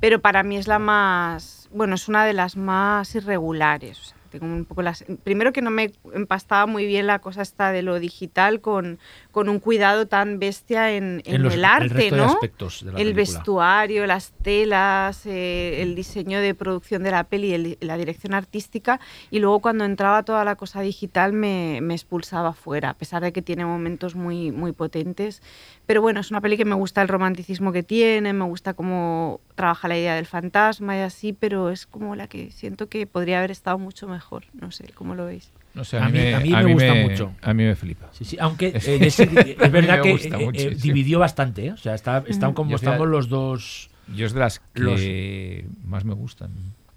pero 0.00 0.20
para 0.20 0.42
mí 0.44 0.56
es 0.56 0.68
la 0.68 0.78
más, 0.78 1.68
bueno, 1.72 1.96
es 1.96 2.08
una 2.08 2.24
de 2.24 2.32
las 2.32 2.56
más 2.56 3.14
irregulares. 3.14 3.98
O 4.00 4.04
sea, 4.04 4.16
tengo 4.38 4.52
un 4.52 4.64
poco 4.64 4.82
las, 4.82 5.04
primero 5.22 5.52
que 5.52 5.62
no 5.62 5.70
me 5.70 5.92
empastaba 6.12 6.66
muy 6.66 6.86
bien 6.86 7.06
la 7.06 7.18
cosa 7.20 7.42
esta 7.42 7.72
de 7.72 7.82
lo 7.82 7.98
digital 8.00 8.60
con, 8.60 8.98
con 9.30 9.48
un 9.48 9.58
cuidado 9.60 10.06
tan 10.06 10.38
bestia 10.38 10.92
en, 10.92 11.22
en 11.24 11.36
En 11.36 11.42
los- 11.42 11.52
el 11.54 11.60
el 11.60 11.64
arte, 11.64 11.88
resto 11.94 12.14
de 12.16 12.20
¿no? 12.22 12.28
aspectos 12.32 12.84
de 12.84 12.92
la 12.92 12.98
el 12.98 13.14
película. 13.14 13.38
vestuario, 13.38 14.06
las 14.06 14.32
telas, 14.42 15.24
eh, 15.26 15.82
el 15.82 15.94
diseño 15.94 16.40
de 16.40 16.54
producción 16.54 17.02
de 17.02 17.10
la 17.10 17.24
peli, 17.24 17.54
el- 17.54 17.78
la 17.80 17.96
dirección 17.96 18.34
artística 18.34 19.00
y 19.30 19.38
luego 19.38 19.60
cuando 19.60 19.84
entraba 19.84 20.22
toda 20.24 20.44
la 20.44 20.56
cosa 20.56 20.80
digital 20.80 21.32
me, 21.32 21.80
me 21.80 21.94
expulsaba 21.94 22.52
fuera, 22.52 22.90
a 22.90 22.94
pesar 22.94 23.22
de 23.22 23.32
que 23.32 23.42
tiene 23.42 23.64
momentos 23.64 24.14
muy, 24.14 24.50
muy 24.50 24.72
potentes. 24.72 25.42
Pero 25.86 26.00
bueno, 26.00 26.20
es 26.20 26.30
una 26.30 26.40
peli 26.40 26.56
que 26.56 26.64
me 26.64 26.74
gusta 26.74 27.02
el 27.02 27.08
romanticismo 27.08 27.70
que 27.72 27.82
tiene, 27.82 28.32
me 28.32 28.44
gusta 28.46 28.72
cómo 28.72 29.40
trabaja 29.54 29.86
la 29.86 29.98
idea 29.98 30.14
del 30.14 30.24
fantasma 30.26 30.96
y 30.96 31.00
así, 31.00 31.34
pero 31.34 31.68
es 31.70 31.86
como 31.86 32.16
la 32.16 32.26
que 32.26 32.50
siento 32.50 32.88
que 32.88 33.06
podría 33.06 33.38
haber 33.38 33.50
estado 33.50 33.78
mucho 33.78 34.08
mejor. 34.08 34.44
No 34.54 34.70
sé, 34.70 34.86
¿cómo 34.94 35.14
lo 35.14 35.26
veis? 35.26 35.50
No 35.74 35.84
sé, 35.84 35.98
A 35.98 36.08
mí- 36.08 36.32
a 36.32 36.40
mí 36.40 36.50
me 36.50 36.72
gusta 36.72 36.94
mucho. 36.94 37.32
A 37.42 37.52
mí 37.52 37.64
me 37.64 37.74
flipa. 37.74 38.08
Sí, 38.12 38.24
sí, 38.24 38.36
aunque 38.40 38.68
Es- 38.74 38.88
eh, 38.88 39.56
es 39.60 39.72
verdad 39.72 40.00
que 40.00 40.12
eh, 40.12 40.50
eh, 40.54 40.76
dividió 40.80 41.18
bastante, 41.18 41.66
¿eh? 41.66 41.72
o 41.72 41.76
sea, 41.76 41.94
está, 41.94 42.24
están 42.28 42.54
como 42.54 42.70
Yo 42.70 42.76
estamos 42.76 43.06
los 43.06 43.28
dos. 43.28 43.90
Yo 44.14 44.24
es 44.26 44.32
de 44.32 44.40
las 44.40 44.60
que 44.60 45.64
Los- 45.72 45.84
más 45.86 46.04
me 46.06 46.14
gustan. 46.14 46.50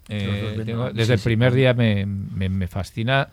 Eh, 0.08 0.26
Los 0.26 0.40
dos 0.42 0.56
ven- 0.56 0.66
tengo- 0.66 0.88
sí, 0.90 0.96
desde 0.96 1.12
el 1.14 1.18
sí. 1.18 1.24
primer 1.24 1.52
día 1.52 1.74
me, 1.74 2.06
me- 2.06 2.48
me 2.48 2.66
fascina. 2.68 3.28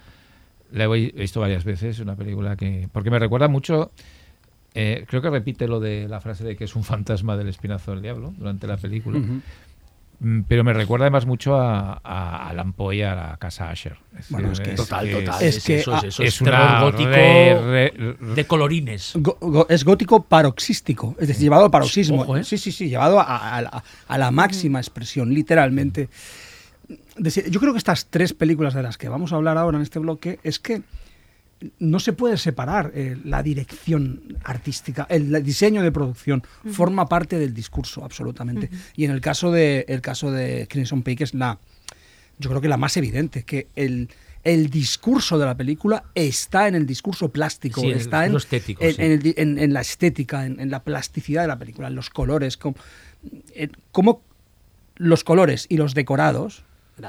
La 0.71 0.85
he 0.85 0.87
visto 1.11 1.39
varias 1.39 1.63
veces, 1.63 1.99
una 1.99 2.15
película 2.15 2.57
que... 2.57 2.89
Porque 2.91 3.09
me 3.09 3.19
recuerda 3.19 3.47
mucho... 3.47 3.91
eh, 4.75 5.05
creo 5.07 5.21
que 5.21 5.29
repite 5.29 5.67
lo 5.67 5.79
de 5.79 6.07
la 6.07 6.19
frase 6.21 6.43
de 6.43 6.55
que 6.55 6.65
es 6.65 6.75
un 6.75 6.83
fantasma 6.83 7.35
del 7.37 7.47
espinazo 7.47 7.91
del 7.91 8.01
diablo 8.01 8.33
durante 8.37 8.67
la 8.67 8.77
película. 8.77 9.19
Mm, 10.19 10.43
Pero 10.47 10.63
me 10.63 10.71
recuerda 10.73 11.05
además 11.05 11.25
mucho 11.25 11.55
a, 11.59 11.99
a 12.03 12.65
Poe 12.75 12.95
y 12.97 13.01
a 13.01 13.15
la 13.15 13.37
casa 13.37 13.69
Asher. 13.69 13.97
Es 14.17 14.29
Bueno, 14.29 14.49
decir, 14.49 14.63
es 14.65 14.69
que 14.71 14.75
Total, 14.77 15.11
total. 15.11 15.43
es 15.43 15.57
Es, 15.57 15.63
que, 15.65 15.79
eso, 15.79 15.95
es, 15.97 16.03
eso, 16.05 16.23
es 16.23 16.33
es 16.33 16.39
terror 16.43 16.81
gótico 16.91 17.09
re- 17.09 17.59
re- 17.61 17.93
re- 17.97 18.33
de 18.35 18.45
colorines. 18.47 19.11
Go- 19.15 19.37
go- 19.41 19.67
es 19.69 19.83
gótico 19.83 20.23
paroxístico, 20.23 21.15
es 21.19 21.27
decir, 21.27 21.43
llevado 21.43 21.65
al 21.65 21.71
paroxismo. 21.71 22.21
Ojo, 22.21 22.37
¿eh? 22.37 22.43
Sí, 22.45 22.57
sí, 22.57 22.71
sí, 22.71 22.87
llevado 22.89 23.19
a, 23.19 23.57
a 23.57 23.61
la- 23.61 23.83
a 24.07 24.17
la 24.17 24.31
máxima 24.31 24.79
expresión, 24.79 25.33
literalmente. 25.33 26.07
Yo 27.49 27.59
creo 27.59 27.71
que 27.73 27.77
estas 27.79 28.05
tres 28.07 28.33
películas 28.33 28.73
de 28.73 28.83
las 28.83 28.97
que 28.97 29.09
vamos 29.09 29.31
a 29.33 29.37
hablar 29.37 29.57
ahora 29.57 29.77
en 29.77 29.83
este 29.83 29.99
bloque 29.99 30.39
es 30.43 30.59
que 30.59 30.81
no 31.79 31.99
se 31.99 32.13
puede 32.13 32.37
separar 32.37 32.91
eh, 32.93 33.17
la 33.23 33.41
dirección 33.41 34.37
artística, 34.43 35.07
el, 35.09 35.33
el 35.33 35.43
diseño 35.43 35.81
de 35.81 35.91
producción, 35.91 36.43
forma 36.71 37.07
parte 37.07 37.39
del 37.39 37.53
discurso, 37.53 38.03
absolutamente. 38.03 38.69
Y 38.95 39.05
en 39.05 39.11
el 39.11 39.21
caso 39.21 39.51
de, 39.51 39.85
el 39.87 40.01
caso 40.01 40.31
de 40.31 40.67
Crimson 40.69 41.01
Peak 41.01 41.21
es 41.21 41.33
la, 41.33 41.57
yo 42.39 42.49
creo 42.49 42.61
que 42.61 42.67
la 42.67 42.77
más 42.77 42.97
evidente, 42.97 43.43
que 43.43 43.67
el, 43.75 44.09
el 44.43 44.69
discurso 44.69 45.39
de 45.39 45.45
la 45.45 45.55
película 45.55 46.03
está 46.13 46.67
en 46.67 46.75
el 46.75 46.85
discurso 46.85 47.29
plástico, 47.29 47.81
Sí, 47.81 47.87
en 47.87 47.93
el 47.93 47.99
está 47.99 48.25
en, 48.25 48.33
discurso 48.33 48.55
estético, 48.55 48.83
en- 48.83 48.95
sí. 48.95 49.01
en 49.01 49.11
el 49.13 49.19
di- 49.21 49.33
en- 49.37 49.57
en 49.57 49.73
la 49.73 49.81
estética, 49.81 50.45
en, 50.45 50.59
en 50.59 50.69
la 50.69 50.83
plasticidad 50.83 51.41
de 51.43 51.47
la 51.47 51.57
película, 51.57 51.87
en 51.87 51.95
los 51.95 52.09
colores, 52.09 52.57
como, 52.57 52.75
en 53.55 53.71
cómo 53.91 54.21
los 54.97 55.23
colores 55.23 55.65
y 55.69 55.77
los 55.77 55.93
decorados, 55.93 56.63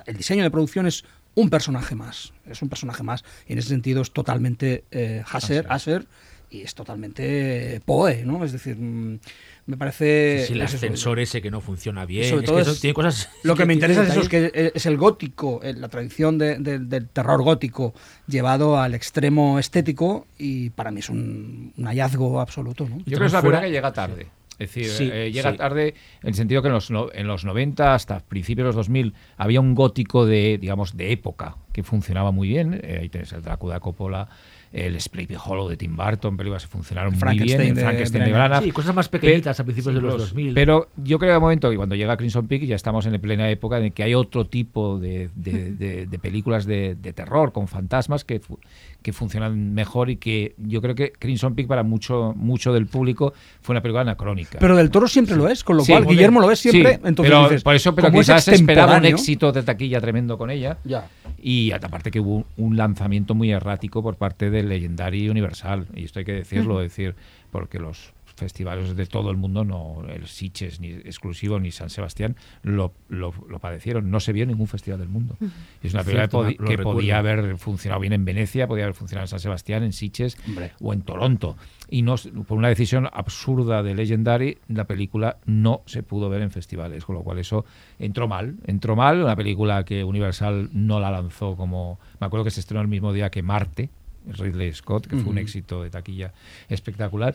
el 0.06 0.16
diseño 0.16 0.42
de 0.44 0.50
producción 0.50 0.86
es 0.86 1.04
un 1.36 1.48
personaje 1.50 1.94
más, 1.94 2.32
es 2.50 2.60
un 2.62 2.68
personaje 2.68 3.04
más, 3.04 3.24
y 3.46 3.52
en 3.52 3.60
ese 3.60 3.68
sentido 3.68 4.02
es 4.02 4.10
totalmente 4.10 4.82
eh, 4.90 5.22
Hasser, 5.30 5.66
Asher, 5.68 6.06
y 6.50 6.62
es 6.62 6.74
totalmente 6.74 7.74
eh, 7.76 7.80
Poe, 7.84 8.24
¿no? 8.24 8.44
Es 8.44 8.52
decir, 8.52 8.76
mm, 8.76 9.18
me 9.66 9.76
parece... 9.76 10.38
Sí, 10.42 10.46
sí, 10.46 10.52
el 10.54 10.62
es 10.62 10.68
eso, 10.74 10.76
ascensor 10.76 11.18
ese 11.18 11.42
que 11.42 11.50
no 11.50 11.60
funciona 11.60 12.06
bien. 12.06 12.28
sobre 12.30 12.40
es 12.44 12.46
todo 12.46 12.56
que 12.56 12.62
eso 12.62 12.70
es- 12.72 12.80
tiene 12.80 12.94
cosas. 12.94 13.28
Lo 13.42 13.54
que 13.56 13.66
me 13.66 13.74
interesa 13.74 14.02
es 14.04 14.10
eso, 14.10 14.20
es 14.20 14.28
que 14.28 14.72
es 14.74 14.86
el 14.86 14.96
gótico, 14.96 15.60
eh, 15.62 15.74
la 15.74 15.88
tradición 15.88 16.38
de- 16.38 16.58
de- 16.58 16.78
del 16.78 17.08
terror 17.08 17.42
gótico 17.42 17.92
llevado 18.28 18.78
al 18.80 18.94
extremo 18.94 19.58
estético 19.58 20.26
y 20.38 20.70
para 20.70 20.90
mí 20.92 21.00
es 21.00 21.10
un, 21.10 21.72
un 21.76 21.84
hallazgo 21.84 22.40
absoluto. 22.40 22.88
¿no? 22.88 22.98
Yo 22.98 23.04
creo 23.04 23.18
que 23.18 23.26
es 23.26 23.32
fuera- 23.32 23.42
película 23.42 23.60
que 23.62 23.70
llega 23.72 23.92
tarde. 23.92 24.26
Es 24.58 24.68
decir, 24.72 24.86
Sí, 24.88 25.10
eh, 25.12 25.30
llega 25.32 25.52
sí. 25.52 25.56
tarde 25.58 25.94
en 26.22 26.28
el 26.28 26.34
sentido 26.34 26.62
que 26.62 26.68
en 26.68 26.74
los, 26.74 26.90
no- 26.90 27.08
en 27.12 27.26
los 27.26 27.44
90 27.44 27.94
hasta 27.94 28.20
principios 28.20 28.64
de 28.64 28.68
los 28.68 28.74
2000 28.76 29.14
había 29.36 29.60
un 29.60 29.74
gótico 29.74 30.24
de, 30.26 30.58
digamos, 30.58 30.96
de 30.96 31.12
época 31.12 31.56
que 31.72 31.82
funcionaba 31.82 32.30
muy 32.30 32.48
bien. 32.48 32.80
Eh, 32.82 32.98
ahí 33.02 33.08
tenés 33.10 33.32
el 33.32 33.42
Drácula 33.42 33.80
Coppola, 33.80 34.28
el 34.72 35.00
Sleepy 35.00 35.34
Hollow 35.42 35.68
de 35.68 35.76
Tim 35.76 35.96
Burton, 35.96 36.36
películas 36.36 36.64
que 36.64 36.68
funcionaron 36.68 37.12
muy 37.12 37.18
bien. 37.18 37.20
Frankenstein 37.36 37.68
El 37.70 37.74
de 37.76 37.80
Frankenstein 37.82 38.24
de. 38.24 38.32
Branagh. 38.32 38.62
Sí, 38.64 38.70
cosas 38.72 38.94
más 38.94 39.08
pequeñitas 39.08 39.56
Pe- 39.56 39.62
a 39.62 39.64
principios 39.64 39.94
de 39.94 40.00
sí, 40.00 40.06
los 40.06 40.18
2000. 40.18 40.54
Pero 40.54 40.88
yo 40.96 41.18
creo 41.18 41.32
que 41.32 41.36
un 41.36 41.42
momento 41.42 41.70
que 41.70 41.76
cuando 41.76 41.94
llega 41.94 42.16
Crimson 42.16 42.46
Peak 42.46 42.62
ya 42.64 42.76
estamos 42.76 43.06
en 43.06 43.20
plena 43.20 43.48
época 43.50 43.78
en 43.78 43.92
que 43.92 44.02
hay 44.02 44.14
otro 44.14 44.44
tipo 44.46 44.98
de, 44.98 45.30
de- 45.34 45.72
de- 45.78 46.06
de 46.06 46.18
películas 46.18 46.66
de, 46.66 46.94
de 46.94 47.12
terror 47.12 47.52
con 47.52 47.68
fantasmas 47.68 48.24
que, 48.24 48.40
fu- 48.40 48.58
que 49.02 49.12
funcionan 49.12 49.72
mejor 49.74 50.10
y 50.10 50.16
que 50.16 50.54
yo 50.58 50.82
creo 50.82 50.94
que 50.94 51.12
Crimson 51.12 51.54
Peak 51.54 51.66
para 51.68 51.82
mucho, 51.82 52.34
mucho 52.36 52.72
del 52.72 52.86
público 52.86 53.32
fue 53.62 53.72
una 53.72 53.80
película 53.82 54.02
anacrónica. 54.02 54.58
Pero 54.60 54.76
del 54.76 54.90
toro 54.90 55.06
siempre 55.08 55.36
lo 55.36 55.48
es, 55.48 55.64
con 55.64 55.76
lo 55.76 55.84
Sí, 55.84 55.92
cual 55.92 56.06
Guillermo 56.06 56.40
bien. 56.40 56.46
lo 56.48 56.52
es 56.52 56.58
siempre. 56.58 56.94
Sí, 56.94 57.00
entonces 57.04 57.30
pero 57.32 57.42
dices, 57.44 57.62
por 57.62 57.74
eso, 57.74 57.94
pero 57.94 58.08
como 58.08 58.20
es 58.20 58.26
quizás 58.26 58.48
esperaba 58.48 58.96
un 58.98 59.04
éxito 59.04 59.52
de 59.52 59.62
taquilla 59.62 60.00
tremendo 60.00 60.36
con 60.36 60.50
ella. 60.50 60.78
Ya. 60.84 61.08
Y 61.40 61.70
aparte 61.72 62.10
que 62.10 62.18
hubo 62.20 62.44
un 62.56 62.76
lanzamiento 62.76 63.34
muy 63.34 63.50
errático 63.52 64.02
por 64.02 64.16
parte 64.16 64.50
del 64.56 64.68
Legendary 64.68 65.28
Universal. 65.28 65.86
Y 65.94 66.04
esto 66.04 66.18
hay 66.18 66.24
que 66.24 66.32
decirlo, 66.32 66.78
decir, 66.78 67.14
porque 67.50 67.78
los 67.78 68.12
festivales 68.36 68.94
de 68.94 69.06
todo 69.06 69.30
el 69.30 69.36
mundo, 69.36 69.64
no 69.64 70.04
el 70.08 70.26
Sitges 70.26 70.78
ni 70.78 70.90
exclusivo 70.90 71.58
ni 71.58 71.70
San 71.70 71.90
Sebastián, 71.90 72.36
lo, 72.62 72.92
lo, 73.08 73.32
lo 73.48 73.58
padecieron. 73.58 74.10
No 74.10 74.20
se 74.20 74.32
vio 74.32 74.42
en 74.42 74.50
ningún 74.50 74.66
festival 74.68 75.00
del 75.00 75.08
mundo. 75.08 75.36
Y 75.82 75.86
es 75.86 75.94
una 75.94 76.04
película 76.04 76.28
Cierto, 76.28 76.64
que, 76.64 76.78
podía 76.78 77.18
haber 77.18 77.56
funcionado 77.56 78.00
bien 78.00 78.12
en 78.12 78.24
Venecia, 78.24 78.68
podía 78.68 78.84
haber 78.84 78.94
funcionado 78.94 79.24
en 79.24 79.28
San 79.28 79.40
Sebastián, 79.40 79.82
en 79.82 79.92
Sitges 79.92 80.36
Hombre. 80.46 80.72
o 80.80 80.92
en 80.92 81.02
Toronto. 81.02 81.56
Y 81.88 82.02
no, 82.02 82.16
por 82.46 82.58
una 82.58 82.68
decisión 82.68 83.08
absurda 83.12 83.82
de 83.82 83.94
Legendary, 83.94 84.58
la 84.68 84.84
película 84.84 85.38
no 85.46 85.82
se 85.86 86.02
pudo 86.02 86.28
ver 86.28 86.42
en 86.42 86.50
festivales, 86.50 87.04
con 87.04 87.16
lo 87.16 87.22
cual 87.22 87.38
eso 87.38 87.64
entró 87.98 88.28
mal. 88.28 88.56
Entró 88.66 88.96
mal, 88.96 89.22
una 89.22 89.36
película 89.36 89.84
que 89.84 90.04
Universal 90.04 90.68
no 90.72 91.00
la 91.00 91.10
lanzó 91.10 91.56
como... 91.56 91.98
Me 92.20 92.26
acuerdo 92.26 92.44
que 92.44 92.50
se 92.50 92.60
estrenó 92.60 92.82
el 92.82 92.88
mismo 92.88 93.12
día 93.12 93.30
que 93.30 93.42
Marte, 93.42 93.88
Ridley 94.26 94.72
Scott, 94.72 95.06
que 95.06 95.16
fue 95.16 95.30
un 95.32 95.38
éxito 95.38 95.82
de 95.82 95.90
taquilla 95.90 96.32
espectacular. 96.68 97.34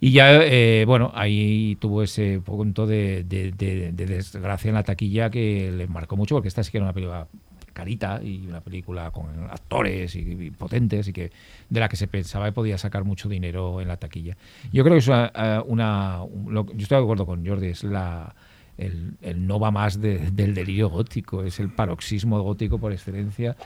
Y 0.00 0.12
ya, 0.12 0.42
eh, 0.42 0.84
bueno, 0.86 1.10
ahí 1.14 1.76
tuvo 1.80 2.02
ese 2.02 2.40
punto 2.44 2.86
de, 2.86 3.24
de- 3.24 3.52
de- 3.52 3.92
de 3.92 4.06
desgracia 4.06 4.68
en 4.68 4.74
la 4.74 4.82
taquilla 4.82 5.30
que 5.30 5.72
le 5.72 5.86
marcó 5.86 6.16
mucho, 6.16 6.34
porque 6.34 6.48
esta 6.48 6.62
sí 6.62 6.70
que 6.70 6.78
era 6.78 6.84
una 6.84 6.92
película 6.92 7.26
carita 7.72 8.20
y 8.22 8.46
una 8.46 8.60
película 8.60 9.10
con 9.10 9.26
actores 9.50 10.14
y, 10.16 10.20
y 10.20 10.50
potentes 10.50 11.08
y 11.08 11.12
que 11.12 11.30
de 11.68 11.80
la 11.80 11.88
que 11.88 11.96
se 11.96 12.06
pensaba 12.08 12.46
que 12.46 12.52
podía 12.52 12.78
sacar 12.78 13.04
mucho 13.04 13.28
dinero 13.28 13.80
en 13.82 13.88
la 13.88 13.96
taquilla. 13.98 14.36
Yo 14.72 14.82
creo 14.82 14.94
que 14.94 15.00
es 15.00 15.08
una, 15.08 15.30
eh, 15.34 15.60
una- 15.66 16.22
un- 16.22 16.52
lo- 16.54 16.66
yo 16.66 16.82
estoy 16.82 16.96
de 16.98 17.02
acuerdo 17.02 17.26
con 17.26 17.46
Jordi, 17.46 17.68
es 17.68 17.84
la 17.84 18.34
el, 18.78 19.12
el 19.22 19.46
no 19.46 19.58
va 19.58 19.70
más 19.70 20.00
de- 20.00 20.30
del 20.30 20.54
delirio 20.54 20.88
gótico, 20.90 21.42
es 21.42 21.60
el 21.60 21.70
paroxismo 21.70 22.40
gótico 22.42 22.78
por 22.78 22.92
excelencia. 22.92 23.56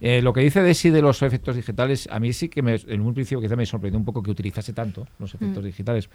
Eh, 0.00 0.22
lo 0.22 0.32
que 0.32 0.40
dice 0.40 0.62
Desi 0.62 0.90
de 0.90 1.02
los 1.02 1.22
efectos 1.22 1.56
digitales, 1.56 2.08
a 2.10 2.20
mí 2.20 2.32
sí 2.32 2.48
que 2.48 2.62
me, 2.62 2.76
en 2.86 3.00
un 3.00 3.12
principio 3.14 3.40
quizá 3.40 3.56
me 3.56 3.66
sorprendió 3.66 3.98
un 3.98 4.04
poco 4.04 4.22
que 4.22 4.30
utilizase 4.30 4.72
tanto 4.72 5.06
los 5.18 5.34
efectos 5.34 5.64
digitales, 5.64 6.08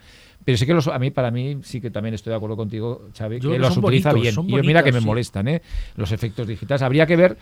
pero 0.44 0.56
sí 0.58 0.66
que 0.66 0.74
los, 0.74 0.88
a 0.88 0.98
mí, 0.98 1.10
para 1.10 1.30
mí, 1.30 1.58
sí 1.62 1.80
que 1.80 1.90
también 1.90 2.14
estoy 2.14 2.30
de 2.30 2.36
acuerdo 2.36 2.56
contigo, 2.56 3.08
Xavi, 3.16 3.40
Yo 3.40 3.50
que 3.50 3.58
los 3.58 3.76
utiliza 3.76 4.12
bonitos, 4.12 4.36
bien. 4.36 4.48
Y 4.48 4.56
yo 4.56 4.64
mira 4.64 4.82
que 4.82 4.92
me 4.92 5.00
sí. 5.00 5.06
molestan, 5.06 5.48
¿eh? 5.48 5.62
Los 5.96 6.12
efectos 6.12 6.46
digitales. 6.48 6.82
Habría 6.82 7.06
que 7.06 7.16
ver 7.16 7.36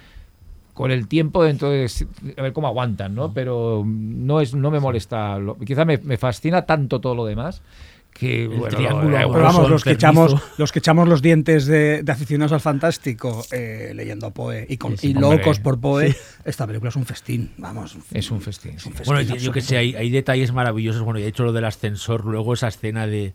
con 0.75 0.91
el 0.91 1.07
tiempo 1.07 1.45
dentro 1.45 1.71
de 1.71 1.89
a 2.37 2.43
ver 2.43 2.53
cómo 2.53 2.67
aguantan, 2.67 3.15
¿no? 3.15 3.33
Pero 3.33 3.85
no 3.87 4.41
es 4.41 4.55
no 4.55 4.73
me 4.73 4.81
molesta, 4.81 5.39
lo- 5.39 5.57
quizá 5.57 5.85
me, 5.85 5.99
me 5.99 6.17
fascina 6.17 6.67
tanto 6.67 7.01
todo 7.01 7.15
lo 7.15 7.25
demás 7.25 7.63
que 8.15 8.47
bueno, 8.47 8.77
triángulo 8.77 9.19
lo- 9.19 9.33
Pero 9.33 9.45
vamos, 9.45 9.69
los 9.69 9.83
que, 9.85 9.91
echamos, 9.91 10.35
los 10.57 10.71
que 10.73 10.79
echamos 10.79 11.09
los 11.09 11.21
dientes 11.21 11.67
de, 11.67 12.03
de 12.05 12.13
aficionados 12.13 12.53
al 12.53 12.61
fantástico 12.61 13.45
eh, 13.51 13.91
leyendo 13.95 14.29
a 14.29 14.31
Poe 14.31 14.65
y, 14.69 14.77
con- 14.77 14.97
Sí, 14.97 15.09
y 15.11 15.15
hombre. 15.17 15.39
locos 15.39 15.59
por 15.59 15.81
Poe, 15.81 16.15
esta 16.45 16.65
película 16.67 16.91
es 16.91 16.97
un 16.97 17.05
festín, 17.07 17.51
vamos. 17.59 17.97
es 18.13 18.31
un 18.31 18.41
festín. 18.41 18.75
Es 18.77 18.87
un 18.87 18.93
sí. 18.93 18.99
festín 18.99 19.15
Bueno, 19.15 19.21
yo- 19.29 19.35
yo 19.37 19.51
que 19.53 19.61
sé, 19.61 19.77
hay, 19.77 19.95
hay 19.97 20.11
detalles 20.11 20.53
maravillosos. 20.53 21.03
Bueno, 21.03 21.19
y 21.19 21.23
de 21.23 21.29
hecho 21.29 21.43
lo 21.43 21.53
del 21.53 21.65
ascensor, 21.65 22.25
luego 22.25 22.55
esa 22.55 22.69
escena 22.69 23.07
de 23.09 23.35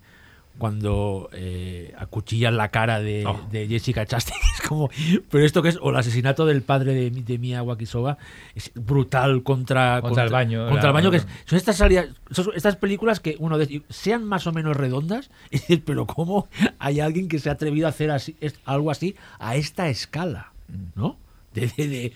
cuando 0.58 1.30
eh, 1.32 1.94
acuchillan 1.98 2.56
la 2.56 2.68
cara 2.70 3.00
de, 3.00 3.24
Oh. 3.26 3.40
de 3.50 3.66
Jessica 3.66 4.04
Chastain. 4.06 4.38
Es 4.60 4.68
como, 4.68 4.90
pero 5.30 5.44
esto 5.44 5.62
que 5.62 5.70
es, 5.70 5.78
o 5.80 5.90
el 5.90 5.96
asesinato 5.96 6.44
del 6.46 6.62
padre 6.62 6.92
de, 6.94 7.10
de 7.10 7.38
Mia 7.38 7.62
Wakisoba, 7.62 8.18
es 8.54 8.70
brutal 8.74 9.42
contra, 9.42 10.00
Contra 10.02 10.24
el 10.24 10.30
baño, 10.30 10.68
Contra 10.68 10.82
la- 10.84 10.88
el 10.88 10.94
baño, 10.94 11.10
que 11.10 11.16
es- 11.18 11.26
son 11.46 11.56
estas 11.56 11.76
salidas, 11.78 12.08
son 12.30 12.48
estas 12.54 12.76
películas 12.76 13.20
que 13.20 13.36
uno 13.38 13.56
dice, 13.58 13.82
sean 13.88 14.24
más 14.24 14.46
o 14.46 14.52
menos 14.52 14.76
redondas, 14.76 15.30
y 15.50 15.56
dices, 15.58 15.80
pero 15.84 16.06
¿cómo 16.06 16.48
hay 16.78 17.00
alguien 17.00 17.28
que 17.28 17.38
se 17.38 17.48
ha 17.48 17.52
atrevido 17.52 17.86
a 17.86 17.90
hacer 17.90 18.10
así, 18.10 18.36
es- 18.40 18.60
algo 18.64 18.90
así 18.90 19.16
a 19.38 19.56
esta 19.56 19.88
escala? 19.88 20.52
¿No? 20.94 21.16
De, 21.54 21.66
de- 21.76 21.88
de- 21.88 22.12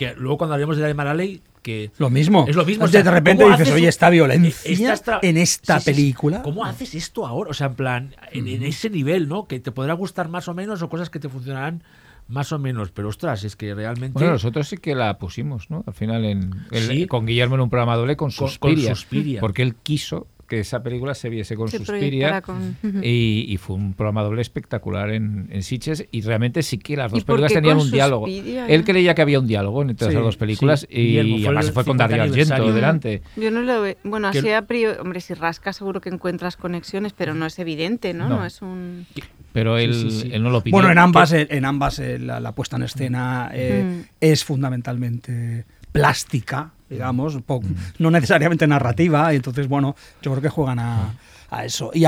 que 0.00 0.14
luego 0.16 0.38
cuando 0.38 0.54
hablemos 0.54 0.76
de 0.76 0.82
la 0.82 0.88
de 0.88 0.94
Maraley, 0.94 1.42
que 1.62 1.90
Lo 1.98 2.08
mismo. 2.08 2.46
es 2.48 2.56
lo 2.56 2.64
mismo. 2.64 2.84
De, 2.84 2.88
o 2.88 2.92
sea, 2.92 3.02
de 3.02 3.10
repente 3.10 3.44
¿cómo 3.44 3.54
dices, 3.56 3.72
oye, 3.74 3.82
un- 3.82 3.88
esta 3.90 4.08
violencia 4.08 4.70
en 5.22 5.36
esta 5.36 5.78
Sí, 5.78 5.84
sí, 5.84 5.90
sí. 5.94 6.00
película. 6.00 6.40
¿Cómo 6.42 6.64
haces 6.64 6.94
esto 6.94 7.26
ahora? 7.26 7.50
O 7.50 7.54
sea, 7.54 7.66
en 7.66 7.74
plan, 7.74 8.14
en, 8.32 8.48
en 8.48 8.62
ese 8.62 8.88
nivel, 8.88 9.28
¿no? 9.28 9.46
Que 9.46 9.60
te 9.60 9.70
podrá 9.72 9.92
gustar 9.92 10.28
más 10.30 10.48
o 10.48 10.54
menos 10.54 10.80
o 10.80 10.88
cosas 10.88 11.10
que 11.10 11.18
te 11.18 11.28
funcionarán 11.28 11.82
más 12.28 12.50
o 12.52 12.58
menos. 12.58 12.92
Pero 12.92 13.08
ostras, 13.08 13.44
es 13.44 13.56
que 13.56 13.74
realmente. 13.74 14.14
Bueno, 14.14 14.32
nosotros 14.32 14.68
sí 14.68 14.78
que 14.78 14.94
la 14.94 15.18
pusimos, 15.18 15.68
¿no? 15.68 15.84
Al 15.86 15.92
final 15.92 16.24
en, 16.24 16.50
el- 16.70 17.06
con 17.08 17.26
Guillermo 17.26 17.56
en 17.56 17.60
un 17.60 17.68
programa 17.70 17.94
doble 17.96 18.16
con 18.16 18.30
Con- 18.30 18.36
con 18.38 18.48
Suspiria, 18.48 18.94
Suspiria. 18.94 19.40
Porque 19.40 19.60
él 19.62 19.74
quiso 19.74 20.26
que 20.50 20.58
esa 20.60 20.82
película 20.82 21.14
se 21.14 21.28
viese 21.30 21.54
con 21.54 21.68
Se 21.68 21.78
Suspiria 21.78 22.42
con- 22.42 22.76
y, 23.02 23.46
y 23.48 23.56
fue 23.56 23.76
un 23.76 23.94
programa 23.94 24.22
doble 24.22 24.42
espectacular 24.42 25.10
en, 25.12 25.48
en 25.50 25.62
Sitges 25.62 26.06
y 26.10 26.22
realmente 26.22 26.62
sí 26.64 26.76
que 26.78 26.96
las 26.96 27.12
¿Y 27.12 27.14
dos 27.14 27.24
películas 27.24 27.52
tenían 27.52 27.78
un 27.78 27.90
diálogo. 27.90 28.26
Él 28.26 28.84
creía 28.84 29.14
que 29.14 29.22
había 29.22 29.38
un 29.38 29.46
diálogo 29.46 29.80
entre 29.82 30.08
Sí, 30.08 30.10
esas 30.12 30.22
dos 30.24 30.36
películas 30.36 30.80
sí. 30.90 31.00
y, 31.00 31.46
además 31.46 31.70
fue 31.70 31.84
con 31.84 31.96
Darío 31.96 32.24
50 32.24 32.54
Argento 32.54 32.72
delante. 32.74 33.22
Yo 33.36 33.50
no 33.52 33.62
lo 33.62 33.80
veo. 33.80 33.96
Bueno, 34.04 34.30
Que- 34.32 34.40
así 34.40 34.50
a 34.50 34.62
priori, 34.62 34.98
hombre, 34.98 35.20
si 35.20 35.34
rascas 35.34 35.76
seguro 35.76 36.00
que 36.00 36.08
encuentras 36.08 36.56
conexiones, 36.56 37.12
pero 37.12 37.32
no 37.34 37.46
es 37.46 37.58
evidente, 37.60 38.12
¿no? 38.12 38.28
No. 38.28 38.40
No, 38.40 38.44
es 38.46 38.60
un. 38.60 39.06
Pero 39.52 39.78
él, 39.78 39.94
sí, 39.94 40.10
sí. 40.10 40.30
él 40.32 40.42
no 40.42 40.50
lo 40.50 40.62
pidió. 40.62 40.72
Bueno, 40.76 40.90
en 40.90 40.98
ambas, 40.98 41.32
eh, 41.32 41.46
en 41.50 41.64
ambas 41.64 41.98
eh, 42.00 42.18
la, 42.18 42.40
la 42.40 42.54
puesta 42.56 42.76
en 42.76 42.82
escena 42.82 43.50
eh, 43.54 43.84
Mm. 43.84 44.00
es 44.20 44.44
fundamentalmente 44.44 45.64
plástica, 45.92 46.72
digamos, 46.90 47.38
no 47.98 48.10
necesariamente 48.10 48.66
narrativa, 48.66 49.32
y 49.32 49.36
entonces, 49.36 49.68
bueno, 49.68 49.94
yo 50.22 50.32
creo 50.32 50.42
que 50.42 50.48
juegan 50.48 50.78
a, 50.80 51.14
a 51.50 51.64
eso. 51.64 51.90
Y 51.94 52.04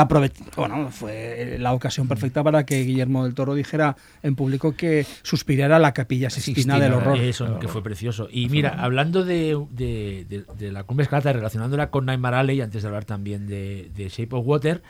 bueno, 0.57 0.89
fue 0.91 1.57
la 1.59 1.73
ocasión 1.73 2.09
perfecta 2.09 2.43
para 2.43 2.67
que 2.67 2.83
Guillermo 2.83 3.25
del 3.25 3.35
Toro 3.35 3.55
dijera 3.55 3.97
en 4.23 4.35
público 4.37 4.75
que 4.77 5.07
suspirara 5.23 5.79
la 5.79 5.93
capilla 5.93 6.29
Sixtina, 6.31 6.79
del 6.81 6.93
horror. 6.95 7.19
Eso, 7.19 7.59
que 7.61 7.69
fue 7.69 7.83
precioso. 7.83 8.29
Y 8.31 8.49
mira, 8.49 8.71
hablando 8.79 9.25
de, 9.25 9.57
de, 9.71 10.27
de- 10.29 10.45
de 10.59 10.73
la 10.73 10.83
cumbre 10.85 11.05
escarlata, 11.05 11.33
relacionándola 11.33 11.91
con 11.91 12.05
Nightmare 12.07 12.37
Alley, 12.37 12.61
antes 12.61 12.83
de 12.83 12.89
hablar 12.89 13.05
también 13.05 13.47
de, 13.47 13.91
de 13.97 14.09
Shape 14.09 14.35
of 14.37 14.47
Water, 14.47 14.83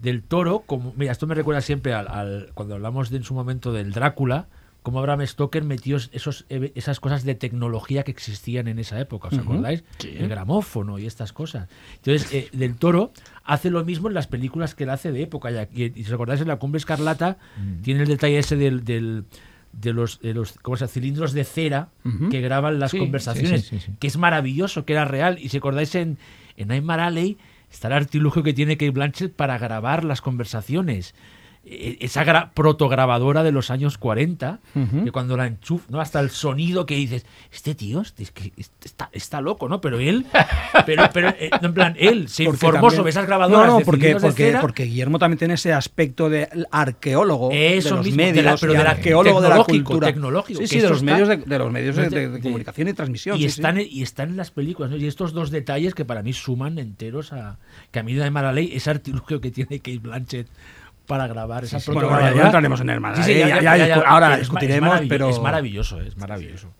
del 0.00 0.22
toro, 0.22 0.64
como 0.66 0.92
mira, 0.96 1.12
esto 1.12 1.26
me 1.26 1.34
recuerda 1.34 1.60
siempre 1.60 1.92
al, 1.94 2.08
al- 2.08 2.50
cuando 2.54 2.74
hablamos 2.74 3.10
de, 3.10 3.18
en 3.18 3.24
su 3.24 3.32
momento 3.34 3.72
del 3.72 3.92
Drácula, 3.92 4.48
cómo 4.84 5.02
Bram 5.02 5.26
Stoker 5.26 5.64
metió 5.64 5.96
esos, 5.96 6.44
esas 6.48 7.00
cosas 7.00 7.24
de 7.24 7.34
tecnología 7.34 8.02
que 8.04 8.10
existían 8.12 8.68
en 8.68 8.78
esa 8.78 9.00
época, 9.00 9.28
¿os 9.28 9.34
acordáis? 9.40 9.82
El 10.22 10.28
gramófono 10.28 10.98
y 11.00 11.06
estas 11.06 11.32
cosas. 11.32 11.68
Entonces, 11.96 12.28
eh, 12.32 12.48
del 12.52 12.76
toro 12.76 13.10
hace 13.44 13.70
lo 13.70 13.82
mismo 13.84 14.08
en 14.08 14.14
las 14.14 14.26
películas 14.28 14.74
que 14.76 14.84
él 14.84 14.90
hace 14.90 15.10
de 15.10 15.22
época. 15.22 15.50
Y, 15.72 15.82
y 15.84 15.90
si 15.94 16.02
os 16.04 16.12
acordáis, 16.12 16.40
en 16.42 16.48
la 16.48 16.56
cumbre 16.56 16.76
escarlata 16.78 17.38
tiene 17.82 18.02
el 18.02 18.08
detalle 18.08 18.38
ese 18.38 18.56
del, 18.56 18.84
del- 18.84 19.24
de 19.72 19.92
los, 19.92 20.20
de 20.20 20.34
los 20.34 20.52
¿cómo 20.62 20.76
se 20.76 20.82
llama? 20.84 20.92
cilindros 20.92 21.32
de 21.32 21.42
cera 21.44 21.88
que 22.30 22.40
graban 22.40 22.78
las 22.78 22.92
Sí, 22.92 22.98
conversaciones, 22.98 23.64
sí, 23.66 23.80
sí, 23.80 23.92
que 23.98 24.06
es 24.06 24.16
maravilloso, 24.16 24.84
que 24.84 24.92
era 24.92 25.04
real. 25.04 25.38
Y 25.40 25.48
si 25.48 25.56
acordáis 25.56 25.94
en, 25.96 26.16
en 26.56 26.68
Nightmare 26.68 27.02
Alley, 27.02 27.38
está 27.72 27.88
el 27.88 27.94
artilugio 27.94 28.42
que 28.44 28.52
tiene 28.52 28.76
Kate 28.76 28.90
Blanchett 28.90 29.32
para 29.32 29.58
grabar 29.58 30.04
las 30.04 30.20
conversaciones. 30.20 31.14
E- 31.66 31.96
Esa 32.00 32.24
gra- 32.26 32.50
protograbadora 32.52 33.42
de 33.42 33.50
los 33.52 33.70
años 33.70 33.96
40, 33.98 34.60
Ujú. 34.74 35.04
que 35.04 35.10
cuando 35.12 35.36
la 35.36 35.46
enchufas, 35.46 35.88
¿no? 35.90 36.00
hasta 36.00 36.20
el 36.20 36.30
sonido 36.30 36.84
que 36.84 36.94
dices, 36.94 37.24
este 37.52 37.74
tío 37.74 38.02
este, 38.02 38.22
este 38.24 38.62
está, 38.84 39.08
está 39.12 39.40
loco, 39.40 39.68
¿no? 39.68 39.80
Pero 39.80 39.98
él, 39.98 40.26
pero, 40.86 41.04
pero 41.12 41.28
eh, 41.30 41.50
en 41.62 41.72
plan, 41.74 41.96
él 41.98 42.28
se 42.28 42.44
Porque 42.44 42.56
informó 42.56 42.80
también- 42.88 42.96
sobre 42.98 43.10
esas 43.10 43.26
grabadoras 43.26 43.66
No, 43.66 43.72
no, 43.74 43.78
de 43.78 43.84
porque, 43.86 44.08
de 44.08 44.20
porque, 44.20 44.44
cera. 44.46 44.60
porque 44.60 44.84
Guillermo 44.84 45.18
también 45.18 45.38
tiene 45.38 45.54
ese 45.54 45.72
aspecto 45.72 46.28
de 46.28 46.48
arqueólogo 46.70 47.50
Eso 47.52 47.90
de 47.90 47.94
los 47.96 48.04
mismo, 48.06 48.20
de 48.22 48.26
medios, 48.32 48.44
la- 48.44 48.56
pero 48.58 48.72
de 48.74 48.78
arqueólogo 48.80 49.40
de 49.40 49.48
la 49.48 49.64
cultura. 49.64 50.06
tecnológico, 50.08 50.60
Sí, 50.60 50.66
sí, 50.66 50.80
de 50.80 50.88
los 50.88 50.98
está- 50.98 51.12
medios 51.12 51.28
de, 51.28 51.36
de 51.38 51.58
los 51.58 51.72
medios 51.72 51.96
de, 51.96 52.02
de- 52.02 52.10
de- 52.10 52.28
de 52.28 52.28
de- 52.36 52.40
comunicación 52.40 52.88
y 52.88 52.92
transmisión. 52.92 53.36
y, 53.36 53.40
sí, 53.40 53.46
están, 53.46 53.76
sí. 53.76 53.82
En, 53.82 53.88
y 53.90 54.02
están 54.02 54.28
en 54.30 54.36
las 54.36 54.50
películas, 54.50 54.90
¿no? 54.90 54.96
Y 54.96 55.06
estos 55.06 55.32
dos 55.32 55.50
detalles 55.50 55.94
que 55.94 56.04
para 56.04 56.22
mí 56.22 56.32
suman 56.32 56.78
enteros 56.78 57.32
a 57.32 57.58
que 57.90 58.00
a 58.00 58.02
mí 58.02 58.12
de 58.14 58.30
mala 58.30 58.52
ley 58.52 58.70
ese 58.74 58.90
artilugio 58.90 59.40
que 59.40 59.50
tiene 59.50 59.78
Kate 59.78 59.98
Blanchett 59.98 60.48
para 61.06 61.26
grabar 61.26 61.64
esa 61.64 61.78
sí. 61.80 61.86
Bueno, 61.90 62.00
protograbadora. 62.00 62.34
ya- 62.36 62.40
ya 62.42 62.46
entraremos 62.46 62.80
en 62.80 62.90
el 62.90 63.00
Mala 63.00 63.16
Sí, 63.16 63.22
sí, 63.22 63.28
Ley, 63.30 63.38
ya- 63.40 63.48
ya- 63.48 63.54
ya- 63.62 63.76
ya 63.76 63.86
ya- 63.86 63.96
discu- 63.96 64.04
ahora 64.06 64.36
discutiremos, 64.38 64.88
es 64.88 64.90
maravilloso, 64.90 65.08
pero- 65.08 65.30
es 65.30 65.40
maravilloso, 65.40 66.00
es 66.00 66.16
maravilloso. 66.16 66.72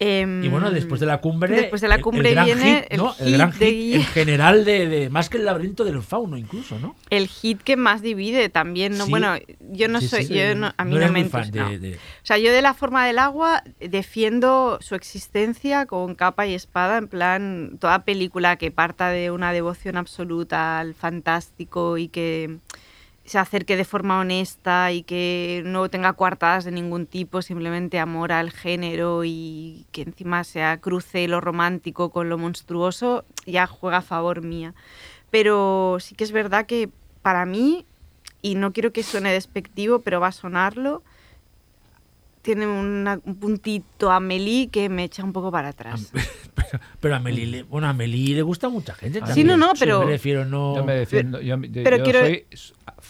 Em, 0.00 0.44
Y 0.44 0.48
bueno, 0.48 0.70
después 0.70 1.00
de 1.00 1.06
la 1.06 1.20
cumbre. 1.20 1.56
Después 1.56 1.80
de 1.80 1.88
la 1.88 1.96
el- 1.96 2.02
cumbre 2.02 2.28
el 2.28 2.34
gran 2.36 2.44
viene 2.46 2.82
hit, 2.82 2.84
el 2.92 2.98
¿no? 2.98 3.12
hit 3.14 3.26
el 3.26 3.32
gran 3.32 3.58
de 3.58 3.70
hit 3.72 4.02
general 4.06 4.64
de, 4.64 4.86
de- 4.86 5.10
más 5.10 5.28
que 5.28 5.38
el 5.38 5.44
laberinto 5.44 5.82
del 5.84 6.00
fauno 6.02 6.36
incluso, 6.36 6.78
¿no? 6.78 6.94
el 7.10 7.26
hit 7.26 7.60
que 7.62 7.76
más 7.76 8.00
divide 8.00 8.48
también, 8.48 8.96
¿no? 8.96 9.06
Sí. 9.06 9.10
Bueno, 9.10 9.34
yo 9.72 9.88
no 9.88 10.00
Sí, 10.00 10.06
soy, 10.06 10.24
sí. 10.26 10.34
yo 10.34 10.54
no, 10.54 10.72
a 10.76 10.84
mí 10.84 10.94
No 10.94 11.00
no, 11.04 11.12
me 11.12 11.24
fan 11.24 11.50
de- 11.50 11.58
no. 11.60 11.68
de- 11.70 11.94
O 11.96 11.98
sea, 12.26 12.38
yo 12.38 12.52
de 12.52 12.62
la 12.62 12.74
forma 12.74 13.04
del 13.08 13.18
agua 13.18 13.64
defiendo 13.80 14.78
su 14.80 14.94
existencia 14.94 15.84
con 15.86 16.14
capa 16.14 16.46
y 16.46 16.54
espada, 16.54 16.96
en 16.98 17.08
plan, 17.08 17.72
toda 17.80 18.04
película 18.04 18.54
que 18.54 18.70
parta 18.70 19.08
de 19.08 19.32
una 19.32 19.52
devoción 19.52 19.96
absoluta 19.96 20.78
al 20.78 20.94
fantástico 20.94 21.98
y 21.98 22.06
que 22.06 22.58
se 23.28 23.38
acerque 23.38 23.76
de 23.76 23.84
forma 23.84 24.18
honesta 24.20 24.90
y 24.90 25.02
que 25.02 25.62
no 25.66 25.90
tenga 25.90 26.14
coartadas 26.14 26.64
de 26.64 26.70
ningún 26.72 27.04
tipo, 27.06 27.42
simplemente 27.42 27.98
amor 27.98 28.32
al 28.32 28.50
género 28.50 29.22
y 29.22 29.84
que 29.92 30.00
encima 30.02 30.44
sea 30.44 30.78
cruce 30.80 31.28
lo 31.28 31.40
romántico 31.42 32.08
con 32.10 32.30
lo 32.30 32.38
monstruoso, 32.38 33.26
ya 33.44 33.66
juega 33.66 33.98
a 33.98 34.02
favor 34.02 34.40
mía. 34.40 34.72
Pero 35.30 35.98
sí 36.00 36.14
que 36.14 36.24
es 36.24 36.32
verdad 36.32 36.64
que 36.64 36.88
para 37.20 37.44
mí, 37.44 37.84
y 38.40 38.54
no 38.54 38.72
quiero 38.72 38.92
que 38.94 39.02
suene 39.02 39.30
despectivo, 39.30 39.98
pero 39.98 40.20
va 40.20 40.28
a 40.28 40.32
sonarlo, 40.32 41.02
tiene 42.40 42.66
una- 42.66 43.20
un 43.24 43.34
puntito 43.36 44.10
a 44.10 44.20
Meli 44.20 44.68
que 44.72 44.88
me 44.88 45.04
echa 45.04 45.22
un 45.22 45.34
poco 45.34 45.50
para 45.52 45.68
atrás. 45.68 46.10
pero, 46.54 46.80
pero 47.00 47.16
a 47.16 47.18
Meli, 47.18 47.44
le, 47.44 47.62
bueno, 47.64 47.88
a 47.88 47.92
Meli 47.92 48.34
le 48.34 48.40
gusta 48.42 48.68
a 48.68 48.70
mucha 48.70 48.94
gente. 48.94 49.18
Sí, 49.18 49.24
también. 49.26 49.46
no, 49.48 49.56
no, 49.58 49.72
pero- 49.78 50.00
me 50.00 50.06
refiero, 50.06 50.46
no. 50.46 50.76
Yo 50.76 50.84
me 50.84 50.94
defiendo. 50.94 51.40
Yo, 51.42 51.56
yo- 51.60 51.82
pero 51.84 51.98
yo 51.98 52.04
quiero- 52.04 52.20
soy 52.20 52.46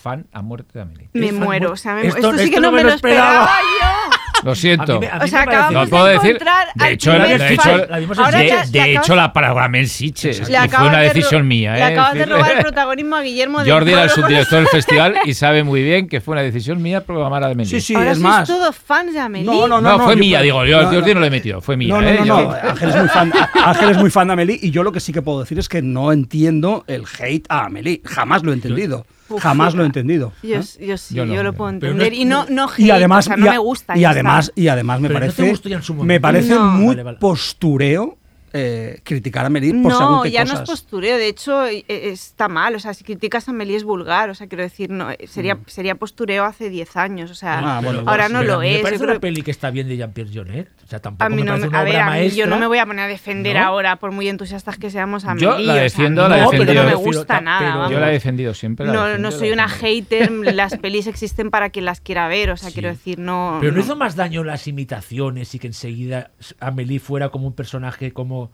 fan 0.01 0.27
a 0.33 0.43
muerte 0.43 0.71
de 0.75 0.83
Amelie. 0.83 1.09
Me 1.13 1.33
muero, 1.33 1.69
mu- 1.69 1.73
o 1.75 1.77
sea, 1.77 1.95
me- 1.95 2.07
Esto- 2.07 2.19
esto, 2.19 2.33
sí 2.39 2.45
esto 2.45 2.55
que 2.55 2.61
no 2.61 2.67
no 2.69 2.73
me 2.73 2.85
me 2.85 2.91
lo 2.91 2.95
esperaba 2.95 3.45
esperaba. 3.47 3.61
yo. 3.61 4.19
Lo 4.45 4.55
siento. 4.55 4.99
A 4.99 5.01
mí 5.01 5.07
a 5.11 5.19
mí 5.19 5.25
O 5.25 5.27
sea, 5.27 5.43
acabamos 5.43 5.73
No 5.73 5.89
puedo 5.91 6.05
de 6.05 6.13
decir. 6.13 6.39
De 6.77 6.93
hecho, 6.93 7.13
la- 7.19 7.27
de 7.27 7.55
hecho, 7.55 7.77
la 7.89 7.99
vimos 7.99 8.19
Ahora 8.21 8.39
de, 8.39 8.47
ya- 8.47 8.65
de 8.65 8.79
le 8.83 8.95
hecho 8.95 9.17
la 9.17 9.33
programé 9.33 9.81
en 9.81 9.89
Sitges. 9.89 10.49
le 10.49 10.57
que 10.63 10.69
fue 10.69 10.87
una 10.87 10.99
de 11.01 11.09
decisión 11.09 11.49
mía. 11.49 11.73
Le 11.73 11.81
¿eh? 11.81 11.83
acabas 11.83 12.15
de 12.15 12.25
robar 12.25 12.53
el 12.53 12.59
protagonismo 12.63 13.17
a 13.17 13.23
Guillermo 13.23 13.65
del 13.65 13.73
Jordi 13.73 13.93
era 13.93 14.05
el 14.05 14.11
subdirector 14.11 14.59
del 14.61 14.69
festival 14.71 15.17
y 15.25 15.35
sabe 15.35 15.65
muy 15.65 15.83
bien 15.83 16.07
que 16.07 16.21
fue 16.21 16.33
una 16.33 16.43
decisión 16.43 16.81
mía 16.81 17.01
programar 17.05 17.43
a 17.43 17.47
Amelie. 17.49 17.67
Sí, 17.69 17.81
sí, 17.81 17.95
Ahora 17.97 18.13
es 18.13 18.19
sois 18.19 18.23
más. 18.33 18.47
todos 18.49 18.77
fans 18.77 19.13
de 19.13 19.19
Amelie. 19.19 19.45
No, 19.45 19.67
no, 19.67 19.81
No, 19.81 19.99
no, 19.99 20.05
fue 20.05 20.15
yo- 20.15 20.21
mía, 20.21 20.41
digo, 20.41 20.65
yo 20.65 20.83
no, 20.83 20.89
Jordi 20.93 21.15
no. 21.15 21.21
lo 21.21 21.27
he 21.27 21.31
metido, 21.31 21.61
fue 21.61 21.77
mía. 21.77 21.89
No, 21.89 22.01
no, 22.01 22.09
¿eh? 22.09 22.21
no. 22.25 22.53
Ángel 22.53 22.91
es 22.91 22.97
muy 22.97 23.09
fan. 23.09 23.33
Ángel 23.65 23.91
es 23.91 23.97
muy 23.97 24.11
fan 24.11 24.29
de 24.29 24.33
Amelie 24.35 24.59
y 24.63 24.71
yo 24.71 24.85
lo 24.85 24.93
que 24.93 25.01
sí 25.01 25.13
que 25.13 25.21
puedo 25.21 25.41
decir 25.41 25.59
es 25.59 25.69
que 25.69 25.83
no 25.83 26.13
entiendo 26.13 26.85
el 26.87 27.03
hate 27.19 27.45
a 27.49 27.65
Amelie. 27.65 28.03
Jamás 28.05 28.45
lo 28.45 28.53
he 28.53 28.55
entendido. 28.55 29.05
Jamás 29.39 29.75
lo 29.75 29.83
he 29.83 29.87
entendido. 29.87 30.33
Yo, 30.43 30.57
¿eh? 30.61 30.63
yo 30.81 30.97
sí, 30.99 31.15
Yo 31.15 31.25
lo 31.25 31.53
puedo 31.53 31.71
no 31.71 31.77
entender. 31.77 32.13
es- 32.13 32.19
y 32.19 32.25
no, 32.25 32.47
no 32.51 32.69
Y 32.77 32.91
además, 32.91 33.27
o 33.27 33.29
sea, 33.29 33.37
no 33.37 33.45
y 33.47 33.49
a- 33.49 33.53
me 33.53 33.59
gusta. 33.59 33.97
y 33.97 34.05
además, 34.05 34.53
y 34.55 34.69
además 34.69 35.01
me 35.01 35.09
Pero 35.09 35.21
no 35.21 35.27
te 35.27 35.33
parece, 35.33 35.51
gustó 35.51 35.69
ya 35.69 35.77
en 35.77 35.83
su 35.83 35.95
me 35.95 36.21
parece 36.21 36.55
No. 36.55 36.65
muy 36.67 36.89
Vale, 36.89 37.03
vale. 37.03 37.19
postureo 37.19 38.18
eh, 38.59 39.01
criticar 39.05 39.45
a 39.45 39.47
Amelie 39.47 39.73
por 39.83 39.93
según 39.93 40.13
No, 40.17 40.23
qué 40.23 40.31
ya 40.31 40.45
no 40.45 40.55
es 40.55 40.61
postureo, 40.61 41.17
de 41.17 41.29
hecho 41.29 41.67
eh, 41.67 41.85
está 41.89 42.49
mal, 42.49 42.75
o 42.75 42.81
sea, 42.81 42.93
si 42.95 43.05
criticas 43.05 43.49
a 43.49 43.53
Amelie 43.53 43.77
es 43.77 43.85
vulgar, 43.85 44.31
o 44.31 44.35
sea, 44.35 44.47
quiero 44.49 44.63
decir, 44.65 44.91
no, 44.91 45.11
eh, 45.11 45.19
sería, 45.29 45.59
sería 45.67 45.95
postureo 45.95 46.45
hace 46.45 46.69
10 46.71 46.97
años, 46.97 47.31
o 47.31 47.35
sea, 47.35 47.79
Ah, 47.79 47.81
bueno, 47.83 48.03
ahora 48.07 48.29
no 48.29 48.43
lo 48.43 48.59
mí 48.61 48.67
Me 48.69 48.77
es. 48.77 48.83
parece 48.83 48.99
yo 48.99 49.05
una 49.05 49.13
creo- 49.15 49.21
peli 49.21 49.43
que 49.43 49.51
está 49.51 49.71
bien 49.71 49.89
de 49.89 49.97
Jean-Pierre 49.97 50.31
Jeunet. 50.33 50.69
O 50.85 50.87
sea, 50.91 51.01
tampoco 51.01 51.25
a 51.27 51.29
mí 51.29 51.37
me 51.37 51.43
no 51.43 51.49
parece 51.53 51.67
me- 51.67 51.69
una 51.69 51.81
a 51.81 51.85
ver, 51.85 51.93
obra 51.95 52.07
a 52.07 52.11
mí 52.11 52.17
maestra. 52.19 52.45
yo 52.45 52.47
no 52.51 52.59
me 52.59 52.67
voy 52.67 52.79
a 52.79 52.87
poner 52.87 53.05
a 53.05 53.09
defender 53.09 53.57
¿No? 53.57 53.65
ahora, 53.67 53.97
por 53.97 54.11
muy 54.11 54.27
entusiastas 54.29 54.79
que 54.79 54.91
seamos 54.91 55.25
a 55.27 55.37
Yo 55.37 55.53
Amelie, 55.53 55.67
la 55.67 55.73
o 55.73 55.77
sea, 55.77 55.83
defiendo, 55.83 56.23
no, 56.23 56.29
la 56.31 56.37
pero 56.37 56.51
defendido. 56.51 56.75
no 56.75 56.89
me 56.89 56.97
Pero- 56.97 57.05
gusta 57.05 57.41
nada. 57.43 57.91
Yo 57.91 58.01
la 58.01 58.09
he 58.09 58.13
defendido 58.13 58.55
siempre. 58.55 58.87
la 58.87 58.93
no, 58.93 59.05
defiendo, 59.05 59.29
no 59.29 59.35
la 59.35 59.39
soy 59.39 59.51
una 59.53 59.67
defiendo. 59.67 59.87
hater, 60.09 60.31
las 60.55 60.77
pelis 60.79 61.07
existen 61.07 61.51
para 61.51 61.69
quien 61.71 61.85
las 61.85 62.01
quiera 62.01 62.27
ver, 62.29 62.51
o 62.51 62.57
sea, 62.57 62.69
Sí. 62.71 62.75
quiero 62.75 62.89
decir, 62.89 63.19
no... 63.19 63.59
Pero 63.61 63.73
no 63.73 63.79
no. 63.79 63.85
hizo 63.85 63.97
más 63.97 64.17
daño 64.17 64.43
las 64.45 64.67
imitaciones 64.67 65.55
y 65.55 65.59
que 65.59 65.67
enseguida 65.67 66.31
Amelie 66.61 67.01
fuera 67.01 67.29
como 67.29 67.47
un 67.47 67.53
personaje 67.55 68.13
como... 68.13 68.48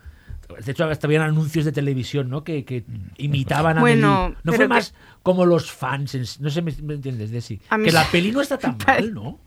De 0.64 0.72
hecho, 0.72 0.84
hasta 0.84 1.06
habían 1.06 1.22
anuncios 1.22 1.64
de 1.64 1.72
televisión, 1.72 2.28
¿no? 2.30 2.44
Que, 2.44 2.64
que 2.64 2.84
imitaban 3.18 3.78
a 3.78 3.80
Bueno, 3.80 4.14
Amelie. 4.24 4.36
No 4.44 4.52
pero 4.52 4.56
fue 4.56 4.64
que- 4.64 4.68
más 4.68 4.94
como 5.22 5.46
los 5.46 5.70
fans. 5.72 6.14
en- 6.14 6.24
No 6.40 6.50
sé, 6.50 6.60
¿me, 6.62 6.72
me 6.82 6.94
entiendes, 6.94 7.30
Desi? 7.30 7.60
A 7.70 7.78
mí 7.78 7.86
Que 7.86 7.92
la 7.92 8.04
peli 8.12 8.30
no 8.32 8.40
está 8.40 8.58
tan 8.58 8.76
mal, 8.86 9.14
¿no? 9.14 9.38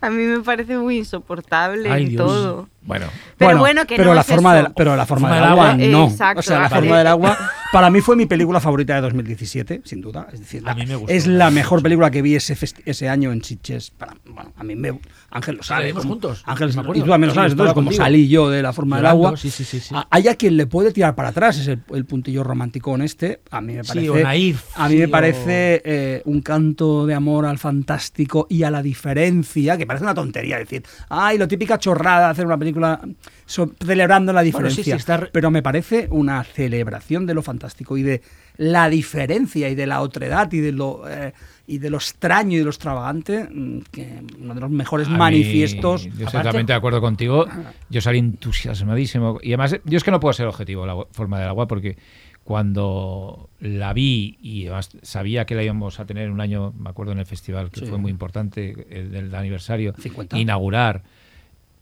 A 0.00 0.10
mí 0.10 0.22
me 0.22 0.40
parece 0.40 0.76
muy 0.78 0.98
insoportable 0.98 1.90
Ay, 1.90 2.04
y 2.04 2.08
Dios. 2.10 2.26
todo. 2.26 2.68
Bueno, 2.82 3.06
Pero 3.38 3.58
bueno, 3.58 3.86
que 3.86 3.96
pero 3.96 4.10
no 4.10 4.14
la 4.14 4.20
es 4.20 4.26
forma 4.26 4.54
eso. 4.56 4.64
del, 4.64 4.74
pero 4.74 4.94
la 4.94 5.06
forma 5.06 5.28
Forma 5.28 5.40
del 5.40 5.50
agua, 5.50 5.74
no. 5.74 6.04
exacto, 6.08 6.40
o 6.40 6.42
sea, 6.42 6.58
la 6.60 6.68
vale. 6.68 6.80
forma 6.82 6.98
del 6.98 7.06
agua 7.06 7.38
Para 7.74 7.90
mí 7.90 8.00
fue 8.00 8.14
mi 8.14 8.26
película 8.26 8.60
favorita 8.60 8.94
de 8.94 9.00
2017, 9.00 9.82
sin 9.84 10.00
duda. 10.00 10.28
Es 10.32 10.38
decir, 10.38 10.62
la- 10.62 10.76
es 11.08 11.26
la 11.26 11.50
mejor 11.50 11.82
película 11.82 12.08
que 12.08 12.22
vi 12.22 12.36
ese, 12.36 13.08
año 13.08 13.32
en 13.32 13.42
Sitges. 13.42 13.90
Para, 13.90 14.14
bueno, 14.26 14.52
a 14.56 14.62
mí 14.62 14.76
me. 14.76 14.96
Ángel 15.30 15.56
lo 15.56 15.62
sabe. 15.64 15.92
como- 15.92 16.08
juntos, 16.10 16.44
Ángel, 16.46 16.68
me 16.68 16.74
y 16.74 16.78
acuerdo. 16.78 17.02
tú 17.04 17.10
también 17.10 17.28
lo 17.30 17.34
sabes. 17.34 17.50
Entonces, 17.50 17.74
como 17.74 17.86
contigo. 17.86 18.04
salí 18.04 18.28
yo 18.28 18.48
de 18.48 18.62
la 18.62 18.72
forma 18.72 18.98
del 18.98 19.06
agua. 19.06 19.36
sí, 19.36 19.50
sí, 19.50 19.64
sí, 19.64 19.80
a- 19.92 20.06
Hay 20.08 20.28
a 20.28 20.36
quien 20.36 20.56
le 20.56 20.66
puede 20.68 20.92
tirar 20.92 21.16
para 21.16 21.30
atrás, 21.30 21.58
es 21.58 21.66
el, 21.66 21.82
el 21.92 22.04
puntillo 22.04 22.44
romántico 22.44 22.94
en 22.94 23.02
este. 23.02 23.40
A 23.50 23.60
mí 23.60 23.72
me 23.74 23.82
Sí, 23.82 23.88
parece. 23.88 24.22
naif, 24.22 24.62
a 24.76 24.88
mí 24.88 24.94
me 24.94 25.06
o- 25.06 25.10
parece 25.10 25.82
eh, 25.84 26.22
un 26.26 26.42
canto 26.42 27.06
de 27.06 27.14
amor 27.14 27.44
al 27.44 27.58
fantástico 27.58 28.46
y 28.48 28.62
a 28.62 28.70
la 28.70 28.82
diferencia, 28.82 29.76
que 29.76 29.84
parece 29.84 30.04
una 30.04 30.14
tontería 30.14 30.58
decir, 30.58 30.84
ay, 31.08 31.38
lo 31.38 31.48
típica 31.48 31.76
chorrada 31.78 32.30
hacer 32.30 32.46
una 32.46 32.56
película 32.56 33.00
so- 33.46 33.72
celebrando 33.84 34.32
la 34.32 34.40
Bueno, 34.42 34.50
sí, 34.70 34.76
diferencia. 34.76 34.94
sí, 34.94 34.98
está 34.98 35.16
re- 35.18 35.30
Pero 35.32 35.50
me 35.50 35.62
parece 35.62 36.08
una 36.10 36.42
celebración 36.44 37.26
de 37.26 37.34
lo 37.34 37.42
fantástico 37.42 37.96
y 37.96 38.02
de 38.02 38.22
la 38.56 38.88
diferencia 38.88 39.68
y 39.68 39.74
de 39.74 39.86
la 39.86 40.00
otredad 40.00 40.50
y 40.52 40.60
de 40.60 40.72
lo 40.72 41.02
eh, 41.08 41.32
y 41.66 41.78
de 41.78 41.88
lo 41.90 41.96
extraño 41.96 42.52
y 42.54 42.58
de 42.58 42.64
lo 42.64 42.70
extravagante, 42.70 43.48
mm, 43.50 43.78
que 43.90 44.20
uno 44.38 44.54
de 44.54 44.60
los 44.60 44.70
mejores 44.70 45.06
A 45.08 45.10
mí, 45.12 45.16
manifiestos. 45.16 46.04
yo 46.04 46.10
estoy 46.26 46.40
totalmente 46.42 46.72
de 46.72 46.76
acuerdo 46.76 47.00
contigo. 47.00 47.46
Yo 47.88 48.00
salí 48.02 48.18
entusiasmadísimo. 48.18 49.38
Y 49.42 49.48
además, 49.54 49.76
yo 49.84 49.96
es 49.96 50.04
que 50.04 50.10
no 50.10 50.20
puedo 50.20 50.32
ser 50.34 50.46
objetivo 50.46 50.84
la 50.86 50.94
forma 51.12 51.38
del 51.40 51.48
agua 51.48 51.66
porque 51.66 51.96
cuando 52.44 53.48
la 53.60 53.92
vi 53.94 54.36
y 54.42 54.66
además 54.66 54.90
sabía 55.02 55.46
que 55.46 55.54
la 55.54 55.62
íbamos 55.62 55.98
a 55.98 56.04
tener 56.04 56.30
un 56.30 56.40
año, 56.42 56.72
me 56.78 56.90
acuerdo 56.90 57.12
en 57.12 57.18
el 57.18 57.26
festival, 57.26 57.70
que 57.70 57.80
Sí. 57.80 57.86
fue 57.86 57.96
muy 57.98 58.10
importante, 58.10 58.86
el 58.90 59.10
del 59.10 59.34
aniversario, 59.34 59.94
50. 59.98 60.38
inaugurar. 60.38 61.02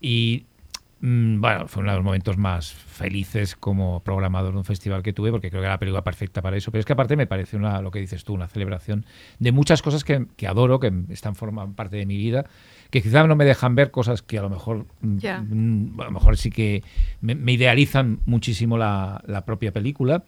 Y 0.01 0.45
bueno, 1.05 1.67
fue 1.67 1.83
uno 1.83 1.91
de 1.91 1.97
los 1.97 2.05
momentos 2.05 2.39
más 2.39 2.73
felices 2.73 3.57
como 3.57 4.05
programador 4.05 4.53
de 4.53 4.59
un 4.59 4.65
festival 4.65 5.03
que 5.03 5.13
tuve, 5.13 5.33
porque 5.33 5.51
creo 5.51 5.61
que 5.61 5.67
era 5.67 5.75
la 5.75 5.79
película 5.81 6.05
perfecta 6.05 6.41
para 6.43 6.57
eso. 6.57 6.71
Pero 6.71 6.81
es 6.81 6.87
que 6.87 6.93
aparte 6.93 7.17
me 7.17 7.27
parece 7.27 7.57
una, 7.57 7.83
lo 7.83 7.91
que 7.91 7.99
dices 7.99 8.23
tú, 8.25 8.35
una 8.35 8.47
celebración 8.47 9.05
de 9.41 9.51
muchas 9.51 9.83
cosas 9.83 10.05
que, 10.05 10.27
que 10.37 10.47
adoro, 10.47 10.79
que 10.79 10.93
están 11.11 11.35
forman 11.35 11.75
parte 11.75 11.97
de 11.97 12.07
mi 12.07 12.17
vida, 12.17 12.47
que 12.91 13.03
quizás 13.03 13.27
no 13.27 13.35
me 13.35 13.45
dejan 13.45 13.75
ver 13.75 13.91
cosas 13.91 14.23
que 14.23 14.39
a 14.39 14.43
lo 14.43 14.51
mejor, 14.51 14.87
mm, 15.01 15.17
Ya. 15.19 15.41
mm, 15.41 16.01
a 16.01 16.05
lo 16.05 16.11
mejor 16.13 16.37
sí 16.37 16.51
que 16.51 16.85
me, 17.21 17.35
me 17.35 17.53
idealizan 17.53 18.21
muchísimo 18.25 18.79
la, 18.79 19.23
la 19.27 19.45
propia 19.45 19.73
película. 19.73 20.23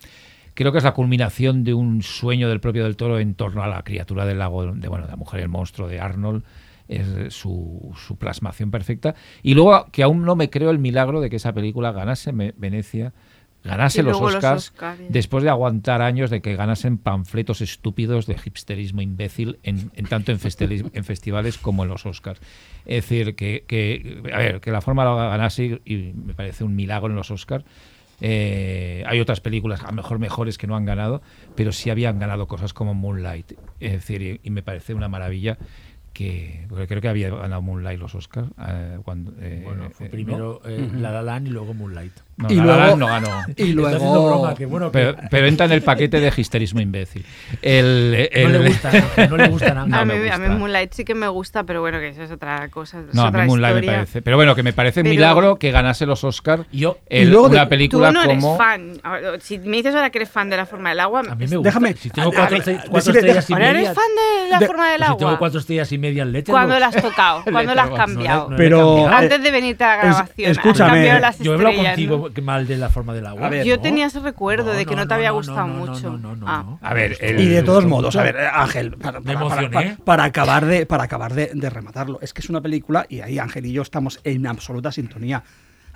Creo 0.54 0.72
que 0.72 0.78
es 0.78 0.84
la 0.84 0.94
culminación 0.94 1.62
de 1.64 1.74
un 1.74 2.02
sueño 2.02 2.48
del 2.48 2.60
propio 2.60 2.82
del 2.84 2.96
toro 2.96 3.18
en 3.20 3.34
torno 3.34 3.62
a 3.62 3.68
la 3.68 3.82
criatura 3.84 4.24
del 4.24 4.38
lago, 4.40 4.66
de 4.72 4.88
bueno, 4.88 5.04
de 5.06 5.10
la 5.12 5.16
mujer 5.16 5.40
y 5.40 5.42
el 5.44 5.48
monstruo 5.48 5.86
de 5.88 6.00
Arnold. 6.00 6.42
Es 6.88 7.32
su, 7.32 7.92
su 7.96 8.16
plasmación 8.16 8.70
perfecta. 8.70 9.14
Y 9.42 9.54
luego 9.54 9.86
que 9.90 10.02
aún 10.02 10.24
no 10.24 10.36
me 10.36 10.50
creo 10.50 10.70
el 10.70 10.78
milagro 10.78 11.20
de 11.20 11.30
que 11.30 11.36
esa 11.36 11.52
película 11.52 11.92
ganase 11.92 12.32
Venecia, 12.32 13.12
ganase 13.64 14.02
los 14.02 14.20
Oscars, 14.20 14.74
después 15.08 15.42
de 15.42 15.48
aguantar 15.48 16.02
años 16.02 16.28
de 16.28 16.42
que 16.42 16.54
ganasen 16.54 16.98
panfletos 16.98 17.62
estúpidos 17.62 18.26
de 18.26 18.36
hipsterismo 18.44 19.00
imbécil 19.00 19.58
en, 19.62 19.90
en 19.94 20.04
tanto 20.04 20.32
en, 20.32 20.38
en 20.38 21.04
festivales 21.04 21.56
como 21.56 21.84
en 21.84 21.88
los 21.88 22.04
Oscars. 22.04 22.40
Es 22.84 23.08
decir, 23.08 23.34
que, 23.34 23.64
que, 23.66 24.22
a 24.30 24.36
ver, 24.36 24.60
que 24.60 24.70
la 24.70 24.82
forma 24.82 25.04
lo 25.04 25.16
ganase 25.16 25.80
y, 25.86 25.94
y 25.94 26.12
me 26.12 26.34
parece 26.34 26.64
un 26.64 26.76
milagro 26.76 27.08
en 27.08 27.16
los 27.16 27.30
Oscars. 27.30 27.64
Eh, 28.20 29.02
hay 29.06 29.18
otras 29.18 29.40
películas, 29.40 29.82
a 29.82 29.86
lo 29.86 29.92
mejor 29.92 30.18
mejores, 30.18 30.56
que 30.56 30.66
no 30.66 30.76
han 30.76 30.84
ganado, 30.84 31.20
pero 31.56 31.72
sí 31.72 31.90
habían 31.90 32.18
ganado 32.18 32.46
cosas 32.46 32.72
como 32.72 32.94
Moonlight. 32.94 33.52
Es 33.80 33.92
decir, 33.92 34.22
y, 34.22 34.40
y 34.42 34.50
me 34.50 34.62
parece 34.62 34.94
una 34.94 35.08
maravilla 35.08 35.58
que 36.14 36.64
porque 36.68 36.86
creo 36.86 37.02
que 37.02 37.08
había 37.08 37.28
ganado 37.28 37.60
Moonlight 37.60 37.98
los 38.00 38.14
Oscars 38.14 38.48
eh, 38.66 38.98
cuando 39.04 39.34
eh, 39.40 39.62
Bueno, 39.64 39.90
fue 39.90 40.06
eh, 40.06 40.10
primero 40.10 40.62
La 40.64 41.10
La 41.10 41.22
Land 41.22 41.48
y 41.48 41.50
luego 41.50 41.74
Moonlight. 41.74 42.12
No, 42.36 42.48
Y 42.50 42.54
luego- 42.56 42.96
no 42.96 43.06
ganó 43.06 43.28
Y 43.56 43.72
luego. 43.72 44.26
broma, 44.28 44.54
que 44.54 44.66
bueno, 44.66 44.90
que 44.90 44.98
pero, 44.98 45.16
pero 45.30 45.46
entra 45.46 45.66
en 45.66 45.72
el 45.72 45.82
paquete 45.82 46.18
de 46.20 46.32
histerismo 46.36 46.80
imbécil 46.80 47.24
el, 47.62 48.10
no 48.42 48.48
le 48.48 48.56
el- 48.58 48.66
gusta, 48.68 48.88
Ángel, 48.90 49.30
no 49.30 49.36
le 49.36 49.48
gusta 49.48 49.74
nada. 49.74 49.86
No 49.86 49.96
a, 49.98 50.04
me 50.04 50.18
mí, 50.18 50.28
a 50.28 50.36
mí 50.38 50.46
gusta. 50.46 50.58
Moonlight 50.58 50.92
sí 50.92 51.04
que 51.04 51.14
me 51.14 51.28
gusta, 51.28 51.64
pero 51.64 51.80
bueno, 51.80 51.98
que 52.00 52.08
eso 52.08 52.22
es 52.22 52.30
otra 52.30 52.68
cosa. 52.68 53.00
es 53.00 53.14
no 53.14 53.22
a 53.22 53.28
otra 53.28 53.42
mí 53.42 53.48
Moonlight 53.48 53.76
me 53.76 53.86
parece 53.86 54.22
pero 54.22 54.36
bueno 54.36 54.54
que 54.54 54.62
me 54.62 54.72
parece 54.72 55.00
un 55.00 55.04
Pero- 55.04 55.14
milagro 55.14 55.56
que 55.56 55.70
ganase 55.70 56.06
los 56.06 56.24
Oscars 56.24 56.64
Yo- 56.72 56.98
Y 57.08 57.24
luego 57.24 57.48
de- 57.48 57.56
una 57.56 57.64
Tú 57.64 57.70
película 57.70 58.12
no 58.12 58.22
eres 58.22 58.36
como 58.36 58.56
fan. 58.56 58.98
Ahora, 59.02 59.38
Si 59.40 59.58
me 59.58 59.76
dices 59.78 59.94
ahora 59.94 60.10
que 60.10 60.18
eres 60.18 60.30
fan 60.30 60.50
de 60.50 60.56
la 60.56 60.66
forma 60.66 60.88
del 60.90 61.00
agua, 61.00 61.20
A 61.20 61.34
mí 61.34 61.46
me 61.46 61.56
gusta. 61.56 61.68
Déjame- 61.70 61.94
Si 61.94 62.10
tengo 62.10 62.30
a- 62.30 62.32
cuatro, 62.34 62.56
a- 62.56 62.60
a- 62.60 62.62
cuatro 62.90 63.12
decirle- 63.12 63.18
estrellas 63.20 63.50
y 63.50 63.52
¿ahora 63.52 63.66
media. 63.72 63.80
eres 63.80 63.94
fan 63.94 64.04
de 64.44 64.50
la 64.50 64.58
de- 64.58 64.66
forma 64.66 64.84
del 64.90 64.96
pues 64.98 65.06
si 65.06 65.10
agua? 65.12 65.18
tengo 65.18 65.38
cuatro 65.38 65.60
estrellas 65.60 65.92
y 65.92 65.98
media 65.98 66.22
en. 66.24 66.52
¿Cuándo 66.52 66.78
la 66.78 66.86
has 66.88 66.96
tocado? 67.02 67.42
¿Cuándo 67.44 67.74
la 67.74 67.82
has 67.84 67.90
cambiado? 67.90 68.50
no 68.50 68.56
Pero-. 68.56 69.06
Antes 69.08 69.42
de 69.42 69.50
venirte 69.50 69.84
a 69.84 69.88
la 69.88 69.96
grabación. 70.02 70.50
escúchame, 70.50 71.06
Yo 71.40 71.52
he 71.52 71.54
hablado 71.54 71.76
contigo 71.76 72.16
¿no? 72.18 72.23
Mal 72.42 72.66
de 72.66 72.76
la 72.76 72.88
forma 72.90 73.12
del 73.14 73.26
agua. 73.26 73.46
A 73.46 73.50
ver, 73.50 73.64
Yo 73.66 73.76
¿no? 73.76 73.82
tenía 73.82 74.06
ese 74.06 74.20
recuerdo 74.20 74.72
de 74.72 74.86
que 74.86 74.96
no, 74.96 75.06
te 75.06 75.14
había 75.14 75.30
gustado 75.30 75.66
no, 75.66 75.86
no, 75.86 75.86
mucho. 75.92 76.10
No, 76.12 76.18
no, 76.18 76.36
no, 76.36 76.46
Ah. 76.48 76.62
no. 76.66 76.78
A 76.82 76.94
ver, 76.94 77.16
el- 77.20 77.40
Y 77.40 77.46
de 77.46 77.62
todos 77.62 77.84
Eh, 77.84 77.86
modos, 77.88 78.16
a 78.16 78.22
ver, 78.22 78.36
eh, 78.36 78.46
Ángel, 78.52 78.92
para, 78.96 79.20
Me 79.20 79.26
para- 79.34 79.38
para- 79.48 79.62
emocioné. 79.62 79.70
para- 79.94 80.04
para 80.04 80.24
acabar, 80.24 80.64
de, 80.66 80.86
para 80.86 81.04
acabar 81.04 81.34
de, 81.34 81.50
de 81.54 81.70
rematarlo, 81.70 82.18
es 82.22 82.32
que 82.32 82.40
es 82.40 82.48
una 82.50 82.60
película, 82.60 83.06
y 83.08 83.20
ahí 83.20 83.38
Ángel 83.38 83.66
y 83.66 83.72
yo 83.72 83.82
estamos 83.82 84.20
en 84.24 84.46
absoluta 84.46 84.90
sintonía, 84.92 85.42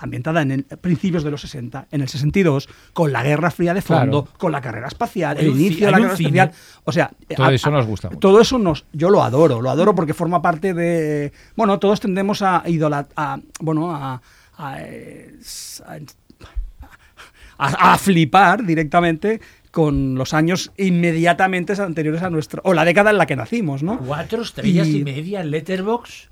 ambientada 0.01 0.43
en 0.43 0.53
el- 0.53 0.65
principios 0.65 1.25
de 1.25 1.31
los 1.33 1.41
60, 1.41 1.89
en 1.91 2.03
el 2.03 2.09
62, 2.09 2.69
con 2.93 3.11
la 3.13 3.23
Guerra 3.25 3.51
Fría 3.51 3.75
de 3.75 3.83
fondo, 3.83 4.23
Claro. 4.25 4.39
con 4.39 4.53
la 4.53 4.61
carrera 4.61 4.87
espacial, 4.87 5.37
el 5.39 5.49
inicio 5.49 5.87
de 5.87 5.93
la 5.93 6.15
cine. 6.15 6.39
espacial. 6.39 6.53
O 6.85 6.93
sea, 6.93 7.11
Todo 7.37 7.51
eso 7.51 7.71
nos 7.73 7.85
gusta 7.87 8.09
mucho. 8.09 8.21
Todo 8.21 8.41
eso 8.41 8.59
nos, 8.59 8.87
yo 8.93 9.11
lo 9.11 9.25
adoro, 9.25 9.61
lo 9.61 9.71
adoro 9.71 9.97
porque 9.97 10.15
forma 10.15 10.41
parte 10.41 10.73
de. 10.73 11.33
Bueno, 11.57 11.81
todos 11.81 11.99
tendemos 11.99 12.43
a 12.43 12.63
idolatrar. 12.67 13.41
Bueno, 13.61 13.91
a. 13.93 14.23
a, 14.59 14.79
a- 17.59 17.93
a 17.95 17.99
flipar 17.99 18.65
directamente 18.65 19.41
con 19.71 20.15
los 20.15 20.33
años 20.35 20.73
inmediatamente 20.77 21.81
anteriores 21.81 22.23
a 22.23 22.31
nuestro. 22.31 22.61
o 22.65 22.73
la 22.75 22.85
década 22.85 23.11
en 23.11 23.19
la 23.19 23.27
que 23.27 23.37
nacimos, 23.37 23.83
¿no? 23.83 23.99
Cuatro 23.99 24.43
estrellas 24.43 24.87
y, 24.89 24.99
Y- 24.99 25.05
media 25.05 25.41
en 25.41 25.51
Letterboxd, 25.51 26.29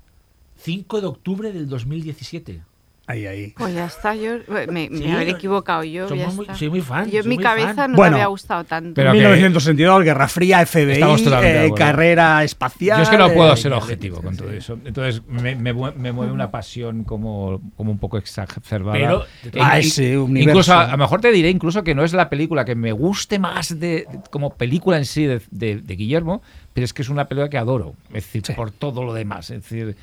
5 0.59 1.01
de 1.01 1.07
octubre 1.07 1.51
del 1.53 1.67
2017. 1.69 2.61
Ahí, 3.09 3.25
ahí. 3.25 3.53
Pues 3.57 3.73
ya 3.73 3.85
está, 3.85 4.15
yo 4.15 4.33
me, 4.49 4.89
me 4.89 4.97
Sí, 4.97 5.09
habré 5.09 5.29
equivocado 5.29 5.81
yo. 5.85 6.13
ya 6.13 6.27
muy- 6.27 6.41
está. 6.45 6.55
soy 6.55 6.69
muy 6.69 6.81
fan, 6.81 7.09
Yo 7.09 7.21
en 7.21 7.29
mi 7.29 7.37
cabeza 7.37 7.73
fan. 7.73 7.91
no 7.91 7.95
Bueno, 7.95 8.17
te 8.17 8.21
había 8.21 8.27
gustado 8.27 8.65
tanto. 8.65 8.91
pero 8.95 9.13
que- 9.13 9.19
1962, 9.19 10.03
Guerra 10.03 10.27
Fría, 10.27 10.59
FBI, 10.65 11.01
eh, 11.41 11.71
carrera 11.73 12.43
espacial. 12.43 12.97
Yo 12.97 13.03
es 13.03 13.09
que 13.09 13.17
no 13.17 13.31
puedo 13.33 13.53
eh, 13.53 13.57
ser 13.57 13.71
objetivo 13.71 14.21
con 14.21 14.35
todo 14.35 14.51
eso. 14.51 14.77
Entonces 14.83 15.21
me, 15.25 15.55
me 15.55 15.73
me 15.73 16.11
mueve 16.11 16.33
una 16.33 16.51
pasión 16.51 17.05
como, 17.05 17.61
como 17.77 17.91
un 17.91 17.97
poco 17.97 18.17
exacerbada. 18.17 18.97
Pero- 18.97 19.23
E- 19.53 19.57
e- 19.77 19.79
ese 19.79 20.17
universo. 20.17 20.49
incluso 20.49 20.73
a, 20.73 20.83
a 20.87 20.91
lo 20.91 20.97
mejor 20.97 21.21
te 21.21 21.31
diré 21.31 21.49
incluso 21.49 21.83
que 21.85 21.95
no 21.95 22.03
es 22.03 22.11
la 22.11 22.29
película 22.29 22.65
que 22.65 22.75
me 22.75 22.91
guste 22.91 23.39
más 23.39 23.79
de 23.79 24.05
como 24.31 24.49
película 24.55 24.97
en 24.97 25.05
sí 25.05 25.23
de, 25.25 25.41
de- 25.49 25.77
de 25.77 25.95
Guillermo, 25.95 26.41
pero 26.73 26.83
es 26.83 26.93
que 26.93 27.03
es 27.03 27.09
una 27.09 27.25
película 27.29 27.49
que 27.49 27.57
adoro. 27.57 27.93
Es 28.09 28.25
decir, 28.25 28.43
Sí. 28.45 28.51
por 28.53 28.71
todo 28.71 29.05
lo 29.05 29.13
demás. 29.13 29.49
Es 29.49 29.61
decir, 29.63 29.95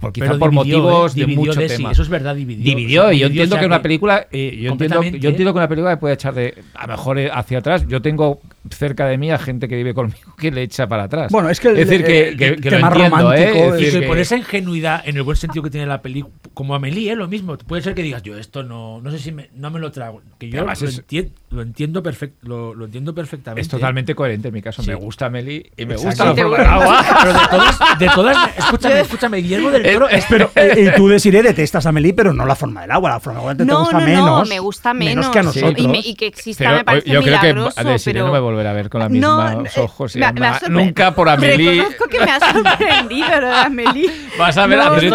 por, 0.00 0.12
quizá 0.12 0.38
por 0.38 0.50
dividió, 0.50 0.78
motivos 0.78 1.16
¿eh? 1.16 1.20
de 1.20 1.26
mucho 1.28 1.60
de 1.60 1.68
sí, 1.68 1.76
tema. 1.76 1.92
eso 1.92 2.02
es 2.02 2.08
verdad, 2.08 2.34
dividió. 2.34 2.64
Dividió, 2.64 3.02
O 3.02 3.04
sea, 3.06 3.12
y 3.14 3.18
yo 3.18 3.26
dividió, 3.28 3.42
entiendo 3.44 3.54
o 3.54 3.56
sea, 3.56 3.60
que 3.60 3.66
una 3.66 3.82
película, 3.82 4.26
eh, 4.32 4.58
yo, 4.60 4.72
entiendo, 4.72 5.02
yo 5.02 5.28
entiendo 5.30 5.52
que 5.52 5.58
una 5.58 5.68
película 5.68 6.00
puede 6.00 6.14
echar 6.14 6.34
de, 6.34 6.54
a 6.74 6.86
lo 6.86 6.92
mejor 6.94 7.18
eh, 7.18 7.30
hacia 7.32 7.58
atrás. 7.58 7.86
Yo 7.86 8.00
tengo 8.02 8.40
cerca 8.70 9.06
de 9.06 9.16
mí 9.18 9.30
a 9.30 9.38
gente 9.38 9.68
que 9.68 9.76
vive 9.76 9.94
conmigo 9.94 10.34
que 10.38 10.50
le 10.50 10.62
echa 10.62 10.86
para 10.86 11.04
atrás. 11.04 11.30
Bueno, 11.32 11.48
es 11.50 11.60
que 11.60 11.68
el- 11.68 11.76
decir, 11.76 12.04
que, 12.04 12.36
que- 12.36 12.56
que 12.56 12.70
lo 12.70 12.76
tema 12.76 12.88
entiendo, 12.88 13.32
¿eh? 13.32 13.46
romántico 13.46 13.64
Es 13.64 13.74
es- 13.74 13.80
Y 13.80 13.84
decir, 13.84 13.92
que 13.94 14.00
que- 14.00 14.06
por 14.08 14.18
esa 14.18 14.36
ingenuidad, 14.36 15.02
en 15.06 15.16
el 15.16 15.22
buen 15.22 15.36
sentido 15.36 15.62
que 15.62 15.70
tiene 15.70 15.86
la 15.86 16.02
película, 16.02 16.34
como 16.54 16.74
Amelie, 16.74 17.12
¿eh? 17.12 17.16
lo 17.16 17.28
mismo. 17.28 17.56
Puede 17.58 17.82
ser 17.82 17.94
que 17.94 18.02
digas, 18.02 18.22
yo 18.22 18.36
esto 18.38 18.62
no, 18.62 19.00
no 19.00 19.10
sé 19.10 19.18
si 19.18 19.32
me, 19.32 19.48
no 19.54 19.70
me 19.70 19.80
lo 19.80 19.90
trago. 19.92 20.20
Que 20.38 20.50
yo 20.50 20.64
lo, 20.64 20.72
es- 20.72 21.06
entien- 21.06 21.30
lo 21.50 21.62
entiendo 21.62 22.02
perfect, 22.02 22.42
lo, 22.42 22.74
lo 22.74 22.84
entiendo 22.84 23.14
perfectamente. 23.14 23.60
Es 23.62 23.68
totalmente 23.68 24.14
coherente 24.14 24.48
en 24.48 24.54
mi 24.54 24.62
caso. 24.62 24.82
Sí. 24.82 24.88
Me 24.88 24.94
gusta 24.94 25.30
Meli 25.30 25.70
y 25.76 25.86
me 25.86 25.94
Exacto. 25.94 26.32
gusta 26.32 26.44
la 26.46 26.58
forma 26.58 26.74
agua. 26.74 27.04
Pero 27.22 27.32
de 27.32 27.46
todas, 27.50 27.98
de 27.98 28.08
todas, 28.14 28.58
escúchame, 28.58 29.00
escúchame, 29.00 29.36
Guillermo 29.38 29.70
del 29.70 29.86
es 29.86 29.89
Pero, 30.28 30.50
eh, 30.54 30.90
y 30.92 30.96
tú 30.96 31.08
deciré 31.08 31.42
detestas 31.42 31.86
a 31.86 31.92
Meli, 31.92 32.12
pero 32.12 32.32
no 32.32 32.44
la 32.46 32.54
forma 32.56 32.82
del 32.82 32.90
agua. 32.90 33.10
La 33.10 33.20
forma 33.20 33.38
del 33.40 33.40
agua 33.40 33.52
te, 33.54 33.58
te 33.58 33.64
no, 33.72 33.80
gusta 33.80 33.98
no, 33.98 34.04
menos. 34.06 34.24
no, 34.40 34.44
me 34.46 34.58
gusta 34.60 34.94
menos. 34.94 35.28
que 35.28 35.38
a 35.38 35.42
Sí. 35.42 35.46
nosotros. 35.60 35.74
y, 35.84 35.88
me- 35.88 35.98
y 35.98 36.14
que 36.14 36.26
exista 36.26 36.64
Pero 36.64 36.76
me 36.76 36.84
parece 36.84 37.08
yo 37.10 37.22
creo 37.22 37.40
que 37.40 37.46
milagroso. 37.54 37.84
Desiree 37.84 38.14
pero... 38.20 38.26
no 38.26 38.32
me 38.32 38.38
volverá 38.40 38.70
a 38.70 38.74
ver 38.74 38.88
con 38.90 39.00
misma 39.08 39.52
eh, 39.64 39.80
ojos. 39.80 40.16
y 40.16 40.18
me 40.18 40.32
me 40.32 40.48
nunca 40.68 41.14
por 41.14 41.28
Amelie. 41.28 41.70
Reconozco 41.82 42.04
que 42.08 42.18
me 42.20 42.30
ha 42.30 42.40
sorprendido 42.40 43.40
lo 43.40 43.46
de 43.48 43.54
Amelie. 43.54 44.10
Vas 44.38 44.56
a 44.56 44.66
ver 44.66 44.78
No, 44.78 44.84
a 44.84 44.86
Amelie 44.88 45.08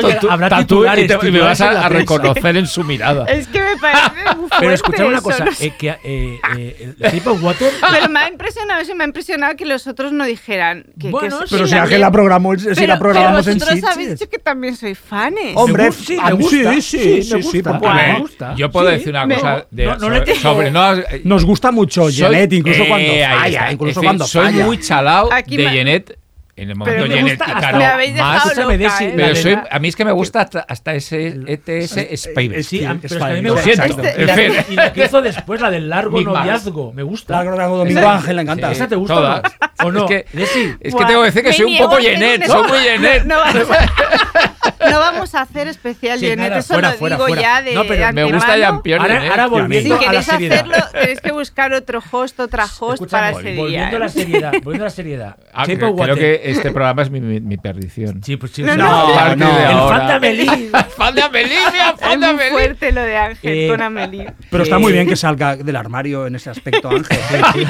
y, 0.99 1.07
te- 1.07 1.27
y 1.27 1.31
me 1.31 1.39
vas 1.39 1.61
en 1.61 1.67
a, 1.67 1.85
a 1.85 1.89
reconocer 1.89 2.57
en 2.57 2.67
su 2.67 2.83
mirada. 2.83 3.25
Es 3.25 3.47
que 3.47 3.59
me 3.61 3.77
parece 3.77 4.11
muy 4.35 4.35
fuerte 4.49 4.55
Pero 4.59 4.71
escuchad 4.73 5.05
una 5.07 5.21
cosa, 5.21 5.45
eh, 5.59 5.73
que 5.77 5.89
eh, 6.03 6.39
eh, 6.57 6.93
el 6.99 7.11
Water. 7.41 7.71
Pero 7.91 8.09
me 8.09 8.19
ha 8.19 8.29
impresionado 8.29 8.81
eso, 8.81 8.95
me 8.95 9.03
ha 9.03 9.07
impresionado 9.07 9.55
que 9.55 9.65
los 9.65 9.87
otros 9.87 10.11
no 10.11 10.25
dijeran 10.25 10.85
que, 10.99 11.09
Bueno, 11.09 11.39
que 11.41 11.47
sí, 11.47 11.55
Pero 11.55 11.67
si 11.67 11.75
la 11.99 12.11
programó, 12.11 12.55
si 12.57 12.65
Pero- 12.73 12.87
la 12.87 12.99
programamos 12.99 13.45
pero 13.45 13.51
en 13.53 13.59
vosotros 13.59 13.75
Sitges. 13.79 13.93
habéis 13.93 14.09
dicho 14.19 14.29
que 14.29 14.39
también 14.39 14.64
soy 14.73 14.95
fanes. 14.95 15.51
Hombre, 15.55 15.91
sí, 15.91 16.17
me 16.23 16.31
gusta. 16.33 16.73
sí, 16.75 16.81
sí, 16.81 16.97
Sí, 16.99 17.23
sí, 17.23 17.33
me 17.35 17.43
sí, 17.43 17.57
gusta. 17.57 17.71
porque- 17.79 17.87
A 17.87 17.93
me 17.93 18.01
ver, 18.13 18.19
gusta. 18.21 18.55
yo 18.55 18.71
puedo 18.71 18.87
Sí, 18.89 18.93
decir 18.95 19.09
una 19.09 19.27
cosa 19.35 19.67
de- 19.69 19.85
no- 19.85 19.95
no 19.97 20.09
le 20.09 20.35
sobre, 20.35 20.71
no, 20.71 20.93
eh, 20.93 21.21
Nos 21.25 21.43
gusta 21.43 21.71
mucho 21.71 22.07
Janet, 22.09 22.53
incluso 22.53 22.83
eh, 22.83 22.87
cuando 22.87 23.11
falla, 23.13 23.71
incluso 23.71 23.99
decir, 23.99 24.03
cuando 24.07 24.25
soy 24.25 24.45
falla. 24.45 24.65
muy 24.65 24.79
chalao 24.79 25.29
Aquí 25.33 25.57
de 25.57 25.65
Janet 25.65 26.17
en 26.57 26.69
el 26.69 26.75
Pero 26.77 26.91
momento 26.99 27.07
me 27.09 27.15
Janet, 27.21 27.37
gusta, 27.39 27.59
claro, 27.59 27.77
me 27.77 27.85
habéis 27.85 28.15
más- 28.15 28.33
dejado 28.33 28.49
Escúchame, 28.51 28.77
loca, 28.77 29.03
¿eh? 29.03 29.13
Pero 29.15 29.35
soy- 29.35 29.57
a 29.69 29.79
mí 29.79 29.87
es 29.89 29.95
que 29.97 30.05
me 30.05 30.11
gusta 30.13 30.41
hasta, 30.41 30.59
hasta 30.61 30.93
ese 30.95 31.27
E 31.27 31.43
ETS 31.53 31.97
Spider. 32.13 32.59
Eh, 32.59 32.63
sí, 32.63 32.79
Sí, 32.79 32.85
pero 32.85 32.99
es 33.03 33.13
que 33.17 33.23
a 33.23 33.27
mí 33.27 33.41
me 33.41 33.49
Lo 33.49 33.53
gusta. 33.55 33.73
siento. 33.73 34.01
Este- 34.03 34.15
En 34.15 34.21
y, 34.21 34.25
la, 34.25 34.35
fin. 34.35 34.53
y 34.69 34.75
la 34.75 34.93
que 34.93 35.03
hizo 35.05 35.21
después, 35.21 35.59
la 35.59 35.69
del 35.69 35.89
largo 35.89 36.17
Big 36.17 36.27
noviazgo, 36.27 36.93
me 36.93 37.03
gusta. 37.03 37.33
Claro, 37.33 37.55
claro, 37.55 37.75
Domingo 37.77 38.07
Ángel 38.07 38.35
le 38.37 38.41
encanta. 38.43 38.71
¿Esa 38.71 38.87
te 38.87 38.95
gusta 38.95 39.15
Todas. 39.15 39.41
o 39.83 39.91
no? 39.91 40.05
Es 40.05 40.09
que, 40.09 40.25
Desi, 40.37 40.75
es 40.79 40.95
que 40.95 41.05
tengo 41.05 41.19
que 41.21 41.25
decir 41.25 41.41
que 41.41 41.49
me 41.49 41.53
soy 41.55 41.65
un 41.73 41.77
poco 41.77 41.95
un- 41.97 42.01
soy 42.01 42.63
muy 42.69 42.79
Jenet. 42.79 43.25
No, 43.25 43.35
vamos 43.39 43.67
a, 43.71 44.89
no 44.91 44.99
vamos 44.99 45.35
a 45.35 45.41
hacer 45.41 45.67
especial 45.67 46.19
Sí, 46.19 46.27
Jenet, 46.27 46.49
nada, 46.49 46.59
eso 46.59 46.73
fuera, 46.73 46.91
lo 46.91 46.97
fuera, 46.97 47.15
digo 47.17 47.27
fuera. 47.27 47.41
ya 47.41 47.61
de 47.61 47.73
No, 47.73 47.83
pero 47.85 48.13
Me 48.13 48.23
gusta 48.23 48.35
antemano. 48.53 48.57
Jean-Pierre 48.75 49.01
ahora, 49.29 49.43
Si 49.43 49.49
volviendo 49.49 49.95
a 49.95 49.97
la 49.99 50.05
queréis 50.05 50.25
seriedad. 50.25 50.55
hacerlo, 50.59 50.75
tenéis 50.93 51.19
que 51.21 51.31
buscar 51.33 51.73
otro 51.73 52.01
host, 52.11 52.39
otra 52.39 52.65
host 52.79 53.03
para 53.11 53.31
ese 53.31 53.41
día. 53.51 53.55
volviendo 53.61 53.95
a 53.97 53.99
la 53.99 54.05
¿eh? 54.05 54.09
seriedad, 54.09 54.51
volviendo 54.63 54.83
a 54.85 54.87
la 54.87 54.89
seriedad. 54.89 55.35
Creo 55.65 56.15
que 56.15 56.41
este 56.51 56.71
programa 56.71 57.01
es 57.01 57.09
mi, 57.09 57.19
mi- 57.21 57.39
mi 57.41 57.57
perdición. 57.57 58.21
Sí, 58.23 58.37
pues 58.37 58.51
sí, 58.51 58.63
No, 58.63 58.75
no, 58.75 59.35
no. 59.35 59.45
de 59.55 59.63
El 59.65 59.77
fan 59.79 60.07
de 60.07 60.13
Amelie. 60.13 60.69
fan 60.97 61.15
de 61.15 61.21
Amelie, 61.21 61.57
Es 61.57 61.99
fan 61.99 62.19
de 62.19 62.25
muy 62.27 62.35
Amelie. 62.35 62.51
fuerte 62.51 62.91
lo 62.91 63.01
de 63.01 63.17
Ángel 63.17 63.53
Eh, 63.53 63.67
con 63.69 63.81
Amelie. 63.81 64.33
Pero 64.49 64.63
está 64.63 64.75
Eh, 64.75 64.79
muy 64.79 64.93
bien 64.93 65.07
que 65.07 65.15
salga 65.15 65.55
del 65.55 65.75
armario 65.75 66.27
en 66.27 66.35
ese 66.35 66.49
aspecto, 66.49 66.89
Ángel. 66.89 67.17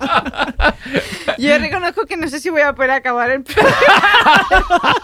Yo 1.38 1.58
reconozco 1.58 2.06
que 2.06 2.16
no 2.16 2.28
sé 2.28 2.40
si 2.40 2.48
voy 2.50 2.62
a 2.62 2.72
poder 2.74 2.92
acabar 2.92 3.30
el 3.30 3.42
programa. 3.42 3.76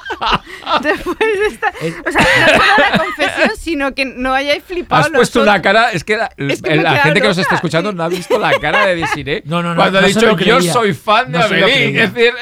Después 0.83 1.19
de 1.19 1.47
esta. 1.49 1.73
O 2.07 2.13
sea, 2.13 2.23
no 2.23 2.53
solo 2.53 2.73
la 2.79 2.99
confesión, 2.99 3.51
sino 3.59 3.95
que 3.95 4.05
no 4.05 4.33
hayáis 4.33 4.63
flipado. 4.65 5.03
Has 5.03 5.11
los 5.11 5.19
puesto 5.19 5.43
una 5.43 5.53
otros. 5.53 5.63
cara, 5.63 5.93
es 5.93 6.05
que 6.05 6.17
la, 6.17 6.31
Es 6.37 6.63
que 6.63 6.77
la 6.77 6.97
gente 6.99 7.21
que 7.21 7.27
nos 7.29 7.37
loca, 7.37 7.43
está 7.43 7.55
escuchando 7.57 7.91
sí. 7.91 7.97
no 7.97 8.05
ha 8.05 8.09
visto 8.09 8.39
la 8.39 8.53
cara 8.61 8.87
de 8.87 8.95
Desiree 8.97 9.43
No, 9.45 9.63
no, 9.63 9.71
no, 9.71 9.77
cuando 9.77 10.01
no 10.01 10.07
ha 10.07 10.09
dicho 10.09 10.37
yo 10.39 10.61
soy 10.63 10.95
fan 10.95 11.33
de 11.33 11.39
No 11.39 11.45
Amelie. 11.45 12.03
Es 12.05 12.15
decir, 12.15 12.33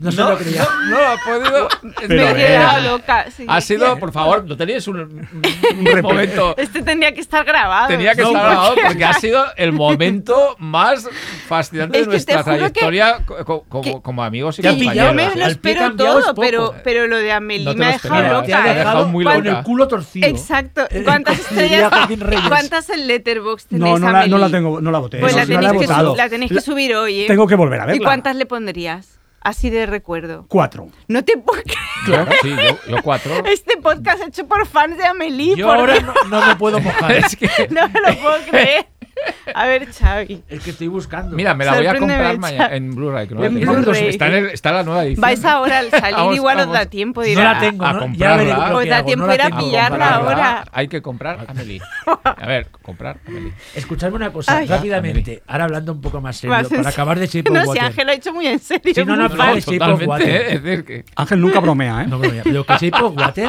No 0.00 0.12
se 0.12 0.18
lo 0.20 0.36
creía. 0.38 0.62
No, 0.62 0.84
no 0.90 0.98
lo 1.00 1.08
ha 1.08 1.16
podido. 1.24 1.68
Pero 2.06 2.08
me 2.26 2.30
he 2.30 2.34
quedado 2.46 2.80
loca. 2.92 3.26
sí. 3.34 3.46
Ha 3.48 3.60
sido, 3.60 3.98
por 3.98 4.12
favor, 4.12 4.44
no 4.44 4.56
teníais 4.56 4.86
un, 4.88 4.98
un 5.00 6.00
momento. 6.02 6.54
Este 6.56 6.82
tendría 6.82 7.12
que 7.12 7.20
estar 7.20 7.44
grabado. 7.44 7.88
Tenía 7.88 8.14
que 8.14 8.22
Sí, 8.22 8.28
estar 8.28 8.44
grabado 8.50 8.74
porque 8.86 9.04
ha 9.04 9.12
sido 9.14 9.44
el 9.56 9.72
momento 9.72 10.56
más 10.58 11.08
fascinante 11.48 11.83
Es 11.86 11.92
de 11.92 12.00
que 12.00 12.06
nuestra 12.06 12.36
que- 12.38 12.42
trayectoria 12.44 13.18
co- 13.26 13.44
co- 13.44 13.64
como, 13.68 13.82
que- 13.82 14.02
como 14.02 14.24
amigos 14.24 14.58
y 14.58 14.66
Y 14.66 14.72
pillado, 14.72 14.94
yo 15.10 15.14
me 15.14 15.22
compañeros. 15.24 15.36
lo 15.36 15.46
espero 15.46 15.96
todo, 15.96 16.34
pero, 16.34 16.74
pero 16.84 17.06
lo 17.06 17.16
de 17.18 17.32
Amelie 17.32 17.64
No 17.64 17.74
me 17.74 17.86
ha 17.86 17.92
dejado 17.92 18.22
loca. 18.22 18.46
Te 18.46 18.54
ha 18.54 18.60
Me 18.62 18.70
ha 18.70 18.74
dejado 18.74 19.08
muy 19.08 19.24
con 19.24 19.44
loca. 19.44 19.58
el 19.58 19.64
culo 19.64 19.88
torcido. 19.88 20.28
Exacto. 20.28 20.86
Eh, 20.90 21.02
¿Cuántas 21.04 21.38
estrellas? 21.40 21.90
¿Cuántas 22.48 22.90
en 22.90 23.06
Letterboxd 23.06 23.68
tenéis 23.68 23.92
No, 23.92 23.98
no 23.98 24.12
la, 24.12 24.26
no 24.26 24.38
la 24.38 24.50
tengo, 24.50 24.80
no 24.80 24.90
la 24.90 24.98
voté. 24.98 25.18
Pues 25.20 25.32
no, 25.32 25.38
la 25.40 25.44
no 25.46 25.60
la 25.60 25.70
tenéis, 25.72 25.88
que, 25.88 26.16
la 26.16 26.28
tenéis 26.28 26.52
que 26.52 26.60
subir 26.60 26.94
hoy, 26.94 27.22
¿eh? 27.22 27.26
Tengo 27.26 27.46
que 27.46 27.54
volver 27.54 27.80
a 27.80 27.86
verla. 27.86 28.00
¿Y 28.00 28.04
cuántas 28.04 28.36
le 28.36 28.46
pondrías? 28.46 29.18
Así 29.40 29.68
de 29.68 29.84
recuerdo. 29.84 30.46
Cuatro. 30.48 30.88
No 31.06 31.22
te 31.22 31.36
puedo 31.36 31.60
creer. 31.62 31.78
Claro, 32.06 32.30
sí, 32.40 32.48
yo, 32.50 32.78
yo 32.96 33.02
cuatro. 33.02 33.30
Este 33.46 33.76
podcast 33.76 34.22
hecho 34.26 34.46
por 34.46 34.66
fans 34.66 34.96
de 34.96 35.04
Amelie. 35.04 35.54
Yo 35.54 35.70
ahora 35.70 36.00
no, 36.00 36.14
no 36.30 36.46
me 36.46 36.56
puedo 36.56 36.80
mojar. 36.80 37.12
Es 37.12 37.36
que, 37.36 37.48
No 37.70 37.86
me 37.90 38.00
lo 38.00 38.16
puedo 38.22 38.36
creer. 38.50 38.86
A 39.54 39.66
ver, 39.66 39.86
Xavi. 39.92 40.42
Es 40.48 40.60
que 40.62 40.70
estoy 40.70 40.88
buscando. 40.88 41.36
mira, 41.36 41.54
me 41.54 41.64
la 41.64 41.74
voy 41.76 41.86
a 41.86 41.96
comprar 41.98 42.38
mañana 42.38 42.74
en 42.74 42.94
Blu-ray. 42.94 43.28
no 43.28 43.44
En. 43.44 43.58
Está, 44.08 44.26
en 44.28 44.34
el- 44.34 44.46
está 44.50 44.72
la 44.72 44.82
nueva 44.82 45.04
edición. 45.04 45.20
Vais 45.20 45.44
ahora 45.44 45.78
al 45.78 45.90
salir, 45.90 46.16
Vamos, 46.16 46.36
igual 46.36 46.56
os 46.56 46.62
vamos. 46.66 46.74
da 46.78 46.86
tiempo 46.86 47.20
de 47.22 47.30
ir 47.30 47.38
no 47.38 47.42
a- 47.48 47.52
la 47.52 47.60
tengo. 47.60 47.84
a 47.84 47.92
¿no? 47.92 48.00
comprarla. 48.00 48.18
Ya 48.18 48.36
veré 48.36 48.50
lo 48.72 48.78
Os 48.78 48.88
da 48.88 49.04
tiempo 49.04 49.26
no 49.26 49.34
ir 49.34 49.42
a 49.42 49.50
pillarla 49.56 50.14
ahora. 50.16 50.64
Hay 50.72 50.88
que 50.88 51.02
comprar 51.02 51.44
Amelie. 51.46 51.80
A 52.24 52.46
ver, 52.46 52.68
comprar 52.82 53.18
Amelie. 53.26 53.52
Escuchadme 53.74 54.16
una 54.16 54.32
cosa, 54.32 54.56
Ay. 54.58 54.66
rápidamente. 54.66 55.42
Ahora 55.46 55.64
hablando 55.64 55.92
un 55.92 56.00
poco 56.00 56.20
más 56.20 56.36
serio, 56.36 56.56
Más 56.56 56.68
para 56.68 56.88
acabar 56.88 57.18
de 57.18 57.26
Shape 57.26 57.48
of 57.50 57.54
No, 57.54 57.62
si 57.62 57.68
Water. 57.68 57.84
Ángel 57.84 58.06
lo 58.06 58.12
ha 58.12 58.14
hecho 58.16 58.32
muy 58.32 58.46
en 58.46 58.58
serio. 58.58 58.94
Sí, 58.94 59.04
no, 59.04 59.16
no, 59.16 59.26
es 59.26 59.66
Shape 59.66 59.84
of 59.84 60.06
Water. 60.06 61.04
Ángel 61.16 61.40
nunca 61.40 61.60
bromea, 61.60 62.02
¿eh? 62.02 62.06
No, 62.08 62.18
pero, 62.20 62.34
pero 62.42 62.64
que 62.64 62.72
Shape 62.90 63.02
of 63.04 63.16
Water, 63.16 63.48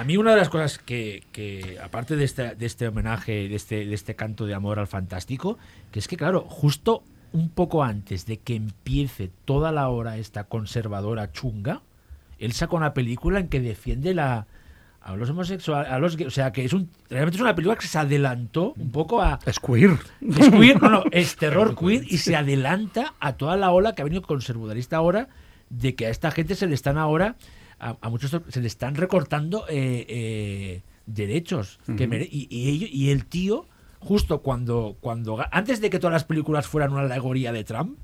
a 0.00 0.04
mí 0.04 0.16
una 0.16 0.30
de 0.30 0.38
las 0.38 0.48
cosas 0.48 0.78
que, 0.78 1.24
que, 1.30 1.78
aparte 1.82 2.16
de 2.16 2.24
este, 2.24 2.54
de 2.54 2.64
este 2.64 2.88
homenaje, 2.88 3.48
de 3.48 3.54
este, 3.54 3.84
de 3.84 3.94
este 3.94 4.16
canto 4.16 4.46
de 4.46 4.54
amor 4.54 4.78
al 4.78 4.86
fantástico, 4.86 5.58
que 5.92 5.98
es 5.98 6.08
que, 6.08 6.16
claro, 6.16 6.40
justo 6.48 7.02
un 7.32 7.50
poco 7.50 7.84
antes 7.84 8.24
de 8.24 8.38
que 8.38 8.56
empiece 8.56 9.30
toda 9.44 9.72
la 9.72 9.88
hora 9.88 10.16
esta 10.16 10.44
conservadora 10.44 11.32
chunga, 11.32 11.82
él 12.38 12.52
saca 12.52 12.76
una 12.76 12.94
película 12.94 13.40
en 13.40 13.48
que 13.48 13.60
defiende 13.60 14.14
la 14.14 14.46
a 15.02 15.16
los 15.16 15.30
homosexuales, 15.30 15.90
a 15.90 15.98
los 15.98 16.16
o 16.16 16.30
sea, 16.30 16.52
que 16.52 16.64
es 16.64 16.72
un 16.72 16.90
realmente 17.08 17.36
es 17.36 17.42
una 17.42 17.54
película 17.54 17.76
que 17.76 17.86
se 17.86 17.98
adelantó 17.98 18.74
un 18.76 18.90
poco 18.90 19.22
a 19.22 19.38
Es 19.46 19.58
queer. 19.58 19.98
es 20.20 20.50
queer, 20.50 20.80
no, 20.80 20.90
no, 20.90 21.04
es 21.10 21.36
terror 21.36 21.76
queer 21.76 22.04
y 22.06 22.18
se 22.18 22.36
adelanta 22.36 23.14
a 23.20 23.34
toda 23.34 23.56
la 23.56 23.70
ola 23.70 23.94
que 23.94 24.02
ha 24.02 24.04
venido 24.04 24.22
conservadorista 24.22 24.96
ahora 24.96 25.28
de 25.68 25.94
que 25.94 26.06
a 26.06 26.10
esta 26.10 26.30
gente 26.30 26.54
se 26.54 26.66
le 26.66 26.74
están 26.74 26.98
ahora, 26.98 27.36
a, 27.80 27.96
a 28.00 28.08
muchos 28.10 28.36
se 28.48 28.60
le 28.60 28.66
están 28.66 28.94
recortando 28.94 29.64
eh, 29.68 30.04
eh, 30.08 30.82
derechos. 31.06 31.78
que 31.96 32.06
mere- 32.06 32.28
y, 32.30 32.46
y 32.50 33.10
el 33.10 33.26
tío, 33.26 33.66
justo 33.98 34.42
cuando, 34.42 34.96
cuando, 35.00 35.38
antes 35.50 35.80
de 35.80 35.90
que 35.90 35.98
todas 35.98 36.12
las 36.12 36.24
películas 36.24 36.66
fueran 36.66 36.92
una 36.92 37.02
alegoría 37.02 37.52
de 37.52 37.64
Trump, 37.64 37.98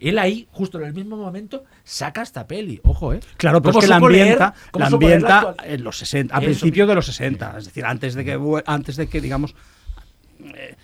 él 0.00 0.18
ahí, 0.18 0.48
justo 0.50 0.78
en 0.80 0.86
el 0.86 0.94
mismo 0.94 1.16
momento, 1.16 1.62
saca 1.84 2.22
esta 2.22 2.46
peli. 2.48 2.80
Ojo, 2.82 3.12
¿eh? 3.14 3.20
Claro, 3.36 3.62
pero 3.62 3.70
es 3.70 3.74
¿Cómo 3.76 3.80
que 3.82 3.86
la 3.88 3.96
ambienta, 3.96 4.54
leer 4.98 5.22
la 5.22 5.54
en 5.64 5.84
los 5.84 5.96
60, 5.98 6.34
a 6.34 6.38
Eso. 6.38 6.44
principios 6.46 6.88
de 6.88 6.94
los 6.96 7.06
60, 7.06 7.58
es 7.58 7.64
decir, 7.66 7.84
antes 7.84 8.14
de 8.14 8.24
que 8.24 8.62
antes 8.66 8.96
de 8.96 9.06
que 9.08 9.20
digamos 9.20 9.54
eh, 10.40 10.74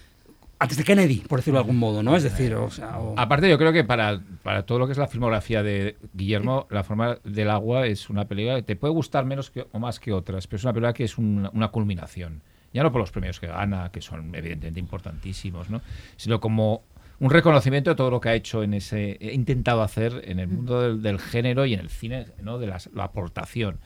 antes 0.61 0.77
de 0.77 0.85
Kennedy, 0.85 1.21
por 1.29 1.39
decirlo 1.39 1.59
de 1.59 1.63
algún 1.63 1.77
modo, 1.77 2.03
¿no? 2.03 2.17
Es 2.17 2.25
decir, 2.25 2.55
o 2.55 2.71
sea, 2.71 2.99
Aparte, 3.17 3.49
yo 3.49 3.59
creo 3.59 3.73
que 3.73 3.85
para, 3.85 4.21
para 4.43 4.65
todo 4.65 4.81
lo 4.81 4.87
que 4.87 4.93
es 4.93 4.99
la 4.99 5.07
filmografía 5.07 5.63
de 5.63 5.97
Guillermo, 6.13 6.67
La 6.71 6.83
forma 6.83 7.19
del 7.25 7.51
agua 7.51 7.87
es 7.87 8.11
una 8.11 8.27
película 8.27 8.57
que 8.57 8.63
te 8.63 8.77
puede 8.77 8.93
gustar 8.93 9.25
menos 9.25 9.53
o 9.73 9.79
más 9.79 10.01
que 10.01 10.13
otras, 10.13 10.47
pero 10.47 10.57
es 10.59 10.65
una 10.65 10.73
película 10.73 10.93
que 10.93 11.05
es 11.05 11.17
un- 11.19 11.49
una 11.53 11.69
culminación. 11.69 12.43
Ya 12.73 12.83
no 12.83 12.93
por 12.93 13.01
los 13.01 13.11
premios 13.13 13.41
que 13.41 13.47
gana, 13.47 13.91
que 13.91 14.01
son 14.01 14.35
evidentemente 14.35 14.81
importantísimos, 14.81 15.71
¿no? 15.71 15.81
sino 16.17 16.41
como 16.41 16.83
un 17.21 17.31
reconocimiento 17.31 17.91
de 17.91 17.97
todo 17.97 18.11
lo 18.11 18.21
que 18.21 18.29
ha 18.29 18.35
hecho 18.35 18.63
en 18.63 18.75
ese, 18.75 19.17
he 19.21 19.33
intentado 19.33 19.83
hacer 19.83 20.23
en 20.25 20.39
el 20.39 20.49
mundo 20.49 20.97
del, 20.97 21.19
género 21.19 21.67
y 21.67 21.75
en 21.75 21.81
el 21.81 21.89
cine, 21.89 22.27
¿no? 22.43 22.59
de 22.59 22.67
la 22.67 22.79
aportación. 22.99 23.79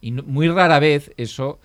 Y 0.00 0.12
muy 0.12 0.48
rara 0.48 0.78
vez 0.78 1.12
eso 1.16 1.58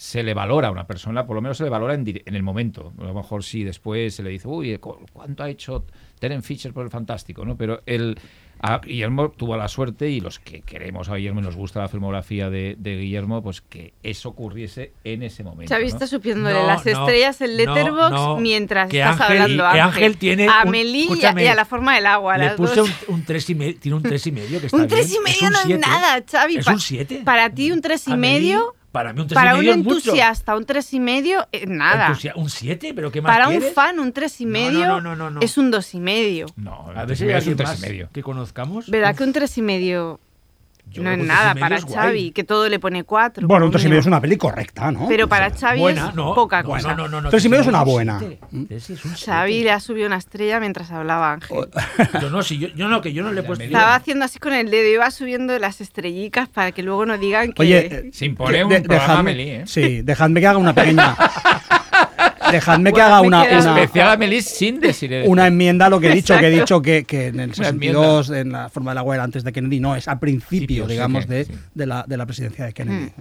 se 0.00 0.22
le 0.22 0.32
valora 0.32 0.68
a 0.68 0.70
una 0.70 0.86
persona, 0.86 1.26
por 1.26 1.34
lo 1.34 1.42
menos 1.42 1.58
se 1.58 1.64
le 1.64 1.70
valora 1.70 1.92
en, 1.94 2.04
en 2.06 2.34
el 2.36 2.42
momento. 2.44 2.92
A 3.00 3.02
lo 3.04 3.14
mejor 3.14 3.42
sí, 3.42 3.64
después 3.64 4.14
se 4.14 4.22
le 4.22 4.30
dice, 4.30 4.46
uy, 4.46 4.78
cu- 4.78 5.04
¿cuánto 5.12 5.42
ha 5.42 5.50
hecho 5.50 5.84
Terence 6.20 6.46
Fisher 6.46 6.72
por 6.72 6.84
el 6.84 6.90
fantástico? 6.90 7.44
¿no? 7.44 7.56
Pero 7.56 7.82
él, 7.84 8.16
a 8.60 8.78
Guillermo 8.78 9.30
tuvo 9.30 9.56
la 9.56 9.66
suerte 9.66 10.08
y 10.08 10.20
los 10.20 10.38
que 10.38 10.60
queremos 10.60 11.08
a 11.08 11.16
Guillermo 11.16 11.40
y 11.40 11.42
nos 11.42 11.56
gusta 11.56 11.80
la 11.80 11.88
filmografía 11.88 12.48
de, 12.48 12.76
de 12.78 12.96
Guillermo, 12.96 13.42
pues 13.42 13.60
que 13.60 13.92
eso 14.04 14.28
ocurriese 14.28 14.92
en 15.02 15.24
ese 15.24 15.42
momento. 15.42 15.74
Xavi 15.74 15.86
¿no? 15.86 15.88
está 15.88 16.06
subiéndole 16.06 16.54
No, 16.54 16.66
las 16.68 16.86
no, 16.86 16.92
estrellas 16.92 17.40
en 17.40 17.56
no. 17.56 18.36
mientras 18.36 18.88
Que 18.88 19.00
estás 19.00 19.20
Ángel- 19.20 19.42
hablando 19.42 19.66
Ángel. 19.66 19.80
Ángel 19.82 20.16
tiene 20.16 20.46
a 20.46 20.60
Amelie 20.60 20.92
y 20.92 21.00
a- 21.00 21.02
escúchame, 21.10 21.42
y 21.42 21.46
a 21.48 21.54
la 21.56 21.64
forma 21.64 21.96
del 21.96 22.06
agua. 22.06 22.38
Le 22.38 22.50
puse 22.50 22.76
dos. 22.76 22.88
un, 23.08 23.14
un 23.16 23.24
tres 23.24 23.50
y 23.50 23.56
medio, 23.56 23.80
tiene 23.80 23.96
un 23.96 24.02
tres 24.04 24.24
y 24.28 24.30
medio 24.30 24.60
que 24.60 24.66
está 24.66 24.76
Un 24.76 24.86
bien. 24.86 25.00
tres 25.00 25.12
y 25.12 25.18
medio 25.24 25.50
no 25.50 25.58
es 25.58 25.64
siete. 25.64 25.80
nada, 25.84 26.22
Xavi. 26.30 26.56
Es 26.58 26.64
Pa- 26.66 26.72
un 26.74 26.80
7. 26.80 27.22
Para 27.24 27.50
ti 27.50 27.72
un 27.72 27.80
tres 27.80 28.06
y 28.06 28.16
medio, 28.16 28.76
Para 28.92 29.12
mí 29.12 29.20
un 29.20 29.26
tres 29.26 29.34
para 29.34 29.50
y 29.50 29.54
un 29.54 29.58
medio 29.60 29.70
es 29.72 29.76
mucho. 29.78 29.96
entusiasta 29.98 30.56
un 30.56 30.64
tres 30.64 30.92
y 30.94 31.00
medio, 31.00 31.46
es 31.52 31.68
nada. 31.68 32.06
Entusia- 32.08 32.32
¿Un 32.36 32.48
7? 32.48 32.92
¿Pero 32.94 33.12
qué 33.12 33.20
más 33.20 33.30
Para 33.36 33.48
un 33.48 33.54
fan 33.74 33.98
un 34.00 34.12
tres 34.12 34.40
y 34.40 34.46
No, 34.46 34.50
no, 34.50 34.58
medio 34.70 34.86
no, 34.88 35.00
no, 35.00 35.16
no, 35.16 35.30
no. 35.30 35.40
es 35.40 35.58
un 35.58 35.70
dos 35.70 35.94
y 35.94 36.00
medio. 36.00 36.46
No, 36.56 36.86
A 36.96 37.04
medio 37.04 37.12
es 37.12 37.20
un 37.20 37.30
alguien 37.36 37.56
tres 37.58 37.68
más 37.68 37.78
y 37.78 37.82
medio. 37.82 38.08
que 38.12 38.22
conozcamos. 38.22 38.88
¿Verdad 38.90 39.10
Uf, 39.12 39.18
que 39.18 39.24
un 39.24 39.32
tres 39.34 39.58
y 39.58 39.62
medio 39.62 40.20
yo 40.90 41.02
no 41.02 41.10
es 41.10 41.18
nada 41.18 41.52
tres 41.52 41.60
para 41.60 41.80
guay. 41.80 41.94
Xavi? 41.94 42.30
Que 42.32 42.44
todo 42.44 42.68
le 42.68 42.78
pone 42.78 43.04
cuatro. 43.04 43.46
bueno, 43.46 43.66
un 43.66 43.70
3 43.72 43.84
y 43.84 43.88
medio 43.88 44.00
es 44.00 44.06
una 44.06 44.20
peli 44.20 44.36
correcta, 44.36 44.90
¿no? 44.90 45.06
Pero 45.08 45.28
para 45.28 45.50
Xavi 45.50 45.80
Buena, 45.80 46.08
es 46.08 46.14
no. 46.14 46.34
poca 46.34 46.62
no, 46.62 46.68
cosa. 46.70 46.88
No, 46.94 46.96
no, 47.04 47.08
no, 47.08 47.20
no, 47.22 47.30
Tres 47.30 47.44
y 47.44 47.48
medio 47.48 47.62
es 47.62 47.68
una 47.68 47.82
un 47.82 47.88
buena. 47.88 48.20
es 48.70 48.90
un 49.04 49.14
Xavi 49.14 49.62
le 49.64 49.70
ha 49.72 49.80
subido 49.80 50.06
una 50.06 50.16
estrella 50.16 50.60
mientras 50.60 50.90
hablaba 50.90 51.32
Ángel. 51.34 51.68
Yo 52.22 52.30
no, 52.30 52.42
si 52.42 52.58
yo, 52.58 52.68
yo 52.68 52.88
no, 52.88 53.00
que 53.00 53.12
yo 53.12 53.22
no 53.22 53.32
le 53.32 53.40
he 53.40 53.42
puesto. 53.44 53.64
Estaba 53.64 53.94
haciendo 53.94 54.24
así 54.24 54.38
con 54.38 54.52
el 54.52 54.70
dedo, 54.70 54.88
iba 54.88 55.10
subiendo 55.10 55.58
las 55.58 55.80
estrellicas 55.80 56.48
para 56.48 56.72
que 56.72 56.82
luego 56.82 57.04
no 57.06 57.18
digan 57.18 57.52
que... 57.52 57.62
Oye, 57.62 57.86
eh, 57.86 58.10
Se 58.12 58.26
impone 58.26 58.64
un 58.64 58.70
de- 58.70 58.80
programa 58.80 59.22
dejadme- 59.30 59.62
¿eh? 59.62 59.62
Sí, 59.66 60.02
dejadme 60.02 60.40
que 60.40 60.46
haga 60.46 60.58
una 60.58 60.74
pequeña 60.74 61.16
dejadme 62.52 62.92
que 62.92 63.00
haga 63.02 63.20
una, 63.20 63.42
una, 63.42 63.80
Especial 63.82 64.08
a 64.10 64.16
Melis 64.16 64.46
sin 64.46 64.80
decir 64.80 65.22
una 65.26 65.46
enmienda 65.46 65.86
a 65.86 65.88
lo 65.90 66.00
que 66.00 66.08
he 66.10 66.14
dicho, 66.14 66.36
que 66.38 66.46
he 66.46 66.54
Exacto. 66.54 66.74
dicho 66.76 66.82
que, 66.82 67.04
que 67.04 67.26
en 67.28 67.40
el 67.40 67.48
Una 67.48 67.54
62, 67.54 68.30
en 68.30 68.52
la 68.52 68.68
forma 68.68 68.90
de 68.90 68.94
la 68.96 69.02
web 69.02 69.20
antes 69.20 69.44
de 69.44 69.52
Kennedy, 69.52 69.80
no, 69.80 69.96
es 69.96 70.08
a 70.08 70.18
principio, 70.20 70.86
sí, 70.86 70.92
digamos, 70.92 71.26
que- 71.26 71.32
de, 71.34 71.44
sí. 71.46 71.52
de, 71.74 71.86
la, 71.86 72.04
de 72.06 72.16
la 72.16 72.26
presidencia 72.26 72.64
de 72.64 72.72
Kennedy. 72.72 73.12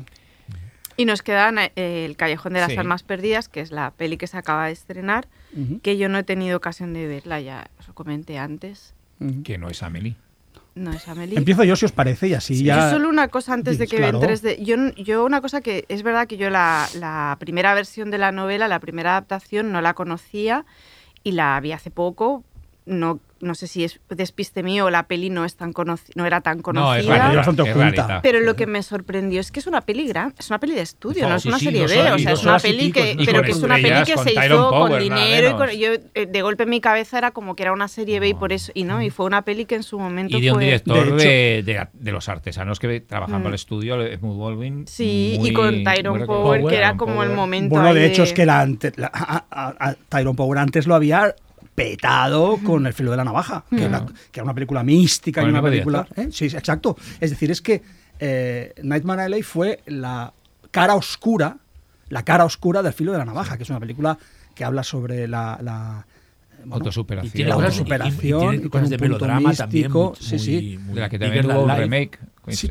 Y 0.99 1.05
nos 1.05 1.21
quedan 1.21 1.59
eh, 1.59 1.71
El 1.75 2.15
Callejón 2.17 2.53
de 2.53 2.59
las 2.61 2.71
Sí. 2.71 2.77
Almas 2.77 3.03
Perdidas, 3.03 3.49
que 3.49 3.61
es 3.61 3.71
la 3.71 3.91
peli 3.91 4.17
que 4.17 4.25
se 4.27 4.35
acaba 4.37 4.65
de 4.65 4.71
estrenar, 4.71 5.27
Ujú, 5.55 5.79
que 5.81 5.95
yo 5.97 6.09
no 6.09 6.17
he 6.17 6.23
tenido 6.23 6.57
ocasión 6.57 6.93
de 6.93 7.05
verla, 7.07 7.39
ya 7.39 7.69
os 7.79 7.87
lo 7.87 7.93
comenté 7.93 8.37
antes. 8.39 8.93
ujú. 9.19 9.43
que 9.43 9.57
no 9.59 9.69
es 9.69 9.83
Amelie. 9.83 10.15
No 10.77 10.91
es 10.91 11.07
Amelie. 11.07 11.37
Empiezo 11.37 11.63
yo 11.63 11.75
si 11.75 11.85
os 11.85 11.91
parece 11.91 12.27
y 12.27 12.33
así 12.33 12.63
ya... 12.63 12.75
Yo 12.75 12.89
solo 12.91 13.09
una 13.09 13.27
cosa 13.29 13.53
antes 13.53 13.77
de 13.77 13.87
que 13.87 13.97
claro. 13.97 14.19
entres 14.19 14.41
de... 14.41 14.63
Yo, 14.63 14.75
yo 14.95 15.25
una 15.25 15.41
cosa 15.41 15.61
que 15.61 15.85
es 15.89 16.03
verdad 16.03 16.27
que 16.27 16.37
yo 16.37 16.49
la, 16.49 16.87
la 16.95 17.35
primera 17.39 17.73
versión 17.73 18.11
de 18.11 18.17
la 18.17 18.31
novela, 18.31 18.67
la 18.67 18.79
primera 18.79 19.11
adaptación, 19.11 19.71
no 19.71 19.81
la 19.81 19.93
conocía 19.93 20.65
y 21.23 21.31
la 21.31 21.59
vi 21.59 21.71
hace 21.71 21.91
poco 21.91 22.43
no, 22.87 23.19
no 23.39 23.53
sé 23.53 23.67
si 23.67 23.83
es 23.83 23.99
despiste 24.09 24.63
mío 24.63 24.85
o 24.85 24.89
la 24.89 25.03
peli 25.03 25.29
no, 25.29 25.45
es 25.45 25.55
tan 25.55 25.73
no 26.15 26.25
era 26.25 26.41
tan 26.41 26.55
No, 26.73 26.95
es 26.95 27.05
conocida. 27.05 27.33
bastante 27.35 27.61
oculta. 27.63 28.19
Pero 28.23 28.39
lo 28.39 28.55
que 28.55 28.65
me 28.65 28.81
sorprendió 28.81 29.39
es 29.41 29.51
que 29.51 29.59
es 29.59 29.67
una 29.67 29.81
peli 29.81 30.07
gran, 30.07 30.33
es 30.39 30.49
una 30.49 30.59
peli 30.59 30.73
de 30.73 30.81
estudio, 30.81 31.25
Oh, 31.25 31.29
no 31.29 31.35
es 31.35 31.45
una 31.45 31.59
sí, 31.59 31.65
serie 31.65 31.81
B, 31.85 31.85
o 32.13 32.17
sea, 32.17 32.31
es 32.31 32.43
una 32.43 32.57
peli 32.57 32.91
que, 32.91 33.15
pero 33.25 33.43
que 33.43 33.51
es 33.51 33.61
una 33.61 33.75
peli 33.75 34.03
que 34.05 34.17
se 34.17 34.31
hizo 34.31 34.69
Power, 34.71 34.91
con 34.93 34.99
dinero 34.99 35.49
y 35.51 35.53
con- 35.53 35.69
yo 35.71 35.89
eh, 36.15 36.25
de 36.25 36.41
golpe 36.41 36.63
en 36.63 36.69
mi 36.69 36.81
cabeza 36.81 37.17
era 37.19 37.31
como 37.31 37.55
que 37.55 37.63
era 37.63 37.73
una 37.73 37.87
serie 37.89 38.19
B 38.19 38.29
y 38.29 38.33
por 38.33 38.53
eso 38.53 38.71
y 38.73 38.85
no 38.85 39.01
y 39.03 39.09
fue 39.11 39.25
una 39.25 39.43
peli 39.43 39.65
que 39.65 39.75
en 39.75 39.83
su 39.83 39.99
momento 39.99 40.37
Y 40.37 40.41
de 40.41 40.51
un 40.53 40.59
director 40.59 41.15
De 41.17 41.61
de, 41.63 41.63
de- 41.73 41.87
de 41.93 42.11
los 42.11 42.29
artesanos 42.29 42.79
que 42.79 43.01
trabajan 43.01 43.39
Mm. 43.41 43.43
para 43.43 43.49
el 43.49 43.55
estudio, 43.55 44.01
Edmund 44.01 44.39
Baldwin. 44.41 44.87
sí 44.87 45.35
muy- 45.39 45.49
y 45.49 45.53
con 45.53 45.83
Tyrone. 45.83 46.25
Power 46.25 46.65
que 46.65 46.75
era 46.77 46.95
como 46.97 47.21
el 47.21 47.31
momento 47.33 47.75
Bueno, 47.75 47.93
de 47.93 48.05
hecho 48.07 48.23
es 48.23 48.33
que 48.33 48.45
la, 48.45 48.61
ante- 48.61 48.93
la- 48.95 49.11
a, 49.13 49.45
a- 49.51 49.89
a 49.89 49.93
Tyrone 50.09 50.35
Power 50.35 50.57
antes 50.57 50.87
lo 50.87 50.95
había 50.95 51.35
petado 51.77 52.57
con 52.63 52.87
El 52.87 52.93
filo 52.93 53.11
de 53.11 53.17
la 53.17 53.23
navaja, 53.23 53.63
que, 53.69 53.85
era, 53.85 54.03
que 54.31 54.39
era 54.39 54.45
una 54.45 54.55
película 54.55 54.83
mística 54.83 55.43
y 55.43 55.45
una 55.45 55.61
película... 55.61 56.07
¿eh? 56.15 56.29
Sí, 56.31 56.45
exacto. 56.45 56.97
Es 57.19 57.29
decir, 57.29 57.51
es 57.51 57.61
que 57.61 57.83
eh, 58.17 58.73
Nightmare 58.81 59.21
Alley 59.21 59.43
fue 59.43 59.81
la 59.85 60.33
cara 60.71 60.95
oscura, 60.95 61.57
la 62.09 62.23
cara 62.23 62.45
oscura 62.45 62.81
del 62.81 62.93
filo 62.93 63.11
de 63.11 63.19
la 63.19 63.25
navaja, 63.25 63.57
que 63.57 63.63
es 63.63 63.69
una 63.69 63.79
película 63.79 64.17
que 64.55 64.65
habla 64.65 64.81
sobre 64.81 65.27
la... 65.27 65.59
la 65.61 66.07
bueno, 66.59 66.75
Autosuperación. 66.75 67.29
Y 67.31 67.35
tiene 67.35 67.49
La 67.49 67.55
cosas, 67.55 67.71
autosuperación, 67.71 68.41
y- 68.41 68.45
y 68.45 68.49
tiene 68.49 68.61
con 68.61 68.69
cosas 68.69 68.85
un 68.85 68.89
de 68.91 68.97
melodrama 68.97 69.53
también. 69.53 69.91
muy- 69.91 70.11
sí, 70.19 70.39
sí. 70.39 70.51
muy- 70.51 70.77
muy- 70.79 70.95
de 70.95 71.01
la 71.01 71.09
que 71.09 71.19
también 71.19 71.45
hubo 71.45 71.63
un 71.63 71.75
remake. 71.77 72.19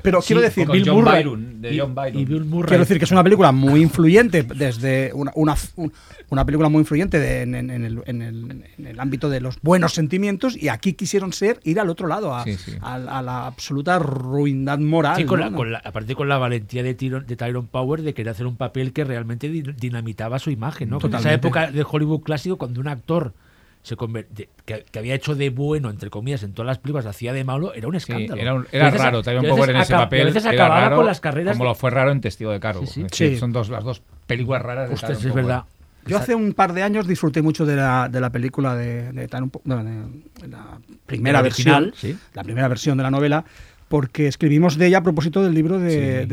pero 0.03 0.21
quiero 0.23 0.41
decir, 0.41 0.67
Bill 0.71 0.85
John 0.87 0.97
Murray- 1.05 1.23
Byron, 1.23 1.61
de 1.61 1.79
John 1.79 1.95
Byron. 1.95 2.19
y 2.19 2.25
Bill 2.25 2.45
Murray. 2.47 2.69
Quiero 2.69 2.83
decir 2.85 2.99
que 2.99 3.05
es 3.05 3.11
una 3.11 3.23
película 3.23 3.53
muy 3.53 3.83
influyente 3.83 4.43
desde 4.43 5.13
una, 5.13 5.33
una, 5.35 5.55
un- 5.77 5.93
una 6.31 6.45
película 6.47 6.71
muy 6.71 6.81
influyente 6.81 7.19
de- 7.21 7.43
en, 7.43 7.55
el, 7.55 7.71
en 8.07 8.23
el- 8.23 8.65
en 8.79 8.87
el 8.87 8.99
ámbito 9.01 9.29
de 9.29 9.41
los 9.43 9.61
buenos 9.61 9.93
sentimientos 9.93 10.57
y 10.57 10.69
aquí 10.69 10.95
quisieron 10.95 11.33
ser 11.35 11.61
ir 11.65 11.79
al 11.79 11.91
otro 11.91 12.07
lado 12.09 12.35
a, 12.35 12.45
Sí, 12.45 12.57
sí. 12.57 12.73
a- 12.81 12.95
a 12.95 13.21
la 13.23 13.47
absoluta 13.47 13.99
ruindad 13.99 14.79
moral. 14.79 15.17
Sí, 15.17 15.25
con 15.25 15.41
¿no? 15.41 15.51
la, 15.51 15.57
con 15.57 15.73
la- 15.73 15.79
aparte 15.85 16.15
con 16.15 16.29
la 16.29 16.39
valentía 16.39 16.83
de, 16.83 16.95
Tyron, 16.95 17.27
de 17.27 17.37
Tyrone 17.37 17.69
Power 17.71 18.01
de 18.01 18.15
querer 18.15 18.31
hacer 18.31 18.47
un 18.47 18.57
papel 18.57 18.95
que 18.95 19.05
realmente 19.05 19.49
di- 19.51 19.63
dinamitaba 19.79 20.39
su 20.39 20.51
imagen, 20.51 20.89
¿no? 20.89 21.01
Con 21.01 21.15
esa 21.15 21.33
época 21.35 21.71
de 21.71 21.85
Hollywood 21.89 22.23
clásico 22.23 22.57
cuando 22.57 22.81
un 22.81 22.89
actor 22.89 23.35
se 23.87 23.95
de- 24.35 24.49
que, 24.65 24.85
que 24.91 24.99
había 24.99 25.15
hecho 25.15 25.35
de 25.37 25.49
bueno, 25.51 25.91
entre 25.91 26.11
comillas, 26.11 26.43
en 26.43 26.53
todas 26.55 26.67
las 26.67 26.79
películas, 26.79 27.07
hacía 27.07 27.33
de 27.33 27.45
malo, 27.45 27.73
era 27.73 27.87
un 27.87 27.93
Sí, 27.95 27.99
escándalo. 27.99 28.41
era, 28.43 28.55
un- 28.55 28.67
veces- 28.87 29.01
raro, 29.01 29.23
a 29.39 29.43
Power 29.43 29.69
veces 29.69 29.69
en 29.69 29.77
ese 29.81 29.93
papel. 29.95 30.21
a 30.23 30.25
veces 30.25 30.45
era 30.45 30.53
acababa 30.65 30.81
raro, 30.81 30.97
con 30.97 31.07
las 31.07 31.21
carreras 31.21 31.53
Como 31.57 31.65
de- 31.65 31.71
lo 31.71 31.75
fue 31.77 31.91
raro 31.91 32.11
en 32.11 32.21
Testigo 32.21 32.51
de 32.51 32.59
Cargo. 32.59 32.81
Sí, 32.81 32.87
sí. 32.87 33.01
Es 33.03 33.11
decir, 33.13 33.29
Sí. 33.35 33.37
Son 33.39 33.53
dos, 33.53 33.69
las 33.69 33.85
dos 33.85 34.03
películas 34.27 34.63
raras 34.63 34.89
de 34.89 34.95
Ostras, 34.97 35.19
Tyrone 35.19 35.29
es 35.29 35.35
verdad. 35.35 35.65
Yo 36.07 36.19
hace 36.19 36.35
un 36.35 36.53
par 36.53 36.73
de 36.73 36.83
años 36.83 37.07
disfruté 37.07 37.43
mucho 37.43 37.65
de 37.67 37.77
la, 37.77 38.09
de 38.09 38.21
la 38.21 38.31
película 38.31 38.75
de, 38.77 39.13
de 39.13 39.29
Tyrone 39.29 39.51
Po- 39.51 39.63
no, 39.65 39.83
de- 39.85 39.91
de 40.43 40.49
la 40.49 40.79
primera 41.07 41.39
La 41.39 41.43
versión, 41.43 41.75
original, 41.85 41.95
sí. 41.97 42.17
la 42.35 42.43
primera 42.45 42.69
versión 42.69 42.97
de 42.97 43.03
la 43.05 43.11
novela, 43.11 43.45
porque 43.89 44.27
escribimos 44.27 44.77
de 44.79 44.87
ella 44.89 44.99
a 44.99 45.03
propósito 45.03 45.43
del 45.45 45.55
libro 45.55 45.79
de, 45.79 46.23
Sí. 46.23 46.29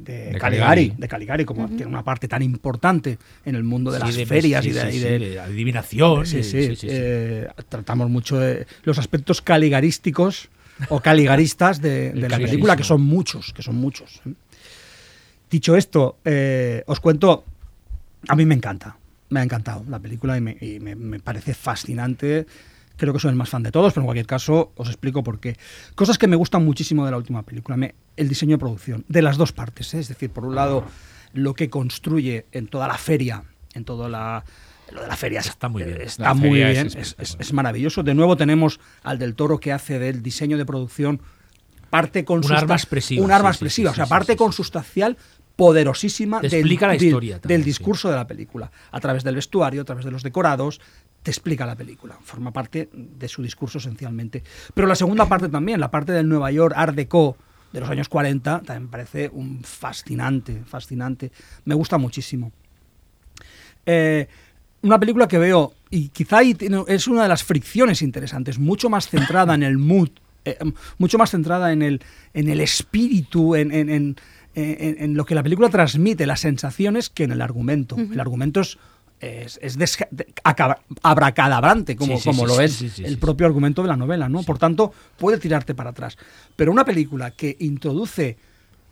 De, 0.00 0.36
Caligari, 0.38 0.38
Caligari. 0.38 0.94
de 0.98 1.08
Caligari, 1.08 1.44
como 1.44 1.68
tiene 1.68 1.86
una 1.86 2.02
parte 2.04 2.28
tan 2.28 2.42
importante 2.42 3.18
en 3.44 3.54
el 3.54 3.64
mundo 3.64 3.90
de 3.90 3.98
Sí, 3.98 4.04
las 4.06 4.16
de- 4.16 4.26
ferias 4.26 4.64
sí, 4.64 4.70
y 4.70 4.72
de, 4.72 4.80
sí, 4.80 4.86
y 4.88 4.92
sí, 4.92 4.98
de- 5.00 5.40
adivinación. 5.40 6.26
Sí, 6.26 6.42
sí, 6.42 6.76
eh, 6.84 7.48
tratamos 7.68 8.08
mucho 8.10 8.38
de 8.38 8.66
los 8.84 8.98
aspectos 8.98 9.42
caligarísticos 9.42 10.48
o 10.88 11.00
caligaristas 11.00 11.80
de, 11.80 12.10
de 12.14 12.28
la 12.28 12.38
película, 12.38 12.76
que 12.76 12.84
son 12.84 13.02
muchos, 13.02 13.52
que 13.52 13.62
son 13.62 13.76
muchos. 13.76 14.20
¿eh? 14.26 14.32
Dicho 15.50 15.76
esto, 15.76 16.16
eh, 16.24 16.82
os 16.86 16.98
cuento, 17.00 17.44
a 18.28 18.34
mí 18.34 18.46
me 18.46 18.54
encanta, 18.54 18.96
me 19.28 19.40
ha 19.40 19.42
encantado 19.42 19.84
la 19.88 19.98
película 19.98 20.36
y 20.36 20.40
me, 20.40 20.56
y 20.60 20.80
me- 20.80 20.94
me 20.96 21.20
parece 21.20 21.52
fascinante. 21.54 22.46
Creo 22.96 23.12
que 23.12 23.18
soy 23.18 23.30
el 23.30 23.36
más 23.36 23.48
fan 23.48 23.62
de 23.62 23.72
todos, 23.72 23.92
pero 23.92 24.02
en 24.02 24.06
cualquier 24.06 24.26
caso 24.26 24.72
os 24.76 24.88
explico 24.88 25.22
por 25.22 25.40
qué. 25.40 25.56
Cosas 25.94 26.18
que 26.18 26.26
me 26.26 26.36
gustan 26.36 26.64
muchísimo 26.64 27.04
de 27.04 27.10
la 27.10 27.16
última 27.16 27.42
película. 27.42 27.76
Me- 27.76 27.94
el 28.16 28.28
diseño 28.28 28.52
de 28.52 28.58
producción, 28.58 29.04
de 29.08 29.22
las 29.22 29.36
dos 29.36 29.52
partes. 29.52 29.92
¿eh? 29.94 30.00
Es 30.00 30.08
decir, 30.08 30.30
por 30.30 30.44
un 30.44 30.54
lado, 30.54 30.84
lo 31.32 31.54
que 31.54 31.70
construye 31.70 32.46
en 32.52 32.66
toda 32.68 32.86
la 32.88 32.98
feria, 32.98 33.44
en 33.74 33.84
toda 33.84 34.08
la... 34.08 34.44
Lo 34.92 35.00
de 35.00 35.08
la 35.08 35.16
feria 35.16 35.40
Está 35.40 35.68
muy 35.70 35.84
bien. 35.84 36.02
Está 36.02 36.24
La 36.24 36.34
muy 36.34 36.50
bien, 36.50 36.68
es, 36.68 36.94
espectacular. 36.94 37.22
es- 37.22 37.36
es 37.40 37.52
maravilloso. 37.54 38.02
De 38.02 38.12
nuevo 38.14 38.36
tenemos 38.36 38.78
al 39.02 39.18
del 39.18 39.34
Toro 39.34 39.58
que 39.58 39.72
hace 39.72 39.98
del 39.98 40.22
diseño 40.22 40.58
de 40.58 40.66
producción 40.66 41.22
parte 41.88 42.24
con 42.26 42.44
Un 42.44 42.52
arma 42.52 42.74
expresiva, 42.74 43.24
Un 43.24 43.32
arma 43.32 43.50
sí, 43.52 43.56
expresiva, 43.56 43.90
sí, 43.90 43.92
o 43.92 43.96
sea, 43.96 44.06
parte 44.06 44.36
consustancial 44.36 45.16
poderosísima 45.56 46.40
Te 46.40 46.48
del, 46.48 46.60
explica 46.60 46.86
la 46.88 46.92
del- 46.94 47.04
historia 47.04 47.38
también, 47.40 47.60
del 47.60 47.64
discurso 47.64 48.08
de 48.10 48.16
la 48.16 48.26
película. 48.26 48.70
A 48.90 49.00
través 49.00 49.22
del 49.24 49.34
vestuario, 49.34 49.82
a 49.82 49.84
través 49.84 50.04
de 50.04 50.10
los 50.10 50.22
decorados, 50.22 50.80
te 51.22 51.30
explica 51.30 51.64
la 51.66 51.76
película. 51.76 52.18
Forma 52.22 52.52
parte 52.52 52.88
de 52.92 53.28
su 53.28 53.42
discurso 53.42 53.78
esencialmente. 53.78 54.42
Pero 54.74 54.86
la 54.88 54.94
segunda 54.94 55.26
parte 55.26 55.48
también, 55.48 55.78
la 55.80 55.90
parte 55.90 56.12
del 56.12 56.28
Nueva 56.28 56.50
York 56.50 56.74
Art 56.76 56.94
Deco 56.94 57.36
de 57.72 57.80
los 57.80 57.88
años 57.88 58.08
40, 58.08 58.60
también 58.62 58.82
me 58.84 58.88
parece 58.88 59.30
un 59.32 59.62
fascinante, 59.64 60.62
fascinante. 60.66 61.32
Me 61.64 61.74
gusta 61.74 61.96
muchísimo. 61.98 62.52
Eh, 63.86 64.28
una 64.82 64.98
película 64.98 65.28
que 65.28 65.38
veo, 65.38 65.72
y 65.90 66.08
quizá 66.08 66.38
ahí 66.38 66.54
tiene- 66.54 66.84
es 66.88 67.06
una 67.06 67.22
de 67.22 67.28
las 67.28 67.44
fricciones 67.44 68.02
interesantes, 68.02 68.58
mucho 68.58 68.90
más 68.90 69.08
centrada 69.08 69.54
en 69.54 69.62
el 69.62 69.78
mood, 69.78 70.10
eh, 70.44 70.58
mucho 70.98 71.18
más 71.18 71.30
centrada 71.30 71.72
en 71.72 71.82
el, 71.82 72.00
en 72.34 72.48
el 72.48 72.60
espíritu, 72.60 73.54
en, 73.54 73.70
en- 73.72 73.88
en- 73.90 74.16
en- 74.54 74.96
en 74.98 75.14
lo 75.14 75.24
que 75.24 75.34
la 75.34 75.42
película 75.42 75.68
transmite, 75.70 76.26
las 76.26 76.40
sensaciones, 76.40 77.08
que 77.10 77.24
en 77.24 77.32
el 77.32 77.40
argumento. 77.40 77.96
El 77.96 78.20
argumento 78.20 78.60
es, 78.60 78.76
es, 79.22 79.58
es 79.62 79.78
desca- 79.78 80.08
de- 80.10 80.26
acaba- 80.44 80.80
abracadabrante, 81.02 81.94
como, 81.96 82.16
Sí, 82.16 82.22
sí, 82.22 82.28
como 82.30 82.42
sí, 82.48 82.54
lo 82.54 82.60
es 82.60 82.78
el 83.06 83.18
propio 83.18 83.46
argumento 83.46 83.80
de 83.82 83.88
la 83.88 83.96
novela, 83.96 84.28
¿no? 84.28 84.42
Por 84.42 84.58
tanto, 84.58 84.92
puede 85.16 85.38
tirarte 85.38 85.74
para 85.74 85.90
atrás. 85.90 86.18
Pero 86.56 86.72
una 86.72 86.84
película 86.84 87.30
que 87.30 87.56
introduce 87.60 88.36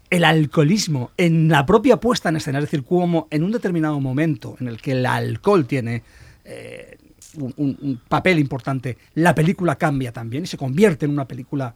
el 0.08 0.24
alcoholismo 0.24 1.10
en 1.16 1.48
la 1.48 1.66
propia 1.66 1.98
puesta 1.98 2.28
en 2.28 2.36
escena, 2.36 2.58
es 2.58 2.64
decir, 2.64 2.84
como 2.84 3.28
en 3.30 3.42
un 3.44 3.52
determinado 3.52 3.98
momento 4.00 4.56
en 4.60 4.68
el 4.68 4.80
que 4.80 4.92
el 4.92 5.06
alcohol 5.06 5.66
tiene 5.66 6.02
eh, 6.44 6.96
un, 7.36 7.52
un- 7.56 7.78
un 7.80 8.00
papel 8.08 8.38
importante, 8.40 8.98
la 9.14 9.34
película 9.34 9.76
cambia 9.76 10.12
también 10.12 10.44
y 10.44 10.46
se 10.46 10.56
convierte 10.56 11.06
en 11.06 11.12
una 11.12 11.26
película, 11.28 11.74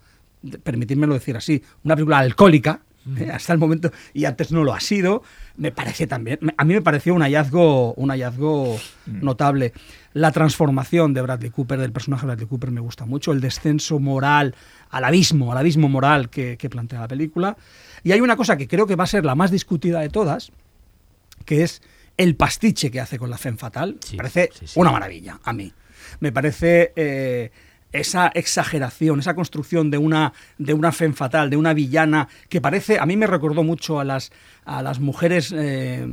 permitidmelo 0.63 1.15
decir 1.15 1.37
así, 1.37 1.63
una 1.85 1.95
película 1.95 2.19
alcohólica, 2.19 2.81
eh, 3.19 3.31
hasta 3.33 3.53
el 3.53 3.59
momento, 3.59 3.91
y 4.13 4.25
antes 4.25 4.53
no 4.53 4.65
lo 4.65 4.75
ha 4.75 4.81
sido, 4.81 5.23
me 5.57 5.73
parece 5.73 6.07
también, 6.07 6.39
a 6.57 6.65
mí 6.65 6.75
me 6.75 6.83
pareció 6.83 7.15
un 7.15 7.23
hallazgo, 7.23 7.95
un 7.95 8.11
hallazgo 8.11 8.79
notable. 9.07 9.73
La 10.13 10.31
transformación 10.31 11.13
de 11.13 11.23
Bradley 11.23 11.51
Cooper, 11.51 11.79
del 11.79 11.93
personaje 11.93 12.23
de 12.23 12.27
Bradley 12.29 12.47
Cooper, 12.47 12.71
me 12.71 12.81
gusta 12.81 13.05
mucho, 13.05 13.33
el 13.33 13.41
descenso 13.41 13.99
moral 13.99 14.55
al 14.91 15.05
abismo, 15.05 15.51
al 15.53 15.59
abismo 15.59 15.89
moral 15.89 16.31
que, 16.31 16.57
que 16.57 16.71
plantea 16.71 17.01
la 17.01 17.09
película. 17.09 17.57
Y 18.03 18.13
hay 18.13 18.21
una 18.21 18.37
cosa 18.37 18.57
que 18.57 18.69
creo 18.69 18.87
que 18.87 18.97
va 18.97 19.05
a 19.05 19.09
ser 19.09 19.25
la 19.25 19.35
más 19.35 19.51
discutida 19.51 20.01
de 20.01 20.09
todas, 20.09 20.53
que 21.45 21.63
es 21.63 21.83
el 22.17 22.37
pastiche 22.37 22.91
que 22.91 23.01
hace 23.01 23.19
con 23.19 23.31
la 23.31 23.39
Femme 23.39 23.59
Fatal. 23.59 23.97
Sí, 24.01 24.13
me 24.13 24.19
parece 24.19 24.51
sí, 24.53 24.67
sí. 24.67 24.81
una 24.81 24.93
maravilla 24.93 25.41
a 25.43 25.53
mí. 25.53 25.73
Me 26.21 26.33
parece 26.33 26.93
eh, 26.97 27.51
esa 27.95 28.31
exageración, 28.35 29.21
esa 29.21 29.35
construcción 29.35 29.91
de 29.91 29.99
una, 29.99 30.33
de 30.59 30.75
una 30.75 30.91
Femme 30.91 31.15
Fatal, 31.15 31.49
de 31.49 31.57
una 31.57 31.73
villana 31.73 32.29
que 32.49 32.61
parece, 32.61 32.99
a 32.99 33.07
mí 33.07 33.17
me 33.17 33.29
recordó 33.29 33.63
mucho 33.63 34.01
a 34.01 34.05
las, 34.05 34.33
a 34.65 34.83
las 34.83 34.99
mujeres 34.99 35.55
eh, 35.57 36.05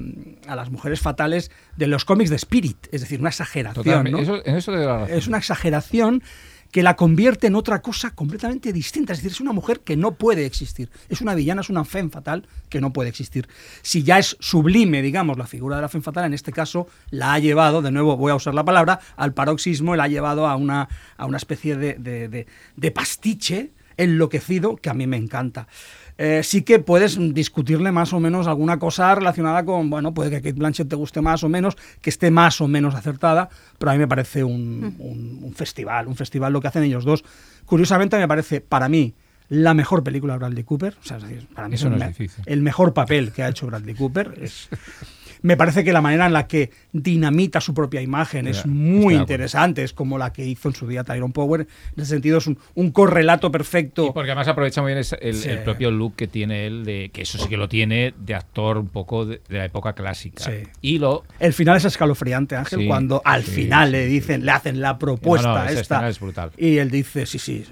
a 0.47 0.55
las 0.55 0.69
mujeres 0.69 1.01
fatales 1.01 1.49
de 1.75 1.87
los 1.87 2.05
cómics 2.05 2.29
de 2.29 2.35
Spirit, 2.35 2.87
es 2.91 3.01
decir, 3.01 3.19
una 3.19 3.29
exageración. 3.29 4.11
¿no? 4.11 4.19
Eso, 4.19 4.45
en 4.45 4.55
eso 4.55 4.71
te 4.71 4.77
doy 4.77 4.85
la 4.85 4.99
razón. 4.99 5.17
es 5.17 5.27
una 5.27 5.37
exageración 5.37 6.23
que 6.72 6.84
la 6.84 6.95
convierte 6.95 7.48
en 7.48 7.56
otra 7.56 7.81
cosa 7.81 8.11
completamente 8.11 8.72
distinta. 8.72 9.14
Es 9.14 9.19
decir, 9.19 9.31
es 9.34 9.41
una 9.41 9.52
mujer 9.52 9.81
que 9.81 9.98
no 9.98 10.14
puede 10.14 10.45
existir. 10.45 10.89
Es 11.10 11.19
una 11.22 11.35
villana, 11.35 11.61
es 11.61 11.69
una 11.69 11.84
femme 11.85 12.10
fatal 12.10 12.48
que 12.69 12.80
no 12.80 12.93
puede 12.93 13.10
existir. 13.10 13.48
Si 13.81 14.03
ya 14.03 14.18
es 14.19 14.38
sublime, 14.39 15.02
digamos, 15.02 15.38
la 15.38 15.48
figura 15.48 15.76
de 15.76 15.81
la 15.81 15.89
femme 15.89 16.03
fatal, 16.03 16.26
en 16.26 16.34
este 16.34 16.52
caso 16.52 16.88
la 17.10 17.34
ha 17.34 17.39
llevado, 17.39 17.81
de 17.81 17.91
nuevo 17.91 18.15
voy 18.18 18.31
a 18.31 18.35
usar 18.35 18.53
la 18.53 18.64
palabra, 18.65 18.99
al 19.18 19.34
paroxismo, 19.34 19.95
la 19.95 20.03
ha 20.06 20.07
llevado 20.07 20.48
a 20.48 20.56
una, 20.56 20.88
a 21.18 21.26
una 21.26 21.38
especie 21.38 21.76
de, 21.76 21.95
de- 21.95 22.27
de- 22.30 22.48
de 22.77 22.91
pastiche 22.91 23.72
enloquecido 23.98 24.77
que 24.77 24.89
a 24.89 24.93
mí 24.93 25.06
me 25.07 25.18
encanta. 25.18 25.68
Eh, 26.17 26.41
sí 26.43 26.61
que 26.61 26.79
puedes 26.79 27.17
discutirle 27.33 27.91
más 27.91 28.13
o 28.13 28.19
menos 28.19 28.47
alguna 28.47 28.77
cosa 28.79 29.15
relacionada 29.15 29.65
con, 29.65 29.89
bueno, 29.89 30.13
puede 30.13 30.29
que 30.29 30.38
Kate 30.38 30.53
Blanchett 30.53 30.88
te 30.89 30.95
guste 30.95 31.21
más 31.21 31.43
o 31.43 31.49
menos, 31.49 31.75
que 32.01 32.09
esté 32.09 32.29
más 32.31 32.61
o 32.61 32.67
menos 32.67 32.93
acertada, 32.95 33.49
pero 33.79 33.91
a 33.91 33.93
mí 33.93 33.99
me 33.99 34.07
parece 34.07 34.43
un, 34.43 34.95
un- 34.99 35.39
un 35.41 35.53
festival, 35.53 36.07
un 36.07 36.15
festival 36.15 36.53
lo 36.53 36.61
que 36.61 36.67
hacen 36.67 36.83
ellos 36.83 37.05
dos. 37.05 37.23
Curiosamente 37.65 38.17
me 38.17 38.27
parece, 38.27 38.61
para 38.61 38.88
mí, 38.89 39.13
la 39.49 39.73
mejor 39.73 40.03
película 40.03 40.33
de 40.33 40.39
Bradley 40.39 40.63
Cooper. 40.63 40.95
O 41.01 41.05
sea, 41.05 41.17
es 41.17 41.23
decir, 41.23 41.47
para 41.53 41.67
mí 41.67 41.75
Eso 41.75 41.88
es, 41.88 41.93
el 41.93 41.99
no 41.99 42.05
es 42.05 42.31
el 42.45 42.61
mejor 42.61 42.93
papel 42.93 43.31
que 43.31 43.43
ha 43.43 43.49
hecho 43.49 43.67
Bradley 43.67 43.95
Cooper. 43.95 44.33
Es- 44.41 44.69
Me 45.43 45.57
parece 45.57 45.84
que 45.84 45.91
la 45.91 46.01
manera 46.01 46.26
en 46.27 46.34
la 46.34 46.47
que 46.47 46.69
dinamita 46.93 47.61
su 47.61 47.73
propia 47.73 48.01
imagen 48.01 48.47
es 48.47 48.65
muy 48.65 49.15
interesante, 49.15 49.84
es 49.84 49.93
como 49.93 50.18
la 50.18 50.31
que 50.34 50.45
hizo 50.45 50.69
en 50.69 50.76
su 50.76 50.88
día 50.88 51.03
Tyrone 51.03 51.34
Power. 51.34 51.61
En 51.95 52.01
ese 52.03 52.11
sentido 52.11 52.38
es 52.38 52.47
un, 52.47 52.57
un 52.76 52.91
correlato 52.91 53.51
perfecto. 53.51 54.05
Y 54.07 54.11
porque 54.11 54.31
además 54.31 54.47
aprovecha 54.47 54.81
muy 54.81 54.93
bien 54.93 55.03
el, 55.22 55.34
Sí. 55.35 55.49
el 55.49 55.59
propio 55.63 55.89
look 55.91 56.15
que 56.15 56.27
tiene 56.27 56.68
él, 56.68 56.84
de, 56.85 57.09
que 57.13 57.23
eso 57.23 57.38
sí 57.38 57.47
que 57.49 57.57
lo 57.57 57.68
tiene, 57.68 58.13
de 58.19 58.35
actor 58.35 58.77
un 58.77 58.88
poco 58.89 59.26
de, 59.26 59.41
de 59.49 59.57
la 59.57 59.65
época 59.65 59.93
clásica. 59.93 60.43
Sí. 60.43 60.63
Y 60.81 60.99
lo. 60.99 61.23
El 61.39 61.53
final 61.53 61.77
es 61.77 61.85
escalofriante, 61.85 62.55
Ángel, 62.55 62.80
Sí, 62.81 62.88
cuando 62.88 63.22
al 63.26 63.43
sí, 63.43 63.51
final 63.51 63.88
sí, 63.88 63.91
le 63.93 64.05
dicen, 64.05 64.41
sí. 64.41 64.45
le 64.45 64.51
hacen 64.51 64.81
la 64.81 64.97
propuesta 64.99 65.47
No, 65.47 65.55
no, 65.63 65.69
esa 65.69 65.80
esta. 65.81 66.07
es 66.09 66.19
brutal. 66.19 66.51
Y 66.57 66.77
él 66.77 66.91
dice, 66.91 67.26
sí, 67.26 67.39
sí, 67.39 67.65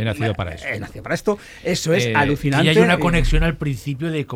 He 0.00 0.04
nacido 0.04 0.34
para 0.34 0.54
eso. 0.54 0.66
he 0.66 0.78
nacido 0.80 1.02
para 1.02 1.14
esto. 1.14 1.38
Eso 1.64 1.92
es 1.92 2.06
Eh, 2.06 2.10
Y 2.12 2.14
alucinante. 2.14 2.70
hay 2.70 2.78
una 2.78 2.98
conexión 2.98 3.42
al 3.42 3.56
principio 3.56 4.10
de, 4.10 4.26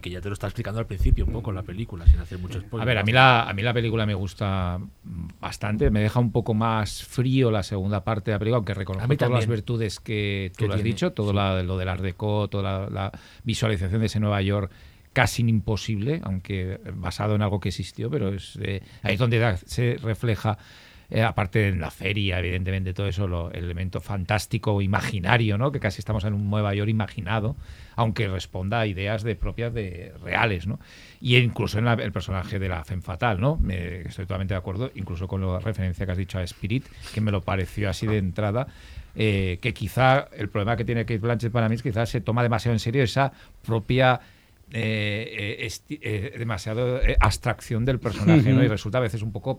que 0.00 0.10
ya 0.10 0.20
te 0.20 0.28
lo 0.28 0.34
está 0.34 0.46
explicando 0.46 0.80
al 0.80 0.86
principio 0.86 1.24
un 1.24 1.32
poco 1.32 1.52
la 1.52 1.62
película, 1.62 2.06
sin 2.06 2.20
hacer 2.20 2.38
mucho 2.38 2.60
spoiler. 2.60 2.82
A 2.82 2.86
ver, 2.86 2.98
a 2.98 3.02
mí, 3.02 3.12
la, 3.12 3.42
a 3.48 3.52
mí 3.52 3.62
la 3.62 3.72
película 3.72 4.06
me 4.06 4.14
gusta 4.14 4.78
bastante, 5.40 5.90
me 5.90 6.00
deja 6.00 6.20
un 6.20 6.32
poco 6.32 6.54
más 6.54 7.04
frío 7.04 7.50
la 7.50 7.62
segunda 7.62 8.04
parte 8.04 8.30
de 8.30 8.34
la 8.36 8.38
película, 8.38 8.56
aunque 8.58 8.74
reconozco 8.74 9.16
todas 9.16 9.32
las 9.32 9.46
virtudes 9.46 10.00
que 10.00 10.50
tú 10.56 10.58
Que 10.64 10.66
lo 10.68 10.74
has 10.74 10.78
tiene, 10.78 10.90
dicho, 10.90 11.12
todo 11.12 11.32
la- 11.32 11.62
lo 11.62 11.76
del 11.78 11.88
Art 11.88 12.00
Deco, 12.02 12.48
toda 12.48 12.62
la, 12.62 12.90
la 12.90 13.12
visualización 13.44 14.00
de 14.00 14.06
ese 14.06 14.20
Nueva 14.20 14.40
York 14.42 14.70
casi 15.12 15.42
imposible, 15.42 16.20
aunque 16.24 16.80
basado 16.94 17.36
en 17.36 17.42
algo 17.42 17.60
que 17.60 17.68
existió, 17.68 18.10
pero 18.10 18.30
es 18.34 18.58
eh, 18.60 18.82
ahí 19.02 19.14
es 19.14 19.18
donde 19.20 19.38
da- 19.38 19.56
se 19.58 19.96
refleja, 20.02 20.58
eh, 21.14 21.22
aparte 21.22 21.68
en 21.68 21.80
la 21.80 21.90
feria, 21.92 22.40
evidentemente, 22.40 22.92
todo 22.92 23.06
eso, 23.06 23.28
lo- 23.28 23.52
el 23.52 23.64
elemento 23.64 24.00
fantástico, 24.00 24.82
imaginario, 24.82 25.56
¿no? 25.56 25.70
que 25.70 25.78
casi 25.78 26.00
estamos 26.00 26.24
en 26.24 26.34
un 26.34 26.50
Nueva 26.50 26.74
York 26.74 26.90
imaginado, 26.90 27.54
aunque 27.94 28.26
responda 28.26 28.80
a 28.80 28.86
ideas 28.86 29.22
de 29.22 29.36
propias 29.36 29.72
de 29.72 30.12
reales, 30.24 30.66
¿no? 30.66 30.80
Y 31.20 31.36
incluso 31.36 31.78
en 31.78 31.86
el 31.86 32.10
personaje 32.10 32.58
de 32.58 32.68
la 32.68 32.84
Femme 32.84 33.02
Fatal, 33.02 33.40
¿no? 33.40 33.60
Estoy 33.68 34.24
totalmente 34.26 34.54
de 34.54 34.58
acuerdo, 34.58 34.90
incluso 34.96 35.28
con 35.28 35.40
la 35.40 35.60
referencia 35.60 36.04
que 36.04 36.10
has 36.12 36.18
dicho 36.18 36.38
a 36.38 36.42
Spirit, 36.42 36.84
que 37.14 37.20
me 37.20 37.30
lo 37.30 37.40
pareció 37.42 37.88
así 37.88 38.08
de 38.08 38.18
entrada, 38.18 38.66
eh, 39.14 39.58
que 39.62 39.72
quizá 39.72 40.26
el 40.36 40.48
problema 40.48 40.76
que 40.76 40.84
tiene 40.84 41.04
Kate 41.06 41.18
Blanchett 41.20 41.52
para 41.52 41.68
mí 41.68 41.76
es 41.76 41.82
que 41.82 41.90
quizás 41.90 42.10
se 42.10 42.20
toma 42.20 42.42
demasiado 42.42 42.74
en 42.74 42.80
serio 42.80 43.04
esa 43.04 43.32
propia 43.64 44.18
eh, 44.76 45.56
eh, 45.60 45.66
esti- 45.66 46.00
eh, 46.02 46.34
demasiado 46.36 47.00
abstracción 47.20 47.84
del 47.84 48.00
personaje, 48.00 48.52
¿no? 48.52 48.62
Y 48.62 48.66
resulta 48.68 48.98
a 48.98 49.00
veces 49.02 49.22
un 49.22 49.30
poco 49.30 49.56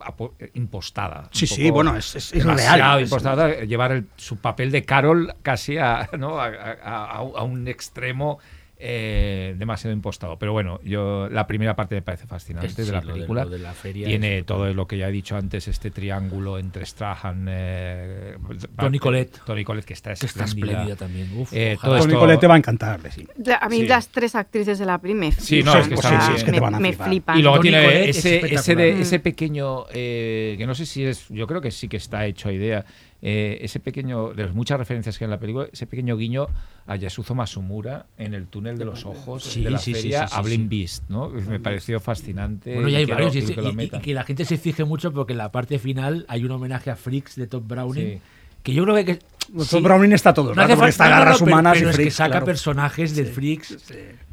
impostada. 0.53 1.29
Sí, 1.31 1.47
sí, 1.47 1.71
bueno, 1.71 1.95
es- 1.95 2.15
es- 2.17 2.31
real. 2.43 3.01
impostada, 3.01 3.61
llevar 3.63 3.93
el- 3.93 4.07
su 4.17 4.37
papel 4.37 4.71
de 4.71 4.83
Carol 4.83 5.33
casi 5.41 5.77
a, 5.77 6.09
¿no? 6.19 6.39
a, 6.39 6.47
a- 6.47 6.77
a- 6.83 7.17
a 7.17 7.43
un 7.43 7.67
extremo 7.69 8.39
eh, 8.77 9.55
demasiado 9.57 9.93
impostado. 9.93 10.37
Pero 10.37 10.51
bueno, 10.53 10.79
yo 10.83 11.29
la 11.29 11.47
primera 11.47 11.75
parte 11.75 11.95
me 11.95 12.01
parece 12.01 12.27
fascinante 12.27 12.83
de 12.83 12.91
la 12.91 13.01
de- 13.01 13.07
película. 13.13 13.43
lo 13.45 13.49
de 13.51 13.59
la 13.59 13.73
feria 13.73 14.05
Tiene 14.07 14.39
es 14.39 14.45
todo 14.45 14.73
lo 14.73 14.85
que 14.87 14.97
ya 14.97 15.07
he 15.07 15.11
dicho 15.11 15.37
antes, 15.37 15.67
este 15.67 15.91
triángulo 15.91 16.59
entre 16.59 16.85
Strahan, 16.85 17.47
eh, 17.49 18.35
Toni 18.77 18.99
Collette. 18.99 19.39
Toni 19.45 19.63
Collette, 19.63 19.85
que 19.85 19.93
está 19.93 20.11
espléndida. 20.11 20.43
espléndida 20.45 20.95
también. 20.95 21.29
Uf, 21.37 21.51
Eh, 21.53 21.77
todo 21.81 21.97
Toni 21.97 22.05
esto- 22.13 22.19
Collette 22.19 22.39
te 22.41 22.47
va 22.47 22.55
a 22.55 22.57
encantar, 22.57 22.99
sí. 23.11 23.25
A 23.59 23.69
mí 23.69 23.81
Sí. 23.81 23.87
las 23.87 24.07
tres 24.09 24.35
actrices 24.35 24.77
de 24.79 24.85
la 24.85 24.97
peli 24.99 25.13
me 25.13 25.31
Sí, 25.31 25.63
no, 25.63 25.71
flipan, 25.73 26.81
me, 26.81 26.93
flipan. 26.93 27.37
Y 27.39 27.41
luego 27.41 27.59
tiene 27.59 28.09
es 28.09 28.17
ese, 28.25 28.75
de- 28.75 29.01
ese 29.01 29.19
pequeño, 29.19 29.85
eh, 29.93 30.55
que 30.57 30.65
no 30.67 30.75
sé 30.75 30.85
si 30.85 31.03
es, 31.05 31.27
yo 31.29 31.47
creo 31.47 31.61
que 31.61 31.71
sí 31.71 31.87
que 31.87 31.97
está 31.97 32.25
hecho 32.25 32.49
a 32.49 32.53
idea, 32.53 32.85
eh, 33.27 33.57
ese 33.61 33.79
pequeño, 33.79 34.33
de 34.35 34.43
las 34.45 34.53
muchas 34.53 34.77
referencias 34.77 35.17
que 35.17 35.23
hay 35.23 35.27
en 35.27 35.31
la 35.31 35.39
película, 35.39 35.67
ese 35.73 35.87
pequeño 35.87 36.15
guiño 36.15 36.45
a 36.85 36.95
Yasuzo 36.95 37.33
Masumura 37.33 38.05
en 38.19 38.35
el 38.35 38.45
túnel 38.45 38.77
de 38.77 38.85
los 38.85 39.03
ojos 39.03 39.43
Sí, 39.43 39.63
de 39.63 39.71
la 39.71 39.79
sí, 39.79 39.95
feria 39.95 40.27
sí, 40.27 40.33
sí, 40.33 40.39
a 40.39 40.41
Blind 40.43 40.69
sí. 40.71 40.77
Beast, 40.79 41.03
¿no? 41.09 41.29
Me 41.29 41.59
pareció 41.59 41.99
fascinante. 41.99 42.73
Bueno, 42.75 42.87
y 42.87 42.95
hay 42.95 43.05
varios. 43.05 43.35
Y, 43.35 43.41
que 43.41 43.61
y- 43.63 43.67
y 43.67 43.73
metan. 43.73 44.01
que 44.03 44.13
la 44.13 44.23
gente 44.23 44.45
se 44.45 44.57
fije 44.57 44.83
mucho 44.83 45.11
porque 45.11 45.33
en 45.33 45.39
la 45.39 45.51
parte 45.51 45.79
final 45.79 46.25
hay 46.27 46.43
un 46.43 46.51
homenaje 46.51 46.91
a 46.91 46.95
Freaks 46.95 47.35
de 47.35 47.47
Top 47.47 47.65
Browning. 47.67 48.03
Sí. 48.15 48.21
Que 48.61 48.73
yo 48.75 48.83
creo 48.83 49.03
que. 49.03 49.15
Tom 49.15 49.61
sí, 49.63 49.79
Browning 49.81 50.11
está 50.13 50.31
todo 50.33 50.53
no 50.53 50.61
rato, 50.67 50.85
está 50.85 51.05
no, 51.05 51.09
garras 51.11 51.39
pero- 51.39 51.51
humanas 51.51 51.73
pero 51.77 51.87
y 51.87 51.89
es 51.89 51.95
que 51.95 52.01
freaks, 52.03 52.15
saca 52.15 52.29
claro. 52.31 52.45
personajes 52.45 53.15
de 53.15 53.25
Freaks 53.25 53.77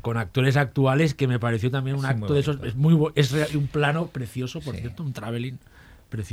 con 0.03 0.17
actores 0.19 0.57
actuales 0.59 1.15
que 1.15 1.27
me 1.29 1.39
pareció 1.39 1.71
también 1.71 1.97
un 1.97 2.05
acto 2.05 2.35
de 2.35 2.41
esos. 2.41 2.59
Es 2.63 2.75
muy 2.75 2.97
es 3.15 3.33
un 3.55 3.69
plano 3.69 4.07
precioso, 4.09 4.61
por 4.61 4.75
Sí. 4.75 4.81
cierto, 4.83 5.03
un 5.03 5.13
traveling 5.15 5.59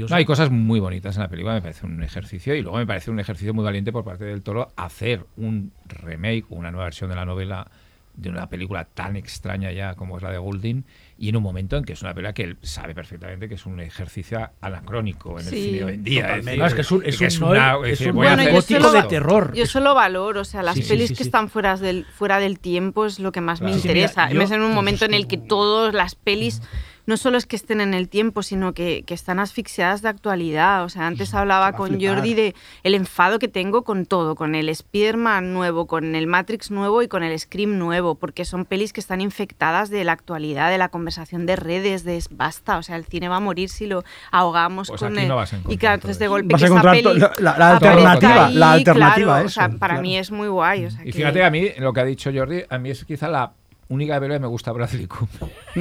No, 0.10 0.15
hay 0.15 0.26
cosas 0.26 0.51
muy 0.51 0.80
bonitas 0.80 1.15
en 1.15 1.23
la 1.23 1.30
película, 1.30 1.53
me 1.53 1.61
parece 1.61 1.85
un 1.85 2.03
ejercicio. 2.03 2.56
Y 2.56 2.61
luego 2.61 2.77
me 2.77 2.85
parece 2.85 3.11
un 3.11 3.19
ejercicio 3.19 3.53
muy 3.53 3.64
valiente 3.64 3.91
por 3.91 4.03
parte 4.03 4.26
del 4.26 4.41
Toro 4.41 4.72
hacer 4.76 5.26
un 5.38 5.72
remake, 5.85 6.45
una 6.49 6.72
nueva 6.72 6.85
versión 6.85 7.10
de 7.10 7.15
la 7.15 7.26
novela 7.26 7.69
de 8.15 8.30
una 8.30 8.49
película 8.49 8.85
tan 8.85 9.15
extraña 9.15 9.72
ya 9.72 9.95
como 9.95 10.18
es 10.18 10.23
la 10.23 10.31
de 10.31 10.38
Goulding 10.38 10.84
y 11.20 11.30
en 11.30 11.36
un 11.36 11.44
momento 11.44 11.76
en 11.78 11.84
que 11.84 11.94
es 11.94 12.02
una 12.02 12.14
película 12.14 12.34
que 12.34 12.44
él 12.44 12.58
sabe 12.62 12.96
perfectamente 12.96 13.50
que 13.50 13.56
es 13.56 13.66
un 13.66 13.80
ejercicio 13.82 14.50
anacrónico 14.62 15.40
en 15.40 15.46
el 15.48 15.54
Sí, 15.54 15.64
cine 15.66 15.84
hoy 15.84 15.94
en 15.96 16.04
día. 16.04 16.22
totalmente. 16.22 16.52
decir, 16.52 16.60
No, 16.60 16.66
es 16.68 16.74
que 16.74 16.82
es 16.82 16.91
un- 16.91 17.04
es 17.06 17.40
un 17.41 17.44
una- 17.50 17.74
noir- 17.74 17.86
es 17.88 17.91
es 17.94 18.00
decir, 18.00 18.10
un 18.12 18.16
voy 18.16 18.28
a 18.28 18.30
Bueno, 18.30 18.41
hacer 18.41 18.54
yo 18.54 18.60
gótico 18.62 18.82
solo- 18.90 19.02
de 19.02 19.08
terror. 19.10 19.54
Yo 19.54 19.66
solo 19.66 19.94
valoro, 19.96 20.41
o 20.41 20.46
sea, 20.46 20.64
las 20.64 20.76
Sí, 20.76 20.84
pelis 20.84 21.10
sí, 21.10 21.14
que 21.16 21.24
sí. 21.24 21.28
están 21.28 21.50
fuera 21.50 21.76
del, 21.78 22.06
fuera 22.06 22.40
del 22.40 22.60
tiempo 22.60 23.06
es 23.06 23.20
lo 23.20 23.32
que 23.32 23.41
más 23.41 23.60
Claro. 23.60 23.74
me 23.76 23.80
Sí, 23.82 23.88
interesa. 23.88 24.28
mira, 24.28 24.40
yo- 24.40 24.41
es 24.46 24.52
en 24.52 24.62
un 24.62 24.74
momento 24.74 25.06
en 25.06 25.14
el 25.14 25.28
que 25.28 25.38
todas 25.38 25.94
las 25.94 26.16
pelis 26.16 26.62
no 27.06 27.18
solo 27.18 27.40
es 27.40 27.48
que 27.48 27.56
estén 27.56 27.82
en 27.82 27.96
el 27.96 28.08
tiempo, 28.08 28.44
sino 28.44 28.74
que, 28.76 29.02
que 29.02 29.16
están 29.16 29.40
asfixiadas 29.40 30.04
de 30.04 30.10
actualidad. 30.10 30.84
O 30.84 30.90
sea, 30.90 31.08
antes 31.08 31.34
hablaba 31.34 31.72
con. 31.74 32.00
Jordi 32.00 32.36
de 32.36 32.54
el 32.84 32.94
enfado 32.94 33.40
que 33.40 33.48
tengo 33.48 33.84
con 33.84 34.06
todo, 34.06 34.36
con 34.36 34.54
el 34.54 34.70
Spider-Man 34.70 35.52
nuevo, 35.52 35.88
con 35.88 36.14
el 36.14 36.28
Matrix 36.28 36.70
nuevo 36.70 37.02
y 37.02 37.08
con 37.08 37.24
el 37.24 37.38
Scream 37.40 37.80
nuevo, 37.80 38.14
porque 38.14 38.46
son 38.46 38.64
pelis 38.64 38.94
que 38.94 39.00
están 39.00 39.22
infectadas 39.22 39.90
de 39.90 40.04
la 40.04 40.12
actualidad, 40.12 40.70
de 40.70 40.78
la 40.78 40.90
conversación 40.90 41.09
de 41.15 41.56
redes, 41.56 42.03
de 42.03 42.22
basta, 42.31 42.77
o 42.77 42.84
sea, 42.84 42.95
el 42.95 43.06
cine 43.06 43.27
va 43.30 43.38
a 43.38 43.40
morir 43.40 43.69
si 43.69 43.88
lo 43.88 44.03
ahogamos 44.31 44.88
Pues 44.90 44.99
con 45.02 45.14
aquí 45.14 45.22
el... 45.23 45.27
no 45.27 45.36
vas 45.36 45.53
a 45.53 45.57
encontrar 45.57 45.73
y 45.73 45.77
claro, 45.77 45.94
todo 45.99 46.10
entonces 46.11 46.19
de 46.19 46.26
eso. 46.26 46.31
golpe 46.31 46.53
Vas 46.53 46.61
que 46.61 46.65
a 46.65 46.68
esa 46.68 46.76
encontrar 46.76 47.02
to- 47.02 47.10
peli 47.10 47.19
la- 47.44 47.57
la- 47.57 47.69
alternativa, 47.72 48.45
ahí, 48.48 48.53
la 48.56 48.72
alternativa 48.73 49.15
claro, 49.15 49.31
a 49.34 49.45
o 49.45 49.49
sea, 49.49 49.65
eso, 49.68 49.77
para 49.80 49.94
claro. 49.95 50.02
mí 50.03 50.18
es 50.18 50.31
muy 50.31 50.48
guay. 50.48 50.86
o 50.86 50.91
sea, 50.91 51.02
Y 51.02 51.06
que- 51.06 51.11
fíjate, 51.14 51.44
a 51.44 51.49
mí 51.49 51.69
lo 51.80 51.94
que 51.94 51.99
ha 52.02 52.06
dicho 52.06 52.31
Jordi, 52.34 52.64
a 52.69 52.77
mí 52.77 52.90
es 52.91 53.03
quizá 53.06 53.27
la 53.27 53.52
única 53.91 54.14
película 54.19 54.36
que 54.36 54.41
me 54.41 54.48
gusta 54.48 54.72
Bradley 54.72 55.07
Cooper. 55.07 55.49
Mm. 55.73 55.80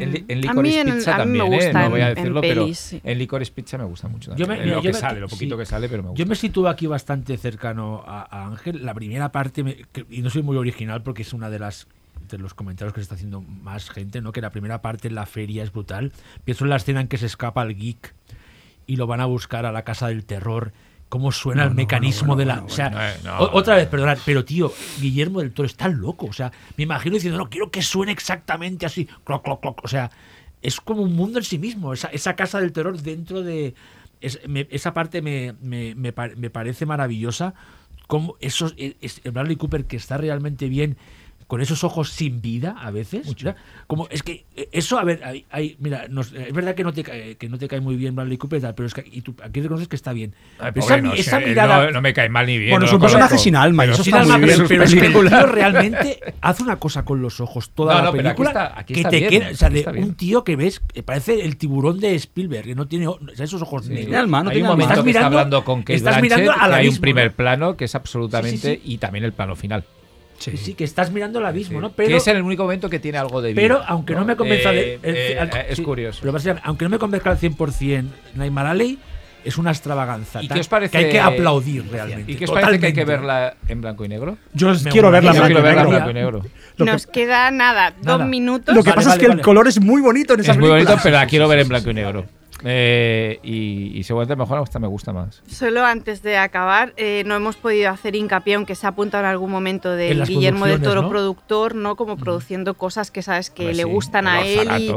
En, 0.00 0.24
en 0.28 0.38
A 0.38 0.40
Licorice 0.40 0.84
mí 0.84 0.90
en- 0.90 0.96
Pizza 0.96 1.14
a 1.14 1.24
mí 1.24 1.30
me 1.32 1.38
también, 1.38 1.52
¿eh? 1.62 1.64
gusta 1.66 1.82
no 1.84 1.90
voy 1.90 2.00
a 2.00 2.04
en- 2.04 2.08
en 2.10 2.14
decirlo, 2.16 2.40
pelis, 2.40 2.78
sí. 2.78 2.98
pero 3.00 3.12
en 3.12 3.18
Licorice 3.18 3.52
Pizza 3.52 3.78
me 3.78 3.84
gusta 3.84 4.08
mucho. 4.08 4.34
Yo 4.34 4.46
me- 4.48 4.60
En 4.60 4.68
lo 4.70 4.74
yo 4.76 4.82
que 4.82 4.88
me- 4.88 4.94
sale, 4.94 5.20
lo 5.20 5.28
poquito 5.28 5.54
sí. 5.54 5.58
que 5.60 5.66
sale, 5.66 5.88
pero 5.88 6.02
me 6.02 6.08
gusta. 6.08 6.24
Yo 6.24 6.28
me 6.28 6.34
sitúo 6.34 6.68
aquí 6.68 6.88
bastante 6.88 7.36
cercano 7.36 8.02
a, 8.04 8.22
a 8.28 8.46
Ángel. 8.48 8.84
La 8.84 8.94
primera 8.94 9.30
parte, 9.30 9.62
me- 9.62 9.76
que- 9.92 10.06
y 10.10 10.22
no 10.22 10.30
soy 10.30 10.42
muy 10.42 10.56
original 10.56 11.04
porque 11.04 11.22
es 11.22 11.32
una 11.32 11.48
de 11.48 11.60
las 11.60 11.86
de 12.28 12.38
los 12.42 12.54
comentarios 12.54 12.92
que 12.92 13.00
se 13.00 13.02
está 13.02 13.14
haciendo 13.14 13.40
más 13.42 13.90
gente, 13.90 14.20
¿no? 14.20 14.32
Que 14.32 14.40
la 14.40 14.50
primera 14.50 14.82
parte 14.82 15.08
en 15.08 15.14
la 15.14 15.26
feria 15.26 15.62
es 15.62 15.72
brutal. 15.72 16.12
Pienso 16.44 16.64
en 16.64 16.70
la 16.70 16.76
escena 16.76 17.00
en 17.00 17.08
que 17.08 17.18
se 17.18 17.26
escapa 17.26 17.62
el 17.62 17.76
geek 17.76 18.14
y 18.86 18.96
lo 18.96 19.06
van 19.06 19.20
a 19.20 19.26
buscar 19.26 19.66
a 19.66 19.72
la 19.72 19.82
casa 19.82 20.08
del 20.08 20.24
terror. 20.24 20.72
Cómo 21.08 21.30
suena 21.30 21.62
el 21.62 21.70
mecanismo 21.76 22.34
de 22.34 22.44
la. 22.46 22.62
o 22.64 22.68
sea, 22.68 23.14
eh, 23.14 23.18
otra 23.52 23.76
vez, 23.76 23.86
perdonad, 23.86 24.18
pero 24.26 24.44
tío, 24.44 24.72
Guillermo 25.00 25.38
del 25.38 25.52
Toro 25.52 25.66
está 25.66 25.86
loco. 25.88 26.26
O 26.26 26.32
sea, 26.32 26.50
me 26.76 26.82
imagino 26.82 27.14
diciendo, 27.14 27.38
no, 27.38 27.48
quiero 27.48 27.70
que 27.70 27.80
suene 27.80 28.10
exactamente 28.10 28.86
así. 28.86 29.06
Cloc, 29.22 29.44
cloc, 29.44 29.60
cloc. 29.60 29.84
O 29.84 29.88
sea, 29.88 30.10
es 30.62 30.80
como 30.80 31.02
un 31.02 31.14
mundo 31.14 31.38
en 31.38 31.44
sí 31.44 31.58
mismo. 31.58 31.92
Esa, 31.92 32.08
esa 32.08 32.34
casa 32.34 32.58
del 32.60 32.72
terror 32.72 33.00
dentro 33.00 33.42
de. 33.42 33.74
es- 34.20 34.40
me- 34.48 34.66
esa 34.70 34.92
parte 34.94 35.22
me, 35.22 35.54
me- 35.62 35.94
me 35.94 36.12
pa- 36.12 36.30
me 36.36 36.50
parece 36.50 36.86
maravillosa. 36.86 37.54
Como 38.08 38.36
esos, 38.40 38.74
es- 38.76 38.96
es- 39.00 39.20
el 39.22 39.30
Bradley 39.30 39.54
Cooper 39.56 39.84
que 39.84 39.96
está 39.96 40.16
realmente 40.18 40.68
bien. 40.68 40.96
Con 41.46 41.60
esos 41.60 41.84
ojos 41.84 42.10
sin 42.10 42.40
vida 42.42 42.74
a 42.76 42.90
veces. 42.90 43.28
Como 43.86 44.08
es 44.10 44.24
que 44.24 44.46
eh, 44.56 44.68
eso, 44.72 44.98
a 44.98 45.04
ver, 45.04 45.20
hay, 45.24 45.44
hay- 45.50 45.76
mira, 45.78 46.06
nos- 46.08 46.32
es 46.32 46.52
verdad 46.52 46.74
que 46.74 46.82
no 46.82 46.92
te 46.92 47.04
cae, 47.04 47.36
que 47.36 47.48
no 47.48 47.56
te 47.56 47.68
cae 47.68 47.80
muy 47.80 47.94
bien 47.94 48.16
Bradley 48.16 48.36
Cooper, 48.36 48.58
y 48.58 48.62
tal, 48.62 48.74
pero 48.74 48.88
es 48.88 48.94
que 48.94 49.04
y 49.08 49.20
tú 49.20 49.36
aquí 49.40 49.60
reconoces 49.60 49.86
que 49.86 49.94
está 49.94 50.12
bien. 50.12 50.34
Ay, 50.58 50.72
pobre, 50.72 50.80
esa, 50.96 50.96
no, 51.00 51.12
esa 51.14 51.38
sea, 51.38 51.46
mirada, 51.48 51.84
no, 51.86 51.90
no 51.92 52.02
me 52.02 52.12
cae 52.12 52.28
mal 52.28 52.46
ni 52.46 52.58
bien. 52.58 52.70
Bueno, 52.70 52.80
no 52.80 52.86
es 52.86 52.92
un 52.94 53.00
personaje 53.00 53.38
sin 53.38 53.54
alma 53.54 53.84
y 53.84 53.86
pero 53.86 53.94
eso 53.94 54.02
está 54.02 54.18
muy 54.24 54.28
no, 54.28 54.38
bien. 54.38 54.64
pero, 54.66 54.82
es 54.84 54.92
que 54.94 55.06
el 55.06 55.12
tío 55.12 55.46
realmente 55.46 56.20
hace 56.40 56.62
una 56.64 56.76
cosa 56.80 57.04
con 57.04 57.22
los 57.22 57.38
ojos 57.40 57.70
toda 57.70 57.94
No, 57.94 57.98
la 58.00 58.04
no, 58.06 58.12
pero 58.12 58.28
aquí 58.28 58.36
película 58.42 58.48
está- 58.50 58.78
aquí 58.80 58.94
que 58.94 59.00
está 59.00 59.10
te 59.10 59.18
bien, 59.18 59.30
queda, 59.30 59.50
o 59.50 59.54
sea, 59.54 59.68
aquí 59.68 59.82
de 59.82 59.98
un 60.02 60.14
tío 60.16 60.42
que 60.42 60.56
ves, 60.56 60.80
que 60.80 61.02
parece 61.04 61.44
el 61.44 61.56
tiburón 61.56 62.00
de 62.00 62.14
Spielberg, 62.16 62.64
que 62.64 62.74
no 62.74 62.88
tiene 62.88 63.06
o- 63.06 63.20
o 63.22 63.34
sea, 63.36 63.44
esos 63.44 63.62
ojos 63.62 63.84
Sí. 63.84 63.90
negros. 63.90 64.06
Tiene 64.06 64.16
alma, 64.18 64.42
no 64.42 64.50
Hay 64.50 64.54
tiene 64.56 64.68
un 64.68 64.72
alma. 64.72 64.84
momento 64.84 64.92
Estás 64.94 65.04
que 65.04 65.10
está 65.10 65.20
mirando- 65.20 65.38
hablando 65.38 65.64
con 65.64 65.80
Kate 65.82 65.94
estás 65.94 66.14
Blanchett, 66.18 66.38
mirando 66.38 66.60
al 66.60 66.70
que 66.70 66.76
hay 66.76 66.88
un 66.88 66.96
primer 66.98 67.26
¿no? 67.30 67.36
plano 67.36 67.76
que 67.76 67.84
es 67.84 67.94
absolutamente 67.94 68.80
y 68.84 68.98
también 68.98 69.24
el 69.24 69.32
plano 69.32 69.54
final. 69.54 69.84
Sí, 70.38 70.56
sí, 70.56 70.74
que 70.74 70.84
estás 70.84 71.10
mirando 71.10 71.38
el 71.38 71.46
abismo, 71.46 71.78
Sí. 71.78 71.82
¿no? 71.82 71.88
que 71.90 71.94
Pero, 71.96 72.16
es 72.18 72.26
el 72.28 72.42
único 72.42 72.64
momento 72.64 72.88
que 72.90 72.98
tiene 72.98 73.18
algo 73.18 73.40
de 73.42 73.52
vida. 73.52 73.62
pero 73.62 73.82
aunque 73.86 74.14
no, 74.14 74.24
me 74.24 74.36
convenza 74.36 74.72
Eh, 74.72 74.98
de- 75.02 75.08
el- 75.10 75.16
eh, 75.16 75.38
al- 75.40 75.48
eh, 75.48 75.66
es 75.70 75.76
sí, 75.76 75.82
curioso. 75.82 76.18
Pero 76.20 76.32
básicamente, 76.32 76.62
aunque 76.68 76.84
no 76.84 76.90
me 76.90 76.98
convenzca 76.98 77.30
al 77.30 77.38
100% 77.38 78.10
Naimar 78.34 78.66
Ali, 78.66 78.98
es 79.44 79.58
una 79.58 79.70
extravaganza. 79.70 80.42
¿Y 80.42 80.48
qué 80.48 80.58
os 80.60 80.66
parece? 80.68 80.90
Que 80.90 80.98
hay 81.04 81.10
que 81.10 81.20
aplaudir 81.20 81.84
realmente. 81.90 82.32
¿Y 82.32 82.34
qué 82.36 82.44
os 82.46 82.50
parece 82.50 82.80
que 82.80 82.86
hay 82.86 82.92
que 82.92 83.04
verla 83.04 83.54
en 83.68 83.80
blanco 83.80 84.04
y 84.04 84.08
negro? 84.08 84.36
Yo 84.52 84.72
Me 84.74 84.90
quiero 84.90 85.10
verla 85.10 85.30
en 85.30 85.36
blanco 85.36 85.60
negro. 85.62 85.88
blanco 85.90 86.10
y 86.10 86.14
negro. 86.14 86.42
Que- 86.76 86.84
Nos 86.84 87.06
queda 87.06 87.50
nada, 87.52 87.94
Nada. 88.02 88.18
dos 88.18 88.26
minutos. 88.28 88.74
Lo 88.74 88.82
que 88.82 88.90
Vale, 88.90 88.96
pasa 88.96 89.08
vale, 89.10 89.18
es 89.18 89.22
que 89.22 89.28
vale. 89.28 89.40
el 89.40 89.44
color 89.44 89.68
es 89.68 89.80
muy 89.80 90.02
bonito 90.02 90.34
en 90.34 90.40
esa 90.40 90.52
Es 90.52 90.58
muy 90.58 90.68
bonito, 90.68 90.96
pero 91.02 91.16
la 91.16 91.26
quiero 91.26 91.46
ver 91.48 91.60
en 91.60 91.68
blanco 91.68 91.90
y 91.90 91.94
negro. 91.94 92.26
Eh, 92.64 93.38
y, 93.42 93.98
y 93.98 94.02
seguramente 94.04 94.36
mejor 94.36 94.58
hasta 94.58 94.78
me 94.78 94.86
gusta 94.88 95.12
más. 95.12 95.42
Solo 95.46 95.84
antes 95.84 96.22
de 96.22 96.38
acabar, 96.38 96.94
eh, 96.96 97.22
no 97.26 97.34
hemos 97.36 97.56
podido 97.56 97.90
hacer 97.90 98.16
hincapié, 98.16 98.54
aunque 98.54 98.74
se 98.74 98.86
ha 98.86 98.90
apuntado 98.90 99.24
en 99.24 99.30
algún 99.30 99.50
momento 99.50 99.94
las 99.94 100.28
Guillermo 100.28 100.66
del 100.66 100.80
Toro 100.80 101.02
¿no? 101.02 101.08
productor, 101.10 101.74
¿no? 101.74 101.96
Como 101.96 102.16
produciendo 102.16 102.74
cosas 102.74 103.10
que 103.10 103.22
sabes 103.22 103.50
que 103.50 103.64
le 103.74 103.82
sí, 103.82 103.82
gustan 103.84 104.26
a 104.26 104.42
él. 104.44 104.68
Y. 104.80 104.92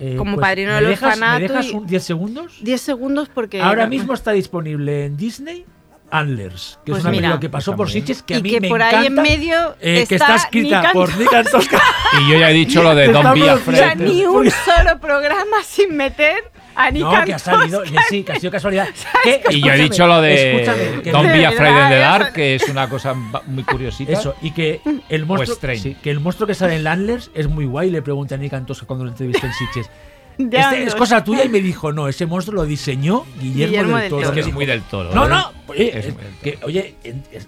Eh, 0.00 0.16
Como 0.16 0.34
pues, 0.34 0.42
padrino 0.44 0.70
¿me 0.70 0.76
del 0.80 0.86
dejas, 0.88 1.14
orfanato 1.14 1.40
¿Me 1.40 1.48
dejas 1.48 1.66
y- 1.66 1.74
un 1.74 1.86
10 1.86 2.02
segundos? 2.02 2.58
10 2.62 2.80
segundos 2.80 3.28
porque... 3.32 3.62
Ahora 3.62 3.86
mismo 3.86 4.12
está 4.12 4.32
disponible 4.32 5.04
en 5.06 5.16
Disney 5.16 5.64
Antlers, 6.10 6.80
que 6.84 6.90
Pues 6.90 6.98
es 6.98 7.04
una 7.04 7.10
mira. 7.12 7.22
película 7.28 7.40
que 7.40 7.48
pasó 7.48 7.76
por. 7.76 7.90
Sitges 7.90 8.22
que 8.22 8.34
a 8.36 8.40
mí 8.40 8.50
que 8.50 8.60
me 8.60 8.68
por 8.68 8.82
ahí 8.82 9.06
en 9.06 9.12
encanta, 9.12 9.22
medio 9.22 9.76
eh, 9.80 10.04
que 10.08 10.14
está 10.16 10.34
está 10.34 10.34
escrita 10.36 10.82
Nick 10.82 10.92
por 10.92 11.16
Nick 11.16 11.32
Antosca. 11.32 11.80
Y 12.20 12.30
yo 12.32 12.38
ya 12.38 12.50
he 12.50 12.54
dicho 12.54 12.82
lo 12.82 12.94
de 12.94 13.06
Está 13.06 13.32
Be 13.32 13.40
producida- 13.40 13.54
O 13.54 13.72
sea, 13.76 13.94
ni 13.94 14.24
un 14.24 14.50
solo 14.50 14.98
programa 15.00 15.62
sin 15.64 15.96
meter 15.96 16.42
a 16.74 16.90
Nick 16.90 17.02
No, 17.02 17.24
que 17.24 17.34
ha 17.34 17.38
salido, 17.38 17.82
que 17.82 17.96
sí, 18.08 18.22
que 18.24 18.32
ha 18.32 18.40
sido 18.40 18.50
casualidad. 18.50 18.88
Que, 19.24 19.42
Y 19.50 19.62
yo 19.62 19.72
he 19.72 19.78
dicho 19.78 20.06
lo 20.06 20.20
de 20.20 20.62
escúchame, 20.62 21.02
que 21.02 21.10
Don't 21.10 21.26
De 21.26 21.32
Be 21.32 21.38
verdad, 21.38 21.52
Afraid 21.54 21.72
in 21.82 21.88
the 21.88 21.94
eso- 21.94 22.00
Dark, 22.10 22.32
que 22.32 22.54
es 22.56 22.68
una 22.68 22.88
cosa 22.88 23.14
muy 23.14 23.64
curiosita. 23.64 24.12
Eso, 24.12 24.34
y 24.42 24.50
que 24.50 24.80
el 25.08 25.24
monstruo, 25.26 25.74
sí, 25.76 25.96
que 26.02 26.10
el 26.10 26.20
monstruo 26.20 26.46
que 26.46 26.54
sale 26.54 26.76
en 26.76 26.84
Landlers 26.84 27.30
es 27.34 27.48
muy 27.48 27.64
guay, 27.64 27.90
le 27.90 28.02
pregunté 28.02 28.34
a 28.34 28.38
Nick 28.38 28.52
Antosca 28.54 28.86
cuando 28.86 29.04
lo 29.04 29.10
entrevisté 29.10 29.46
en 29.46 29.52
Sitges. 29.54 29.90
Ya 30.38 30.70
Este 30.72 30.84
es 30.84 30.94
cosa 30.94 31.22
tuya 31.22 31.44
y 31.44 31.48
me 31.48 31.60
dijo, 31.60 31.92
no, 31.92 32.08
ese 32.08 32.26
monstruo 32.26 32.56
lo 32.62 32.66
diseñó 32.66 33.24
Guillermo, 33.40 33.66
Guillermo 33.70 33.92
del 33.96 34.02
del 34.02 34.10
Toro. 34.10 34.22
Es 34.26 34.30
que 34.32 34.40
es 34.40 34.52
muy 34.52 34.66
del 34.66 34.82
toro. 34.82 35.10
No, 35.14 35.26
¿eh? 35.26 35.28
no, 35.28 35.52
oye, 35.68 35.98
Es 35.98 36.14
que, 36.42 36.58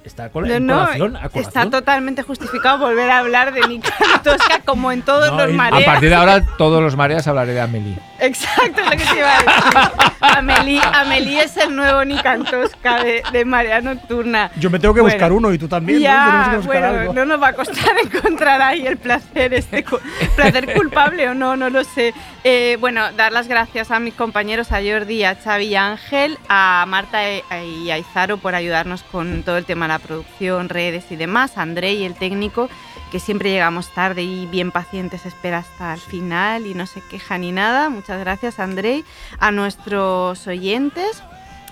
está 0.05 0.31
con 0.31 0.47
No, 0.47 0.55
en 0.55 0.67
no, 0.67 0.79
colación, 0.79 1.17
a 1.17 1.27
está 1.35 1.69
totalmente 1.69 2.23
justificado 2.23 2.79
volver 2.79 3.11
a 3.11 3.19
hablar 3.19 3.53
de 3.53 3.67
Nick 3.67 3.93
Antosca 4.15 4.61
como 4.65 4.93
en 4.93 5.03
todos 5.03 5.31
No, 5.33 5.39
los 5.39 5.49
es- 5.49 5.55
a 5.55 5.57
mareas. 5.57 5.85
partir 5.85 6.09
de 6.11 6.15
ahora, 6.15 6.47
todos 6.57 6.83
los 6.83 6.95
mareas 6.97 7.27
hablaré 7.27 7.53
de 7.55 7.61
Amelie. 7.61 7.99
Exacto, 8.21 8.81
es 8.81 8.85
lo 8.87 8.91
que 8.93 8.97
te 8.99 9.19
iba 9.19 9.33
a 9.37 9.39
decir. 9.39 10.07
Amelie, 10.21 10.81
Amelie 10.81 11.43
es 11.43 11.57
el 11.57 11.75
nuevo 11.75 12.05
Nick 12.05 12.25
Antosca 12.25 13.03
de, 13.03 13.23
de 13.33 13.45
Marea 13.45 13.81
Nocturna. 13.81 14.51
Yo 14.59 14.71
me 14.71 14.79
tengo 14.79 14.95
que 14.95 15.01
Bueno, 15.01 15.15
buscar 15.15 15.33
uno 15.33 15.53
y 15.53 15.59
tú 15.59 15.69
también. 15.69 15.99
¿no? 15.99 16.05
Ya, 16.05 16.49
que 16.61 16.67
bueno, 16.67 16.87
algo. 16.87 17.13
no 17.13 17.25
nos 17.27 17.43
va 17.43 17.49
a 17.49 17.53
costar 17.53 17.93
encontrar 18.03 18.63
ahí 18.63 18.87
el 18.87 18.97
placer, 18.97 19.53
este 19.55 19.85
placer 20.35 20.73
culpable 20.75 21.29
o 21.29 21.35
no, 21.35 21.57
no 21.57 21.69
lo 21.69 21.85
sé. 21.85 22.15
Eh, 22.45 22.76
bueno, 22.77 23.13
dar 23.13 23.33
las 23.33 23.49
gracias 23.49 23.91
a 23.91 24.01
mis 24.01 24.15
compañeros, 24.15 24.73
a 24.73 24.81
Jordi, 24.83 25.25
a 25.25 25.35
Xavi 25.35 25.67
y 25.67 25.75
a 25.75 25.87
Ángel, 25.87 26.39
a 26.49 26.85
Marta 26.89 27.29
e- 27.29 27.43
y 27.83 27.91
a 27.91 27.99
Izaro 27.99 28.39
por 28.39 28.55
ayudarnos 28.55 29.03
con 29.03 29.43
todo 29.43 29.57
el 29.57 29.65
tema 29.65 29.87
de 29.87 29.95
la 29.95 29.99
producción, 29.99 30.69
redes 30.69 31.11
y 31.11 31.17
demás, 31.17 31.59
a 31.59 31.63
André 31.63 31.95
y 31.95 32.05
el 32.05 32.15
técnico, 32.15 32.69
que 33.11 33.21
siempre 33.21 33.51
llegamos 33.51 33.93
tarde 33.95 34.23
y 34.23 34.47
bien 34.47 34.73
pacientes 34.73 35.27
espera 35.27 35.59
hasta 35.59 35.95
el 35.95 36.01
final 36.01 36.67
y 36.67 36.75
no 36.75 36.87
se 36.87 37.01
queja 37.01 37.39
ni 37.39 37.53
nada. 37.53 37.89
Muchas 37.89 38.19
gracias, 38.21 38.59
André, 38.59 39.05
a 39.39 39.51
nuestros 39.53 40.47
oyentes. 40.47 41.23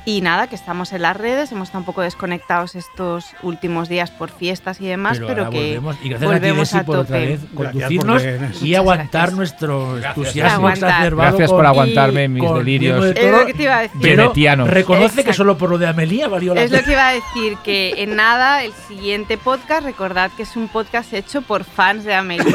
Y 0.07 0.21
nada, 0.21 0.49
que 0.49 0.55
estamos 0.55 0.93
en 0.93 1.01
las 1.01 1.17
redes, 1.17 1.51
hemos 1.51 1.69
estado 1.69 1.79
un 1.81 1.87
poco 1.87 2.03
desconectados 2.03 2.75
estos 2.75 3.25
últimos 3.43 3.89
días 3.89 4.11
por 4.11 4.29
fiestas 4.31 4.79
y 4.83 4.87
demás, 4.87 5.19
pero, 5.19 5.47
ahora 5.47 5.51
que 5.51 5.79
volvemos. 5.79 5.97
Y 6.03 6.09
gracias 6.11 6.31
volvemos 6.31 6.75
a 6.75 6.79
a, 6.79 6.85
ti, 6.85 6.85
Desi, 6.85 6.87
por 6.87 6.97
otra 6.99 7.17
tope. 7.17 7.27
vez 7.27 7.41
conducirnos 7.55 8.63
y 8.63 8.75
aguantar 8.75 9.09
gracias. 9.11 9.37
nuestro 9.39 9.95
Gracias, 9.95 10.17
entusiasmo 10.19 10.69
Gracias 11.17 11.51
por 11.51 11.65
aguantarme 11.65 12.25
y 12.25 12.29
mis 12.29 12.55
delirios. 12.55 13.03
Del 13.03 13.17
Es 13.17 13.25
Toro, 13.25 13.39
lo 13.41 13.47
que 13.47 13.55
te 13.55 13.63
iba 13.63 13.79
a 13.79 13.81
decir. 13.81 14.01
pero 14.03 14.23
Venetianos. 14.25 14.69
reconoce 14.69 15.25
que 15.25 15.33
solo 15.33 15.57
por 15.57 15.71
lo 15.71 15.79
de 15.79 15.87
Amelia 15.87 16.29
valió 16.29 16.55
la 16.55 16.63
Es 16.63 16.71
lo 16.71 16.83
que 16.83 16.93
iba 16.93 17.09
a 17.09 17.13
decir, 17.13 17.57
que 17.65 17.95
en 18.03 18.15
nada, 18.15 18.63
el 18.63 18.75
siguiente 18.87 19.39
podcast, 19.39 19.85
recordad 19.85 20.31
que 20.37 20.43
es 20.43 20.55
un 20.55 20.69
podcast 20.69 21.15
hecho 21.15 21.41
por 21.41 21.65
fans 21.65 22.05
de 22.05 22.15
Amelie. 22.15 22.45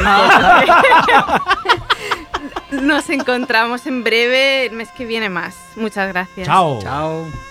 Nos 2.70 3.10
encontramos 3.10 3.86
en 3.86 4.04
breve, 4.04 4.66
el 4.66 4.72
mes 4.72 4.90
que 4.90 5.04
viene 5.04 5.28
más. 5.28 5.56
Muchas 5.76 6.08
gracias. 6.08 6.46
Chao. 6.46 6.80
Chao. 6.82 7.49